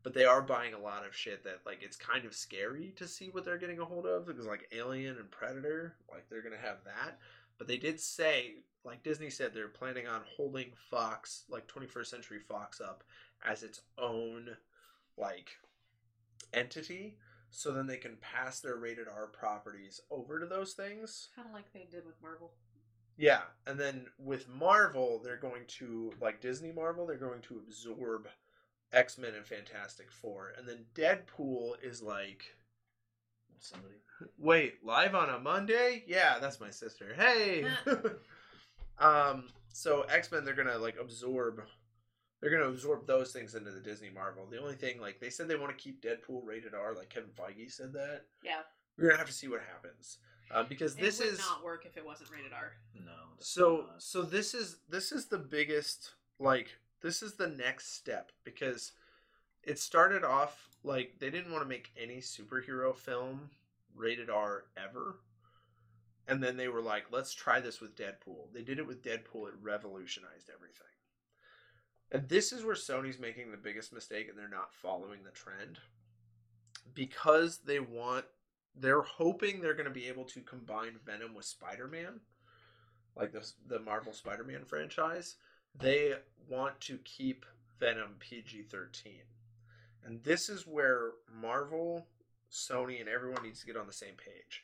but 0.04 0.14
they 0.14 0.26
are 0.26 0.42
buying 0.42 0.74
a 0.74 0.80
lot 0.80 1.08
of 1.08 1.16
shit 1.16 1.46
that 1.46 1.62
like 1.66 1.82
it's 1.82 1.96
kind 1.96 2.26
of 2.26 2.34
scary 2.34 2.94
to 2.98 3.08
see 3.08 3.30
what 3.30 3.46
they're 3.46 3.58
getting 3.58 3.80
a 3.80 3.86
hold 3.86 4.06
of 4.06 4.26
because 4.26 4.46
like 4.46 4.68
alien 4.74 5.18
and 5.18 5.32
predator 5.32 5.96
like 6.12 6.30
they're 6.30 6.42
gonna 6.42 6.58
have 6.58 6.84
that. 6.86 7.20
But 7.58 7.68
they 7.68 7.78
did 7.78 8.00
say 8.00 8.56
like 8.84 9.04
disney 9.04 9.30
said 9.30 9.54
they're 9.54 9.68
planning 9.68 10.08
on 10.08 10.22
holding 10.36 10.72
fox 10.90 11.44
like 11.50 11.68
21st 11.68 12.08
century 12.08 12.40
fox 12.40 12.82
up 12.82 13.04
as 13.46 13.64
its 13.64 13.82
own 13.98 14.50
like 15.18 15.52
entity 16.54 17.16
so 17.52 17.72
then 17.72 17.86
they 17.88 17.98
can 17.98 18.18
pass 18.22 18.60
their 18.60 18.78
rated 18.78 19.08
r 19.08 19.28
properties 19.28 20.00
over 20.10 20.40
to 20.40 20.46
those 20.46 20.74
things 20.74 21.30
Kind 21.36 21.48
of 21.48 21.54
like 21.54 21.72
they 21.74 21.88
did 21.92 22.06
with 22.06 22.22
Marvel. 22.22 22.52
yeah, 23.18 23.42
and 23.68 23.80
then 23.80 24.06
with 24.18 24.48
Marvel, 24.50 25.22
they're 25.24 25.38
going 25.38 25.64
to 25.80 26.12
like 26.22 26.42
Disney 26.42 26.72
Marvel, 26.72 27.06
they're 27.06 27.18
going 27.18 27.42
to 27.44 27.60
absorb 27.68 28.28
X 28.94 29.18
Men 29.18 29.36
and 29.36 29.46
Fantastic 29.46 30.12
Four, 30.12 30.54
and 30.58 30.68
then 30.68 30.86
Deadpool 30.96 31.74
is 31.84 32.02
like, 32.02 32.44
Somebody. 33.60 33.96
wait, 34.38 34.84
live 34.84 35.14
on 35.16 35.30
a 35.30 35.40
Monday? 35.40 36.04
Yeah, 36.08 36.40
that's 36.40 36.60
my 36.60 36.72
sister. 36.72 37.14
Hey, 37.16 37.66
um, 39.00 39.48
so 39.74 40.02
X 40.10 40.32
Men, 40.32 40.44
they're 40.44 40.56
gonna 40.56 40.78
like 40.78 40.98
absorb, 41.00 41.62
they're 42.42 42.52
gonna 42.52 42.70
absorb 42.70 43.06
those 43.06 43.32
things 43.32 43.56
into 43.56 43.72
the 43.72 43.80
Disney 43.80 44.10
Marvel. 44.10 44.48
The 44.50 44.60
only 44.62 44.76
thing, 44.76 45.00
like, 45.00 45.20
they 45.20 45.30
said 45.30 45.48
they 45.48 45.56
want 45.56 45.78
to 45.78 45.82
keep 45.82 46.02
Deadpool 46.02 46.46
rated 46.46 46.74
R, 46.74 46.96
like 46.96 47.10
Kevin 47.10 47.30
Feige 47.30 47.72
said 47.72 47.94
that. 47.94 48.24
Yeah. 48.44 48.62
We're 48.98 49.10
gonna 49.10 49.20
have 49.20 49.28
to 49.28 49.34
see 49.34 49.48
what 49.48 49.62
happens, 49.62 50.18
um, 50.52 50.66
because 50.68 50.96
this 50.96 51.20
would 51.20 51.30
is 51.30 51.40
not 51.40 51.64
work 51.64 51.86
if 51.86 51.98
it 51.98 52.06
wasn't 52.06 52.32
rated 52.32 52.52
R. 52.52 52.74
No. 52.94 53.12
so 53.40 53.86
not. 53.88 54.02
so 54.02 54.22
this 54.24 54.54
is 54.54 54.78
this 54.90 55.12
is 55.12 55.28
the 55.28 55.38
biggest 55.38 56.14
like 56.40 56.78
this 57.02 57.24
is 57.24 57.34
the 57.34 57.48
next 57.48 57.96
step 57.96 58.32
because 58.44 58.92
it 59.64 59.80
started 59.80 60.24
off 60.24 60.70
like 60.84 61.16
they 61.20 61.30
didn't 61.30 61.52
want 61.52 61.64
to 61.64 61.70
make 61.70 61.92
any 62.02 62.18
superhero 62.18 62.96
film 62.96 63.50
rated 63.96 64.30
R 64.30 64.66
ever. 64.78 65.20
And 66.28 66.42
then 66.42 66.56
they 66.56 66.68
were 66.68 66.82
like, 66.82 67.06
let's 67.12 67.34
try 67.34 67.60
this 67.60 67.82
with 67.82 67.96
Deadpool. 67.96 68.54
They 68.54 68.62
did 68.62 68.80
it 68.80 68.88
with 68.88 69.04
Deadpool, 69.04 69.48
it 69.48 69.56
revolutionized 69.62 70.50
everything. 70.54 70.88
And 72.12 72.28
this 72.28 72.52
is 72.52 72.64
where 72.64 72.76
Sony's 72.76 73.20
making 73.20 73.52
the 73.52 73.58
biggest 73.58 73.94
mistake 73.94 74.28
and 74.30 74.38
they're 74.38 74.50
not 74.50 74.74
following 74.74 75.24
the 75.24 75.32
trend. 75.32 75.80
Because 76.94 77.60
they 77.66 77.80
want 77.80 78.26
they're 78.76 79.02
hoping 79.02 79.60
they're 79.60 79.74
going 79.74 79.86
to 79.86 79.92
be 79.92 80.08
able 80.08 80.24
to 80.24 80.42
combine 80.42 80.98
Venom 81.06 81.34
with 81.34 81.46
Spider-Man 81.46 82.22
like 83.16 83.32
the 83.32 83.50
the 83.68 83.80
Marvel 83.80 84.14
Spider-Man 84.14 84.66
franchise, 84.66 85.36
they 85.78 86.14
want 86.50 86.80
to 86.82 86.98
keep 87.00 87.46
Venom 87.80 88.16
PG-13. 88.20 89.08
And 90.06 90.24
this 90.24 90.50
is 90.50 90.66
where 90.66 91.12
Marvel, 91.32 92.08
Sony 92.52 93.00
and 93.00 93.10
everyone 93.10 93.44
needs 93.44 93.60
to 93.62 93.66
get 93.66 93.78
on 93.78 93.88
the 93.88 93.94
same 93.94 94.16
page. 94.16 94.64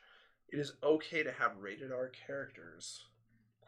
It 0.50 0.60
is 0.60 0.74
okay 0.82 1.24
to 1.24 1.32
have 1.32 1.58
rated 1.60 1.92
R 1.92 2.10
characters 2.26 3.06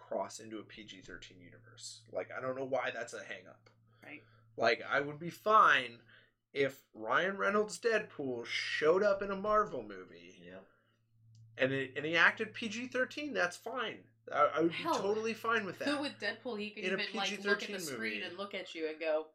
cross 0.09 0.39
into 0.39 0.57
a 0.59 0.63
PG-13 0.63 1.39
universe. 1.43 2.01
Like 2.11 2.29
I 2.35 2.41
don't 2.41 2.57
know 2.57 2.65
why 2.65 2.91
that's 2.93 3.13
a 3.13 3.19
hang 3.19 3.47
up. 3.47 3.69
Right. 4.03 4.23
Like 4.57 4.81
I 4.91 4.99
would 5.01 5.19
be 5.19 5.29
fine 5.29 5.99
if 6.53 6.81
Ryan 6.93 7.37
Reynolds 7.37 7.79
Deadpool 7.79 8.45
showed 8.45 9.03
up 9.03 9.21
in 9.21 9.29
a 9.31 9.35
Marvel 9.35 9.83
movie 9.83 10.41
Yep. 10.45 10.65
and 11.59 11.71
it, 11.71 11.93
and 11.95 12.05
he 12.05 12.15
acted 12.17 12.53
PG 12.53 12.87
thirteen, 12.87 13.33
that's 13.33 13.57
fine. 13.57 13.99
I, 14.33 14.49
I 14.57 14.61
would 14.61 14.71
Hell, 14.71 14.93
be 14.93 14.99
totally 14.99 15.33
fine 15.33 15.65
with 15.65 15.79
that. 15.79 15.87
Who 15.87 16.01
with 16.01 16.13
Deadpool, 16.19 16.59
he 16.59 16.69
could 16.71 16.83
In 16.83 16.99
a 16.99 17.01
even 17.01 17.05
like 17.15 17.31
look 17.43 17.61
at 17.63 17.67
PG-13 17.69 17.73
the 17.73 17.79
screen 17.79 18.13
movie. 18.15 18.25
and 18.25 18.37
look 18.37 18.53
at 18.53 18.73
you 18.75 18.87
and 18.87 18.99
go, 18.99 19.27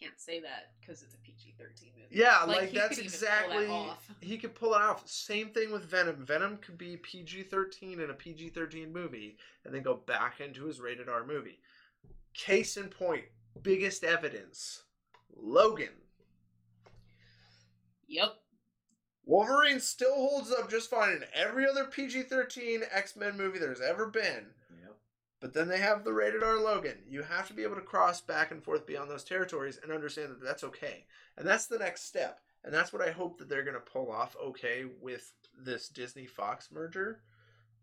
"Can't 0.00 0.18
say 0.18 0.40
that 0.40 0.72
because 0.80 1.02
it's 1.02 1.14
a 1.14 1.18
PG 1.18 1.54
thirteen 1.58 1.90
movie." 1.96 2.08
yeah, 2.10 2.42
Like, 2.44 2.56
like, 2.56 2.72
that's 2.72 2.96
pull 2.96 2.96
that 2.96 3.04
exactly 3.04 3.90
he 4.20 4.38
could 4.38 4.54
pull 4.54 4.74
it 4.74 4.80
off. 4.80 5.06
Same 5.08 5.50
thing 5.50 5.72
with 5.72 5.84
Venom. 5.84 6.24
Venom 6.24 6.58
could 6.58 6.78
be 6.78 6.96
PG 6.96 7.44
thirteen 7.44 8.00
in 8.00 8.10
a 8.10 8.14
PG 8.14 8.50
thirteen 8.50 8.92
movie, 8.92 9.36
and 9.64 9.74
then 9.74 9.82
go 9.82 9.94
back 9.94 10.40
into 10.40 10.64
his 10.64 10.80
rated 10.80 11.08
R 11.08 11.24
movie. 11.24 11.60
Case 12.34 12.76
in 12.76 12.88
point, 12.88 13.24
biggest 13.62 14.04
evidence: 14.04 14.82
Logan. 15.36 15.92
Yep. 18.08 18.34
Wolverine 19.26 19.80
still 19.80 20.14
holds 20.14 20.52
up 20.52 20.70
just 20.70 20.90
fine 20.90 21.12
in 21.12 21.24
every 21.32 21.66
other 21.66 21.84
PG 21.84 22.24
thirteen 22.24 22.82
X 22.90 23.16
Men 23.16 23.36
movie 23.36 23.58
there's 23.58 23.80
ever 23.80 24.06
been. 24.06 24.46
Yep. 25.44 25.52
But 25.52 25.52
then 25.52 25.68
they 25.68 25.78
have 25.78 26.04
the 26.04 26.12
rated 26.12 26.42
R 26.42 26.56
Logan. 26.56 26.98
You 27.06 27.22
have 27.22 27.48
to 27.48 27.54
be 27.54 27.62
able 27.62 27.76
to 27.76 27.82
cross 27.82 28.20
back 28.20 28.50
and 28.50 28.64
forth 28.64 28.86
beyond 28.86 29.10
those 29.10 29.24
territories 29.24 29.78
and 29.82 29.92
understand 29.92 30.30
that 30.30 30.42
that's 30.42 30.64
okay. 30.64 31.04
And 31.36 31.46
that's 31.46 31.66
the 31.66 31.78
next 31.78 32.06
step. 32.06 32.40
And 32.64 32.72
that's 32.72 32.92
what 32.92 33.06
I 33.06 33.10
hope 33.10 33.38
that 33.38 33.48
they're 33.48 33.62
going 33.62 33.74
to 33.74 33.80
pull 33.80 34.10
off 34.10 34.36
okay 34.42 34.84
with 35.02 35.32
this 35.62 35.88
Disney 35.88 36.26
Fox 36.26 36.70
merger 36.72 37.20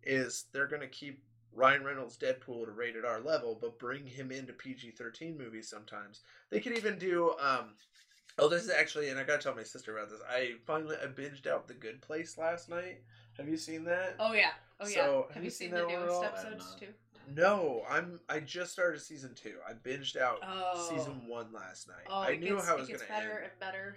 is 0.03 0.45
they're 0.51 0.67
going 0.67 0.81
to 0.81 0.87
keep 0.87 1.21
Ryan 1.53 1.83
Reynolds 1.83 2.17
Deadpool 2.17 2.63
at 2.63 2.69
a 2.69 2.71
rated 2.71 3.05
R 3.05 3.19
level 3.19 3.57
but 3.61 3.77
bring 3.77 4.07
him 4.07 4.31
into 4.31 4.53
PG-13 4.53 5.37
movies 5.37 5.69
sometimes. 5.69 6.21
They 6.49 6.61
could 6.61 6.77
even 6.77 6.97
do 6.97 7.33
um 7.39 7.75
Oh, 8.39 8.47
this 8.47 8.63
is 8.63 8.69
actually, 8.69 9.09
and 9.09 9.19
I 9.19 9.23
gotta 9.23 9.41
tell 9.41 9.53
my 9.53 9.63
sister 9.63 9.97
about 9.97 10.09
this. 10.09 10.21
I 10.27 10.53
finally 10.65 10.95
I 11.03 11.07
binged 11.07 11.47
out 11.47 11.67
The 11.67 11.73
Good 11.73 12.01
Place 12.01 12.37
last 12.37 12.69
night. 12.69 13.01
Have 13.37 13.49
you 13.49 13.57
seen 13.57 13.83
that? 13.83 14.15
Oh 14.19 14.33
yeah. 14.33 14.51
Oh 14.79 14.87
yeah. 14.87 14.93
So, 14.93 15.25
have, 15.27 15.35
have 15.35 15.43
you 15.43 15.47
you 15.47 15.51
seen, 15.51 15.67
seen 15.67 15.75
the 15.75 15.81
that 15.81 15.85
one 15.87 15.95
at 15.95 15.99
newest 15.99 16.15
all? 16.15 16.23
I 16.23 16.27
episodes 16.27 16.75
too? 16.79 16.87
No, 17.33 17.83
I'm. 17.89 18.19
I 18.29 18.39
just 18.39 18.71
started 18.71 19.01
season 19.01 19.33
two. 19.35 19.55
I 19.67 19.73
binged 19.73 20.17
out 20.17 20.39
Oh. 20.43 20.87
season 20.89 21.27
one 21.27 21.51
last 21.53 21.87
night. 21.87 22.05
Oh, 22.09 22.19
I 22.21 22.31
it 22.31 22.39
knew 22.39 22.55
gets, 22.55 22.67
how 22.67 22.73
it 22.75 22.77
it 22.77 22.79
was 22.81 22.87
going 22.89 22.99
to 23.01 23.07
better 23.07 23.37
and 23.37 23.51
better. 23.59 23.95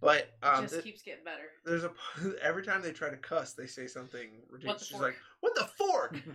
but 0.00 0.18
It 0.18 0.34
um, 0.42 0.62
just 0.62 0.74
th- 0.74 0.84
keeps 0.84 1.02
getting 1.02 1.24
better. 1.24 1.50
there's 1.64 1.84
a 1.84 1.92
every 2.42 2.64
time 2.64 2.82
they 2.82 2.92
try 2.92 3.08
to 3.10 3.16
cuss, 3.16 3.52
they 3.52 3.66
say 3.66 3.86
something 3.86 4.28
ridiculous. 4.50 4.86
She's 4.86 5.00
like, 5.00 5.16
"What 5.40 5.54
the 5.54 5.64
fork?" 5.78 6.16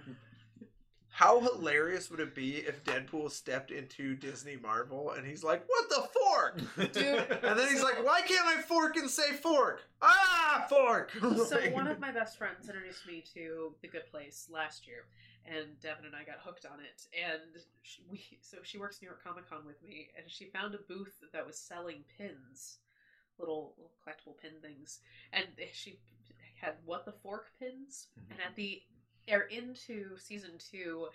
How 1.14 1.42
hilarious 1.42 2.10
would 2.10 2.22
it 2.22 2.34
be 2.34 2.56
if 2.60 2.84
Deadpool 2.86 3.30
stepped 3.32 3.70
into 3.70 4.16
Disney 4.16 4.56
Marvel 4.56 5.12
and 5.12 5.28
he's 5.28 5.44
like, 5.44 5.62
"What 5.68 5.90
the 5.90 6.08
fork?" 6.14 6.58
Dude. 6.94 7.04
And 7.44 7.60
then 7.60 7.68
he's 7.68 7.84
like, 7.84 8.04
"Why 8.04 8.22
can't 8.22 8.48
I 8.48 8.62
fork 8.62 8.96
and 8.96 9.10
say 9.10 9.34
fork?" 9.34 9.82
Ah, 10.02 10.66
fork. 10.70 11.12
so 11.20 11.60
one 11.72 11.88
of 11.88 12.00
my 12.00 12.12
best 12.12 12.38
friends 12.38 12.68
introduced 12.70 13.06
me 13.06 13.24
to 13.34 13.76
The 13.82 13.88
Good 13.90 14.10
Place 14.10 14.48
last 14.50 14.88
year, 14.88 15.04
and 15.46 15.80
Devin 15.82 16.06
and 16.06 16.16
I 16.16 16.24
got 16.24 16.40
hooked 16.44 16.66
on 16.66 16.80
it. 16.80 17.08
And 17.16 17.64
she, 17.82 18.04
we 18.10 18.24
so 18.42 18.58
she 18.64 18.78
works 18.78 19.02
New 19.02 19.08
York 19.08 19.24
Comic 19.24 19.50
Con 19.50 19.66
with 19.66 19.82
me, 19.84 20.10
and 20.18 20.30
she 20.30 20.46
found 20.46 20.76
a 20.76 20.80
booth 20.88 21.24
that 21.34 21.46
was 21.46 21.58
selling 21.58 22.04
pins, 22.18 22.78
little, 23.40 23.74
little 23.78 23.92
collectible 24.06 24.38
pin 24.42 24.62
things, 24.62 25.00
and 25.34 25.46
she 25.74 26.00
had 26.56 26.74
what 26.86 27.06
the 27.06 27.12
fork 27.12 27.48
pins. 27.60 28.08
And 28.30 28.40
at 28.40 28.48
mm-hmm. 28.48 28.56
the 28.56 28.82
are 29.32 29.44
into 29.44 30.18
season 30.18 30.52
two. 30.72 31.08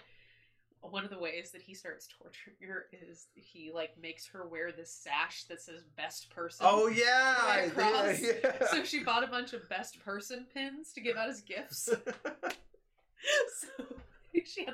One 0.83 1.05
of 1.05 1.11
the 1.11 1.19
ways 1.19 1.51
that 1.51 1.63
he 1.63 1.75
starts 1.75 2.07
torturing 2.07 2.57
her 2.69 2.87
is 2.93 3.27
he 3.35 3.73
like 3.75 4.01
makes 4.01 4.27
her 4.29 4.47
wear 4.47 4.71
this 4.71 4.93
sash 4.93 5.45
that 5.45 5.61
says 5.61 5.83
"best 5.97 6.31
person." 6.31 6.67
Oh 6.69 6.87
yeah, 6.87 7.47
Right 7.47 7.73
yeah, 7.77 8.17
yeah. 8.45 8.67
So 8.71 8.85
she 8.85 9.03
bought 9.03 9.25
a 9.25 9.27
bunch 9.27 9.53
of 9.53 9.69
best 9.69 9.99
person 10.05 10.47
pins 10.53 10.93
to 10.93 11.01
give 11.01 11.17
out 11.17 11.29
as 11.29 11.41
gifts. 11.41 11.89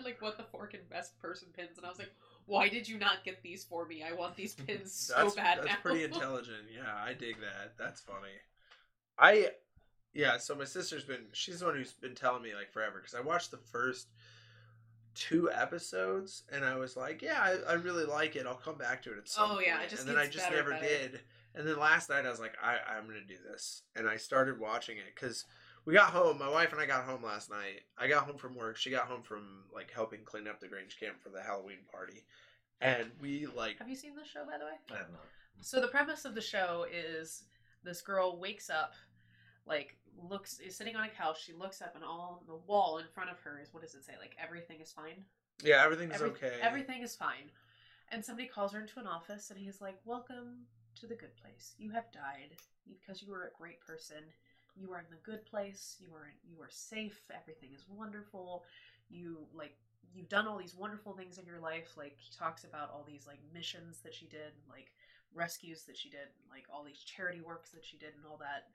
like 0.05 0.21
what 0.21 0.37
the 0.37 0.45
fork 0.45 0.75
and 0.75 0.89
best 0.89 1.19
person 1.21 1.49
pins, 1.57 1.77
and 1.77 1.87
I 1.87 1.89
was 1.89 1.99
like, 1.99 2.13
"Why 2.47 2.69
did 2.69 2.89
you 2.89 2.99
not 2.99 3.25
get 3.25 3.43
these 3.43 3.65
for 3.65 3.87
me? 3.87 4.03
I 4.03 4.13
want 4.13 4.37
these 4.37 4.55
pins 4.55 4.93
so 5.09 5.15
that's, 5.17 5.35
bad 5.35 5.59
that's 5.59 5.67
now." 5.69 5.77
pretty 5.83 6.05
intelligent. 6.05 6.65
Yeah, 6.75 6.95
I 6.95 7.13
dig 7.15 7.37
that. 7.41 7.75
That's 7.79 8.01
funny. 8.01 8.35
I 9.19 9.51
yeah, 10.15 10.37
so 10.39 10.55
my 10.55 10.65
sister's 10.65 11.05
been 11.05 11.27
she's 11.33 11.61
the 11.61 11.67
one 11.67 11.77
who's 11.77 11.93
been 11.93 12.15
telling 12.15 12.43
me 12.43 12.55
like 12.55 12.71
forever 12.73 12.99
because 12.99 13.15
I 13.15 13.21
watched 13.21 13.51
the 13.51 13.59
first 13.59 14.09
two 15.15 15.51
episodes 15.51 16.45
and 16.51 16.65
I 16.65 16.77
was 16.77 16.97
like, 16.97 17.23
yeah, 17.23 17.39
I, 17.41 17.73
I 17.73 17.75
really 17.75 18.05
like 18.05 18.35
it. 18.37 18.47
I'll 18.47 18.55
come 18.55 18.79
back 18.79 19.03
to 19.03 19.13
it 19.13 19.19
at 19.19 19.29
some 19.29 19.51
Oh, 19.53 19.61
yeah, 19.61 19.81
it 19.83 19.91
just 19.91 20.03
and 20.03 20.11
then 20.11 20.19
I 20.19 20.27
just 20.27 20.47
better, 20.47 20.57
never 20.57 20.71
better. 20.71 20.87
did. 20.87 21.21
And 21.55 21.67
then 21.67 21.79
last 21.79 22.09
night 22.09 22.25
I 22.25 22.31
was 22.31 22.41
like, 22.41 22.55
I 22.63 22.77
I'm 22.97 23.07
gonna 23.07 23.21
do 23.27 23.37
this, 23.51 23.83
and 23.95 24.09
I 24.09 24.17
started 24.17 24.59
watching 24.59 24.97
it 24.97 25.15
because 25.15 25.45
we 25.85 25.95
got 25.95 26.11
home. 26.11 26.39
My 26.39 26.49
wife 26.49 26.73
and 26.73 26.81
I 26.81 26.87
got 26.87 27.05
home 27.05 27.23
last 27.23 27.51
night. 27.51 27.83
I 27.99 28.09
got 28.09 28.25
home 28.25 28.37
from 28.37 28.55
work. 28.55 28.77
She 28.77 28.91
got 28.91 29.07
home 29.07 29.23
from 29.23 29.65
like 29.75 29.91
helping 29.93 30.21
clean 30.25 30.47
up 30.47 30.61
the 30.61 30.69
Grange 30.69 30.99
camp 30.99 31.21
for 31.23 31.29
the 31.31 31.43
Halloween 31.43 31.79
party, 31.91 32.25
and 32.81 33.11
we 33.21 33.47
like 33.47 33.79
Have 33.79 33.89
you 33.89 33.97
seen 33.97 34.15
this 34.15 34.29
show, 34.29 34.45
by 34.45 34.59
the 34.59 34.65
way? 34.65 34.79
I 34.91 34.99
have 34.99 35.11
not. 35.11 35.25
So 35.61 35.81
the 35.81 35.89
premise 35.89 36.25
of 36.25 36.35
the 36.35 36.41
show 36.41 36.87
is 36.93 37.45
this 37.85 38.01
girl 38.01 38.39
wakes 38.39 38.71
up, 38.71 38.93
like 39.67 39.97
looks 40.29 40.61
is 40.61 40.77
sitting 40.77 40.97
on 40.97 41.05
a 41.05 41.09
couch. 41.09 41.45
She 41.45 41.53
looks 41.53 41.83
up, 41.83 41.95
and 41.95 42.05
all 42.05 42.43
the 42.47 42.57
wall 42.67 42.99
in 42.99 43.07
front 43.13 43.31
of 43.31 43.39
her 43.41 43.61
is 43.61 43.73
what 43.73 43.83
does 43.83 43.95
it 43.95 44.05
say? 44.05 44.13
Like 44.21 44.37
everything 44.43 44.81
is 44.81 44.93
fine. 44.93 45.25
yeah, 45.65 45.83
everything's 45.85 46.15
Every- 46.15 46.31
okay. 46.31 46.59
Everything 46.61 47.03
is 47.03 47.17
fine. 47.17 47.51
And 48.11 48.23
somebody 48.25 48.47
calls 48.47 48.73
her 48.73 48.81
into 48.81 49.01
an 49.01 49.07
office, 49.07 49.51
and 49.51 49.59
he's 49.59 49.81
like, 49.81 49.97
"Welcome 50.05 50.67
to 51.01 51.07
the 51.07 51.15
good 51.15 51.35
place. 51.37 51.75
You 51.79 51.91
have 51.93 52.13
died 52.13 52.57
because 52.87 53.23
you 53.23 53.31
were 53.31 53.45
a 53.45 53.59
great 53.59 53.81
person. 53.81 54.19
You 54.75 54.93
are 54.93 54.99
in 54.99 55.07
the 55.11 55.17
good 55.23 55.45
place. 55.45 55.97
You 56.01 56.09
are 56.15 56.33
you 56.49 56.61
are 56.61 56.71
safe. 56.71 57.31
Everything 57.35 57.71
is 57.75 57.85
wonderful. 57.89 58.65
You 59.09 59.47
like." 59.53 59.77
You've 60.15 60.29
done 60.29 60.47
all 60.47 60.59
these 60.59 60.75
wonderful 60.75 61.15
things 61.15 61.39
in 61.39 61.47
your 61.47 61.59
life. 61.59 61.97
Like 61.97 62.17
he 62.19 62.31
talks 62.37 62.65
about 62.65 62.91
all 62.91 63.03
these 63.03 63.27
like 63.27 63.39
missions 63.55 64.01
that 64.03 64.13
she 64.13 64.27
did, 64.27 64.53
like 64.69 64.93
rescues 65.33 65.85
that 65.85 65.97
she 65.97 66.11
did, 66.11 66.29
like 66.51 66.65
all 66.71 66.85
these 66.85 66.99
charity 67.03 67.41
works 67.41 67.71
that 67.71 67.83
she 67.85 67.97
did, 67.97 68.15
and 68.17 68.27
all 68.27 68.37
that. 68.37 68.69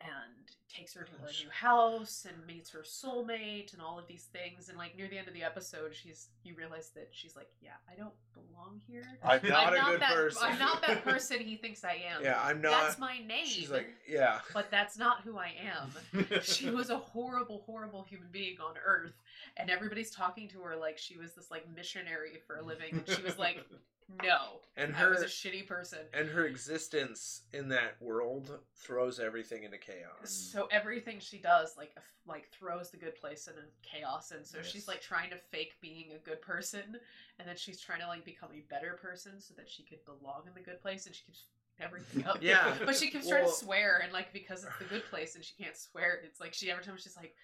And 0.00 0.38
takes 0.68 0.94
her 0.94 1.06
oh 1.08 1.26
to 1.26 1.28
a 1.28 1.44
new 1.44 1.50
house 1.50 2.26
and 2.28 2.46
meets 2.46 2.70
her 2.70 2.80
soulmate 2.80 3.72
and 3.72 3.82
all 3.82 3.98
of 3.98 4.06
these 4.06 4.28
things. 4.32 4.68
And 4.68 4.78
like 4.78 4.96
near 4.96 5.08
the 5.08 5.18
end 5.18 5.28
of 5.28 5.34
the 5.34 5.42
episode, 5.42 5.94
she's 5.94 6.28
you 6.44 6.54
realize 6.54 6.90
that 6.94 7.08
she's 7.10 7.34
like, 7.36 7.48
yeah, 7.60 7.72
I 7.90 7.96
don't 7.96 8.14
belong 8.34 8.80
here. 8.86 9.04
I'm 9.24 9.40
not 9.48 9.72
I'm 9.72 9.86
a 9.86 9.90
good 9.90 10.00
that. 10.00 10.14
person. 10.14 10.42
I'm 10.44 10.58
not 10.58 10.86
that 10.86 11.04
person 11.04 11.40
he 11.40 11.56
thinks 11.56 11.84
I 11.84 12.02
am. 12.14 12.22
Yeah, 12.22 12.40
I'm 12.42 12.60
not. 12.60 12.82
That's 12.82 12.98
my 12.98 13.18
name. 13.18 13.46
She's 13.46 13.70
like, 13.70 13.88
yeah. 14.08 14.40
but 14.52 14.70
that's 14.70 14.98
not 14.98 15.22
who 15.22 15.38
I 15.38 15.52
am. 15.62 16.24
She 16.42 16.70
was 16.70 16.90
a 16.90 16.96
horrible, 16.96 17.62
horrible 17.66 18.04
human 18.08 18.28
being 18.30 18.56
on 18.60 18.74
Earth, 18.84 19.12
and 19.56 19.70
everybody's 19.70 20.10
talking 20.10 20.48
to 20.48 20.60
her 20.60 20.76
like 20.76 20.98
she 20.98 21.16
was 21.16 21.34
this 21.34 21.50
like 21.50 21.64
missionary 21.74 22.38
for 22.46 22.56
a 22.56 22.62
living, 22.62 22.92
and 23.06 23.16
she 23.16 23.22
was 23.22 23.38
like, 23.38 23.64
no, 24.22 24.60
And 24.76 24.96
I 24.96 25.06
was 25.08 25.18
her 25.18 25.24
a 25.24 25.28
shitty 25.28 25.66
person. 25.66 25.98
and 26.14 26.28
her 26.28 26.46
existence 26.46 27.42
in 27.52 27.68
that 27.68 28.00
world 28.00 28.58
throws 28.76 29.20
everything 29.20 29.64
into 29.64 29.76
chaos. 29.78 30.30
So 30.30 30.66
everything 30.70 31.18
she 31.20 31.38
does, 31.38 31.74
like, 31.76 31.94
like 32.26 32.48
throws 32.50 32.90
the 32.90 32.96
good 32.96 33.16
place 33.16 33.48
into 33.48 33.62
chaos, 33.82 34.30
and 34.30 34.46
so 34.46 34.62
she's 34.62 34.88
like 34.88 35.00
trying 35.00 35.30
to 35.30 35.36
fake 35.50 35.74
being 35.80 36.12
a 36.14 36.18
good 36.28 36.40
person, 36.40 36.96
and 37.38 37.48
then 37.48 37.56
she's 37.56 37.80
trying 37.80 38.00
to 38.00 38.06
like 38.06 38.24
become 38.24 38.50
a 38.54 38.62
better 38.70 38.98
person 39.00 39.40
so 39.40 39.54
that 39.56 39.68
she 39.68 39.82
could 39.82 40.04
belong 40.04 40.42
in 40.46 40.54
the 40.54 40.60
good 40.60 40.80
place, 40.80 41.06
and 41.06 41.14
she 41.14 41.24
keeps 41.24 41.44
everything 41.80 42.24
up. 42.26 42.38
Yeah. 42.42 42.74
but 42.84 42.96
she 42.96 43.10
keeps 43.10 43.28
trying 43.28 43.44
to 43.44 43.52
swear, 43.52 44.00
and 44.02 44.12
like 44.12 44.32
because 44.32 44.64
it's 44.64 44.78
the 44.78 44.84
good 44.86 45.04
place, 45.10 45.34
and 45.36 45.44
she 45.44 45.54
can't 45.62 45.76
swear, 45.76 46.20
it's 46.24 46.40
like 46.40 46.54
she 46.54 46.70
every 46.70 46.84
time 46.84 46.96
she's 46.98 47.16
like, 47.16 47.34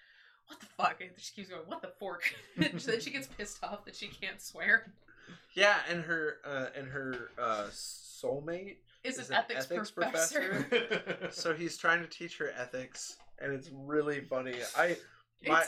"What 0.47 0.59
the 0.59 0.65
fuck?" 0.65 1.01
and 1.01 1.11
she 1.17 1.33
keeps 1.33 1.49
going, 1.49 1.63
"What 1.67 1.81
the 1.81 1.91
fork?" 1.99 2.23
and 2.57 2.79
then 2.79 2.99
she 3.01 3.11
gets 3.11 3.27
pissed 3.27 3.63
off 3.63 3.85
that 3.85 3.95
she 3.95 4.07
can't 4.07 4.41
swear. 4.41 4.91
Yeah, 5.53 5.77
and 5.89 6.03
her 6.03 6.37
uh, 6.45 6.67
and 6.77 6.87
her 6.87 7.29
uh, 7.39 7.65
soulmate. 7.71 8.77
Is, 9.03 9.19
Is 9.19 9.29
an 9.29 9.35
an 9.35 9.43
ethics, 9.43 9.65
ethics 9.65 9.91
professor. 9.91 10.65
professor? 10.69 11.29
So 11.31 11.53
he's 11.53 11.77
trying 11.77 12.01
to 12.01 12.07
teach 12.07 12.37
her 12.39 12.51
ethics, 12.57 13.17
and 13.39 13.53
it's 13.53 13.69
really 13.71 14.21
funny. 14.21 14.55
I 14.77 14.97
my 15.47 15.63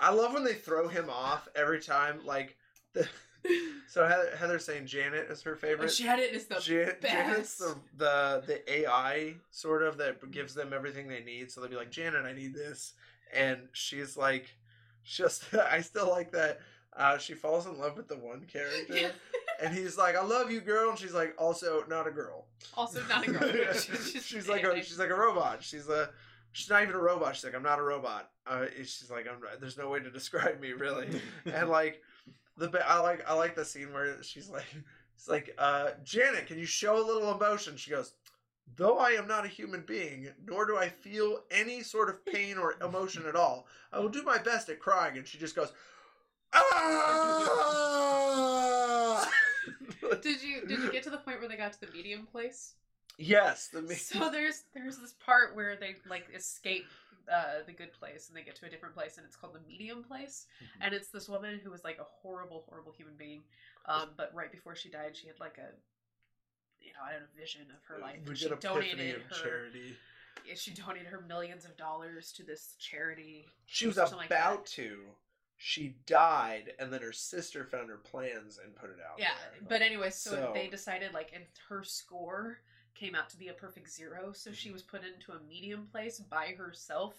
I 0.00 0.10
love 0.12 0.32
when 0.34 0.44
they 0.44 0.54
throw 0.54 0.88
him 0.88 1.10
off 1.10 1.48
every 1.54 1.80
time. 1.80 2.20
Like 2.24 2.56
the 2.94 3.06
so 3.88 4.06
Heather, 4.06 4.36
Heather's 4.38 4.64
saying 4.64 4.86
Janet 4.86 5.28
is 5.30 5.42
her 5.42 5.52
Oh, 5.54 5.56
favorite. 5.58 5.88
Janet 5.88 6.30
is 6.32 6.46
the 6.46 6.60
Jan- 6.60 6.96
Janet's 7.02 7.56
the, 7.56 7.74
the 7.96 8.42
the 8.46 8.72
AI 8.72 9.34
sort 9.50 9.82
of 9.82 9.98
that 9.98 10.30
gives 10.30 10.54
them 10.54 10.72
everything 10.72 11.08
they 11.08 11.22
need. 11.22 11.50
So 11.50 11.60
they'll 11.60 11.70
be 11.70 11.76
like, 11.76 11.90
Janet, 11.90 12.24
I 12.24 12.32
need 12.32 12.54
this, 12.54 12.94
and 13.32 13.68
she's 13.72 14.16
like, 14.16 14.46
just 15.04 15.44
I 15.70 15.80
still 15.80 16.08
like 16.08 16.32
that. 16.32 16.60
Uh, 16.94 17.16
she 17.16 17.32
falls 17.32 17.66
in 17.66 17.78
love 17.78 17.96
with 17.96 18.06
the 18.06 18.18
one 18.18 18.44
character, 18.44 18.94
Yeah. 18.94 19.08
and 19.62 19.74
he's 19.74 19.96
like, 19.96 20.14
"I 20.14 20.22
love 20.22 20.50
you, 20.50 20.60
girl," 20.60 20.90
and 20.90 20.98
she's 20.98 21.14
like, 21.14 21.34
"Also, 21.38 21.84
not 21.88 22.06
a 22.06 22.10
girl." 22.10 22.46
Also 22.74 23.02
not 23.08 23.26
a 23.26 23.30
girl. 23.32 23.48
Yeah. 23.56 23.72
She's 23.72 24.22
she's 24.26 24.46
like 24.48 24.62
a 24.62 24.76
she's 24.82 24.98
like 24.98 25.08
a 25.08 25.14
robot. 25.14 25.62
She's 25.62 25.88
a 25.88 26.10
she's 26.52 26.68
not 26.68 26.82
even 26.82 26.94
a 26.94 26.98
robot. 26.98 27.34
She's 27.34 27.44
like, 27.44 27.54
"I'm 27.54 27.62
not 27.62 27.78
a 27.78 27.82
robot." 27.82 28.28
Uh, 28.46 28.66
she's 28.76 29.10
like, 29.10 29.26
"I'm 29.26 29.38
there's 29.58 29.78
no 29.78 29.88
way 29.88 30.00
to 30.00 30.10
describe 30.10 30.60
me 30.60 30.72
really." 30.72 31.08
and 31.46 31.70
like 31.70 32.02
the 32.58 32.68
I 32.86 32.98
like 32.98 33.26
I 33.26 33.32
like 33.32 33.56
the 33.56 33.64
scene 33.64 33.90
where 33.94 34.22
she's 34.22 34.50
like 34.50 34.66
it's 35.14 35.28
like 35.28 35.54
uh 35.56 35.92
Janet 36.04 36.46
can 36.46 36.58
you 36.58 36.66
show 36.66 37.02
a 37.02 37.04
little 37.06 37.32
emotion 37.34 37.78
she 37.78 37.90
goes 37.90 38.12
though 38.76 38.98
I 38.98 39.10
am 39.10 39.26
not 39.26 39.44
a 39.44 39.48
human 39.48 39.82
being 39.82 40.28
nor 40.46 40.64
do 40.66 40.76
I 40.78 40.88
feel 40.88 41.40
any 41.50 41.82
sort 41.82 42.08
of 42.08 42.24
pain 42.24 42.56
or 42.58 42.76
emotion 42.82 43.24
at 43.26 43.36
all 43.36 43.66
I 43.92 43.98
will 44.00 44.08
do 44.08 44.22
my 44.22 44.38
best 44.38 44.68
at 44.68 44.78
crying 44.80 45.18
and 45.18 45.26
she 45.26 45.38
just 45.38 45.56
goes 45.56 45.72
ah 46.54 46.60
Did 50.22 50.42
you 50.42 50.66
did 50.66 50.80
you 50.80 50.90
get 50.92 51.02
to 51.04 51.10
the 51.10 51.18
point 51.18 51.40
where 51.40 51.48
they 51.48 51.56
got 51.56 51.72
to 51.74 51.80
the 51.80 51.92
medium 51.92 52.26
place? 52.26 52.74
yes 53.18 53.68
the 53.68 53.82
me- 53.82 53.94
So 53.94 54.30
there's 54.30 54.62
there's 54.74 54.98
this 54.98 55.12
part 55.24 55.54
where 55.54 55.76
they 55.76 55.94
like 56.08 56.26
escape 56.34 56.86
uh, 57.32 57.62
the 57.66 57.72
good 57.72 57.92
place 57.92 58.28
and 58.28 58.36
they 58.36 58.42
get 58.42 58.56
to 58.56 58.66
a 58.66 58.68
different 58.68 58.94
place 58.96 59.16
and 59.16 59.24
it's 59.24 59.36
called 59.36 59.54
the 59.54 59.60
medium 59.68 60.02
place 60.02 60.46
Mm-hmm. 60.62 60.82
and 60.82 60.94
it's 60.94 61.08
this 61.08 61.28
woman 61.28 61.60
who 61.62 61.70
was 61.70 61.84
like 61.84 61.98
a 61.98 62.06
horrible 62.22 62.64
horrible 62.68 62.92
human 62.92 63.14
being 63.16 63.42
um, 63.86 64.08
but 64.16 64.32
right 64.34 64.50
before 64.50 64.74
she 64.74 64.88
died 64.88 65.16
she 65.16 65.28
had 65.28 65.38
like 65.38 65.56
a 65.58 65.68
you 66.84 66.92
know 66.92 67.00
I 67.06 67.12
don't 67.12 67.20
know 67.22 67.26
vision 67.38 67.62
of 67.70 67.84
her 67.88 67.96
uh, 67.96 68.06
life 68.06 68.18
we 68.28 68.34
she 68.34 68.48
donated 68.60 69.16
of 69.16 69.22
her 69.22 69.44
charity 69.44 69.96
yeah, 70.46 70.54
she 70.56 70.72
donated 70.72 71.06
her 71.08 71.20
millions 71.28 71.64
of 71.64 71.76
dollars 71.76 72.32
to 72.32 72.42
this 72.42 72.74
charity 72.78 73.46
she 73.66 73.86
was 73.86 73.96
something 73.96 74.18
like 74.18 74.26
about 74.26 74.66
to 74.66 74.98
she 75.64 75.94
died 76.06 76.72
and 76.80 76.92
then 76.92 77.02
her 77.02 77.12
sister 77.12 77.64
found 77.64 77.88
her 77.88 77.98
plans 77.98 78.58
and 78.62 78.74
put 78.74 78.90
it 78.90 78.96
out 79.08 79.16
Yeah, 79.16 79.28
there. 79.52 79.60
but 79.68 79.80
anyway, 79.80 80.10
so, 80.10 80.30
So- 80.32 80.50
they 80.52 80.66
decided 80.66 81.14
like, 81.14 81.30
and 81.32 81.44
her 81.68 81.84
score 81.84 82.58
came 82.94 83.14
out 83.14 83.30
to 83.30 83.36
be 83.36 83.46
a 83.46 83.52
perfect 83.52 83.88
zero, 83.88 84.32
so 84.32 84.50
she 84.50 84.70
mhm. 84.70 84.72
was 84.72 84.82
put 84.82 85.02
into 85.04 85.30
a 85.30 85.40
medium 85.48 85.86
place 85.92 86.18
by 86.18 86.46
herself. 86.58 87.14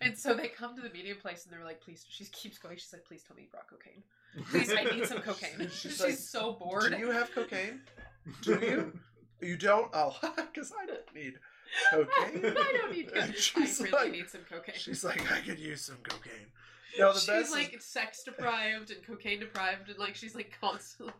And 0.00 0.18
so 0.18 0.34
they 0.34 0.48
come 0.48 0.74
to 0.74 0.82
the 0.82 0.90
medium 0.90 1.18
place, 1.18 1.44
and 1.44 1.52
they're 1.52 1.64
like, 1.64 1.80
"Please." 1.80 2.04
She 2.08 2.24
keeps 2.26 2.58
going. 2.58 2.76
She's 2.76 2.92
like, 2.92 3.04
"Please 3.04 3.22
tell 3.22 3.36
me 3.36 3.42
you 3.42 3.48
brought 3.48 3.68
cocaine. 3.68 4.02
Please, 4.50 4.72
I 4.72 4.84
need 4.96 5.06
some 5.06 5.20
cocaine." 5.22 5.68
She's 5.70 5.72
She's, 5.92 6.00
like, 6.00 6.14
so 6.14 6.52
bored. 6.52 6.92
do 6.92 6.98
you 6.98 7.10
have 7.10 7.32
cocaine 7.32 7.80
Do 8.42 8.52
you? 8.60 8.98
You 9.40 9.56
don't? 9.56 9.88
Oh, 9.92 10.16
because 10.36 10.72
I 10.80 10.86
don't 10.86 11.14
need 11.14 11.34
cocaine. 11.90 12.56
I 12.56 12.72
don't 12.76 12.92
need 12.92 13.08
cocaine. 13.12 13.30
I 13.30 13.34
She's 13.34 13.80
really 13.80 13.92
like- 13.92 14.12
need 14.12 14.28
some 14.30 14.40
cocaine. 14.50 14.74
She's 14.76 15.04
like, 15.04 15.30
I 15.32 15.40
could 15.40 15.58
use 15.58 15.82
some 15.84 15.98
cocaine. 16.02 16.46
No, 16.98 17.12
the 17.12 17.20
she's 17.20 17.28
best. 17.28 17.46
is- 17.48 17.52
like 17.52 17.80
sex 17.82 18.22
deprived 18.24 18.90
and 18.90 19.04
cocaine 19.06 19.40
deprived, 19.40 19.88
and 19.88 19.98
like 19.98 20.14
she's 20.16 20.34
like 20.34 20.52
constantly. 20.60 21.12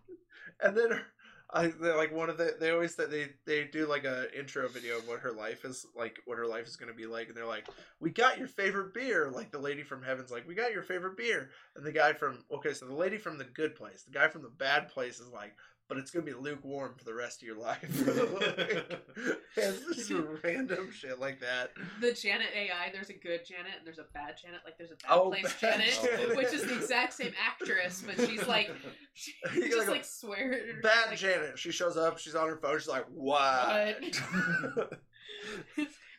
and 0.61 0.77
then 0.77 0.91
her, 0.91 1.03
I 1.51 1.67
like 1.97 2.13
one 2.13 2.29
of 2.29 2.37
the 2.39 2.57
they 2.59 2.71
always 2.73 2.97
that 2.97 3.11
they 3.11 3.29
they 3.47 3.65
do 3.65 3.87
like 3.87 4.05
a 4.05 4.27
intro 4.39 4.69
video 4.69 4.99
of 4.99 5.07
what 5.09 5.21
her 5.21 5.31
life 5.33 5.65
is 5.65 5.87
like 5.97 6.19
what 6.27 6.37
her 6.37 6.47
life 6.47 6.67
is 6.67 6.77
gonna 6.77 6.93
be 6.93 7.07
like 7.07 7.29
and 7.29 7.37
they're 7.37 7.47
like 7.47 7.67
we 8.01 8.11
got 8.11 8.37
your 8.39 8.49
favorite 8.49 8.93
beer 8.93 9.31
like 9.33 9.51
the 9.51 9.59
lady 9.59 9.83
from 9.83 10.03
heaven's 10.03 10.31
like 10.31 10.47
we 10.47 10.55
got 10.55 10.73
your 10.73 10.83
favorite 10.83 11.17
beer 11.17 11.49
and 11.77 11.87
the 11.87 11.93
guy 11.93 12.13
from 12.13 12.45
okay 12.53 12.75
so 12.75 12.85
the 12.87 12.93
lady 12.95 13.17
from 13.17 13.39
the 13.39 13.45
good 13.45 13.75
place 13.75 14.03
the 14.03 14.11
guy 14.13 14.29
from 14.29 14.43
the 14.43 14.51
bad 14.59 14.89
place 14.89 15.21
is 15.21 15.29
like 15.33 15.55
but 15.89 15.97
it's 15.99 16.11
gonna 16.11 16.25
be 16.25 16.33
lukewarm 16.35 16.95
for 16.97 17.05
the 17.05 17.15
rest 17.15 17.41
of 17.43 17.47
your 17.47 17.59
life 17.59 17.79
it's 19.57 19.97
just 20.09 20.13
random 20.45 20.91
shit 20.93 21.19
like 21.19 21.41
that 21.41 21.71
The 22.01 22.13
Janet 22.13 22.49
AI, 22.55 22.91
there's 22.93 23.11
a 23.11 23.15
good 23.15 23.41
Janet 23.47 23.73
and 23.79 23.87
there's 23.87 23.99
a 23.99 24.07
bad 24.15 24.35
Janet. 24.41 24.61
Like 24.65 24.77
there's 24.79 24.91
a 24.91 24.97
bad 24.97 25.11
Oh, 25.11 25.31
place 25.31 25.45
bad 25.61 25.81
Janet, 25.81 25.99
Janet. 26.03 26.37
which 26.37 26.53
is 26.53 26.63
the 26.67 26.77
exact 26.77 27.15
same 27.15 27.33
actress, 27.45 28.03
but 28.07 28.17
she's 28.29 28.47
like, 28.47 28.71
she 29.15 29.33
You 29.55 29.65
just 29.67 29.79
gotta 29.79 29.91
like 29.91 30.05
swears. 30.05 30.77
bad 30.83 31.09
like, 31.09 31.19
Janet 31.19 31.59
she 31.59 31.71
shows 31.73 31.97
up 31.97 32.19
she's 32.19 32.35
on 32.35 32.49
her 32.49 32.57
phone 32.57 32.79
she's 32.79 32.89
like 32.89 33.07
what, 33.13 33.97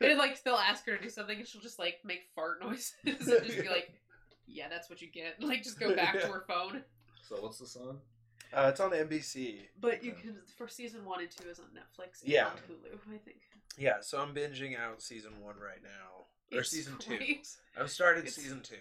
and 0.02 0.18
like 0.18 0.41
they'll 0.44 0.56
ask 0.56 0.86
her 0.86 0.96
to 0.98 1.02
do 1.04 1.10
something, 1.10 1.38
and 1.38 1.48
she'll 1.48 1.62
just 1.62 1.80
like 1.80 1.96
make 2.04 2.22
fart 2.36 2.62
noises 2.64 2.94
and 3.06 3.18
just 3.20 3.62
be 3.62 3.68
like, 3.70 3.91
"Yeah, 4.48 4.70
that's 4.70 4.90
what 4.90 5.02
you 5.02 5.12
get." 5.12 5.41
Like 5.41 5.64
just 5.64 5.80
go 5.80 5.96
back 5.96 6.20
to 6.20 6.28
her 6.28 6.46
phone. 6.48 6.84
So 7.28 7.36
what's 7.41 7.60
the 7.60 7.80
on? 7.80 7.98
Uh, 8.54 8.68
it's 8.72 8.80
on 8.80 8.92
NBC 8.92 9.60
But 9.80 10.04
you 10.04 10.12
can 10.14 10.38
for 10.58 10.68
season 10.68 11.06
one 11.06 11.22
and 11.22 11.30
two 11.32 11.50
is 11.50 11.60
on 11.60 11.66
Netflix. 11.68 12.22
And 12.24 12.32
Yeah. 12.32 12.48
on 12.48 12.58
Hulu, 12.58 13.14
I 13.14 13.18
think. 13.20 13.42
Yeah, 13.78 14.02
so 14.02 14.20
I'm 14.22 14.34
binging 14.34 14.78
out 14.78 15.02
season 15.02 15.40
one 15.42 15.58
right 15.58 15.82
now, 15.84 16.26
or 16.58 16.62
It's 16.62 16.70
season 16.72 16.98
two. 16.98 17.18
I've 17.78 17.92
started 17.92 18.20
It's- 18.26 18.36
season 18.36 18.62
two. 18.62 18.76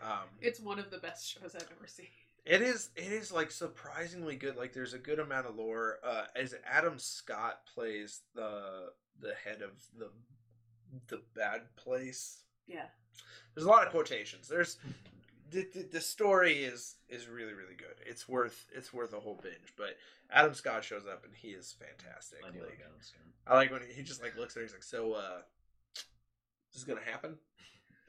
Um, 0.00 0.28
It's 0.40 0.60
one 0.60 0.78
of 0.78 0.90
the 0.90 0.98
best 0.98 1.28
shows 1.28 1.54
I've 1.54 1.70
ever 1.72 1.86
seen. 1.86 2.08
it 2.44 2.60
is 2.60 2.90
it 2.94 3.10
is 3.10 3.32
like 3.32 3.50
surprisingly 3.50 4.36
good. 4.36 4.56
Like 4.56 4.72
there's 4.74 4.92
a 4.92 4.98
good 4.98 5.18
amount 5.18 5.46
of 5.46 5.56
lore. 5.56 5.98
Uh, 6.04 6.26
as 6.36 6.54
Adam 6.64 6.98
Scott 6.98 7.64
plays 7.66 8.20
the 8.34 8.92
the 9.20 9.34
head 9.34 9.62
of 9.62 9.72
the 9.96 10.10
the 11.08 11.22
bad 11.34 11.74
place. 11.76 12.42
Yeah. 12.66 12.86
There's 13.54 13.64
a 13.64 13.68
lot 13.68 13.84
of 13.86 13.90
quotations. 13.92 14.46
There's 14.48 14.76
the, 15.54 15.68
the, 15.72 15.88
the 15.92 16.00
story 16.00 16.64
is 16.64 16.96
is 17.08 17.28
really 17.28 17.52
really 17.52 17.76
good. 17.76 17.94
It's 18.04 18.28
worth 18.28 18.66
it's 18.74 18.92
worth 18.92 19.12
a 19.12 19.20
whole 19.20 19.38
binge. 19.40 19.72
But 19.76 19.96
Adam 20.30 20.52
Scott 20.52 20.82
shows 20.82 21.06
up 21.10 21.24
and 21.24 21.32
he 21.34 21.48
is 21.48 21.76
fantastic. 21.78 22.40
I 22.42 22.48
Like, 22.48 22.60
like 22.60 22.80
Adam 22.84 23.00
Scott. 23.00 23.22
I 23.46 23.54
like 23.54 23.70
when 23.70 23.82
he, 23.82 23.94
he 23.94 24.02
just 24.02 24.20
like 24.20 24.36
looks 24.36 24.56
at 24.56 24.60
her. 24.60 24.64
He's 24.64 24.72
like, 24.72 24.82
"So, 24.82 25.12
uh, 25.12 25.42
this 26.72 26.82
is 26.82 26.84
gonna 26.84 27.00
happen? 27.08 27.36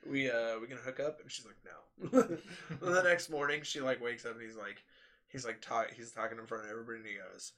We 0.10 0.30
uh, 0.30 0.60
we 0.60 0.68
gonna 0.68 0.82
hook 0.82 1.00
up?" 1.00 1.20
And 1.22 1.32
she's 1.32 1.46
like, 1.46 1.58
"No." 1.64 2.38
The 2.82 3.04
next 3.04 3.30
morning, 3.30 3.62
she 3.64 3.80
like 3.80 4.04
wakes 4.04 4.26
up 4.26 4.34
and 4.34 4.42
he's 4.42 4.58
like, 4.58 4.84
he's 5.28 5.46
like 5.46 5.62
talk, 5.62 5.92
he's 5.92 6.12
talking 6.12 6.40
in 6.40 6.48
front 6.48 6.66
of 6.66 6.72
everybody, 6.72 6.98
and 6.98 7.08
he 7.08 7.16
goes, 7.16 7.54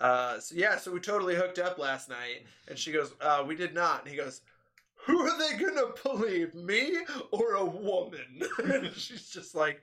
"Uh, 0.00 0.38
so 0.38 0.54
yeah, 0.54 0.76
so 0.76 0.92
we 0.92 1.00
totally 1.00 1.34
hooked 1.34 1.58
up 1.58 1.78
last 1.78 2.10
night." 2.10 2.44
And 2.68 2.78
she 2.78 2.92
goes, 2.92 3.14
"Uh, 3.22 3.42
we 3.46 3.56
did 3.56 3.72
not." 3.72 4.02
And 4.02 4.10
he 4.10 4.16
goes. 4.16 4.42
Who 5.06 5.20
are 5.20 5.38
they 5.38 5.58
gonna 5.62 5.92
believe, 6.02 6.54
me 6.54 6.96
or 7.30 7.54
a 7.54 7.64
woman? 7.64 8.42
and 8.64 8.92
she's 8.96 9.28
just 9.28 9.54
like, 9.54 9.82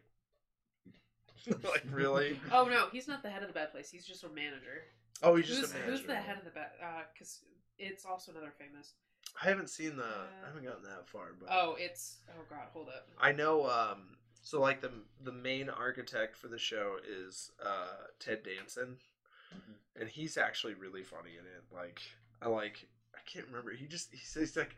like 1.48 1.84
really? 1.92 2.40
Oh 2.52 2.66
no, 2.66 2.88
he's 2.92 3.08
not 3.08 3.24
the 3.24 3.30
head 3.30 3.42
of 3.42 3.48
the 3.48 3.54
bad 3.54 3.72
place. 3.72 3.90
He's 3.90 4.06
just 4.06 4.24
a 4.24 4.30
manager. 4.30 4.84
Oh, 5.24 5.36
he's 5.36 5.48
Who's, 5.48 5.60
just 5.60 5.76
a 5.76 5.78
who's 5.80 6.04
the 6.04 6.16
head 6.16 6.38
of 6.38 6.44
the 6.46 6.50
bad? 6.52 6.70
Because 7.14 7.40
it's 7.78 8.06
also 8.06 8.32
another 8.32 8.52
famous. 8.58 8.94
I 9.42 9.48
haven't 9.48 9.70
seen 9.70 9.96
the. 9.96 10.04
I 10.04 10.48
haven't 10.48 10.64
gotten 10.64 10.84
that 10.84 11.08
far, 11.08 11.30
but 11.40 11.50
Oh, 11.52 11.76
it's 11.80 12.18
oh 12.30 12.44
god, 12.50 12.68
hold 12.74 12.88
up. 12.90 13.08
I 13.20 13.32
know. 13.32 13.66
Um, 13.70 14.18
so 14.42 14.60
like 14.60 14.82
the 14.82 14.92
the 15.24 15.32
main 15.32 15.70
architect 15.70 16.36
for 16.36 16.48
the 16.48 16.58
show 16.60 16.96
is 17.08 17.52
uh, 17.64 18.08
Ted 18.20 18.44
Danson, 18.44 18.98
Mhm. 19.56 19.74
and 20.00 20.10
he's 20.10 20.38
actually 20.38 20.74
really 20.74 21.04
funny 21.04 21.32
in 21.40 21.46
it. 21.46 21.64
Like 21.74 22.02
I 22.42 22.48
like. 22.50 22.88
I 23.16 23.20
can't 23.32 23.46
remember. 23.48 23.72
He 23.72 23.86
just 23.86 24.10
he 24.12 24.18
says 24.18 24.56
like. 24.56 24.76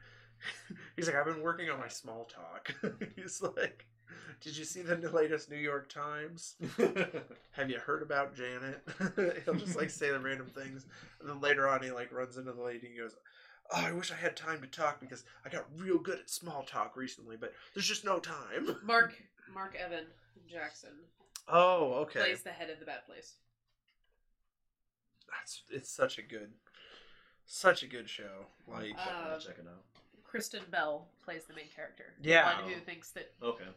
He's 0.95 1.07
like, 1.07 1.15
I've 1.15 1.25
been 1.25 1.41
working 1.41 1.69
on 1.69 1.79
my 1.79 1.87
small 1.87 2.25
talk. 2.25 2.73
he's 3.15 3.41
like, 3.41 3.85
Did 4.41 4.57
you 4.57 4.65
see 4.65 4.81
the 4.81 4.95
latest 5.11 5.49
New 5.49 5.57
York 5.57 5.89
Times? 5.89 6.55
Have 7.51 7.69
you 7.69 7.79
heard 7.79 8.01
about 8.01 8.35
Janet? 8.35 8.81
He'll 9.45 9.55
just 9.55 9.75
like 9.77 9.89
say 9.89 10.11
the 10.11 10.19
random 10.19 10.47
things, 10.47 10.85
and 11.19 11.29
then 11.29 11.39
later 11.41 11.67
on 11.67 11.81
he 11.83 11.91
like 11.91 12.11
runs 12.11 12.37
into 12.37 12.51
the 12.51 12.61
lady 12.61 12.87
and 12.87 12.97
goes, 12.97 13.15
"Oh, 13.71 13.79
I 13.81 13.91
wish 13.91 14.11
I 14.11 14.15
had 14.15 14.35
time 14.35 14.61
to 14.61 14.67
talk 14.67 14.99
because 14.99 15.23
I 15.45 15.49
got 15.49 15.65
real 15.77 15.97
good 15.97 16.19
at 16.19 16.29
small 16.29 16.63
talk 16.63 16.95
recently, 16.97 17.37
but 17.37 17.53
there's 17.73 17.87
just 17.87 18.05
no 18.05 18.19
time." 18.19 18.75
Marc 18.83 19.13
Marc 19.53 19.75
Evan 19.75 20.05
Jackson 20.49 20.91
Oh, 21.47 21.93
okay. 22.03 22.19
plays 22.19 22.43
the 22.43 22.51
head 22.51 22.69
of 22.69 22.79
the 22.79 22.85
bad 22.85 23.05
place. 23.05 23.33
That's 25.29 25.63
it's 25.69 25.89
such 25.91 26.17
a 26.17 26.21
good, 26.21 26.51
such 27.45 27.83
a 27.83 27.87
good 27.87 28.09
show. 28.09 28.47
Like, 28.67 28.95
Uh, 28.97 29.37
check 29.39 29.57
it 29.59 29.67
out. 29.67 29.83
Kristen 30.33 30.63
Bell 30.71 31.05
plays 31.23 31.45
the 31.45 31.53
main 31.53 31.67
character. 31.75 32.05
the 32.19 32.29
Yeah. 32.29 32.59
one 32.59 32.73
who 32.73 32.79
thinks 32.79 33.11
that 33.11 33.31
Okay. 33.39 33.67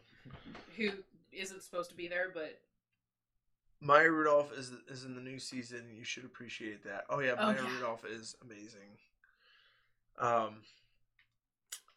who 0.75 0.89
isn't 1.31 1.61
supposed 1.61 1.91
to 1.91 1.95
be 1.95 2.07
there, 2.07 2.31
but 2.33 2.59
Maya 3.79 4.09
Rudolph 4.09 4.51
is 4.53 4.71
is 4.87 5.03
in 5.03 5.13
the 5.13 5.21
new 5.21 5.37
season. 5.37 5.95
You 5.95 6.03
should 6.03 6.25
appreciate 6.25 6.83
that. 6.83 7.05
Oh 7.11 7.19
yeah, 7.19 7.33
Oh, 7.37 7.45
Maya 7.45 7.61
yeah. 7.61 7.73
Rudolph 7.75 8.05
is 8.05 8.35
amazing. 8.41 8.97
Um, 10.17 10.63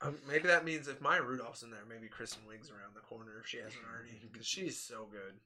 um, 0.03 0.19
maybe 0.29 0.47
that 0.49 0.67
means 0.67 0.89
if 0.89 1.01
Maya 1.01 1.23
Rudolph's 1.23 1.63
in 1.63 1.71
there, 1.71 1.87
maybe 1.89 2.09
Kristen 2.09 2.43
Wiig's 2.47 2.71
around 2.71 2.95
the 2.95 3.01
corner 3.01 3.41
if 3.41 3.47
she 3.47 3.57
hasn't 3.57 3.83
already, 3.91 4.21
because 4.31 4.47
she's 4.47 4.79
so 4.79 5.07
good. 5.07 5.41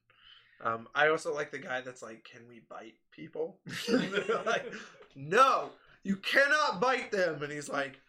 Um, 0.59 0.89
I 0.93 1.07
also 1.07 1.33
like 1.33 1.51
the 1.51 1.57
guy 1.59 1.79
that's 1.79 2.01
like, 2.01 2.25
"Can 2.25 2.49
we 2.49 2.59
bite 2.59 2.95
people?" 3.11 3.61
Like, 4.45 4.73
"No, 5.15 5.71
you 6.03 6.17
cannot 6.17 6.81
bite 6.81 7.11
them," 7.13 7.41
and 7.43 7.51
he's 7.53 7.69
like. 7.69 8.01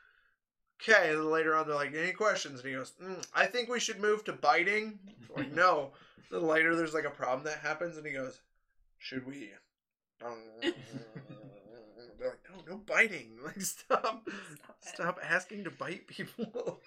Okay, 0.83 1.11
and 1.11 1.19
then 1.19 1.31
later 1.31 1.55
on 1.57 1.67
they're 1.67 1.75
like, 1.75 1.95
any 1.95 2.13
questions? 2.13 2.61
And 2.61 2.69
he 2.69 2.75
goes, 2.75 2.93
mm, 3.03 3.25
I 3.35 3.47
think 3.47 3.69
we 3.69 3.81
should 3.81 4.01
move 4.01 4.25
to 4.25 4.33
biting. 4.33 4.99
Like, 5.35 5.53
no. 5.55 5.93
Then 6.31 6.43
later 6.43 6.75
there's 6.77 6.95
like 6.95 7.05
a 7.05 7.11
problem 7.11 7.45
that 7.45 7.59
happens, 7.61 7.97
and 7.97 8.07
he 8.07 8.13
goes, 8.13 8.41
should 8.99 9.27
we? 9.27 9.53
They're 12.19 12.31
like, 12.31 12.39
no, 12.67 12.75
no 12.75 12.79
biting. 12.87 13.39
Like, 13.45 13.61
stop, 13.61 14.27
Stop 14.57 14.77
stop 14.81 15.19
asking 15.23 15.65
to 15.65 15.71
bite 15.71 16.07
people. 16.09 16.81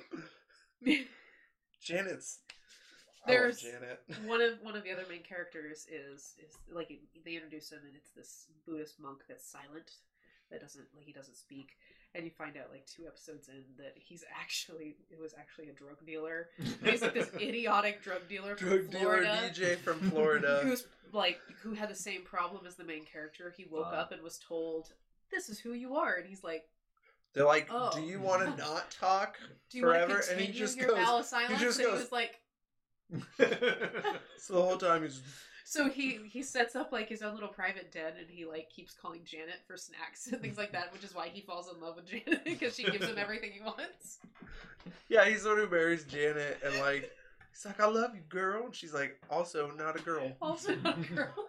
Janet's. 1.82 2.40
There's- 3.28 3.64
oh, 3.66 3.72
Janet. 3.72 4.02
one 4.26 4.42
of 4.42 4.60
one 4.62 4.76
of 4.76 4.84
the 4.84 4.92
other 4.92 5.06
main 5.10 5.24
characters 5.24 5.86
is 5.92 6.34
is 6.40 6.56
like 6.72 6.90
they 7.26 7.36
introduce 7.36 7.70
him 7.72 7.80
and 7.86 7.96
it's 7.96 8.12
this 8.12 8.48
Buddhist 8.66 9.00
monk 9.00 9.20
that's 9.28 9.46
silent 9.46 9.92
that 10.50 10.62
doesn't 10.62 10.88
like 10.96 11.06
he 11.06 11.14
doesn't 11.14 11.36
speak 11.38 11.70
and 12.16 12.26
you 12.26 12.32
find 12.32 12.58
out 12.58 12.72
like 12.72 12.86
two 12.88 13.06
episodes 13.08 13.48
in 13.50 13.64
that 13.78 13.94
he's 13.96 14.24
actually 14.40 14.96
it 15.12 15.20
was 15.20 15.34
actually 15.40 15.70
a 15.70 15.74
drug 15.74 16.04
dealer 16.06 16.48
he's 16.84 17.02
like 17.02 17.14
this 17.14 17.30
idiotic 17.40 18.02
drug 18.04 18.28
dealer 18.28 18.56
from 18.56 18.68
Drug 18.70 18.90
dealer 18.92 19.02
Florida 19.24 19.52
DJ 19.54 19.78
from 19.78 20.00
Florida. 20.10 20.60
who's 20.64 20.86
like 21.14 21.40
who 21.62 21.74
had 21.74 21.90
the 21.90 21.96
same 21.96 22.24
problem 22.24 22.66
as 22.66 22.76
the 22.76 22.84
main 22.84 23.06
character 23.06 23.54
he 23.56 23.66
woke 23.70 23.92
Wow. 23.92 24.00
up 24.00 24.12
and 24.12 24.22
was 24.24 24.40
told 24.40 24.90
this 25.32 25.50
is 25.50 25.60
who 25.60 25.74
you 25.74 25.96
are 25.96 26.16
and 26.16 26.28
he's 26.28 26.44
like 26.44 26.64
They're 27.34 27.46
like, 27.46 27.68
Oh. 27.72 27.92
do 27.94 28.02
you 28.02 28.20
want 28.20 28.42
to 28.44 28.58
not 28.64 28.90
talk 28.92 29.38
do 29.70 29.78
you 29.78 29.84
forever? 29.84 30.14
want 30.14 30.24
to 30.26 30.32
And 30.32 30.42
he 30.42 30.52
just 30.52 30.78
your 30.78 30.88
goes. 30.90 30.98
silence 31.30 31.30
just 31.60 31.80
and 31.80 31.88
he 31.88 31.92
goes- 31.92 32.00
was 32.02 32.12
like 32.12 32.42
So 34.38 34.54
the 34.54 34.62
whole 34.62 34.78
time 34.78 35.04
he's 35.04 35.22
So 35.70 35.88
he 35.88 36.18
he 36.26 36.42
sets 36.42 36.76
up 36.76 36.92
like 36.92 37.08
his 37.08 37.22
own 37.22 37.36
little 37.36 37.48
private 37.48 37.92
den, 37.92 38.14
and 38.18 38.28
he 38.28 38.44
like 38.44 38.72
keeps 38.72 38.96
calling 38.96 39.22
Janet 39.24 39.60
for 39.68 39.78
snacks 39.78 40.26
and 40.26 40.42
things 40.42 40.58
like 40.58 40.72
that, 40.72 40.92
which 40.92 41.04
is 41.04 41.14
why 41.14 41.28
he 41.28 41.42
falls 41.42 41.72
in 41.72 41.80
love 41.80 41.96
with 41.96 42.08
Janet 42.08 42.44
because 42.44 42.76
she 42.76 42.86
gives 42.86 43.06
him 43.06 43.20
everything 43.20 43.52
he 43.52 43.62
wants. 43.62 44.18
Yeah, 45.10 45.26
he's 45.26 45.44
the 45.44 45.50
one 45.50 45.60
who 45.60 45.70
marries 45.70 46.06
Janet, 46.06 46.58
and 46.66 46.76
like, 46.80 47.12
he's 47.52 47.68
like, 47.68 47.80
"I 47.80 47.86
love 47.86 48.16
you, 48.16 48.22
girl," 48.30 48.66
and 48.66 48.76
she's 48.76 48.96
like, 48.96 49.22
"Also, 49.30 49.70
not 49.78 49.96
a 49.96 50.02
girl." 50.02 50.32
Also, 50.42 50.74
not 50.78 50.98
a 50.98 51.14
girl. 51.14 51.34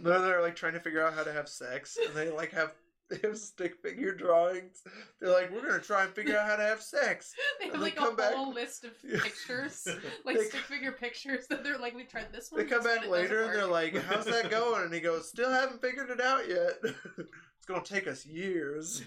Then 0.00 0.22
they're 0.22 0.42
like 0.42 0.54
trying 0.54 0.74
to 0.74 0.80
figure 0.80 1.04
out 1.04 1.14
how 1.14 1.24
to 1.24 1.32
have 1.32 1.48
sex, 1.48 1.98
and 2.06 2.14
they 2.14 2.30
like 2.30 2.52
have 2.52 2.74
they 3.10 3.18
have 3.26 3.38
stick 3.38 3.76
figure 3.82 4.14
drawings. 4.14 4.82
They're 5.20 5.30
like, 5.32 5.50
"We're 5.50 5.66
gonna 5.66 5.80
try 5.80 6.04
and 6.04 6.14
figure 6.14 6.36
out 6.36 6.46
how 6.48 6.56
to 6.56 6.62
have 6.62 6.82
sex." 6.82 7.34
They 7.58 7.66
have 7.66 7.74
And 7.74 7.82
they 7.82 7.86
like 7.86 7.96
a 7.96 8.00
come 8.00 8.16
back- 8.16 8.34
whole 8.34 8.52
list 8.52 8.84
of 8.84 8.92
pictures, 9.22 9.86
like 10.24 10.36
They- 10.36 10.44
stick 10.44 10.60
figure 10.62 10.92
pictures 10.92 11.46
that 11.48 11.64
they're 11.64 11.78
like, 11.78 11.94
we 11.94 12.04
tried 12.04 12.32
this 12.32 12.50
one. 12.52 12.62
They 12.62 12.68
come 12.68 12.84
back 12.84 13.06
later 13.08 13.44
and 13.44 13.54
they're 13.54 13.66
like, 13.66 13.94
"How's 13.96 14.26
that 14.26 14.50
going?" 14.50 14.82
And 14.84 14.92
he 14.94 15.00
goes, 15.00 15.28
"Still 15.28 15.50
haven't 15.50 15.80
figured 15.80 16.10
it 16.10 16.20
out 16.20 16.48
yet. 16.48 16.78
it's 16.82 17.66
gonna 17.66 17.82
take 17.84 18.06
us 18.06 18.26
years." 18.26 19.02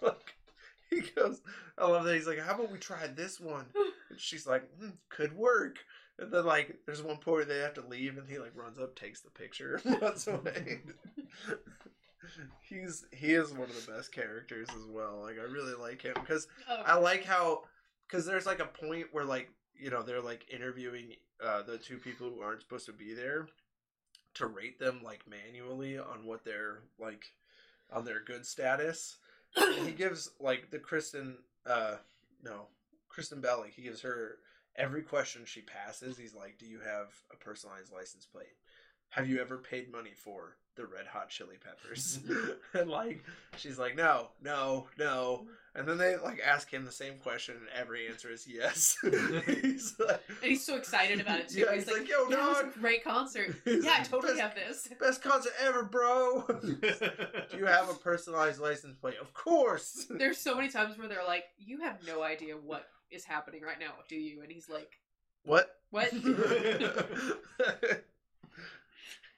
like, 0.00 0.34
he 0.90 1.00
goes, 1.16 1.40
"I 1.78 1.86
love 1.86 2.04
that." 2.04 2.14
He's 2.14 2.26
like, 2.26 2.38
"How 2.40 2.54
about 2.54 2.70
we 2.72 2.78
try 2.78 3.06
this 3.06 3.38
one?" 3.40 3.66
And 4.10 4.18
she's 4.20 4.46
like, 4.46 4.68
hmm, 4.78 4.90
"Could 5.08 5.36
work." 5.36 5.78
And 6.18 6.30
then 6.30 6.44
like, 6.44 6.76
there's 6.86 7.02
one 7.02 7.16
point 7.16 7.36
where 7.36 7.44
they 7.46 7.58
have 7.60 7.74
to 7.74 7.86
leave, 7.86 8.18
and 8.18 8.28
he 8.28 8.38
like 8.38 8.52
runs 8.54 8.78
up, 8.78 8.94
takes 8.94 9.22
the 9.22 9.30
picture, 9.30 9.80
and 9.84 10.00
runs 10.02 10.28
away. 10.28 10.82
He's 12.60 13.04
he 13.12 13.32
is 13.34 13.52
one 13.52 13.68
of 13.68 13.86
the 13.86 13.92
best 13.92 14.12
characters 14.12 14.68
as 14.70 14.86
well. 14.88 15.20
Like 15.22 15.36
I 15.38 15.42
really 15.50 15.74
like 15.74 16.02
him 16.02 16.14
because 16.14 16.46
Oh, 16.68 16.82
I 16.86 16.96
like 16.96 17.24
how 17.24 17.64
because 18.08 18.24
there's 18.26 18.46
like 18.46 18.60
a 18.60 18.66
point 18.66 19.06
where 19.12 19.24
like 19.24 19.50
you 19.74 19.90
know 19.90 20.02
they're 20.02 20.20
like 20.20 20.46
interviewing 20.52 21.14
uh, 21.44 21.62
the 21.62 21.78
two 21.78 21.98
people 21.98 22.30
who 22.30 22.40
aren't 22.40 22.60
supposed 22.62 22.86
to 22.86 22.92
be 22.92 23.14
there 23.14 23.48
to 24.34 24.46
rate 24.46 24.78
them 24.78 25.00
like 25.04 25.24
manually 25.28 25.98
on 25.98 26.24
what 26.24 26.44
they're 26.44 26.80
like 26.98 27.24
on 27.92 28.04
their 28.04 28.22
good 28.24 28.46
status. 28.46 29.16
And 29.56 29.86
he 29.86 29.92
gives 29.92 30.30
like 30.40 30.70
the 30.70 30.78
Kristen 30.78 31.36
uh 31.66 31.96
no 32.42 32.66
Kristen 33.08 33.40
Bell 33.40 33.60
like 33.60 33.74
he 33.74 33.82
gives 33.82 34.00
her 34.02 34.38
every 34.76 35.02
question 35.02 35.42
she 35.44 35.60
passes. 35.62 36.16
He's 36.16 36.34
like, 36.34 36.56
"Do 36.58 36.66
you 36.66 36.78
have 36.80 37.08
a 37.32 37.36
personalized 37.36 37.92
license 37.92 38.24
plate? 38.24 38.56
Have 39.10 39.28
you 39.28 39.40
ever 39.40 39.58
paid 39.58 39.92
money 39.92 40.12
for 40.16 40.56
the 40.76 40.86
Red 40.86 41.06
Hot 41.06 41.28
Chili 41.28 41.56
Peppers?" 41.62 42.20
and 42.74 42.90
like 42.90 43.24
she's 43.56 43.78
like, 43.78 43.96
"No, 43.96 44.28
no, 44.42 44.86
no." 44.98 45.46
And 45.74 45.88
then 45.88 45.96
they 45.96 46.16
like 46.18 46.38
ask 46.44 46.70
him 46.70 46.84
the 46.84 46.92
same 46.92 47.14
question, 47.18 47.54
and 47.56 47.66
every 47.74 48.06
answer 48.06 48.30
is 48.30 48.46
yes. 48.46 48.96
he's 49.46 49.94
like, 49.98 50.20
and 50.28 50.50
he's 50.50 50.64
so 50.66 50.76
excited 50.76 51.18
about 51.18 51.40
it 51.40 51.48
too. 51.48 51.60
Yeah, 51.60 51.72
he's, 51.74 51.84
he's 51.84 51.92
like, 51.92 52.00
like, 52.02 52.10
"Yo, 52.10 52.28
yeah, 52.28 52.48
was 52.48 52.58
dog." 52.58 52.72
a 52.76 52.78
great 52.78 53.02
concert. 53.02 53.54
He's 53.64 53.84
yeah, 53.84 53.92
I 53.92 53.98
like, 53.98 54.10
totally 54.10 54.34
"Best- 54.34 54.42
have 54.42 54.54
this. 54.54 54.88
Best 55.00 55.22
concert 55.22 55.52
ever, 55.60 55.82
bro. 55.84 56.44
Do 56.62 57.56
you 57.56 57.64
have 57.66 57.88
a 57.88 57.94
personalized 57.94 58.60
license 58.60 58.96
plate? 58.96 59.16
Of 59.20 59.32
course. 59.32 60.06
There's 60.10 60.36
so 60.38 60.54
many 60.54 60.68
times 60.68 60.98
where 60.98 61.08
they're 61.08 61.24
like, 61.26 61.44
"You 61.56 61.80
have 61.80 62.06
no 62.06 62.22
idea 62.22 62.54
what 62.54 62.86
is 63.10 63.24
happening 63.24 63.62
right 63.62 63.80
now, 63.80 63.92
do 64.10 64.16
you?" 64.16 64.42
And 64.42 64.52
he's 64.52 64.68
like, 64.68 64.98
What? 65.44 65.70
"What?" 65.90 66.12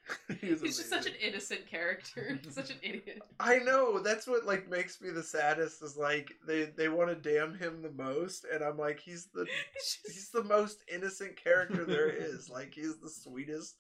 He's 0.41 0.61
He's 0.61 0.77
just 0.77 0.91
such 0.91 1.07
an 1.07 1.15
innocent 1.21 1.67
character, 1.67 2.39
such 2.51 2.71
an 2.71 2.77
idiot. 2.83 3.23
I 3.41 3.59
know. 3.59 3.99
That's 3.99 4.27
what 4.27 4.45
like 4.45 4.69
makes 4.69 5.01
me 5.01 5.11
the 5.11 5.23
saddest. 5.23 5.83
Is 5.83 5.97
like 5.97 6.33
they 6.47 6.65
they 6.77 6.89
want 6.89 7.11
to 7.11 7.35
damn 7.37 7.55
him 7.55 7.83
the 7.83 7.91
most, 7.91 8.45
and 8.53 8.63
I'm 8.63 8.79
like 8.79 9.01
he's 9.01 9.27
the 9.35 9.47
It's 9.75 9.99
he's 10.05 10.31
the 10.31 10.45
most 10.45 10.83
innocent 10.93 11.37
character 11.37 11.85
there 11.85 12.11
is. 12.11 12.51
Like 12.51 12.75
he's 12.75 12.97
the 12.97 13.11
sweetest. 13.11 13.77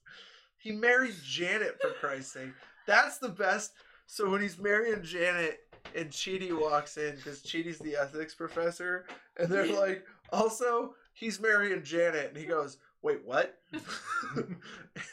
He 0.59 0.73
married 0.73 1.15
Janet 1.23 1.79
for 1.81 1.91
Christ's 1.91 2.33
sake. 2.33 2.53
That's 2.87 3.19
the 3.19 3.29
best. 3.29 3.73
So 4.07 4.31
when 4.31 4.43
he's 4.43 4.59
marrying 4.59 5.03
Janet, 5.03 5.61
and 5.95 6.11
Chidi 6.11 6.53
walks 6.59 6.97
in 6.97 7.17
because 7.17 7.43
Chidi's 7.43 7.79
the 7.79 7.97
ethics 7.97 8.35
professor, 8.35 9.07
and 9.39 9.49
they're 9.49 9.67
like, 9.67 10.05
also 10.33 10.95
he's 11.13 11.41
marrying 11.41 11.83
Janet, 11.83 12.29
and 12.29 12.37
he 12.37 12.45
goes, 12.45 12.79
"Wait, 13.05 13.21
what?" 13.25 13.61
and 14.35 14.57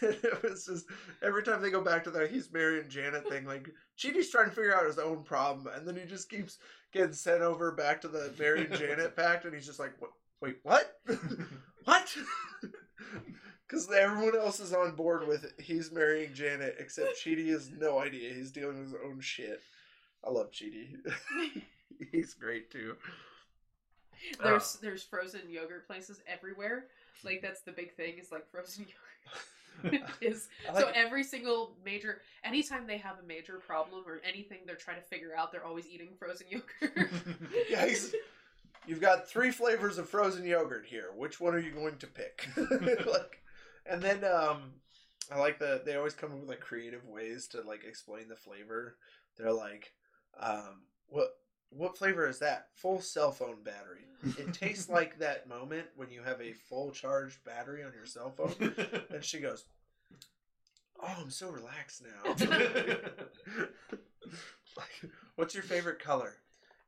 it 0.02 0.44
was 0.44 0.66
just 0.66 0.86
every 1.22 1.44
time 1.44 1.62
they 1.62 1.70
go 1.70 1.84
back 1.84 2.06
to 2.06 2.12
that 2.12 2.32
he's 2.32 2.52
marrying 2.52 2.88
Janet 2.88 3.28
thing, 3.28 3.46
like 3.46 3.70
Chidi's 4.00 4.32
trying 4.32 4.50
to 4.50 4.56
figure 4.56 4.74
out 4.74 4.86
his 4.86 4.98
own 4.98 5.24
problem, 5.24 5.68
and 5.76 5.86
then 5.86 5.98
he 5.98 6.06
just 6.06 6.30
keeps 6.30 6.58
getting 6.94 7.12
sent 7.12 7.42
over 7.42 7.74
back 7.74 8.00
to 8.02 8.08
the 8.08 8.34
marrying 8.40 8.72
Janet 8.78 9.16
pact, 9.18 9.44
and 9.44 9.54
he's 9.54 9.66
just 9.66 9.80
like, 9.80 9.92
"What? 10.00 10.12
Wait, 10.42 10.58
what? 10.64 11.00
what?" 11.84 12.18
Because 13.68 13.92
everyone 13.92 14.38
else 14.38 14.62
is 14.62 14.74
on 14.74 14.96
board 14.96 15.28
with 15.28 15.44
it. 15.44 15.54
he's 15.60 15.92
marrying 15.92 16.34
Janet, 16.34 16.78
except 16.80 17.18
Chidi 17.18 17.50
has 17.50 17.70
no 17.72 18.00
idea. 18.00 18.34
He's 18.34 18.52
dealing 18.52 18.80
with 18.80 18.92
his 18.92 19.02
own 19.06 19.20
shit. 19.20 19.62
I 20.26 20.30
love 20.30 20.52
Chidi. 20.52 20.96
he's 22.12 22.34
great 22.34 22.72
too. 22.72 22.96
There's 24.42 24.76
uh. 24.76 24.80
there's 24.82 25.04
frozen 25.04 25.42
yogurt 25.50 25.88
places 25.88 26.22
everywhere. 26.26 26.86
Like 27.24 27.42
that's 27.42 27.62
the 27.62 27.72
big 27.72 27.96
thing 27.96 28.16
is 28.20 28.32
like 28.32 28.50
frozen 28.50 28.86
yogurt. 29.84 30.08
is 30.22 30.48
like 30.72 30.84
so 30.84 30.92
every 30.94 31.24
single 31.24 31.76
major 31.84 32.22
anytime 32.44 32.86
they 32.86 32.98
have 32.98 33.16
a 33.24 33.26
major 33.26 33.58
problem 33.66 34.04
or 34.06 34.22
anything 34.28 34.60
they're 34.66 34.76
trying 34.76 34.98
to 34.98 35.08
figure 35.08 35.32
out, 35.36 35.52
they're 35.52 35.66
always 35.66 35.88
eating 35.88 36.10
frozen 36.20 36.48
yogurt. 36.50 37.10
Guys, 37.72 38.14
you've 38.86 39.02
got 39.02 39.28
three 39.28 39.52
flavors 39.52 39.98
of 39.98 40.10
frozen 40.10 40.46
yogurt 40.46 40.86
here. 40.86 41.08
Which 41.16 41.40
one 41.40 41.56
are 41.56 41.60
you 41.60 41.72
going 41.72 41.98
to 41.98 42.08
pick? 42.08 42.48
like, 42.58 43.42
and 43.86 44.02
then 44.02 44.24
um, 44.24 44.74
I 45.32 45.40
like 45.40 45.60
that 45.60 45.86
they 45.86 45.96
always 45.96 46.14
come 46.14 46.32
up 46.32 46.40
with 46.40 46.50
like 46.50 46.60
creative 46.60 47.06
ways 47.08 47.48
to 47.48 47.62
like 47.62 47.84
explain 47.84 48.28
the 48.28 48.36
flavor. 48.36 48.98
They're 49.38 49.54
like, 49.54 49.94
um, 50.40 50.84
what 51.08 51.30
what 51.72 51.98
flavor 51.98 52.28
is 52.28 52.40
that? 52.40 52.68
Full 52.76 53.02
cell 53.02 53.32
phone 53.32 53.64
battery. 53.64 54.06
It 54.38 54.54
tastes 54.60 54.90
like 54.90 55.18
that 55.20 55.48
moment 55.48 55.88
when 55.96 56.12
you 56.12 56.22
have 56.22 56.40
a 56.42 56.54
full 56.54 56.92
charged 56.92 57.44
battery 57.44 57.84
on 57.84 57.94
your 57.94 58.06
cell 58.06 58.30
phone. 58.30 58.76
And 59.14 59.24
she 59.24 59.40
goes, 59.40 59.66
"Oh, 61.02 61.16
I'm 61.20 61.32
so 61.32 61.50
relaxed 61.50 62.04
now." 62.04 62.36
like, 64.78 65.12
what's 65.36 65.54
your 65.54 65.64
favorite 65.64 66.00
color? 66.00 66.36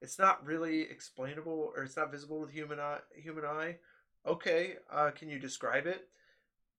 It's 0.01 0.19
not 0.19 0.45
really 0.45 0.81
explainable, 0.81 1.72
or 1.76 1.84
it's 1.84 1.97
not 1.97 2.11
visible 2.11 2.39
with 2.39 2.51
human 2.51 2.80
eye. 2.80 2.99
Human 3.15 3.45
eye. 3.45 3.77
Okay, 4.26 4.76
uh, 4.91 5.11
can 5.11 5.30
you 5.30 5.39
describe 5.39 5.88
it? 5.88 6.10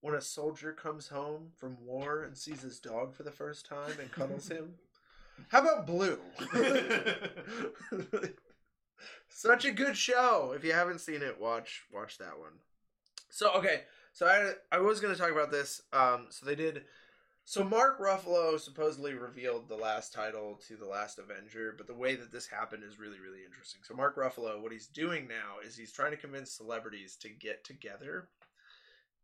When 0.01 0.15
a 0.15 0.21
soldier 0.21 0.71
comes 0.73 1.07
home 1.07 1.51
from 1.55 1.77
war 1.83 2.23
and 2.23 2.37
sees 2.37 2.61
his 2.61 2.79
dog 2.79 3.15
for 3.15 3.23
the 3.23 3.31
first 3.31 3.65
time 3.65 3.93
and 3.99 4.11
cuddles 4.11 4.47
him. 4.47 4.75
How 5.49 5.61
about 5.61 5.87
blue? 5.87 6.19
Such 9.29 9.65
a 9.65 9.71
good 9.71 9.97
show. 9.97 10.53
If 10.55 10.63
you 10.63 10.71
haven't 10.71 11.01
seen 11.01 11.21
it, 11.21 11.39
watch 11.39 11.83
watch 11.93 12.17
that 12.19 12.39
one. 12.39 12.53
So 13.29 13.51
okay, 13.55 13.81
so 14.13 14.25
I 14.25 14.53
I 14.75 14.79
was 14.79 14.99
gonna 15.01 15.15
talk 15.15 15.31
about 15.31 15.51
this. 15.51 15.81
Um, 15.91 16.27
so 16.29 16.45
they 16.45 16.55
did. 16.55 16.83
So 17.43 17.63
Mark 17.63 17.99
Ruffalo 17.99 18.59
supposedly 18.59 19.13
revealed 19.13 19.67
the 19.67 19.75
last 19.75 20.13
title 20.13 20.59
to 20.67 20.77
the 20.77 20.85
last 20.85 21.19
Avenger, 21.19 21.75
but 21.77 21.85
the 21.85 21.93
way 21.93 22.15
that 22.15 22.31
this 22.31 22.47
happened 22.47 22.83
is 22.83 22.97
really 22.97 23.19
really 23.19 23.43
interesting. 23.45 23.81
So 23.83 23.93
Mark 23.93 24.15
Ruffalo, 24.15 24.61
what 24.61 24.71
he's 24.71 24.87
doing 24.87 25.27
now 25.27 25.59
is 25.65 25.75
he's 25.75 25.91
trying 25.91 26.11
to 26.11 26.17
convince 26.17 26.51
celebrities 26.51 27.17
to 27.17 27.29
get 27.29 27.63
together. 27.65 28.29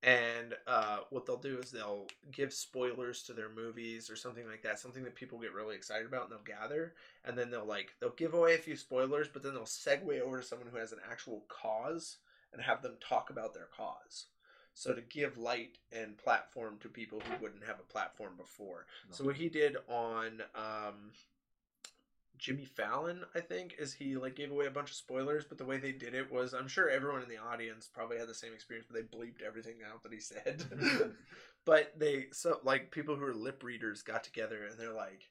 And 0.04 0.56
uh, 0.66 1.00
what 1.12 1.26
they'll 1.28 1.38
do 1.38 1.60
is 1.60 1.70
they'll 1.70 2.08
give 2.32 2.54
spoilers 2.54 3.22
to 3.24 3.34
their 3.34 3.50
movies 3.50 4.10
or 4.10 4.16
something 4.16 4.48
like 4.48 4.64
that, 4.64 4.80
something 4.80 5.04
that 5.04 5.14
people 5.14 5.38
get 5.38 5.54
really 5.54 5.76
excited 5.76 6.08
about, 6.08 6.24
and 6.24 6.32
they'll 6.32 6.58
gather, 6.58 6.96
and 7.24 7.38
then 7.38 7.52
they'll 7.52 7.66
like 7.66 7.94
they'll 8.00 8.10
give 8.12 8.34
away 8.34 8.56
a 8.56 8.60
few 8.60 8.76
spoilers, 8.76 9.28
but 9.28 9.44
then 9.44 9.54
they'll 9.54 9.64
segue 9.64 10.20
over 10.22 10.40
to 10.40 10.44
someone 10.46 10.68
who 10.72 10.78
has 10.78 10.92
an 10.92 11.00
actual 11.10 11.44
cause 11.50 12.18
and 12.52 12.62
have 12.62 12.82
them 12.82 12.96
talk 13.08 13.30
about 13.30 13.54
their 13.54 13.68
cause. 13.78 14.26
So 14.74 14.94
to 14.94 15.02
give 15.02 15.38
light 15.38 15.78
and 15.92 16.18
platform 16.18 16.78
to 16.82 16.88
people 16.88 17.20
who 17.20 17.44
wouldn't 17.44 17.66
have 17.66 17.80
a 17.80 17.92
platform 17.92 18.34
before. 18.38 18.86
So 19.12 19.26
what 19.26 19.36
he 19.36 19.50
did 19.50 19.76
on 19.88 20.42
um, 20.56 21.12
Jimmy 22.38 22.66
Fallon, 22.66 23.24
I 23.36 23.40
think, 23.40 23.76
is 23.78 23.94
he 23.94 24.16
like 24.16 24.36
gave 24.36 24.52
away 24.52 24.66
a 24.66 24.72
bunch 24.72 24.90
of 24.90 24.96
spoilers, 24.96 25.46
but 25.46 25.58
the 25.58 25.66
way 25.66 25.78
they 25.78 25.92
did 25.92 26.16
it 26.16 26.32
was, 26.32 26.54
I'm 26.54 26.68
sure 26.68 26.90
everyone 26.90 27.22
in 27.22 27.30
the 27.30 27.38
audience 27.38 27.90
probably 27.94 28.18
had 28.18 28.28
the 28.28 28.34
same 28.34 28.54
experience, 28.54 28.88
but 28.90 28.96
they 28.96 29.18
bleeped 29.18 29.42
everything 29.46 29.76
out 29.90 30.02
that 30.04 30.14
he 30.14 30.20
said. 30.20 30.64
but 31.66 31.94
they 32.00 32.28
so 32.32 32.60
like 32.64 32.92
people 32.92 33.16
who 33.16 33.26
are 33.26 33.34
lip 33.34 33.64
readers 33.64 34.02
got 34.02 34.24
together 34.24 34.66
and 34.66 34.80
they're 34.80 34.94
like, 34.94 35.30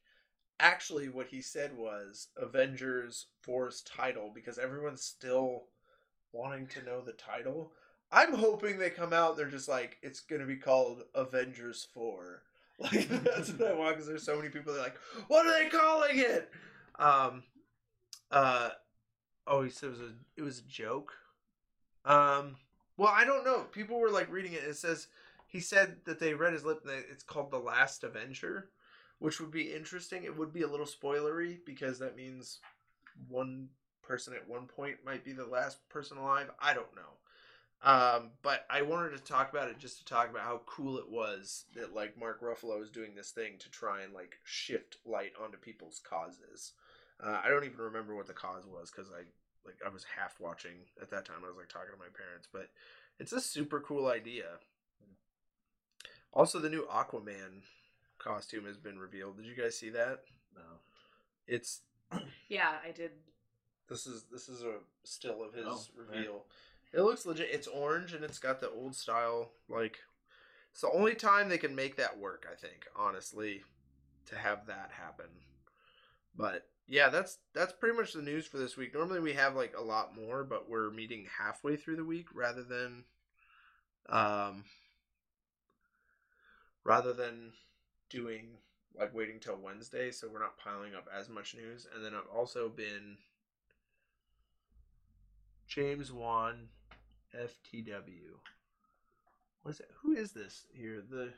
actually, 0.60 1.08
what 1.08 1.26
he 1.26 1.40
said 1.42 1.76
was 1.76 2.28
Avengers 2.36 3.26
Force 3.42 3.82
title 3.82 4.30
because 4.32 4.58
everyone's 4.58 5.02
still 5.02 5.64
wanting 6.32 6.66
to 6.68 6.84
know 6.84 7.00
the 7.00 7.12
title. 7.12 7.72
I'm 8.12 8.34
hoping 8.34 8.78
they 8.78 8.90
come 8.90 9.12
out. 9.12 9.36
They're 9.36 9.46
just 9.46 9.68
like 9.68 9.98
it's 10.02 10.20
gonna 10.20 10.46
be 10.46 10.56
called 10.56 11.02
Avengers 11.14 11.88
Four. 11.92 12.42
Like 12.80 13.10
that's 13.10 13.52
what 13.52 13.72
I 13.72 13.74
want 13.74 13.96
because 13.96 14.06
there's 14.08 14.22
so 14.22 14.36
many 14.36 14.48
people. 14.48 14.72
They're 14.72 14.82
like, 14.82 14.96
what 15.28 15.44
are 15.44 15.62
they 15.62 15.68
calling 15.68 16.18
it? 16.18 16.50
Um, 17.00 17.42
uh, 18.30 18.70
oh, 19.46 19.62
he 19.62 19.70
said 19.70 19.88
it 19.88 19.92
was 19.92 20.00
a 20.00 20.12
it 20.36 20.42
was 20.42 20.58
a 20.58 20.68
joke. 20.70 21.12
Um, 22.04 22.56
well, 22.96 23.12
I 23.12 23.24
don't 23.24 23.44
know. 23.44 23.64
People 23.72 23.98
were 23.98 24.10
like 24.10 24.30
reading 24.30 24.52
it. 24.52 24.62
It 24.62 24.76
says 24.76 25.08
he 25.48 25.60
said 25.60 25.96
that 26.04 26.20
they 26.20 26.34
read 26.34 26.52
his 26.52 26.64
lip. 26.64 26.86
It's 27.10 27.24
called 27.24 27.50
the 27.50 27.58
Last 27.58 28.04
Avenger, 28.04 28.68
which 29.18 29.40
would 29.40 29.50
be 29.50 29.72
interesting. 29.72 30.24
It 30.24 30.36
would 30.36 30.52
be 30.52 30.62
a 30.62 30.68
little 30.68 30.86
spoilery 30.86 31.58
because 31.64 31.98
that 31.98 32.16
means 32.16 32.58
one 33.28 33.68
person 34.02 34.34
at 34.34 34.48
one 34.48 34.66
point 34.66 34.96
might 35.04 35.24
be 35.24 35.32
the 35.32 35.46
last 35.46 35.88
person 35.88 36.18
alive. 36.18 36.50
I 36.60 36.74
don't 36.74 36.94
know. 36.94 37.02
Um, 37.82 38.32
but 38.42 38.66
I 38.68 38.82
wanted 38.82 39.16
to 39.16 39.24
talk 39.24 39.50
about 39.50 39.70
it 39.70 39.78
just 39.78 39.98
to 39.98 40.04
talk 40.04 40.28
about 40.28 40.42
how 40.42 40.60
cool 40.66 40.98
it 40.98 41.08
was 41.08 41.64
that 41.74 41.94
like 41.94 42.18
Mark 42.18 42.42
Ruffalo 42.42 42.82
is 42.82 42.90
doing 42.90 43.14
this 43.14 43.30
thing 43.30 43.54
to 43.58 43.70
try 43.70 44.02
and 44.02 44.12
like 44.12 44.38
shift 44.44 44.98
light 45.06 45.32
onto 45.42 45.56
people's 45.56 46.00
causes. 46.04 46.72
Uh, 47.22 47.40
I 47.44 47.48
don't 47.48 47.64
even 47.64 47.78
remember 47.78 48.14
what 48.14 48.26
the 48.26 48.32
cause 48.32 48.64
was 48.66 48.90
because 48.90 49.10
I 49.12 49.22
like 49.66 49.76
I 49.86 49.90
was 49.90 50.04
half 50.16 50.40
watching 50.40 50.72
at 51.02 51.10
that 51.10 51.24
time. 51.26 51.36
I 51.44 51.48
was 51.48 51.56
like 51.56 51.68
talking 51.68 51.92
to 51.92 51.98
my 51.98 52.10
parents, 52.16 52.48
but 52.52 52.70
it's 53.18 53.32
a 53.32 53.40
super 53.40 53.80
cool 53.80 54.06
idea. 54.08 54.46
Also, 56.32 56.58
the 56.58 56.70
new 56.70 56.86
Aquaman 56.86 57.62
costume 58.18 58.64
has 58.66 58.76
been 58.76 58.98
revealed. 58.98 59.36
Did 59.36 59.46
you 59.46 59.56
guys 59.60 59.76
see 59.76 59.90
that? 59.90 60.20
No. 60.54 60.62
It's 61.46 61.80
yeah, 62.48 62.74
I 62.86 62.92
did. 62.92 63.10
this 63.88 64.06
is 64.06 64.24
this 64.32 64.48
is 64.48 64.62
a 64.62 64.74
still 65.04 65.42
of 65.42 65.52
his 65.54 65.66
Oh, 65.66 65.82
reveal. 65.96 66.44
It 66.92 67.02
looks 67.02 67.26
legit. 67.26 67.50
It's 67.52 67.66
orange 67.66 68.14
and 68.14 68.24
it's 68.24 68.38
got 68.38 68.60
the 68.60 68.70
old 68.70 68.94
style 68.94 69.50
like. 69.68 69.98
It's 70.72 70.82
the 70.82 70.90
only 70.92 71.16
time 71.16 71.48
they 71.48 71.58
can 71.58 71.74
make 71.74 71.96
that 71.96 72.16
work. 72.18 72.46
I 72.50 72.54
think 72.54 72.86
honestly, 72.96 73.62
to 74.26 74.36
have 74.36 74.66
that 74.66 74.90
happen. 74.92 75.26
But 76.36 76.68
yeah, 76.90 77.08
that's 77.08 77.38
that's 77.54 77.72
pretty 77.72 77.96
much 77.96 78.12
the 78.12 78.20
news 78.20 78.46
for 78.46 78.58
this 78.58 78.76
week. 78.76 78.92
Normally 78.92 79.20
we 79.20 79.32
have 79.34 79.54
like 79.54 79.74
a 79.78 79.82
lot 79.82 80.16
more, 80.16 80.42
but 80.42 80.68
we're 80.68 80.90
meeting 80.90 81.24
halfway 81.38 81.76
through 81.76 81.94
the 81.94 82.04
week 82.04 82.26
rather 82.34 82.64
than, 82.64 83.04
um, 84.08 84.64
rather 86.82 87.12
than 87.12 87.52
doing 88.08 88.58
like 88.98 89.14
waiting 89.14 89.38
till 89.38 89.56
Wednesday, 89.56 90.10
so 90.10 90.28
we're 90.28 90.40
not 90.40 90.58
piling 90.58 90.96
up 90.96 91.06
as 91.16 91.28
much 91.28 91.54
news. 91.54 91.86
And 91.94 92.04
then 92.04 92.12
I've 92.12 92.36
also 92.36 92.68
been 92.68 93.18
James 95.68 96.12
Wan, 96.12 96.70
FTW. 97.32 98.34
What 99.62 99.70
is 99.70 99.80
it? 99.80 99.90
Who 100.02 100.12
is 100.12 100.32
this 100.32 100.64
here? 100.72 101.04
The 101.08 101.28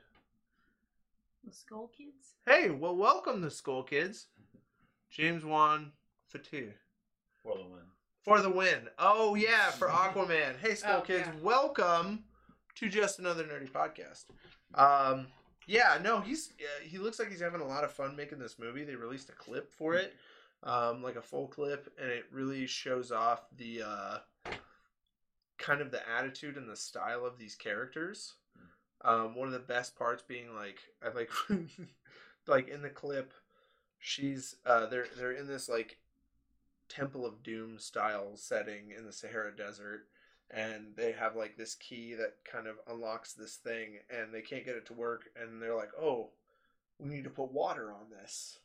The 1.44 1.52
Skull 1.52 1.90
Kids. 1.94 2.36
hey, 2.46 2.70
well, 2.70 2.96
welcome 2.96 3.42
the 3.42 3.50
Skull 3.50 3.82
Kids. 3.82 4.28
James 5.12 5.44
Wan 5.44 5.92
Fatir 6.32 6.72
For 7.42 7.56
the 7.56 7.64
win. 7.64 7.82
for 8.22 8.40
the 8.40 8.50
win. 8.50 8.88
Oh 8.98 9.34
yeah, 9.34 9.70
for 9.70 9.88
Aquaman. 9.90 10.58
Hey, 10.60 10.74
Skull 10.74 10.98
Oh, 10.98 11.02
Kids, 11.02 11.26
yeah. 11.26 11.40
welcome 11.42 12.24
to 12.76 12.88
just 12.88 13.18
another 13.18 13.44
nerdy 13.44 13.70
podcast. 13.70 14.24
Um, 14.74 15.26
yeah, 15.66 15.98
no, 16.02 16.20
he's 16.20 16.54
uh, 16.60 16.82
he 16.84 16.98
looks 16.98 17.18
like 17.18 17.30
he's 17.30 17.40
having 17.42 17.60
a 17.60 17.66
lot 17.66 17.84
of 17.84 17.92
fun 17.92 18.16
making 18.16 18.38
this 18.38 18.58
movie. 18.58 18.84
They 18.84 18.94
released 18.96 19.28
a 19.28 19.32
clip 19.32 19.70
for 19.74 19.94
it, 19.94 20.14
um, 20.62 21.02
like 21.02 21.16
a 21.16 21.22
full 21.22 21.46
clip, 21.48 21.92
and 22.00 22.10
it 22.10 22.24
really 22.32 22.66
shows 22.66 23.12
off 23.12 23.42
the 23.58 23.82
uh, 23.82 24.18
kind 25.58 25.80
of 25.82 25.90
the 25.90 26.00
attitude 26.08 26.56
and 26.56 26.68
the 26.68 26.76
style 26.76 27.26
of 27.26 27.38
these 27.38 27.54
characters. 27.54 28.34
Um, 29.04 29.34
one 29.34 29.48
of 29.48 29.52
the 29.52 29.58
best 29.58 29.96
parts 29.98 30.22
being 30.26 30.54
like 30.54 30.78
I 31.04 31.12
like 31.12 31.30
like 32.46 32.68
in 32.68 32.80
the 32.82 32.88
clip, 32.88 33.32
she's 34.02 34.56
uh, 34.66 34.86
they're 34.86 35.06
they're 35.16 35.32
in 35.32 35.46
this 35.46 35.68
like 35.68 35.98
Temple 36.88 37.24
of 37.24 37.42
Doom 37.42 37.78
style 37.78 38.36
setting 38.36 38.92
in 38.96 39.06
the 39.06 39.12
Sahara 39.12 39.56
Desert, 39.56 40.08
and 40.50 40.94
they 40.96 41.12
have 41.12 41.36
like 41.36 41.56
this 41.56 41.74
key 41.74 42.14
that 42.14 42.36
kind 42.44 42.66
of 42.66 42.76
unlocks 42.86 43.32
this 43.32 43.56
thing, 43.56 44.00
and 44.10 44.34
they 44.34 44.42
can't 44.42 44.66
get 44.66 44.76
it 44.76 44.86
to 44.86 44.92
work, 44.92 45.30
and 45.40 45.62
they're 45.62 45.76
like, 45.76 45.92
"Oh, 45.98 46.30
we 46.98 47.08
need 47.08 47.24
to 47.24 47.30
put 47.30 47.52
water 47.52 47.92
on 47.92 48.10
this 48.10 48.58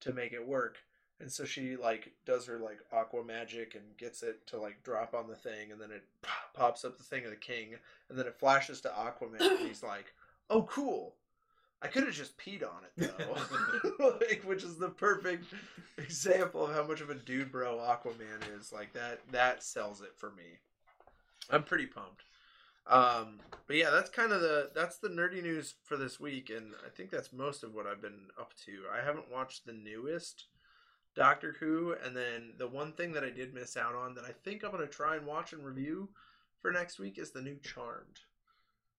to 0.00 0.12
make 0.12 0.32
it 0.32 0.46
work." 0.46 0.78
and 1.22 1.30
so 1.30 1.44
she 1.44 1.76
like 1.76 2.12
does 2.26 2.46
her 2.46 2.58
like 2.58 2.80
aqua 2.92 3.24
magic 3.24 3.76
and 3.76 3.96
gets 3.96 4.22
it 4.24 4.44
to 4.48 4.58
like 4.58 4.82
drop 4.82 5.14
on 5.14 5.28
the 5.28 5.36
thing, 5.36 5.70
and 5.70 5.80
then 5.80 5.92
it 5.92 6.02
pop- 6.20 6.52
pops 6.52 6.84
up 6.84 6.98
the 6.98 7.04
thing 7.04 7.24
of 7.24 7.30
the 7.30 7.36
king, 7.36 7.76
and 8.08 8.18
then 8.18 8.26
it 8.26 8.38
flashes 8.38 8.80
to 8.80 8.88
Aquaman, 8.88 9.40
and 9.40 9.68
he's 9.68 9.82
like, 9.82 10.12
"Oh, 10.50 10.64
cool." 10.64 11.14
I 11.82 11.88
could 11.88 12.04
have 12.04 12.14
just 12.14 12.38
peed 12.38 12.62
on 12.62 12.84
it 12.84 13.12
though, 13.18 14.14
like, 14.20 14.42
which 14.44 14.62
is 14.62 14.76
the 14.76 14.88
perfect 14.88 15.52
example 15.98 16.66
of 16.66 16.74
how 16.74 16.86
much 16.86 17.00
of 17.00 17.10
a 17.10 17.14
dude 17.14 17.50
bro 17.50 17.76
Aquaman 17.78 18.56
is. 18.56 18.72
Like 18.72 18.92
that, 18.92 19.20
that 19.32 19.62
sells 19.62 20.00
it 20.00 20.16
for 20.16 20.30
me. 20.30 20.44
I'm 21.50 21.64
pretty 21.64 21.86
pumped. 21.86 22.22
Um, 22.86 23.40
but 23.66 23.76
yeah, 23.76 23.90
that's 23.90 24.10
kind 24.10 24.32
of 24.32 24.40
the 24.40 24.70
that's 24.74 24.98
the 24.98 25.08
nerdy 25.08 25.42
news 25.42 25.74
for 25.84 25.96
this 25.96 26.18
week, 26.18 26.50
and 26.50 26.72
I 26.84 26.88
think 26.88 27.10
that's 27.10 27.32
most 27.32 27.62
of 27.62 27.74
what 27.74 27.86
I've 27.86 28.02
been 28.02 28.28
up 28.40 28.52
to. 28.66 28.84
I 28.92 29.04
haven't 29.04 29.30
watched 29.30 29.66
the 29.66 29.72
newest 29.72 30.46
Doctor 31.14 31.56
Who, 31.60 31.94
and 32.04 32.16
then 32.16 32.54
the 32.58 32.68
one 32.68 32.92
thing 32.92 33.12
that 33.12 33.24
I 33.24 33.30
did 33.30 33.54
miss 33.54 33.76
out 33.76 33.94
on 33.94 34.14
that 34.14 34.24
I 34.24 34.32
think 34.44 34.64
I'm 34.64 34.72
gonna 34.72 34.86
try 34.86 35.16
and 35.16 35.26
watch 35.26 35.52
and 35.52 35.64
review 35.64 36.08
for 36.60 36.72
next 36.72 36.98
week 36.98 37.18
is 37.18 37.30
the 37.30 37.42
new 37.42 37.56
Charmed. 37.62 38.20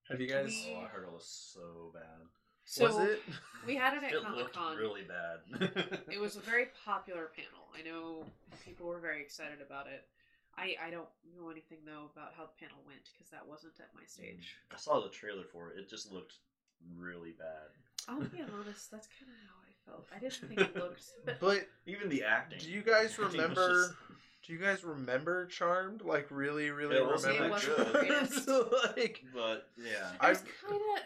Have 0.09 0.21
you 0.21 0.27
guys? 0.27 0.53
Oh, 0.69 0.81
I 0.81 0.87
heard 0.87 1.03
it 1.03 1.11
was 1.11 1.25
so 1.53 1.91
bad. 1.93 2.27
So 2.65 2.85
was 2.85 2.97
it? 3.09 3.21
we 3.67 3.75
had 3.75 3.93
it 3.97 4.03
at 4.03 4.13
It 4.13 4.23
Comic 4.23 4.53
Con. 4.53 4.77
really 4.77 5.01
bad. 5.03 6.01
It 6.11 6.19
was 6.19 6.35
a 6.35 6.39
very 6.39 6.67
popular 6.85 7.29
panel. 7.35 7.67
I 7.77 7.83
know 7.83 8.25
people 8.65 8.87
were 8.87 8.99
very 8.99 9.21
excited 9.21 9.59
about 9.65 9.87
it. 9.87 10.05
I, 10.57 10.75
I 10.85 10.91
don't 10.91 11.07
know 11.35 11.49
anything 11.49 11.79
though 11.85 12.09
about 12.15 12.33
how 12.37 12.43
the 12.45 12.55
panel 12.59 12.77
went 12.85 13.09
because 13.13 13.31
that 13.31 13.45
wasn't 13.47 13.73
at 13.79 13.89
my 13.95 14.01
mm. 14.03 14.09
stage. 14.09 14.55
I 14.71 14.77
saw 14.77 15.01
the 15.01 15.09
trailer 15.09 15.43
for 15.51 15.71
it. 15.71 15.79
It 15.79 15.89
just 15.89 16.11
looked 16.11 16.33
really 16.97 17.31
bad. 17.31 17.73
I'll 18.07 18.19
be 18.19 18.41
honest, 18.59 18.91
that's 18.91 19.07
kind 19.19 19.31
of 19.31 19.37
how 19.47 19.57
I 19.63 19.73
felt. 19.89 20.07
I 20.15 20.19
didn't 20.19 20.47
think 20.47 20.59
it 20.61 20.75
looked, 20.75 21.03
but 21.25 21.39
But 21.39 21.67
Even 21.87 22.09
the 22.09 22.23
acting. 22.23 22.59
do 22.59 22.69
you 22.69 22.81
guys 22.81 23.15
the 23.15 23.23
acting 23.23 23.25
was 23.25 23.33
remember? 23.33 23.83
just- 23.87 23.93
Do 24.45 24.53
you 24.53 24.59
guys 24.59 24.83
remember 24.83 25.45
Charmed? 25.47 26.01
Like 26.03 26.27
really, 26.29 26.69
really 26.69 26.97
It 26.97 27.05
wasn't 27.05 27.35
remember 27.39 27.59
that 27.59 27.75
Charmed? 27.75 28.45
good. 28.45 28.71
like 28.97 29.23
But 29.33 29.69
yeah, 29.77 30.11
it 30.13 30.29
was 30.29 30.43
kind 30.61 30.75
of. 30.75 31.03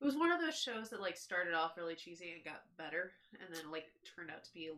It 0.00 0.04
was 0.04 0.16
one 0.16 0.32
of 0.32 0.40
those 0.40 0.56
shows 0.58 0.88
that 0.90 1.00
like 1.00 1.16
started 1.16 1.54
off 1.54 1.76
really 1.76 1.94
cheesy 1.94 2.32
and 2.32 2.44
got 2.44 2.62
better, 2.78 3.12
and 3.32 3.54
then 3.54 3.70
like 3.70 3.86
turned 4.16 4.30
out 4.30 4.44
to 4.44 4.54
be. 4.54 4.70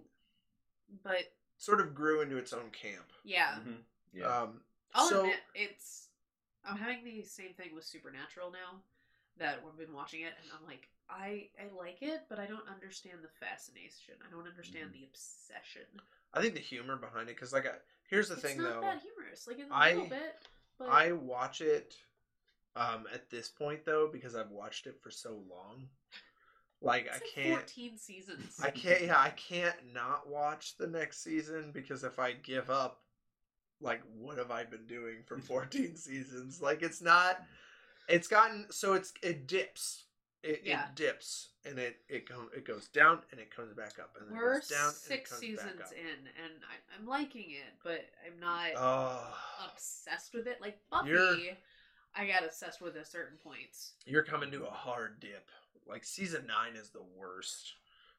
But 1.03 1.33
sort 1.59 1.81
of 1.81 1.95
grew 1.95 2.21
into 2.23 2.37
its 2.39 2.53
own 2.53 2.71
camp. 2.71 3.13
yeah, 3.25 3.59
Mhm. 3.61 3.77
yeah. 4.13 4.27
Um, 4.43 4.61
I'll 4.95 5.09
so 5.09 5.21
admit 5.21 5.41
it's. 5.55 6.09
I'm 6.65 6.77
having 6.77 7.05
the 7.05 7.23
same 7.23 7.55
thing 7.55 7.75
with 7.75 7.85
Supernatural 7.85 8.51
now, 8.53 8.83
that 9.39 9.65
we've 9.65 9.77
been 9.87 9.95
watching 9.97 10.21
it, 10.23 10.33
and 10.43 10.51
I'm 10.59 10.67
like, 10.67 10.89
I 11.09 11.49
I 11.59 11.69
like 11.77 12.03
it, 12.03 12.23
but 12.29 12.39
I 12.39 12.47
don't 12.47 12.69
understand 12.69 13.19
the 13.23 13.29
fascination. 13.29 14.15
I 14.27 14.31
don't 14.31 14.47
understand 14.49 14.91
Mm-hmm. 14.91 15.01
the 15.01 15.07
obsession. 15.07 15.87
I 16.35 16.41
think 16.41 16.55
the 16.55 16.61
humor 16.61 16.97
behind 16.97 17.29
it, 17.29 17.37
because 17.37 17.53
like, 17.53 17.67
I, 17.67 17.73
here's 18.09 18.29
the 18.29 18.35
it's 18.35 18.43
thing 18.43 18.59
not 18.59 18.75
though, 18.75 18.81
that 18.83 19.01
humorous, 19.03 19.47
like 19.47 19.59
in 19.59 19.71
a 19.71 19.75
I- 19.75 19.93
little 19.93 20.09
bit. 20.09 20.47
But 20.79 20.89
I 20.89 21.13
watch 21.13 21.61
it 21.61 21.95
um 22.77 23.05
at 23.13 23.29
this 23.31 23.49
point 23.49 23.85
though 23.85 24.09
because 24.13 24.35
I've 24.35 24.51
watched 24.51 24.87
it 24.87 24.99
for 25.03 25.11
so 25.11 25.41
long. 25.51 25.89
Like 26.81 27.07
it's 27.07 27.17
I 27.17 27.19
like 27.21 27.35
can't 27.35 27.61
14 27.71 27.99
seasons. 27.99 28.61
I 28.63 28.71
can't 28.71 29.03
yeah, 29.03 29.19
I 29.21 29.31
can't 29.31 29.77
not 29.93 30.29
watch 30.29 30.77
the 30.79 30.87
next 30.87 31.23
season 31.23 31.71
because 31.73 32.03
if 32.05 32.19
I 32.19 32.33
give 32.33 32.71
up 32.71 33.01
like 33.81 34.03
what 34.17 34.39
have 34.39 34.51
I 34.51 34.65
been 34.65 34.87
doing 34.87 35.19
for 35.27 35.39
14 35.39 35.97
seasons? 35.97 36.61
Like 36.63 36.83
it's 36.83 37.01
not 37.03 37.43
it's 38.09 38.27
gotten 38.29 38.67
so 38.71 38.95
it's 38.95 39.13
it 39.23 39.47
dips. 39.47 40.05
It, 40.43 40.63
Yeah. 40.65 40.87
it 40.89 40.97
dips 40.97 41.51
and 41.65 41.79
it 41.79 41.99
it 42.09 42.29
go, 42.29 42.49
it 42.57 42.65
goes 42.65 42.89
down 42.89 43.21
and 43.31 43.39
it 43.39 43.55
comes 43.55 43.73
back 43.75 44.01
up 44.01 44.17
and 44.19 44.29
then 44.29 44.37
We're 44.37 44.55
it 44.55 44.61
goes 44.63 44.69
down 44.71 44.87
and 44.89 44.93
it 44.97 44.99
six 44.99 45.31
comes 45.31 45.41
seasons 45.41 45.77
back 45.79 45.87
up. 45.87 45.93
in, 45.93 46.43
and 46.43 46.53
I, 46.69 46.99
I'm 46.99 47.07
liking 47.07 47.51
it, 47.53 47.75
but 47.85 48.05
I'm 48.27 48.41
not 48.41 48.71
Oh, 48.77 49.37
obsessed 49.73 50.35
with 50.35 50.49
it. 50.49 50.61
Like 50.61 50.79
Buffy, 50.91 51.11
You're- 51.11 51.57
I 52.17 52.27
got 52.27 52.45
obsessed 52.45 52.81
with 52.81 52.97
at 52.97 53.07
certain 53.07 53.39
points. 53.43 53.93
you're 54.07 54.23
coming 54.23 54.51
to 54.53 54.67
a 54.67 54.71
hard 54.71 55.21
dip. 55.21 55.49
Like 55.89 56.05
season 56.05 56.47
nine 56.47 56.77
is 56.81 56.91
the 56.91 57.03
worst. 57.17 57.75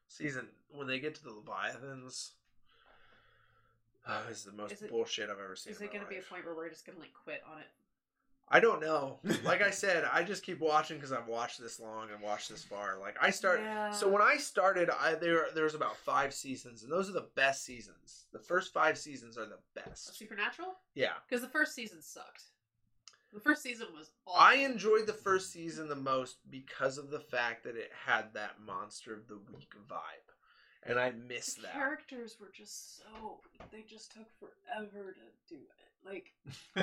Season 0.08 0.46
when 0.70 0.86
they 0.86 0.98
get 1.00 1.14
to 1.16 1.24
the 1.24 1.30
Leviathans, 1.30 2.32
oh, 4.08 4.22
is 4.30 4.44
the 4.44 4.52
most 4.52 4.72
Is 4.72 4.82
it- 4.82 4.90
bullshit 4.90 5.30
I've 5.30 5.38
ever 5.42 5.56
seen. 5.56 5.72
Is 5.72 5.78
in 5.80 5.84
it 5.84 5.86
my 5.88 5.92
going 5.94 6.04
to 6.04 6.10
be 6.10 6.18
a 6.18 6.22
point 6.22 6.44
where 6.44 6.54
we're 6.54 6.68
just 6.68 6.84
going 6.86 6.96
to 6.96 7.00
like 7.02 7.14
quit 7.14 7.42
on 7.50 7.60
it? 7.60 7.66
I 8.46 8.60
don't 8.60 8.82
know. 8.82 9.20
Like 9.42 9.62
I 9.62 9.70
said, 9.82 10.04
I 10.12 10.22
just 10.22 10.42
keep 10.42 10.60
watching 10.60 10.98
because 10.98 11.12
I've 11.12 11.26
watched 11.28 11.58
this 11.60 11.80
long 11.80 12.08
and 12.12 12.20
watched 12.22 12.50
this 12.50 12.62
far. 12.62 12.98
Like 13.00 13.16
I 13.20 13.30
start. 13.30 13.60
Yeah. 13.60 13.90
So 13.90 14.06
when 14.06 14.20
I 14.20 14.36
started, 14.36 14.90
I 14.90 15.14
there 15.14 15.46
there 15.54 15.64
was 15.64 15.74
about 15.74 15.96
five 15.96 16.34
seasons, 16.34 16.82
and 16.82 16.92
those 16.92 17.08
are 17.08 17.12
the 17.14 17.28
best 17.36 17.64
seasons. 17.64 18.26
The 18.32 18.38
first 18.38 18.72
five 18.74 18.98
seasons 18.98 19.38
are 19.38 19.46
the 19.46 19.58
best. 19.74 20.14
Supernatural, 20.18 20.74
Yeah, 20.94 21.12
because 21.26 21.40
the 21.42 21.48
first 21.48 21.74
season 21.74 22.02
sucked. 22.02 22.44
The 23.34 23.40
first 23.40 23.62
season 23.62 23.88
was 23.92 24.12
awful. 24.26 24.40
I 24.40 24.54
enjoyed 24.54 25.06
the 25.08 25.12
first 25.12 25.52
season 25.52 25.88
the 25.88 25.96
most 25.96 26.36
because 26.50 26.98
of 26.98 27.10
the 27.10 27.18
fact 27.20 27.64
that 27.64 27.76
it 27.76 27.90
had 28.06 28.32
that 28.34 28.60
monster 28.64 29.12
of 29.12 29.26
the 29.26 29.38
week 29.52 29.72
vibe, 29.90 30.32
and 30.88 30.98
I 31.00 31.10
miss 31.10 31.54
the 31.54 31.62
that. 31.62 31.72
characters 31.72 32.36
were 32.40 32.50
just 32.54 32.98
so 32.98 33.40
they 33.72 33.82
just 33.82 34.12
took 34.12 34.28
forever 34.38 35.12
to 35.14 35.54
do 35.54 35.60
it. 35.60 36.06
Like 36.06 36.32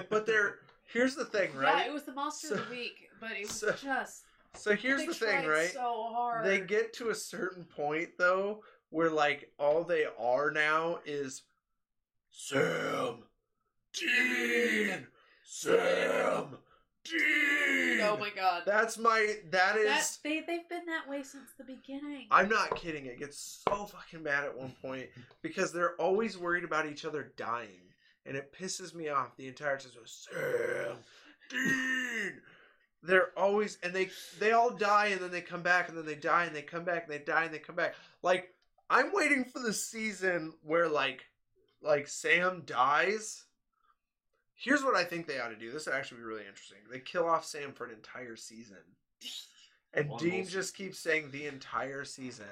But 0.10 0.26
there, 0.26 0.60
here's 0.92 1.16
the 1.16 1.26
thing, 1.26 1.56
right? 1.56 1.86
yeah, 1.86 1.90
it 1.90 1.94
was 1.94 2.04
the 2.04 2.14
monster 2.14 2.48
So- 2.48 2.56
of 2.56 2.66
the 2.70 2.76
week, 2.76 3.10
but 3.22 3.32
it 3.32 3.42
was 3.48 3.52
so- 3.52 3.72
just 3.72 4.24
so 4.56 4.76
here's 4.76 5.06
the 5.06 5.14
thing, 5.14 5.48
right? 5.48 5.72
So 5.72 6.10
hard. 6.12 6.46
they 6.46 6.60
get 6.60 6.92
to 6.96 7.12
a 7.12 7.16
certain 7.16 7.64
point 7.64 8.10
though 8.18 8.64
where 8.90 9.10
like 9.10 9.54
all 9.58 9.86
they 9.86 10.06
are 10.20 10.52
now 10.52 11.00
is 11.06 11.44
Sam 12.30 13.24
Dean 13.94 15.08
Sam 15.54 16.56
Dean 17.04 18.00
Oh 18.00 18.16
my 18.18 18.30
god. 18.34 18.64
That's 18.66 18.98
my 18.98 19.36
that 19.50 19.76
is 19.76 19.86
That, 19.86 20.18
they 20.24 20.40
they've 20.48 20.70
been 20.70 20.86
that 20.86 21.10
way 21.10 21.24
since 21.24 21.50
the 21.58 21.66
beginning. 21.66 22.28
I'm 22.32 22.48
not 22.48 22.78
kidding. 22.78 23.06
It 23.06 23.20
gets 23.20 23.62
so 23.68 23.86
fucking 23.86 24.24
bad 24.24 24.46
at 24.46 24.58
one 24.58 24.74
point 24.82 25.08
because 25.42 25.74
they're 25.74 25.96
always 25.96 26.38
worried 26.38 26.64
about 26.64 26.86
each 26.86 27.04
other 27.04 27.34
dying. 27.36 27.82
And 28.26 28.38
it 28.38 28.54
pisses 28.58 28.96
me 28.96 29.10
off 29.10 29.36
the 29.36 29.50
entire 29.50 29.78
time. 29.78 29.92
So 29.94 30.00
Sam 30.06 30.96
Dean 31.50 32.42
they're 33.04 33.38
always 33.38 33.78
and 33.84 33.94
they 33.94 34.10
they 34.40 34.54
all 34.54 34.70
die 34.70 35.08
and 35.08 35.20
then 35.20 35.32
they 35.32 35.42
come 35.42 35.64
back 35.64 35.90
and 35.90 35.98
then 35.98 36.06
they 36.06 36.16
die 36.16 36.46
and 36.46 36.56
they 36.56 36.62
come 36.62 36.86
back 36.86 37.04
and 37.04 37.12
they 37.12 37.26
die 37.26 37.44
and 37.44 37.54
they 37.54 37.60
come 37.60 37.76
back. 37.76 37.96
Like 38.24 38.56
I'm 38.90 39.12
waiting 39.12 39.44
for 39.44 39.60
the 39.60 39.74
season 39.74 40.54
where 40.64 40.88
like 40.88 41.26
like 41.82 42.08
Sam 42.08 42.64
dies. 42.66 43.44
Here's 44.62 44.84
what 44.84 44.96
I 44.96 45.04
think 45.04 45.26
they 45.26 45.40
ought 45.40 45.50
to 45.50 45.56
do. 45.56 45.72
This 45.72 45.88
would 45.88 45.96
actually 45.96 46.18
be 46.18 46.24
really 46.24 46.46
interesting. 46.48 46.78
They 46.92 47.00
kill 47.00 47.28
off 47.28 47.44
Sam 47.44 47.74
for 47.74 47.86
an 47.86 47.92
entire 47.92 48.36
season. 48.36 48.78
And 49.94 50.08
One 50.08 50.24
Dean 50.24 50.32
whole 50.32 50.46
just 50.46 50.74
keeps 50.74 50.98
saying 51.00 51.32
the 51.32 51.48
entire 51.48 52.06
season. 52.06 52.46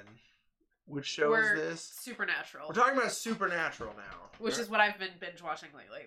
Which 0.84 1.06
show 1.06 1.30
We're 1.30 1.54
is 1.54 1.60
this? 1.60 1.80
Supernatural, 1.80 2.68
We're 2.68 2.74
talking 2.74 2.98
about 2.98 3.12
Supernatural 3.12 3.94
now. 3.96 4.28
which 4.38 4.58
is 4.58 4.68
what 4.68 4.80
I've 4.80 4.98
been 4.98 5.12
binge 5.20 5.40
watching 5.40 5.70
lately. 5.74 6.06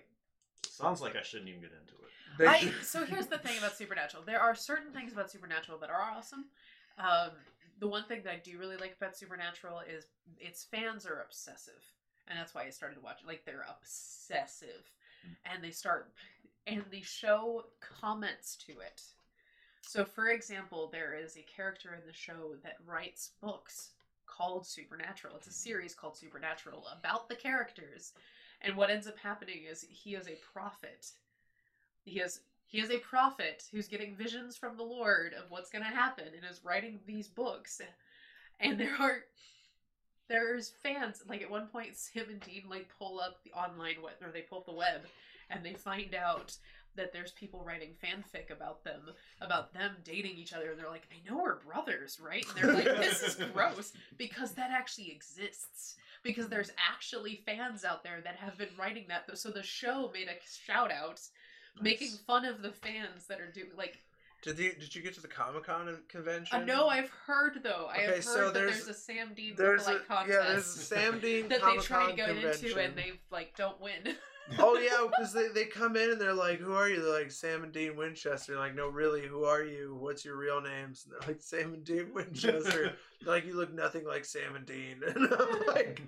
Sounds 0.64 1.00
like 1.00 1.16
I 1.16 1.22
shouldn't 1.22 1.48
even 1.48 1.60
get 1.60 1.72
into 1.72 1.94
it. 1.94 2.48
I, 2.48 2.70
so 2.84 3.04
here's 3.04 3.26
the 3.26 3.38
thing 3.38 3.58
about 3.58 3.76
Supernatural. 3.76 4.22
There 4.24 4.40
are 4.40 4.54
certain 4.54 4.92
things 4.92 5.12
about 5.12 5.28
Supernatural 5.28 5.78
that 5.78 5.90
are 5.90 6.00
awesome. 6.00 6.44
Um, 6.98 7.30
the 7.80 7.88
one 7.88 8.04
thing 8.04 8.20
that 8.24 8.32
I 8.32 8.40
do 8.42 8.56
really 8.58 8.76
like 8.76 8.94
about 8.96 9.16
Supernatural 9.16 9.80
is 9.80 10.06
its 10.38 10.62
fans 10.64 11.04
are 11.06 11.20
obsessive, 11.26 11.82
and 12.28 12.38
that's 12.38 12.54
why 12.54 12.64
I 12.64 12.70
started 12.70 13.02
watching. 13.02 13.26
Like 13.26 13.44
they're 13.44 13.66
obsessive, 13.68 14.90
and 15.44 15.62
they 15.62 15.70
start 15.70 16.12
and 16.66 16.84
the 16.90 17.02
show 17.02 17.64
comments 17.80 18.56
to 18.56 18.72
it. 18.72 19.02
So, 19.82 20.04
for 20.04 20.28
example, 20.28 20.88
there 20.90 21.14
is 21.14 21.36
a 21.36 21.42
character 21.42 21.94
in 21.94 22.06
the 22.06 22.12
show 22.12 22.54
that 22.62 22.78
writes 22.86 23.32
books 23.42 23.90
called 24.26 24.66
Supernatural. 24.66 25.36
It's 25.36 25.46
a 25.46 25.52
series 25.52 25.94
called 25.94 26.16
Supernatural 26.16 26.86
about 26.98 27.28
the 27.28 27.36
characters. 27.36 28.12
And 28.62 28.76
what 28.76 28.90
ends 28.90 29.06
up 29.06 29.18
happening 29.18 29.64
is 29.70 29.86
he 29.90 30.14
is 30.14 30.26
a 30.26 30.38
prophet. 30.52 31.10
He 32.02 32.20
is 32.20 32.40
he 32.66 32.80
is 32.80 32.90
a 32.90 32.98
prophet 32.98 33.64
who's 33.70 33.86
getting 33.86 34.16
visions 34.16 34.56
from 34.56 34.76
the 34.76 34.82
Lord 34.82 35.32
of 35.34 35.50
what's 35.50 35.70
going 35.70 35.84
to 35.84 35.90
happen 35.90 36.24
and 36.34 36.50
is 36.50 36.64
writing 36.64 36.98
these 37.06 37.28
books. 37.28 37.80
And 38.58 38.80
there 38.80 38.96
are 38.98 39.18
there's 40.28 40.72
fans 40.82 41.22
like 41.28 41.42
at 41.42 41.50
one 41.50 41.66
point 41.66 41.96
Sam 41.96 42.26
and 42.30 42.40
Dean 42.40 42.64
like 42.68 42.88
pull 42.98 43.20
up 43.20 43.42
the 43.44 43.52
online 43.52 44.02
web 44.02 44.14
or 44.22 44.30
they 44.32 44.42
pull 44.42 44.58
up 44.58 44.66
the 44.66 44.72
web 44.72 45.02
and 45.50 45.64
they 45.64 45.74
find 45.74 46.14
out 46.14 46.56
that 46.96 47.12
there's 47.12 47.32
people 47.32 47.62
writing 47.66 47.90
fanfic 48.02 48.50
about 48.50 48.84
them 48.84 49.02
about 49.40 49.74
them 49.74 49.96
dating 50.04 50.36
each 50.36 50.52
other 50.52 50.70
and 50.70 50.78
they're 50.78 50.90
like 50.90 51.08
I 51.12 51.28
know 51.28 51.42
we're 51.42 51.60
brothers 51.60 52.20
right? 52.24 52.44
And 52.56 52.56
they're 52.56 52.74
like 52.74 52.96
this 52.96 53.22
is 53.22 53.34
gross 53.52 53.92
because 54.16 54.52
that 54.52 54.70
actually 54.70 55.10
exists 55.10 55.96
because 56.22 56.48
there's 56.48 56.70
actually 56.90 57.42
fans 57.44 57.84
out 57.84 58.02
there 58.02 58.20
that 58.22 58.36
have 58.36 58.56
been 58.56 58.68
writing 58.78 59.04
that 59.08 59.36
so 59.38 59.50
the 59.50 59.62
show 59.62 60.10
made 60.14 60.28
a 60.28 60.36
shout 60.66 60.90
out 60.90 61.20
making 61.80 62.10
fun 62.26 62.44
of 62.44 62.62
the 62.62 62.70
fans 62.70 63.26
that 63.28 63.40
are 63.40 63.50
doing 63.50 63.68
like 63.76 63.98
Did 64.44 64.58
you 64.58 64.72
did 64.74 64.94
you 64.94 65.02
get 65.02 65.14
to 65.14 65.20
the 65.22 65.28
Comic 65.28 65.64
Con 65.64 65.96
convention? 66.08 66.62
Uh, 66.62 66.64
no, 66.64 66.86
I've 66.88 67.10
heard 67.26 67.60
though. 67.62 67.88
I 67.90 67.94
Okay, 67.94 68.02
have 68.02 68.14
heard 68.16 68.24
so 68.24 68.44
that 68.46 68.54
there's- 68.54 68.84
there's 68.84 68.88
a 68.88 69.00
Sam 69.00 69.32
Dean 69.34 69.54
there's 69.56 69.88
a 69.88 69.98
contest 70.00 70.28
yeah, 70.28 70.48
there's 70.52 70.66
a 70.66 70.78
Sam 70.78 71.18
Dean 71.18 71.48
that 71.48 71.62
they 71.62 71.76
try 71.78 72.10
to 72.10 72.16
go 72.16 72.26
convention. 72.26 72.66
into 72.66 72.78
and 72.80 72.94
they 72.96 73.12
like 73.30 73.56
don't 73.56 73.80
win. 73.80 74.14
oh 74.58 74.76
yeah, 74.78 75.06
because 75.08 75.32
they, 75.32 75.48
they 75.48 75.64
come 75.64 75.96
in 75.96 76.10
and 76.10 76.20
they're 76.20 76.34
like, 76.34 76.58
"Who 76.58 76.74
are 76.74 76.86
you?" 76.90 77.00
They're 77.02 77.18
like 77.22 77.30
Sam 77.32 77.64
and 77.64 77.72
Dean 77.72 77.96
Winchester. 77.96 78.58
like, 78.58 78.74
no, 78.74 78.88
really, 78.88 79.26
who 79.26 79.44
are 79.44 79.62
you? 79.64 79.96
What's 79.98 80.22
your 80.26 80.36
real 80.36 80.60
names? 80.60 81.06
And 81.06 81.14
they're 81.14 81.28
like 81.28 81.42
Sam 81.42 81.72
and 81.72 81.82
Dean 81.84 82.10
Winchester. 82.14 82.92
They're 83.22 83.32
like 83.34 83.46
you 83.46 83.54
look 83.56 83.72
nothing 83.72 84.04
like 84.06 84.26
Sam 84.26 84.54
and 84.56 84.66
Dean. 84.66 85.00
And 85.06 85.32
I'm 85.32 85.66
like, 85.68 86.02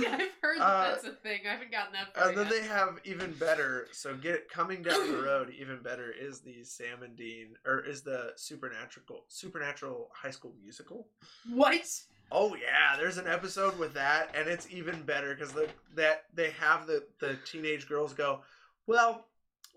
yeah, 0.00 0.14
I've 0.20 0.30
heard 0.42 0.58
that 0.58 0.62
Uh, 0.62 0.88
that's 0.90 1.04
a 1.04 1.12
thing. 1.12 1.40
I 1.46 1.52
haven't 1.52 1.70
gotten 1.70 1.92
that 1.92 2.14
far 2.14 2.28
and 2.28 2.38
then 2.38 2.46
yet. 2.46 2.54
they 2.62 2.66
have 2.68 2.98
even 3.04 3.32
better. 3.34 3.88
So 3.92 4.14
get 4.14 4.48
coming 4.50 4.82
down 4.82 5.10
the 5.12 5.22
road, 5.22 5.52
even 5.58 5.82
better 5.82 6.12
is 6.12 6.40
the 6.40 6.64
Sam 6.64 7.02
and 7.02 7.16
Dean, 7.16 7.56
or 7.66 7.80
is 7.84 8.02
the 8.02 8.32
supernatural 8.36 9.24
supernatural 9.28 10.10
high 10.12 10.30
school 10.30 10.54
musical. 10.62 11.08
What? 11.50 11.86
Oh 12.32 12.54
yeah, 12.56 12.96
there's 12.98 13.18
an 13.18 13.28
episode 13.28 13.78
with 13.78 13.94
that, 13.94 14.34
and 14.34 14.48
it's 14.48 14.68
even 14.70 15.02
better 15.02 15.34
because 15.34 15.52
the 15.52 15.68
that 15.94 16.24
they 16.34 16.50
have 16.50 16.86
the 16.86 17.04
the 17.20 17.36
teenage 17.44 17.88
girls 17.88 18.14
go, 18.14 18.40
well, 18.86 19.26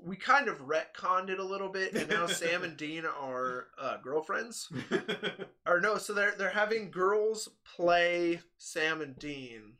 we 0.02 0.16
kind 0.16 0.48
of 0.48 0.66
retconned 0.66 1.30
it 1.30 1.40
a 1.40 1.44
little 1.44 1.70
bit, 1.70 1.94
and 1.94 2.10
now 2.10 2.26
Sam 2.26 2.64
and 2.64 2.76
Dean 2.78 3.06
are 3.06 3.68
uh, 3.80 3.98
girlfriends, 3.98 4.72
or 5.68 5.80
no, 5.80 5.98
so 5.98 6.14
they're 6.14 6.34
they're 6.38 6.50
having 6.50 6.90
girls 6.90 7.50
play 7.76 8.40
Sam 8.58 9.02
and 9.02 9.20
Dean, 9.20 9.74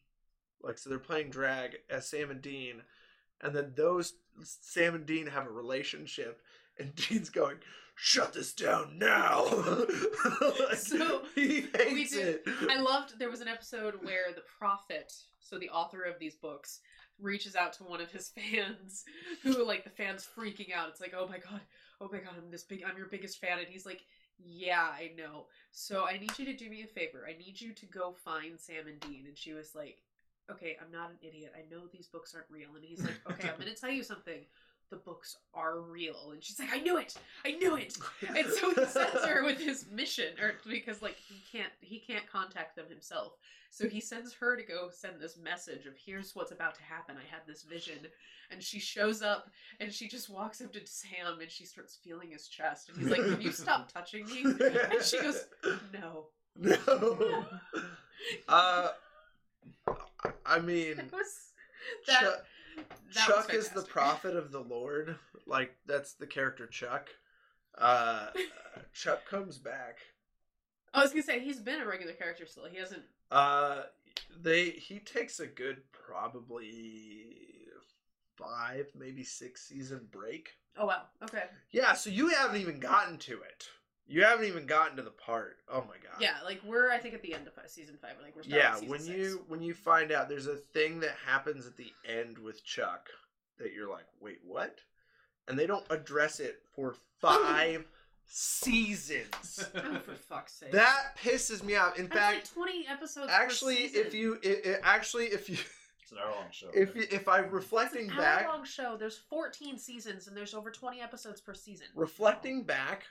like 0.62 0.78
so 0.78 0.90
they're 0.90 1.00
playing 1.00 1.30
drag 1.30 1.78
as 1.90 2.10
Sam 2.10 2.32
and 2.32 2.42
Dean, 2.42 2.82
and 3.42 3.56
then 3.56 3.74
those 3.76 4.14
Sam 4.44 4.96
and 4.96 5.06
Dean 5.06 5.28
have 5.28 5.46
a 5.48 5.52
relationship, 5.52 6.42
and 6.78 6.96
Dean's 7.10 7.30
going. 7.30 7.58
Shut 8.02 8.32
this 8.32 8.54
down 8.54 8.98
now! 8.98 9.44
Like, 10.70 10.78
So, 10.78 11.24
he 11.36 11.62
hates 11.76 11.92
we 11.94 12.06
did- 12.08 12.40
it. 12.46 12.50
I 12.70 12.80
loved 12.80 13.20
there 13.20 13.30
was 13.30 13.42
an 13.42 13.50
episode 13.50 13.96
where 14.04 14.32
the 14.34 14.44
prophet, 14.58 15.12
so 15.42 15.60
the 15.60 15.70
author 15.70 16.04
of 16.04 16.18
these 16.18 16.36
books, 16.36 16.80
reaches 17.20 17.58
out 17.58 17.74
to 17.74 17.84
one 17.84 18.00
of 18.00 18.10
his 18.10 18.30
fans 18.36 19.04
who 19.44 19.66
like 19.66 19.84
the 19.84 19.90
fans 19.90 20.26
freaking 20.38 20.74
out. 20.74 20.88
It's 20.88 21.02
like, 21.02 21.14
"Oh 21.14 21.28
my 21.28 21.40
god. 21.40 21.60
Oh 22.00 22.08
my 22.10 22.20
god, 22.20 22.36
I'm 22.38 22.50
this 22.50 22.64
big 22.64 22.84
I'm 22.90 22.96
your 22.98 23.08
biggest 23.08 23.40
fan." 23.42 23.60
And 23.60 23.68
he's 23.68 23.86
like, 23.86 24.02
"Yeah, 24.38 24.88
I 24.90 25.12
know. 25.18 25.48
So 25.74 26.06
I 26.06 26.18
need 26.18 26.32
you 26.40 26.46
to 26.46 26.56
do 26.56 26.70
me 26.70 26.84
a 26.84 26.88
favor. 26.88 27.26
I 27.30 27.38
need 27.38 27.60
you 27.60 27.74
to 27.74 27.86
go 27.86 28.16
find 28.24 28.58
Sam 28.58 28.88
and 28.88 29.00
Dean." 29.02 29.26
And 29.28 29.38
she 29.38 29.52
was 29.52 29.76
like, 29.76 29.98
"Okay, 30.52 30.78
I'm 30.82 30.92
not 30.92 31.12
an 31.12 31.18
idiot. 31.22 31.54
I 31.56 31.64
know 31.74 31.88
these 31.92 32.08
books 32.08 32.34
aren't 32.36 32.50
real." 32.50 32.70
And 32.76 32.84
he's 32.84 33.02
like, 33.04 33.20
"Okay, 33.32 33.50
I'm 33.50 33.56
going 33.60 33.68
to 33.74 33.80
tell 33.80 33.92
you 33.92 34.04
something. 34.04 34.46
The 34.90 34.98
books 34.98 35.38
are 35.54 35.80
real." 35.82 36.32
And 36.32 36.44
she's 36.44 36.60
like, 36.60 36.70
"I 36.74 36.80
knew 36.80 36.98
it. 36.98 37.16
I 37.46 37.52
knew 37.52 37.76
it." 37.76 37.98
and 38.28 38.48
so 38.48 38.74
he 38.74 38.86
sends 38.86 39.26
her 39.26 39.44
with 39.44 39.60
his 39.60 39.86
mission 39.92 40.34
or 40.42 40.54
because 40.68 41.02
like 41.02 41.16
he 41.16 41.42
can't 41.52 41.72
he 41.82 42.00
can't 42.00 42.30
contact 42.30 42.76
them 42.76 42.86
himself 42.90 43.34
so 43.72 43.88
he 43.88 44.02
sends 44.02 44.34
her 44.34 44.56
to 44.58 44.64
go 44.64 44.90
send 44.92 45.20
this 45.20 45.38
message 45.38 45.86
of 45.86 45.94
here's 46.04 46.36
what's 46.36 46.52
about 46.52 46.76
to 46.76 46.84
happen 46.84 47.16
i 47.18 47.32
had 47.32 47.42
this 47.48 47.64
vision 47.64 47.98
and 48.52 48.62
she 48.64 48.80
shows 48.80 49.22
up 49.22 49.50
and 49.80 49.94
she 49.94 50.08
just 50.08 50.30
walks 50.30 50.62
up 50.62 50.74
to 50.74 50.80
sam 50.86 51.40
and 51.42 51.52
she 51.52 51.66
starts 51.66 51.98
feeling 52.04 52.32
his 52.32 52.48
chest 52.48 52.90
and 52.90 52.98
he's 52.98 53.10
like 53.10 53.22
can 53.22 53.42
you 53.42 53.52
stop 53.52 53.92
touching 53.94 54.26
me 54.26 54.44
and 54.44 55.04
she 55.04 55.20
goes 55.22 55.46
no 55.94 56.26
No. 56.56 57.46
Uh, 58.48 58.90
I 60.50 60.60
mean, 60.60 60.96
that 60.98 61.12
was 61.12 61.52
that, 62.08 62.22
Chuck, 62.22 62.46
that 63.14 63.28
Chuck 63.28 63.54
is 63.54 63.70
the 63.70 63.84
prophet 63.84 64.36
of 64.36 64.52
the 64.52 64.60
Lord. 64.62 65.16
Like 65.46 65.76
that's 65.86 66.14
the 66.14 66.28
character 66.28 66.66
Chuck. 66.68 67.08
Uh, 67.78 68.28
Chuck 68.94 69.26
comes 69.30 69.58
back. 69.58 70.00
i 70.94 71.02
was 71.02 71.12
gonna 71.12 71.24
say 71.24 71.40
he's 71.40 71.60
been 71.62 71.82
a 71.82 71.86
regular 71.86 72.14
character 72.14 72.46
still 72.46 72.66
he 72.66 72.78
hasn't 72.78 73.04
Uh, 73.32 73.84
they 74.42 74.72
he 74.72 75.00
takes 75.00 75.40
a 75.40 75.46
good 75.48 75.78
probably 75.92 77.28
five, 78.36 78.88
maybe 78.98 79.24
six 79.24 79.68
season 79.68 80.08
break. 80.12 80.50
oh 80.78 80.86
wow 80.88 81.04
okay 81.24 81.44
Yeah, 81.72 81.94
so 81.94 82.10
you 82.10 82.30
haven't 82.30 82.60
even 82.62 82.80
gotten 82.80 83.18
to 83.20 83.34
it. 83.42 83.68
You 84.12 84.24
haven't 84.24 84.46
even 84.48 84.66
gotten 84.66 84.98
to 84.98 85.04
the 85.04 85.12
part. 85.12 85.58
Oh 85.72 85.82
my 85.82 85.96
god. 86.04 86.20
yeah 86.20 86.36
like 86.44 86.60
we're 86.66 86.90
i 86.92 86.98
think 86.98 87.14
at 87.14 87.22
the 87.22 87.34
end 87.34 87.48
of 87.48 87.54
season 87.70 87.96
five 88.02 88.14
like 88.24 88.36
we're 88.36 88.42
yeah 88.46 88.76
when 88.88 89.00
six. 89.00 89.16
you 89.16 89.46
when 89.48 89.62
you 89.62 89.74
find 89.76 90.12
out 90.12 90.28
there's 90.28 90.48
a 90.48 90.56
thing 90.56 91.00
that 91.02 91.16
happens 91.26 91.68
at 91.68 91.78
the 91.78 91.92
end 92.08 92.38
with 92.40 92.64
chuck 92.66 93.08
that 93.60 93.72
you're 93.74 93.90
like 93.90 94.06
wait 94.20 94.40
what 94.44 94.80
and 95.48 95.58
they 95.60 95.68
don't 95.68 95.86
address 95.92 96.40
it 96.40 96.60
for 96.76 96.96
five 97.22 97.86
seasons 98.26 99.64
oh 99.76 100.00
for 100.06 100.16
fuck's 100.16 100.54
sake 100.54 100.72
that 100.72 101.16
pisses 101.24 101.64
me 101.64 101.76
off 101.76 101.98
in 101.98 102.08
That's 102.08 102.20
fact 102.20 102.52
like 102.58 102.68
20 102.72 102.88
episodes 102.88 103.28
per 103.28 103.34
actually 103.34 103.76
if 103.76 104.14
you 104.14 104.34
it, 104.42 104.66
it- 104.66 104.82
actually 104.84 105.26
if 105.26 105.50
you 105.50 105.58
It's 106.02 106.12
an 106.14 106.18
hour 106.26 106.32
long 106.38 106.46
show. 106.50 106.68
if 106.74 106.96
you, 106.96 107.06
if 107.12 107.28
i'm 107.28 107.44
It's 107.46 107.54
reflecting 107.54 108.10
an 108.10 108.18
back 108.18 108.46
hour 108.46 108.56
long 108.56 108.66
show. 108.66 108.98
There's 108.98 109.18
14 109.30 109.78
seasons 109.78 110.28
and 110.28 110.36
there's 110.36 110.56
over 110.56 110.72
20 110.72 111.00
episodes 111.02 111.40
per 111.40 111.54
season. 111.54 111.86
reflecting 111.94 112.64
back 112.64 113.04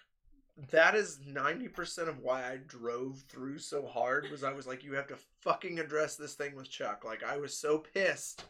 that 0.70 0.94
is 0.94 1.20
90% 1.28 2.08
of 2.08 2.18
why 2.18 2.42
i 2.42 2.58
drove 2.66 3.22
through 3.28 3.58
so 3.58 3.86
hard 3.86 4.26
was 4.30 4.42
i 4.42 4.52
was 4.52 4.66
like 4.66 4.82
you 4.82 4.94
have 4.94 5.06
to 5.06 5.16
fucking 5.40 5.78
address 5.78 6.16
this 6.16 6.34
thing 6.34 6.54
with 6.56 6.68
chuck. 6.68 7.04
Like 7.04 7.22
i 7.22 7.36
was 7.36 7.56
so 7.56 7.78
pissed. 7.78 8.44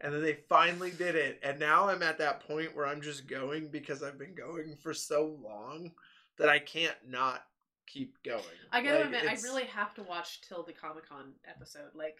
And 0.00 0.14
then 0.14 0.22
they 0.22 0.34
finally 0.48 0.92
did 0.92 1.16
it. 1.16 1.40
And 1.42 1.58
now 1.58 1.88
i'm 1.88 2.02
at 2.02 2.18
that 2.18 2.46
point 2.46 2.76
where 2.76 2.86
i'm 2.86 3.00
just 3.00 3.26
going 3.26 3.68
because 3.68 4.02
i've 4.02 4.18
been 4.18 4.34
going 4.34 4.76
for 4.80 4.94
so 4.94 5.36
long 5.42 5.90
that 6.38 6.48
i 6.48 6.58
can't 6.60 6.96
not 7.08 7.42
keep 7.86 8.22
going. 8.22 8.42
I 8.70 8.82
gotta 8.82 8.98
Like, 8.98 9.04
admit, 9.06 9.24
I 9.28 9.34
really 9.42 9.64
have 9.64 9.94
to 9.94 10.02
watch 10.02 10.42
till 10.42 10.62
the 10.62 10.72
Comic 10.72 11.08
Con 11.08 11.32
episode. 11.48 11.90
Like, 11.94 12.18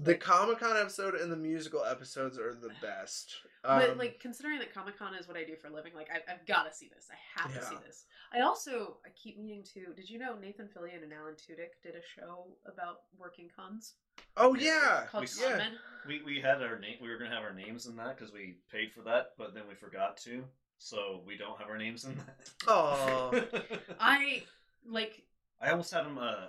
the 0.00 0.14
comic-con 0.14 0.76
episode 0.76 1.14
and 1.14 1.30
the 1.30 1.36
musical 1.36 1.84
episodes 1.84 2.38
are 2.38 2.54
the 2.54 2.70
best 2.80 3.36
but 3.62 3.90
Um, 3.90 3.98
like 3.98 4.20
considering 4.20 4.58
that 4.60 4.72
Comic 4.72 4.98
Con 4.98 5.14
is 5.14 5.26
what 5.26 5.36
I 5.36 5.44
do 5.44 5.56
for 5.56 5.66
a 5.68 5.72
living, 5.72 5.92
like 5.94 6.08
I, 6.10 6.32
I've 6.32 6.46
got 6.46 6.70
to 6.70 6.74
see 6.74 6.88
this. 6.94 7.08
I 7.10 7.40
have 7.40 7.52
to 7.52 7.62
see 7.62 7.76
this. 7.84 8.04
I 8.32 8.40
also 8.40 8.98
I 9.04 9.08
keep 9.20 9.38
meaning 9.38 9.64
to. 9.74 9.92
Did 9.94 10.08
you 10.08 10.18
know 10.18 10.36
Nathan 10.40 10.68
Fillion 10.68 11.02
and 11.02 11.12
Alan 11.12 11.34
Tudyk 11.34 11.82
did 11.82 11.94
a 11.94 12.02
show 12.02 12.46
about 12.66 13.00
working 13.18 13.48
cons 13.54 13.94
oh 14.36 14.54
yeah 14.54 15.04
called 15.10 15.24
we- 15.24 15.44
yeah 15.44 15.68
we 16.06 16.22
we 16.22 16.40
had 16.40 16.62
our 16.62 16.78
name. 16.78 16.96
We 17.02 17.08
were 17.08 17.18
gonna 17.18 17.34
have 17.34 17.44
our 17.44 17.54
names 17.54 17.86
in 17.86 17.96
that 17.96 18.16
because 18.16 18.32
we 18.32 18.58
paid 18.70 18.92
for 18.92 19.02
that, 19.02 19.32
but 19.36 19.54
then 19.54 19.64
we 19.68 19.74
forgot 19.74 20.16
to, 20.18 20.44
so 20.78 21.22
we 21.26 21.36
don't 21.36 21.58
have 21.58 21.68
our 21.68 21.78
names 21.78 22.04
in 22.04 22.14
that. 22.16 22.50
oh 22.68 23.44
I 24.00 24.44
like 24.86 25.22
I 25.60 25.70
almost 25.70 25.92
had 25.92 26.04
them. 26.04 26.18
Uh, 26.18 26.46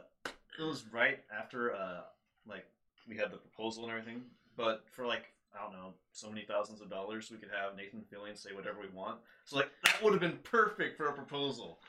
it 0.59 0.63
was 0.63 0.83
right 0.91 1.19
after 1.35 1.73
uh, 1.73 2.01
like 2.01 2.01
we 3.09 3.17
had 3.17 3.31
the 3.31 3.37
proposal 3.37 3.83
and 3.83 3.91
everything, 3.91 4.21
but 4.55 4.85
for 4.91 5.05
like 5.05 5.33
I 5.53 5.63
don't 5.63 5.73
know, 5.73 5.93
so 6.11 6.29
many 6.29 6.45
thousands 6.47 6.79
of 6.79 6.89
dollars, 6.91 7.31
we 7.31 7.37
could 7.37 7.49
have 7.49 7.75
Nathan 7.75 8.03
Fillion 8.13 8.37
say 8.37 8.51
whatever 8.53 8.77
we 8.79 8.89
want. 8.95 9.17
So 9.45 9.57
like 9.57 9.71
that 9.83 10.01
would 10.03 10.13
have 10.13 10.21
been 10.21 10.39
perfect 10.43 10.95
for 10.95 11.07
a 11.07 11.13
proposal 11.13 11.79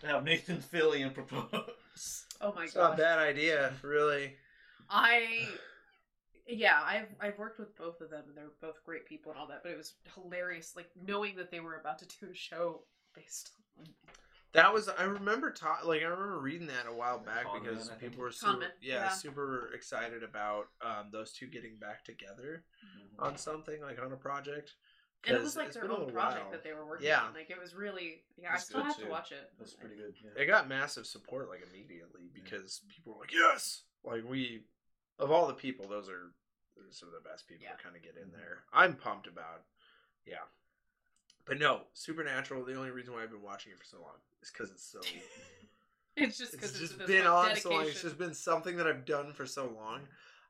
to 0.00 0.06
have 0.06 0.24
Nathan 0.24 0.58
Fillion 0.58 1.12
propose. 1.12 2.24
oh 2.40 2.52
my 2.54 2.62
god, 2.62 2.64
it's 2.64 2.74
not 2.74 2.94
a 2.94 2.96
bad 2.96 3.18
idea 3.18 3.72
really 3.82 4.34
I 4.88 5.48
yeah, 6.46 6.80
I've 6.84 7.08
I've 7.20 7.38
worked 7.38 7.58
with 7.58 7.76
both 7.76 8.00
of 8.00 8.10
them 8.10 8.24
and 8.28 8.36
they're 8.36 8.50
both 8.60 8.84
great 8.84 9.06
people 9.06 9.32
and 9.32 9.40
all 9.40 9.46
that, 9.48 9.62
but 9.62 9.72
it 9.72 9.78
was 9.78 9.94
hilarious 10.14 10.74
like 10.76 10.90
knowing 11.06 11.36
that 11.36 11.50
they 11.50 11.60
were 11.60 11.80
about 11.80 11.98
to 12.00 12.06
do 12.06 12.30
a 12.30 12.34
show 12.34 12.82
based 13.14 13.52
on 13.78 13.86
That 14.54 14.72
was 14.74 14.88
I 14.88 15.04
remember 15.04 15.50
ta- 15.50 15.80
like 15.84 16.02
I 16.02 16.06
remember 16.06 16.38
reading 16.40 16.66
that 16.66 16.86
a 16.86 16.92
while 16.94 17.18
back 17.18 17.44
Con 17.46 17.62
because 17.62 17.86
Man, 17.88 17.96
I 17.96 18.00
think. 18.00 18.12
people 18.12 18.22
were 18.24 18.32
super, 18.32 18.58
Man, 18.58 18.68
yeah, 18.82 18.94
yeah. 19.04 19.08
super 19.10 19.70
excited 19.74 20.22
about 20.22 20.66
um, 20.84 21.08
those 21.10 21.32
two 21.32 21.46
getting 21.46 21.76
back 21.78 22.04
together 22.04 22.64
on 23.18 23.36
something 23.38 23.80
like 23.80 23.98
on 24.02 24.12
a 24.12 24.16
project. 24.16 24.72
and 25.26 25.36
it 25.36 25.42
was 25.42 25.56
like 25.56 25.72
their 25.72 25.82
been 25.82 25.92
own 25.92 26.12
project 26.12 26.44
while. 26.44 26.52
that 26.52 26.62
they 26.64 26.72
were 26.74 26.84
working 26.86 27.06
Yeah. 27.06 27.22
on. 27.22 27.32
Like 27.34 27.48
it 27.48 27.58
was 27.60 27.74
really 27.74 28.24
yeah, 28.36 28.50
That's 28.52 28.64
I 28.64 28.66
still 28.66 28.80
good, 28.80 28.86
have 28.88 28.98
to 28.98 29.08
watch 29.08 29.32
it. 29.32 29.50
That's 29.58 29.72
pretty 29.74 29.96
good. 29.96 30.14
Yeah. 30.22 30.42
It 30.42 30.46
got 30.46 30.68
massive 30.68 31.06
support 31.06 31.48
like 31.48 31.62
immediately 31.70 32.28
because 32.34 32.82
people 32.94 33.14
were 33.14 33.20
like, 33.20 33.32
"Yes!" 33.32 33.84
Like 34.04 34.22
we, 34.28 34.64
of 35.18 35.30
all 35.30 35.46
the 35.46 35.54
people, 35.54 35.88
those 35.88 36.08
are 36.10 36.34
those 36.76 36.90
are 36.90 36.92
some 36.92 37.08
of 37.08 37.14
the 37.14 37.26
best 37.28 37.46
people 37.48 37.64
Yeah. 37.64 37.76
to 37.76 37.82
kind 37.82 37.96
of 37.96 38.02
get 38.02 38.16
in 38.22 38.32
there. 38.32 38.64
I'm 38.72 38.96
pumped 38.96 39.26
about, 39.28 39.62
yeah. 40.26 40.44
But 41.44 41.58
no, 41.58 41.82
Supernatural. 41.92 42.64
The 42.64 42.76
only 42.76 42.90
reason 42.90 43.14
why 43.14 43.22
I've 43.22 43.30
been 43.30 43.42
watching 43.42 43.72
it 43.72 43.78
for 43.78 43.84
so 43.84 43.98
long 43.98 44.14
is 44.42 44.50
because 44.50 44.70
it's 44.70 44.84
so. 44.84 45.00
It's 46.14 46.36
just 46.36 46.52
it's 46.52 46.60
because 46.60 46.78
just 46.78 46.92
it's, 46.92 46.96
this 46.98 47.06
been 47.06 47.26
on 47.26 47.44
dedication. 47.44 47.70
so 47.70 47.76
long. 47.76 47.86
It's 47.86 48.02
just 48.02 48.18
been 48.18 48.34
something 48.34 48.76
that 48.76 48.86
I've 48.86 49.06
done 49.06 49.32
for 49.32 49.46
so 49.46 49.72
long. 49.74 50.00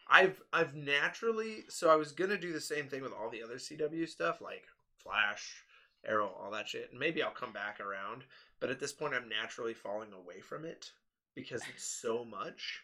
I've 0.09 0.43
I've 0.53 0.75
naturally 0.75 1.65
so 1.69 1.89
I 1.89 1.95
was 1.95 2.11
gonna 2.11 2.37
do 2.37 2.53
the 2.53 2.61
same 2.61 2.89
thing 2.89 3.01
with 3.01 3.13
all 3.13 3.31
the 3.31 3.45
other 3.45 3.59
CW 3.59 4.09
stuff 4.09 4.41
like 4.41 4.65
Flash, 4.97 5.63
Arrow, 6.05 6.35
all 6.43 6.51
that 6.51 6.69
shit, 6.69 6.89
and 6.91 6.99
maybe 6.99 7.23
I'll 7.23 7.31
come 7.31 7.53
back 7.53 7.79
around. 7.79 8.25
But 8.59 8.71
at 8.71 8.81
this 8.81 8.93
point, 8.93 9.15
I'm 9.15 9.29
naturally 9.29 9.73
falling 9.73 10.13
away 10.13 10.41
from 10.41 10.65
it 10.65 10.91
because 11.35 11.63
it's 11.73 11.85
so 11.85 12.25
much 12.25 12.83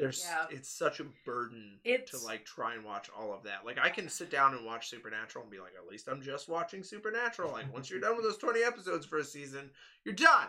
There's 0.00 0.24
Yeah. 0.24 0.46
it's 0.50 0.68
such 0.68 1.00
a 1.00 1.04
burden 1.24 1.80
It's- 1.84 2.10
to 2.10 2.18
like 2.18 2.44
try 2.44 2.74
and 2.74 2.84
watch 2.84 3.08
all 3.10 3.32
of 3.32 3.42
that. 3.44 3.64
Like 3.64 3.78
I 3.78 3.90
can 3.90 4.08
sit 4.08 4.30
down 4.30 4.54
and 4.54 4.64
watch 4.64 4.88
Supernatural 4.88 5.42
and 5.44 5.50
be 5.52 5.58
like, 5.60 5.74
at 5.76 5.86
least 5.86 6.08
I'm 6.08 6.22
just 6.22 6.48
watching 6.48 6.82
Supernatural. 6.82 7.52
Like 7.52 7.72
once 7.72 7.90
you're 7.90 8.00
done 8.00 8.16
with 8.16 8.24
those 8.24 8.38
20 8.38 8.62
episodes 8.62 9.06
for 9.06 9.18
a 9.18 9.24
season, 9.24 9.70
you're 10.04 10.14
done. 10.14 10.48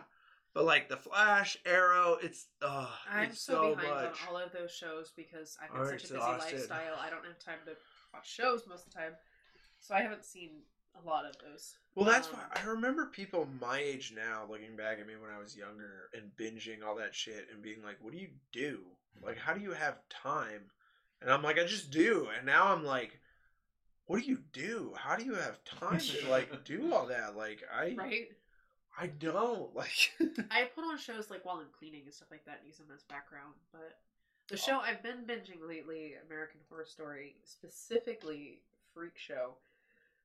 But 0.54 0.66
like 0.66 0.90
the 0.90 0.98
Flash, 0.98 1.58
Arrow, 1.66 2.18
it's 2.22 2.48
uh 2.62 2.94
I'm 3.10 3.30
it's 3.30 3.42
so, 3.42 3.54
so, 3.54 3.76
behind 3.76 4.06
much. 4.10 4.22
on 4.24 4.28
all 4.30 4.38
of 4.38 4.52
those 4.52 4.72
shows 4.74 5.12
because 5.16 5.58
I've 5.62 5.70
had 5.70 5.88
such 6.00 6.10
a 6.12 6.14
busy 6.14 6.18
lifestyle. 6.20 6.96
I 7.00 7.10
don't 7.10 7.26
have 7.26 7.40
time 7.40 7.60
to 7.66 7.76
watch 8.14 8.30
shows 8.30 8.68
most 8.68 8.88
of 8.88 8.94
the 8.94 9.00
time, 9.00 9.16
so 9.80 9.96
I 9.96 10.02
haven't 10.02 10.26
seen 10.26 10.64
a 11.02 11.08
lot 11.08 11.24
of 11.26 11.38
those. 11.40 11.78
Well, 11.96 12.04
that's 12.06 12.28
Um, 12.28 12.34
why 12.34 12.48
I 12.56 12.64
remember 12.66 13.06
people 13.06 13.46
my 13.62 13.80
age 13.80 14.12
now 14.12 14.46
looking 14.50 14.76
back 14.76 15.00
at 15.00 15.08
me 15.08 15.16
when 15.16 15.30
I 15.32 15.38
was 15.38 15.56
younger 15.56 16.10
and 16.14 16.36
binging 16.36 16.84
all 16.84 16.96
that 16.96 17.16
shit 17.16 17.48
and 17.50 17.62
being 17.62 17.82
like, 17.82 18.02
"What 18.02 18.12
do 18.12 18.20
you 18.20 18.32
do? 18.52 18.86
Like, 19.22 19.38
how 19.38 19.54
do 19.54 19.62
you 19.62 19.72
have 19.74 20.08
time?" 20.10 20.72
And 21.22 21.32
I'm 21.32 21.44
like, 21.44 21.60
"I 21.60 21.66
just 21.66 21.92
do." 21.92 22.30
And 22.36 22.46
now 22.46 22.68
I'm 22.74 22.84
like, 22.84 23.20
"What 24.06 24.22
do 24.22 24.26
you 24.30 24.38
do? 24.54 24.94
How 24.98 25.16
do 25.16 25.26
you 25.26 25.36
have 25.36 25.64
time 25.66 26.00
to 26.00 26.28
like 26.30 26.64
do 26.66 26.94
all 26.94 27.08
that?" 27.08 27.36
Like, 27.36 27.64
I 27.74 27.96
Right? 27.96 28.30
I 28.98 29.08
don't 29.08 29.74
like. 29.76 30.12
I 30.52 30.64
put 30.76 30.84
on 30.84 30.98
shows 30.98 31.30
like 31.30 31.46
while 31.46 31.58
I'm 31.58 31.72
cleaning 31.78 32.04
and 32.06 32.14
stuff 32.14 32.32
like 32.32 32.46
that 32.46 32.60
and 32.60 32.68
use 32.68 32.78
them 32.78 32.88
as 32.94 33.04
background. 33.04 33.56
But 33.72 33.98
the 34.50 34.56
Oh. 34.56 34.58
show 34.58 34.80
I've 34.80 35.02
been 35.04 35.26
binging 35.26 35.68
lately, 35.68 36.16
American 36.28 36.60
Horror 36.70 36.86
Story, 36.86 37.36
specifically 37.44 38.60
Freak 38.94 39.18
Show, 39.18 39.56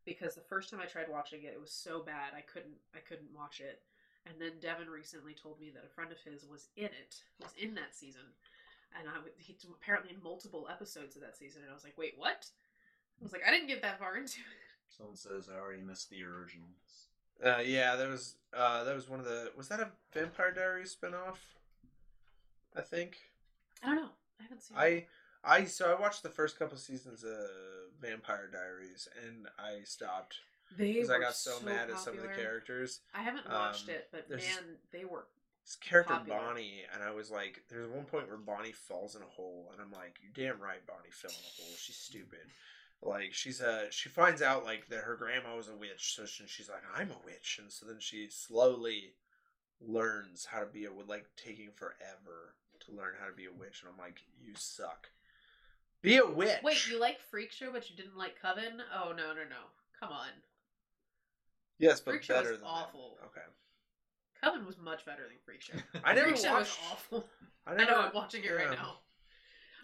because 0.04 0.34
the 0.34 0.40
first 0.42 0.70
time 0.70 0.80
I 0.80 0.86
tried 0.86 1.08
watching 1.10 1.42
it, 1.44 1.54
it 1.54 1.60
was 1.60 1.72
so 1.72 2.00
bad 2.00 2.34
I 2.36 2.40
couldn't 2.42 2.78
I 2.94 2.98
couldn't 3.00 3.34
watch 3.34 3.60
it. 3.60 3.82
And 4.26 4.34
then 4.40 4.58
Devin 4.60 4.90
recently 4.90 5.34
told 5.34 5.60
me 5.60 5.70
that 5.70 5.84
a 5.84 5.88
friend 5.94 6.10
of 6.10 6.18
his 6.20 6.44
was 6.46 6.68
in 6.76 6.86
it, 6.86 7.22
was 7.40 7.52
in 7.58 7.74
that 7.76 7.94
season, 7.94 8.22
and 8.98 9.08
I 9.08 9.22
would 9.22 9.32
he 9.36 9.56
apparently 9.70 10.12
in 10.14 10.22
multiple 10.22 10.68
episodes 10.70 11.16
of 11.16 11.22
that 11.22 11.36
season, 11.36 11.62
and 11.62 11.70
I 11.70 11.74
was 11.74 11.84
like, 11.84 11.96
wait, 11.98 12.14
what? 12.16 12.46
I 13.20 13.22
was 13.24 13.32
like, 13.32 13.42
I 13.46 13.50
didn't 13.50 13.68
get 13.68 13.82
that 13.82 13.98
far 13.98 14.16
into 14.16 14.40
it. 14.40 14.94
Someone 14.96 15.16
says 15.16 15.48
I 15.52 15.58
already 15.58 15.82
missed 15.82 16.10
the 16.10 16.22
originals. 16.24 17.08
uh, 17.44 17.62
yeah, 17.64 17.96
that 17.96 18.08
was 18.08 18.36
uh, 18.56 18.84
that 18.84 18.94
was 18.94 19.08
one 19.08 19.18
of 19.20 19.26
the. 19.26 19.52
Was 19.56 19.68
that 19.68 19.80
a 19.80 19.90
Vampire 20.12 20.52
Diaries 20.52 20.96
spinoff? 21.00 21.36
I 22.76 22.82
think. 22.82 23.16
I 23.82 23.86
don't 23.86 23.96
know. 23.96 24.10
I 24.40 24.42
haven't 24.42 24.62
seen. 24.62 24.76
it. 24.76 24.80
I 24.80 25.06
I 25.60 25.64
so 25.64 25.90
I 25.94 26.00
watched 26.00 26.22
the 26.22 26.28
first 26.30 26.58
couple 26.58 26.76
seasons 26.76 27.24
of 27.24 27.36
Vampire 28.00 28.48
Diaries 28.52 29.08
and 29.26 29.46
I 29.58 29.82
stopped 29.84 30.36
because 30.76 31.10
I 31.10 31.18
got 31.20 31.34
so, 31.34 31.58
mad 31.64 31.90
at 31.90 31.98
some 32.00 32.16
of 32.16 32.22
the 32.22 32.28
characters. 32.28 33.00
I 33.14 33.22
haven't 33.22 33.48
watched 33.50 33.88
Um, 33.88 33.94
it, 33.94 34.08
but 34.12 34.28
man, 34.28 34.76
they 34.92 35.04
were. 35.04 35.26
This 35.66 35.76
character 35.76 36.14
Popular. 36.14 36.38
Bonnie 36.38 36.84
and 36.94 37.02
I 37.02 37.10
was 37.10 37.28
like, 37.28 37.62
there's 37.68 37.90
one 37.90 38.04
point 38.04 38.28
where 38.28 38.36
Bonnie 38.36 38.70
falls 38.70 39.16
in 39.16 39.22
a 39.22 39.26
hole 39.26 39.72
and 39.72 39.82
I'm 39.82 39.90
like, 39.90 40.16
you're 40.22 40.30
damn 40.32 40.62
right, 40.62 40.86
Bonnie 40.86 41.10
fell 41.10 41.32
in 41.32 41.36
a 41.36 41.62
hole. 41.62 41.74
She's 41.76 41.96
stupid. 41.96 42.46
Like 43.02 43.34
she's 43.34 43.60
a 43.60 43.90
she 43.90 44.08
finds 44.08 44.42
out 44.42 44.64
like 44.64 44.86
that 44.88 45.00
her 45.02 45.16
grandma 45.16 45.56
was 45.56 45.68
a 45.68 45.76
witch, 45.76 46.14
so 46.14 46.24
she, 46.24 46.44
she's 46.46 46.68
like, 46.68 46.82
I'm 46.96 47.10
a 47.10 47.24
witch, 47.24 47.58
and 47.60 47.70
so 47.70 47.84
then 47.84 47.96
she 47.98 48.28
slowly 48.30 49.14
learns 49.80 50.46
how 50.46 50.60
to 50.60 50.66
be 50.66 50.86
a 50.86 50.90
like 51.06 51.26
taking 51.36 51.70
forever 51.74 52.54
to 52.86 52.92
learn 52.92 53.14
how 53.20 53.26
to 53.26 53.34
be 53.34 53.46
a 53.46 53.52
witch, 53.52 53.82
and 53.82 53.92
I'm 53.92 53.98
like, 53.98 54.20
you 54.40 54.54
suck. 54.56 55.08
Be 56.00 56.16
a 56.16 56.26
witch. 56.26 56.62
Wait, 56.62 56.88
you 56.88 57.00
like 57.00 57.18
Freak 57.30 57.52
Show, 57.52 57.72
but 57.72 57.90
you 57.90 57.96
didn't 57.96 58.16
like 58.16 58.40
Coven? 58.40 58.80
Oh 58.94 59.10
no, 59.10 59.34
no, 59.34 59.42
no! 59.42 59.66
Come 59.98 60.12
on, 60.12 60.28
Yes, 61.78 62.00
but 62.00 62.12
Freak 62.12 62.22
Show 62.22 62.34
better 62.34 62.52
is 62.52 62.58
than 62.58 62.68
awful. 62.68 63.18
That. 63.20 63.26
Okay. 63.26 63.46
Coven 64.46 64.66
was 64.66 64.78
much 64.78 65.04
better 65.04 65.22
than 65.22 65.36
Freak 65.44 65.60
Show. 65.62 65.74
I 66.04 66.14
never 66.14 66.28
Freak 66.28 66.44
Show 66.44 66.54
was 66.58 66.76
awful. 66.90 67.24
I, 67.66 67.72
I 67.74 67.84
know 67.84 68.00
I'm 68.00 68.12
watching 68.14 68.44
it 68.44 68.50
right 68.50 68.70
now. 68.70 68.98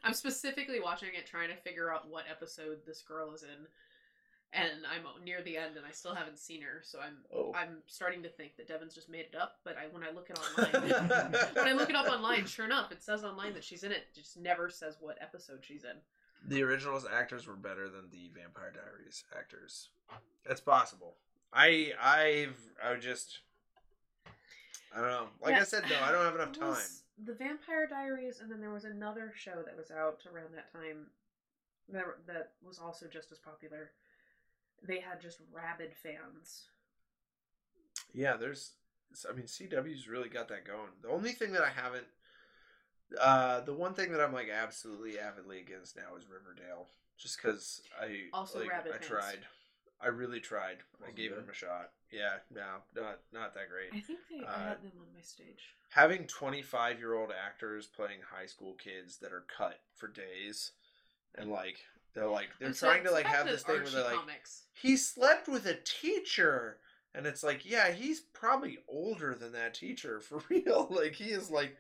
I'm 0.05 0.15
specifically 0.15 0.81
watching 0.81 1.11
it, 1.17 1.27
trying 1.27 1.49
to 1.49 1.57
figure 1.57 1.93
out 1.93 2.09
what 2.09 2.25
episode 2.31 2.79
this 2.87 3.03
girl 3.03 3.33
is 3.35 3.43
in, 3.45 3.67
and 4.53 4.71
I'm 4.93 5.25
near 5.25 5.43
the 5.43 5.57
end, 5.57 5.77
and 5.77 5.87
I 5.87 5.91
still 5.93 6.15
haven't 6.15 6.39
seen 6.39 6.61
her. 6.63 6.81
So 6.83 7.01
I'm 7.01 7.19
Oh. 7.33 7.53
I'm 7.55 7.79
starting 7.87 8.23
to 8.25 8.29
think 8.29 8.57
that 8.57 8.69
Devin's 8.69 8.95
just 8.95 9.09
made 9.09 9.27
it 9.33 9.35
up. 9.41 9.57
But 9.65 9.77
I 9.79 9.87
when 9.93 10.03
I 10.03 10.11
look 10.11 10.29
it 10.31 10.39
online, 10.59 10.91
when 11.55 11.69
I 11.69 11.73
look 11.73 11.91
it 11.91 11.97
up 11.97 12.09
online, 12.09 12.47
sure 12.47 12.65
enough, 12.65 12.93
it 12.93 13.03
says 13.03 13.25
online 13.25 13.55
that 13.55 13.65
she's 13.65 13.85
in 13.85 13.93
it. 13.93 14.09
It 14.13 14.15
just 14.21 14.37
never 14.37 14.71
says 14.71 14.97
what 15.01 15.19
episode 15.21 15.61
she's 15.63 15.85
in. 15.85 15.97
The 16.49 16.63
originals 16.63 17.07
actors 17.11 17.47
were 17.47 17.55
better 17.55 17.89
than 17.89 18.11
the 18.11 18.31
Vampire 18.35 18.73
Diaries 18.73 19.25
actors. 19.37 19.91
That's 20.47 20.61
possible. 20.61 21.15
I 21.53 21.93
I've 22.01 22.59
I 22.83 22.91
would 22.91 23.03
just 23.03 23.41
I 24.95 25.01
don't 25.01 25.11
know. 25.11 25.29
Like 25.43 25.55
I 25.55 25.65
said 25.65 25.85
though, 25.89 26.01
I 26.05 26.13
don't 26.13 26.25
have 26.25 26.35
enough 26.35 26.53
time. 26.53 26.77
The 27.25 27.35
Vampire 27.35 27.87
Diaries, 27.87 28.41
and 28.41 28.51
then 28.51 28.61
there 28.61 28.73
was 28.73 28.85
another 28.85 29.33
show 29.37 29.63
that 29.65 29.77
was 29.77 29.91
out 29.91 30.23
around 30.33 30.55
that 30.55 30.73
time 30.73 31.07
that 31.89 32.05
that 32.27 32.53
was 32.63 32.79
also 32.79 33.07
just 33.07 33.33
as 33.33 33.39
popular. 33.39 33.91
They 34.87 35.01
had 35.01 35.21
just 35.21 35.39
rabid 35.53 35.93
fans. 35.95 36.67
Yeah, 38.13 38.37
there's 38.37 38.73
I 39.29 39.33
mean 39.33 39.47
CW's 39.47 40.09
really 40.09 40.29
got 40.29 40.49
that 40.49 40.67
going. 40.67 40.91
The 41.03 41.09
only 41.11 41.33
thing 41.33 41.53
that 41.53 41.63
I 41.63 41.71
haven't 41.71 42.07
uh 43.21 43.61
the 43.61 43.75
one 43.75 43.95
thing 43.95 44.13
that 44.13 44.21
I'm 44.21 44.33
like 44.33 44.49
absolutely 44.49 45.19
avidly 45.19 45.61
against 45.61 45.97
now 45.97 46.17
is 46.19 46.25
Riverdale. 46.29 46.89
Just 47.19 47.41
cuz 47.41 47.83
I 48.01 48.29
Also 48.33 48.61
like, 48.61 48.71
rabid 48.71 48.93
I 48.93 48.97
fans. 48.97 49.07
tried. 49.07 49.47
I 50.03 50.09
really 50.09 50.41
tried. 50.41 50.79
I 50.99 51.01
Wasn't 51.01 51.17
gave 51.17 51.31
good? 51.31 51.41
them 51.45 51.51
a 51.51 51.55
shot. 51.55 51.91
Yeah, 52.11 52.37
no, 52.55 52.83
not 53.01 53.21
not 53.33 53.55
that 53.55 53.69
great. 53.71 53.91
I 53.95 54.01
think 54.05 54.19
they 54.31 54.45
I 54.45 54.51
Uh, 54.53 54.59
had 54.69 54.83
them 54.83 54.93
on 55.01 55.07
my 55.15 55.21
stage. 55.23 55.75
having 55.91 56.27
25 56.27 56.99
year 56.99 57.15
old 57.15 57.31
actors 57.33 57.87
playing 57.87 58.21
high 58.31 58.47
school 58.47 58.75
kids 58.75 59.19
that 59.19 59.33
are 59.33 59.45
cut 59.57 59.81
for 59.95 60.09
days 60.09 60.73
and 61.37 61.51
like 61.51 61.79
they're 62.15 62.27
like 62.27 62.49
they're 62.59 62.69
And 62.69 62.77
so- 62.77 62.89
trying 62.89 63.05
to 63.05 63.11
like 63.11 63.27
have 63.27 63.47
this 63.47 63.63
thing 63.63 63.77
where 63.83 63.89
they're 63.91 64.05
like 64.05 64.15
comics. 64.17 64.65
he 64.75 64.97
slept 64.97 65.49
with 65.49 65.65
a 65.67 65.77
teacher 65.85 66.79
and 67.15 67.27
it's 67.27 67.43
like 67.43 67.65
yeah 67.65 67.91
he's 67.93 68.21
probably 68.21 68.79
older 68.89 69.35
than 69.35 69.53
that 69.53 69.73
teacher 69.75 70.21
for 70.29 70.43
real 70.51 70.89
like 70.91 71.15
he 71.15 71.27
is 71.31 71.51
like 71.51 71.77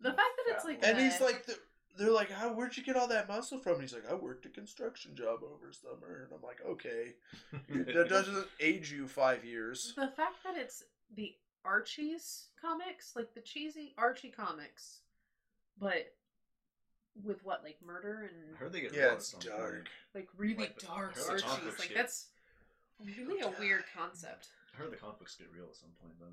The 0.00 0.10
fact 0.10 0.36
that 0.46 0.54
it's 0.54 0.64
like 0.64 0.82
and 0.84 0.96
the- 0.98 1.02
he's 1.02 1.20
like 1.20 1.44
the, 1.46 1.56
they're 1.98 2.10
like 2.10 2.30
how 2.30 2.52
where'd 2.52 2.76
you 2.76 2.82
get 2.82 2.96
all 2.96 3.08
that 3.08 3.28
muscle 3.28 3.58
from 3.58 3.74
and 3.74 3.82
he's 3.82 3.92
like 3.92 4.10
i 4.10 4.14
worked 4.14 4.46
a 4.46 4.48
construction 4.48 5.14
job 5.14 5.40
over 5.44 5.72
summer 5.72 6.24
and 6.24 6.32
i'm 6.34 6.42
like 6.42 6.60
okay 6.66 7.12
that 7.92 8.08
doesn't 8.08 8.46
age 8.60 8.90
you 8.90 9.06
five 9.06 9.44
years 9.44 9.92
the 9.96 10.08
fact 10.08 10.42
that 10.44 10.56
it's 10.56 10.84
the 11.14 11.34
Archie's 11.64 12.48
comics, 12.60 13.12
like 13.14 13.34
the 13.34 13.40
cheesy 13.40 13.94
Archie 13.96 14.30
comics, 14.30 15.00
but 15.78 16.12
with 17.24 17.44
what 17.44 17.62
like 17.62 17.76
murder 17.84 18.28
and 18.32 18.56
I 18.56 18.58
heard 18.58 18.72
they 18.72 18.80
get 18.80 18.94
yeah 18.94 19.04
real 19.04 19.12
it's 19.14 19.32
dark 19.34 19.88
like 20.14 20.28
really 20.36 20.54
Like, 20.54 20.78
the- 20.80 20.86
dark 20.86 21.14
I 21.16 21.32
heard 21.32 21.40
the 21.40 21.46
Archies. 21.46 21.78
Like 21.78 21.88
get- 21.88 21.96
that's 21.98 22.26
really 23.04 23.40
a 23.42 23.52
weird 23.60 23.84
concept. 23.96 24.48
I 24.74 24.82
heard 24.82 24.90
the 24.90 24.96
comic 24.96 25.18
books 25.18 25.36
get 25.36 25.48
real 25.54 25.66
at 25.68 25.76
some 25.76 25.90
point 26.00 26.14
then. 26.18 26.30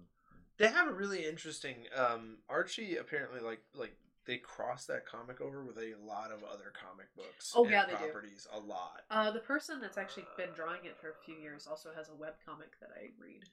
They 0.57 0.67
have 0.67 0.87
a 0.87 0.93
really 0.93 1.25
interesting 1.25 1.85
um 1.95 2.37
Archie 2.49 2.95
apparently 2.95 3.39
like 3.41 3.59
like 3.75 3.95
they 4.29 4.37
cross 4.37 4.85
that 4.85 5.07
comic 5.07 5.41
over 5.41 5.63
with 5.65 5.77
a 5.79 5.95
lot 6.05 6.29
of 6.29 6.43
other 6.43 6.71
comic 6.77 7.07
books. 7.17 7.51
Oh, 7.55 7.63
and 7.63 7.71
yeah, 7.71 7.85
they 7.87 7.93
do. 7.93 7.97
properties 7.97 8.47
a 8.53 8.59
lot. 8.59 9.01
Uh, 9.09 9.31
the 9.31 9.39
person 9.39 9.81
that's 9.81 9.97
actually 9.97 10.25
been 10.37 10.49
drawing 10.55 10.85
it 10.85 10.95
for 11.01 11.09
a 11.09 11.17
few 11.25 11.33
years 11.33 11.65
also 11.65 11.89
has 11.97 12.09
a 12.09 12.15
web 12.15 12.33
comic 12.45 12.79
that 12.79 12.89
I 12.95 13.09
read. 13.19 13.43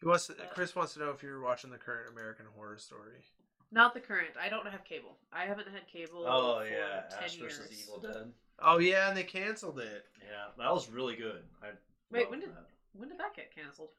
He 0.00 0.06
wants 0.08 0.26
to, 0.26 0.34
Chris 0.52 0.74
wants 0.74 0.94
to 0.94 0.98
know 0.98 1.10
if 1.10 1.22
you're 1.22 1.40
watching 1.40 1.70
the 1.70 1.78
current 1.78 2.10
American 2.10 2.46
Horror 2.56 2.78
Story. 2.78 3.22
Not 3.70 3.94
the 3.94 4.00
current. 4.00 4.30
I 4.42 4.48
don't 4.48 4.66
have 4.66 4.82
cable. 4.84 5.16
I 5.32 5.44
haven't 5.44 5.68
had 5.68 5.86
cable 5.86 6.24
Oh 6.26 6.58
for 6.58 6.66
yeah, 6.66 7.02
ten 7.08 7.24
Ash 7.24 7.36
years. 7.36 7.56
versus 7.58 7.84
Evil 7.84 8.00
Dead. 8.00 8.32
Oh 8.58 8.78
yeah, 8.78 9.08
and 9.08 9.16
they 9.16 9.22
canceled 9.22 9.78
it. 9.78 10.06
Yeah, 10.20 10.46
that 10.58 10.74
was 10.74 10.90
really 10.90 11.14
good. 11.14 11.42
I 11.62 11.68
Wait, 12.10 12.28
when 12.28 12.40
did- 12.40 12.50
that. 12.50 12.66
When 12.94 13.08
did 13.08 13.18
that 13.18 13.36
get 13.36 13.54
canceled? 13.54 13.90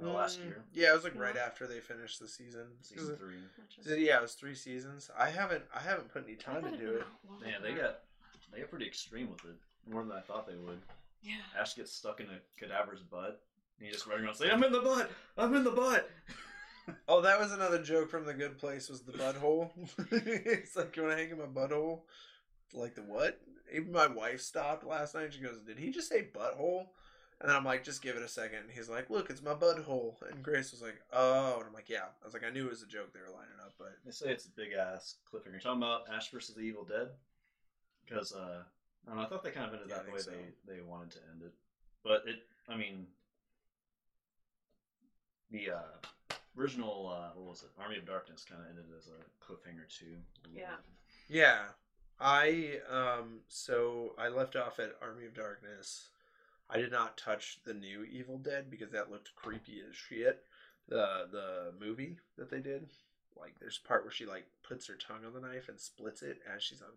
Uh, 0.00 0.12
last 0.12 0.38
Mm, 0.40 0.44
year, 0.46 0.64
Yeah, 0.72 0.90
it 0.90 0.94
was 0.94 1.04
like 1.04 1.16
right 1.18 1.36
after 1.36 1.66
they 1.66 1.80
finished 1.80 2.20
the 2.20 2.28
season. 2.28 2.66
season 2.82 3.16
three. 3.16 3.36
So, 3.82 3.94
Yeah, 3.94 4.18
it 4.18 4.22
was 4.22 4.34
three 4.34 4.54
seasons. 4.54 5.10
I 5.18 5.30
haven't 5.30 5.64
I 5.74 5.80
haven't 5.80 6.12
put 6.12 6.24
any 6.24 6.36
time 6.36 6.62
thought 6.62 6.68
to 6.70 6.74
it'd 6.74 6.80
do 6.80 6.92
it. 6.96 7.02
out 7.02 7.40
Man, 7.40 7.62
they 7.62 7.72
that. 7.74 7.80
got 7.80 7.98
they 8.52 8.60
got 8.60 8.70
pretty 8.70 8.86
extreme 8.86 9.30
with 9.30 9.44
it. 9.44 9.56
More 9.90 10.02
than 10.04 10.12
I 10.12 10.20
thought 10.20 10.46
they 10.46 10.56
would. 10.56 10.80
yeah. 11.22 11.34
Ash 11.58 11.74
gets 11.74 11.92
stuck 11.92 12.20
in 12.20 12.26
a 12.26 12.38
cadaver's 12.58 13.02
butt. 13.02 13.42
And 13.78 13.86
he 13.86 13.92
just 13.92 14.06
running 14.06 14.24
around 14.24 14.34
saying, 14.36 14.52
"I'm 14.52 14.62
in 14.64 14.72
the 14.72 14.80
butt. 14.80 15.10
I'm 15.36 15.54
in 15.54 15.64
the 15.64 15.70
butt." 15.70 16.08
Oh, 17.06 17.20
that 17.20 17.38
was 17.38 17.52
another 17.52 17.82
joke 17.82 18.08
from 18.08 18.24
The 18.24 18.32
Good 18.32 18.56
Place. 18.56 18.88
Was 18.88 19.02
the 19.02 19.12
butthole? 19.12 19.68
it's 20.10 20.74
like, 20.74 20.96
you 20.96 21.02
want 21.02 21.18
to 21.18 21.22
hang 21.22 21.30
in 21.32 21.38
my 21.38 21.44
butthole? 21.44 22.00
Like 22.72 22.94
the 22.94 23.02
what? 23.02 23.38
Even 23.70 23.92
my 23.92 24.06
wife 24.06 24.40
stopped 24.40 24.84
last 24.86 25.14
night. 25.14 25.34
She 25.34 25.40
goes, 25.42 25.58
"Did 25.66 25.78
he 25.78 25.90
just 25.90 26.08
say 26.08 26.28
butthole?" 26.34 26.86
And 27.40 27.48
then 27.48 27.56
I'm 27.56 27.64
like, 27.64 27.84
"Just 27.84 28.02
give 28.02 28.16
it 28.16 28.22
a 28.22 28.28
second. 28.28 28.58
And 28.58 28.70
he's 28.70 28.88
like, 28.88 29.10
"Look, 29.10 29.30
it's 29.30 29.42
my 29.42 29.54
butthole." 29.54 30.14
And 30.30 30.42
Grace 30.42 30.72
was 30.72 30.82
like, 30.82 31.00
"Oh," 31.12 31.58
and 31.58 31.66
I'm 31.66 31.72
like, 31.72 31.88
"Yeah." 31.88 32.06
I 32.20 32.24
was 32.24 32.34
like, 32.34 32.44
"I 32.44 32.50
knew 32.50 32.66
it 32.66 32.70
was 32.70 32.82
a 32.82 32.86
joke 32.86 33.12
they 33.12 33.20
were 33.20 33.26
lining 33.26 33.58
up, 33.64 33.74
but 33.78 33.96
They 34.04 34.10
say 34.10 34.30
it's 34.30 34.46
a 34.46 34.50
big 34.50 34.72
ass 34.72 35.16
cliffhanger. 35.30 35.52
You're 35.52 35.60
talking 35.60 35.82
about 35.82 36.08
Ash 36.12 36.30
versus 36.30 36.56
the 36.56 36.62
Evil 36.62 36.84
Dead? 36.84 37.08
Because 38.04 38.32
uh, 38.32 38.62
I 39.06 39.10
don't 39.10 39.16
know. 39.18 39.22
I 39.22 39.28
thought 39.28 39.44
they 39.44 39.50
kind 39.50 39.66
of 39.66 39.74
ended 39.74 39.88
Yeah, 39.88 39.96
that 39.96 40.06
the 40.06 40.12
way 40.12 40.18
think 40.18 40.56
they 40.66 40.74
they 40.74 40.80
wanted 40.82 41.12
to 41.12 41.18
end 41.32 41.42
it. 41.42 41.52
But 42.02 42.24
it, 42.26 42.42
I 42.68 42.76
mean, 42.76 43.06
the 45.50 45.70
uh, 45.70 46.34
original 46.58 47.08
uh, 47.08 47.30
what 47.36 47.50
was 47.50 47.62
it? 47.62 47.70
Army 47.80 47.98
of 47.98 48.06
Darkness 48.06 48.44
kind 48.48 48.60
of 48.60 48.68
ended 48.68 48.86
as 48.96 49.08
a 49.08 49.44
cliffhanger 49.44 49.88
too. 49.88 50.16
Yeah. 50.52 50.76
Yeah. 51.28 51.60
I 52.20 52.80
um 52.90 53.40
so 53.46 54.14
I 54.18 54.28
left 54.28 54.56
off 54.56 54.80
at 54.80 54.96
Army 55.00 55.26
of 55.26 55.34
Darkness. 55.34 56.08
I 56.70 56.76
did 56.78 56.92
not 56.92 57.16
touch 57.16 57.58
the 57.64 57.72
new 57.74 58.04
Evil 58.04 58.38
Dead 58.38 58.70
because 58.70 58.90
that 58.90 59.10
looked 59.10 59.34
creepy 59.36 59.80
as 59.88 59.96
shit. 59.96 60.42
The 60.88 61.26
the 61.30 61.72
movie 61.80 62.16
that 62.36 62.50
they 62.50 62.60
did. 62.60 62.88
Like 63.38 63.54
there's 63.60 63.80
a 63.82 63.86
part 63.88 64.02
where 64.04 64.10
she 64.12 64.26
like 64.26 64.46
puts 64.66 64.86
her 64.88 64.94
tongue 64.96 65.24
on 65.24 65.32
the 65.32 65.40
knife 65.46 65.68
and 65.68 65.78
splits 65.78 66.22
it 66.22 66.38
as 66.54 66.62
she's 66.62 66.82
on 66.82 66.88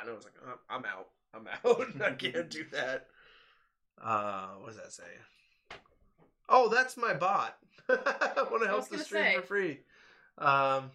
and 0.00 0.10
I 0.10 0.14
was 0.14 0.24
like, 0.24 0.34
"I'm- 0.46 0.58
I'm 0.70 0.84
out. 0.84 1.08
I'm 1.34 1.48
out. 1.64 2.02
I 2.02 2.12
can't 2.12 2.48
do 2.50 2.64
that. 2.72 3.08
Uh 4.00 4.48
what 4.60 4.68
does 4.68 4.76
that 4.76 4.92
say? 4.92 5.78
Oh, 6.48 6.68
that's 6.68 6.96
my 6.96 7.14
bot. 7.14 7.56
I 7.88 8.46
want 8.50 8.62
to 8.62 8.68
help 8.68 8.88
the 8.88 8.98
stream 8.98 9.24
say. 9.24 9.34
for 9.36 9.42
free. 9.42 9.80
Um 10.38 10.90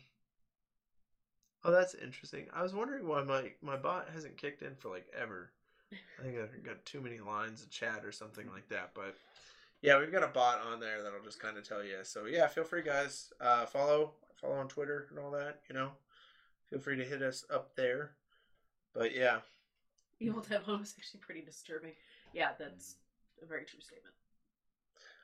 Oh, 1.63 1.71
that's 1.71 1.95
interesting. 1.95 2.45
I 2.53 2.63
was 2.63 2.73
wondering 2.73 3.07
why 3.07 3.23
my 3.23 3.51
my 3.61 3.75
bot 3.75 4.07
hasn't 4.13 4.37
kicked 4.37 4.61
in 4.61 4.75
for 4.75 4.89
like 4.89 5.07
ever. 5.19 5.51
I 5.91 6.24
think 6.24 6.38
I've 6.38 6.64
got 6.64 6.83
too 6.85 7.01
many 7.01 7.19
lines 7.19 7.64
of 7.64 7.69
chat 7.69 8.03
or 8.03 8.11
something 8.11 8.48
like 8.51 8.67
that. 8.69 8.91
But 8.93 9.16
yeah, 9.82 9.99
we've 9.99 10.11
got 10.11 10.24
a 10.24 10.27
bot 10.27 10.61
on 10.61 10.80
there 10.80 11.03
that'll 11.03 11.24
just 11.24 11.40
kind 11.40 11.57
of 11.57 11.67
tell 11.67 11.83
you. 11.83 11.98
So 12.03 12.25
yeah, 12.25 12.48
feel 12.48 12.64
free, 12.64 12.82
guys. 12.82 13.32
Uh, 13.40 13.66
follow 13.66 14.14
follow 14.41 14.56
on 14.56 14.67
Twitter 14.67 15.07
and 15.09 15.19
all 15.19 15.32
that. 15.32 15.61
You 15.69 15.75
know, 15.75 15.91
feel 16.69 16.80
free 16.80 16.98
to 16.98 17.06
hit 17.06 17.22
us 17.22 17.45
up 17.53 17.75
there. 17.75 18.11
But 18.93 19.16
yeah, 19.16 19.40
Evil 20.19 20.41
Dead 20.41 20.61
one 20.66 20.80
was 20.80 20.95
actually 20.98 21.22
pretty 21.22 21.41
disturbing. 21.41 21.93
Yeah, 22.33 22.49
that's 22.57 22.95
a 23.41 23.45
very 23.45 23.66
true 23.66 23.82
statement. 23.82 24.16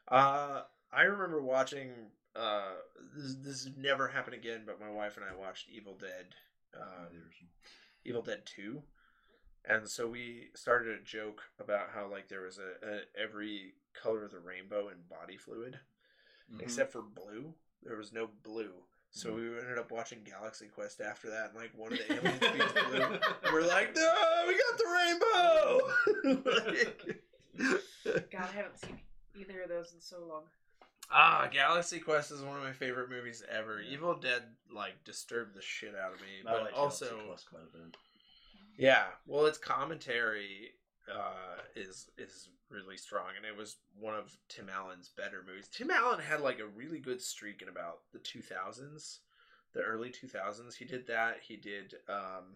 uh, 0.09 0.61
I 0.91 1.01
remember 1.03 1.41
watching. 1.41 1.91
Uh, 2.35 2.71
this, 3.15 3.35
this 3.35 3.69
never 3.77 4.07
happened 4.07 4.33
again, 4.35 4.63
but 4.65 4.79
my 4.79 4.89
wife 4.89 5.17
and 5.17 5.25
I 5.25 5.39
watched 5.39 5.69
Evil 5.69 5.95
Dead. 5.99 6.33
Uh, 6.75 7.05
Evil 8.05 8.23
Dead 8.23 8.41
Two, 8.45 8.81
and 9.65 9.87
so 9.87 10.07
we 10.07 10.49
started 10.55 10.99
a 10.99 11.03
joke 11.03 11.41
about 11.59 11.89
how 11.93 12.07
like 12.09 12.27
there 12.29 12.41
was 12.41 12.57
a, 12.59 12.73
a 12.87 12.99
every 13.21 13.73
color 14.01 14.25
of 14.25 14.31
the 14.31 14.39
rainbow 14.39 14.89
in 14.89 14.95
body 15.09 15.37
fluid 15.37 15.79
Mhm. 16.51 16.61
except 16.61 16.91
for 16.91 17.01
blue. 17.01 17.53
There 17.83 17.95
was 17.97 18.11
no 18.13 18.27
blue, 18.43 18.73
so 19.11 19.33
we 19.33 19.47
ended 19.47 19.77
up 19.77 19.91
watching 19.91 20.23
Galaxy 20.23 20.67
Quest 20.67 20.99
after 21.01 21.29
that, 21.29 21.47
and 21.51 21.55
like 21.55 21.71
one 21.75 21.93
of 21.93 21.99
the 21.99 22.13
aliens 22.13 22.39
being 22.39 22.69
blue. 22.89 23.19
And 23.43 23.53
we're 23.53 23.65
like, 23.67 23.95
no, 23.95 24.43
we 24.47 24.53
got 24.57 24.77
the 24.77 26.33
rainbow. 26.33 26.73
God, 28.31 28.49
I 28.49 28.55
haven't 28.55 28.79
seen 28.79 28.99
either 29.39 29.61
of 29.63 29.69
those 29.69 29.93
in 29.93 30.01
so 30.01 30.17
long. 30.27 30.43
ah, 31.11 31.47
Galaxy 31.51 31.99
Quest 31.99 32.31
is 32.31 32.41
one 32.41 32.57
of 32.57 32.63
my 32.63 32.71
favorite 32.73 33.09
movies 33.09 33.43
ever. 33.49 33.81
Yeah. 33.81 33.93
Evil 33.93 34.15
Dead 34.15 34.43
like 34.73 35.03
disturbed 35.03 35.55
the 35.55 35.61
shit 35.61 35.95
out 35.95 36.13
of 36.13 36.21
me, 36.21 36.27
I 36.45 36.51
but 36.51 36.63
like 36.63 36.73
also 36.77 37.19
Yeah, 38.77 39.05
well, 39.27 39.45
its 39.45 39.57
commentary 39.57 40.71
uh, 41.11 41.61
is 41.75 42.09
is 42.17 42.49
really 42.69 42.97
strong, 42.97 43.29
and 43.37 43.45
it 43.45 43.55
was 43.55 43.77
one 43.99 44.15
of 44.15 44.35
Tim 44.49 44.69
Allen's 44.69 45.09
better 45.09 45.43
movies. 45.45 45.69
Tim 45.71 45.91
Allen 45.91 46.19
had 46.19 46.41
like 46.41 46.59
a 46.59 46.65
really 46.65 46.99
good 46.99 47.21
streak 47.21 47.61
in 47.61 47.69
about 47.69 47.99
the 48.11 48.19
two 48.19 48.41
thousands, 48.41 49.19
the 49.73 49.81
early 49.81 50.09
two 50.09 50.27
thousands. 50.27 50.75
He 50.75 50.85
did 50.85 51.07
that. 51.07 51.37
He 51.47 51.55
did. 51.55 51.95
Um, 52.09 52.55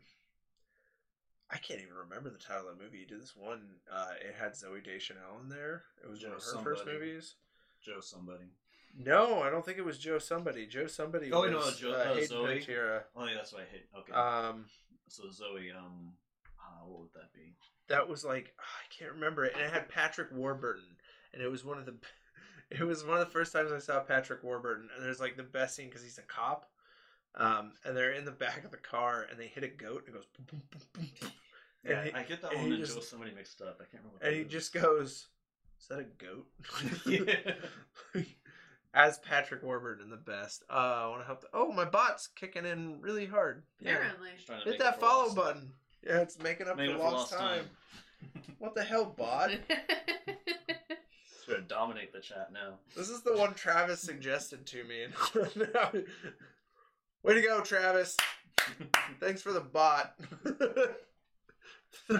I 1.49 1.57
can't 1.57 1.81
even 1.81 1.93
remember 1.93 2.29
the 2.29 2.37
title 2.37 2.67
of 2.69 2.77
the 2.77 2.83
movie. 2.83 2.99
He 2.99 3.05
did 3.05 3.21
this 3.21 3.35
one. 3.35 3.61
Uh, 3.91 4.13
it 4.19 4.35
had 4.37 4.53
Zooey 4.53 4.83
Deschanel 4.83 5.39
in 5.41 5.49
there. 5.49 5.83
It 6.03 6.09
was 6.09 6.21
one 6.23 6.33
of 6.33 6.43
her 6.43 6.53
Joe 6.53 6.63
first 6.63 6.85
movies. 6.85 7.35
Joe 7.81 8.01
somebody. 8.01 8.51
No, 8.99 9.43
I 9.43 9.49
don't 9.49 9.63
think 9.63 9.77
it 9.77 9.85
was 9.85 9.99
Joe 9.99 10.17
Somebody. 10.17 10.65
Joe 10.65 10.87
Somebody. 10.87 11.31
Oh, 11.31 11.41
was, 11.41 11.51
no, 11.51 11.91
Joe- 11.91 11.95
uh, 11.95 12.19
uh, 12.19 12.25
Zoe? 12.25 12.59
Panettiere. 12.59 13.01
Oh 13.15 13.25
yeah, 13.25 13.35
that's 13.35 13.53
what 13.53 13.61
I 13.61 13.65
hate. 13.71 13.85
Okay. 13.95 14.11
Um, 14.11 14.65
so 15.07 15.29
Zoe, 15.31 15.71
um, 15.77 16.13
uh, 16.59 16.85
what 16.85 16.99
would 17.01 17.13
that 17.15 17.33
be? 17.33 17.53
that 17.89 18.07
was 18.09 18.25
like 18.25 18.53
I 18.59 18.93
can't 18.97 19.13
remember 19.13 19.45
it, 19.45 19.53
and 19.55 19.63
it 19.63 19.71
had 19.71 19.87
Patrick 19.89 20.29
Warburton, 20.33 20.97
and 21.33 21.41
it 21.41 21.49
was 21.49 21.63
one 21.65 21.77
of 21.77 21.85
the 21.85 21.95
it 22.71 22.83
was 22.83 23.03
one 23.05 23.17
of 23.19 23.25
the 23.25 23.31
first 23.31 23.53
times 23.53 23.71
I 23.71 23.79
saw 23.79 23.99
Patrick 24.01 24.43
Warburton, 24.43 24.89
and 24.95 25.03
there's 25.05 25.19
like 25.19 25.37
the 25.37 25.43
best 25.43 25.75
scene 25.75 25.87
because 25.87 26.03
he's 26.03 26.17
a 26.17 26.23
cop, 26.23 26.69
um, 27.35 27.71
and 27.85 27.95
they're 27.95 28.11
in 28.13 28.25
the 28.25 28.31
back 28.31 28.65
of 28.65 28.71
the 28.71 28.77
car 28.77 29.25
and 29.29 29.39
they 29.39 29.47
hit 29.47 29.63
a 29.63 29.67
goat 29.69 30.03
and 30.07 30.15
it 30.15 30.17
goes 30.17 30.25
boom 30.37 30.45
boom 30.51 30.61
boom 30.71 30.81
boom, 30.93 31.09
boom. 31.21 31.31
And 31.85 31.91
Yeah, 31.93 32.03
he- 32.03 32.13
I 32.13 32.23
get 32.23 32.41
that 32.41 32.53
one 32.55 32.73
and 32.73 32.77
just- 32.85 33.09
somebody 33.09 33.31
mixed 33.33 33.61
up. 33.61 33.77
I 33.79 33.83
can't 33.85 34.03
remember. 34.03 34.17
What 34.19 34.23
and 34.27 34.35
he 34.35 34.41
is. 34.41 34.51
just 34.51 34.73
goes, 34.73 35.27
"Is 35.79 35.87
that 35.87 35.99
a 35.99 36.03
goat?" 36.03 36.47
yeah. 37.05 38.23
As 38.93 39.19
Patrick 39.19 39.61
Warburton, 39.63 40.09
the 40.09 40.17
best. 40.17 40.63
Uh, 40.69 40.73
I 40.73 41.07
want 41.09 41.21
to 41.21 41.25
help. 41.25 41.41
The, 41.41 41.47
oh, 41.53 41.71
my 41.71 41.85
bot's 41.85 42.27
kicking 42.27 42.65
in 42.65 42.99
really 43.01 43.25
hard. 43.25 43.63
Yeah. 43.79 43.93
Apparently. 43.95 44.29
Just 44.47 44.63
Hit 44.65 44.79
that 44.79 44.99
follow 44.99 45.23
lost- 45.25 45.35
button. 45.35 45.71
Yeah, 46.05 46.19
it's 46.21 46.39
making 46.41 46.67
up 46.67 46.77
Make 46.77 46.89
for 46.91 46.95
up 46.95 47.01
for 47.01 47.03
lost 47.11 47.31
lost 47.31 47.33
time. 47.33 47.59
time. 47.59 47.69
What 48.59 48.73
the 48.75 48.83
hell, 48.83 49.05
bot? 49.05 49.51
It's 50.29 51.53
gonna 51.53 51.61
dominate 51.61 52.11
the 52.11 52.19
chat 52.19 52.49
now. 52.51 52.73
This 52.95 53.07
is 53.09 53.21
the 53.21 53.37
one 53.37 53.53
Travis 53.53 54.01
suggested 54.01 54.65
to 54.65 54.83
me. 54.83 55.05
Way 57.23 57.33
to 57.35 57.41
go, 57.41 57.61
Travis. 57.61 58.17
Thanks 59.21 59.41
for 59.41 59.53
the 59.53 59.61
bot. 59.61 60.15
the 60.43 60.95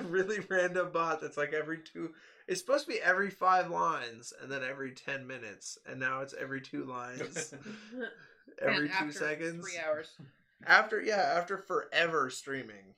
really 0.06 0.40
random 0.50 0.92
bot 0.94 1.20
that's 1.22 1.36
like 1.36 1.52
every 1.54 1.80
two. 1.80 2.14
It's 2.48 2.62
supposed 2.62 2.86
to 2.86 2.92
be 2.94 3.00
every 3.00 3.30
five 3.30 3.70
lines 3.70 4.32
and 4.42 4.50
then 4.52 4.64
every 4.64 4.92
10 4.92 5.28
minutes. 5.28 5.78
And 5.86 6.00
now 6.00 6.22
it's 6.22 6.34
every 6.34 6.62
two 6.62 6.86
lines, 6.86 7.54
every 8.62 8.78
And 8.78 8.88
two 8.88 8.94
after 8.94 9.12
seconds. 9.12 9.66
Three 9.68 9.80
hours. 9.80 10.10
After, 10.66 11.02
yeah, 11.02 11.34
after 11.36 11.58
forever 11.58 12.30
streaming. 12.30 12.96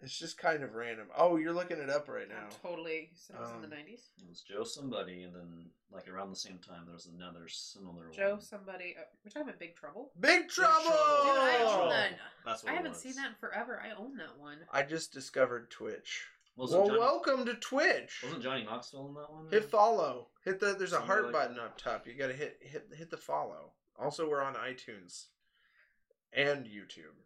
It's 0.00 0.18
just 0.18 0.36
kind 0.38 0.64
of 0.64 0.74
random. 0.74 1.06
Oh, 1.16 1.36
you're 1.36 1.52
looking 1.52 1.78
it 1.78 1.88
up 1.90 2.08
right 2.08 2.28
now. 2.28 2.48
Totally. 2.60 3.10
So 3.14 3.34
it 3.34 3.40
was 3.40 3.50
in 3.50 3.56
Um, 3.56 3.62
the 3.62 3.68
90s. 3.68 4.08
It 4.18 4.28
was 4.28 4.40
Joe 4.40 4.64
somebody, 4.64 5.22
and 5.22 5.32
then 5.34 5.66
like 5.92 6.08
around 6.08 6.30
the 6.30 6.36
same 6.36 6.58
time, 6.58 6.82
there 6.86 6.94
was 6.94 7.06
another 7.06 7.46
similar 7.46 8.08
Joe, 8.10 8.32
one. 8.32 8.40
somebody. 8.40 8.96
Uh, 8.98 9.02
we're 9.24 9.30
talking 9.30 9.42
about 9.48 9.60
Big 9.60 9.76
Trouble? 9.76 10.10
Big 10.18 10.48
Trouble! 10.48 10.80
Trouble! 10.82 11.22
Dude, 11.22 11.38
I 11.38 11.58
Oh. 11.60 11.82
own 11.82 11.88
that. 11.90 12.12
That's 12.44 12.64
what 12.64 12.70
I 12.70 12.72
it 12.72 12.76
haven't 12.78 12.92
was. 12.92 13.00
seen 13.00 13.14
that 13.14 13.28
in 13.28 13.34
forever. 13.38 13.80
I 13.80 13.92
own 13.96 14.16
that 14.16 14.36
one. 14.38 14.58
I 14.72 14.82
just 14.82 15.12
discovered 15.12 15.70
Twitch. 15.70 16.26
Wasn't 16.56 16.78
well, 16.80 16.88
Johnny, 16.88 17.00
welcome 17.00 17.44
to 17.46 17.54
Twitch. 17.54 18.20
wasn't 18.22 18.42
Johnny 18.42 18.64
Knoxville 18.64 19.08
in 19.08 19.14
that 19.14 19.32
one? 19.32 19.46
Hit 19.50 19.64
follow. 19.70 20.28
Hit 20.44 20.60
the 20.60 20.74
there's 20.78 20.90
a 20.92 20.96
Something 20.96 21.06
heart 21.08 21.24
like 21.24 21.32
button 21.32 21.56
that. 21.56 21.62
up 21.62 21.78
top. 21.78 22.06
You 22.06 22.12
gotta 22.14 22.34
hit 22.34 22.58
hit 22.60 22.88
hit 22.96 23.10
the 23.10 23.16
follow. 23.16 23.72
Also, 23.98 24.28
we're 24.28 24.42
on 24.42 24.54
iTunes 24.54 25.26
and 26.32 26.66
YouTube. 26.66 27.16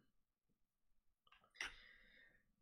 I 1.63 1.65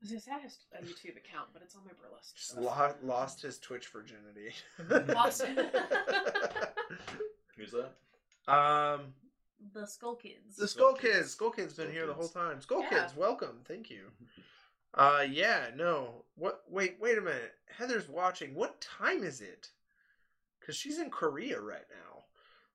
was 0.00 0.10
gonna 0.10 0.20
say 0.20 0.32
I 0.32 0.38
have 0.38 0.44
a 0.44 0.48
YouTube 0.86 1.16
account, 1.16 1.48
but 1.52 1.62
it's 1.62 1.74
on 1.76 1.82
my 1.84 1.92
burlesque. 2.02 2.34
Just 2.36 2.50
stuff. 2.52 2.64
lo- 2.64 2.94
lost 3.02 3.42
his 3.42 3.58
Twitch 3.58 3.88
virginity. 3.88 4.54
Lost 5.14 5.42
Who's 7.56 7.72
that? 7.72 7.92
um, 8.52 9.14
the 9.72 9.86
Skull 9.86 10.16
Kids. 10.16 10.56
the 10.58 10.68
Skull 10.68 10.94
Skull 10.96 11.00
Kids. 11.00 11.16
Kids. 11.18 11.30
Skull 11.32 11.50
Kids 11.50 11.74
been 11.74 11.86
Skull 11.86 11.94
here 11.94 12.06
the 12.06 12.12
whole 12.14 12.28
time. 12.28 12.60
Skull 12.60 12.82
Yeah. 12.82 12.88
Kids, 13.02 13.16
welcome. 13.16 13.60
Thank 13.66 13.88
you. 13.90 14.10
Uh, 14.94 15.24
yeah, 15.28 15.70
no. 15.74 16.24
What? 16.36 16.62
Wait, 16.68 16.96
wait 17.00 17.18
a 17.18 17.20
minute. 17.20 17.54
Heather's 17.76 18.08
watching. 18.08 18.54
What 18.54 18.80
time 18.80 19.24
is 19.24 19.40
it? 19.40 19.68
Because 20.60 20.76
she's 20.76 20.98
in 20.98 21.10
Korea 21.10 21.60
right 21.60 21.86
now. 21.90 22.24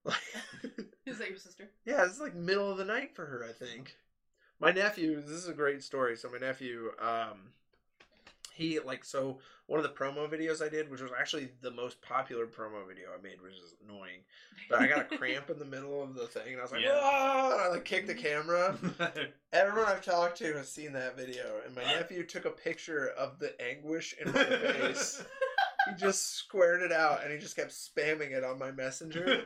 Like. 0.06 0.16
Is 1.06 1.18
that 1.18 1.30
your 1.30 1.38
sister? 1.38 1.70
Yeah, 1.86 2.06
it's 2.06 2.22
like 2.22 2.34
middle 2.34 2.72
of 2.72 2.78
the 2.78 2.86
night 2.86 3.14
for 3.14 3.26
her, 3.26 3.46
I 3.48 3.52
think. 3.52 3.98
My 4.58 4.72
nephew, 4.72 5.20
this 5.22 5.32
is 5.32 5.50
a 5.50 5.54
great 5.54 5.84
story. 5.84 6.16
So 6.16 6.30
my 6.32 6.38
nephew, 6.38 6.92
um 7.02 7.52
he 8.60 8.80
like 8.80 9.04
so 9.06 9.40
one 9.68 9.80
of 9.80 9.84
the 9.84 9.90
promo 9.98 10.30
videos 10.30 10.64
I 10.64 10.70
did, 10.70 10.90
which 10.92 11.02
was 11.02 11.12
actually 11.18 11.50
the 11.62 11.72
most 11.72 12.02
popular 12.02 12.46
promo 12.46 12.88
video 12.88 13.08
I 13.18 13.22
made, 13.22 13.42
which 13.42 13.54
is 13.54 13.74
annoying. 13.84 14.20
But 14.70 14.82
I 14.82 14.88
got 14.88 15.00
a 15.12 15.18
cramp 15.18 15.50
in 15.50 15.58
the 15.60 15.66
middle 15.66 16.04
of 16.04 16.14
the 16.16 16.28
thing 16.28 16.52
and 16.54 16.60
I 16.60 16.64
was 16.64 16.72
like, 16.72 16.82
Yeah. 16.82 17.00
"Ah!" 17.02 17.52
and 17.54 17.62
I 17.62 17.68
like 17.70 17.86
kicked 17.86 18.08
the 18.08 18.16
camera. 18.30 18.78
Everyone 19.54 19.90
I've 19.90 20.04
talked 20.04 20.38
to 20.40 20.54
has 20.54 20.70
seen 20.70 20.94
that 20.94 21.18
video, 21.18 21.62
and 21.66 21.76
my 21.76 21.84
nephew 21.84 22.24
took 22.26 22.46
a 22.46 22.52
picture 22.52 23.10
of 23.18 23.40
the 23.40 23.54
anguish 23.62 24.14
in 24.24 24.32
my 24.32 24.44
face. 24.44 25.24
he 25.90 25.96
just 25.96 26.34
squared 26.36 26.82
it 26.82 26.92
out 26.92 27.24
and 27.24 27.32
he 27.32 27.40
just 27.40 27.56
kept 27.56 27.72
spamming 27.72 28.32
it 28.32 28.44
on 28.44 28.60
my 28.60 28.72
messenger. 28.72 29.42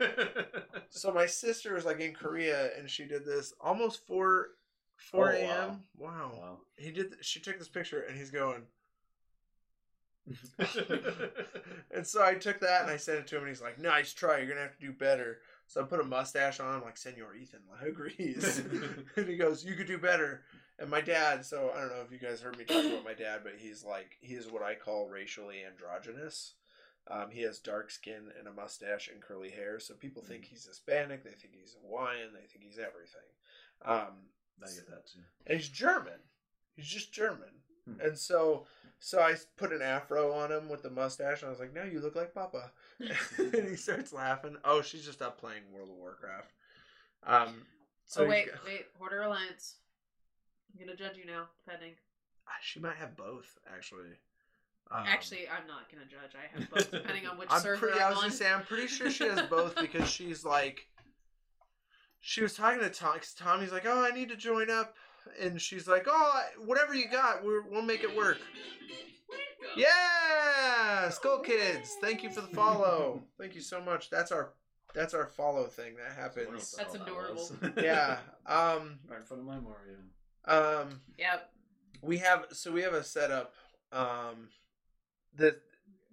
So 0.90 1.12
my 1.12 1.26
sister 1.26 1.74
was 1.74 1.84
like 1.84 1.98
in 2.00 2.14
Korea 2.14 2.70
and 2.78 2.88
she 2.88 3.04
did 3.04 3.24
this 3.26 3.52
almost 3.60 4.06
four 4.06 4.50
four 4.96 5.32
Oh, 5.32 5.36
a.m. 5.36 5.82
Wow. 5.98 6.32
wow. 6.36 6.58
He 6.76 6.92
did. 6.92 7.14
She 7.20 7.40
took 7.40 7.58
this 7.58 7.68
picture 7.68 8.02
and 8.02 8.16
he's 8.16 8.30
going. 8.30 8.62
and 11.90 12.06
so 12.06 12.24
I 12.24 12.34
took 12.34 12.60
that 12.60 12.82
and 12.82 12.90
I 12.90 12.96
sent 12.96 13.18
it 13.18 13.26
to 13.28 13.36
him 13.36 13.42
and 13.42 13.48
he's 13.50 13.62
like, 13.62 13.78
"Nice 13.78 14.12
try. 14.12 14.38
You're 14.38 14.48
gonna 14.48 14.60
have 14.60 14.78
to 14.78 14.86
do 14.86 14.92
better." 14.92 15.38
So 15.66 15.80
I 15.80 15.84
put 15.84 16.00
a 16.00 16.04
mustache 16.04 16.60
on. 16.60 16.74
I'm 16.74 16.82
like, 16.82 16.96
"Senor 16.96 17.34
Ethan 17.34 17.60
agrees," 17.82 18.58
and 19.16 19.28
he 19.28 19.36
goes, 19.36 19.64
"You 19.64 19.74
could 19.74 19.86
do 19.86 19.98
better." 19.98 20.42
And 20.78 20.90
my 20.90 21.00
dad. 21.00 21.44
So 21.44 21.70
I 21.74 21.80
don't 21.80 21.90
know 21.90 22.02
if 22.04 22.10
you 22.10 22.18
guys 22.18 22.40
heard 22.40 22.58
me 22.58 22.64
talk 22.64 22.84
about 22.84 23.04
my 23.04 23.14
dad, 23.14 23.40
but 23.44 23.54
he's 23.58 23.84
like 23.84 24.16
he 24.20 24.34
is 24.34 24.50
what 24.50 24.62
I 24.62 24.74
call 24.74 25.08
racially 25.08 25.58
androgynous. 25.64 26.54
Um, 27.10 27.30
he 27.30 27.42
has 27.42 27.58
dark 27.58 27.90
skin 27.90 28.30
and 28.38 28.48
a 28.48 28.52
mustache 28.52 29.08
and 29.12 29.20
curly 29.20 29.50
hair, 29.50 29.78
so 29.78 29.92
people 29.94 30.22
think 30.22 30.44
he's 30.46 30.64
Hispanic. 30.64 31.22
They 31.22 31.30
think 31.30 31.54
he's 31.54 31.76
Hawaiian. 31.82 32.30
They 32.32 32.46
think 32.46 32.64
he's 32.64 32.78
everything. 32.78 33.28
Um, 33.84 34.30
I 34.62 34.66
get 34.68 34.88
that 34.88 35.06
too. 35.06 35.18
and 35.46 35.58
he's 35.58 35.68
German. 35.68 36.18
He's 36.76 36.86
just 36.86 37.12
German. 37.12 37.50
Hmm. 37.86 38.00
And 38.00 38.18
so 38.18 38.66
so 39.00 39.20
I 39.20 39.34
put 39.56 39.72
an 39.72 39.82
afro 39.82 40.32
on 40.32 40.50
him 40.50 40.68
with 40.68 40.82
the 40.82 40.90
mustache, 40.90 41.42
and 41.42 41.48
I 41.48 41.50
was 41.50 41.60
like, 41.60 41.74
"No, 41.74 41.82
you 41.84 42.00
look 42.00 42.16
like 42.16 42.32
Papa." 42.34 42.70
and 43.38 43.68
he 43.68 43.76
starts 43.76 44.12
laughing. 44.12 44.56
Oh, 44.64 44.80
she's 44.82 45.04
just 45.04 45.20
up 45.22 45.38
playing 45.38 45.62
World 45.72 45.90
of 45.90 45.96
Warcraft. 45.96 46.52
Um. 47.26 47.66
So 48.06 48.24
oh 48.24 48.28
wait, 48.28 48.50
got- 48.52 48.64
wait, 48.64 48.86
Horde 48.98 49.12
or 49.14 49.22
Alliance. 49.22 49.76
I'm 50.72 50.84
gonna 50.86 50.96
judge 50.96 51.16
you 51.16 51.26
now, 51.26 51.46
depending. 51.64 51.92
Ah, 52.48 52.52
she 52.62 52.80
might 52.80 52.96
have 52.96 53.16
both 53.16 53.58
actually. 53.74 54.10
Um, 54.90 55.04
Actually, 55.06 55.48
I'm 55.48 55.66
not 55.66 55.90
gonna 55.90 56.04
judge. 56.04 56.32
I 56.34 56.58
have 56.58 56.70
both, 56.70 56.90
depending 56.90 57.26
on 57.26 57.38
which 57.38 57.48
I'm 57.50 57.60
server 57.62 57.86
pretty. 57.86 58.00
I 58.00 58.04
I'm 58.04 58.10
was 58.10 58.18
on. 58.18 58.24
gonna 58.24 58.34
say 58.34 58.50
I'm 58.52 58.62
pretty 58.64 58.86
sure 58.86 59.10
she 59.10 59.24
has 59.24 59.40
both 59.48 59.74
because 59.76 60.10
she's 60.10 60.44
like, 60.44 60.86
she 62.20 62.42
was 62.42 62.54
talking 62.54 62.80
to 62.80 62.90
Tom. 62.90 63.14
Cause 63.16 63.32
Tommy's 63.34 63.72
like, 63.72 63.86
"Oh, 63.86 64.02
I 64.04 64.10
need 64.10 64.28
to 64.28 64.36
join 64.36 64.70
up," 64.70 64.94
and 65.40 65.60
she's 65.60 65.86
like, 65.86 66.06
"Oh, 66.08 66.42
whatever 66.64 66.94
you 66.94 67.08
got, 67.08 67.44
we're, 67.44 67.62
we'll 67.62 67.82
make 67.82 68.02
it 68.02 68.16
work." 68.16 68.38
Yeah, 69.76 71.08
Skull 71.10 71.40
Kids. 71.40 71.96
Thank 72.00 72.22
you 72.22 72.30
for 72.30 72.40
the 72.40 72.48
follow. 72.48 73.22
Thank 73.38 73.54
you 73.54 73.60
so 73.60 73.80
much. 73.80 74.10
That's 74.10 74.30
our 74.30 74.52
that's 74.94 75.14
our 75.14 75.26
follow 75.26 75.64
thing 75.66 75.94
that 75.96 76.16
happens. 76.16 76.72
That's 76.76 76.94
adorable. 76.94 77.50
Yeah. 77.76 78.18
Um. 78.46 78.98
Right 79.08 79.20
in 79.20 79.24
front 79.24 79.40
of 79.40 79.46
my 79.46 79.58
Mario. 79.58 79.96
Um. 80.44 81.00
Yep. 81.18 81.50
we 82.02 82.18
have 82.18 82.46
so 82.52 82.70
we 82.70 82.82
have 82.82 82.92
a 82.92 83.02
setup 83.02 83.54
um 83.90 84.48
the 85.34 85.56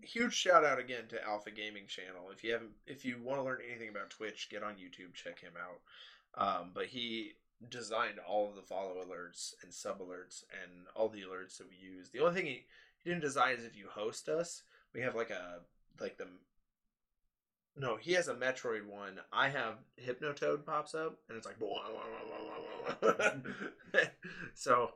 huge 0.02 0.34
shout 0.34 0.64
out 0.64 0.80
again 0.80 1.04
to 1.10 1.22
alpha 1.26 1.52
gaming 1.52 1.88
channel 1.88 2.30
if 2.32 2.44
you 2.44 2.54
haven't 2.54 2.72
if 2.88 3.04
you 3.04 3.18
want 3.22 3.40
to 3.40 3.44
learn 3.44 3.60
anything 3.70 3.90
about 3.90 4.10
twitch 4.10 4.48
get 4.50 4.64
on 4.64 4.76
youtube 4.76 5.14
check 5.14 5.40
him 5.40 5.52
out 5.60 6.60
um 6.62 6.72
but 6.74 6.86
he 6.86 7.34
designed 7.70 8.20
all 8.28 8.50
of 8.50 8.56
the 8.56 8.62
follow 8.62 8.96
alerts 8.96 9.54
and 9.64 9.74
sub 9.74 10.00
alerts 10.00 10.44
and 10.64 10.88
all 10.96 11.10
the 11.10 11.22
alerts 11.22 11.58
that 11.58 11.70
we 11.70 11.76
use 11.76 12.10
the 12.10 12.20
only 12.20 12.34
thing 12.34 12.46
he, 12.46 12.66
he 13.04 13.10
didn't 13.10 13.22
design 13.22 13.56
is 13.56 13.66
if 13.66 13.78
you 13.78 13.88
host 13.90 14.30
us 14.30 14.64
we 14.94 15.02
have 15.02 15.16
like 15.16 15.30
a 15.30 15.60
like 16.00 16.18
the 16.18 16.28
no, 17.78 17.96
he 17.96 18.14
has 18.14 18.28
a 18.28 18.34
Metroid 18.34 18.86
one. 18.86 19.20
I 19.32 19.50
have 19.50 19.76
Hypnotoad 20.00 20.66
pops 20.66 20.94
up, 20.94 21.20
and 21.30 21.38
it's 21.38 21.48
like, 21.48 21.56
so 24.54 24.92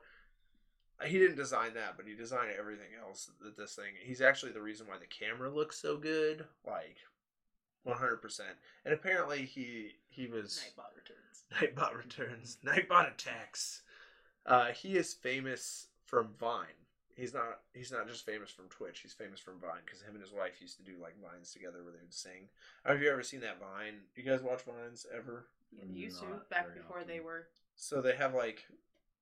uh, 1.02 1.06
he 1.06 1.18
didn't 1.18 1.38
design 1.38 1.74
that, 1.76 1.96
but 1.96 2.06
he 2.06 2.16
designed 2.16 2.52
everything 2.58 2.90
else. 3.02 3.32
That 3.42 3.58
this 3.58 3.76
thing, 3.76 3.94
he's 4.04 4.22
actually 4.22 4.52
the 4.52 4.62
reason 4.62 4.88
why 4.88 4.98
the 4.98 5.06
camera 5.06 5.50
looks 5.50 5.82
so 5.82 5.96
good, 5.98 6.46
like 6.66 6.98
one 7.84 7.98
hundred 7.98 8.22
percent. 8.22 8.58
And 8.84 8.94
apparently, 8.94 9.46
he 9.46 9.94
he 10.08 10.28
was 10.28 10.62
Nightbot 10.62 10.96
returns. 10.96 11.25
Nightbot 11.56 11.96
returns. 11.98 12.58
Nightbot 12.66 13.14
attacks. 13.14 13.82
Uh, 14.46 14.68
he 14.68 14.96
is 14.96 15.14
famous 15.14 15.88
from 16.06 16.30
Vine. 16.40 16.66
He's 17.16 17.34
not. 17.34 17.62
He's 17.74 17.92
not 17.92 18.08
just 18.08 18.26
famous 18.26 18.52
from 18.52 18.66
Twitch. 18.70 19.00
He's 19.00 19.14
famous 19.14 19.40
from 19.40 19.60
Vine 19.60 19.82
because 19.86 20.02
him 20.02 20.16
and 20.16 20.22
his 20.22 20.34
wife 20.34 20.60
used 20.60 20.78
to 20.78 20.84
do 20.84 20.98
like 21.02 21.16
vines 21.22 21.52
together 21.52 21.82
where 21.84 21.94
they 21.94 22.02
would 22.02 22.14
sing. 22.14 22.50
Have 22.86 23.02
you 23.02 23.10
ever 23.10 23.24
seen 23.24 23.40
that 23.42 23.60
Vine? 23.60 24.02
You 24.16 24.24
guys 24.24 24.42
watch 24.42 24.64
vines 24.64 25.06
ever? 25.16 25.48
Used 25.94 26.20
to 26.20 26.26
back 26.50 26.74
before 26.76 26.98
often. 26.98 27.08
they 27.08 27.20
were. 27.22 27.48
So 27.76 28.02
they 28.02 28.16
have 28.16 28.34
like, 28.34 28.66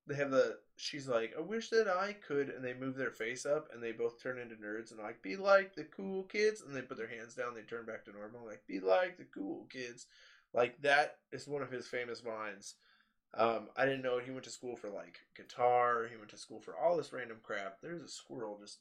they 0.07 0.15
have 0.15 0.31
the. 0.31 0.57
She's 0.75 1.07
like, 1.07 1.33
I 1.37 1.41
wish 1.41 1.69
that 1.69 1.87
I 1.87 2.13
could, 2.13 2.49
and 2.49 2.63
they 2.63 2.73
move 2.73 2.95
their 2.95 3.11
face 3.11 3.45
up, 3.45 3.69
and 3.73 3.81
they 3.81 3.91
both 3.91 4.21
turn 4.21 4.39
into 4.39 4.55
nerds, 4.55 4.91
and 4.91 4.99
like, 4.99 5.21
be 5.21 5.35
like 5.35 5.75
the 5.75 5.83
cool 5.83 6.23
kids, 6.23 6.61
and 6.61 6.75
they 6.75 6.81
put 6.81 6.97
their 6.97 7.07
hands 7.07 7.35
down, 7.35 7.53
they 7.53 7.61
turn 7.61 7.85
back 7.85 8.05
to 8.05 8.11
normal, 8.11 8.45
like, 8.45 8.63
be 8.67 8.79
like 8.79 9.17
the 9.17 9.25
cool 9.25 9.67
kids, 9.71 10.07
like 10.53 10.81
that 10.81 11.17
is 11.31 11.47
one 11.47 11.61
of 11.61 11.71
his 11.71 11.87
famous 11.87 12.23
lines. 12.23 12.75
Um, 13.35 13.69
I 13.75 13.85
didn't 13.85 14.03
know 14.03 14.19
he 14.19 14.31
went 14.31 14.43
to 14.43 14.51
school 14.51 14.75
for 14.75 14.89
like 14.89 15.17
guitar. 15.35 16.07
He 16.09 16.17
went 16.17 16.29
to 16.29 16.37
school 16.37 16.59
for 16.59 16.75
all 16.77 16.95
this 16.95 17.11
random 17.13 17.37
crap. 17.41 17.77
There's 17.81 18.01
a 18.01 18.07
squirrel 18.07 18.59
just 18.61 18.79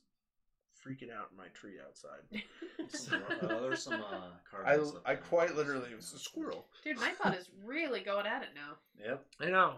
freaking 0.86 1.10
out 1.10 1.28
in 1.30 1.36
my 1.36 1.46
tree 1.54 1.74
outside. 1.86 2.42
Some, 2.88 3.22
uh, 3.42 3.60
there's 3.60 3.82
some 3.82 3.94
uh, 3.94 4.04
I, 4.04 4.50
cardinals 4.50 4.96
up 4.96 5.02
I 5.06 5.14
quite 5.14 5.54
literally 5.56 5.90
it 5.90 5.96
was 5.96 6.12
a 6.12 6.18
squirrel. 6.18 6.66
Dude, 6.84 6.98
Nightbot 6.98 7.38
is 7.38 7.48
really 7.64 8.00
going 8.00 8.26
at 8.26 8.42
it 8.42 8.50
now. 8.54 9.06
Yep. 9.06 9.24
I 9.40 9.50
know. 9.50 9.74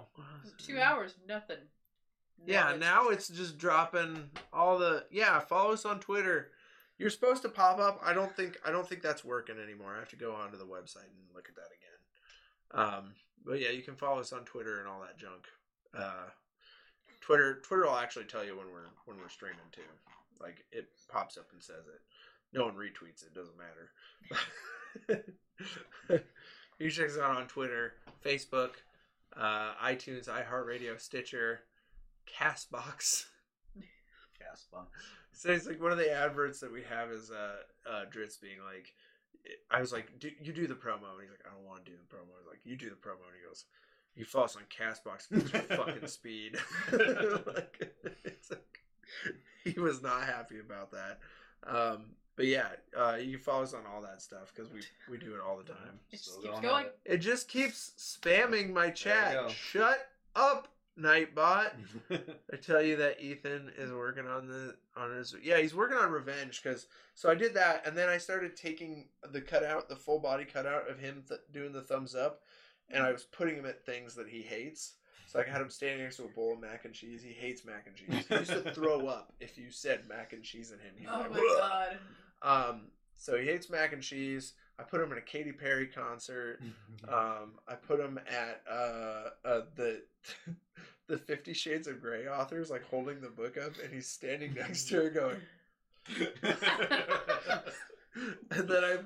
Two 0.59 0.79
hours, 0.79 1.15
nothing. 1.29 1.59
Yeah, 2.47 2.77
now 2.79 3.09
it's 3.09 3.29
just 3.29 3.59
dropping 3.59 4.31
all 4.53 4.79
the 4.79 5.05
yeah. 5.11 5.41
Follow 5.41 5.73
us 5.73 5.85
on 5.85 6.01
Twitter. 6.01 6.51
You're 6.99 7.11
supposed 7.11 7.43
to 7.43 7.49
pop 7.49 7.79
up. 7.79 8.01
I 8.05 8.13
don't 8.13 8.35
think 8.37 8.59
I 8.65 8.71
don't 8.71 8.89
think 8.89 9.03
that's 9.03 9.25
working 9.25 9.57
anymore. 9.59 9.95
I 9.95 9.99
have 9.99 10.09
to 10.11 10.17
go 10.17 10.35
onto 10.35 10.57
the 10.57 10.65
website 10.65 11.11
and 11.11 11.35
look 11.35 11.49
at 11.49 11.57
that 11.57 11.71
again. 11.75 12.85
Um, 12.87 13.15
but 13.45 13.61
yeah, 13.61 13.71
you 13.71 13.83
can 13.83 13.97
follow 13.97 14.21
us 14.21 14.33
on 14.33 14.45
Twitter 14.45 14.79
and 14.79 14.89
all 14.89 15.01
that 15.01 15.19
junk. 15.19 15.47
Uh, 15.97 16.29
Twitter 17.21 17.61
Twitter 17.63 17.85
will 17.85 17.97
actually 17.97 18.27
tell 18.27 18.45
you 18.45 18.57
when 18.57 18.67
we're 18.67 18.91
when 19.07 19.19
we're 19.19 19.29
streaming 19.29 19.59
too. 19.73 19.83
Like 20.41 20.65
it 20.73 20.89
pops 21.09 21.37
up 21.37 21.47
and 21.53 21.63
says 21.63 21.87
it. 21.87 22.01
No 22.53 22.67
one 22.67 22.75
retweets 22.75 23.25
it. 23.25 23.35
Doesn't 23.35 23.57
matter. 23.59 25.25
you 26.79 26.91
check 26.91 27.11
us 27.11 27.19
out 27.19 27.37
on 27.37 27.49
Twitter, 27.49 27.95
Facebook, 28.25 28.71
uh, 29.37 29.73
iTunes, 29.83 30.29
iHeartRadio, 30.29 31.01
Stitcher, 31.01 31.61
Castbox. 32.29 33.27
Castbox. 34.41 34.87
So 35.35 35.51
it's 35.51 35.67
like 35.67 35.83
one 35.83 35.93
of 35.93 35.99
the 35.99 36.13
adverts 36.13 36.61
that 36.61 36.73
we 36.73 36.83
have 36.89 37.11
is 37.11 37.31
uh, 37.31 37.57
uh 37.89 38.05
Dritz 38.11 38.41
being 38.41 38.59
like, 38.65 38.93
I 39.71 39.81
was 39.81 39.93
like, 39.93 40.19
do, 40.19 40.31
you 40.43 40.53
do 40.53 40.67
the 40.67 40.75
promo, 40.75 41.13
and 41.13 41.21
he's 41.21 41.31
like, 41.31 41.45
I 41.47 41.55
don't 41.55 41.67
want 41.67 41.85
to 41.85 41.91
do 41.91 41.97
the 41.97 42.17
promo. 42.17 42.33
I 42.35 42.39
was 42.39 42.47
like, 42.49 42.61
you 42.65 42.77
do 42.77 42.89
the 42.89 42.97
promo, 42.97 43.27
and 43.27 43.37
he 43.39 43.47
goes, 43.47 43.65
you 44.15 44.25
follow 44.25 44.45
us 44.45 44.57
on 44.57 44.63
Castbox 44.71 45.29
because 45.29 45.53
your 45.53 45.63
fucking 45.85 46.07
speed. 46.07 46.57
like, 46.93 47.93
it's 48.25 48.51
like, 48.51 48.79
he 49.65 49.79
was 49.79 50.03
not 50.03 50.23
happy 50.25 50.61
about 50.61 50.93
that. 50.93 51.19
Um, 51.67 52.07
but 52.37 52.47
yeah, 52.47 52.69
uh, 52.97 53.17
you 53.21 53.33
can 53.33 53.41
follow 53.41 53.63
us 53.63 53.75
on 53.75 53.83
all 53.93 54.03
that 54.03 54.21
stuff 54.21 54.53
because 54.55 54.73
we 54.73 54.81
we 55.11 55.19
do 55.19 55.35
it 55.35 55.41
all 55.41 55.57
the 55.57 55.65
time. 55.65 56.01
It 56.11 56.17
just 56.17 56.25
Still 56.25 56.43
keeps 56.43 56.53
going 56.53 56.63
going. 56.63 56.87
at 56.87 57.15
It 57.15 57.19
just 57.19 57.49
keeps 57.49 57.93
spamming 57.99 58.73
my 58.73 58.91
chat. 58.91 59.51
Shut 59.51 60.09
up, 60.35 60.69
Nightbot. 60.99 61.71
I 62.53 62.57
tell 62.57 62.81
you 62.83 62.97
that 62.97 63.21
Ethan 63.21 63.73
is 63.77 63.91
working 63.93 64.27
on 64.27 64.47
the 64.47 64.77
on 64.97 65.11
his 65.13 65.35
yeah 65.43 65.59
he's 65.59 65.75
working 65.75 65.97
on 65.97 66.11
revenge 66.13 66.63
because 66.63 66.87
so 67.15 67.29
I 67.31 67.35
did 67.35 67.55
that 67.55 67.85
and 67.87 67.97
then 67.97 68.09
I 68.09 68.19
started 68.19 68.57
taking 68.57 69.09
the 69.33 69.41
cutout 69.41 69.89
the 69.89 69.97
full 69.97 70.21
body 70.21 70.45
cutout 70.45 70.89
of 70.89 70.99
him 71.01 71.25
th- 71.29 71.41
doing 71.53 71.73
the 71.73 71.83
thumbs 71.83 72.15
up 72.15 72.43
and 72.91 73.03
I 73.03 73.11
was 73.11 73.25
putting 73.25 73.57
him 73.57 73.67
at 73.67 73.85
things 73.85 74.15
that 74.15 74.29
he 74.29 74.41
hates 74.43 74.93
so 75.27 75.41
I 75.41 75.51
had 75.51 75.61
him 75.61 75.69
standing 75.71 76.05
next 76.05 76.19
to 76.19 76.27
a 76.27 76.29
bowl 76.29 76.53
of 76.53 76.61
mac 76.61 76.85
and 76.85 76.95
cheese 76.95 77.23
he 77.25 77.33
hates 77.33 77.65
mac 77.65 77.89
and 77.89 77.97
cheese 77.97 78.27
he 78.29 78.35
used 78.37 78.51
to 78.53 78.71
throw 78.75 79.09
up 79.09 79.33
if 79.41 79.59
you 79.59 79.73
said 79.73 80.03
mac 80.09 80.33
and 80.33 80.45
cheese 80.45 80.71
at 80.71 80.79
him 80.81 80.93
He's 80.97 81.09
Oh 81.13 81.19
like, 81.23 81.31
my 81.33 81.39
"Ugh." 81.39 81.99
god. 82.43 82.71
um 82.73 82.81
so 83.17 83.37
he 83.37 83.47
hates 83.47 83.69
mac 83.69 83.93
and 83.93 84.03
cheese 84.03 84.53
I 84.79 84.83
put 84.83 85.01
him 85.01 85.13
in 85.13 85.19
a 85.19 85.23
Katy 85.23 85.53
Perry 85.53 85.87
concert 85.87 86.61
um, 87.09 87.53
I 87.69 87.75
put 87.75 88.01
him 88.01 88.19
at 88.29 88.63
uh, 88.71 89.31
uh, 89.45 89.61
the 89.77 90.03
the 91.07 91.19
Fifty 91.19 91.53
Shades 91.53 91.87
of 91.87 92.01
Grey 92.01 92.27
authors, 92.27 92.71
like 92.71 92.85
holding 92.85 93.21
the 93.21 93.29
book 93.29 93.57
up, 93.59 93.73
and 93.83 93.93
he's 93.93 94.07
standing 94.09 94.55
next 94.55 94.89
to 94.89 94.97
her, 94.97 95.11
going. 95.11 95.37
and 98.51 98.69
then 98.69 98.85
I, 98.85 98.99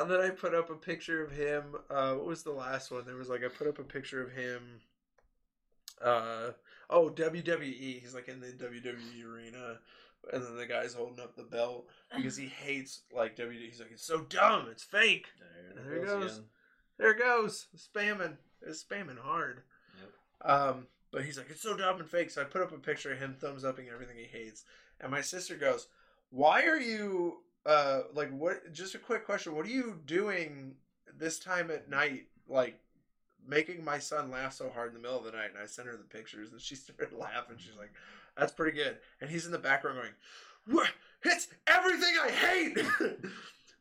and 0.00 0.10
then 0.10 0.20
I 0.20 0.30
put 0.30 0.54
up 0.54 0.70
a 0.70 0.74
picture 0.74 1.22
of 1.22 1.30
him. 1.30 1.76
Uh, 1.90 2.14
what 2.14 2.26
was 2.26 2.42
the 2.42 2.52
last 2.52 2.90
one? 2.90 3.04
There 3.04 3.16
was 3.16 3.28
like 3.28 3.44
I 3.44 3.48
put 3.48 3.68
up 3.68 3.78
a 3.78 3.84
picture 3.84 4.22
of 4.22 4.32
him. 4.32 4.80
Uh 6.02 6.50
oh, 6.90 7.10
WWE. 7.10 8.00
He's 8.00 8.14
like 8.14 8.28
in 8.28 8.40
the 8.40 8.48
WWE 8.48 9.24
arena, 9.24 9.78
and 10.32 10.42
then 10.42 10.56
the 10.56 10.66
guy's 10.66 10.94
holding 10.94 11.20
up 11.20 11.36
the 11.36 11.42
belt 11.42 11.86
because 12.16 12.36
he 12.36 12.46
hates 12.46 13.02
like 13.14 13.36
WWE. 13.36 13.68
He's 13.68 13.80
like, 13.80 13.92
it's 13.92 14.06
so 14.06 14.20
dumb, 14.20 14.68
it's 14.70 14.84
fake. 14.84 15.26
There 15.74 15.96
it 15.96 16.06
goes. 16.06 16.32
again. 16.32 16.44
There 16.98 17.10
it 17.10 17.18
goes, 17.18 17.66
spamming. 17.76 18.36
It's 18.62 18.82
spamming 18.82 19.18
hard. 19.18 19.62
Yep. 20.00 20.50
Um, 20.50 20.86
but 21.12 21.24
he's 21.24 21.38
like, 21.38 21.50
it's 21.50 21.62
so 21.62 21.76
dumb 21.76 22.00
and 22.00 22.08
fake. 22.08 22.30
So 22.30 22.42
I 22.42 22.44
put 22.44 22.62
up 22.62 22.72
a 22.72 22.78
picture 22.78 23.12
of 23.12 23.18
him 23.18 23.34
thumbs 23.38 23.64
upping 23.64 23.88
everything 23.88 24.16
he 24.16 24.24
hates. 24.24 24.64
And 25.00 25.10
my 25.10 25.20
sister 25.20 25.56
goes, 25.56 25.88
Why 26.30 26.64
are 26.66 26.80
you 26.80 27.38
uh 27.64 28.02
like 28.14 28.30
what 28.30 28.72
just 28.72 28.94
a 28.94 28.98
quick 28.98 29.26
question, 29.26 29.54
what 29.54 29.66
are 29.66 29.70
you 29.70 29.98
doing 30.06 30.74
this 31.18 31.38
time 31.38 31.70
at 31.70 31.90
night, 31.90 32.26
like 32.48 32.78
making 33.46 33.84
my 33.84 33.98
son 33.98 34.30
laugh 34.30 34.52
so 34.52 34.70
hard 34.70 34.88
in 34.88 34.94
the 34.94 35.00
middle 35.00 35.18
of 35.18 35.24
the 35.24 35.32
night? 35.32 35.50
And 35.54 35.62
I 35.62 35.66
sent 35.66 35.88
her 35.88 35.96
the 35.96 36.04
pictures 36.04 36.52
and 36.52 36.60
she 36.60 36.74
started 36.76 37.12
laughing. 37.12 37.56
She's 37.58 37.76
like, 37.76 37.92
That's 38.36 38.52
pretty 38.52 38.76
good. 38.76 38.98
And 39.20 39.30
he's 39.30 39.46
in 39.46 39.52
the 39.52 39.58
background 39.58 39.98
going, 39.98 40.76
What 40.76 40.90
it's 41.22 41.48
everything 41.66 42.14
I 42.22 42.30
hate 42.30 42.78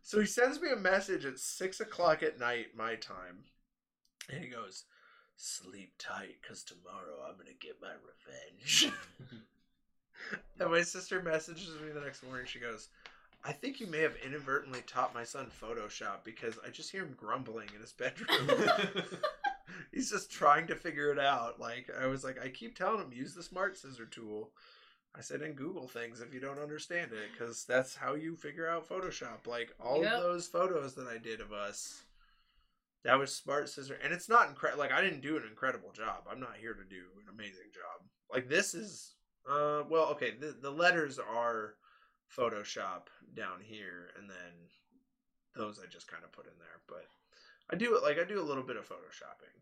So 0.01 0.19
he 0.19 0.27
sends 0.27 0.61
me 0.61 0.69
a 0.71 0.75
message 0.75 1.25
at 1.25 1.39
six 1.39 1.79
o'clock 1.79 2.21
at 2.21 2.39
night, 2.39 2.77
my 2.77 2.93
time. 2.93 3.39
And 4.31 4.43
he 4.43 4.49
goes, 4.49 4.83
Sleep 5.35 5.93
tight, 5.97 6.37
because 6.41 6.63
tomorrow 6.63 7.25
I'm 7.27 7.33
going 7.33 7.47
to 7.47 7.67
get 7.67 7.81
my 7.81 7.89
revenge. 7.89 8.93
and 10.59 10.71
my 10.71 10.83
sister 10.83 11.23
messages 11.23 11.69
me 11.83 11.91
the 11.91 12.01
next 12.01 12.23
morning. 12.23 12.45
She 12.45 12.59
goes, 12.59 12.89
I 13.43 13.51
think 13.51 13.79
you 13.79 13.87
may 13.87 14.01
have 14.01 14.15
inadvertently 14.25 14.81
taught 14.85 15.13
my 15.13 15.23
son 15.23 15.47
Photoshop 15.61 16.23
because 16.23 16.55
I 16.65 16.69
just 16.69 16.91
hear 16.91 17.03
him 17.03 17.15
grumbling 17.17 17.69
in 17.75 17.81
his 17.81 17.91
bedroom. 17.91 18.29
he's 19.91 20.09
just 20.11 20.31
trying 20.31 20.67
to 20.67 20.75
figure 20.75 21.11
it 21.11 21.19
out. 21.19 21.59
Like 21.59 21.89
I 22.01 22.07
was 22.07 22.23
like, 22.23 22.39
I 22.43 22.49
keep 22.49 22.75
telling 22.77 22.99
him 23.01 23.11
use 23.13 23.33
the 23.33 23.43
smart 23.43 23.77
scissor 23.77 24.05
tool. 24.05 24.51
I 25.17 25.21
said 25.21 25.41
and 25.41 25.55
Google 25.55 25.87
things 25.87 26.19
if 26.19 26.33
you 26.33 26.41
don't 26.41 26.59
understand 26.59 27.11
it, 27.13 27.31
because 27.31 27.63
that's 27.63 27.95
how 27.95 28.15
you 28.15 28.35
figure 28.35 28.67
out 28.67 28.87
Photoshop. 28.89 29.47
Like 29.47 29.73
all 29.79 30.01
Yep. 30.03 30.13
of 30.13 30.23
those 30.23 30.47
photos 30.47 30.93
that 30.95 31.07
I 31.07 31.17
did 31.17 31.39
of 31.39 31.53
us, 31.53 32.03
that 33.03 33.17
was 33.17 33.33
smart 33.33 33.69
scissor, 33.69 33.97
and 34.03 34.11
it's 34.13 34.27
not 34.27 34.49
incredible. 34.49 34.81
Like 34.83 34.91
I 34.91 35.01
didn't 35.01 35.21
do 35.21 35.37
an 35.37 35.43
incredible 35.49 35.91
job. 35.93 36.23
I'm 36.29 36.39
not 36.39 36.57
here 36.59 36.73
to 36.73 36.83
do 36.83 37.03
an 37.21 37.33
amazing 37.33 37.71
job. 37.73 38.05
Like 38.31 38.49
this 38.49 38.73
is, 38.73 39.13
uh, 39.49 39.83
well, 39.89 40.07
okay. 40.11 40.31
The 40.31 40.55
the 40.59 40.71
letters 40.71 41.17
are 41.19 41.75
Photoshop 42.35 43.07
down 43.35 43.61
here, 43.61 44.09
and 44.17 44.29
then 44.29 44.35
those 45.55 45.79
I 45.79 45.87
just 45.87 46.09
kind 46.11 46.23
of 46.23 46.31
put 46.33 46.47
in 46.47 46.57
there. 46.59 46.81
But 46.87 47.05
I 47.71 47.77
do 47.77 47.95
it 47.95 48.03
like 48.03 48.19
I 48.19 48.23
do 48.25 48.41
a 48.41 48.43
little 48.43 48.63
bit 48.63 48.75
of 48.75 48.89
photoshopping. 48.89 49.55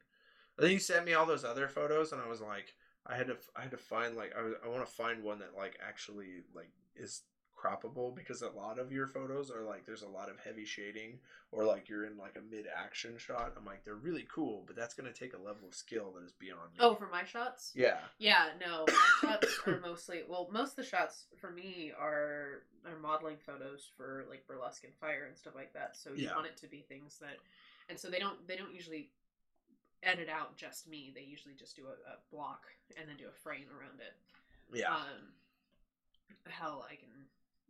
And 0.57 0.65
then 0.65 0.71
you 0.71 0.79
sent 0.79 1.05
me 1.05 1.13
all 1.13 1.25
those 1.25 1.43
other 1.45 1.67
photos, 1.67 2.11
and 2.11 2.21
I 2.21 2.27
was 2.27 2.41
like, 2.41 2.73
I 3.05 3.15
had 3.15 3.27
to 3.27 3.37
I 3.55 3.61
had 3.61 3.71
to 3.71 3.77
find 3.77 4.15
like 4.15 4.33
I, 4.37 4.41
was- 4.41 4.53
I 4.63 4.67
want 4.69 4.85
to 4.85 4.91
find 4.91 5.23
one 5.23 5.39
that 5.39 5.55
like 5.57 5.77
actually 5.85 6.43
like 6.55 6.71
is 6.95 7.23
croppable 7.57 8.13
because 8.13 8.41
a 8.41 8.49
lot 8.49 8.77
of 8.77 8.91
your 8.91 9.07
photos 9.07 9.49
are 9.49 9.63
like 9.63 9.85
there's 9.85 10.01
a 10.01 10.07
lot 10.07 10.29
of 10.29 10.37
heavy 10.39 10.65
shading 10.65 11.17
or 11.51 11.63
like 11.63 11.87
you're 11.87 12.05
in 12.05 12.17
like 12.17 12.35
a 12.37 12.41
mid 12.53 12.65
action 12.73 13.17
shot. 13.17 13.53
I'm 13.57 13.65
like 13.65 13.83
they're 13.85 13.95
really 13.95 14.25
cool, 14.33 14.63
but 14.67 14.75
that's 14.75 14.93
gonna 14.93 15.13
take 15.13 15.33
a 15.33 15.37
level 15.37 15.67
of 15.67 15.73
skill 15.75 16.11
that 16.15 16.25
is 16.25 16.33
beyond 16.33 16.73
me. 16.73 16.79
Oh, 16.81 16.93
for 16.95 17.07
my 17.07 17.23
shots? 17.23 17.71
yeah. 17.75 17.97
Yeah, 18.17 18.47
no. 18.59 18.85
My 18.87 19.29
shots 19.29 19.59
are 19.65 19.79
mostly 19.81 20.23
well, 20.27 20.49
most 20.51 20.71
of 20.71 20.75
the 20.77 20.83
shots 20.85 21.25
for 21.39 21.51
me 21.51 21.91
are 21.97 22.63
are 22.85 22.99
modeling 23.01 23.37
photos 23.45 23.89
for 23.97 24.25
like 24.29 24.45
burlesque 24.47 24.83
and 24.83 24.93
fire 24.95 25.25
and 25.27 25.37
stuff 25.37 25.55
like 25.55 25.73
that. 25.73 25.95
So 25.95 26.11
you 26.11 26.23
Yeah. 26.25 26.35
want 26.35 26.47
it 26.47 26.57
to 26.57 26.67
be 26.67 26.81
things 26.81 27.17
that, 27.19 27.37
and 27.89 27.97
so 27.99 28.09
they 28.09 28.19
don't 28.19 28.45
they 28.47 28.55
don't 28.57 28.73
usually 28.73 29.09
edit 30.03 30.29
out 30.29 30.55
just 30.57 30.87
me. 30.87 31.11
They 31.13 31.23
usually 31.23 31.55
just 31.55 31.75
do 31.75 31.83
a, 31.83 31.95
a 32.11 32.17
block 32.31 32.65
and 32.99 33.07
then 33.07 33.17
do 33.17 33.25
a 33.27 33.35
frame 33.43 33.67
around 33.71 33.99
it. 33.99 34.13
Yeah. 34.77 34.93
Um, 34.93 35.33
hell, 36.47 36.85
I 36.89 36.95
can 36.95 37.09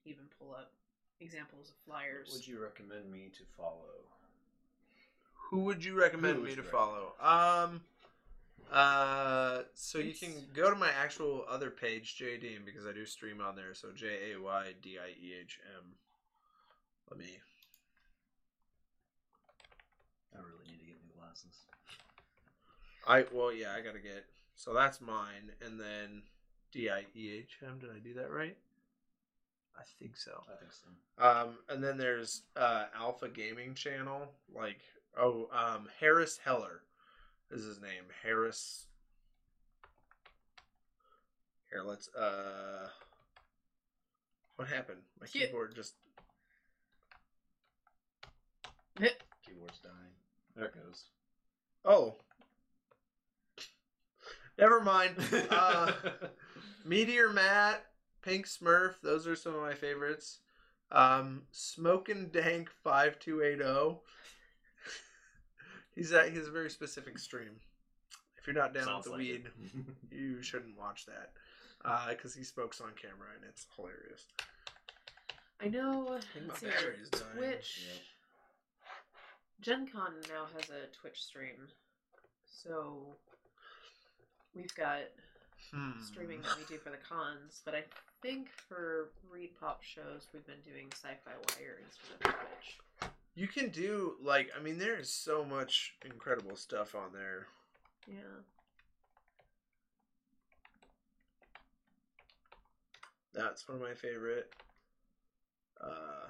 even 0.06 0.24
pull 0.40 0.52
up 0.52 0.72
examples 1.20 1.70
of 1.70 1.76
flyers. 1.86 2.30
Who 2.30 2.38
would 2.38 2.48
you 2.48 2.62
recommend 2.62 3.12
me 3.12 3.32
to 3.38 3.44
follow? 3.58 4.04
Who 5.50 5.60
would 5.60 5.84
you 5.84 6.00
recommend 6.00 6.38
Who 6.38 6.44
me 6.44 6.56
to 6.56 6.58
you 6.58 6.64
follow? 6.64 7.14
Um 7.20 7.82
uh 8.72 9.64
so 9.76 10.00
you 10.00 10.14
can 10.14 10.34
go 10.56 10.70
to 10.70 10.76
my 10.76 10.90
actual 10.92 11.46
other 11.50 11.70
page, 11.70 12.18
JD, 12.20 12.66
because 12.66 12.88
I 12.88 12.92
do 12.92 13.06
stream 13.06 13.40
on 13.42 13.56
there, 13.56 13.74
so 13.74 13.90
J 13.96 14.34
A 14.34 14.42
Y 14.42 14.74
D 14.82 14.98
I 14.98 15.10
E 15.10 15.34
H 15.40 15.60
M. 15.78 15.84
Let 17.10 17.20
me 17.20 17.38
I 20.34 20.40
really 20.40 20.72
need 20.72 20.80
to 20.80 20.86
get 20.86 20.98
new 21.04 21.14
glasses. 21.20 21.66
I 23.08 23.26
well 23.32 23.54
yeah, 23.54 23.74
I 23.78 23.82
gotta 23.82 24.00
get 24.00 24.26
so 24.56 24.74
that's 24.74 25.02
mine 25.02 25.52
and 25.66 25.80
then 25.80 26.24
D 26.72 26.90
I 26.90 27.06
E 27.16 27.32
H 27.40 27.58
M, 27.66 27.80
did 27.80 27.90
I 27.92 28.00
do 28.00 28.14
that 28.16 28.32
right? 28.32 28.58
I 29.78 29.84
think 30.00 30.16
so. 30.16 30.32
I 30.48 30.60
think 30.60 30.72
so. 30.72 30.88
Um, 31.24 31.58
and 31.70 31.84
then 31.84 31.98
there's 31.98 32.44
uh, 32.56 32.86
Alpha 32.96 33.28
Gaming 33.28 33.74
Channel. 33.74 34.32
Like, 34.54 34.80
oh, 35.18 35.50
um, 35.52 35.88
Harris 36.00 36.40
Heller 36.44 36.82
is 37.52 37.66
his 37.66 37.82
name. 37.82 38.04
Harris. 38.22 38.86
Here, 41.72 41.82
let's. 41.84 42.08
Uh, 42.14 42.88
what 44.58 44.68
happened? 44.68 45.00
My 45.20 45.28
Cute. 45.28 45.46
keyboard 45.46 45.76
just. 45.76 45.96
Keyboard's 48.96 49.80
dying. 49.80 49.96
There 50.56 50.66
it 50.66 50.76
goes. 50.76 51.06
Oh. 51.84 52.16
Never 54.58 54.82
mind. 54.82 55.16
Uh, 55.50 55.92
Meteor 56.86 57.30
Matt, 57.32 57.86
Pink 58.22 58.46
Smurf, 58.46 58.96
those 59.02 59.28
are 59.28 59.36
some 59.36 59.56
of 59.56 59.62
my 59.62 59.74
favorites. 59.74 60.40
Um, 60.92 61.44
Smokin' 61.52 62.30
Dank 62.32 62.70
five 62.84 63.18
two 63.20 63.42
eight 63.42 63.58
zero. 63.58 64.02
He's 65.96 66.12
at 66.12 66.32
he's 66.32 66.48
a 66.48 66.52
very 66.52 66.70
specific 66.70 67.18
stream. 67.18 67.60
If 68.38 68.48
you're 68.48 68.56
not 68.56 68.74
down 68.74 68.84
Sounds 68.86 69.08
with 69.08 69.18
the 69.18 69.32
like 69.34 69.44
weed, 69.46 69.48
you 70.12 70.42
shouldn't 70.44 70.78
watch 70.78 71.06
that 71.06 71.32
because 72.10 72.34
he 72.36 72.44
smokes 72.44 72.82
on 72.82 72.90
camera 73.02 73.30
and 73.36 73.44
it's 73.48 73.66
hilarious. 73.76 74.26
I 75.62 75.70
know. 75.70 76.20
think 76.34 76.48
my 76.48 76.50
let's 76.50 76.60
see, 76.60 76.68
battery's 76.68 77.10
dying. 77.10 77.24
Twitch. 77.38 77.88
Gen 79.62 79.88
Con 79.88 80.12
now 80.30 80.46
has 80.58 80.70
a 80.70 80.92
Twitch 81.00 81.24
stream. 81.24 81.70
So 82.46 83.16
we've 84.56 84.74
got 84.76 85.02
Hmm. 85.72 86.00
streaming 86.02 86.42
that 86.42 86.58
we 86.58 86.66
do 86.66 86.78
for 86.78 86.90
the 86.90 86.98
cons, 86.98 87.62
but 87.64 87.74
I 87.74 87.84
think 88.22 88.50
for 88.52 89.10
ReedPop 89.34 89.82
shows 89.82 90.28
we've 90.34 90.46
been 90.46 90.62
doing 90.62 90.92
Sci-Fi 90.92 91.32
Wire 91.32 91.80
instead 91.84 92.12
of 92.28 92.40
Twitch. 92.40 93.12
You 93.36 93.48
can 93.48 93.70
do 93.70 94.18
like 94.22 94.52
I 94.56 94.60
mean 94.62 94.78
there 94.78 95.00
is 95.00 95.10
so 95.12 95.44
much 95.46 95.96
incredible 96.06 96.56
stuff 96.58 96.94
on 96.96 97.14
there. 97.14 97.48
Yeah. 98.08 98.42
That's 103.34 103.68
one 103.68 103.78
of 103.78 103.82
my 103.84 103.94
favorite. 103.96 104.54
Uh, 105.82 106.30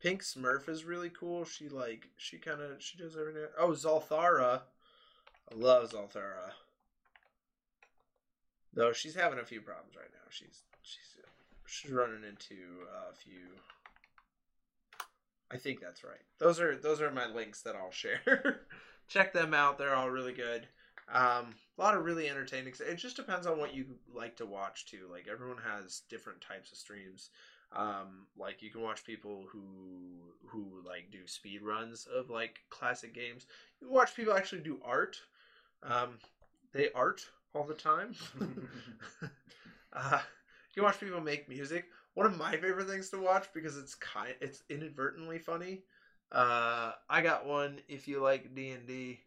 Pink 0.00 0.22
Smurf 0.22 0.68
is 0.68 0.84
really 0.84 1.10
cool. 1.10 1.44
She 1.44 1.68
like 1.68 2.08
she 2.16 2.38
kind 2.38 2.60
of 2.60 2.80
she 2.82 2.96
does 2.96 3.16
everything. 3.16 3.46
Oh, 3.58 3.70
Zalthara, 3.70 4.62
I 5.50 5.54
love. 5.54 5.94
Though 8.74 8.92
she's 8.92 9.14
having 9.14 9.38
a 9.38 9.44
few 9.44 9.60
problems 9.60 9.96
right 9.96 10.10
now. 10.12 10.28
She's 10.30 10.62
she's 10.82 11.24
she's 11.66 11.90
running 11.90 12.24
into 12.24 12.56
a 13.10 13.14
few. 13.14 13.48
I 15.50 15.56
think 15.56 15.80
that's 15.80 16.04
right. 16.04 16.24
Those 16.38 16.60
are 16.60 16.76
those 16.76 17.00
are 17.00 17.10
my 17.10 17.26
links 17.26 17.62
that 17.62 17.76
I'll 17.76 17.90
share. 17.90 18.60
Check 19.08 19.32
them 19.32 19.54
out. 19.54 19.78
They're 19.78 19.94
all 19.94 20.10
really 20.10 20.34
good. 20.34 20.66
Um, 21.12 21.54
a 21.78 21.82
lot 21.82 21.96
of 21.96 22.04
really 22.04 22.28
entertaining. 22.28 22.74
It 22.80 22.96
just 22.96 23.16
depends 23.16 23.46
on 23.46 23.58
what 23.58 23.74
you 23.74 23.86
like 24.14 24.36
to 24.36 24.46
watch 24.46 24.84
too. 24.86 25.08
Like 25.10 25.26
everyone 25.30 25.56
has 25.64 26.02
different 26.10 26.40
types 26.42 26.70
of 26.70 26.78
streams. 26.78 27.30
Um, 27.72 28.26
like 28.36 28.62
you 28.62 28.70
can 28.70 28.82
watch 28.82 29.04
people 29.04 29.46
who 29.50 29.60
who 30.46 30.82
like 30.86 31.10
do 31.10 31.26
speed 31.26 31.62
runs 31.62 32.06
of 32.06 32.30
like 32.30 32.60
classic 32.70 33.14
games. 33.14 33.46
You 33.80 33.90
watch 33.90 34.14
people 34.14 34.34
actually 34.34 34.60
do 34.62 34.80
art. 34.84 35.16
Um, 35.82 36.18
they 36.72 36.90
art 36.92 37.26
all 37.54 37.64
the 37.64 37.74
time. 37.74 38.14
uh, 39.92 40.20
you 40.74 40.82
watch 40.82 41.00
people 41.00 41.20
make 41.20 41.48
music. 41.48 41.86
One 42.14 42.26
of 42.26 42.36
my 42.36 42.52
favorite 42.52 42.88
things 42.88 43.10
to 43.10 43.20
watch 43.20 43.48
because 43.54 43.76
it's 43.76 43.94
kind 43.94 44.34
it's 44.40 44.62
inadvertently 44.68 45.38
funny. 45.38 45.82
Uh, 46.32 46.92
I 47.08 47.22
got 47.22 47.46
one. 47.46 47.80
If 47.88 48.06
you 48.08 48.20
like 48.22 48.54
D 48.54 48.70
and 48.70 48.86
D, 48.86 49.20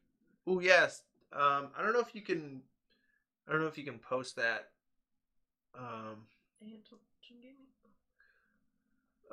oh 0.47 0.59
yes. 0.59 1.03
Um, 1.33 1.69
I 1.77 1.83
don't 1.83 1.93
know 1.93 2.01
if 2.01 2.13
you 2.13 2.21
can. 2.21 2.61
I 3.47 3.51
don't 3.51 3.61
know 3.61 3.67
if 3.67 3.77
you 3.77 3.83
can 3.83 3.99
post 3.99 4.35
that. 4.35 4.69
Um, 5.77 6.27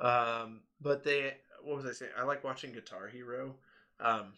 um, 0.01 0.61
but 0.81 1.03
they. 1.03 1.33
What 1.63 1.77
was 1.77 1.85
I 1.85 1.91
saying? 1.91 2.11
I 2.17 2.23
like 2.23 2.43
watching 2.43 2.71
Guitar 2.71 3.07
Hero. 3.07 3.55
Um, 3.99 4.33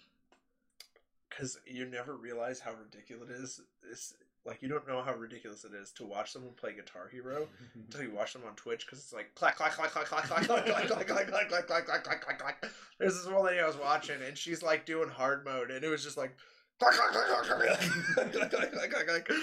because 1.32 1.58
you 1.66 1.85
never 1.85 2.16
realize 2.16 2.60
how 2.60 2.74
ridiculous 2.74 3.30
it 3.30 3.43
is. 3.43 3.61
It's 3.90 4.14
like 4.45 4.61
you 4.61 4.68
don't 4.68 4.88
know 4.88 5.01
how 5.01 5.16
ridiculous 5.16 5.64
it 5.64 5.72
is 5.74 5.92
to 5.93 6.06
watch 6.06 6.32
someone 6.32 6.53
play 6.53 6.74
Guitar 6.74 7.08
Hero 7.11 7.48
until 7.76 8.03
you 8.03 8.11
watch 8.11 8.34
them 8.34 8.42
on 8.48 8.56
Twitch 8.56 8.85
because 8.85 9.00
it's 9.00 9.14
like 9.14 9.34
clack 9.35 9.56
clack 9.56 9.72
clack 9.74 9.92
clack 9.92 10.06
clack 10.06 10.26
clack 10.26 10.45
clack 10.45 10.66
clack 10.66 10.88
clack 10.88 11.08
clack 11.08 11.27
clack 11.27 11.50
clack 11.50 11.68
clack 11.68 11.85
clack 11.85 12.03
clack 12.03 12.22
clack 12.22 12.40
clack. 12.40 12.66
There's 13.00 13.16
this 13.16 13.32
one 13.32 13.45
lady 13.45 13.60
I 13.60 13.68
was 13.68 13.77
watching 13.77 14.22
and 14.26 14.38
she's 14.38 14.61
like 14.61 14.85
doing 14.85 15.10
hard 15.10 15.45
mode 15.45 15.72
and 15.72 15.84
it 15.84 15.90
was 15.90 16.03
just 16.03 16.18
like 16.18 16.35
clack 16.80 16.93
clack 16.93 17.11
clack 17.11 17.27
clack 17.27 17.43
clack 17.45 18.32
clack 18.32 18.51
clack 18.51 18.72
clack 18.72 18.92
clack 18.92 19.26
clack. 19.26 19.38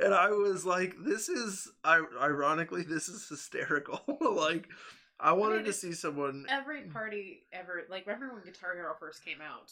and 0.00 0.14
I 0.14 0.28
was 0.30 0.64
like, 0.66 0.94
this 1.04 1.28
is 1.28 1.70
ironically 1.84 2.82
this 2.82 3.08
is 3.08 3.26
hysterical. 3.28 4.00
like 4.36 4.68
I 5.18 5.32
wanted 5.32 5.58
mean, 5.58 5.64
to 5.66 5.72
see 5.72 5.92
someone. 5.92 6.46
Every 6.48 6.82
party 6.82 7.44
ever, 7.52 7.84
like, 7.88 8.06
remember 8.06 8.34
when 8.34 8.42
Guitar 8.42 8.74
Hero 8.74 8.92
first 8.98 9.24
came 9.24 9.38
out? 9.40 9.70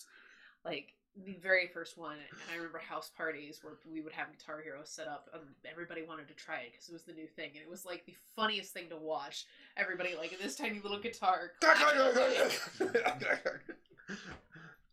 Like, 0.64 0.92
the 1.24 1.36
very 1.42 1.66
first 1.66 1.98
one, 1.98 2.14
and 2.14 2.40
I 2.52 2.56
remember 2.56 2.78
house 2.78 3.10
parties 3.16 3.60
where 3.62 3.74
we 3.90 4.00
would 4.00 4.12
have 4.12 4.28
Guitar 4.30 4.60
Hero 4.62 4.80
set 4.84 5.08
up, 5.08 5.28
and 5.32 5.42
everybody 5.70 6.02
wanted 6.02 6.28
to 6.28 6.34
try 6.34 6.60
it 6.60 6.72
because 6.72 6.88
it 6.88 6.92
was 6.92 7.02
the 7.02 7.12
new 7.12 7.26
thing, 7.26 7.50
and 7.54 7.62
it 7.62 7.68
was 7.68 7.84
like 7.84 8.06
the 8.06 8.14
funniest 8.36 8.72
thing 8.72 8.88
to 8.90 8.96
watch. 8.96 9.46
Everybody, 9.76 10.14
like, 10.16 10.38
this 10.40 10.56
tiny 10.56 10.80
little 10.80 11.00
guitar. 11.00 11.52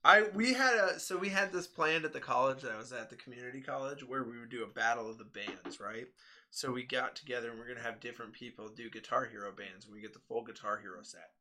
I 0.04 0.28
we 0.34 0.54
had 0.54 0.76
a 0.76 1.00
so 1.00 1.18
we 1.18 1.30
had 1.30 1.52
this 1.52 1.68
planned 1.68 2.06
at 2.06 2.14
the 2.14 2.20
college 2.20 2.62
that 2.62 2.72
I 2.72 2.78
was 2.78 2.94
at 2.94 3.10
the 3.10 3.16
community 3.16 3.62
college 3.62 4.08
where 4.08 4.24
we 4.24 4.40
would 4.40 4.50
do 4.50 4.64
a 4.64 4.68
battle 4.68 5.10
of 5.10 5.18
the 5.18 5.26
bands, 5.26 5.80
right? 5.80 6.08
So 6.50 6.72
we 6.72 6.84
got 6.84 7.16
together 7.16 7.50
and 7.50 7.60
we're 7.60 7.68
gonna 7.68 7.82
have 7.82 8.00
different 8.00 8.34
people 8.34 8.70
do 8.70 8.90
Guitar 8.90 9.26
Hero 9.26 9.52
bands 9.52 9.86
and 9.86 9.94
we 9.94 10.02
get 10.02 10.14
the 10.14 10.20
full 10.20 10.44
Guitar 10.44 10.78
Hero 10.78 11.00
set. 11.02 11.32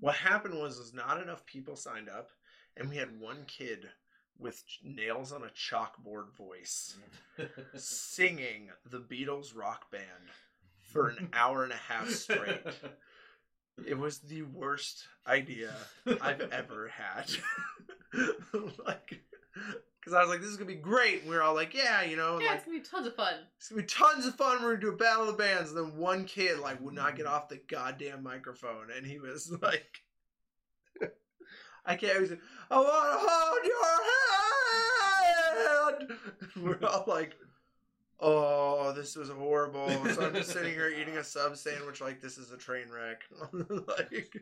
What 0.00 0.14
happened 0.14 0.58
was 0.58 0.78
was 0.78 0.94
not 0.94 1.20
enough 1.20 1.44
people 1.44 1.76
signed 1.76 2.08
up 2.08 2.30
and 2.78 2.88
we 2.88 2.96
had 2.96 3.20
one 3.20 3.44
kid 3.46 3.88
with 4.38 4.62
nails 4.84 5.32
on 5.32 5.42
a 5.42 5.48
chalkboard 5.48 6.32
voice 6.36 6.96
singing 7.76 8.70
the 8.90 8.98
Beatles 9.00 9.56
rock 9.56 9.90
band 9.90 10.02
for 10.92 11.08
an 11.08 11.28
hour 11.32 11.64
and 11.64 11.72
a 11.72 11.76
half 11.76 12.08
straight. 12.08 12.60
It 13.86 13.98
was 13.98 14.18
the 14.20 14.42
worst 14.42 15.06
idea 15.26 15.72
I've 16.20 16.40
ever 16.52 16.88
had. 16.88 17.30
like, 18.86 19.20
because 20.00 20.14
I 20.14 20.20
was 20.20 20.28
like, 20.28 20.40
this 20.40 20.48
is 20.50 20.56
gonna 20.56 20.66
be 20.68 20.74
great. 20.74 21.20
And 21.22 21.30
we 21.30 21.36
were 21.36 21.42
all 21.42 21.54
like, 21.54 21.74
yeah, 21.74 22.02
you 22.02 22.16
know, 22.16 22.40
Yeah, 22.40 22.48
like 22.48 22.56
it's 22.58 22.64
gonna 22.66 22.78
be 22.78 22.84
tons 22.84 23.06
of 23.06 23.14
fun. 23.14 23.34
it's 23.58 23.68
gonna 23.68 23.82
be 23.82 23.88
tons 23.88 24.26
of 24.26 24.34
fun. 24.34 24.62
We're 24.62 24.70
gonna 24.76 24.80
do 24.80 24.92
a 24.92 24.96
battle 24.96 25.22
of 25.28 25.36
the 25.36 25.42
bands. 25.42 25.70
And 25.72 25.78
then 25.78 25.96
one 25.96 26.24
kid 26.24 26.58
like 26.58 26.80
would 26.80 26.94
not 26.94 27.16
get 27.16 27.26
off 27.26 27.48
the 27.48 27.60
goddamn 27.68 28.22
microphone, 28.22 28.88
and 28.96 29.06
he 29.06 29.18
was 29.18 29.52
like, 29.62 30.00
"I 31.88 31.96
can't." 31.96 32.14
He 32.14 32.20
was 32.20 32.32
I 32.70 32.76
want 32.76 33.20
to 33.20 33.26
hold 33.28 33.64
your 33.64 33.84
hand. 36.04 36.18
We're 36.82 36.88
all 36.88 37.04
like, 37.06 37.36
"Oh, 38.20 38.92
this 38.92 39.16
was 39.16 39.30
horrible." 39.30 39.88
So 40.14 40.26
I'm 40.26 40.34
just 40.34 40.52
sitting 40.52 40.74
here 40.74 40.88
eating 40.88 41.16
a 41.16 41.24
sub 41.24 41.56
sandwich, 41.56 42.00
like 42.00 42.20
this 42.20 42.38
is 42.38 42.52
a 42.52 42.56
train 42.56 42.86
wreck. 42.90 43.22
like 43.98 44.36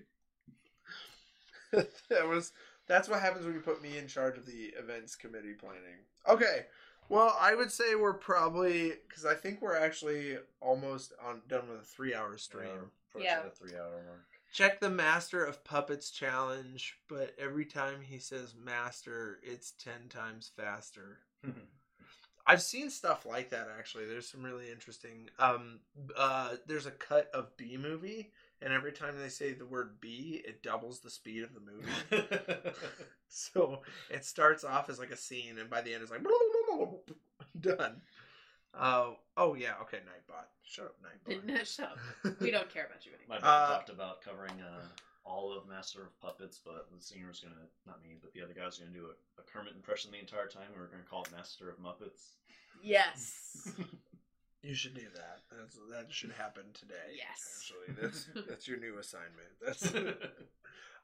that 2.11 2.29
was. 2.29 2.53
That's 2.89 3.09
what 3.09 3.21
happens 3.21 3.45
when 3.45 3.55
you 3.55 3.61
put 3.61 3.83
me 3.83 3.99
in 3.99 4.07
charge 4.07 4.39
of 4.39 4.47
the 4.47 4.73
events 4.79 5.17
committee 5.17 5.55
planning. 5.55 6.05
Okay. 6.29 6.67
Well, 7.09 7.37
I 7.41 7.55
would 7.55 7.73
say 7.73 7.97
we're 7.97 8.15
probably 8.15 8.93
because 9.09 9.25
I 9.25 9.35
think 9.35 9.61
we're 9.61 9.77
actually 9.77 10.39
almost 10.61 11.13
on 11.25 11.43
done 11.49 11.69
with 11.69 11.81
a 11.81 11.85
three-hour 11.85 12.39
stream. 12.39 12.93
Yeah. 13.19 13.43
The 13.43 13.51
three 13.51 13.77
hour 13.77 14.03
mark. 14.07 14.36
Check 14.57 14.81
the 14.81 14.89
Master 14.89 15.45
of 15.45 15.63
Puppets 15.65 16.11
challenge, 16.11 16.97
but 17.11 17.35
every 17.39 17.67
time 17.67 18.01
he 18.01 18.19
says 18.19 18.55
master, 18.59 19.39
it's 19.43 19.73
ten 19.73 20.09
times 20.09 20.51
faster. 20.57 21.19
I've 22.47 22.63
seen 22.63 22.89
stuff 22.89 23.27
like 23.27 23.51
that 23.51 23.69
actually. 23.79 24.07
There's 24.07 24.27
some 24.27 24.43
really 24.43 24.71
interesting. 24.73 25.29
Um, 25.39 25.81
uh, 26.17 26.53
there's 26.67 26.87
a 26.87 26.91
cut 26.91 27.29
of 27.35 27.55
B 27.59 27.77
movie, 27.77 28.33
and 28.63 28.73
every 28.73 28.93
time 28.93 29.19
they 29.21 29.29
say 29.29 29.53
the 29.53 29.67
word 29.67 30.01
B, 30.01 30.41
it 30.43 30.63
doubles 30.63 31.01
the 31.01 31.11
speed 31.11 31.43
of 31.43 31.51
the 31.53 31.61
movie. 31.61 32.25
So 33.29 33.83
it 34.09 34.25
starts 34.25 34.65
off 34.65 34.89
as 34.89 34.99
like 34.99 35.11
a 35.11 35.19
scene, 35.19 35.59
and 35.59 35.69
by 35.69 35.83
the 35.83 35.93
end, 35.93 36.03
it's 36.03 36.11
like 36.11 36.23
done. 37.61 38.01
Uh, 38.79 39.11
oh 39.37 39.55
yeah, 39.55 39.75
okay, 39.83 39.99
Nightbot. 39.99 40.45
Shut 40.65 40.87
up, 40.87 40.97
Nightbot. 41.29 41.45
No, 41.45 41.65
shut 41.65 41.93
up. 42.25 42.37
We 42.41 42.51
don't 42.51 42.69
care 42.73 42.87
about 42.87 43.05
you 43.07 43.13
My 43.29 43.37
anymore. 43.37 43.51
dad 43.51 43.65
Uh, 43.65 43.69
talked 43.77 43.91
about 43.91 44.23
covering 44.23 44.61
uh, 44.61 44.85
all 45.25 45.57
of 45.57 45.67
Master 45.69 46.03
of 46.03 46.21
Puppets, 46.21 46.61
but 46.65 46.87
the 46.95 47.03
singer's 47.03 47.41
gonna, 47.41 47.55
not 47.87 48.03
me, 48.03 48.17
but 48.21 48.33
the 48.33 48.43
other 48.43 48.53
guy's 48.55 48.79
gonna 48.79 48.91
do 48.93 49.07
a, 49.07 49.41
a 49.41 49.45
Kermit 49.45 49.75
impression 49.75 50.11
the 50.13 50.19
entire 50.21 50.47
time. 50.47 50.65
and 50.73 50.77
We're 50.81 50.87
gonna 50.89 51.03
call 51.09 51.23
it 51.25 51.33
Master 51.33 51.71
of 51.71 51.79
Muppets. 51.79 52.33
Yes. 52.83 53.73
You 54.63 54.75
should 54.75 54.95
do 54.95 55.03
that. 55.15 55.43
That's, 55.57 55.79
that 55.93 56.13
should 56.13 56.33
happen 56.33 56.65
today. 56.75 56.95
Yes. 57.17 57.71
Actually, 57.71 58.03
that's 58.03 58.29
that's 58.49 58.67
your 58.67 58.79
new 58.81 58.99
assignment. 58.99 59.47
That's 59.65 59.93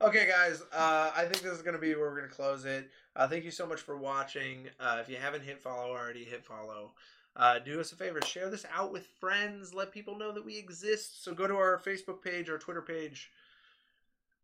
okay, 0.02 0.26
guys. 0.26 0.62
Uh, 0.72 1.12
I 1.14 1.22
think 1.26 1.42
this 1.42 1.52
is 1.52 1.62
gonna 1.62 1.78
be 1.78 1.94
where 1.94 2.10
we're 2.10 2.16
gonna 2.22 2.32
close 2.32 2.64
it. 2.64 2.90
Uh, 3.14 3.28
thank 3.28 3.44
you 3.44 3.52
so 3.52 3.64
much 3.64 3.80
for 3.80 3.96
watching. 3.96 4.68
Uh, 4.80 4.98
if 5.00 5.08
you 5.08 5.16
haven't 5.16 5.42
hit 5.44 5.60
follow 5.60 5.92
already, 5.92 6.24
hit 6.24 6.44
follow. 6.44 6.92
Uh, 7.34 7.58
do 7.58 7.80
us 7.80 7.92
a 7.92 7.96
favor, 7.96 8.20
share 8.22 8.50
this 8.50 8.66
out 8.74 8.92
with 8.92 9.06
friends. 9.18 9.72
Let 9.72 9.92
people 9.92 10.18
know 10.18 10.32
that 10.32 10.44
we 10.44 10.58
exist. 10.58 11.24
So 11.24 11.32
go 11.32 11.46
to 11.46 11.56
our 11.56 11.80
Facebook 11.84 12.22
page, 12.22 12.50
our 12.50 12.58
Twitter 12.58 12.82
page. 12.82 13.30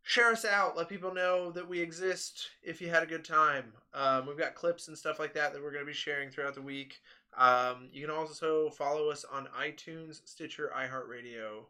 Share 0.02 0.30
us 0.30 0.46
out. 0.46 0.74
Let 0.74 0.88
people 0.88 1.12
know 1.12 1.50
that 1.50 1.68
we 1.68 1.80
exist. 1.80 2.48
If 2.62 2.80
you 2.80 2.88
had 2.88 3.02
a 3.02 3.06
good 3.06 3.26
time, 3.26 3.72
um, 3.92 4.26
we've 4.26 4.38
got 4.38 4.54
clips 4.54 4.88
and 4.88 4.96
stuff 4.96 5.18
like 5.18 5.34
that 5.34 5.52
that 5.52 5.62
we're 5.62 5.70
going 5.70 5.84
to 5.84 5.86
be 5.86 5.92
sharing 5.92 6.30
throughout 6.30 6.54
the 6.54 6.62
week. 6.62 7.00
Um, 7.36 7.88
you 7.92 8.06
can 8.06 8.14
also 8.14 8.70
follow 8.70 9.10
us 9.10 9.26
on 9.30 9.48
iTunes, 9.60 10.26
Stitcher, 10.26 10.72
iHeartRadio, 10.74 11.64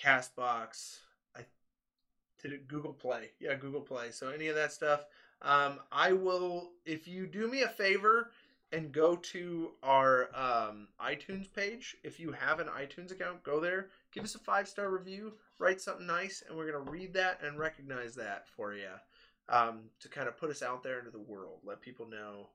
Castbox. 0.00 0.98
I 1.36 1.40
did 2.40 2.52
it 2.52 2.68
Google 2.68 2.92
Play. 2.92 3.30
Yeah, 3.40 3.56
Google 3.56 3.80
Play. 3.80 4.12
So 4.12 4.28
any 4.28 4.46
of 4.46 4.54
that 4.54 4.72
stuff. 4.72 5.06
Um, 5.42 5.80
I 5.90 6.12
will 6.12 6.70
if 6.84 7.08
you 7.08 7.26
do 7.26 7.48
me 7.48 7.62
a 7.62 7.68
favor 7.68 8.30
and 8.72 8.92
go 8.92 9.16
to 9.16 9.72
our 9.82 10.28
um, 10.34 10.88
iTunes 11.00 11.52
page. 11.52 11.96
If 12.04 12.20
you 12.20 12.32
have 12.32 12.60
an 12.60 12.68
iTunes 12.68 13.10
account, 13.10 13.42
go 13.42 13.60
there. 13.60 13.88
Give 14.12 14.24
us 14.24 14.34
a 14.34 14.38
five 14.38 14.68
star 14.68 14.90
review. 14.90 15.32
Write 15.58 15.80
something 15.80 16.06
nice, 16.06 16.42
and 16.48 16.56
we're 16.56 16.70
gonna 16.70 16.90
read 16.90 17.12
that 17.14 17.40
and 17.44 17.58
recognize 17.58 18.14
that 18.14 18.48
for 18.48 18.74
you 18.74 18.88
um, 19.48 19.80
to 20.00 20.08
kind 20.08 20.28
of 20.28 20.36
put 20.36 20.50
us 20.50 20.62
out 20.62 20.82
there 20.82 20.98
into 20.98 21.10
the 21.10 21.18
world. 21.18 21.58
Let 21.64 21.80
people 21.80 22.06
know 22.08 22.48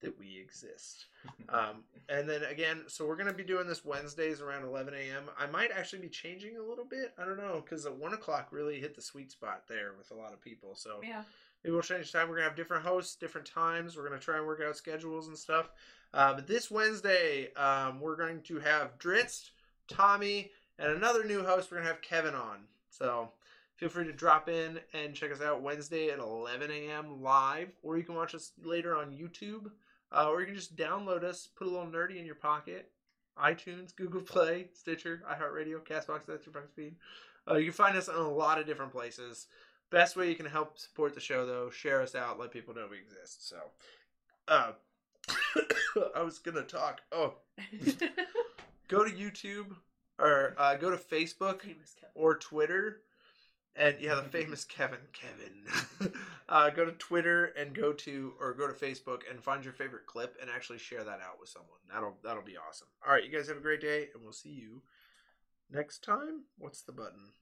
that 0.00 0.18
we 0.18 0.38
exist. 0.38 1.06
Um, 1.48 1.84
and 2.08 2.26
then 2.26 2.44
again, 2.44 2.84
so 2.86 3.06
we're 3.06 3.16
gonna 3.16 3.32
be 3.32 3.44
doing 3.44 3.66
this 3.66 3.84
Wednesdays 3.84 4.40
around 4.40 4.64
11 4.64 4.94
a.m. 4.94 5.24
I 5.38 5.46
might 5.46 5.70
actually 5.70 5.98
be 5.98 6.08
changing 6.08 6.56
a 6.56 6.62
little 6.62 6.84
bit. 6.84 7.12
I 7.18 7.26
don't 7.26 7.36
know 7.36 7.62
because 7.62 7.84
at 7.84 7.94
one 7.94 8.14
o'clock 8.14 8.48
really 8.50 8.80
hit 8.80 8.96
the 8.96 9.02
sweet 9.02 9.30
spot 9.30 9.64
there 9.68 9.92
with 9.98 10.10
a 10.12 10.14
lot 10.14 10.32
of 10.32 10.40
people. 10.40 10.74
So 10.74 11.00
Yeah. 11.02 11.24
Maybe 11.62 11.72
we'll 11.72 11.82
change 11.82 12.12
time. 12.12 12.28
We're 12.28 12.36
gonna 12.36 12.48
have 12.48 12.56
different 12.56 12.84
hosts, 12.84 13.14
different 13.16 13.46
times. 13.46 13.96
We're 13.96 14.08
gonna 14.08 14.20
try 14.20 14.38
and 14.38 14.46
work 14.46 14.60
out 14.66 14.76
schedules 14.76 15.28
and 15.28 15.36
stuff. 15.36 15.70
Uh, 16.14 16.34
but 16.34 16.46
this 16.46 16.70
Wednesday, 16.70 17.52
um, 17.54 18.00
we're 18.00 18.16
going 18.16 18.42
to 18.42 18.58
have 18.60 18.98
Dritz, 18.98 19.50
Tommy, 19.88 20.50
and 20.78 20.92
another 20.92 21.24
new 21.24 21.42
host. 21.44 21.70
We're 21.70 21.78
gonna 21.78 21.88
have 21.88 22.02
Kevin 22.02 22.34
on. 22.34 22.58
So 22.90 23.30
feel 23.76 23.88
free 23.88 24.04
to 24.04 24.12
drop 24.12 24.48
in 24.48 24.78
and 24.92 25.14
check 25.14 25.32
us 25.32 25.40
out 25.40 25.62
Wednesday 25.62 26.10
at 26.10 26.18
11 26.18 26.70
a.m. 26.70 27.22
live, 27.22 27.68
or 27.82 27.96
you 27.96 28.04
can 28.04 28.14
watch 28.14 28.34
us 28.34 28.52
later 28.62 28.96
on 28.96 29.10
YouTube, 29.10 29.70
uh, 30.12 30.28
or 30.28 30.40
you 30.40 30.46
can 30.46 30.54
just 30.54 30.76
download 30.76 31.24
us, 31.24 31.48
put 31.56 31.66
a 31.66 31.70
little 31.70 31.86
nerdy 31.86 32.18
in 32.18 32.26
your 32.26 32.34
pocket. 32.34 32.90
iTunes, 33.42 33.96
Google 33.96 34.20
Play, 34.20 34.66
Stitcher, 34.74 35.22
iHeartRadio, 35.28 35.80
Castbox, 35.80 36.26
that's 36.26 36.44
your 36.44 36.52
box 36.52 36.70
feed. 36.76 36.94
Uh, 37.50 37.56
you 37.56 37.66
can 37.66 37.72
find 37.72 37.96
us 37.96 38.08
in 38.08 38.14
a 38.14 38.28
lot 38.28 38.58
of 38.58 38.66
different 38.66 38.92
places. 38.92 39.46
Best 39.92 40.16
way 40.16 40.26
you 40.30 40.34
can 40.34 40.46
help 40.46 40.78
support 40.78 41.14
the 41.14 41.20
show, 41.20 41.44
though, 41.44 41.68
share 41.68 42.00
us 42.00 42.14
out, 42.14 42.40
let 42.40 42.50
people 42.50 42.74
know 42.74 42.88
we 42.90 42.96
exist. 42.96 43.46
So, 43.46 43.56
uh, 44.48 44.72
I 46.16 46.22
was 46.22 46.38
gonna 46.38 46.62
talk. 46.62 47.02
Oh, 47.12 47.34
go 48.88 49.04
to 49.04 49.10
YouTube 49.10 49.66
or 50.18 50.54
uh, 50.56 50.76
go 50.76 50.90
to 50.90 50.96
Facebook 50.96 51.60
or 52.14 52.38
Twitter, 52.38 53.02
and 53.76 53.94
yeah, 54.00 54.14
the 54.14 54.22
famous 54.22 54.64
Kevin, 54.64 54.98
Kevin. 55.12 56.14
uh, 56.48 56.70
go 56.70 56.86
to 56.86 56.92
Twitter 56.92 57.52
and 57.58 57.74
go 57.74 57.92
to 57.92 58.32
or 58.40 58.54
go 58.54 58.66
to 58.66 58.72
Facebook 58.72 59.20
and 59.30 59.44
find 59.44 59.62
your 59.62 59.74
favorite 59.74 60.06
clip 60.06 60.38
and 60.40 60.48
actually 60.48 60.78
share 60.78 61.04
that 61.04 61.20
out 61.20 61.38
with 61.38 61.50
someone. 61.50 61.68
That'll 61.92 62.16
that'll 62.24 62.42
be 62.42 62.56
awesome. 62.56 62.88
All 63.06 63.12
right, 63.12 63.24
you 63.24 63.30
guys 63.30 63.46
have 63.48 63.58
a 63.58 63.60
great 63.60 63.82
day, 63.82 64.08
and 64.14 64.22
we'll 64.22 64.32
see 64.32 64.48
you 64.48 64.80
next 65.70 66.02
time. 66.02 66.44
What's 66.56 66.80
the 66.80 66.92
button? 66.92 67.34